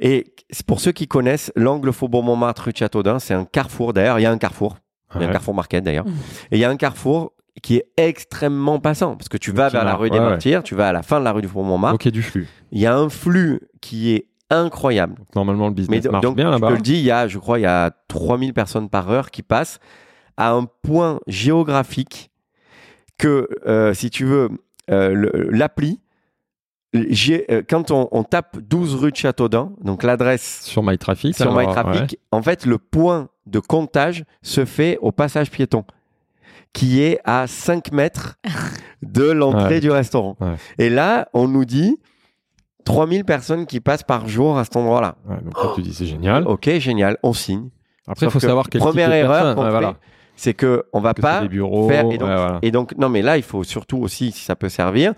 Et 0.00 0.34
pour 0.66 0.80
ceux 0.80 0.92
qui 0.92 1.06
connaissent, 1.08 1.50
l'angle 1.56 1.92
Faubourg 1.92 2.22
Montmartre 2.22 2.64
rue 2.64 2.72
de 2.72 2.76
Châteaudun, 2.76 3.18
c'est 3.18 3.34
un 3.34 3.44
carrefour. 3.44 3.92
D'ailleurs, 3.94 4.18
il 4.18 4.22
y 4.22 4.26
a 4.26 4.30
un 4.30 4.38
carrefour. 4.38 4.76
Il 5.16 5.22
y 5.22 5.24
a 5.24 5.28
un 5.28 5.32
carrefour 5.32 5.54
market 5.54 5.84
d'ailleurs. 5.84 6.04
Et 6.50 6.56
il 6.56 6.58
y 6.58 6.64
a 6.64 6.70
un 6.70 6.76
carrefour 6.76 7.32
qui 7.62 7.76
est 7.76 7.86
extrêmement 7.96 8.80
passant 8.80 9.16
parce 9.16 9.28
que 9.28 9.36
tu 9.36 9.52
vas 9.52 9.68
vers 9.68 9.84
la 9.84 9.94
rue 9.94 10.10
des. 10.10 10.18
Martyrs, 10.20 10.62
tu 10.62 10.74
vas 10.74 10.88
à 10.88 10.92
la 10.92 11.02
fin 11.02 11.20
de 11.20 11.24
la 11.24 11.32
rue 11.32 11.42
du 11.42 11.48
Faubourg 11.48 11.64
Montmartre. 11.66 11.94
Ok, 12.06 12.08
du 12.12 12.22
flux. 12.22 12.48
Il 12.72 12.80
y 12.80 12.86
a 12.86 12.96
un 12.96 13.08
flux 13.08 13.60
qui 13.80 14.12
est 14.12 14.26
incroyable. 14.50 15.14
Donc, 15.16 15.34
normalement, 15.36 15.64
le 15.68 15.70
Mais 15.70 15.74
business 15.76 16.02
do- 16.02 16.10
marche 16.12 16.22
donc, 16.22 16.36
bien 16.36 16.46
je 16.46 16.50
là-bas. 16.52 16.68
te 16.68 16.72
le 16.74 16.78
dis, 16.80 16.94
il 16.94 17.02
y 17.04 17.10
a, 17.10 17.28
je 17.28 17.38
crois, 17.38 17.58
il 17.58 17.62
y 17.62 17.66
a 17.66 17.90
3000 18.08 18.52
personnes 18.54 18.88
par 18.88 19.10
heure 19.10 19.30
qui 19.30 19.42
passent 19.42 19.78
à 20.36 20.50
un 20.52 20.66
point 20.82 21.20
géographique 21.26 22.30
que, 23.18 23.48
euh, 23.66 23.94
si 23.94 24.10
tu 24.10 24.24
veux, 24.24 24.48
euh, 24.90 25.48
l'appli 25.50 26.00
quand 27.68 27.90
on, 27.90 28.08
on 28.12 28.22
tape 28.24 28.58
12 28.58 28.94
rue 28.96 29.10
de 29.10 29.16
Châteaudun, 29.16 29.72
donc 29.82 30.02
l'adresse 30.02 30.60
Sur 30.62 30.82
MyTraffic. 30.82 31.34
sur 31.36 31.46
alors, 31.50 31.58
MyTraffic, 31.58 32.12
ouais. 32.12 32.18
en 32.30 32.42
fait, 32.42 32.66
le 32.66 32.78
point 32.78 33.28
de 33.46 33.58
comptage 33.58 34.24
se 34.42 34.64
fait 34.64 34.98
au 35.02 35.10
passage 35.12 35.50
piéton, 35.50 35.84
qui 36.72 37.02
est 37.02 37.18
à 37.24 37.46
5 37.46 37.92
mètres 37.92 38.36
de 39.02 39.24
l'entrée 39.30 39.74
Ouais. 39.74 39.80
du 39.80 39.90
restaurant. 39.90 40.36
Ouais. 40.40 40.54
Et 40.78 40.88
là, 40.90 41.28
on 41.34 41.48
nous 41.48 41.64
dit 41.64 41.98
3000 42.84 43.24
personnes 43.24 43.66
qui 43.66 43.80
passent 43.80 44.02
par 44.02 44.28
jour 44.28 44.58
à 44.58 44.64
cet 44.64 44.76
endroit-là. 44.76 45.16
Ouais, 45.28 45.36
donc 45.42 45.56
là, 45.62 45.70
tu 45.74 45.82
dis 45.82 45.94
c'est 45.94 46.06
génial. 46.06 46.46
Ok, 46.46 46.68
génial, 46.78 47.16
on 47.22 47.32
signe. 47.32 47.68
Après, 48.06 48.26
il 48.26 48.30
faut 48.30 48.38
que 48.38 48.46
savoir 48.46 48.68
quel 48.68 48.80
type 48.82 48.88
première 48.90 49.12
erreur 49.12 49.54
qu'on 49.56 49.68
voilà. 49.70 49.94
c'est 50.36 50.52
que 50.52 50.84
on 50.92 51.00
va 51.00 51.14
Que 51.14 51.22
pas 51.22 51.40
des 51.40 51.48
bureaux. 51.48 51.88
faire 51.88 52.04
et 52.10 52.18
donc, 52.18 52.28
ouais, 52.28 52.36
voilà. 52.36 52.58
et 52.60 52.70
donc 52.70 52.94
non 52.98 53.08
mais 53.08 53.22
là 53.22 53.38
il 53.38 53.42
faut 53.42 53.64
surtout 53.64 53.96
aussi 53.98 54.30
si 54.30 54.44
ça 54.44 54.54
peut 54.56 54.68
servir, 54.68 55.14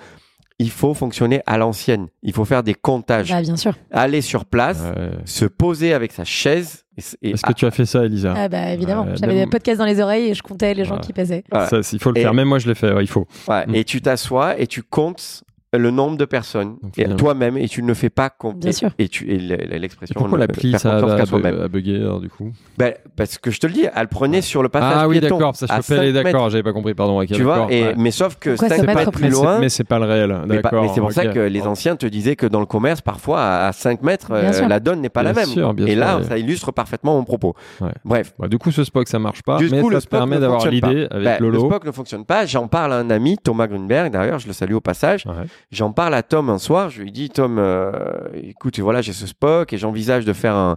il 0.58 0.70
faut 0.70 0.94
fonctionner 0.94 1.42
à 1.46 1.58
l'ancienne. 1.58 2.06
Il 2.22 2.32
faut 2.32 2.44
faire 2.44 2.62
des 2.62 2.74
comptages, 2.74 3.28
Bah, 3.30 3.42
bien 3.42 3.56
sûr. 3.56 3.74
aller 3.90 4.20
sur 4.22 4.44
place, 4.46 4.80
Ouais. 4.80 5.10
se 5.24 5.44
poser 5.44 5.92
avec 5.92 6.12
sa 6.12 6.24
chaise. 6.24 6.84
Et, 6.96 7.28
et- 7.28 7.30
Est-ce 7.32 7.42
que 7.42 7.52
tu 7.52 7.66
as 7.66 7.70
fait 7.70 7.84
ça, 7.84 8.04
Elisa 8.06 8.32
Ah, 8.34 8.48
bah, 8.48 8.70
évidemment. 8.72 9.04
Ouais, 9.04 9.16
J'avais 9.20 9.34
des 9.34 9.46
podcasts 9.46 9.78
dans 9.78 9.84
les 9.84 10.00
oreilles 10.00 10.30
et 10.30 10.34
je 10.34 10.42
comptais 10.42 10.72
les 10.72 10.86
gens 10.86 10.94
Ouais. 10.94 11.00
qui 11.02 11.12
passaient. 11.12 11.44
Voilà. 11.50 11.66
Ça, 11.68 11.80
Il 11.92 11.98
faut 11.98 12.10
le 12.10 12.18
Et- 12.18 12.22
faire. 12.22 12.32
Même 12.32 12.48
moi, 12.48 12.58
je 12.58 12.68
l'ai 12.68 12.74
fait. 12.74 12.90
ouais, 12.92 13.04
il 13.04 13.08
faut. 13.08 13.26
Ouais, 13.48 13.66
Mm. 13.66 13.74
et 13.74 13.84
tu 13.84 14.00
t'assois 14.00 14.58
et 14.58 14.66
tu 14.66 14.82
comptes 14.82 15.42
le 15.72 15.90
nombre 15.90 16.16
de 16.16 16.24
personnes 16.24 16.76
Donc, 16.82 16.92
et 16.96 17.02
finalement- 17.02 17.16
toi-même 17.16 17.56
et 17.58 17.68
tu 17.68 17.82
ne 17.82 17.88
le 17.88 17.94
fais 17.94 18.08
pas 18.08 18.30
compter. 18.30 18.58
Bien 18.60 18.72
sûr. 18.72 18.90
Et 18.98 19.08
tu 19.08 19.28
et 19.30 19.38
l'expression. 19.78 20.14
pourquoi 20.16 20.38
l'appli, 20.38 20.72
ça 20.78 20.96
a, 20.96 21.68
bugué, 21.68 21.96
alors, 21.96 22.20
du 22.20 22.28
coup 22.30 22.52
Ben, 22.78 22.94
parce 23.16 23.36
que 23.38 23.50
je 23.50 23.58
te 23.60 23.66
le 23.66 23.72
dis, 23.72 23.86
elle 23.94 24.08
prenait 24.08 24.40
sur 24.40 24.62
le 24.62 24.68
passage 24.68 24.94
Ah 24.96 25.08
oui, 25.08 25.20
d'accord. 25.20 25.54
Ça, 25.56 25.66
je 25.66 25.86
peux 25.94 26.00
mètres. 26.00 26.12
d'accord. 26.22 26.50
J'avais 26.50 26.62
pas 26.62 26.72
compris, 26.72 26.94
pardon. 26.94 27.20
ok, 27.20 27.26
Tu 27.28 27.42
vois, 27.42 27.66
et, 27.70 27.82
ouais. 27.82 27.94
mais 27.98 28.10
sauf 28.10 28.36
que 28.36 28.50
Pourquoi 28.50 28.68
5 28.68 28.76
se 28.76 28.86
mètres 28.86 28.98
mettre 28.98 29.10
plus 29.10 29.24
c'est- 29.24 29.30
loin. 29.30 29.58
Mais 29.58 29.68
c'est 29.68 29.84
pas 29.84 29.98
le 29.98 30.06
réel. 30.06 30.34
Mais, 30.46 30.56
pas- 30.56 30.62
D'accord. 30.70 30.82
mais 30.84 30.88
c'est 30.94 31.00
pour 31.00 31.12
ça 31.12 31.26
que 31.26 31.40
les 31.40 31.62
anciens 31.62 31.96
te 31.96 32.06
disaient 32.06 32.36
que 32.36 32.46
dans 32.46 32.60
le 32.60 32.66
commerce, 32.66 33.00
parfois, 33.00 33.42
à 33.66 33.72
5 33.72 34.02
mètres, 34.02 34.28
euh, 34.32 34.68
la 34.68 34.80
donne 34.80 35.00
n'est 35.00 35.08
pas 35.08 35.22
la 35.22 35.32
Bien 35.32 35.42
même. 35.42 35.50
sûr, 35.50 35.74
bien 35.74 35.86
et 35.86 35.90
sûr, 35.92 36.00
là, 36.00 36.18
ouais. 36.18 36.24
ça 36.24 36.38
illustre 36.38 36.72
parfaitement 36.72 37.14
mon 37.16 37.24
propos. 37.24 37.54
Ouais. 37.80 37.90
Bref. 38.04 38.32
Bah, 38.38 38.48
du 38.48 38.56
coup, 38.58 38.70
ce 38.70 38.84
Spock, 38.84 39.08
ça 39.08 39.18
marche 39.18 39.42
pas. 39.42 39.58
Du 39.58 39.68
mais 39.70 39.80
coup, 39.80 39.90
ça 39.90 39.96
le 39.96 40.02
permet 40.08 40.36
ne 40.36 40.40
d'avoir 40.40 40.62
fonctionne 40.62 40.74
l'idée 40.90 41.06
avec 41.10 41.24
Ben, 41.40 41.50
Le. 41.50 41.58
Spock 41.58 41.84
ne 41.84 41.92
fonctionne 41.92 42.24
pas. 42.24 42.46
J'en 42.46 42.68
parle 42.68 42.92
à 42.92 42.96
un 42.98 43.10
ami, 43.10 43.36
Thomas 43.36 43.66
Grunberg, 43.66 44.12
d'ailleurs, 44.12 44.38
je 44.38 44.46
le 44.46 44.52
salue 44.52 44.74
au 44.74 44.80
passage. 44.80 45.24
J'en 45.70 45.92
parle 45.92 46.14
à 46.14 46.22
Tom 46.22 46.50
un 46.50 46.58
soir. 46.58 46.90
Je 46.90 47.02
lui 47.02 47.12
dis, 47.12 47.30
Tom, 47.30 47.58
euh, 47.58 47.90
écoute, 48.34 48.78
voilà, 48.80 49.02
j'ai 49.02 49.12
ce 49.12 49.26
Spock 49.26 49.72
et 49.72 49.78
j'envisage 49.78 50.24
de 50.24 50.32
faire 50.32 50.54
un, 50.54 50.76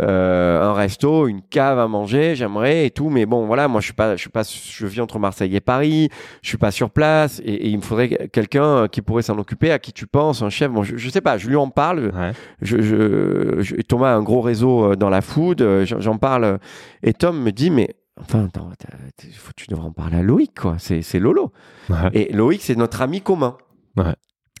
euh, 0.00 0.62
un 0.62 0.74
resto, 0.74 1.26
une 1.26 1.42
cave 1.42 1.78
à 1.78 1.88
manger, 1.88 2.36
j'aimerais 2.36 2.86
et 2.86 2.90
tout. 2.90 3.08
Mais 3.10 3.26
bon, 3.26 3.46
voilà, 3.46 3.66
moi, 3.66 3.80
je 3.80 3.86
suis 3.86 3.94
pas, 3.94 4.14
je 4.14 4.20
suis 4.20 4.30
pas, 4.30 4.42
je 4.44 4.86
vis 4.86 5.00
entre 5.00 5.18
Marseille 5.18 5.56
et 5.56 5.60
Paris. 5.60 6.08
Je 6.42 6.48
suis 6.48 6.58
pas 6.58 6.70
sur 6.70 6.90
place 6.90 7.40
et, 7.44 7.52
et 7.52 7.68
il 7.68 7.76
me 7.78 7.82
faudrait 7.82 8.28
quelqu'un 8.32 8.86
qui 8.86 9.02
pourrait 9.02 9.22
s'en 9.22 9.38
occuper. 9.38 9.72
À 9.72 9.78
qui 9.78 9.92
tu 9.92 10.06
penses, 10.06 10.42
un 10.42 10.50
chef 10.50 10.70
Bon, 10.70 10.82
je, 10.84 10.96
je 10.96 11.08
sais 11.10 11.20
pas. 11.20 11.36
Je 11.38 11.48
lui 11.48 11.56
en 11.56 11.68
parle. 11.68 12.12
Ouais. 12.14 12.32
Je, 12.62 12.80
je, 12.80 13.56
je- 13.60 13.74
Thomas 13.82 14.12
a 14.12 14.14
un 14.14 14.22
gros 14.22 14.40
réseau 14.40 14.92
euh, 14.92 14.94
dans 14.96 15.10
la 15.10 15.20
food, 15.22 15.62
euh, 15.62 15.84
j'en 15.84 16.16
parle, 16.18 16.58
et 17.02 17.12
Tom 17.12 17.42
me 17.42 17.50
dit, 17.50 17.70
mais 17.70 17.96
enfin, 18.20 18.44
attends, 18.44 18.70
tu 19.56 19.66
devrais 19.68 19.86
en 19.86 19.92
parler 19.92 20.18
à 20.18 20.22
Loïc, 20.22 20.52
quoi, 20.60 20.76
c'est 20.78 21.02
c'est 21.02 21.18
Lolo. 21.18 21.52
Ouais. 21.90 21.96
Et 22.12 22.32
Loïc, 22.32 22.60
c'est 22.62 22.76
notre 22.76 23.02
ami 23.02 23.20
commun. 23.20 23.56
Ouais. 23.98 24.14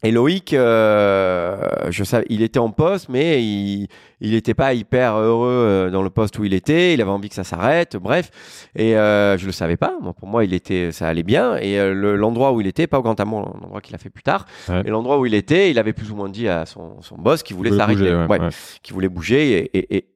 Et 0.04 0.12
Loïc, 0.12 0.54
euh, 0.54 1.58
je 1.90 2.04
savais, 2.04 2.24
il 2.28 2.42
était 2.42 2.60
en 2.60 2.70
poste, 2.70 3.08
mais 3.08 3.42
il 3.42 3.88
il 4.20 4.30
n'était 4.32 4.54
pas 4.54 4.72
hyper 4.74 5.16
heureux 5.16 5.48
euh, 5.50 5.90
dans 5.90 6.02
le 6.02 6.10
poste 6.10 6.38
où 6.38 6.44
il 6.44 6.54
était. 6.54 6.94
Il 6.94 7.00
avait 7.02 7.10
envie 7.10 7.28
que 7.28 7.34
ça 7.34 7.42
s'arrête, 7.42 7.96
bref. 7.96 8.30
Et 8.76 8.96
euh, 8.96 9.36
je 9.38 9.46
le 9.46 9.50
savais 9.52 9.76
pas. 9.76 9.94
Moi, 10.00 10.12
pour 10.12 10.28
moi, 10.28 10.44
il 10.44 10.54
était, 10.54 10.92
ça 10.92 11.08
allait 11.08 11.24
bien. 11.24 11.56
Et 11.56 11.80
euh, 11.80 11.92
le- 11.94 12.14
l'endroit 12.16 12.52
où 12.52 12.60
il 12.60 12.66
était, 12.68 12.86
pas 12.86 12.98
au 13.00 13.02
Grand 13.02 13.18
Amour, 13.18 13.58
l'endroit 13.60 13.80
qu'il 13.80 13.94
a 13.96 13.98
fait 13.98 14.10
plus 14.10 14.22
tard. 14.22 14.46
Ouais. 14.68 14.82
Et 14.84 14.90
l'endroit 14.90 15.18
où 15.18 15.26
il 15.26 15.34
était, 15.34 15.70
il 15.72 15.78
avait 15.80 15.92
plus 15.92 16.12
ou 16.12 16.16
moins 16.16 16.28
dit 16.28 16.46
à 16.48 16.64
son, 16.66 17.00
son 17.02 17.16
boss 17.16 17.42
qu'il 17.42 17.56
voulait 17.56 17.76
s'arrêter, 17.76 18.14
Ouais, 18.14 18.26
ouais. 18.40 18.48
qu'il 18.84 18.94
voulait 18.94 19.08
bouger. 19.08 19.68
Et, 19.72 19.78
et- 19.78 19.96
et- 19.96 20.08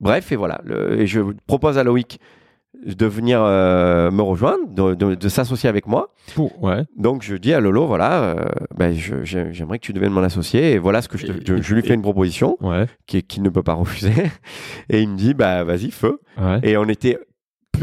bref, 0.00 0.30
et 0.30 0.36
voilà. 0.36 0.60
Le- 0.64 1.00
et 1.00 1.06
je 1.08 1.20
propose 1.48 1.76
à 1.78 1.82
Loïc 1.84 2.20
de 2.84 3.06
venir 3.06 3.40
euh, 3.42 4.10
me 4.10 4.22
rejoindre, 4.22 4.66
de, 4.68 4.94
de- 4.94 5.14
de 5.14 5.28
s'associer 5.28 5.68
avec 5.68 5.86
moi. 5.86 6.10
Pour- 6.34 6.62
ouais. 6.62 6.84
Donc 6.96 7.22
je 7.22 7.34
dis 7.36 7.52
à 7.54 7.60
Lolo, 7.60 7.86
voilà, 7.86 8.22
euh, 8.24 8.44
ben, 8.76 8.94
je- 8.94 9.24
j'aimerais 9.24 9.78
que 9.78 9.84
tu 9.86 9.92
deviennes 9.92 10.12
mon 10.12 10.22
associé. 10.22 10.72
Et 10.72 10.78
voilà 10.78 11.00
ce 11.02 11.08
que 11.08 11.16
je, 11.18 11.26
te- 11.26 11.32
je, 11.56 11.62
je 11.62 11.74
lui 11.74 11.82
fais 11.82 11.94
une 11.94 12.02
proposition 12.02 12.56
Ouais. 12.60 12.86
qui- 13.06 13.22
qu'il 13.22 13.42
ne 13.42 13.48
peut 13.48 13.62
pas 13.62 13.74
refuser. 13.74 14.12
Et 14.90 15.00
il 15.02 15.08
me 15.08 15.16
dit, 15.16 15.34
bah 15.34 15.64
vas-y, 15.64 15.90
feu. 15.90 16.20
Ouais. 16.40 16.60
Et 16.62 16.76
on 16.76 16.84
était 16.88 17.18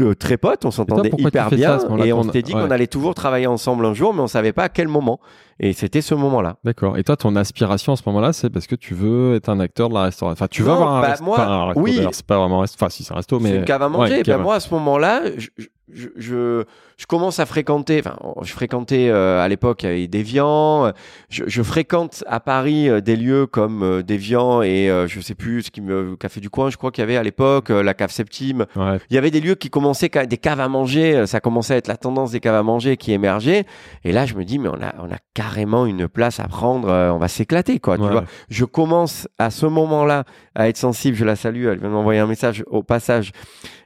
euh, 0.00 0.14
très 0.14 0.38
potes, 0.38 0.64
on 0.64 0.70
s'entendait 0.70 1.10
pourquoi 1.10 1.30
tu 1.30 1.36
hyper 1.36 1.48
fais 1.50 1.56
ça, 1.56 1.60
bien. 1.60 1.72
à 1.74 1.78
ce 1.78 1.84
moment-là, 1.84 2.06
et 2.06 2.12
on 2.14 2.16
qu'on- 2.18 2.22
s'était 2.24 2.40
dit 2.42 2.54
ouais. 2.54 2.62
qu'on 2.62 2.70
allait 2.70 2.86
toujours 2.86 3.14
travailler 3.14 3.46
ensemble 3.46 3.84
un 3.84 3.92
jour, 3.92 4.14
mais 4.14 4.20
on 4.22 4.26
savait 4.26 4.54
pas 4.54 4.64
à 4.64 4.68
quel 4.70 4.88
moment. 4.88 5.20
Et 5.62 5.72
c'était 5.72 6.00
ce 6.02 6.14
moment-là. 6.16 6.56
D'accord. 6.64 6.98
Et 6.98 7.04
toi, 7.04 7.16
ton 7.16 7.36
aspiration 7.36 7.92
à 7.92 7.96
ce 7.96 8.02
moment-là, 8.06 8.32
c'est 8.32 8.50
parce 8.50 8.66
que 8.66 8.74
tu 8.74 8.94
veux 8.94 9.36
être 9.36 9.48
un 9.48 9.60
acteur 9.60 9.88
de 9.88 9.94
la 9.94 10.02
restauration. 10.02 10.32
Enfin, 10.42 10.48
tu 10.50 10.62
veux 10.62 10.68
Non, 10.68 10.74
avoir 10.74 10.96
un 10.96 11.00
bah, 11.02 11.14
moi, 11.22 11.38
enfin, 11.38 11.48
un 11.48 11.66
resto, 11.68 11.80
oui. 11.80 12.00
C'est 12.10 12.26
pas 12.26 12.38
vraiment 12.38 12.58
un 12.58 12.62
resto. 12.62 12.76
Enfin, 12.80 12.90
si, 12.90 13.04
c'est 13.04 13.12
un 13.12 13.16
resto, 13.16 13.38
mais. 13.38 13.50
C'est 13.50 13.56
une 13.58 13.64
cave 13.64 13.82
à 13.82 13.86
Ouais, 13.86 13.92
manger. 13.92 14.16
Ben, 14.16 14.22
cave. 14.24 14.42
moi, 14.42 14.56
à 14.56 14.60
ce 14.60 14.74
moment-là, 14.74 15.22
je, 15.38 15.48
je, 15.94 16.08
je, 16.16 16.64
je 16.96 17.06
commence 17.06 17.38
à 17.38 17.44
fréquenter, 17.46 18.00
enfin, 18.04 18.16
je 18.42 18.52
fréquentais 18.52 19.08
euh, 19.10 19.40
à 19.40 19.48
l'époque 19.48 19.84
avec 19.84 20.08
Deviant. 20.10 20.86
euh, 20.86 20.90
Je, 21.28 21.44
je 21.46 21.62
fréquente 21.62 22.24
à 22.26 22.40
Paris 22.40 22.88
euh, 22.88 23.00
des 23.00 23.14
lieux 23.16 23.46
comme 23.46 23.82
euh, 23.82 24.02
Deviant 24.02 24.62
et 24.62 24.88
je 25.06 25.20
sais 25.20 25.34
plus 25.34 25.64
ce 25.64 25.70
qui 25.70 25.80
me 25.80 26.16
Café 26.16 26.40
du 26.40 26.48
coin, 26.50 26.70
je 26.70 26.76
crois 26.76 26.90
qu'il 26.90 27.02
y 27.02 27.04
avait 27.04 27.16
à 27.16 27.22
l'époque, 27.22 27.68
la 27.68 27.94
cave 27.94 28.10
Septime. 28.10 28.66
Ouais. 28.74 28.98
Il 29.10 29.14
y 29.14 29.18
avait 29.18 29.30
des 29.30 29.40
lieux 29.40 29.54
qui 29.54 29.68
commençaient, 29.70 30.08
des 30.26 30.38
caves 30.38 30.60
à 30.60 30.68
manger, 30.68 31.26
ça 31.26 31.40
commençait 31.40 31.74
à 31.74 31.76
être 31.76 31.88
la 31.88 31.96
tendance 31.96 32.32
des 32.32 32.40
caves 32.40 32.54
à 32.54 32.62
manger 32.62 32.96
qui 32.96 33.12
émergeait. 33.12 33.64
Et 34.04 34.12
là, 34.12 34.24
je 34.26 34.34
me 34.34 34.44
dis, 34.44 34.58
mais 34.58 34.68
on 34.68 34.80
a, 34.82 34.94
on 34.98 35.10
a 35.12 35.18
carrément 35.52 35.84
une 35.84 36.08
place 36.08 36.40
à 36.40 36.48
prendre, 36.48 36.88
euh, 36.88 37.12
on 37.12 37.18
va 37.18 37.28
s'éclater, 37.28 37.78
quoi. 37.78 37.96
Tu 37.98 38.04
vois, 38.04 38.24
je 38.48 38.64
commence 38.64 39.28
à 39.38 39.50
ce 39.50 39.66
moment-là 39.66 40.24
à 40.54 40.68
être 40.68 40.78
sensible, 40.78 41.14
je 41.16 41.24
la 41.26 41.36
salue, 41.36 41.66
elle 41.66 41.78
vient 41.78 41.88
de 41.88 41.92
m'envoyer 41.94 42.20
un 42.20 42.26
message 42.26 42.64
au 42.68 42.82
passage. 42.82 43.32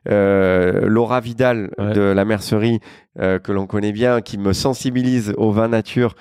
Euh, 0.08 0.82
Laura 0.86 1.18
Vidal 1.20 1.70
Ouais. 1.78 1.92
de 1.92 2.00
la 2.00 2.24
mercerie 2.24 2.78
euh, 3.18 3.40
que 3.40 3.50
l'on 3.50 3.66
connaît 3.66 3.90
bien, 3.90 4.20
qui 4.20 4.38
me 4.38 4.52
sensibilise 4.52 5.34
au 5.36 5.50
vin 5.50 5.66
nature 5.66 6.14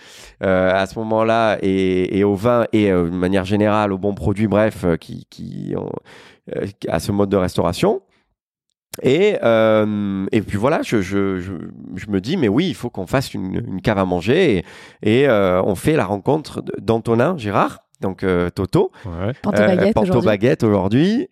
euh, 0.44 0.72
à 0.74 0.88
ce 0.88 0.98
moment-là 0.98 1.60
et, 1.62 2.18
et 2.18 2.24
au 2.24 2.34
vin 2.34 2.66
et 2.74 2.90
de 2.90 3.04
manière 3.10 3.46
générale 3.46 3.94
aux 3.94 4.00
bons 4.00 4.16
produits, 4.16 4.48
bref, 4.48 4.84
qui, 5.00 5.28
qui 5.30 5.76
ont, 5.78 5.92
à 6.88 7.00
ce 7.00 7.12
mode 7.12 7.30
de 7.30 7.38
restauration. 7.38 8.02
Et, 9.02 9.38
euh, 9.44 10.26
et 10.32 10.42
puis 10.42 10.58
voilà, 10.58 10.82
je, 10.84 11.02
je, 11.02 11.40
je, 11.40 11.54
je 11.96 12.08
me 12.10 12.22
dis, 12.22 12.38
mais 12.38 12.48
oui, 12.48 12.68
il 12.68 12.76
faut 12.76 12.90
qu'on 12.90 13.08
fasse 13.08 13.34
une, 13.34 13.64
une 13.68 13.82
cave 13.82 13.98
à 13.98 14.06
manger. 14.06 14.64
Et, 15.04 15.22
et 15.22 15.28
euh, 15.28 15.62
on 15.64 15.76
fait 15.76 15.94
la 15.96 16.06
rencontre 16.06 16.64
d'Antonin 16.80 17.36
Gérard, 17.38 17.80
donc 18.02 18.24
euh, 18.24 18.50
Toto. 18.50 18.92
Ouais. 19.06 19.34
Panto 19.42 19.62
Euh, 19.62 19.68
baguette 19.68 19.94
Panto 19.94 20.08
aujourd'hui. 20.10 20.28
Baguette 20.28 20.64
aujourd'hui. 20.64 21.28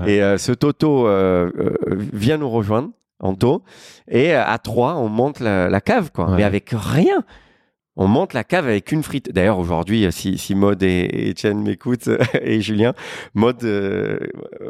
Ouais. 0.00 0.12
Et 0.12 0.22
euh, 0.22 0.36
ce 0.38 0.52
Toto 0.52 1.06
euh, 1.06 1.50
euh, 1.58 1.74
vient 2.12 2.36
nous 2.38 2.50
rejoindre, 2.50 2.90
Anto. 3.20 3.62
Et 4.08 4.34
euh, 4.34 4.42
à 4.44 4.58
trois, 4.58 4.96
on 4.96 5.08
monte 5.08 5.40
la, 5.40 5.68
la 5.70 5.80
cave, 5.80 6.10
quoi. 6.12 6.26
Ouais. 6.30 6.36
Mais 6.36 6.44
avec 6.44 6.70
rien. 6.72 7.24
On 7.98 8.08
monte 8.08 8.34
la 8.34 8.44
cave 8.44 8.66
avec 8.66 8.92
une 8.92 9.02
frite. 9.02 9.32
D'ailleurs, 9.32 9.58
aujourd'hui, 9.58 10.04
euh, 10.04 10.10
si, 10.10 10.36
si 10.36 10.54
Maud 10.54 10.82
et, 10.82 11.08
et 11.12 11.30
Etienne 11.30 11.62
m'écoutent, 11.62 12.10
et 12.42 12.60
Julien, 12.60 12.92
Maud, 13.34 13.64
euh, 13.64 14.18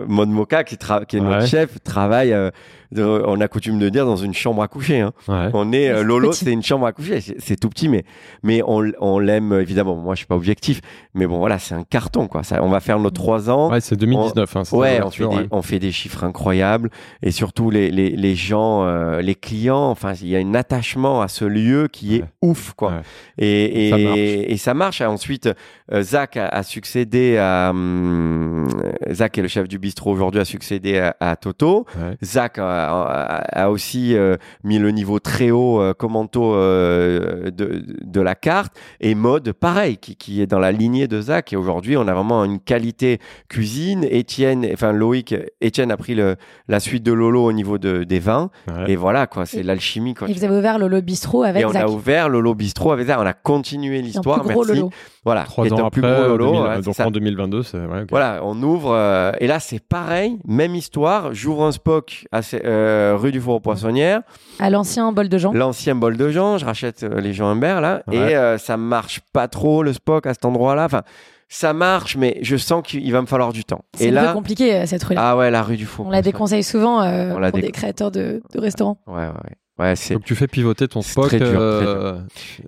Maud 0.06 0.28
Moka, 0.28 0.62
qui, 0.62 0.76
est 0.76 1.20
notre 1.20 1.46
chef, 1.46 1.82
travaille, 1.82 2.32
euh, 2.32 2.50
de- 2.92 3.22
on 3.26 3.40
a 3.40 3.48
coutume 3.48 3.78
de 3.78 3.88
dire, 3.88 4.06
dans 4.06 4.16
une 4.16 4.34
chambre 4.34 4.62
à 4.62 4.68
coucher. 4.68 5.00
Hein. 5.00 5.12
Ouais. 5.28 5.48
On 5.54 5.72
est, 5.72 5.88
euh, 5.88 6.02
Lolo, 6.02 6.32
c'est 6.32 6.52
une 6.52 6.62
chambre 6.62 6.86
à 6.86 6.92
coucher. 6.92 7.20
C'est 7.20 7.56
tout 7.58 7.68
petit, 7.68 7.88
mais, 7.88 8.04
mais 8.42 8.62
on, 8.66 8.90
on 9.00 9.18
l'aime, 9.18 9.52
évidemment. 9.52 9.96
Moi, 9.96 10.14
je 10.14 10.18
suis 10.18 10.26
pas 10.26 10.36
objectif. 10.36 10.80
Mais 11.14 11.26
bon, 11.26 11.38
voilà, 11.38 11.58
c'est 11.58 11.74
un 11.74 11.84
carton, 11.84 12.28
quoi. 12.28 12.42
Ça, 12.42 12.62
on 12.62 12.68
va 12.68 12.80
faire 12.80 12.98
nos 12.98 13.10
trois 13.10 13.50
ans. 13.50 13.70
Ouais, 13.70 13.80
c'est 13.80 13.96
2019. 13.96 14.56
hein, 14.56 14.64
c'était 14.64 14.76
Ouais, 14.76 15.00
on 15.04 15.10
fait, 15.10 15.22
des, 15.28 15.36
ouais. 15.36 15.46
on 15.50 15.62
fait 15.62 15.78
des 15.78 15.92
chiffres 15.92 16.24
incroyables 16.24 16.90
et 17.22 17.30
surtout 17.30 17.70
les, 17.70 17.90
les, 17.90 18.10
les 18.10 18.34
gens, 18.34 18.84
euh, 18.84 19.20
les 19.20 19.34
clients, 19.34 19.88
enfin, 19.90 20.12
il 20.20 20.28
y 20.28 20.36
a 20.36 20.38
un 20.38 20.54
attachement 20.54 21.20
à 21.22 21.28
ce 21.28 21.44
lieu 21.44 21.88
qui 21.90 22.16
est 22.16 22.22
Ouais. 22.22 22.28
ouf, 22.42 22.72
quoi. 22.74 22.90
Ouais. 22.90 23.00
Et, 23.38 23.88
et, 23.88 23.90
Ça 23.90 23.96
marche. 23.98 24.18
et 24.18 24.56
ça 24.56 24.74
marche. 24.74 25.00
Ensuite, 25.00 25.48
euh, 25.92 26.02
Zach 26.02 26.36
a, 26.36 26.46
a 26.48 26.62
succédé 26.62 27.36
à. 27.38 27.70
hum, 27.70 28.68
Zach 29.12 29.38
est 29.38 29.42
le 29.42 29.48
chef 29.48 29.68
du 29.68 29.78
bistrot 29.78 30.12
aujourd'hui, 30.12 30.40
a 30.40 30.44
succédé 30.44 30.98
à, 30.98 31.16
à 31.20 31.36
Toto. 31.36 31.86
Ouais. 31.96 32.16
Zach 32.22 32.58
a, 32.58 32.75
a- 32.84 33.62
a 33.64 33.70
aussi 33.70 34.16
euh, 34.16 34.36
mis 34.64 34.78
le 34.78 34.90
niveau 34.90 35.18
très 35.18 35.50
haut 35.50 35.80
euh, 35.80 35.92
commento 35.94 36.54
euh, 36.54 37.50
de, 37.50 37.82
de 38.04 38.20
la 38.20 38.34
carte 38.34 38.74
et 39.00 39.14
mode 39.14 39.52
pareil 39.52 39.96
qui, 39.98 40.16
qui 40.16 40.40
est 40.42 40.46
dans 40.46 40.58
la 40.58 40.72
lignée 40.72 41.08
de 41.08 41.20
Zach 41.20 41.52
et 41.52 41.56
aujourd'hui 41.56 41.96
on 41.96 42.06
a 42.08 42.14
vraiment 42.14 42.44
une 42.44 42.60
qualité 42.60 43.18
cuisine 43.48 44.04
Étienne 44.08 44.66
enfin 44.72 44.92
Loïc 44.92 45.34
Étienne 45.60 45.90
a 45.90 45.96
pris 45.96 46.14
le, 46.14 46.36
la 46.68 46.80
suite 46.80 47.02
de 47.02 47.12
Lolo 47.12 47.44
au 47.44 47.52
niveau 47.52 47.78
de, 47.78 48.04
des 48.04 48.18
vins 48.18 48.50
Ouais. 48.68 48.90
et 48.92 48.96
voilà 48.96 49.26
quoi 49.26 49.46
c'est 49.46 49.62
l'alchimie 49.62 50.14
quoi 50.14 50.28
Et 50.28 50.32
vous 50.32 50.44
avez 50.44 50.56
ouvert 50.56 50.78
Lolo 50.78 51.00
Bistrot 51.00 51.42
avec 51.44 51.62
et 51.62 51.64
on 51.64 51.72
Zach. 51.72 51.82
a 51.82 51.88
ouvert 51.88 52.28
Lolo 52.28 52.54
Bistrot 52.54 52.92
avec 52.92 53.06
désert. 53.06 53.20
On 53.20 53.26
a 53.26 53.32
continué 53.32 54.02
l'histoire. 54.02 54.44
Merci. 54.44 54.68
Lolo. 54.74 54.90
Voilà. 55.24 55.42
Trois 55.44 55.72
ans 55.72 55.86
après, 55.86 55.90
plus 55.90 56.02
gros 56.02 56.10
euh, 56.10 56.28
Lolo. 56.36 56.46
2000, 56.52 56.62
ouais, 56.62 56.80
donc 56.82 56.94
ça. 56.94 57.06
en 57.06 57.10
2022, 57.10 57.62
c'est 57.62 57.78
ouais, 57.78 58.02
ok. 58.02 58.08
Voilà, 58.10 58.40
on 58.42 58.60
ouvre 58.62 58.92
euh, 58.92 59.32
et 59.40 59.46
là 59.46 59.60
c'est 59.60 59.80
pareil, 59.80 60.38
même 60.46 60.74
histoire. 60.74 61.32
J'ouvre 61.34 61.64
un 61.64 61.72
Spock 61.72 62.26
ces- 62.42 62.60
euh, 62.66 63.16
rue 63.18 63.32
du 63.32 63.40
Four 63.40 63.54
aux 63.56 63.60
Poissonnières, 63.60 64.20
À 64.58 64.68
l'ancien 64.70 65.12
bol 65.12 65.28
de 65.28 65.38
Jean. 65.38 65.52
l'ancien 65.52 65.94
bol 65.94 66.16
de 66.16 66.28
Jean. 66.30 66.58
Je 66.58 66.64
rachète 66.64 67.02
euh, 67.04 67.20
les 67.20 67.32
Jean 67.32 67.46
Humbert 67.48 67.80
là 67.80 68.02
Ouais. 68.08 68.16
et 68.16 68.36
euh, 68.36 68.58
ça 68.58 68.76
marche 68.76 69.20
pas 69.32 69.48
trop 69.48 69.82
le 69.82 69.92
Spock 69.92 70.26
à 70.26 70.34
cet 70.34 70.44
endroit-là. 70.44 70.84
Enfin, 70.86 71.02
ça 71.48 71.72
marche, 71.72 72.16
mais 72.16 72.38
je 72.42 72.56
sens 72.56 72.82
qu'il 72.84 73.12
va 73.12 73.20
me 73.20 73.26
falloir 73.26 73.52
du 73.52 73.64
temps. 73.64 73.82
C'est 73.94 74.06
un 74.08 74.08
peu 74.10 74.14
là, 74.16 74.32
compliqué 74.32 74.74
euh, 74.74 74.86
cette 74.86 75.04
rue-là. 75.04 75.30
ah 75.30 75.36
ouais, 75.36 75.50
la 75.50 75.62
rue 75.62 75.76
du 75.76 75.86
Four. 75.86 76.06
On 76.06 76.10
la 76.10 76.20
déconseille 76.22 76.64
souvent 76.64 77.02
euh, 77.02 77.32
On 77.34 77.38
la 77.38 77.50
pour 77.50 77.60
des 77.60 77.70
créateurs 77.70 78.10
de, 78.10 78.42
de 78.52 78.60
restaurants. 78.60 78.98
Ouais, 79.06 79.14
ouais, 79.14 79.26
ouais. 79.28 79.56
Ouais, 79.78 79.94
c'est. 79.94 80.14
Donc 80.14 80.24
tu 80.24 80.34
fais 80.34 80.46
pivoter 80.46 80.88
ton 80.88 81.02
C'est 81.02 81.10
Spock. 81.12 81.26
très 81.26 81.38
dur, 81.38 81.48
très 81.48 81.58
euh, 81.58 82.18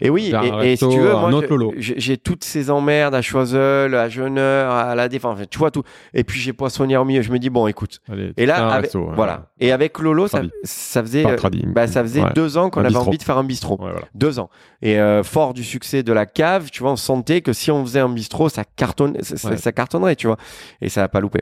Et 0.01 0.11
oui, 0.11 0.31
et, 0.63 0.73
et 0.73 0.77
si 0.77 0.87
tu 0.89 0.99
veux, 0.99 1.13
moi, 1.15 1.41
j'ai 1.79 2.19
toutes 2.19 2.45
ces 2.45 2.69
emmerdes 2.71 3.15
à 3.15 3.23
Choiseul, 3.23 3.95
à 3.95 4.11
Jeuneur, 4.11 4.71
à 4.71 4.95
la 4.95 5.09
Défense, 5.09 5.35
enfin, 5.37 5.47
tu 5.49 5.59
vois 5.59 5.71
tout. 5.71 5.83
Et 6.13 6.23
puis 6.23 6.39
j'ai 6.39 6.53
Poissonnière 6.53 7.01
au 7.01 7.05
milieu. 7.07 7.23
Je 7.23 7.33
me 7.33 7.39
dis 7.39 7.49
bon, 7.49 7.67
écoute. 7.67 8.01
allez, 8.13 8.33
Et 8.37 8.45
là, 8.45 8.69
avec, 8.69 8.87
resto, 8.87 9.01
ouais. 9.07 9.15
voilà. 9.15 9.47
Et 9.59 9.73
avec 9.73 9.99
Lolo, 9.99 10.29
ça, 10.29 10.43
ça 10.65 11.03
faisait, 11.03 11.25
bah, 11.69 11.87
ça 11.87 12.03
faisait 12.03 12.23
ouais. 12.23 12.33
deux 12.35 12.59
ans 12.59 12.69
qu'on 12.69 12.81
avait 12.81 12.89
bistrot. 12.91 13.07
envie 13.09 13.19
de 13.19 13.23
faire 13.23 13.39
un 13.39 13.45
bistrot. 13.45 13.77
Ouais, 13.81 13.91
voilà. 13.91 14.07
Deux 14.15 14.39
ans. 14.39 14.51
Et 14.83 15.01
euh, 15.01 15.23
fort 15.23 15.55
du 15.55 15.65
succès 15.65 16.03
de 16.03 16.13
la 16.13 16.27
cave, 16.27 16.69
tu 16.71 16.83
vois, 16.83 16.93
on 16.93 16.97
sentait 16.97 17.41
que 17.41 17.55
si 17.55 17.71
on 17.71 17.83
faisait 17.87 18.01
un 18.01 18.11
bistrot, 18.11 18.51
ça 18.51 18.65
cartonne, 18.65 19.17
ça, 19.23 19.57
ça 19.57 19.73
cartonnerait, 19.73 20.15
tu 20.17 20.27
vois. 20.27 20.37
Et 20.83 20.91
ça 20.91 21.01
n'a 21.01 21.09
pas 21.09 21.21
loupé. 21.21 21.41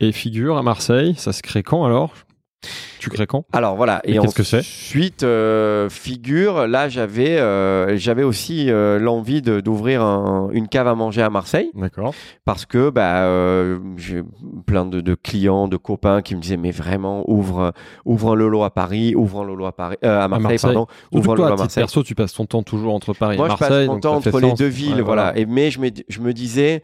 Et 0.00 0.12
figure 0.12 0.58
à 0.58 0.62
Marseille, 0.62 1.14
ça 1.16 1.32
se 1.32 1.42
crée 1.42 1.62
quand 1.62 1.84
alors? 1.86 2.12
Tu 2.98 3.08
crées 3.10 3.28
quand? 3.28 3.44
Alors 3.52 3.76
voilà. 3.76 4.02
Mais 4.04 4.14
et 4.14 4.18
qu'est-ce 4.18 4.34
que 4.34 4.42
c'est? 4.42 4.58
ensuite, 4.58 5.22
euh, 5.22 5.88
figure, 5.88 6.66
là, 6.66 6.88
j'avais, 6.88 7.38
euh, 7.38 7.96
j'avais 7.96 8.24
aussi 8.24 8.68
euh, 8.70 8.98
l'envie 8.98 9.40
d'ouvrir 9.42 10.02
un- 10.02 10.48
une 10.52 10.66
cave 10.66 10.88
à 10.88 10.96
manger 10.96 11.22
à 11.22 11.30
Marseille. 11.30 11.70
D'accord. 11.74 12.12
parce 12.44 12.66
que 12.66 12.90
bah 12.90 13.78
j'ai 13.96 14.22
plein 14.66 14.84
de, 14.86 15.00
de 15.00 15.14
clients, 15.14 15.68
de 15.68 15.76
copains 15.76 16.20
qui 16.22 16.34
me 16.34 16.40
disaient 16.40 16.56
mais 16.56 16.72
vraiment 16.72 17.22
ouvre 17.30 17.72
ouvre 18.04 18.32
un 18.32 18.34
Lolo 18.34 18.64
à 18.64 18.70
Paris, 18.70 19.14
ouvre 19.14 19.42
un 19.42 19.44
Lolo 19.44 19.66
à 19.66 19.72
Paris, 19.72 19.96
à 20.02 20.26
Marseille, 20.26 20.42
Marseille. 20.42 20.58
pardon, 20.62 20.86
ouvre 21.12 21.32
un 21.32 21.34
Lolo 21.36 21.48
à 21.50 21.52
à 21.52 21.56
Marseille. 21.56 21.82
perso, 21.84 22.02
tu 22.02 22.14
passes 22.16 22.32
ton 22.34 22.46
temps 22.46 22.64
toujours 22.64 22.92
entre 22.94 23.12
Paris 23.14 23.36
Moi 23.36 23.46
et 23.46 23.50
je 23.50 23.56
Marseille. 23.60 23.86
passe 23.86 23.94
mon 23.94 24.00
temps 24.00 24.16
entre 24.16 24.40
les 24.40 24.48
sens. 24.50 24.58
deux 24.58 24.66
villes, 24.66 24.94
Ouais, 24.96 25.02
voilà. 25.02 25.38
Et 25.38 25.46
mais 25.46 25.70
je 25.70 25.78
me 25.78 25.90
je 26.08 26.20
me 26.20 26.32
disais 26.32 26.82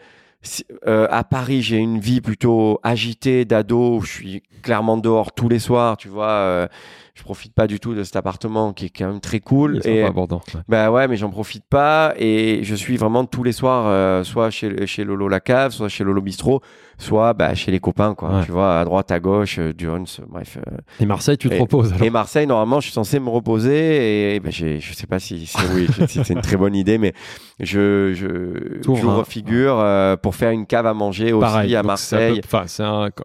euh, 0.86 1.06
à 1.10 1.24
Paris 1.24 1.62
j'ai 1.62 1.76
une 1.78 1.98
vie 1.98 2.20
plutôt 2.20 2.78
agitée 2.82 3.44
d'ado, 3.44 4.00
je 4.00 4.10
suis 4.10 4.42
clairement 4.62 4.96
dehors 4.96 5.32
tous 5.32 5.48
les 5.48 5.58
soirs, 5.58 5.96
tu 5.96 6.08
vois. 6.08 6.28
euh, 6.28 6.68
je 7.14 7.22
profite 7.22 7.54
pas 7.54 7.66
du 7.68 7.78
tout 7.78 7.94
de 7.94 8.02
cet 8.02 8.16
appartement 8.16 8.72
qui 8.72 8.86
est 8.86 8.90
quand 8.90 9.06
même 9.06 9.20
très 9.20 9.38
cool. 9.38 9.80
Et 9.84 10.08
Bourdon, 10.10 10.40
ouais. 10.54 10.60
bah 10.68 10.90
ouais, 10.90 11.06
mais 11.06 11.16
j'en 11.16 11.30
profite 11.30 11.64
pas 11.64 12.12
et 12.18 12.60
je 12.64 12.74
suis 12.74 12.96
vraiment 12.96 13.24
tous 13.24 13.44
les 13.44 13.52
soirs, 13.52 13.84
euh, 13.86 14.24
soit 14.24 14.50
chez, 14.50 14.86
chez 14.86 15.04
Lolo 15.04 15.28
La 15.28 15.40
Cave, 15.40 15.70
soit 15.72 15.88
chez 15.88 16.02
Lolo 16.02 16.20
Bistrot, 16.20 16.60
soit 16.98 17.32
bah, 17.34 17.54
chez 17.54 17.70
les 17.70 17.80
copains, 17.80 18.14
quoi. 18.14 18.28
Ouais. 18.30 18.44
Tu 18.44 18.52
vois, 18.52 18.80
à 18.80 18.84
droite, 18.84 19.10
à 19.10 19.20
gauche, 19.20 19.58
euh, 19.58 19.72
Dunes, 19.72 20.06
bref. 20.28 20.58
euh. 20.58 20.76
Et 21.00 21.06
Marseille, 21.06 21.36
tu 21.38 21.48
te 21.48 21.54
Et- 21.54 21.58
reposes 21.58 21.92
alors 21.92 22.06
Et 22.06 22.10
Marseille, 22.10 22.46
normalement, 22.46 22.80
je 22.80 22.84
suis 22.86 22.92
censé 22.92 23.18
me 23.20 23.28
reposer 23.28 24.34
et, 24.36 24.40
bah, 24.40 24.50
je 24.50 24.78
sais 24.92 25.06
pas 25.06 25.18
si 25.18 25.46
c'est 25.46 25.58
oui, 25.74 25.86
je- 25.98 26.06
si 26.06 26.20
c'est 26.24 26.34
une 26.34 26.40
très 26.40 26.56
bonne 26.56 26.74
idée, 26.74 26.98
mais 26.98 27.12
je, 27.60 28.12
je, 28.14 28.80
T'ouvres 28.80 29.00
j'ouvre 29.00 29.20
un- 29.20 29.24
figure 29.24 29.76
euh, 29.78 30.16
pour 30.16 30.34
faire 30.34 30.50
une 30.50 30.66
cave 30.66 30.86
à 30.86 30.94
manger 30.94 31.32
aussi 31.32 31.74
à 31.74 31.78
donc 31.82 31.86
Marseille. 31.86 32.40
Enfin, 32.44 32.64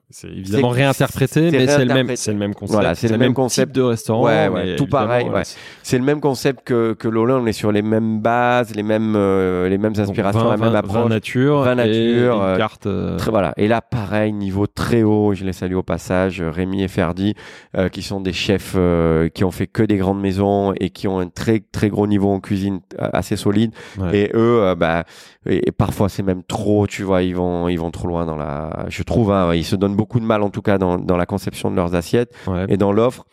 c'est 0.09 0.27
évidemment 0.27 0.69
réinterprété, 0.69 1.49
mais 1.51 1.67
c'est 1.67 1.85
le 1.85 1.93
même, 1.93 2.15
c'est 2.15 2.31
le 2.31 2.37
même 2.37 2.53
concept. 2.53 2.73
Voilà, 2.73 2.95
c'est 2.95 3.07
le 3.07 3.17
même 3.17 3.33
concept. 3.33 3.75
de 3.75 3.81
restaurant. 3.81 4.23
Ouais, 4.25 4.47
ouais, 4.47 4.75
tout 4.75 4.87
pareil, 4.87 5.27
ouais. 5.29 5.43
C'est 5.83 5.97
le 5.97 6.03
même 6.03 6.19
concept 6.21 6.63
que, 6.65 6.93
que 6.93 7.07
Lolo, 7.07 7.37
on 7.37 7.45
est 7.45 7.51
sur 7.51 7.71
les 7.71 7.81
mêmes 7.81 8.19
bases, 8.19 8.75
les 8.75 8.83
mêmes, 8.83 9.13
euh, 9.15 9.67
les 9.69 9.77
mêmes 9.77 9.93
Donc, 9.93 10.07
inspirations, 10.09 10.41
vin- 10.43 10.49
la 10.51 10.57
même 10.57 10.75
approche. 10.75 11.03
Vin 11.03 11.09
nature, 11.09 11.61
Vin 11.61 11.73
et 11.73 11.75
nature, 11.75 12.35
une 12.35 12.41
euh, 12.41 12.57
carte. 12.57 12.85
euh, 12.87 13.17
Très, 13.17 13.31
voilà. 13.31 13.53
Et 13.59 13.67
là, 13.67 13.81
pareil, 13.81 14.31
niveau 14.31 14.67
très 14.67 15.03
haut, 15.03 15.33
je 15.33 15.43
les 15.43 15.51
salue 15.51 15.75
au 15.75 15.83
passage, 15.83 16.41
Rémi 16.41 16.81
et 16.81 16.87
Ferdi, 16.87 17.35
euh, 17.75 17.89
qui 17.89 18.01
sont 18.01 18.21
des 18.21 18.31
chefs 18.31 18.75
euh, 18.77 19.27
qui 19.27 19.43
ont 19.43 19.51
fait 19.51 19.67
que 19.67 19.83
des 19.83 19.97
grandes 19.97 20.21
maisons 20.21 20.73
et 20.79 20.91
qui 20.91 21.09
ont 21.09 21.19
un 21.19 21.27
très 21.27 21.59
très 21.59 21.89
gros 21.89 22.07
niveau 22.07 22.29
en 22.29 22.39
cuisine 22.39 22.79
euh, 23.01 23.09
assez 23.11 23.35
solide. 23.35 23.75
Ouais. 23.97 24.17
Et 24.17 24.31
eux, 24.33 24.63
euh, 24.63 24.75
bah, 24.75 25.03
et, 25.45 25.67
et 25.67 25.71
parfois 25.73 26.07
c'est 26.07 26.23
même 26.23 26.41
trop, 26.41 26.87
tu 26.87 27.03
vois, 27.03 27.21
ils 27.21 27.35
vont 27.35 27.67
ils 27.67 27.77
vont 27.77 27.91
trop 27.91 28.07
loin 28.07 28.25
dans 28.25 28.37
la. 28.37 28.85
Je 28.87 29.03
trouve, 29.03 29.29
hein, 29.29 29.53
ils 29.53 29.65
se 29.65 29.75
donnent 29.75 29.97
beaucoup 29.97 30.21
de 30.21 30.25
mal 30.25 30.41
en 30.41 30.51
tout 30.51 30.61
cas 30.61 30.77
dans, 30.77 30.97
dans 30.97 31.17
la 31.17 31.25
conception 31.25 31.69
de 31.69 31.75
leurs 31.75 31.95
assiettes 31.95 32.33
ouais. 32.47 32.65
et 32.69 32.77
dans 32.77 32.93
l'offre. 32.93 33.25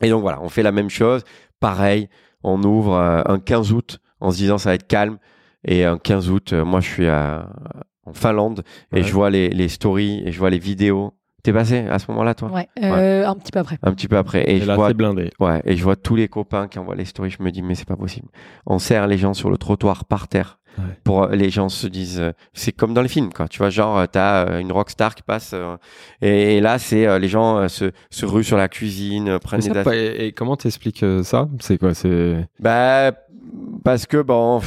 Et 0.00 0.10
donc 0.10 0.22
voilà, 0.22 0.40
on 0.42 0.48
fait 0.48 0.62
la 0.62 0.72
même 0.72 0.90
chose. 0.90 1.24
Pareil, 1.58 2.08
on 2.44 2.62
ouvre 2.62 2.94
un 2.94 3.40
15 3.40 3.72
août 3.72 3.98
en 4.20 4.30
se 4.30 4.36
disant 4.36 4.58
ça 4.58 4.70
va 4.70 4.74
être 4.76 4.86
calme. 4.86 5.18
Et 5.64 5.84
un 5.84 5.98
15 5.98 6.30
août, 6.30 6.52
moi 6.52 6.80
je 6.80 6.88
suis 6.88 7.06
à, 7.06 7.48
en 8.06 8.12
Finlande 8.12 8.62
et 8.92 9.02
je 9.02 9.12
vois 9.12 9.30
les, 9.30 9.48
les 9.50 9.68
stories 9.68 10.22
et 10.24 10.32
je 10.32 10.38
vois 10.38 10.50
les 10.50 10.58
vidéos. 10.58 11.14
T'es 11.42 11.54
passé 11.54 11.86
à 11.88 11.98
ce 11.98 12.10
moment-là, 12.10 12.34
toi? 12.34 12.50
Ouais, 12.50 12.68
euh, 12.82 13.26
un 13.26 13.34
petit 13.34 13.50
peu 13.50 13.60
après. 13.60 13.78
Un 13.82 13.92
petit 13.94 14.08
peu 14.08 14.18
après. 14.18 14.42
Et, 14.42 14.56
Et 14.56 14.60
je 14.60 14.66
là, 14.66 14.74
vois, 14.74 14.88
c'est 14.88 14.94
blindé. 14.94 15.30
ouais, 15.40 15.62
et 15.64 15.74
je 15.74 15.82
vois 15.82 15.96
tous 15.96 16.14
les 16.14 16.28
copains 16.28 16.68
qui 16.68 16.78
envoient 16.78 16.94
les 16.96 17.06
stories. 17.06 17.30
Je 17.30 17.42
me 17.42 17.50
dis, 17.50 17.62
mais 17.62 17.74
c'est 17.74 17.88
pas 17.88 17.96
possible. 17.96 18.28
On 18.66 18.78
serre 18.78 19.06
les 19.06 19.16
gens 19.16 19.32
sur 19.32 19.48
le 19.48 19.56
trottoir 19.56 20.04
par 20.04 20.28
terre. 20.28 20.58
Ouais. 20.78 20.84
Pour 21.02 21.22
euh, 21.24 21.34
les 21.34 21.48
gens 21.48 21.70
se 21.70 21.86
disent, 21.86 22.20
euh, 22.20 22.32
c'est 22.52 22.72
comme 22.72 22.92
dans 22.92 23.00
les 23.00 23.08
films, 23.08 23.32
quoi. 23.32 23.48
Tu 23.48 23.56
vois, 23.58 23.70
genre, 23.70 24.06
t'as 24.06 24.60
une 24.60 24.70
rockstar 24.70 25.14
qui 25.14 25.22
passe, 25.22 25.52
euh, 25.54 25.76
et, 26.20 26.58
et 26.58 26.60
là, 26.60 26.78
c'est 26.78 27.06
euh, 27.06 27.18
les 27.18 27.26
gens 27.28 27.66
se, 27.68 27.90
se 28.10 28.26
ruent 28.26 28.44
sur 28.44 28.58
la 28.58 28.68
cuisine, 28.68 29.38
prennent 29.38 29.60
des 29.62 29.70
pas- 29.82 29.96
et, 29.96 30.26
et 30.26 30.32
comment 30.32 30.56
t'expliques 30.56 31.04
ça? 31.22 31.48
C'est 31.58 31.78
quoi 31.78 31.94
C'est 31.94 32.46
Bah, 32.60 33.12
parce 33.82 34.04
que 34.06 34.20
bon, 34.22 34.60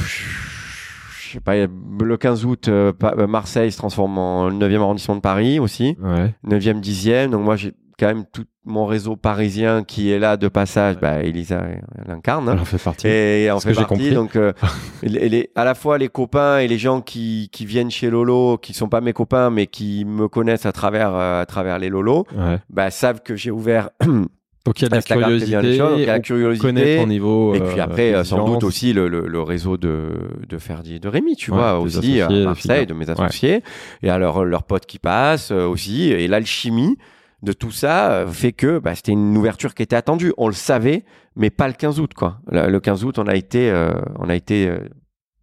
je 1.33 1.37
sais 1.39 1.43
pas, 1.43 1.55
le 1.55 2.17
15 2.17 2.45
août, 2.45 2.67
euh, 2.67 2.93
euh, 3.03 3.25
Marseille 3.27 3.71
se 3.71 3.77
transforme 3.77 4.17
en 4.19 4.51
9e 4.51 4.79
arrondissement 4.81 5.15
de 5.15 5.21
Paris 5.21 5.57
aussi, 5.59 5.97
ouais. 5.99 6.33
9e, 6.47 6.79
10e. 6.79 7.31
Donc 7.31 7.43
moi, 7.43 7.55
j'ai 7.55 7.73
quand 7.97 8.05
même 8.07 8.25
tout 8.31 8.45
mon 8.65 8.85
réseau 8.85 9.15
parisien 9.15 9.83
qui 9.83 10.11
est 10.11 10.19
là 10.19 10.37
de 10.37 10.47
passage. 10.47 10.97
Bah, 10.99 11.21
Elisa, 11.23 11.63
elle 12.05 12.11
incarne. 12.11 12.47
hein. 12.47 12.53
Elle 12.53 12.59
en 12.61 12.65
fait 12.65 12.81
partie. 12.81 13.07
Et 13.07 13.49
Ce 13.59 13.67
fait 13.67 13.73
partie, 13.73 13.87
compris. 13.87 14.13
donc 14.13 14.35
euh, 14.35 14.53
les, 15.03 15.27
les- 15.27 15.49
à 15.55 15.63
la 15.65 15.73
fois 15.75 15.97
les 15.97 16.07
copains 16.07 16.59
et 16.59 16.67
les 16.67 16.77
gens 16.77 17.01
qui, 17.01 17.49
qui 17.51 17.65
viennent 17.65 17.91
chez 17.91 18.09
Lolo, 18.09 18.57
qui 18.57 18.73
sont 18.73 18.89
pas 18.89 19.01
mes 19.01 19.11
copains, 19.13 19.49
mais 19.49 19.65
qui 19.67 20.05
me 20.05 20.27
connaissent 20.27 20.65
à 20.67 20.71
travers 20.71 21.13
euh, 21.15 21.41
à 21.41 21.45
travers 21.47 21.77
les 21.79 21.89
Ouais. 22.37 22.59
bah 22.69 22.89
savent 22.91 23.21
que 23.23 23.35
j'ai 23.35 23.51
ouvert 23.51 23.89
Donc 24.65 24.79
il 24.79 24.83
y 24.83 24.85
a 24.85 24.89
de 24.89 24.93
la 24.93 24.97
Instagram, 24.99 25.29
curiosité. 25.29 25.77
choses, 25.77 25.93
il 25.99 26.05
y 26.05 26.09
a 26.09 26.13
la 26.13 26.19
curiosité. 26.21 26.97
ton 26.97 27.07
niveau. 27.07 27.53
Et 27.53 27.59
puis 27.59 27.79
euh, 27.79 27.83
après, 27.83 28.13
euh, 28.13 28.23
sans 28.23 28.45
doute 28.45 28.63
aussi 28.63 28.93
le, 28.93 29.09
le, 29.09 29.27
le 29.27 29.41
réseau 29.41 29.75
de, 29.77 30.11
de 30.47 30.57
Ferdi 30.57 30.95
et 30.95 30.99
de 30.99 31.07
Rémi, 31.09 31.35
tu 31.35 31.51
Ouais, 31.51 31.57
vois, 31.57 31.79
aussi 31.79 32.21
à 32.21 32.27
associés, 32.27 32.45
Marseille, 32.45 32.85
de 32.87 32.93
mes 32.93 33.09
associés, 33.09 33.61
et 34.03 34.09
alors 34.09 34.45
leurs 34.45 34.63
potes 34.63 34.85
qui 34.85 34.99
passent 34.99 35.51
euh, 35.51 35.65
aussi, 35.67 36.11
et 36.11 36.27
l'alchimie 36.29 36.97
de 37.41 37.51
tout 37.51 37.71
ça 37.71 38.11
euh, 38.13 38.27
fait 38.27 38.53
que 38.53 38.79
bah, 38.79 38.95
c'était 38.95 39.11
une 39.11 39.35
ouverture 39.35 39.73
qui 39.75 39.83
était 39.83 39.97
attendue. 39.97 40.31
On 40.37 40.47
le 40.47 40.53
savait, 40.53 41.03
mais 41.35 41.49
pas 41.49 41.67
le 41.67 41.73
15 41.73 41.99
août, 41.99 42.13
quoi. 42.13 42.39
Le, 42.49 42.69
le 42.69 42.79
15 42.79 43.03
août, 43.03 43.19
on 43.19 43.27
a 43.27 43.35
été, 43.35 43.69
euh, 43.69 43.91
on 44.17 44.29
a 44.29 44.35
été, 44.35 44.69
euh, 44.69 44.77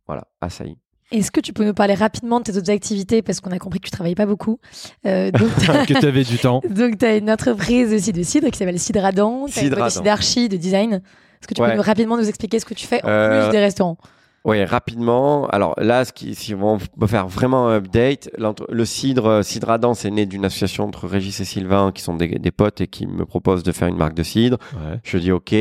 voilà, 0.06 0.24
assailli. 0.40 0.78
Est-ce 1.12 1.30
que 1.30 1.40
tu 1.40 1.52
peux 1.52 1.64
nous 1.64 1.74
parler 1.74 1.94
rapidement 1.94 2.38
de 2.38 2.44
tes 2.44 2.56
autres 2.56 2.70
activités? 2.70 3.20
Parce 3.22 3.40
qu'on 3.40 3.50
a 3.50 3.58
compris 3.58 3.80
que 3.80 3.86
tu 3.86 3.90
travaillais 3.90 4.14
pas 4.14 4.26
beaucoup. 4.26 4.58
Euh, 5.06 5.30
donc, 5.30 5.48
que 5.88 5.98
tu 5.98 6.06
avais 6.06 6.22
du 6.24 6.38
temps. 6.38 6.62
donc 6.70 6.98
tu 6.98 7.04
as 7.04 7.16
une 7.16 7.30
entreprise 7.30 7.92
aussi 7.92 8.12
de 8.12 8.22
cidre 8.22 8.48
qui 8.50 8.58
s'appelle 8.58 8.78
Cidradan. 8.78 9.46
Tu 9.46 9.58
as 9.58 9.62
une 9.62 9.68
Cidradan. 9.70 9.82
boîte 9.94 10.04
d'archi, 10.04 10.48
de 10.48 10.56
design. 10.56 10.94
Est-ce 10.94 11.48
que 11.48 11.54
tu 11.54 11.62
Ouais. 11.62 11.70
peux 11.70 11.76
nous, 11.76 11.82
rapidement 11.82 12.16
nous 12.16 12.28
expliquer 12.28 12.58
ce 12.60 12.64
que 12.64 12.74
tu 12.74 12.86
fais 12.86 13.02
en 13.04 13.08
Euh, 13.08 13.44
plus 13.46 13.52
des 13.52 13.58
restaurants? 13.58 13.96
Oui, 14.44 14.64
rapidement. 14.64 15.48
Alors 15.48 15.74
là, 15.78 16.04
ce 16.06 16.12
qui, 16.14 16.34
si 16.34 16.54
on 16.54 16.78
peut 16.98 17.06
faire 17.06 17.28
vraiment 17.28 17.68
un 17.68 17.76
update, 17.76 18.30
le 18.70 18.84
cidre, 18.86 19.26
euh, 19.26 19.42
Cidre 19.42 19.68
Adam, 19.70 19.92
c'est 19.92 20.10
né 20.10 20.24
d'une 20.24 20.46
association 20.46 20.84
entre 20.84 21.06
Régis 21.06 21.40
et 21.40 21.44
Sylvain, 21.44 21.92
qui 21.92 22.00
sont 22.02 22.14
des, 22.14 22.26
des 22.38 22.50
potes 22.50 22.80
et 22.80 22.86
qui 22.86 23.06
me 23.06 23.26
proposent 23.26 23.62
de 23.62 23.72
faire 23.72 23.88
une 23.88 23.98
marque 23.98 24.14
de 24.14 24.22
cidre. 24.22 24.56
Ouais. 24.74 24.98
Je 25.02 25.18
dis 25.18 25.30
OK, 25.30 25.54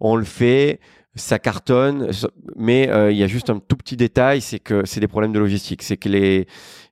on 0.00 0.16
le 0.16 0.24
fait, 0.24 0.80
ça 1.16 1.38
cartonne, 1.38 2.08
mais 2.56 2.88
euh, 2.88 3.12
il 3.12 3.16
y 3.16 3.22
a 3.22 3.28
juste 3.28 3.48
un 3.48 3.60
tout 3.60 3.76
petit 3.76 3.96
détail, 3.96 4.40
c'est 4.40 4.58
que 4.58 4.84
c'est 4.84 5.00
des 5.00 5.06
problèmes 5.08 5.32
de 5.32 5.38
logistique. 5.38 5.82
C'est 5.82 5.96
que 5.96 6.08
les 6.08 6.46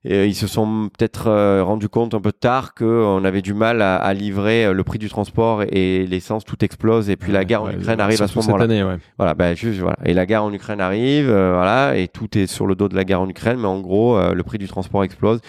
euh, 0.05 0.25
ils 0.25 0.35
se 0.35 0.47
sont 0.47 0.89
peut-être 0.97 1.27
euh, 1.27 1.63
rendus 1.63 1.87
compte 1.89 2.13
un 2.13 2.19
peu 2.19 2.33
tard 2.33 2.73
qu'on 2.73 3.23
avait 3.23 3.41
du 3.41 3.53
mal 3.53 3.81
à, 3.81 3.95
à 3.95 4.13
livrer 4.13 4.65
euh, 4.65 4.73
le 4.73 4.83
prix 4.83 4.99
du 4.99 5.09
transport 5.09 5.63
et 5.63 6.05
l'essence, 6.05 6.43
tout 6.45 6.63
explose. 6.63 7.09
Et 7.09 7.15
puis 7.15 7.31
la 7.31 7.45
guerre 7.45 7.63
en 7.63 7.67
Ouais, 7.67 7.75
Ukraine 7.75 7.99
arrive 8.01 8.21
à 8.21 8.27
ce 8.27 8.37
moment-là. 8.39 8.63
Cette 8.63 8.71
année, 8.71 8.83
ouais. 8.83 8.97
Voilà, 9.17 9.33
ben 9.33 9.55
juste 9.55 9.79
voilà. 9.79 9.97
Et 10.05 10.13
la 10.13 10.25
guerre 10.25 10.43
en 10.43 10.53
Ukraine 10.53 10.81
arrive, 10.81 11.29
euh, 11.29 11.53
voilà, 11.55 11.97
et 11.97 12.07
tout 12.07 12.37
est 12.37 12.47
sur 12.47 12.65
le 12.67 12.75
dos 12.75 12.89
de 12.89 12.95
la 12.95 13.03
guerre 13.05 13.21
en 13.21 13.29
Ukraine, 13.29 13.59
mais 13.59 13.67
en 13.67 13.79
gros, 13.79 14.17
euh, 14.17 14.33
le 14.33 14.43
prix 14.43 14.57
du 14.57 14.67
transport 14.67 15.03
explose. 15.03 15.39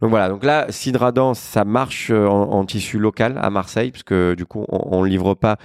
Donc 0.00 0.10
voilà, 0.10 0.28
donc 0.28 0.42
là, 0.42 0.66
Cidradan, 0.68 1.32
ça 1.32 1.64
marche 1.64 2.10
en, 2.10 2.50
en 2.50 2.64
tissu 2.64 2.98
local 2.98 3.38
à 3.40 3.50
Marseille, 3.50 3.92
parce 3.92 4.02
que 4.02 4.34
du 4.34 4.44
coup, 4.46 4.66
on, 4.68 4.98
on 4.98 5.04
livre 5.04 5.34
pas, 5.34 5.56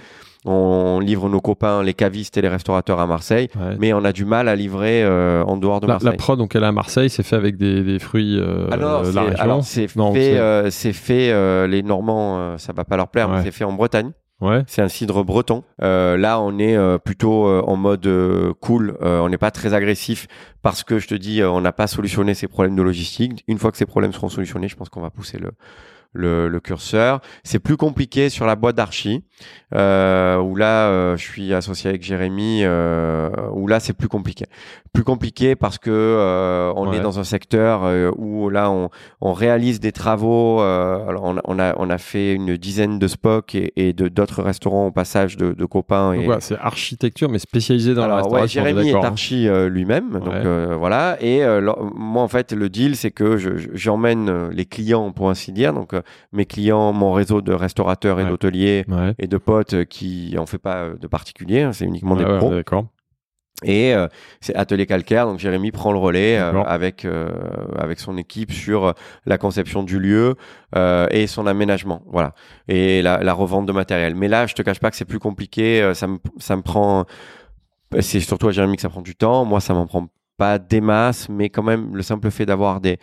on 0.44 1.00
livre 1.00 1.28
nos 1.28 1.40
copains, 1.40 1.82
les 1.82 1.94
cavistes 1.94 2.36
et 2.36 2.42
les 2.42 2.48
restaurateurs 2.48 3.00
à 3.00 3.06
Marseille, 3.06 3.48
Ouais. 3.56 3.76
mais 3.78 3.92
on 3.92 4.04
a 4.04 4.12
du 4.12 4.24
mal 4.24 4.48
à 4.48 4.54
livrer 4.56 5.02
euh, 5.02 5.42
en 5.44 5.56
dehors 5.56 5.80
de 5.80 5.86
La, 5.86 5.94
Marseille. 5.94 6.10
la 6.12 6.16
prod, 6.16 6.38
donc 6.38 6.54
elle 6.54 6.62
est 6.62 6.66
à 6.66 6.72
Marseille, 6.72 7.10
c'est 7.10 7.22
fait 7.22 7.36
avec 7.36 7.56
des, 7.56 7.82
des 7.82 7.98
fruits 7.98 8.38
euh, 8.38 8.68
Ah 8.70 8.76
la 8.76 8.98
région. 9.00 9.22
alors 9.38 9.64
c'est 9.64 9.88
fait, 9.88 9.98
c'est- 10.14 10.38
euh, 10.38 10.70
fait, 10.70 11.30
euh, 11.32 11.66
les 11.66 11.82
Normands, 11.82 12.38
euh, 12.38 12.58
ça 12.58 12.72
va 12.72 12.84
pas 12.84 12.96
leur 12.96 13.08
plaire, 13.08 13.28
mais 13.28 13.42
c'est 13.42 13.50
fait 13.50 13.64
en 13.64 13.72
Bretagne. 13.72 14.12
Ouais. 14.40 14.62
C'est 14.68 14.82
un 14.82 14.88
cidre 14.88 15.24
breton. 15.24 15.64
Euh, 15.82 16.16
là, 16.16 16.40
on 16.40 16.60
est 16.60 16.76
euh, 16.76 16.96
plutôt 16.98 17.48
euh, 17.48 17.60
en 17.66 17.74
mode 17.74 18.06
euh, 18.06 18.52
cool. 18.60 18.96
Euh, 19.02 19.18
on 19.18 19.28
n'est 19.28 19.36
pas 19.36 19.50
très 19.50 19.74
agressif 19.74 20.28
parce 20.62 20.84
que 20.84 21.00
je 21.00 21.08
te 21.08 21.14
dis, 21.16 21.42
euh, 21.42 21.50
on 21.50 21.60
n'a 21.60 21.72
pas 21.72 21.88
solutionné 21.88 22.34
ces 22.34 22.46
problèmes 22.46 22.76
de 22.76 22.82
logistique. 22.82 23.42
Une 23.48 23.58
fois 23.58 23.72
que 23.72 23.76
ces 23.76 23.84
problèmes 23.84 24.12
seront 24.12 24.28
solutionnés, 24.28 24.68
je 24.68 24.76
pense 24.76 24.90
qu'on 24.90 25.00
va 25.00 25.10
pousser 25.10 25.38
le, 25.38 25.50
le, 26.12 26.48
le 26.48 26.60
curseur. 26.60 27.20
C'est 27.44 27.58
plus 27.58 27.76
compliqué 27.76 28.28
sur 28.30 28.46
la 28.46 28.56
boîte 28.56 28.76
d'archi, 28.76 29.24
euh, 29.74 30.38
où 30.38 30.56
là, 30.56 30.88
euh, 30.88 31.16
je 31.16 31.22
suis 31.22 31.52
associé 31.54 31.90
avec 31.90 32.02
Jérémy, 32.02 32.60
euh, 32.64 33.30
où 33.52 33.66
là, 33.66 33.78
c'est 33.80 33.92
plus 33.92 34.08
compliqué. 34.08 34.46
Plus 34.92 35.04
compliqué 35.04 35.54
parce 35.54 35.78
que 35.78 36.72
on 36.74 36.88
Ouais. 36.88 36.96
est 36.96 37.00
dans 37.00 37.18
un 37.18 37.24
secteur 37.24 37.82
où 38.16 38.48
là, 38.48 38.70
on, 38.70 38.88
on 39.20 39.32
réalise 39.32 39.80
des 39.80 39.92
travaux. 39.92 40.60
alors, 40.60 41.24
on, 41.24 41.36
a- 41.36 41.42
on 41.44 41.58
a, 41.58 41.74
on 41.78 41.90
a 41.90 41.98
fait 41.98 42.32
une 42.32 42.56
dizaine 42.56 42.98
de 42.98 43.06
SPOC 43.06 43.54
et, 43.54 43.72
et 43.76 43.92
de 43.92 44.08
d'autres 44.08 44.42
restaurants 44.42 44.86
au 44.86 44.90
passage 44.90 45.36
de, 45.36 45.52
de 45.52 45.64
copains. 45.66 46.12
Et, 46.14 46.24
voilà, 46.24 46.40
c'est 46.40 46.56
architecture, 46.58 47.28
mais 47.28 47.38
spécialisé 47.38 47.94
dans 47.94 48.06
la 48.06 48.14
alors, 48.16 48.32
ouais, 48.32 48.40
restauration. 48.42 48.62
on 48.62 48.64
est 48.64 48.68
Jérémy 48.74 48.90
est 48.90 48.94
hein. 48.94 49.00
archi 49.04 49.48
lui-même, 49.68 50.10
donc 50.20 50.32
Ouais. 50.32 50.74
voilà. 50.76 51.16
Et 51.20 51.42
moi, 51.94 52.22
en 52.22 52.28
fait, 52.28 52.52
le 52.52 52.68
deal, 52.68 52.96
c'est 52.96 53.10
que 53.10 53.36
je- 53.36 53.56
je- 53.56 53.68
j'emmène 53.74 54.48
les 54.48 54.64
clients, 54.64 55.12
pour 55.12 55.28
ainsi 55.30 55.52
dire, 55.52 55.72
donc 55.74 55.94
mes 56.32 56.46
clients, 56.46 56.92
mon 56.92 57.12
réseau 57.12 57.40
de 57.42 57.52
restaurateurs 57.52 58.20
et 58.20 58.24
Ouais. 58.24 58.28
d'hôteliers 58.30 58.84
Ouais. 58.88 59.14
et 59.18 59.26
de 59.26 59.36
potes 59.38 59.74
euh, 59.74 59.84
qui 59.84 60.36
en 60.38 60.46
fait 60.46 60.58
pas 60.58 60.76
euh, 60.84 60.96
de 60.96 61.06
particuliers, 61.06 61.62
hein, 61.62 61.72
c'est 61.72 61.84
uniquement 61.84 62.16
des 62.16 62.24
pros. 62.24 62.50
D'accord. 62.50 62.86
Et 63.64 63.92
euh, 63.92 64.06
c'est 64.40 64.54
atelier 64.54 64.86
calcaire, 64.86 65.26
donc 65.26 65.40
Jérémy 65.40 65.72
prend 65.72 65.90
le 65.90 65.98
relais 65.98 66.38
euh, 66.38 66.62
avec 66.62 67.04
euh, 67.04 67.28
avec 67.76 67.98
son 67.98 68.16
équipe 68.16 68.52
sur 68.52 68.94
la 69.26 69.36
conception 69.36 69.82
du 69.82 69.98
lieu 69.98 70.36
et 71.10 71.26
son 71.26 71.44
aménagement, 71.44 72.02
voilà, 72.06 72.34
et 72.68 73.02
la, 73.02 73.18
la 73.24 73.32
revente 73.32 73.66
de 73.66 73.72
matériel. 73.72 74.14
Mais 74.14 74.28
là, 74.28 74.46
je 74.46 74.54
te 74.54 74.62
cache 74.62 74.78
pas 74.78 74.90
que 74.92 74.96
c'est 74.96 75.04
plus 75.04 75.18
compliqué, 75.18 75.90
ça 75.94 76.06
me 76.06 76.18
ça 76.38 76.54
me 76.54 76.62
prend, 76.62 77.04
c'est 77.98 78.20
surtout 78.20 78.46
à 78.46 78.52
Jérémy 78.52 78.76
que 78.76 78.82
ça 78.82 78.90
prend 78.90 79.02
du 79.02 79.16
temps. 79.16 79.44
Moi, 79.44 79.60
ça 79.60 79.74
m'en 79.74 79.86
prend 79.86 80.06
pas 80.36 80.60
des 80.60 80.80
masses, 80.80 81.28
mais 81.28 81.48
quand 81.48 81.64
même 81.64 81.96
le 81.96 82.02
simple 82.02 82.30
fait 82.30 82.46
d'avoir 82.46 82.80
des, 82.80 82.98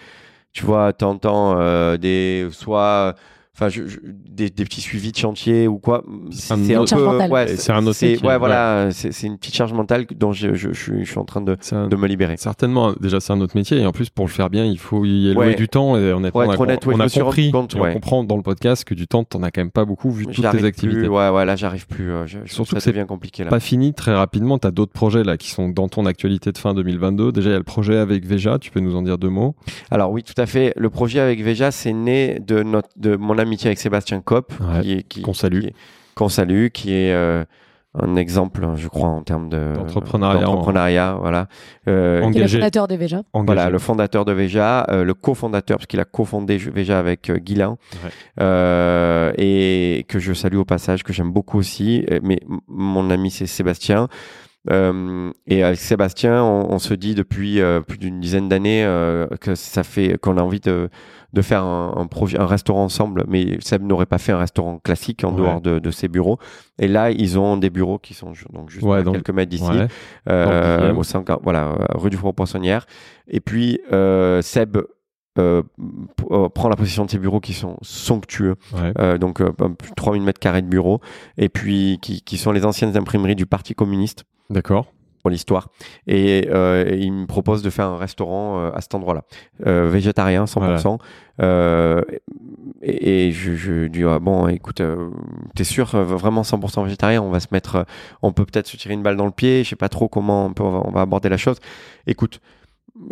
tu 0.55 0.63
vois, 0.63 0.93
t'entends 0.93 1.59
euh, 1.59 1.97
des 1.97 2.47
soit 2.51 3.15
Enfin, 3.57 3.69
je, 3.69 3.87
je- 3.87 3.99
des, 4.03 4.49
des 4.49 4.65
petits 4.65 4.81
suivis 4.81 5.13
de 5.13 5.17
chantier 5.17 5.65
ou 5.67 5.77
quoi. 5.77 6.03
C'est 6.31 6.53
un 6.53 6.57
un 6.57 6.79
autre- 6.79 6.93
peu. 6.95 7.01
Charge 7.01 7.03
mentale. 7.03 7.31
Ouais, 7.31 7.47
C'est 7.55 7.71
un 7.71 7.87
autre 7.87 7.95
c'est- 7.95 8.09
métier, 8.11 8.27
Ouais, 8.27 8.33
ouais. 8.33 8.37
voilà. 8.39 8.89
C'est 8.91 9.13
c'est 9.13 9.27
une 9.27 9.37
petite 9.37 9.55
charge 9.55 9.71
mentale 9.71 10.05
dont 10.19 10.33
je, 10.33 10.53
je, 10.55 10.73
je, 10.73 10.79
suis, 10.81 11.05
je 11.05 11.09
suis 11.09 11.17
en 11.19 11.23
train 11.23 11.39
de, 11.39 11.55
un- 11.71 11.87
de 11.87 11.95
me 11.95 12.05
libérer. 12.07 12.35
Certainement, 12.37 12.93
déjà 12.99 13.21
c'est 13.21 13.31
un 13.31 13.39
autre 13.39 13.55
métier 13.55 13.79
et 13.79 13.85
en 13.85 13.93
plus 13.93 14.09
pour 14.09 14.25
le 14.25 14.31
faire 14.31 14.49
bien, 14.49 14.65
il 14.65 14.77
faut 14.77 15.05
y 15.05 15.31
allouer 15.31 15.47
Ouais. 15.47 15.55
du 15.55 15.69
temps 15.69 15.95
et 15.97 16.11
honnêtement, 16.11 16.41
on 16.41 16.49
a, 16.49 16.53
être 16.53 16.59
honnête, 16.61 16.85
ouais, 16.85 16.95
on 16.95 16.99
a 16.99 17.07
compris, 17.09 17.51
compte, 17.51 17.75
on 17.75 17.93
comprend 17.93 18.23
dans 18.25 18.35
le 18.35 18.43
podcast 18.43 18.83
que 18.83 18.93
du 18.93 19.07
temps, 19.07 19.23
t'en 19.23 19.41
as 19.41 19.51
quand 19.51 19.61
même 19.61 19.71
pas 19.71 19.85
beaucoup 19.85 20.11
vu 20.11 20.25
toutes 20.27 20.35
tes 20.51 20.65
activités. 20.65 20.99
plus. 20.99 21.07
Ouais, 21.07 21.29
ouais, 21.29 21.45
là, 21.45 21.55
j'arrive 21.55 21.87
plus. 21.87 22.11
euh, 22.11 22.25
Surtout 22.45 22.75
que 22.75 22.81
c'est 22.81 22.91
devient 22.91 23.05
compliqué 23.07 23.43
là. 23.45 23.49
Pas 23.49 23.61
fini 23.61 23.93
très 23.93 24.13
rapidement, 24.13 24.59
tu 24.59 24.67
as 24.67 24.71
d'autres 24.71 24.91
projets 24.91 25.23
là 25.23 25.37
qui 25.37 25.49
sont 25.49 25.69
dans 25.69 25.87
ton 25.87 26.05
actualité 26.05 26.51
de 26.51 26.57
fin 26.57 26.73
2022. 26.73 27.31
Déjà, 27.31 27.49
il 27.49 27.53
y 27.53 27.55
a 27.55 27.59
le 27.59 27.63
projet 27.63 27.95
avec 27.97 28.25
Veja, 28.25 28.59
tu 28.59 28.69
peux 28.71 28.81
nous 28.81 28.95
en 28.97 29.01
dire 29.01 29.17
deux 29.17 29.29
mots? 29.29 29.55
Alors 29.91 30.11
oui, 30.11 30.23
tout 30.23 30.33
à 30.39 30.45
fait. 30.45 30.73
Le 30.75 30.89
projet 30.89 31.19
avec 31.21 31.41
Veja, 31.41 31.71
c'est 31.71 31.93
né 31.93 32.39
de 32.45 32.63
notre, 32.63 32.89
de 32.97 33.15
mon 33.15 33.37
amitié 33.45 33.67
avec 33.69 33.79
Sébastien 33.79 34.21
Kopp, 34.21 34.53
Ouais, 34.59 34.81
qui 34.81 34.91
est, 34.93 35.03
qui, 35.03 35.21
qu'on 35.21 35.33
salue. 35.33 35.61
qui 35.61 35.67
est- 35.67 35.75
qu'on 36.15 36.29
salue, 36.29 36.67
qui 36.67 36.93
est 36.93 37.13
euh, 37.13 37.43
un 37.97 38.17
exemple, 38.17 38.67
je 38.75 38.87
crois, 38.89 39.07
en 39.07 39.21
termes 39.21 39.47
de 39.47 39.73
D'entrepreneuriat, 39.73 40.41
d'entrepreneuriat, 40.41 41.17
voilà. 41.19 41.47
Euh, 41.87 42.21
En- 42.23 42.31
Qui 42.31 42.37
est 42.37 42.39
le 42.39 42.43
Engagé. 42.43 42.57
fondateur 42.59 42.87
de 42.89 42.95
Veja. 42.95 43.21
Engagé. 43.31 43.45
Voilà, 43.55 43.69
le 43.69 43.79
fondateur 43.79 44.25
de 44.25 44.31
Veja, 44.33 44.85
euh, 44.89 45.03
le 45.05 45.13
cofondateur, 45.13 45.77
parce 45.77 45.87
qu'il 45.87 45.99
a 46.01 46.05
cofondé 46.05 46.57
Veja 46.57 46.99
avec 46.99 47.29
euh, 47.29 47.37
Guilain, 47.37 47.77
Ouais. 48.03 48.09
euh, 48.41 49.31
et 49.37 50.05
que 50.07 50.19
je 50.19 50.33
salue 50.33 50.57
au 50.57 50.65
passage, 50.65 51.03
que 51.03 51.13
j'aime 51.13 51.31
beaucoup 51.31 51.57
aussi. 51.57 52.05
Mais 52.23 52.39
m- 52.49 52.59
mon 52.67 53.09
ami, 53.09 53.31
c'est 53.31 53.45
Sébastien. 53.47 54.07
Euh, 54.71 55.31
et 55.45 55.63
avec 55.63 55.77
Sébastien, 55.79 56.43
on, 56.43 56.73
on 56.73 56.79
se 56.79 56.93
dit 56.95 57.13
depuis 57.13 57.61
euh, 57.61 57.81
plus 57.81 57.99
d'une 57.99 58.19
dizaine 58.19 58.49
d'années 58.49 58.83
euh, 58.83 59.27
que 59.39 59.53
ça 59.53 59.83
fait 59.83 60.17
qu'on 60.19 60.37
a 60.37 60.41
envie 60.41 60.59
de, 60.59 60.89
de 61.33 61.41
faire 61.41 61.63
un, 61.63 62.07
un 62.37 62.45
restaurant 62.45 62.83
ensemble. 62.85 63.25
Mais 63.27 63.57
Seb 63.61 63.83
n'aurait 63.83 64.05
pas 64.05 64.17
fait 64.17 64.31
un 64.31 64.37
restaurant 64.37 64.79
classique 64.79 65.23
en 65.23 65.31
Ouais. 65.33 65.37
dehors 65.41 65.61
de, 65.61 65.79
de 65.79 65.91
ses 65.91 66.07
bureaux. 66.07 66.37
Et 66.79 66.87
là, 66.87 67.11
ils 67.11 67.37
ont 67.39 67.57
des 67.57 67.69
bureaux 67.69 67.99
qui 67.99 68.13
sont 68.13 68.31
donc 68.53 68.69
juste 68.69 68.85
Ouais, 68.85 68.99
à 68.99 69.01
donc- 69.03 69.15
quelques 69.15 69.29
mètres 69.31 69.49
d'ici 69.49 69.63
Ouais. 69.69 69.87
euh, 70.29 70.93
au 70.93 71.03
5, 71.03 71.27
voilà, 71.43 71.69
euh, 71.69 71.85
rue 71.95 72.09
du 72.09 72.17
Four-Poissonnière. 72.17 72.85
Et 73.27 73.39
puis, 73.39 73.79
euh, 73.91 74.41
Seb 74.41 74.77
euh, 75.37 75.63
euh, 76.31 76.47
prend 76.47 76.69
la 76.69 76.77
possession 76.77 77.03
de 77.03 77.11
ses 77.11 77.17
bureaux 77.19 77.41
qui 77.41 77.51
sont 77.51 77.75
somptueux, 77.81 78.55
Ouais. 78.73 78.93
euh, 78.99 79.17
donc 79.17 79.41
euh, 79.41 79.51
un 79.59 79.71
peu- 79.71 79.87
3000 79.97 80.21
mètres 80.21 80.39
carrés 80.39 80.61
de 80.61 80.67
bureaux, 80.67 81.01
et 81.37 81.49
puis 81.49 81.99
qui, 82.01 82.21
qui 82.21 82.37
sont 82.37 82.53
les 82.53 82.65
anciennes 82.65 82.95
imprimeries 82.95 83.35
du 83.35 83.45
Parti 83.45 83.75
communiste 83.75 84.23
D'accord. 84.49 84.85
Pour 85.25 85.31
l'histoire. 85.31 85.69
Et, 86.05 86.47
euh, 86.51 86.85
et 86.87 86.99
il 86.99 87.11
me 87.11 87.25
propose 87.25 87.63
de 87.63 87.71
faire 87.71 87.87
un 87.87 87.97
restaurant 87.97 88.59
euh, 88.59 88.71
à 88.75 88.81
cet 88.81 88.93
endroit-là, 88.93 89.23
euh, 89.65 89.89
végétarien 89.89 90.45
100%. 90.45 90.99
Euh, 91.41 92.03
et, 92.83 93.29
et 93.29 93.31
je, 93.31 93.55
je 93.55 93.87
dis 93.87 94.03
ah, 94.03 94.19
bon, 94.19 94.47
écoute, 94.47 94.83
t'es 95.55 95.63
sûr 95.63 95.87
vraiment 95.97 96.43
100% 96.43 96.83
végétarien? 96.83 97.23
On 97.23 97.31
va 97.31 97.39
se 97.39 97.47
mettre, 97.51 97.87
on 98.21 98.33
peut 98.33 98.45
peut-être 98.45 98.67
se 98.67 98.77
tirer 98.77 98.93
une 98.93 99.01
balle 99.01 99.17
dans 99.17 99.25
le 99.25 99.31
pied. 99.31 99.63
Je 99.63 99.69
sais 99.69 99.75
pas 99.75 99.89
trop 99.89 100.07
comment 100.07 100.45
on, 100.45 100.53
peut, 100.53 100.61
on 100.61 100.91
va 100.91 101.01
aborder 101.01 101.29
la 101.29 101.37
chose. 101.37 101.57
Écoute. 102.05 102.39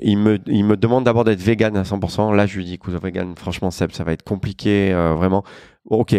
Il 0.02 0.18
me, 0.18 0.40
il 0.48 0.64
me 0.64 0.78
demande 0.78 1.04
d'abord 1.04 1.26
d'être 1.26 1.42
vegan 1.42 1.76
à 1.76 1.84
100%. 1.84 2.34
Là, 2.34 2.46
je 2.46 2.56
lui 2.58 2.64
dis, 2.64 2.76
écoute, 2.76 2.94
vegan, 3.04 3.34
franchement, 3.36 3.70
Seb, 3.70 3.92
ça 3.92 4.06
va 4.06 4.14
être 4.14 4.24
compliqué, 4.24 4.94
euh, 4.94 5.14
vraiment. 5.14 5.44
Ok, 5.90 6.16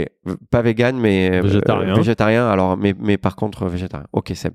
pas 0.51 0.61
vegan, 0.61 0.99
mais 0.99 1.31
euh, 1.33 1.41
Végétarien. 1.41 1.95
végétarien. 1.95 2.47
Alors, 2.49 2.77
mais, 2.77 2.95
mais 2.99 3.17
par 3.17 3.37
contre, 3.37 3.63
euh, 3.63 3.69
végétarien. 3.69 4.07
Ok, 4.13 4.33
Seb. 4.35 4.53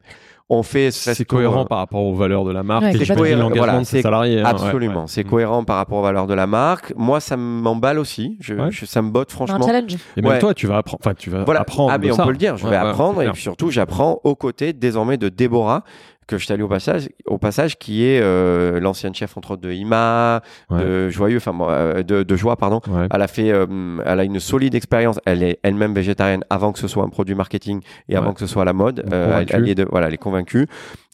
On 0.52 0.62
fait 0.64 0.90
ce 0.92 1.14
C'est 1.14 1.26
cohérent 1.26 1.62
euh, 1.62 1.66
par 1.66 1.80
rapport 1.80 2.02
aux 2.04 2.14
valeurs 2.16 2.44
de 2.44 2.52
la 2.52 2.62
marque 2.64 2.84
Ouais, 2.84 2.90
et 2.90 2.98
c'est 2.98 3.06
j'imagine 3.06 3.16
cohérent, 3.24 3.42
l'engagement 3.42 3.66
voilà, 3.66 3.80
de 3.80 3.84
ses 3.86 4.02
salariés. 4.04 4.40
hein, 4.42 4.46
Absolument, 4.46 5.02
ouais. 5.02 5.08
c'est 5.08 5.24
cohérent 5.24 5.64
par 5.64 5.78
rapport 5.78 6.00
aux 6.00 6.04
valeurs 6.04 6.26
de 6.28 6.34
la 6.36 6.48
marque. 6.48 6.94
Moi, 6.96 7.20
ça 7.20 7.38
m'emballe 7.38 7.98
aussi. 8.00 8.38
Je, 8.42 8.54
Ouais. 8.56 8.72
je- 8.72 8.86
ça 8.86 9.02
me 9.04 9.10
botte 9.12 9.30
Un 9.32 9.36
franchement. 9.36 9.66
challenge. 9.66 9.94
Et 10.18 10.22
même 10.22 10.32
Ouais. 10.32 10.40
toi, 10.40 10.54
tu 10.56 10.66
vas 10.68 10.78
apprendre. 10.78 11.02
Enfin, 11.04 11.14
tu 11.16 11.30
vas 11.30 11.44
Voilà. 11.44 11.62
apprendre. 11.62 11.92
ah, 11.94 11.98
mais 12.00 12.12
on 12.12 12.16
ça. 12.16 12.26
peut 12.26 12.32
le 12.32 12.38
dire. 12.38 12.58
Je 12.58 12.66
Ouais, 12.66 12.72
vais 12.72 12.78
ouais, 12.78 12.90
apprendre 12.90 13.22
et 13.24 13.30
puis 13.32 13.42
surtout, 13.42 13.70
j'apprends 13.72 14.20
aux 14.24 14.36
côtés 14.36 14.74
désormais 14.74 15.18
de 15.18 15.30
Déborah 15.30 15.84
que 16.30 16.38
je 16.38 16.46
salue 16.46 16.62
au 16.62 16.68
passage, 16.68 17.10
au 17.26 17.40
passage, 17.40 17.78
qui 17.80 18.06
est 18.06 18.22
euh, 18.22 18.80
l'ancienne 18.80 19.16
chef 19.16 19.36
entre 19.36 19.52
autres 19.52 19.62
de 19.64 19.72
IMA, 19.72 20.42
Ouais. 20.70 20.84
de 20.84 21.10
Joyeux, 21.10 21.38
enfin 21.38 21.58
euh, 21.62 22.04
de, 22.04 22.22
de 22.24 22.36
Joie, 22.36 22.56
pardon. 22.56 22.82
Ouais. 22.88 23.08
Elle 23.12 23.22
a 23.22 23.28
fait, 23.28 23.52
euh, 23.52 23.66
elle 24.06 24.20
a 24.20 24.24
une 24.24 24.40
solide 24.40 24.76
expérience. 24.76 25.20
Elle 25.26 25.42
est 25.42 25.60
elle-même 25.64 25.94
végétarienne 25.96 26.44
avant 26.52 26.72
que 26.72 26.78
ce 26.80 26.88
soit 26.88 27.04
un 27.04 27.10
produit 27.10 27.34
marketing 27.36 27.82
et 28.08 28.16
avant 28.16 28.28
Ouais. 28.30 28.34
que 28.36 28.40
ce 28.42 28.48
soit 28.48 28.62
à 28.62 28.66
la 28.66 28.74
mode. 28.74 29.04
Elle, 29.12 29.68
est 29.68 29.76
de, 29.76 29.86
voilà, 29.90 30.08
elle 30.08 30.14
est 30.14 30.18
convaincue. 30.18 30.68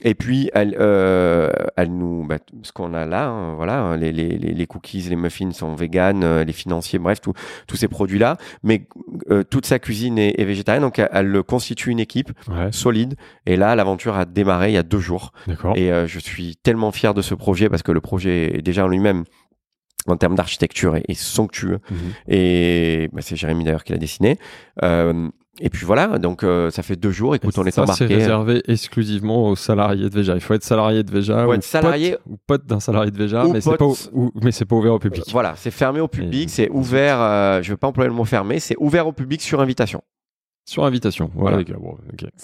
Et 0.04 0.14
puis 0.16 0.50
elle, 0.54 0.76
elle 1.78 1.92
nous, 1.98 2.26
bah, 2.28 2.38
ce 2.64 2.72
qu'on 2.74 2.94
a 2.94 3.06
là, 3.06 3.28
hein, 3.30 3.56
voilà, 3.56 3.80
hein, 3.80 3.98
les, 3.98 4.12
les, 4.12 4.38
les, 4.38 4.68
cookies, 4.68 5.02
les 5.10 5.16
muffins 5.16 5.52
sont 5.52 5.74
véganes, 5.76 6.42
les 6.42 6.54
financiers, 6.54 7.00
bref, 7.00 7.22
tout- 7.22 7.34
tous 7.68 7.78
ces 7.78 7.88
produits-là. 7.88 8.36
Mais 8.64 8.88
toute 9.50 9.66
sa 9.66 9.80
cuisine 9.80 10.18
est, 10.20 10.40
est 10.40 10.46
végétarienne, 10.46 10.84
donc 10.84 11.00
elle, 11.00 11.10
elle 11.14 11.44
constitue 11.44 11.90
une 11.92 12.00
équipe 12.02 12.32
solide. 12.72 13.16
Et 13.46 13.56
là, 13.56 13.76
l'aventure 13.76 14.18
a 14.18 14.26
démarré 14.26 14.72
il 14.72 14.74
y 14.74 14.78
a 14.78 14.84
deux 14.84 15.00
D'accord. 15.48 15.76
Et 15.78 15.92
euh, 15.92 16.08
je 16.08 16.20
suis 16.20 16.56
tellement 16.58 16.92
fier 16.92 17.14
de 17.14 17.22
ce 17.22 17.36
projet 17.36 17.70
parce 17.70 17.84
que 17.84 17.92
le 17.92 18.02
projet 18.02 18.58
est 18.58 18.62
déjà 18.62 18.86
en 18.86 18.88
lui-même 18.88 19.24
en 20.08 20.18
termes 20.18 20.36
d'architecture 20.36 20.96
est, 20.98 21.14
somptueux. 21.16 21.80
Mhm. 21.90 21.98
Et 22.28 23.10
bah, 23.12 23.22
c'est 23.24 23.36
Jérémy 23.36 23.64
d'ailleurs 23.64 23.84
qui 23.84 23.92
l'a 23.92 23.98
dessiné. 23.98 24.38
Euh, 24.84 25.30
et 25.62 25.70
puis 25.70 25.86
voilà, 25.86 26.20
donc 26.20 26.44
euh, 26.44 26.70
ça 26.70 26.84
fait 26.84 26.96
deux 26.98 27.12
jours. 27.12 27.34
Écoute, 27.34 27.56
Et 27.58 27.60
on 27.60 27.66
est 27.66 27.72
ça, 27.72 27.86
c'est 27.88 28.04
embarqué. 28.04 28.16
réservé 28.16 28.62
exclusivement 28.68 29.48
aux 29.48 29.56
salariés 29.56 30.10
de 30.10 30.14
Veja. 30.14 30.36
Il 30.36 30.42
faut 30.42 30.54
être 30.54 30.64
salarié 30.66 31.02
de 31.02 31.10
Veja 31.12 31.48
ou, 31.48 31.54
être 31.54 31.64
salarié- 31.64 32.12
pote, 32.12 32.22
ou 32.30 32.38
pote 32.46 32.66
d'un 32.68 32.80
salarié 32.82 33.10
de 33.10 33.18
Veja, 33.18 33.46
mais 33.52 33.62
c'est 33.62 33.72
pas, 33.72 33.78
pote. 33.78 34.10
ou- 34.14 34.32
mais 34.44 34.52
c'est 34.52 34.66
pas 34.66 34.76
ouvert 34.76 34.94
au 34.94 35.00
public. 35.00 35.24
Voilà, 35.32 35.54
c'est 35.56 35.72
fermé 35.72 36.02
au 36.02 36.08
public, 36.10 36.50
Et- 36.50 36.52
c'est 36.52 36.70
ouvert. 36.70 37.20
euh, 37.22 37.62
je 37.64 37.72
vais 37.72 37.78
pas 37.78 37.88
employer 37.88 38.10
le 38.10 38.16
mot 38.16 38.26
fermé, 38.26 38.60
c'est 38.60 38.76
ouvert 38.80 39.08
au 39.08 39.14
public 39.14 39.42
sur 39.42 39.62
invitation. 39.62 40.04
Sur 40.68 40.84
invitation. 40.84 41.30
Voilà. 41.36 41.58
Bon, 41.58 41.96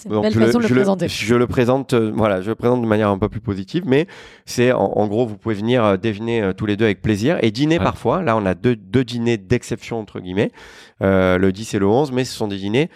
Donc, 0.06 0.22
belle 0.22 0.32
je 0.32 0.38
façon 0.38 0.58
de 0.58 0.62
le 0.62 0.68
je 0.68 0.74
présenter. 0.74 1.08
Je 1.08 1.34
le 1.34 1.46
présente, 1.48 1.92
euh, 1.92 2.12
voilà, 2.14 2.40
je 2.40 2.50
le 2.50 2.54
présente 2.54 2.80
de 2.80 2.86
manière 2.86 3.08
un 3.08 3.18
peu 3.18 3.28
plus 3.28 3.40
positive, 3.40 3.82
mais 3.84 4.06
c'est 4.46 4.70
en, 4.70 4.84
en 4.84 5.08
gros, 5.08 5.26
vous 5.26 5.36
pouvez 5.36 5.56
venir 5.56 5.84
euh, 5.84 5.96
déjeuner 5.96 6.40
euh, 6.40 6.52
tous 6.52 6.64
les 6.66 6.76
deux 6.76 6.84
avec 6.84 7.02
plaisir 7.02 7.38
et 7.42 7.50
dîner 7.50 7.78
Ouais. 7.78 7.84
parfois. 7.84 8.22
Là, 8.22 8.36
on 8.36 8.46
a 8.46 8.54
deux, 8.54 8.76
deux 8.76 9.02
dîners 9.04 9.38
d'exception 9.38 9.98
entre 9.98 10.20
guillemets, 10.20 10.52
euh, 11.02 11.36
le 11.36 11.50
10 11.50 11.74
et 11.74 11.78
le 11.80 11.88
11, 11.88 12.12
mais 12.12 12.24
ce 12.24 12.32
sont 12.36 12.46
des 12.46 12.58
dîners 12.58 12.90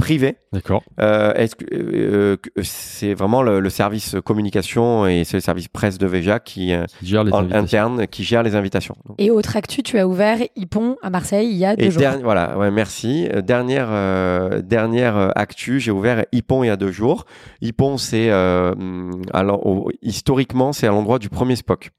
privés. 0.00 0.36
D'accord. 0.52 0.82
Euh, 1.00 1.32
est-ce 1.34 1.54
que 1.54 1.64
euh, 1.72 2.36
que 2.36 2.50
c'est 2.62 3.14
vraiment 3.14 3.42
le, 3.42 3.60
le 3.60 3.70
service 3.70 4.16
communication 4.24 5.06
et 5.06 5.24
c'est 5.24 5.36
le 5.36 5.40
service 5.40 5.68
presse 5.68 5.98
de 5.98 6.06
Veja 6.06 6.40
qui 6.40 6.72
euh, 6.72 6.84
Qui 6.98 7.06
gère 7.06 7.22
les 7.24 7.32
en 7.32 7.38
invitations. 7.38 7.62
interne 7.62 8.06
qui 8.06 8.24
gère 8.24 8.42
les 8.42 8.54
invitations. 8.56 8.96
Donc, 9.06 9.16
Et 9.20 9.30
autre 9.30 9.56
actu, 9.56 9.82
tu 9.82 9.98
as 9.98 10.06
ouvert 10.08 10.38
Ypon 10.56 10.96
à 11.02 11.10
Marseille 11.10 11.48
il 11.50 11.56
y 11.56 11.64
a 11.64 11.76
deux 11.76 11.84
et 11.84 11.90
jours. 11.90 12.02
derni- 12.02 12.22
voilà, 12.22 12.58
ouais, 12.58 12.70
merci. 12.70 13.28
Euh, 13.32 13.42
dernière 13.42 13.88
euh, 13.90 14.60
dernière 14.62 15.16
euh, 15.16 15.28
actu, 15.36 15.78
j'ai 15.80 15.90
ouvert 15.90 16.24
Ypon 16.32 16.64
il 16.64 16.68
y 16.68 16.70
a 16.70 16.76
deux 16.76 16.90
jours. 16.92 17.24
Ypon, 17.62 17.96
c'est 17.98 18.30
euh, 18.30 18.72
hum, 18.72 19.22
alors 19.32 19.64
au- 19.66 19.90
historiquement 20.02 20.72
c'est 20.72 20.86
à 20.86 20.90
l'endroit 20.90 21.18
du 21.18 21.28
premier 21.28 21.56
Spock. 21.56 21.90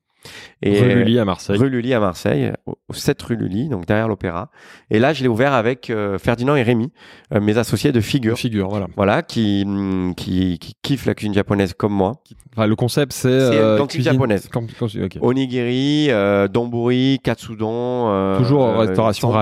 Et 0.64 0.80
Rue 0.80 0.94
Lully 0.96 1.18
à 1.20 1.26
Marseille. 1.26 1.58
Rue 1.58 1.70
Lully 1.70 1.94
à 1.94 2.00
Marseille, 2.00 2.52
au 2.68 2.94
7 2.94 3.22
rue 3.24 3.36
Lully, 3.36 3.68
donc 3.70 3.86
derrière 3.88 4.08
l'opéra. 4.08 4.50
Et 4.92 5.00
là, 5.00 5.12
je 5.14 5.24
l'ai 5.24 5.28
ouvert 5.28 5.54
avec 5.54 5.90
euh, 5.90 6.18
Ferdinand 6.20 6.56
et 6.56 6.62
Rémi, 6.62 6.92
euh, 7.34 7.40
mes 7.42 7.58
associés 7.58 7.92
de 7.92 8.00
figure. 8.02 8.38
Figure, 8.38 8.70
voilà. 8.70 8.88
Voilà, 8.96 9.24
qui, 9.24 9.64
hum, 9.66 10.14
qui, 10.16 10.60
qui 10.60 10.74
kiffent 10.84 11.06
la 11.08 11.16
cuisine 11.16 11.34
japonaise 11.34 11.74
comme 11.74 11.94
moi. 11.94 12.22
Enfin, 12.56 12.68
le 12.68 12.76
concept, 12.76 13.14
c'est. 13.14 13.28
Euh, 13.30 13.78
cantine 13.78 14.00
cuisine- 14.02 14.12
japonaise. 14.14 14.50
Can- 14.50 14.66
can- 14.78 14.86
ok. 14.86 15.18
Onigiri, 15.22 16.08
euh, 16.10 16.48
donburi, 16.48 17.20
katsudon. 17.24 18.10
euh, 18.10 18.38
Toujours 18.38 18.64
euh, 18.66 18.78
restauration 18.78 19.34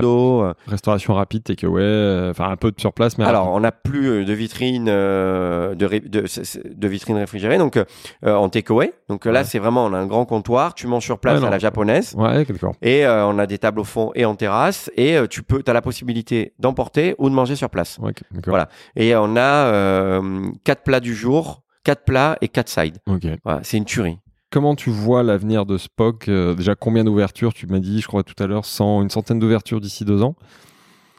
euh. 0.43 0.53
Restauration 0.67 1.15
rapide, 1.15 1.43
takeaway, 1.43 2.29
enfin 2.29 2.49
un 2.49 2.55
peu 2.55 2.71
de 2.71 2.79
sur 2.79 2.93
place, 2.93 3.17
mais 3.17 3.25
Alors, 3.25 3.45
rapide. 3.45 3.57
on 3.57 3.59
n'a 3.61 3.71
plus 3.71 4.23
de 4.25 4.33
vitrine, 4.33 4.85
de, 4.85 5.75
de, 5.75 6.87
vitrine 6.87 7.17
réfrigérée, 7.17 7.57
donc 7.57 7.77
en 8.25 8.47
takeaway. 8.47 8.93
Donc 9.09 9.25
là, 9.25 9.31
Ouais. 9.39 9.43
c'est 9.43 9.59
vraiment, 9.59 9.85
on 9.85 9.93
a 9.93 9.97
un 9.97 10.05
grand 10.07 10.25
comptoir, 10.25 10.75
tu 10.75 10.87
manges 10.87 11.08
sur 11.09 11.19
place 11.19 11.41
Ouais, 11.41 11.47
à 11.47 11.49
la 11.49 11.57
japonaise. 11.57 12.13
Ouais. 12.15 12.45
Et 12.83 13.03
euh, 13.05 13.25
on 13.25 13.39
a 13.39 13.47
des 13.47 13.57
tables 13.57 13.79
au 13.79 13.83
fond 13.83 14.11
et 14.13 14.25
en 14.25 14.35
terrasse. 14.35 14.91
Et 14.95 15.17
euh, 15.17 15.25
tu 15.25 15.41
peux, 15.41 15.63
as 15.65 15.73
la 15.73 15.81
possibilité 15.81 16.53
d'emporter 16.59 17.15
ou 17.17 17.29
de 17.29 17.33
manger 17.33 17.55
sur 17.55 17.71
place. 17.71 17.97
Ouais. 17.99 18.13
Voilà. 18.45 18.69
Et 18.95 19.15
on 19.15 19.35
a 19.35 19.65
euh, 19.65 20.51
quatre 20.63 20.83
plats 20.83 20.99
du 20.99 21.15
jour, 21.15 21.63
quatre 21.83 22.03
plats 22.05 22.37
et 22.41 22.47
quatre 22.47 22.69
sides. 22.69 22.99
Ok. 23.07 23.25
Voilà, 23.43 23.61
c'est 23.63 23.77
une 23.77 23.85
tuerie. 23.85 24.19
Comment 24.51 24.75
tu 24.75 24.91
vois 24.91 25.23
l'avenir 25.23 25.65
de 25.65 25.77
Spock 25.77 26.29
Déjà, 26.29 26.75
combien 26.75 27.03
d'ouvertures 27.03 27.53
Tu 27.53 27.65
m'as 27.65 27.79
dit, 27.79 28.01
je 28.01 28.07
crois 28.07 28.23
tout 28.23 28.41
à 28.41 28.47
l'heure, 28.47 28.65
100, 28.65 29.03
une 29.03 29.09
centaine 29.09 29.39
d'ouvertures 29.39 29.81
d'ici 29.81 30.05
deux 30.05 30.21
ans? 30.21 30.35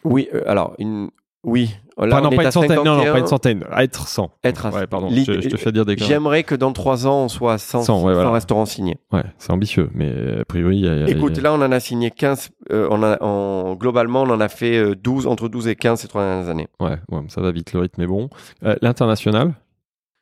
Oui, 0.05 0.29
alors, 0.47 0.75
une... 0.79 1.11
oui. 1.45 1.77
Là, 2.01 2.07
Enfin, 2.17 2.21
non, 2.31 2.37
pas 2.37 2.45
une 2.45 2.51
centaine. 2.51 2.77
Non, 2.77 2.85
non, 2.85 2.93
51. 2.99 3.13
pas 3.13 3.19
une 3.19 3.27
centaine. 3.27 3.65
À 3.71 3.85
être 3.85 4.09
100. 4.09 4.31
Être 4.43 4.67
à 4.67 4.71
Ouais, 4.71 4.87
pardon. 4.87 5.09
Je, 5.11 5.41
je 5.41 5.49
te 5.49 5.57
fais 5.57 5.71
dire 5.73 5.85
des. 5.85 5.97
J'aimerais 5.99 6.43
que 6.45 6.55
dans 6.55 6.73
trois 6.73 7.07
ans, 7.07 7.25
on 7.25 7.29
soit 7.29 7.55
à 7.55 7.59
100, 7.59 7.83
100, 7.83 7.95
ouais, 7.97 8.01
100 8.01 8.13
voilà. 8.15 8.31
restaurants 8.33 8.67
signés. 8.67 8.97
Ouais, 9.13 9.23
c'est 9.39 9.51
ambitieux, 9.53 9.91
mais 9.95 10.41
a 10.41 10.45
priori, 10.45 10.79
y 10.79 10.89
a- 10.89 10.97
y 10.97 11.03
a- 11.05 11.09
Écoute, 11.09 11.37
y 11.37 11.41
a- 11.41 11.43
là, 11.43 11.53
on 11.53 11.61
en 11.63 11.73
a 11.73 11.81
signé 11.81 12.11
15. 12.11 12.51
euh, 12.73 12.89
on 12.91 13.03
a, 13.03 13.23
en, 13.23 13.75
globalement, 13.75 14.23
on 14.23 14.31
en 14.31 14.41
a 14.41 14.49
fait 14.49 14.77
euh, 14.79 14.95
12, 14.95 15.27
entre 15.27 15.49
12 15.49 15.69
et 15.69 15.77
15 15.77 16.01
ces 16.01 16.09
trois 16.09 16.25
dernières 16.25 16.49
années. 16.49 16.69
Ouais, 16.81 16.97
ouais, 17.11 17.23
ça 17.29 17.41
va 17.41 17.53
vite, 17.53 17.73
le 17.75 17.81
rythme 17.81 18.01
est 18.03 18.07
bon. 18.07 18.29
Euh, 18.65 18.77
L'international? 18.83 19.55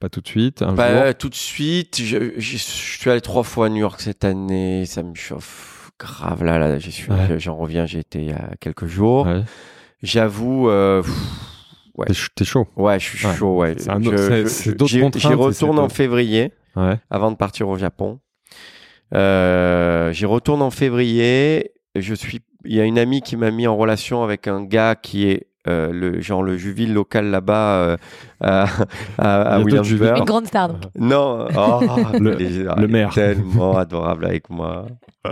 Pas 0.01 0.09
tout 0.09 0.21
de 0.21 0.29
suite, 0.29 0.63
un 0.63 0.73
Bah, 0.75 0.93
jour? 0.93 1.03
euh, 1.03 1.13
tout 1.13 1.29
de 1.29 1.35
suite, 1.35 2.01
je, 2.01 2.19
je- 2.37 2.57
je 2.57 2.57
suis 2.57 3.11
allé 3.11 3.21
trois 3.21 3.43
fois 3.43 3.67
à 3.67 3.69
New 3.69 3.77
York 3.79 4.01
cette 4.01 4.25
année. 4.25 4.85
Ça 4.87 5.03
me 5.03 5.15
chauffe 5.15 5.91
grave. 5.99 6.45
Là, 6.45 6.59
là 6.59 6.79
j'en 7.39 7.57
reviens. 7.57 7.85
J'ai 7.87 7.99
été 7.99 8.21
il 8.21 8.29
y 8.29 8.33
a 8.33 8.51
quelques 8.61 8.87
jours. 8.87 9.27
J'avoue. 10.03 10.69
euh, 10.71 11.03
ouais. 11.99 12.07
T'es 12.07 12.15
ch- 12.15 12.31
T'es 12.35 12.45
chaud. 12.45 12.67
Ouais, 12.77 12.99
je 12.99 13.05
suis 13.05 13.27
Ouais. 13.27 13.35
chaud. 13.35 13.57
Ouais. 13.59 13.75
C'est 13.79 14.73
d'autres 14.77 14.87
j'y- 14.91 15.01
contraintes, 15.01 15.21
J'y 15.23 15.35
retourne 15.35 15.79
en 15.79 15.89
février 15.89 16.53
Ouais. 16.77 16.99
avant 17.11 17.31
de 17.31 17.37
partir 17.37 17.69
au 17.69 17.77
Japon. 17.77 18.21
Euh, 19.15 20.13
J'y 20.13 20.27
retourne 20.27 20.63
en 20.63 20.71
février. 20.71 21.73
Je 21.95 22.15
suis. 22.15 22.41
Il 22.65 22.75
y 22.75 22.81
a 22.81 22.85
une 22.85 22.99
amie 22.99 23.23
qui 23.23 23.37
m'a 23.37 23.51
mis 23.51 23.67
en 23.67 23.77
relation 23.77 24.23
avec 24.23 24.47
un 24.49 24.63
gars 24.65 24.95
qui 24.95 25.29
est 25.29 25.47
euh, 25.69 25.91
le 25.93 26.21
genre 26.21 26.43
le 26.43 26.57
juville 26.57 26.93
local 26.95 27.27
là-bas 27.27 27.75
euh, 27.83 27.97
à, 28.41 28.67
à, 29.19 29.43
à 29.55 29.61
Williamsburg. 29.61 30.19
Une 30.19 30.25
grande 30.25 30.47
star, 30.47 30.69
donc. 30.69 30.83
Non, 30.99 31.47
oh, 31.57 31.81
Le- 32.19 32.41
il 32.41 32.47
est- 32.47 32.65
le 32.65 32.73
il 32.79 32.85
est 32.85 32.87
maire. 32.89 33.11
tellement 33.15 33.77
adorable 33.77 34.25
avec 34.27 34.51
moi. 34.51 34.87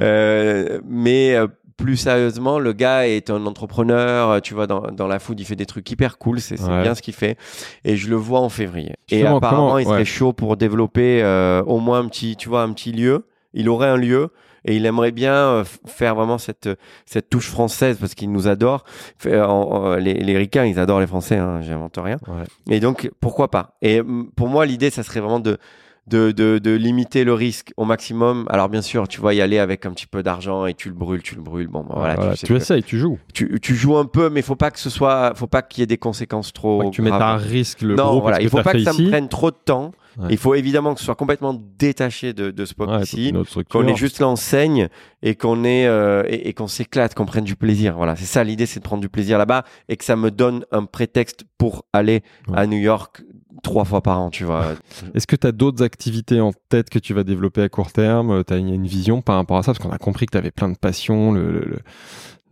Euh, 0.00 0.80
mais 0.88 1.34
euh, 1.34 1.46
plus 1.76 1.96
sérieusement, 1.96 2.58
le 2.58 2.72
gars 2.72 3.06
est 3.08 3.30
un 3.30 3.46
entrepreneur. 3.46 4.30
euh, 4.30 4.40
Tu 4.40 4.54
vois, 4.54 4.66
dans, 4.66 4.80
dans 4.92 5.06
la 5.06 5.18
food, 5.18 5.38
il 5.40 5.44
fait 5.44 5.56
des 5.56 5.66
trucs 5.66 5.90
hyper 5.90 6.18
cool. 6.18 6.40
C'est 6.40 6.60
Ouais. 6.60 6.82
bien 6.82 6.94
ce 6.94 7.02
qu'il 7.02 7.14
fait. 7.14 7.36
Et 7.84 7.96
je 7.96 8.08
le 8.08 8.16
vois 8.16 8.40
en 8.40 8.48
février. 8.48 8.94
Et 9.10 9.26
apparemment, 9.26 9.66
comment- 9.68 9.78
il 9.78 9.84
serait 9.84 9.98
ouais. 9.98 10.04
chaud 10.04 10.32
pour 10.32 10.56
développer 10.56 11.22
euh, 11.22 11.62
au 11.64 11.78
moins 11.80 11.98
un 12.00 12.08
petit, 12.08 12.36
tu 12.36 12.48
vois, 12.48 12.62
un 12.62 12.72
petit 12.72 12.92
lieu. 12.92 13.26
Il 13.52 13.68
aurait 13.68 13.88
un 13.88 13.96
lieu. 13.96 14.30
Et 14.66 14.76
il 14.76 14.86
aimerait 14.86 15.12
bien 15.12 15.34
euh, 15.34 15.64
faire 15.84 16.14
vraiment 16.14 16.38
cette 16.38 16.70
cette 17.04 17.28
touche 17.28 17.50
française 17.50 17.98
parce 18.00 18.14
qu'il 18.14 18.32
nous 18.32 18.48
adore. 18.48 18.84
Euh, 19.26 19.98
les, 19.98 20.14
les 20.14 20.38
Ricains, 20.38 20.64
ils 20.64 20.78
adorent 20.78 21.00
les 21.00 21.06
Français. 21.06 21.36
Hein, 21.36 21.60
J'invente 21.60 21.98
rien. 22.02 22.16
Ouais. 22.26 22.44
Et 22.74 22.80
donc, 22.80 23.10
pourquoi 23.20 23.50
pas? 23.50 23.74
Et 23.82 24.00
mm, 24.00 24.30
pour 24.34 24.48
moi, 24.48 24.64
l'idée, 24.64 24.88
ça 24.88 25.02
serait 25.02 25.20
vraiment 25.20 25.38
de, 25.40 25.58
de, 26.06 26.32
de, 26.32 26.58
de 26.58 26.70
limiter 26.72 27.24
le 27.24 27.32
risque 27.32 27.72
au 27.76 27.84
maximum. 27.84 28.46
Alors, 28.50 28.68
bien 28.68 28.82
sûr, 28.82 29.08
tu 29.08 29.20
vas 29.20 29.32
y 29.34 29.40
aller 29.40 29.58
avec 29.58 29.86
un 29.86 29.92
petit 29.92 30.06
peu 30.06 30.22
d'argent 30.22 30.66
et 30.66 30.74
tu 30.74 30.88
le 30.88 30.94
brûles, 30.94 31.22
tu 31.22 31.34
le 31.34 31.40
brûles. 31.42 31.68
Bon, 31.68 31.80
bah, 31.80 31.94
voilà, 31.96 32.14
Voilà, 32.16 32.32
tu, 32.32 32.38
sais 32.38 32.46
tu 32.46 32.52
que- 32.52 32.58
essayes, 32.58 32.82
tu 32.82 32.98
joues. 32.98 33.18
tu, 33.32 33.58
tu 33.60 33.74
joues 33.74 33.96
un 33.96 34.04
peu, 34.04 34.28
mais 34.28 34.42
faut 34.42 34.56
pas 34.56 34.70
que 34.70 34.78
ce 34.78 34.90
soit, 34.90 35.32
faut 35.34 35.46
pas 35.46 35.62
qu'il 35.62 35.80
y 35.80 35.84
ait 35.84 35.86
des 35.86 35.96
conséquences 35.98 36.52
trop. 36.52 36.82
Que 36.84 36.90
tu 36.94 37.02
mettes 37.02 37.14
à 37.14 37.36
risque 37.36 37.80
le 37.82 37.94
non, 37.94 38.04
gros 38.10 38.20
voilà, 38.20 38.40
il 38.42 38.48
faut 38.48 38.62
pas 38.62 38.72
que 38.72 38.82
ça 38.84 38.90
ici. 38.92 39.04
me 39.04 39.08
prenne 39.10 39.28
trop 39.28 39.50
de 39.50 39.56
temps. 39.56 39.92
Ouais. 40.16 40.28
Il 40.30 40.36
faut 40.36 40.54
évidemment 40.54 40.94
que 40.94 41.00
ce 41.00 41.06
soit 41.06 41.16
complètement 41.16 41.60
détaché 41.76 42.32
de, 42.34 42.52
de 42.52 42.64
ce 42.64 42.74
Ouais, 42.78 43.02
ici. 43.02 43.32
autre 43.34 43.48
structure. 43.48 43.80
Qu'on 43.80 43.88
ait 43.88 43.96
juste 43.96 44.20
l'enseigne 44.20 44.88
et 45.22 45.34
qu'on 45.34 45.64
ait 45.64 45.86
euh, 45.86 46.22
et, 46.28 46.48
et 46.50 46.52
qu'on 46.52 46.68
s'éclate, 46.68 47.14
qu'on 47.16 47.26
prenne 47.26 47.42
du 47.42 47.56
plaisir. 47.56 47.96
Voilà, 47.96 48.14
c'est 48.14 48.24
ça 48.24 48.44
l'idée, 48.44 48.66
c'est 48.66 48.78
de 48.78 48.84
prendre 48.84 49.00
du 49.00 49.08
plaisir 49.08 49.38
là-bas 49.38 49.64
et 49.88 49.96
que 49.96 50.04
ça 50.04 50.14
me 50.14 50.30
donne 50.30 50.64
un 50.70 50.84
prétexte 50.84 51.44
pour 51.58 51.84
aller 51.92 52.22
Ouais. 52.46 52.58
à 52.58 52.66
New 52.68 52.78
York 52.78 53.22
trois 53.64 53.84
fois 53.84 54.00
par 54.00 54.20
an, 54.20 54.30
tu 54.30 54.44
vois. 54.44 54.74
Est-ce 55.14 55.26
que 55.26 55.34
tu 55.34 55.46
as 55.46 55.52
d'autres 55.52 55.82
activités 55.82 56.40
en 56.40 56.52
tête 56.68 56.88
que 56.90 57.00
tu 57.00 57.12
vas 57.14 57.24
développer 57.24 57.62
à 57.62 57.68
court 57.68 57.90
terme? 57.90 58.44
Tu 58.44 58.52
as 58.54 58.58
une, 58.58 58.86
vision 58.86 59.20
par 59.22 59.34
rapport 59.36 59.56
à 59.58 59.62
ça? 59.64 59.72
Parce 59.72 59.80
qu'on 59.84 59.90
a 59.92 59.98
compris 59.98 60.26
que 60.26 60.32
tu 60.32 60.38
avais 60.38 60.52
plein 60.52 60.68
de 60.68 60.76
passions, 60.78 61.32
le, 61.32 61.50
le, 61.50 61.78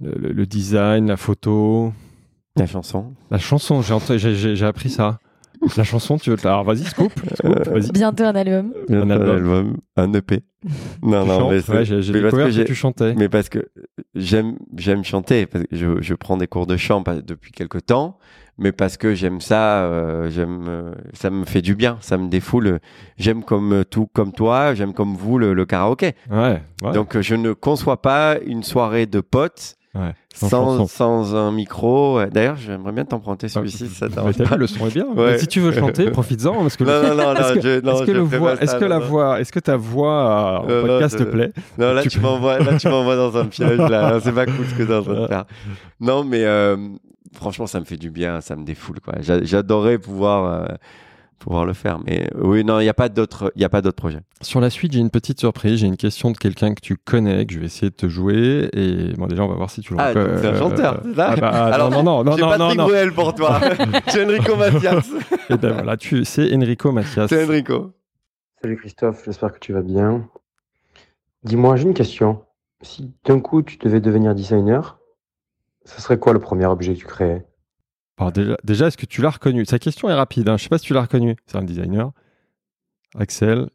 le- 0.01 0.14
le- 0.18 0.32
le 0.32 0.47
design, 0.47 1.06
la 1.06 1.16
photo, 1.16 1.93
La 2.56 2.66
chanson. 2.66 3.14
la 3.30 3.39
chanson. 3.39 3.80
J'ai 3.82 4.64
appris 4.66 4.90
ça. 4.90 5.20
La 5.76 5.84
chanson, 5.84 6.18
tu 6.18 6.30
veux 6.30 6.36
te 6.36 6.47
la... 6.47 6.55
Alors 6.55 6.64
vas-y, 6.64 6.84
scoop, 6.84 7.12
scoop, 7.34 7.68
vas-y. 7.68 7.90
Bientôt 7.93 8.24
un 8.24 8.34
album. 8.34 8.72
Un 8.90 9.10
album. 9.10 9.76
un 9.97 10.12
EP. 10.12 10.40
Non, 11.02 11.22
Tu 11.22 11.28
non, 11.28 11.39
chantes 11.39 11.51
mais, 11.51 11.60
c'est- 11.60 11.72
Ouais, 11.72 11.84
j'ai 11.84 12.12
découvert 12.12 12.48
que 12.48 12.56
que, 12.56 12.62
tu 12.62 12.74
chantais. 12.74 13.14
mais 13.14 13.28
parce 13.28 13.48
que 13.48 13.68
j'aime 14.14 14.56
j'aime 14.76 15.02
chanter 15.05 15.47
parce 15.47 15.64
que 15.64 15.76
je, 15.76 16.01
je 16.01 16.14
prends 16.14 16.36
des 16.36 16.47
cours 16.47 16.66
de 16.66 16.76
chant 16.76 17.02
depuis 17.26 17.51
quelques 17.52 17.86
temps 17.86 18.18
mais 18.59 18.70
parce 18.70 18.97
que 18.97 19.14
j'aime 19.14 19.40
ça 19.40 19.84
euh, 19.84 20.30
j'aime 20.30 20.66
euh, 20.68 20.93
ça 21.14 21.30
me 21.30 21.44
fait 21.44 21.62
du 21.62 21.74
bien 21.74 21.97
ça 22.01 22.16
me 22.18 22.28
défoule 22.28 22.78
j'aime 23.18 23.43
comme 23.43 23.72
euh, 23.72 23.84
tout 23.84 24.06
comme 24.12 24.30
toi 24.32 24.74
j'aime 24.74 24.93
comme 24.94 25.16
vous 25.16 25.39
le, 25.39 25.52
le 25.55 25.64
karaoké 25.64 26.12
Ouais, 26.30 26.62
ouais. 26.82 26.93
donc 26.93 27.16
euh, 27.16 27.22
je 27.22 27.34
ne 27.34 27.52
conçois 27.55 28.01
pas 28.02 28.36
une 28.47 28.62
soirée 28.62 29.06
de 29.06 29.20
potes 29.20 29.74
Ouais, 29.94 30.14
sans 30.35 30.86
sans, 30.89 31.35
un 31.36 31.52
micro 31.52 32.19
d'ailleurs 32.32 32.56
j'aimerais 32.56 32.93
bien 32.93 33.05
t'emprunter 33.05 33.48
celui-ci 33.48 33.89
ça 33.89 34.09
t'as 34.09 34.23
pas. 34.23 34.31
vu, 34.31 34.56
le 34.56 34.66
son 34.66 34.86
est 34.86 34.94
bien. 34.94 35.05
Ouais. 35.05 35.32
Mais 35.32 35.39
si 35.39 35.47
tu 35.47 35.60
veux 35.60 35.70
chanter, 35.73 36.10
profites-en. 36.10 36.62
Parce 36.62 36.78
que 36.78 36.85
non 36.85 37.02
non 37.02 37.14
non, 37.14 37.35
non, 37.35 37.40
Est-ce 37.40 37.52
que- 37.55 37.60
je, 37.60 37.81
non, 37.85 37.93
est-ce 37.93 38.02
que, 38.05 38.12
je 38.14 38.19
le 38.19 38.27
fais 38.27 38.39
voix, 38.39 38.55
pas 38.56 38.62
est-ce 38.62 38.73
ça, 38.73 38.78
que 38.78 38.85
la 38.86 38.98
voix, 39.01 39.40
est-ce 39.40 39.52
que 39.52 39.59
ta 39.60 39.77
voix 39.77 40.10
euh, 40.10 40.59
en 40.59 40.62
non, 40.62 40.86
podcast 40.86 41.19
je- 41.19 41.24
te 41.24 41.28
plaît? 41.28 41.52
Non, 41.77 41.93
là 41.93 42.02
Tu 42.05 42.20
m'envoies, 42.20 42.59
là, 42.60 42.78
tu 42.78 42.89
m'envoies 42.89 43.16
dans 43.16 43.36
un 43.36 43.44
piège, 43.44 43.77
là. 43.78 44.19
C'est 44.23 44.32
pas 44.32 44.47
cool 44.47 44.64
ce 44.66 44.74
que 44.74 44.82
t'es 44.85 44.94
en 44.94 45.02
train 45.02 45.20
de 45.23 45.27
faire. 45.27 45.44
Non, 46.01 46.24
mais 46.24 46.43
euh, 46.44 46.77
franchement, 47.35 47.66
ça 47.66 47.78
me 47.78 47.85
fait 47.85 47.98
du 47.98 48.10
bien, 48.10 48.40
ça 48.40 48.56
me 48.56 48.64
défoule, 48.64 49.01
quoi. 49.01 49.16
J'a- 49.20 49.43
J'adorerais 49.44 49.98
pouvoir, 49.98 50.47
euh, 50.70 50.74
pouvoir 51.43 51.64
le 51.64 51.73
faire. 51.73 51.98
Mais 52.06 52.28
euh, 52.35 52.40
oui, 52.43 52.64
non, 52.64 52.81
il 52.81 52.85
n'y 52.85 52.89
a 52.89 52.94
pas 52.94 53.09
d'autres, 53.09 53.52
il 53.56 53.62
y 53.62 53.64
a 53.64 53.69
pas 53.69 53.82
d'autres 53.82 53.97
projets. 53.97 54.20
Sur 54.40 54.60
la 54.60 54.70
suite, 54.70 54.93
j'ai 54.93 55.01
une 55.01 55.10
petite 55.10 55.40
surprise. 55.40 55.81
J'ai 55.81 55.86
une 55.86 55.97
question 55.97 56.31
de 56.31 56.39
quelqu'un 56.39 56.74
que 56.74 56.81
tu 56.81 56.97
connais, 56.97 57.44
que 57.47 57.52
je 57.55 57.59
vais 57.59 57.66
essayer 57.66 57.90
de 57.90 57.97
te 57.97 58.09
jouer. 58.09 58.69
Et 58.73 59.12
bon, 59.16 59.27
déjà, 59.27 59.44
on 59.44 59.48
va 59.48 59.55
voir 59.55 59.70
si 59.70 59.81
tu 59.81 59.93
le 59.94 60.01
Ah, 60.01 60.09
reconnais. 60.09 60.39
c'est 60.40 60.47
un 60.48 60.59
chanteur, 60.59 61.01
c'est 61.05 61.14
ça 61.14 61.31
ah 61.31 61.36
bah, 61.36 61.51
ah, 61.52 61.64
Alors, 61.66 61.90
non, 61.90 62.02
non, 62.02 62.24
non, 62.24 62.36
non, 62.36 62.39
non, 62.39 62.48
Patrick 62.51 62.78
non. 62.78 62.85
Bruel 62.85 63.12
pour 63.12 63.35
toi. 63.35 63.60
J'ai 64.12 64.24
Enrico 64.24 64.56
Mathias. 64.56 65.10
Et 65.51 65.56
ben 65.56 65.73
voilà, 65.73 65.97
tu, 65.97 66.24
c'est 66.24 66.55
Enrico 66.55 66.93
Mathias. 66.93 67.28
C'est 67.28 67.44
Enrico. 67.44 67.93
Salut 68.62 68.77
Christophe, 68.77 69.23
j'espère 69.24 69.52
que 69.52 69.59
tu 69.59 69.73
vas 69.73 69.82
bien. 69.82 70.28
Dis-moi, 71.43 71.74
j'ai 71.77 71.85
une 71.85 71.94
question. 71.94 72.44
Si 72.82 73.12
d'un 73.24 73.40
coup 73.40 73.62
tu 73.62 73.77
devais 73.78 74.01
devenir 74.01 74.35
designer, 74.35 74.98
ce 75.85 76.01
serait 76.01 76.19
quoi 76.19 76.32
le 76.32 76.39
premier 76.39 76.66
objet 76.66 76.94
que 76.94 76.98
tu 77.01 77.06
créais? 77.06 77.44
Alors 78.18 78.32
déjà, 78.32 78.56
déjà 78.64 78.86
est-ce 78.89 78.97
que 78.97 79.06
tu 79.06 79.22
l'as 79.22 79.30
reconnu? 79.30 79.64
Sa 79.64 79.78
question 79.78 80.09
est 80.09 80.14
rapide. 80.14 80.48
Hein. 80.48 80.56
Je 80.56 80.62
sais 80.64 80.68
pas 80.68 80.78
si 80.78 80.86
tu 80.86 80.94
l'as 80.94 81.02
reconnu. 81.02 81.36
C'est 81.47 81.56
un 81.59 81.62
designer. 81.64 82.10
Axel. 83.18 83.66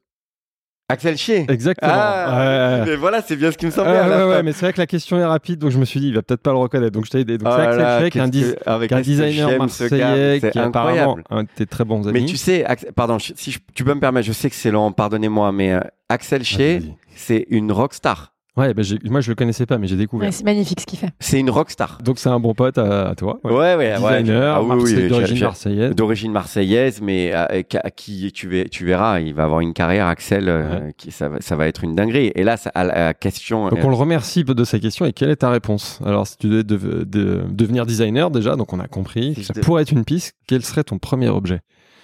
Axel 0.89 1.17
Chier. 1.17 1.45
Exactement. 1.49 1.91
Ah, 1.93 2.77
Ouais, 2.79 2.85
mais 2.85 2.95
voilà, 2.95 3.21
c'est 3.21 3.35
bien 3.35 3.51
ce 3.51 3.57
qui 3.57 3.65
me 3.65 3.71
Ah, 3.71 3.75
semblait. 3.75 3.93
la 4.07 4.27
ouais, 4.27 4.41
mais 4.43 4.53
c'est 4.53 4.61
vrai 4.67 4.71
que 4.71 4.77
la 4.79 4.87
question 4.87 5.17
est 5.17 5.25
rapide, 5.25 5.59
donc 5.59 5.71
je 5.71 5.77
me 5.79 5.83
suis 5.83 5.99
dit, 5.99 6.07
il 6.07 6.13
va 6.15 6.21
peut-être 6.21 6.41
pas 6.41 6.51
le 6.51 6.57
reconnaître. 6.59 6.93
Donc 6.93 7.05
je 7.05 7.11
t'ai 7.11 7.19
aidé. 7.19 7.37
Donc 7.37 7.49
Oh 7.51 7.55
c'est 7.57 7.65
là 7.65 7.95
Axel 7.97 7.99
Chier, 7.99 8.09
qui 8.11 8.17
est 8.19 8.21
un, 8.21 8.27
dis- 8.29 8.55
avec 8.65 8.91
un 8.93 9.01
designer 9.01 9.49
gars, 9.49 9.57
marseillais, 9.57 10.39
c'est 10.39 10.51
qui 10.51 10.59
est 10.59 10.61
apparemment 10.61 11.17
un 11.29 11.43
de 11.43 11.49
tes 11.53 11.65
très 11.65 11.83
bons 11.83 12.07
amis. 12.07 12.21
Mais 12.21 12.25
tu 12.25 12.37
sais, 12.37 12.65
pardon, 12.95 13.19
si 13.19 13.51
je- 13.51 13.59
tu 13.73 13.83
peux 13.83 13.93
me 13.93 13.99
permettre, 13.99 14.27
je 14.27 14.31
sais 14.31 14.49
que 14.49 14.55
c'est 14.55 14.71
long, 14.71 14.93
pardonnez-moi, 14.93 15.51
mais 15.51 15.73
euh, 15.73 15.81
Axel 16.07 16.43
Chier, 16.45 16.95
c'est 17.15 17.45
une 17.49 17.69
rockstar. 17.73 18.33
Ouais, 18.57 18.73
ben 18.73 18.83
j'ai- 18.83 18.97
moi 19.05 19.21
je 19.21 19.29
le 19.29 19.35
connaissais 19.35 19.65
pas, 19.65 19.77
mais 19.77 19.85
j'ai 19.87 19.95
découvert. 19.95 20.25
Ouais, 20.27 20.31
c'est 20.31 20.43
magnifique 20.43 20.81
ce 20.81 20.85
qu'il 20.87 20.97
fait. 20.97 21.11
C'est 21.19 21.39
une 21.39 21.49
rockstar. 21.49 21.99
Donc 22.03 22.17
c'est 22.19 22.29
un 22.29 22.39
bon 22.39 22.53
pote 22.55 22.77
à, 22.79 23.09
à 23.09 23.15
toi. 23.15 23.39
Ouais, 23.43 23.51
ouais, 23.53 23.75
ouais. 23.75 23.95
Designer, 23.97 24.55
Ah 24.55 24.63
oui, 24.63 25.07
d'origine 25.07 25.39
marseillaise. 25.41 25.95
D'origine 25.95 26.31
marseillaise, 26.31 26.99
mais 27.01 27.31
euh, 27.33 27.61
à 27.83 27.91
qui 27.91 28.31
tu, 28.33 28.47
ver- 28.49 28.69
tu 28.69 28.83
verras, 28.85 29.19
il 29.19 29.33
va 29.33 29.43
avoir 29.43 29.59
une 29.61 29.73
carrière, 29.73 30.07
Axel, 30.07 30.49
euh, 30.49 30.91
qui, 30.97 31.11
ça, 31.11 31.29
va, 31.29 31.39
ça 31.39 31.55
va 31.55 31.67
être 31.67 31.83
une 31.83 31.95
dinguerie. 31.95 32.31
Et 32.35 32.43
là, 32.43 32.57
ça, 32.57 32.71
à 32.73 32.83
la 32.83 33.13
question. 33.13 33.69
Donc 33.69 33.79
euh, 33.79 33.83
on 33.83 33.89
le 33.89 33.95
remercie 33.95 34.43
de 34.43 34.63
sa 34.63 34.79
question 34.79 35.05
et 35.05 35.13
quelle 35.13 35.29
est 35.29 35.35
ta 35.37 35.49
réponse? 35.49 35.99
Alors 36.03 36.25
si 36.25 36.37
tu 36.37 36.47
devais 36.47 36.63
dev- 36.63 37.05
de- 37.05 37.43
devenir 37.49 37.85
designer 37.85 38.31
déjà, 38.31 38.55
donc 38.55 38.73
on 38.73 38.79
a 38.79 38.87
compris, 38.87 39.35
que 39.35 39.43
ça 39.43 39.53
de- 39.53 39.59
pourrait 39.59 39.83
être 39.83 39.91
une 39.91 40.03
piste, 40.03 40.33
quel 40.47 40.63
serait 40.63 40.83
ton 40.83 40.97
premier 40.97 41.29
objet? 41.29 41.59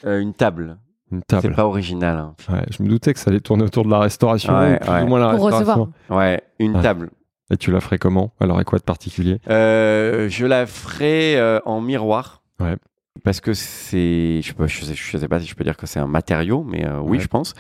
Euh, 0.06 0.20
une 0.20 0.34
table. 0.34 0.78
Une 1.14 1.22
C'est 1.30 1.42
table. 1.42 1.56
pas 1.56 1.66
original. 1.68 2.18
hein. 2.18 2.34
Ouais, 2.52 2.64
je 2.72 2.82
me 2.82 2.88
doutais 2.90 3.14
que 3.14 3.20
ça 3.20 3.30
allait 3.30 3.40
tourner 3.40 3.64
autour 3.64 3.86
de 3.86 3.90
la 3.92 4.00
restauration, 4.00 4.58
Ouais, 4.58 4.76
ou 4.76 4.78
plus 4.84 4.92
ouais. 4.92 5.02
ou 5.04 5.08
moins 5.08 5.20
la 5.20 5.36
Pour 5.36 5.46
restauration. 5.46 5.84
recevoir. 6.10 6.20
Ouais, 6.20 6.42
une 6.60 6.76
Ouais. 6.78 6.82
table. 6.82 7.12
Et 7.52 7.58
tu 7.58 7.72
la 7.72 7.80
ferais 7.82 8.00
comment? 8.00 8.34
Elle 8.40 8.50
aurait 8.50 8.64
quoi 8.64 8.80
de 8.80 8.84
particulier? 8.84 9.40
Euh, 9.50 10.28
je 10.30 10.46
la 10.46 10.66
ferai 10.66 11.38
euh, 11.38 11.60
en 11.66 11.82
miroir. 11.82 12.42
Ouais. 12.60 12.78
Parce 13.24 13.40
que 13.42 13.54
c'est, 13.54 14.42
je, 14.42 14.54
je, 14.66 14.84
sais, 14.86 14.96
je 14.96 15.18
sais 15.18 15.28
pas 15.28 15.40
si 15.40 15.46
je 15.48 15.54
peux 15.54 15.64
dire 15.64 15.78
que 15.78 15.86
c'est 15.86 16.00
un 16.00 16.08
matériau, 16.08 16.64
mais 16.64 16.84
euh, 16.86 17.00
oui, 17.00 17.18
Ouais. 17.18 17.24
je 17.24 17.28
pense 17.28 17.54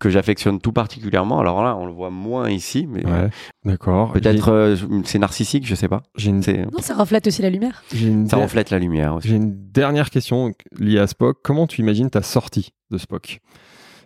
que 0.00 0.10
j'affectionne 0.10 0.60
tout 0.60 0.72
particulièrement. 0.72 1.38
Alors 1.38 1.62
là, 1.62 1.76
on 1.76 1.86
le 1.86 1.92
voit 1.92 2.10
moins 2.10 2.50
ici, 2.50 2.86
mais 2.90 3.06
Ouais, 3.06 3.30
d'accord. 3.64 4.12
peut-être 4.12 4.48
euh, 4.50 4.76
c'est 5.04 5.20
narcissique, 5.20 5.64
je 5.64 5.76
sais 5.76 5.86
pas. 5.88 6.02
J'ai 6.16 6.30
une, 6.30 6.42
C'est, 6.42 6.58
Non, 6.66 6.80
ça 6.80 6.94
reflète 6.96 7.28
aussi 7.28 7.40
la 7.40 7.50
lumière. 7.50 7.84
une, 7.94 8.26
ça 8.28 8.36
der- 8.36 8.44
reflète 8.46 8.70
la 8.70 8.80
lumière 8.80 9.14
aussi. 9.14 9.28
j'ai 9.28 9.36
une 9.36 9.54
dernière 9.70 10.10
question 10.10 10.52
liée 10.78 10.98
à 10.98 11.06
Spock. 11.06 11.38
Comment 11.42 11.68
tu 11.68 11.80
imagines 11.82 12.10
ta 12.10 12.22
sortie 12.22 12.72
de 12.90 12.98
Spock? 12.98 13.38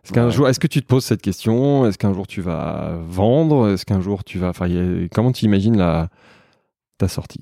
Est-ce 0.04 0.12
qu'un 0.12 0.26
Ouais. 0.26 0.30
jour, 0.32 0.48
est-ce 0.50 0.60
que 0.60 0.66
tu 0.66 0.82
te 0.82 0.86
poses 0.86 1.04
cette 1.06 1.22
question? 1.22 1.86
Est-ce 1.86 1.96
qu'un 1.98 2.12
jour 2.12 2.26
tu 2.26 2.42
vas 2.42 2.98
vendre? 3.08 3.70
Est-ce 3.70 3.86
qu'un 3.86 4.02
jour 4.02 4.22
tu 4.22 4.38
vas, 4.38 4.50
enfin, 4.50 4.66
a- 4.70 5.08
comment 5.12 5.32
tu 5.32 5.46
imagines 5.46 5.76
la 5.78 6.08
ta 6.98 7.08
sortie? 7.08 7.40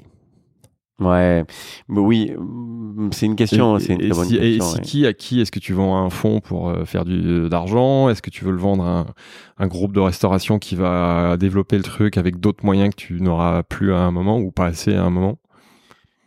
Ouais, 1.00 1.44
mais 1.88 2.00
oui, 2.00 2.32
mm, 2.36 3.10
c'est 3.12 3.26
une 3.26 3.36
question, 3.36 3.76
Et- 3.76 3.80
c'est 3.80 3.92
une 3.92 4.00
et, 4.00 4.06
très 4.10 4.14
bonne 4.16 4.26
si, 4.26 4.34
et 4.36 4.60
si 4.60 4.80
qui 4.80 5.06
à 5.06 5.12
qui 5.12 5.40
est-ce 5.40 5.52
que 5.52 5.60
tu 5.60 5.72
vends 5.72 5.96
un 6.04 6.10
fonds 6.10 6.40
pour 6.40 6.70
euh, 6.70 6.84
faire 6.84 7.04
du 7.04 7.48
d'argent? 7.48 8.08
Est-ce 8.08 8.20
que 8.20 8.30
tu 8.30 8.44
veux 8.44 8.50
le 8.50 8.58
vendre 8.58 8.84
à 8.84 8.98
un, 9.00 9.06
un 9.58 9.66
groupe 9.68 9.92
de 9.92 10.00
restauration 10.00 10.58
qui 10.58 10.74
va 10.74 11.36
développer 11.38 11.76
le 11.76 11.84
truc 11.84 12.16
avec 12.18 12.40
d'autres 12.40 12.64
moyens 12.64 12.90
que 12.90 12.96
tu 13.00 13.20
n'auras 13.20 13.62
plus 13.62 13.92
à 13.92 13.98
un 14.00 14.10
moment 14.10 14.38
ou 14.38 14.50
pas 14.50 14.66
assez 14.66 14.94
à 14.94 15.04
un 15.04 15.10
moment? 15.10 15.38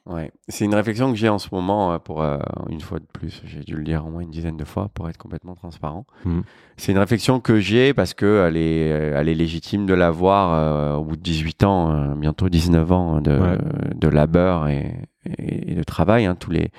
Ouais, 0.08 0.32
c'est 0.48 0.66
une 0.66 0.74
réflexion 0.74 1.12
que 1.12 1.18
j'ai 1.18 1.30
en 1.30 1.38
ce 1.38 1.48
moment 1.52 1.94
euh, 1.94 2.00
pour 2.00 2.24
euh, 2.24 2.40
une 2.70 2.82
fois 2.82 2.98
de 3.00 3.06
plus. 3.14 3.42
J'ai 3.46 3.60
dû 3.60 3.76
le 3.76 3.84
dire 3.84 4.04
au 4.06 4.10
moins 4.10 4.22
une 4.22 4.32
dizaine 4.32 4.58
de 4.58 4.66
fois 4.66 4.90
pour 4.96 5.08
être 5.08 5.18
complètement 5.18 5.54
transparent. 5.54 6.06
Mhm. 6.26 6.42
C'est 6.78 6.92
une 6.92 6.98
réflexion 6.98 7.40
que 7.40 7.60
j'ai 7.60 7.94
parce 7.94 8.16
que 8.16 8.46
elle 8.48 8.58
est, 8.58 8.92
euh, 8.92 9.14
elle 9.20 9.30
est 9.30 9.36
légitime 9.36 9.86
de 9.86 9.94
l'avoir 9.94 10.54
euh, 10.54 10.96
au 10.96 11.04
bout 11.04 11.16
de 11.18 11.22
18 11.22 11.64
ans, 11.64 11.92
euh, 11.92 12.16
bientôt 12.16 12.50
19 12.50 12.92
ans 12.92 13.22
de, 13.22 13.32
Ouais. 13.38 13.58
de 13.96 14.08
labeur 14.08 14.68
et, 14.70 15.08
et- 15.26 15.74
et 15.74 15.76
de 15.76 15.84
travail. 15.84 16.26
Hein, 16.26 16.34
tous 16.36 16.50
les, 16.50 16.72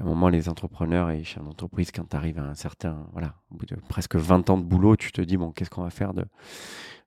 à 0.00 0.02
un 0.02 0.06
moment, 0.06 0.28
les 0.28 0.48
entrepreneurs 0.48 1.10
et 1.10 1.22
chefs 1.22 1.44
d'entreprise, 1.44 1.92
quand 1.92 2.08
tu 2.10 2.16
arrives 2.16 2.40
à 2.40 2.42
un 2.44 2.54
certain, 2.54 3.06
voilà, 3.12 3.34
au 3.52 3.56
bout 3.56 3.66
de 3.66 3.76
presque 3.88 4.16
20 4.16 4.50
ans 4.50 4.58
de 4.58 4.64
boulot, 4.64 4.96
tu 4.96 5.12
te 5.12 5.20
dis 5.20 5.36
bon, 5.36 5.52
qu'est-ce 5.52 5.70
qu'on 5.70 5.84
va 5.84 5.90
faire 5.90 6.12
de 6.12 6.24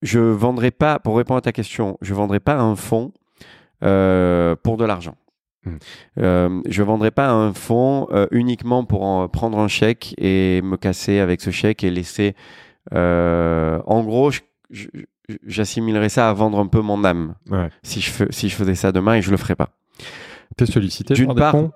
Je 0.01 0.19
vendrai 0.19 0.71
pas, 0.71 0.97
pour 0.99 1.17
répondre 1.17 1.39
à 1.39 1.41
ta 1.41 1.51
question, 1.51 1.97
je 2.01 2.13
vendrai 2.13 2.39
pas 2.39 2.55
un 2.57 2.77
fonds 2.77 3.11
euh, 3.83 4.55
pour 4.63 4.77
de 4.77 4.85
l'argent. 4.85 5.15
Hmm. 5.65 5.77
Euh, 6.19 6.61
je 6.67 6.81
vendrai 6.81 7.11
pas 7.11 7.30
un 7.30 7.53
fonds 7.53 8.07
euh, 8.11 8.25
uniquement 8.31 8.83
pour 8.83 9.03
en 9.03 9.27
prendre 9.27 9.59
un 9.59 9.67
chèque 9.67 10.15
et 10.17 10.61
me 10.64 10.75
casser 10.75 11.19
avec 11.19 11.40
ce 11.41 11.51
chèque 11.51 11.83
et 11.83 11.91
laisser. 11.91 12.35
euh, 12.93 13.80
en 13.85 14.03
gros, 14.03 14.31
j'assimilerais 15.45 16.09
ça 16.09 16.30
à 16.30 16.33
vendre 16.33 16.57
un 16.59 16.67
peu 16.67 16.81
mon 16.81 17.03
âme 17.03 17.35
Ouais. 17.49 17.69
si 17.83 18.01
je, 18.01 18.11
si 18.31 18.49
je 18.49 18.56
faisais 18.56 18.75
ça 18.75 18.91
demain 18.91 19.15
et 19.15 19.22
je 19.22 19.31
le 19.31 19.38
ferais 19.38 19.56
pas. 19.56 19.69
T'es 20.57 20.65
sollicité 20.65 21.14
D'une 21.14 21.27
par 21.27 21.35
des 21.35 21.41
fonds? 21.51 21.72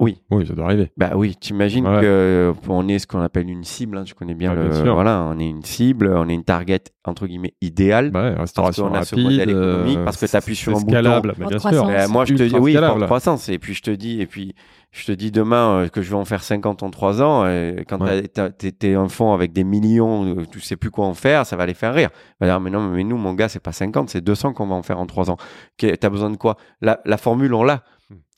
Oui. 0.00 0.22
Oui, 0.30 0.46
ça 0.46 0.54
doit 0.54 0.66
arriver. 0.66 0.92
Bah 0.96 1.10
oui, 1.16 1.34
t'imagines 1.34 1.86
Ouais. 1.86 2.00
que 2.00 2.06
euh, 2.06 2.52
on 2.68 2.86
est 2.86 2.98
ce 3.00 3.06
qu'on 3.08 3.20
appelle 3.20 3.50
une 3.50 3.64
cible. 3.64 3.98
hein, 3.98 4.04
tu 4.04 4.14
connais 4.14 4.34
bien 4.34 4.54
Ouais, 4.54 4.68
le. 4.68 4.82
bien 4.82 4.92
voilà, 4.94 5.24
on 5.28 5.38
est 5.40 5.48
une 5.48 5.64
cible, 5.64 6.12
on 6.14 6.28
est 6.28 6.34
une 6.34 6.44
target 6.44 6.80
entre 7.04 7.26
guillemets 7.26 7.54
idéale. 7.60 8.10
Bah 8.10 8.22
ouais, 8.30 8.34
restauration 8.38 8.88
qu'on 8.88 8.94
a 8.94 9.02
ce 9.02 9.14
rapide, 9.16 9.30
modèle 9.30 9.50
économique, 9.50 9.98
euh, 9.98 10.04
parce 10.04 10.16
que 10.18 10.26
t'appuies 10.26 10.54
sur 10.54 10.72
c'est 10.72 10.78
un 10.78 10.80
bouton. 10.84 10.92
scalable, 10.92 11.34
bien 11.38 11.58
sûr. 11.58 11.88
Euh, 11.88 12.06
moi, 12.08 12.24
je 12.26 12.34
te 12.34 12.42
dis 12.44 12.54
oui, 12.56 12.74
forte 12.74 13.04
croissance. 13.06 13.48
Et 13.48 13.58
puis 13.58 13.74
je 13.74 13.82
te 13.82 13.90
dis, 13.90 14.20
et 14.20 14.26
puis 14.26 14.54
je 14.92 15.04
te 15.06 15.12
dis 15.12 15.30
demain 15.32 15.80
euh, 15.84 15.88
que 15.88 16.00
je 16.02 16.10
vais 16.10 16.16
en 16.16 16.24
faire 16.24 16.42
50 16.44 16.82
en 16.84 16.90
3 16.90 17.20
ans. 17.22 17.46
Et 17.48 17.84
quand 17.88 18.00
Ouais. 18.00 18.22
t'es 18.28 18.94
un 18.94 19.08
fonds 19.08 19.32
avec 19.32 19.52
des 19.52 19.64
millions, 19.64 20.36
tu 20.52 20.60
sais 20.60 20.76
plus 20.76 20.90
quoi 20.92 21.06
en 21.06 21.14
faire, 21.14 21.44
ça 21.44 21.56
va 21.56 21.66
les 21.66 21.74
faire 21.74 21.92
rire. 21.94 22.10
On 22.40 22.46
va 22.46 22.52
dire, 22.52 22.60
mais 22.60 22.70
non, 22.70 22.80
mais 22.88 23.02
nous, 23.04 23.16
mon 23.16 23.34
gars, 23.34 23.48
c'est 23.48 23.58
pas 23.62 23.72
50, 23.72 24.10
c'est 24.10 24.20
200 24.20 24.52
qu'on 24.52 24.66
va 24.68 24.74
en 24.76 24.82
faire 24.82 25.00
en 25.00 25.06
3 25.06 25.30
ans. 25.30 25.36
T'as 25.78 26.08
besoin 26.10 26.30
de 26.30 26.36
quoi? 26.36 26.56
La, 26.80 27.00
la 27.04 27.16
formule, 27.16 27.52
on 27.54 27.64
l'a. 27.64 27.82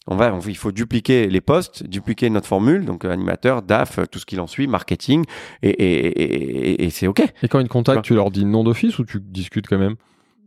On 0.07 0.17
va, 0.17 0.35
on- 0.35 0.41
il 0.41 0.57
faut 0.57 0.73
dupliquer 0.73 1.29
les 1.29 1.41
postes, 1.41 1.85
dupliquer 1.87 2.31
notre 2.31 2.47
formule, 2.47 2.85
donc 2.85 3.05
euh, 3.05 3.11
animateur, 3.11 3.63
DAF, 3.63 3.99
euh, 3.99 4.05
tout 4.07 4.19
ce 4.19 4.27
qu'il 4.27 4.41
en 4.41 4.47
suit, 4.47 4.67
marketing, 4.67 5.25
et, 5.63 5.69
et, 5.69 6.07
et, 6.07 6.71
et- 6.71 6.85
et 6.85 6.91
c'est 6.91 7.07
OK. 7.07 7.23
Et 7.43 7.49
quand 7.49 7.61
ils 7.61 7.65
te 7.69 7.73
contactent, 7.73 8.03
tu 8.05 8.15
leur 8.15 8.31
dis 8.31 8.45
non 8.45 8.65
d'office 8.65 8.99
ou 8.99 9.05
tu 9.05 9.21
discutes 9.21 9.67
quand 9.69 9.79
même? 9.79 9.97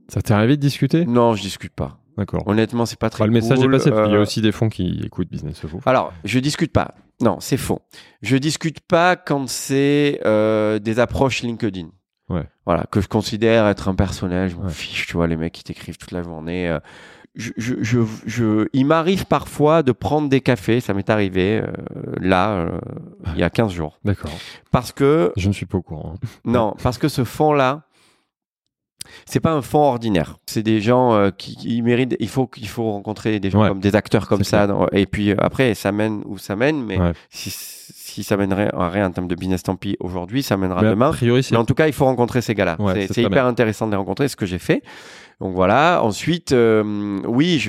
Ça 0.10 0.22
t'est 0.22 0.34
arrivé 0.34 0.58
de 0.58 0.62
discuter? 0.62 1.06
Non, 1.06 1.36
je 1.36 1.42
discute 1.42 1.74
pas. 1.74 2.00
D'accord. 2.18 2.44
Honnêtement, 2.48 2.86
c'est 2.86 3.00
pas 3.00 3.10
très 3.10 3.24
Enfin, 3.24 3.28
le 3.28 3.34
message 3.34 3.58
cool. 3.60 3.74
est 3.74 3.78
passé, 3.78 3.90
qu'il 3.90 4.00
y 4.00 4.02
a 4.02 4.18
Euh, 4.18 4.22
aussi 4.22 4.42
des 4.42 4.52
fonds 4.52 4.70
qui 4.70 5.02
écoutent 5.04 5.30
Business. 5.32 5.62
Alors, 5.86 6.14
je 6.26 6.38
discute 6.40 6.72
pas. 6.72 6.94
Non, 7.22 7.38
c'est 7.40 7.58
faux. 7.58 7.80
Je 8.22 8.38
discute 8.38 8.82
pas 8.82 9.16
quand 9.16 9.48
c'est 9.48 10.20
euh, 10.26 10.78
des 10.80 11.00
approches 11.00 11.42
LinkedIn. 11.42 11.88
Ouais. 12.30 12.44
Voilà, 12.66 12.86
que 12.92 13.02
je 13.02 13.08
considère 13.08 13.68
être 13.68 13.88
impersonnel. 13.88 14.50
Je 14.50 14.56
m'en 14.56 14.64
Ouais. 14.66 14.70
fiche, 14.72 15.08
tu 15.08 15.14
vois, 15.14 15.26
les 15.28 15.38
mecs 15.38 15.54
qui 15.54 15.64
t'écrivent 15.64 15.98
toute 15.98 16.12
la 16.12 16.22
journée. 16.24 16.76
Je, 17.36 17.52
je, 17.58 17.74
je, 17.82 18.00
je- 18.26 18.68
il 18.74 18.86
m'arrive 18.86 19.26
parfois 19.26 19.82
de 19.84 19.92
prendre 19.92 20.30
des 20.30 20.42
cafés, 20.42 20.80
ça 20.82 20.94
m'est 20.94 21.10
arrivé 21.10 21.62
euh, 21.62 21.68
là, 22.22 22.52
euh, 22.52 22.80
il 23.34 23.40
y 23.40 23.44
a 23.44 23.50
15 23.50 23.72
jours. 23.72 24.00
D'accord. 24.06 24.32
Parce 24.72 24.92
que, 24.92 25.32
Je 25.36 25.48
ne 25.48 25.54
suis 25.54 25.66
pas 25.66 25.78
au 25.80 25.82
courant. 25.82 26.16
hein. 26.24 26.28
non, 26.46 26.76
parce 26.84 26.98
que 26.98 27.08
ce 27.08 27.24
fonds-là, 27.24 27.82
c'est 29.26 29.42
pas 29.42 29.52
un 29.52 29.62
fonds 29.62 29.80
ordinaire. 29.84 30.38
C'est 30.46 30.64
des 30.64 30.80
gens 30.80 31.14
euh, 31.14 31.30
qui, 31.30 31.56
qui 31.58 31.82
méritent. 31.82 32.16
Il 32.20 32.30
faut 32.30 32.48
qu'il 32.48 32.68
faut 32.70 32.90
rencontrer 32.92 33.40
des 33.40 33.50
gens 33.50 33.62
Ouais. 33.62 33.68
comme 33.68 33.82
des 33.82 33.96
acteurs 33.96 34.28
comme 34.28 34.44
ça. 34.46 34.66
dans- 34.66 34.88
et 34.94 35.06
puis 35.06 35.32
euh, 35.32 35.36
après, 35.40 35.74
ça 35.76 35.92
mène 35.92 36.22
où 36.26 36.38
ça 36.38 36.56
mène. 36.56 36.82
Mais 36.86 36.98
Ouais. 36.98 37.12
si, 37.30 37.50
si 37.52 38.24
ça 38.24 38.38
mènerait 38.38 38.70
à 38.74 38.90
rien 38.90 39.08
en 39.08 39.12
termes 39.12 39.28
de 39.28 39.36
business, 39.36 39.62
tant 39.64 39.76
pis. 39.76 39.98
Aujourd'hui, 40.00 40.42
ça 40.42 40.56
mènera 40.56 40.82
Mais 40.82 40.90
demain. 40.92 41.12
priori, 41.12 41.46
Mais 41.52 41.58
en 41.58 41.66
tout 41.66 41.74
cas, 41.74 41.88
il 41.88 41.94
faut 41.94 42.06
rencontrer 42.06 42.42
ces 42.42 42.56
gars-là. 42.56 42.78
Ouais, 42.80 43.08
c'est 43.08 43.22
hyper 43.22 43.30
bien. 43.32 43.48
intéressant 43.48 43.88
de 43.88 43.92
les 43.92 43.98
rencontrer, 43.98 44.28
ce 44.30 44.36
que 44.38 44.46
j'ai 44.46 44.60
fait. 44.60 44.84
Donc 45.42 45.54
voilà. 45.56 46.02
Ensuite, 46.04 46.52
euh, 46.52 47.20
oui, 47.28 47.64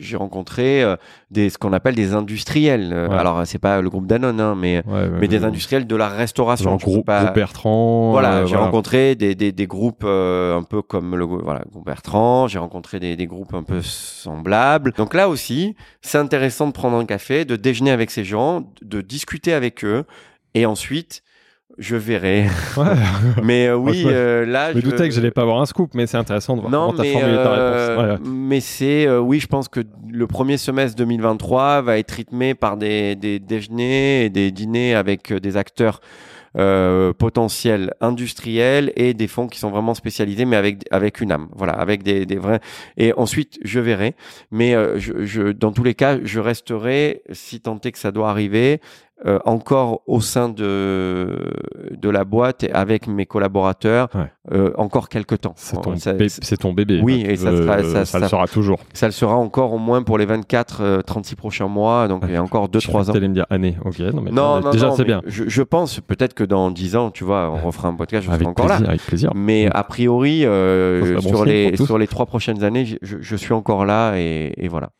j'ai 0.00 0.16
rencontré 0.16 0.82
euh, 0.82 0.96
des, 1.30 1.50
ce 1.50 1.58
qu'on 1.58 1.72
appelle 1.72 1.94
des 1.94 2.12
industriels. 2.14 2.92
Euh, 2.92 3.08
Ouais. 3.08 3.16
Alors, 3.18 3.42
c'est 3.46 3.58
pas 3.58 3.80
le 3.80 3.90
groupe 3.90 4.06
Danone, 4.06 4.40
hein, 4.40 4.54
mais, 4.58 4.82
Ouais, 4.86 5.08
mais 5.20 5.28
des 5.28 5.44
industriels 5.44 5.86
de 5.86 5.96
la 5.96 6.08
restauration. 6.08 6.70
Genre 6.70 6.78
groupe, 6.80 7.06
pas- 7.06 7.24
groupe 7.24 7.34
Bertrand. 7.34 8.10
voilà, 8.12 8.38
euh, 8.38 8.46
j'ai 8.46 8.56
rencontré 8.56 9.14
des, 9.14 9.34
des, 9.34 9.52
des 9.52 9.66
groupes 9.66 10.02
euh, 10.04 10.56
un 10.58 10.62
peu 10.62 10.82
comme 10.82 11.14
le 11.16 11.24
voilà, 11.24 11.62
groupe 11.70 11.84
Bertrand, 11.86 12.48
j'ai 12.48 12.58
rencontré 12.58 12.98
des, 13.00 13.16
des 13.16 13.26
groupes 13.26 13.54
un 13.54 13.62
peu 13.62 13.80
semblables. 13.82 14.92
Donc 14.96 15.14
là 15.14 15.28
aussi, 15.28 15.76
c'est 16.02 16.18
intéressant 16.18 16.66
de 16.66 16.72
prendre 16.72 16.96
un 16.96 17.04
café, 17.04 17.44
de 17.44 17.56
déjeuner 17.56 17.90
avec 17.90 18.10
ces 18.10 18.24
gens, 18.24 18.64
de 18.82 19.00
discuter 19.00 19.52
avec 19.52 19.84
eux, 19.84 20.04
et 20.54 20.66
ensuite, 20.66 21.22
je 21.78 21.96
verrai. 21.96 22.46
Ouais. 22.76 22.86
mais 23.42 23.68
euh, 23.68 23.76
oui, 23.76 24.02
euh, 24.06 24.44
là, 24.44 24.72
Je 24.72 24.78
me 24.78 24.82
doutais 24.82 25.08
que 25.08 25.14
j'allais 25.14 25.30
pas 25.30 25.42
avoir 25.42 25.60
un 25.60 25.66
scoop, 25.66 25.90
mais 25.94 26.06
c'est 26.08 26.16
intéressant 26.16 26.56
de 26.56 26.62
voir 26.62 26.72
non, 26.72 26.90
comment 26.90 27.02
mais, 27.02 27.12
formulé 27.12 27.36
ta 27.36 27.52
euh, 27.52 27.96
réponse. 27.96 28.04
Ouais, 28.04 28.12
ouais. 28.12 28.18
mais 28.24 28.60
c'est 28.60 29.06
euh, 29.06 29.20
oui, 29.20 29.38
je 29.38 29.46
pense 29.46 29.68
que 29.68 29.80
le 30.10 30.26
premier 30.26 30.56
semestre 30.56 30.96
2023 30.96 31.82
va 31.82 31.98
être 31.98 32.10
rythmé 32.10 32.54
par 32.54 32.76
des, 32.76 33.14
des 33.14 33.38
déjeuners 33.38 34.24
et 34.24 34.30
des 34.30 34.50
dîners 34.50 34.94
avec 34.94 35.32
des 35.32 35.56
acteurs 35.56 36.00
potentiels 37.18 37.94
industriels 38.00 38.92
et 38.94 39.12
des 39.12 39.26
fonds 39.26 39.48
qui 39.48 39.58
sont 39.58 39.70
vraiment 39.70 39.94
spécialisés, 39.94 40.44
mais 40.44 40.54
avec 40.54 40.84
avec 40.92 41.20
une 41.20 41.32
âme, 41.32 41.48
voilà, 41.56 41.72
avec 41.72 42.04
des, 42.04 42.26
des 42.26 42.36
vrais. 42.36 42.60
Et 42.96 43.12
ensuite, 43.16 43.58
je 43.64 43.80
verrai. 43.80 44.14
Mais 44.52 44.72
je, 44.96 45.24
je, 45.24 45.50
dans 45.50 45.72
tous 45.72 45.82
les 45.82 45.94
cas, 45.94 46.18
je 46.22 46.38
resterai, 46.38 47.22
si 47.32 47.60
tant 47.60 47.80
est 47.80 47.90
que 47.90 47.98
ça 47.98 48.12
doit 48.12 48.30
arriver, 48.30 48.80
euh, 49.26 49.38
encore 49.44 50.02
au 50.06 50.20
sein 50.20 50.48
de 50.48 51.38
de 51.92 52.10
la 52.10 52.24
boîte 52.24 52.64
et 52.64 52.72
avec 52.72 53.06
mes 53.06 53.26
collaborateurs, 53.26 54.08
Ouais. 54.14 54.30
euh, 54.52 54.72
encore 54.76 55.08
quelques 55.08 55.40
temps. 55.40 55.54
C'est 55.56 55.80
ton, 55.80 55.92
bé- 55.92 56.28
ton 56.60 56.72
bébé. 56.72 57.00
Oui, 57.02 57.22
et 57.26 57.28
tu 57.34 57.44
ça 57.44 57.50
veux- 57.52 57.62
sera- 57.64 57.82
ça- 57.84 58.04
ça 58.04 58.18
le 58.18 58.28
sera 58.28 58.46
toujours. 58.48 58.80
ça 58.92 59.06
le 59.06 59.12
sera 59.12 59.36
encore 59.36 59.72
au 59.72 59.78
moins 59.78 60.02
pour 60.02 60.18
les 60.18 60.26
24, 60.26 60.82
euh, 60.82 61.00
36 61.00 61.36
prochains 61.36 61.68
mois, 61.68 62.08
donc 62.08 62.22
Ouais. 62.22 62.30
il 62.30 62.34
y 62.34 62.36
a 62.36 62.42
encore 62.42 62.64
J'ai 62.64 62.70
2-3 62.80 63.02
cru 63.02 63.04
que 63.04 63.10
ans. 63.10 63.12
T'allais 63.14 63.28
me 63.28 63.34
dire 63.34 63.46
année. 63.50 63.76
Ok, 63.84 63.98
non, 64.00 64.20
mais 64.20 64.30
Non, 64.32 64.60
non, 64.60 64.70
déjà 64.70 64.90
c'est 64.90 65.04
bien. 65.04 65.22
Je, 65.26 65.44
je 65.48 65.62
pense 65.62 66.00
peut-être 66.00 66.34
que 66.34 66.44
dans 66.44 66.70
10 66.72 66.96
ans, 66.96 67.10
tu 67.10 67.22
vois, 67.24 67.50
on 67.50 67.64
refera 67.66 67.88
un 67.88 67.94
podcast, 67.94 68.24
je 68.26 68.30
Avec 68.30 68.40
serai 68.42 68.50
encore 68.50 68.66
plaisir, 68.66 68.82
là. 68.84 68.88
avec 68.90 69.02
plaisir. 69.06 69.30
Mais 69.34 69.68
a 69.72 69.84
priori, 69.84 70.44
euh, 70.44 71.20
sur, 71.20 71.44
les, 71.44 71.76
sur 71.76 71.98
les 71.98 72.08
trois 72.08 72.26
prochaines 72.26 72.64
années, 72.64 72.84
je, 72.84 72.96
je- 73.02 73.18
je 73.20 73.36
suis 73.36 73.52
encore 73.54 73.84
là 73.86 74.16
et, 74.16 74.52
et 74.56 74.68
voilà. 74.68 74.90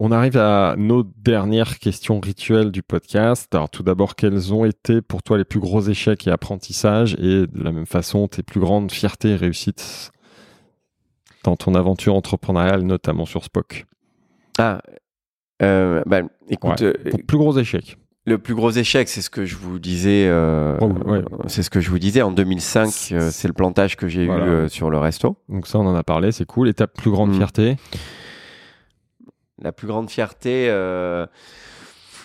On 0.00 0.10
arrive 0.10 0.36
à 0.36 0.74
nos 0.76 1.04
dernières 1.04 1.78
questions 1.78 2.18
rituelles 2.18 2.72
du 2.72 2.82
podcast. 2.82 3.54
Alors 3.54 3.70
tout 3.70 3.84
d'abord, 3.84 4.16
quels 4.16 4.52
ont 4.52 4.64
été 4.64 5.00
pour 5.00 5.22
toi 5.22 5.38
les 5.38 5.44
plus 5.44 5.60
gros 5.60 5.80
échecs 5.82 6.26
et 6.26 6.30
apprentissages? 6.30 7.14
Et 7.14 7.46
de 7.46 7.62
la 7.62 7.70
même 7.70 7.86
façon 7.86 8.26
tes 8.26 8.42
plus 8.42 8.58
grandes 8.60 8.90
fiertés 8.90 9.30
et 9.30 9.36
réussites 9.36 10.10
dans 11.44 11.54
ton 11.56 11.74
aventure 11.74 12.14
entrepreneuriale, 12.16 12.82
notamment 12.82 13.24
sur 13.24 13.44
Spock? 13.44 13.86
Ah, 14.58 14.80
euh, 15.62 16.02
ben, 16.06 16.28
écoute, 16.48 16.80
Ouais. 16.80 16.92
euh, 17.06 17.10
Ton 17.12 17.18
plus 17.18 17.38
gros 17.38 17.56
échec 17.58 17.96
le 18.26 18.38
plus 18.38 18.54
gros 18.54 18.70
échec, 18.70 19.06
c'est 19.10 19.20
ce 19.20 19.28
que 19.28 19.44
je 19.44 19.54
vous 19.54 19.78
disais. 19.78 20.26
euh, 20.28 20.78
Oh, 20.80 20.86
ouais. 21.04 21.22
C'est 21.46 21.62
ce 21.62 21.68
que 21.68 21.80
je 21.80 21.90
vous 21.90 21.98
disais 21.98 22.22
en 22.22 22.30
2005. 22.32 22.88
euh, 23.12 23.28
c'est 23.30 23.48
le 23.48 23.52
plantage 23.52 23.96
que 23.98 24.08
j'ai 24.08 24.24
Voilà. 24.24 24.46
eu 24.46 24.48
euh, 24.48 24.68
sur 24.70 24.88
le 24.88 24.96
resto. 24.96 25.36
Donc 25.50 25.66
ça, 25.66 25.78
on 25.78 25.86
en 25.86 25.94
a 25.94 26.02
parlé, 26.02 26.32
c'est 26.32 26.46
cool. 26.46 26.70
Et 26.70 26.72
ta 26.72 26.86
plus 26.86 27.10
grande 27.10 27.32
Mm. 27.32 27.34
fierté? 27.34 27.76
La 29.62 29.72
plus 29.72 29.86
grande 29.86 30.10
fierté, 30.10 30.66
euh, 30.68 31.26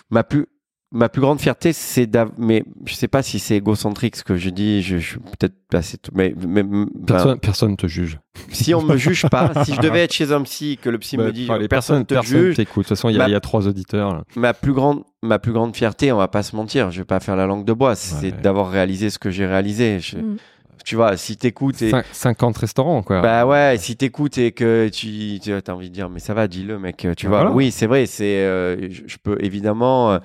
ma 0.09 0.23
plus 0.23 0.47
ma 0.91 1.07
plus 1.07 1.21
grande 1.21 1.39
fierté, 1.39 1.71
c'est 1.71 2.07
d'av- 2.07 2.31
mais 2.39 2.63
je 2.87 2.95
sais 2.95 3.07
pas 3.07 3.21
si 3.21 3.37
c'est 3.37 3.55
égocentrique 3.55 4.15
ce 4.15 4.23
que 4.23 4.35
je 4.37 4.49
dis. 4.49 4.81
Je, 4.81 4.97
je 4.97 5.05
suis 5.11 5.19
peut-être 5.19 5.53
assez, 5.71 5.97
mais, 6.15 6.33
mais 6.47 6.63
enfin, 6.63 6.87
Personne, 7.05 7.39
personne 7.39 7.77
te 7.77 7.85
juge. 7.85 8.17
si 8.51 8.73
on 8.73 8.81
me 8.81 8.97
juge 8.97 9.27
pas, 9.29 9.63
si 9.65 9.75
je 9.75 9.81
devais 9.81 9.99
être 10.05 10.13
chez 10.13 10.31
un 10.31 10.41
psy, 10.41 10.79
que 10.81 10.89
le 10.89 10.97
psy 10.97 11.17
me 11.17 11.25
Bah, 11.25 11.31
dit 11.31 11.47
les 11.59 11.67
personne 11.67 12.03
te 12.07 12.15
personne 12.15 12.39
juge, 12.45 12.55
t'écoute. 12.55 12.85
De 12.85 12.87
toute 12.89 12.97
façon, 12.97 13.09
il 13.09 13.17
y, 13.17 13.21
a- 13.21 13.29
y 13.29 13.39
trois 13.39 13.67
auditeurs. 13.67 14.15
là. 14.15 14.23
ma 14.35 14.55
plus 14.55 14.73
grande, 14.73 15.03
ma 15.21 15.37
plus 15.37 15.51
grande 15.53 15.75
fierté, 15.75 16.11
on 16.11 16.17
va 16.17 16.27
pas 16.27 16.41
se 16.41 16.55
mentir, 16.55 16.89
je 16.89 17.01
vais 17.01 17.05
pas 17.05 17.19
faire 17.19 17.35
la 17.35 17.45
langue 17.45 17.65
de 17.65 17.73
bois, 17.73 17.93
c'est 17.95 18.31
Ouais. 18.33 18.41
d'avoir 18.41 18.71
réalisé 18.71 19.11
ce 19.11 19.19
que 19.19 19.29
j'ai 19.29 19.45
réalisé. 19.45 19.99
Je- 19.99 20.17
Mm. 20.17 20.37
Tu 20.85 20.95
vois, 20.95 21.17
si 21.17 21.37
t'écoutes 21.37 21.81
et 21.81 21.91
Cin- 21.91 22.03
50 22.11 22.57
restaurants, 22.57 23.03
quoi. 23.03 23.21
bah 23.21 23.45
ouais, 23.45 23.75
si 23.77 23.95
t'écoutes 23.95 24.37
et 24.37 24.51
que 24.51 24.89
tu, 24.89 25.39
tu 25.41 25.53
as 25.53 25.61
envie 25.75 25.89
de 25.89 25.93
dire, 25.93 26.09
mais 26.09 26.19
ça 26.19 26.33
va, 26.33 26.47
dis-le, 26.47 26.79
mec. 26.79 27.07
Tu 27.17 27.25
Bah 27.25 27.29
vois, 27.29 27.39
voilà. 27.41 27.51
oui, 27.55 27.71
c'est 27.71 27.85
vrai. 27.87 28.05
C'est, 28.05 28.39
euh, 28.39 28.89
je, 28.89 29.17
peux 29.21 29.37
évidemment, 29.43 30.11
euh, 30.13 30.19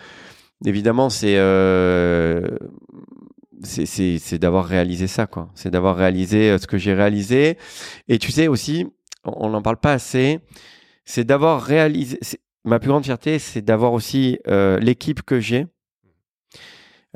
évidemment, 0.64 1.10
c'est, 1.10 1.36
euh, 1.36 2.42
c'est, 3.62 4.38
d'avoir 4.38 4.64
réalisé 4.66 5.06
ça, 5.06 5.26
quoi. 5.26 5.50
C'est 5.54 5.70
d'avoir 5.70 5.96
réalisé 5.96 6.50
euh, 6.50 6.58
ce 6.58 6.66
que 6.66 6.78
j'ai 6.78 6.94
réalisé. 6.94 7.58
Et 8.08 8.18
tu 8.18 8.30
sais 8.32 8.48
aussi, 8.48 8.86
on 9.24 9.50
n'en 9.50 9.62
parle 9.62 9.78
pas 9.78 9.92
assez. 9.92 10.40
C'est 11.04 11.24
d'avoir 11.24 11.62
réalisé. 11.62 12.18
Ma 12.64 12.78
plus 12.78 12.88
grande 12.88 13.04
fierté, 13.04 13.38
c'est 13.38 13.60
d'avoir 13.60 13.92
aussi 13.92 14.38
l'équipe 14.80 15.20
que 15.22 15.38
j'ai. 15.38 15.66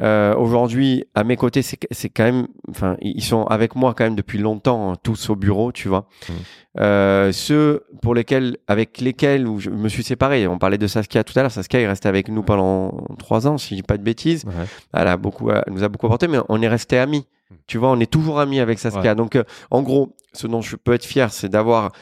Euh, 0.01 0.35
Aujourd'hui, 0.37 1.05
à 1.15 1.25
mes 1.25 1.37
côtés, 1.37 1.63
c'est 1.63 2.09
quand 2.09 2.25
même, 2.25 2.47
enfin, 2.71 2.97
ils 3.01 3.23
sont 3.23 3.45
avec 3.45 3.75
moi 3.75 3.95
quand 3.95 4.05
même 4.05 4.15
depuis 4.15 4.39
longtemps, 4.39 4.93
hein, 4.93 4.97
tous 5.03 5.31
au 5.31 5.37
bureau, 5.37 5.73
tu 5.73 5.89
vois. 5.89 6.07
Mhm. 6.29 6.35
Euh, 6.81 7.33
ceux 7.33 7.85
pour 8.03 8.15
lesquels, 8.15 8.59
avec 8.69 9.01
lesquels 9.01 9.47
où 9.49 9.59
je 9.59 9.71
me 9.71 9.89
suis 9.89 10.05
séparé. 10.05 10.47
On 10.47 10.59
parlait 10.59 10.79
de 10.79 10.87
Saskia 10.87 11.25
tout 11.25 11.37
à 11.39 11.43
l'heure. 11.43 11.51
Saskia 11.51 11.81
est 11.81 11.89
restée 11.89 12.09
avec 12.09 12.29
nous 12.29 12.43
pendant 12.43 13.07
trois 13.19 13.47
ans, 13.49 13.59
si 13.59 13.71
je 13.71 13.75
dis 13.77 13.83
pas 13.83 13.97
de 13.97 14.03
bêtises. 14.03 14.45
Ouais. 14.45 14.53
Elle 14.95 15.09
a 15.09 15.17
beaucoup, 15.17 15.51
elle 15.51 15.63
nous 15.73 15.83
a 15.83 15.89
beaucoup 15.89 16.07
apporté, 16.07 16.29
mais 16.29 16.39
on 16.49 16.63
est 16.63 16.69
resté 16.69 16.99
amis. 16.99 17.27
Tu 17.67 17.79
vois, 17.79 17.91
on 17.91 17.99
est 17.99 18.11
toujours 18.11 18.41
amis 18.41 18.61
avec 18.61 18.79
Saskia. 18.79 19.11
Ouais. 19.11 19.15
Donc, 19.15 19.35
euh, 19.35 19.45
en 19.71 19.83
gros, 19.83 20.15
ce 20.33 20.47
dont 20.47 20.61
je 20.61 20.77
peux 20.77 20.93
être 20.93 21.05
fier, 21.05 21.33
c'est 21.33 21.49
d'avoir 21.49 21.93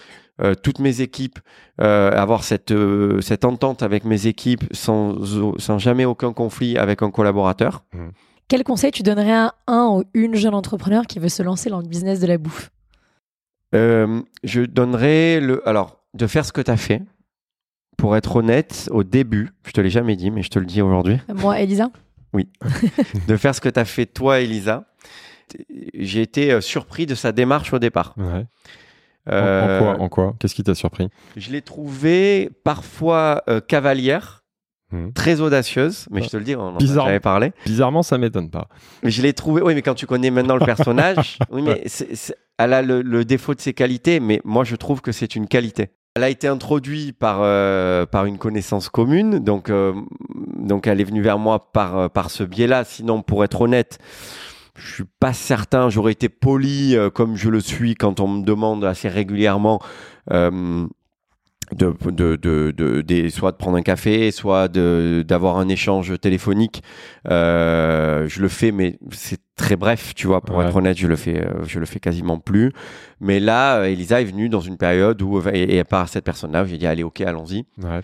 euh, 0.42 0.54
toutes 0.54 0.80
mes 0.80 1.00
équipes, 1.00 1.38
euh, 1.80 2.10
avoir 2.10 2.44
cette 2.44 2.70
euh, 2.70 3.20
cette 3.20 3.44
entente 3.44 3.82
avec 3.82 4.04
mes 4.04 4.26
équipes 4.26 4.64
sans 4.72 5.16
sans 5.58 5.78
jamais 5.78 6.04
aucun 6.04 6.32
conflit 6.32 6.76
avec 6.76 7.02
un 7.02 7.10
collaborateur. 7.10 7.84
Quel 8.48 8.62
conseil 8.62 8.92
tu 8.92 9.02
donnerais 9.02 9.32
à 9.32 9.54
un 9.66 9.88
ou 9.88 10.04
une 10.14 10.36
jeune 10.36 10.54
entrepreneur 10.54 11.06
qui 11.06 11.18
veut 11.18 11.28
se 11.28 11.42
lancer 11.42 11.70
dans 11.70 11.80
le 11.80 11.88
business 11.88 12.20
de 12.20 12.26
la 12.26 12.38
bouffe? 12.38 12.70
Euh, 13.74 14.20
je 14.44 14.62
donnerais 14.62 15.40
le. 15.40 15.66
Alors, 15.68 16.04
de 16.14 16.26
faire 16.26 16.44
ce 16.44 16.52
que 16.52 16.60
tu 16.60 16.70
as 16.70 16.76
fait. 16.76 17.02
Pour 17.96 18.14
être 18.14 18.36
honnête, 18.36 18.90
au 18.92 19.04
début, 19.04 19.48
je 19.64 19.72
te 19.72 19.80
l'ai 19.80 19.88
jamais 19.88 20.16
dit, 20.16 20.30
mais 20.30 20.42
je 20.42 20.50
te 20.50 20.58
le 20.58 20.66
dis 20.66 20.82
aujourd'hui, 20.82 21.16
Moi, 21.34 21.58
Elisa? 21.60 21.90
De 23.26 23.38
faire 23.38 23.54
ce 23.54 23.60
que 23.62 23.70
tu 23.70 23.80
as 23.80 23.86
fait 23.86 24.04
toi, 24.04 24.40
Elisa. 24.40 24.84
J'ai 25.94 26.20
été 26.20 26.60
surpris 26.60 27.06
de 27.06 27.14
sa 27.14 27.32
démarche 27.32 27.72
au 27.72 27.78
départ. 27.78 28.12
Ouais. 28.18 28.44
En- 29.28 29.32
Euh, 29.32 29.78
En, 29.78 29.82
quoi, 29.94 30.00
en 30.04 30.08
quoi? 30.08 30.34
Qu'est-ce 30.38 30.54
qui 30.54 30.62
t'a 30.62 30.74
surpris? 30.74 31.08
Je 31.36 31.50
l'ai 31.50 31.62
trouvée 31.62 32.50
parfois 32.64 33.42
euh, 33.48 33.60
cavalière, 33.60 34.44
Mhm. 34.92 35.12
très 35.14 35.40
audacieuse, 35.40 36.06
mais 36.12 36.22
je 36.22 36.28
te 36.28 36.36
le 36.36 36.44
dis, 36.44 36.54
on 36.54 36.60
en 36.60 36.74
a 36.76 36.78
Bizarre. 36.78 37.06
jamais 37.06 37.18
parlé. 37.18 37.52
Bizarrement, 37.64 38.04
ça 38.04 38.18
m'étonne 38.18 38.50
pas. 38.50 38.68
Mais 39.02 39.10
je 39.10 39.20
l'ai 39.20 39.32
trouvé, 39.32 39.60
oui, 39.62 39.74
mais 39.74 39.82
quand 39.82 39.94
tu 39.94 40.06
connais 40.06 40.30
maintenant 40.30 40.54
le 40.56 40.60
personnage, 40.64 41.38
oui, 41.50 41.62
mais 41.62 41.82
elle 42.58 42.72
a 42.72 42.82
le, 42.82 43.02
le 43.02 43.24
défaut 43.24 43.54
de 43.54 43.60
ses 43.60 43.74
qualités, 43.74 44.20
mais 44.20 44.40
moi 44.44 44.62
je 44.62 44.76
trouve 44.76 45.00
que 45.00 45.10
c'est 45.10 45.34
une 45.34 45.48
qualité. 45.48 45.88
Elle 46.14 46.22
a 46.22 46.30
été 46.30 46.46
introduite 46.48 47.18
par, 47.18 47.40
euh, 47.42 48.06
par 48.06 48.24
une 48.26 48.38
connaissance 48.38 48.88
commune, 48.88 49.40
donc, 49.40 49.68
euh, 49.70 49.92
donc 50.56 50.86
elle 50.86 51.00
est 51.00 51.04
venue 51.04 51.20
vers 51.20 51.38
moi 51.38 51.72
par, 51.72 51.98
euh, 51.98 52.08
par 52.08 52.30
ce 52.30 52.42
biais-là. 52.44 52.84
Sinon, 52.84 53.20
pour 53.22 53.42
être 53.44 53.60
honnête, 53.60 53.98
je 54.78 54.94
suis 54.94 55.04
pas 55.20 55.32
certain, 55.32 55.88
j'aurais 55.90 56.12
été 56.12 56.28
poli 56.28 56.96
euh, 56.96 57.10
comme 57.10 57.36
je 57.36 57.48
le 57.50 57.60
suis 57.60 57.94
quand 57.94 58.20
on 58.20 58.28
me 58.28 58.44
demande 58.44 58.84
assez 58.84 59.08
régulièrement. 59.08 59.80
euh, 60.32 60.86
de, 61.74 61.92
de, 62.12 62.36
de, 62.36 62.70
de- 62.70 63.00
des- 63.00 63.28
soit 63.28 63.50
de 63.50 63.56
prendre 63.56 63.76
un 63.76 63.82
café, 63.82 64.30
soit 64.30 64.68
d'avoir 64.68 65.58
un 65.58 65.68
échange 65.68 66.16
téléphonique. 66.20 66.80
Euh, 67.28 68.28
je 68.28 68.40
le 68.40 68.46
fais, 68.48 68.70
mais 68.70 68.98
c'est 69.10 69.40
très 69.56 69.74
bref, 69.74 70.14
tu 70.14 70.28
vois. 70.28 70.40
Pour 70.42 70.58
Ouais. 70.58 70.66
être 70.66 70.76
honnête, 70.76 70.96
je 70.96 71.08
le 71.08 71.16
fais, 71.16 71.44
je 71.66 71.80
le 71.80 71.86
fais 71.86 71.98
quasiment 71.98 72.38
plus. 72.38 72.70
Mais 73.20 73.40
là, 73.40 73.82
Elisa 73.88 74.20
est 74.20 74.24
venue 74.26 74.48
dans 74.48 74.60
une 74.60 74.76
période 74.76 75.20
où, 75.22 75.40
et, 75.52 75.76
et 75.78 75.82
par 75.84 76.08
cette 76.08 76.24
personne-là, 76.24 76.64
j'ai 76.66 76.78
dit 76.78 76.86
allez, 76.86 77.02
ok, 77.02 77.20
allons-y. 77.22 77.64
Ouais. 77.82 78.00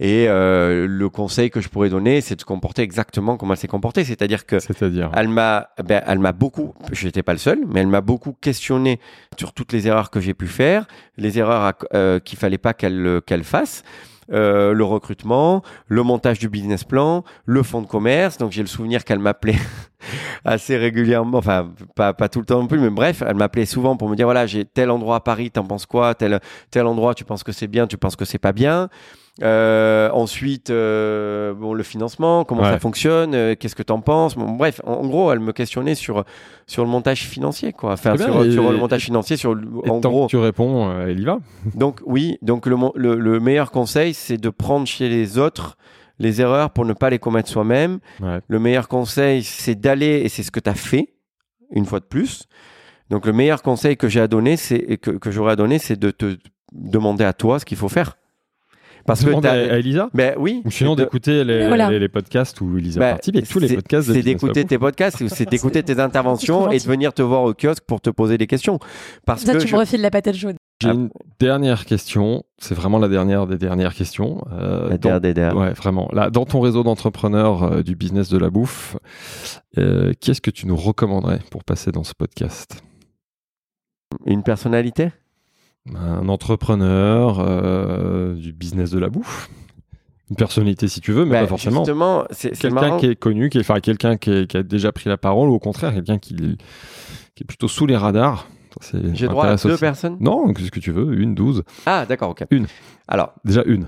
Et 0.00 0.26
euh, 0.28 0.86
le 0.88 1.08
conseil 1.08 1.50
que 1.50 1.60
je 1.60 1.68
pourrais 1.68 1.88
donner, 1.88 2.20
c'est 2.20 2.34
de 2.34 2.40
se 2.40 2.44
comporter 2.44 2.82
exactement 2.82 3.36
comme 3.36 3.52
elle 3.52 3.56
s'est 3.56 3.68
comportée, 3.68 4.02
c'est-à-dire 4.04 4.44
que 4.44 4.58
C'est-à-dire 4.58 5.10
elle 5.14 5.28
m'a, 5.28 5.68
ben, 5.84 6.02
elle 6.06 6.18
m'a 6.18 6.32
beaucoup, 6.32 6.74
je 6.90 7.06
n'étais 7.06 7.22
pas 7.22 7.32
le 7.32 7.38
seul, 7.38 7.60
mais 7.68 7.80
elle 7.80 7.86
m'a 7.86 8.00
beaucoup 8.00 8.32
questionné 8.32 8.98
sur 9.38 9.52
toutes 9.52 9.72
les 9.72 9.86
erreurs 9.86 10.10
que 10.10 10.18
j'ai 10.20 10.34
pu 10.34 10.48
faire, 10.48 10.86
les 11.16 11.38
erreurs 11.38 11.62
à- 11.62 11.74
euh, 11.94 12.18
qu'il 12.18 12.36
fallait 12.38 12.58
pas 12.58 12.74
qu'elle 12.74 13.06
euh, 13.06 13.20
qu'elle 13.20 13.44
fasse. 13.44 13.84
euh, 14.32 14.72
le 14.72 14.84
recrutement, 14.84 15.62
le 15.86 16.02
montage 16.02 16.38
du 16.38 16.48
business 16.48 16.82
plan, 16.82 17.24
le 17.44 17.62
fonds 17.62 17.82
de 17.82 17.86
commerce. 17.86 18.38
Donc 18.38 18.52
j'ai 18.52 18.62
le 18.62 18.66
souvenir 18.68 19.04
qu'elle 19.04 19.18
m'appelait 19.18 19.58
assez 20.46 20.76
régulièrement, 20.78 21.38
enfin 21.38 21.72
pas, 21.94 22.14
pas 22.14 22.28
tout 22.30 22.40
le 22.40 22.46
temps 22.46 22.58
non 22.60 22.66
plus, 22.66 22.78
mais 22.80 22.90
bref, 22.90 23.22
elle 23.26 23.36
m'appelait 23.36 23.66
souvent 23.66 23.96
pour 23.98 24.08
me 24.08 24.16
dire 24.16 24.26
voilà 24.26 24.46
j'ai 24.46 24.64
tel 24.64 24.90
endroit 24.90 25.16
à 25.16 25.20
Paris, 25.20 25.50
t'en 25.50 25.64
penses 25.64 25.86
quoi? 25.86 26.14
Tel 26.14 26.40
tel 26.70 26.86
endroit, 26.86 27.14
tu 27.14 27.24
penses 27.24 27.42
que 27.44 27.52
c'est 27.52 27.66
bien, 27.68 27.86
tu 27.86 27.98
penses 27.98 28.16
que 28.16 28.24
c'est 28.24 28.38
pas 28.38 28.52
bien? 28.52 28.88
Euh, 29.42 30.10
ensuite, 30.12 30.70
euh, 30.70 31.54
bon, 31.54 31.74
le 31.74 31.82
financement, 31.82 32.44
comment 32.44 32.62
Ouais. 32.62 32.70
ça 32.70 32.78
fonctionne, 32.78 33.34
euh, 33.34 33.54
qu'est-ce 33.58 33.74
que 33.74 33.82
t'en 33.82 34.00
penses? 34.00 34.36
Bon, 34.36 34.52
Bref, 34.52 34.80
en, 34.84 34.92
en 34.92 35.06
gros, 35.08 35.32
elle 35.32 35.40
me 35.40 35.52
questionnait 35.52 35.96
sur 35.96 36.24
sur 36.68 36.84
le 36.84 36.88
montage 36.90 37.22
financier, 37.24 37.72
quoi. 37.72 37.94
Enfin, 37.94 38.16
sur, 38.16 38.30
bien, 38.30 38.44
et- 38.44 38.52
sur 38.52 38.70
le 38.70 38.78
montage 38.78 39.02
financier, 39.02 39.36
sur 39.36 39.54
le- 39.54 39.66
Et 39.84 39.90
en 39.90 40.00
tant 40.00 40.10
gros. 40.10 40.26
que 40.26 40.30
tu 40.30 40.36
réponds, 40.36 40.88
euh, 40.88 41.08
elle 41.08 41.18
y 41.20 41.24
va. 41.24 41.38
Donc 41.74 42.00
oui, 42.06 42.38
donc 42.42 42.66
le, 42.66 42.76
le, 42.94 43.16
le 43.16 43.40
meilleur 43.40 43.72
conseil, 43.72 44.14
c'est 44.14 44.36
de 44.38 44.50
prendre 44.50 44.86
chez 44.86 45.08
les 45.08 45.36
autres 45.38 45.76
les 46.20 46.40
erreurs 46.40 46.70
pour 46.70 46.84
ne 46.84 46.92
pas 46.92 47.10
les 47.10 47.18
commettre 47.18 47.48
soi-même. 47.48 47.98
Ouais. 48.22 48.38
Le 48.46 48.58
meilleur 48.60 48.86
conseil, 48.86 49.42
c'est 49.42 49.74
d'aller, 49.74 50.22
et 50.24 50.28
c'est 50.28 50.44
ce 50.44 50.52
que 50.52 50.60
tu 50.60 50.70
as 50.70 50.74
fait, 50.74 51.08
une 51.72 51.86
fois 51.86 51.98
de 51.98 52.04
plus. 52.04 52.44
Donc 53.10 53.26
le 53.26 53.32
meilleur 53.32 53.62
conseil 53.62 53.96
que 53.96 54.08
j'ai 54.08 54.20
à 54.20 54.28
donner, 54.28 54.56
c'est 54.56 54.96
que, 54.98 55.10
que 55.10 55.32
j'aurais 55.32 55.52
à 55.52 55.56
donner, 55.56 55.80
c'est 55.80 55.98
de 55.98 56.12
te 56.12 56.36
demander 56.72 57.24
à 57.24 57.32
toi 57.32 57.58
ce 57.58 57.64
qu'il 57.64 57.76
faut 57.76 57.88
faire. 57.88 58.16
Parce 59.06 59.20
que 59.22 59.26
Demande 59.26 59.46
à, 59.46 59.78
Elisa 59.78 60.08
ben 60.14 60.34
oui. 60.38 60.62
Ou 60.64 60.70
sinon 60.70 60.94
d'écouter 60.94 61.44
les, 61.44 61.68
Voilà. 61.68 61.90
les, 61.90 61.98
les 61.98 62.08
podcasts 62.08 62.60
où 62.60 62.78
Elisa 62.78 63.00
ben, 63.00 63.10
participe 63.12 63.36
et 63.36 63.42
tous 63.42 63.58
les 63.58 63.74
podcasts 63.74 64.08
de 64.08 64.14
C'est 64.14 64.22
d'écouter 64.22 64.64
tes 64.64 64.78
podcasts, 64.78 65.26
c'est 65.28 65.48
d'écouter 65.48 65.82
tes 65.82 66.00
interventions 66.00 66.70
et 66.70 66.78
de 66.78 66.82
venir 66.84 67.12
te 67.12 67.22
voir 67.22 67.42
au 67.42 67.52
kiosque 67.54 67.84
pour 67.86 68.00
te 68.00 68.10
poser 68.10 68.38
des 68.38 68.46
questions. 68.46 68.78
Parce 69.26 69.42
Ça, 69.42 69.52
que 69.52 69.58
tu 69.58 69.68
je- 69.68 69.74
me 69.74 69.78
refiles 69.80 70.00
la 70.00 70.10
patate 70.10 70.36
chaude. 70.36 70.56
J'ai 70.82 70.88
Ah. 70.88 70.92
une 70.94 71.10
dernière 71.38 71.84
question. 71.84 72.42
C'est 72.58 72.74
vraiment 72.74 72.98
la 72.98 73.08
dernière 73.08 73.46
des 73.46 73.58
dernières 73.58 73.94
questions. 73.94 74.44
Euh, 74.52 74.88
La 74.90 74.98
dans- 74.98 75.20
DRDR. 75.20 75.56
Ouais, 75.56 75.70
vraiment. 75.72 76.08
Là, 76.12 76.30
dans 76.30 76.44
ton 76.46 76.60
réseau 76.60 76.82
d'entrepreneurs 76.82 77.62
euh, 77.62 77.82
du 77.82 77.94
business 77.96 78.28
de 78.28 78.38
la 78.38 78.50
bouffe, 78.50 78.96
euh, 79.78 80.12
qu'est-ce 80.20 80.40
que 80.40 80.50
tu 80.50 80.66
nous 80.66 80.76
recommanderais 80.76 81.40
pour 81.50 81.62
passer 81.62 81.92
dans 81.92 82.04
ce 82.04 82.12
podcast? 82.18 82.82
Une 84.26 84.42
personnalité? 84.42 85.10
Un 85.94 86.28
entrepreneur 86.28 87.38
euh, 87.40 88.34
du 88.34 88.52
business 88.52 88.90
de 88.90 88.98
la 88.98 89.10
bouffe 89.10 89.50
Une 90.30 90.36
personnalité 90.36 90.88
si 90.88 91.00
tu 91.02 91.12
veux, 91.12 91.24
mais 91.26 91.40
pas 91.40 91.46
forcément. 91.46 91.80
Justement, 91.84 92.24
c'est 92.30 92.58
Quelqu'un 92.58 92.96
qui 92.98 93.06
est 93.06 93.16
connu, 93.16 93.50
qui 93.50 93.58
est, 93.58 93.60
enfin, 93.60 93.80
quelqu'un 93.80 94.16
qui, 94.16 94.30
est- 94.30 94.46
qui 94.46 94.56
a 94.56 94.62
déjà 94.62 94.92
pris 94.92 95.10
la 95.10 95.18
parole, 95.18 95.50
ou 95.50 95.54
au 95.54 95.58
contraire, 95.58 95.92
quelqu'un 95.92 96.18
qui, 96.18 96.34
qui 97.34 97.42
est 97.42 97.46
plutôt 97.46 97.68
sous 97.68 97.84
les 97.86 97.96
radars. 97.96 98.48
J'ai 99.12 99.28
droit 99.28 99.46
à 99.46 99.56
deux 99.56 99.72
aussi. 99.72 99.80
personnes? 99.80 100.16
Non, 100.20 100.52
qu'est-ce 100.54 100.70
que 100.72 100.80
tu 100.80 100.90
veux 100.90 101.12
Une, 101.20 101.34
douze 101.34 101.62
Ah, 101.86 102.06
d'accord, 102.08 102.30
ok. 102.30 102.44
Une. 102.50 102.66
Alors, 103.06 103.34
Déjà 103.44 103.62
une. 103.66 103.86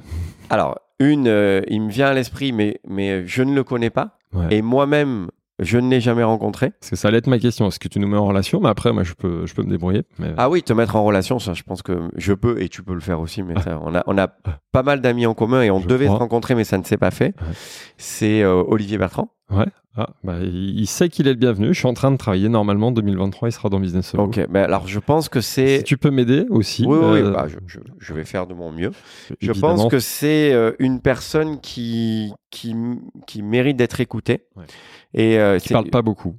alors 0.50 0.78
une, 1.00 1.26
euh, 1.26 1.60
il 1.68 1.80
me 1.82 1.90
vient 1.90 2.06
à 2.08 2.14
l'esprit, 2.14 2.52
mais, 2.52 2.78
mais 2.86 3.26
je 3.26 3.42
ne 3.42 3.54
le 3.54 3.64
connais 3.64 3.90
pas. 3.90 4.18
Ouais. 4.32 4.46
Et 4.50 4.62
moi-même, 4.62 5.28
je 5.58 5.78
ne 5.78 5.88
l'ai 5.90 6.00
jamais 6.00 6.22
rencontré. 6.22 6.72
Que 6.88 6.96
ça 6.96 7.08
allait 7.08 7.18
être 7.18 7.26
ma 7.28 7.38
question. 7.38 7.66
Est-ce 7.68 7.78
que 7.78 7.88
tu 7.88 7.98
nous 7.98 8.08
mets 8.08 8.16
en 8.16 8.26
relation? 8.26 8.60
Mais 8.60 8.68
après, 8.68 8.92
moi, 8.92 9.04
je 9.04 9.14
peux, 9.14 9.46
je 9.46 9.54
peux 9.54 9.62
me 9.62 9.70
débrouiller. 9.70 10.02
Mais... 10.18 10.32
Ah 10.36 10.50
oui, 10.50 10.62
te 10.62 10.72
mettre 10.72 10.96
en 10.96 11.04
relation, 11.04 11.38
ça, 11.38 11.54
je 11.54 11.62
pense 11.62 11.82
que 11.82 12.08
je 12.16 12.32
peux 12.34 12.60
et 12.60 12.68
tu 12.68 12.82
peux 12.82 12.94
le 12.94 13.00
faire 13.00 13.20
aussi. 13.20 13.42
Mais 13.42 13.60
ça, 13.62 13.80
on, 13.82 13.94
a, 13.94 14.02
on 14.06 14.18
a 14.18 14.28
pas 14.72 14.82
mal 14.82 15.00
d'amis 15.00 15.26
en 15.26 15.34
commun 15.34 15.62
et 15.62 15.70
on 15.70 15.80
Je 15.80 15.86
devait 15.86 16.06
crois. 16.06 16.16
se 16.16 16.20
rencontrer, 16.20 16.54
mais 16.54 16.64
ça 16.64 16.76
ne 16.78 16.84
s'est 16.84 16.98
pas 16.98 17.10
fait. 17.10 17.34
Ouais. 17.40 17.54
C'est 17.96 18.42
euh, 18.42 18.62
Olivier 18.66 18.98
Bertrand. 18.98 19.32
Ouais. 19.50 19.66
Ah, 19.98 20.10
bah, 20.24 20.40
il 20.42 20.86
sait 20.86 21.08
qu'il 21.08 21.26
est 21.26 21.32
le 21.32 21.38
bienvenu. 21.38 21.68
Je 21.72 21.78
suis 21.78 21.88
en 21.88 21.94
train 21.94 22.10
de 22.10 22.18
travailler. 22.18 22.50
Normalement, 22.50 22.90
2023, 22.92 23.48
il 23.48 23.52
sera 23.52 23.70
dans 23.70 23.80
Business 23.80 24.08
Solo. 24.08 24.24
Ok, 24.24 24.46
ben 24.50 24.64
alors 24.64 24.86
je 24.86 24.98
pense 24.98 25.30
que 25.30 25.40
c'est. 25.40 25.78
Si 25.78 25.84
tu 25.84 25.96
peux 25.96 26.10
m'aider 26.10 26.44
aussi. 26.50 26.84
Oui, 26.86 26.98
oui, 27.00 27.06
oui, 27.12 27.18
euh, 27.20 27.30
bah, 27.32 27.46
je, 27.48 27.56
je- 27.66 27.78
je 27.98 28.12
vais 28.12 28.24
faire 28.26 28.46
de 28.46 28.52
mon 28.52 28.70
mieux. 28.72 28.90
Je 29.40 29.52
évidemment. 29.52 29.76
pense 29.76 29.90
que 29.90 29.98
c'est 29.98 30.52
euh, 30.52 30.72
une 30.80 31.00
personne 31.00 31.60
qui, 31.62 32.30
qui, 32.50 32.76
qui 33.26 33.40
mérite 33.40 33.78
d'être 33.78 33.98
écoutée. 34.02 34.44
Ouais. 34.56 34.64
Et 35.14 35.38
euh, 35.38 35.58
Qui 35.58 35.72
parle 35.72 35.90
pas 35.90 36.02
beaucoup. 36.02 36.36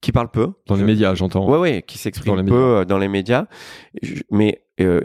qui 0.00 0.10
parle 0.12 0.30
peu. 0.30 0.52
Dans 0.66 0.74
les 0.74 0.82
médias, 0.84 1.14
j'entends. 1.14 1.48
Ouais, 1.48 1.58
ouais, 1.58 1.82
qui 1.86 1.96
s'exprime 1.98 2.34
peu 2.36 2.42
médias. 2.42 2.56
euh, 2.56 2.84
dans 2.84 2.98
les 2.98 3.08
médias. 3.08 3.46
Je- 4.02 4.22
mais 4.30 4.62
euh, 4.80 5.00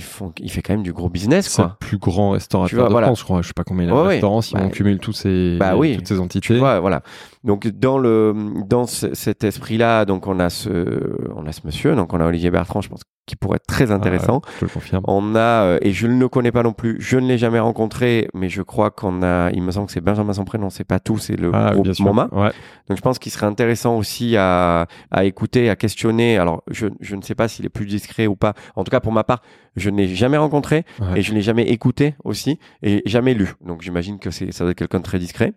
font- 0.00 0.32
il 0.40 0.50
fait 0.50 0.62
quand 0.62 0.72
même 0.72 0.82
du 0.82 0.92
gros 0.92 1.08
business, 1.08 1.48
C'est 1.48 1.62
le 1.62 1.68
plus 1.78 1.98
grand 1.98 2.30
restaurateur 2.30 2.78
vois, 2.78 2.88
de 2.88 2.92
voilà. 2.92 3.06
France, 3.08 3.18
je 3.20 3.24
crois. 3.24 3.42
Je 3.42 3.48
sais 3.48 3.52
pas 3.54 3.64
combien 3.64 3.84
il 3.84 3.88
y 3.88 3.92
a 3.92 3.94
de 3.94 3.98
restaurants 4.00 4.40
si 4.40 4.54
Bah, 4.54 4.60
on 4.64 4.68
cumule 4.68 4.98
tous 4.98 5.12
ces, 5.12 5.56
bah 5.58 5.76
oui. 5.76 5.96
toutes 5.96 6.08
ces 6.08 6.14
Tu 6.14 6.20
entités. 6.20 6.58
vois, 6.58 6.80
voilà. 6.80 7.02
Donc 7.44 7.66
dans 7.68 7.98
le 7.98 8.34
dans 8.66 8.86
ce- 8.86 9.14
cet 9.14 9.44
esprit-là, 9.44 10.04
donc 10.04 10.26
on 10.26 10.38
a 10.40 10.50
ce 10.50 11.16
on 11.34 11.46
a 11.46 11.52
ce 11.52 11.60
monsieur, 11.64 11.94
donc 11.96 12.12
on 12.12 12.20
a 12.20 12.26
Olivier 12.26 12.50
Bertrand, 12.50 12.80
je 12.82 12.88
pense, 12.88 13.00
qui 13.26 13.34
pourrait 13.36 13.56
être 13.56 13.66
très 13.66 13.90
intéressant. 13.92 14.42
Ah 14.44 14.48
ouais, 14.48 14.54
je 14.60 14.64
le 14.66 14.70
confirme. 14.70 15.04
On 15.08 15.34
a 15.34 15.38
euh, 15.64 15.78
et 15.82 15.92
je 15.92 16.06
ne 16.06 16.18
le 16.18 16.28
connais 16.28 16.52
pas 16.52 16.62
non 16.62 16.72
plus, 16.72 16.96
je 17.00 17.16
ne 17.18 17.26
l'ai 17.26 17.38
jamais 17.38 17.60
rencontré, 17.60 18.28
mais 18.34 18.48
je 18.48 18.60
crois 18.62 18.90
qu'on 18.90 19.22
a, 19.22 19.50
il 19.52 19.62
me 19.62 19.70
semble 19.70 19.86
que 19.86 19.92
c'est 19.92 20.00
Benjamin 20.00 20.32
son 20.34 20.44
prénom, 20.44 20.68
c'est 20.68 20.84
pas 20.84 21.00
tout, 21.00 21.16
c'est 21.18 21.36
le 21.36 21.50
Ah, 21.54 21.72
groupe. 21.72 21.88
MoMA. 22.00 22.28
Ouais. 22.32 22.50
Donc 22.88 22.96
je 22.98 23.02
pense 23.02 23.18
qu'il 23.18 23.32
serait 23.32 23.46
intéressant 23.46 23.96
aussi 23.96 24.36
à, 24.36 24.86
à 25.10 25.24
écouter, 25.24 25.70
à 25.70 25.76
questionner. 25.76 26.38
Alors 26.38 26.62
je, 26.70 26.88
je 27.00 27.16
ne 27.16 27.22
sais 27.22 27.34
pas 27.34 27.48
s'il 27.48 27.64
est 27.64 27.70
plus 27.70 27.86
discret 27.86 28.26
ou 28.26 28.36
pas. 28.36 28.52
En 28.76 28.84
tout 28.84 28.90
cas 28.90 28.99
pour 29.00 29.12
ma 29.12 29.24
part, 29.24 29.42
je 29.76 29.90
ne 29.90 29.96
l'ai 29.98 30.14
jamais 30.14 30.36
rencontré 30.36 30.84
Ouais. 31.00 31.18
et 31.18 31.22
je 31.22 31.30
ne 31.32 31.36
l'ai 31.36 31.42
jamais 31.42 31.64
écouté 31.68 32.14
aussi 32.24 32.58
et 32.82 33.02
jamais 33.06 33.34
lu. 33.34 33.52
Donc 33.64 33.82
j'imagine 33.82 34.18
que 34.18 34.30
c'est 34.30 34.52
ça 34.52 34.64
doit 34.64 34.70
être 34.72 34.78
quelqu'un 34.78 34.98
de 34.98 35.04
très 35.04 35.18
discret. 35.18 35.52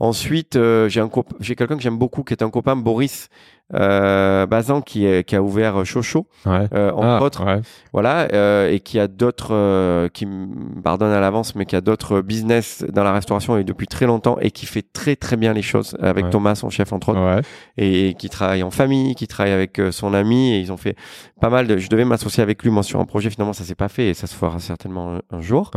Ensuite, 0.00 0.56
euh, 0.56 0.88
j'ai 0.88 1.00
un 1.00 1.10
j'ai 1.40 1.54
quelqu'un 1.54 1.76
que 1.76 1.82
j'aime 1.82 1.98
beaucoup 1.98 2.22
qui 2.24 2.34
est 2.34 2.42
un 2.42 2.50
copain 2.50 2.74
Boris 2.76 3.28
euh, 3.74 4.44
Bazan 4.46 4.82
qui, 4.82 5.06
est, 5.06 5.24
qui 5.26 5.34
a 5.34 5.42
ouvert 5.42 5.84
Chocho 5.86 6.26
Ouais. 6.44 6.66
euh, 6.74 6.90
entre 6.92 7.04
Ah, 7.06 7.22
autres 7.22 7.44
ouais. 7.46 7.60
voilà 7.92 8.28
euh, 8.32 8.70
et 8.70 8.80
qui 8.80 8.98
a 8.98 9.08
d'autres 9.08 9.54
euh, 9.54 10.08
qui 10.08 10.26
me 10.26 10.82
pardonne 10.82 11.10
à 11.12 11.20
l'avance 11.20 11.54
mais 11.54 11.64
qui 11.64 11.74
a 11.76 11.80
d'autres 11.80 12.20
business 12.20 12.84
dans 12.92 13.02
la 13.04 13.12
restauration 13.12 13.56
et 13.56 13.64
depuis 13.64 13.86
très 13.86 14.04
longtemps 14.06 14.36
et 14.40 14.50
qui 14.50 14.66
fait 14.66 14.84
très 14.92 15.16
très 15.16 15.36
bien 15.36 15.52
les 15.54 15.62
choses 15.62 15.96
avec 16.02 16.24
Ouais. 16.26 16.30
Thomas 16.30 16.54
son 16.54 16.68
chef 16.68 16.92
entre 16.92 17.10
autres 17.10 17.40
et 17.78 18.14
qui 18.18 18.28
travaille 18.28 18.62
en 18.62 18.70
famille 18.70 19.14
qui 19.14 19.26
travaille 19.26 19.52
avec 19.52 19.78
euh, 19.78 19.90
son 19.90 20.12
ami 20.12 20.52
et 20.54 20.58
ils 20.58 20.70
ont 20.70 20.76
fait 20.76 20.96
pas 21.40 21.48
mal 21.48 21.66
de 21.66 21.78
je 21.78 21.88
devais 21.88 22.04
m'associer 22.04 22.42
avec 22.42 22.62
lui 22.62 22.70
moi 22.70 22.82
sur 22.82 23.00
un 23.00 23.04
projet 23.06 23.30
finalement 23.30 23.52
ça 23.54 23.64
s'est 23.64 23.74
pas 23.74 23.88
fait 23.88 24.08
et 24.08 24.14
ça 24.14 24.26
se 24.26 24.34
fera 24.34 24.58
certainement 24.58 25.14
un, 25.16 25.20
un 25.36 25.40
jour 25.40 25.70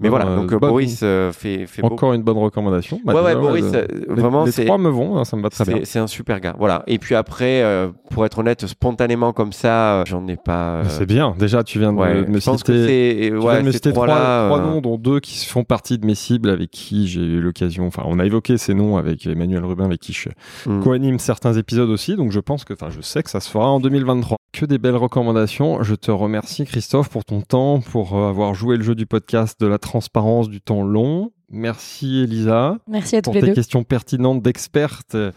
mais 0.00 0.08
Bon, 0.08 0.16
voilà 0.16 0.26
euh, 0.30 0.36
donc 0.36 0.52
euh, 0.52 0.58
Boris 0.58 1.00
euh, 1.02 1.32
fait 1.32 1.66
fait 1.66 1.82
Encore 1.84 2.14
une 2.14 2.22
bonne 2.22 2.38
recommandation. 2.38 2.98
Bah, 3.04 3.12
ouais 3.14 3.20
ouais 3.20 3.28
déjà, 3.34 3.40
Boris 3.40 3.64
euh, 3.74 3.86
les- 4.08 4.20
vraiment 4.22 4.44
les 4.44 4.52
trois 4.52 4.78
me 4.78 4.88
vont, 4.88 5.18
hein, 5.18 5.24
ça 5.24 5.36
me 5.36 5.42
va 5.42 5.50
très 5.50 5.64
bien. 5.64 5.80
c'est 5.84 5.98
un 5.98 6.06
super 6.06 6.40
gars 6.40 6.54
voilà 6.58 6.82
et 6.86 6.98
puis 6.98 7.14
après 7.14 7.31
euh, 7.40 7.90
pour 8.10 8.26
être 8.26 8.38
honnête 8.38 8.66
spontanément 8.66 9.32
comme 9.32 9.52
ça 9.52 10.00
euh, 10.00 10.04
j'en 10.06 10.26
ai 10.28 10.36
pas 10.36 10.76
euh, 10.76 10.84
C'est 10.88 11.06
bien. 11.06 11.34
Déjà, 11.38 11.62
tu 11.62 11.78
viens 11.78 11.92
de 11.92 11.98
ouais, 11.98 12.26
me- 12.26 12.38
je 12.38 12.44
pense 12.44 12.58
citer. 12.58 12.72
que 12.72 12.86
c'est 12.86 13.30
Tu 13.30 13.36
ouais, 13.36 13.52
viens 13.52 13.60
de 13.60 13.66
me 13.66 13.70
ces 13.70 13.78
citer 13.78 13.92
trois, 13.92 14.60
noms, 14.60 14.80
dont 14.80 14.98
deux 14.98 15.20
qui 15.20 15.44
font 15.46 15.64
partie 15.64 15.98
de 15.98 16.06
mes 16.06 16.14
cibles 16.14 16.50
avec 16.50 16.70
qui 16.70 17.08
j'ai 17.08 17.20
eu 17.20 17.40
l'occasion. 17.40 17.86
Enfin, 17.86 18.02
on 18.06 18.18
a 18.18 18.26
évoqué 18.26 18.58
ces 18.58 18.74
noms 18.74 18.96
avec 18.96 19.26
Emmanuel 19.26 19.64
Rubin, 19.64 19.84
avec 19.84 20.00
qui 20.00 20.12
je 20.12 20.28
hmm. 20.66 20.80
co-anime 20.80 21.18
certains 21.18 21.54
épisodes 21.54 21.90
aussi. 21.90 22.16
Donc, 22.16 22.32
je 22.32 22.40
pense 22.40 22.64
que, 22.64 22.74
enfin, 22.74 22.90
je 22.90 23.00
sais 23.00 23.22
que 23.22 23.30
ça 23.30 23.40
se 23.40 23.50
fera 23.50 23.68
en 23.68 23.80
2023. 23.80 24.36
Que 24.52 24.66
des 24.66 24.76
belles 24.78 24.96
recommandations. 24.96 25.82
Je 25.82 25.94
te 25.94 26.10
remercie, 26.10 26.66
Christophe, 26.66 27.08
pour 27.08 27.24
ton 27.24 27.40
temps, 27.40 27.80
pour 27.80 28.18
avoir 28.18 28.54
joué 28.54 28.76
le 28.76 28.82
jeu 28.82 28.94
du 28.94 29.06
podcast 29.06 29.58
de 29.58 29.66
la 29.66 29.78
transparence 29.78 30.50
du 30.50 30.60
temps 30.60 30.82
long. 30.82 31.32
Merci, 31.52 32.22
Elisa. 32.22 32.78
Merci 32.88 33.16
à 33.16 33.20
tous 33.22 33.26
pour 33.26 33.34
les 33.34 33.40
tes 33.42 33.46
deux. 33.48 33.54
questions 33.54 33.84
pertinentes 33.84 34.42
d'expertes. 34.42 35.14
Et 35.14 35.30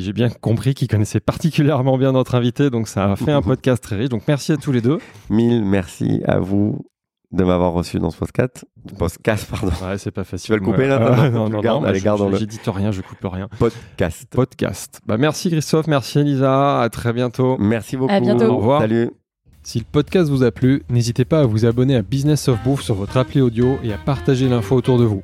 j'ai 0.00 0.12
bien 0.12 0.28
compris 0.30 0.74
qu'ils 0.74 0.88
connaissaient 0.88 1.20
particulièrement 1.20 1.98
bien 1.98 2.12
notre 2.12 2.34
invité, 2.36 2.70
donc 2.70 2.88
ça 2.88 3.12
a 3.12 3.16
fait 3.16 3.32
un 3.32 3.42
podcast 3.42 3.82
très 3.82 3.96
riche. 3.96 4.08
Donc 4.08 4.22
merci 4.28 4.52
à 4.52 4.56
tous 4.56 4.72
les 4.72 4.80
deux. 4.80 4.98
Mille 5.30 5.64
merci 5.64 6.22
à 6.26 6.38
vous 6.38 6.86
de 7.32 7.44
m'avoir 7.44 7.72
reçu 7.72 7.98
dans 7.98 8.10
ce 8.10 8.16
podcast. 8.18 8.64
Podcast, 8.98 9.48
pardon. 9.50 9.72
Ouais, 9.84 9.98
c'est 9.98 10.10
pas 10.10 10.24
facile. 10.24 10.46
Tu 10.46 10.52
vas 10.52 10.58
le 10.58 10.64
couper, 10.64 10.86
là, 10.86 11.10
Ouais, 11.20 11.30
non, 11.30 11.48
non, 11.50 11.60
non, 11.62 11.84
allez, 11.84 11.98
je- 11.98 12.04
gardons-le. 12.04 12.34
je- 12.36 12.38
J'édite 12.40 12.62
rien, 12.66 12.90
je 12.92 13.02
coupe 13.02 13.18
rien. 13.24 13.48
Podcast. 13.58 14.28
Podcast. 14.30 15.00
Bah 15.06 15.18
merci 15.18 15.50
Christophe, 15.50 15.88
merci 15.88 16.20
Elisa, 16.20 16.80
à 16.80 16.88
très 16.88 17.12
bientôt. 17.12 17.56
Merci 17.58 17.96
beaucoup. 17.98 18.12
À 18.14 18.20
bientôt. 18.20 18.46
Au 18.46 18.56
revoir. 18.58 18.80
Salut. 18.80 19.10
Si 19.62 19.80
le 19.80 19.84
podcast 19.90 20.30
vous 20.30 20.42
a 20.44 20.50
plu, 20.52 20.82
n'hésitez 20.88 21.26
pas 21.26 21.40
à 21.40 21.44
vous 21.44 21.66
abonner 21.66 21.96
à 21.96 22.00
Business 22.02 22.48
of 22.48 22.62
Bouffe 22.64 22.80
sur 22.80 22.94
votre 22.94 23.18
appli 23.18 23.42
audio 23.42 23.78
et 23.82 23.92
à 23.92 23.98
partager 23.98 24.48
l'info 24.48 24.76
autour 24.76 24.98
de 24.98 25.04
vous. 25.04 25.22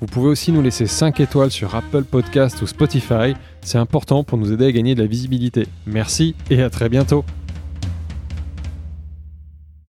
Vous 0.00 0.06
pouvez 0.06 0.28
aussi 0.28 0.52
nous 0.52 0.60
laisser 0.60 0.86
5 0.86 1.20
étoiles 1.20 1.50
sur 1.50 1.74
Apple 1.74 2.04
Podcast 2.04 2.60
ou 2.60 2.66
Spotify, 2.66 3.34
c'est 3.62 3.78
important 3.78 4.24
pour 4.24 4.36
nous 4.36 4.52
aider 4.52 4.66
à 4.66 4.72
gagner 4.72 4.94
de 4.94 5.00
la 5.00 5.08
visibilité. 5.08 5.66
Merci 5.86 6.34
et 6.50 6.62
à 6.62 6.68
très 6.68 6.90
bientôt. 6.90 7.24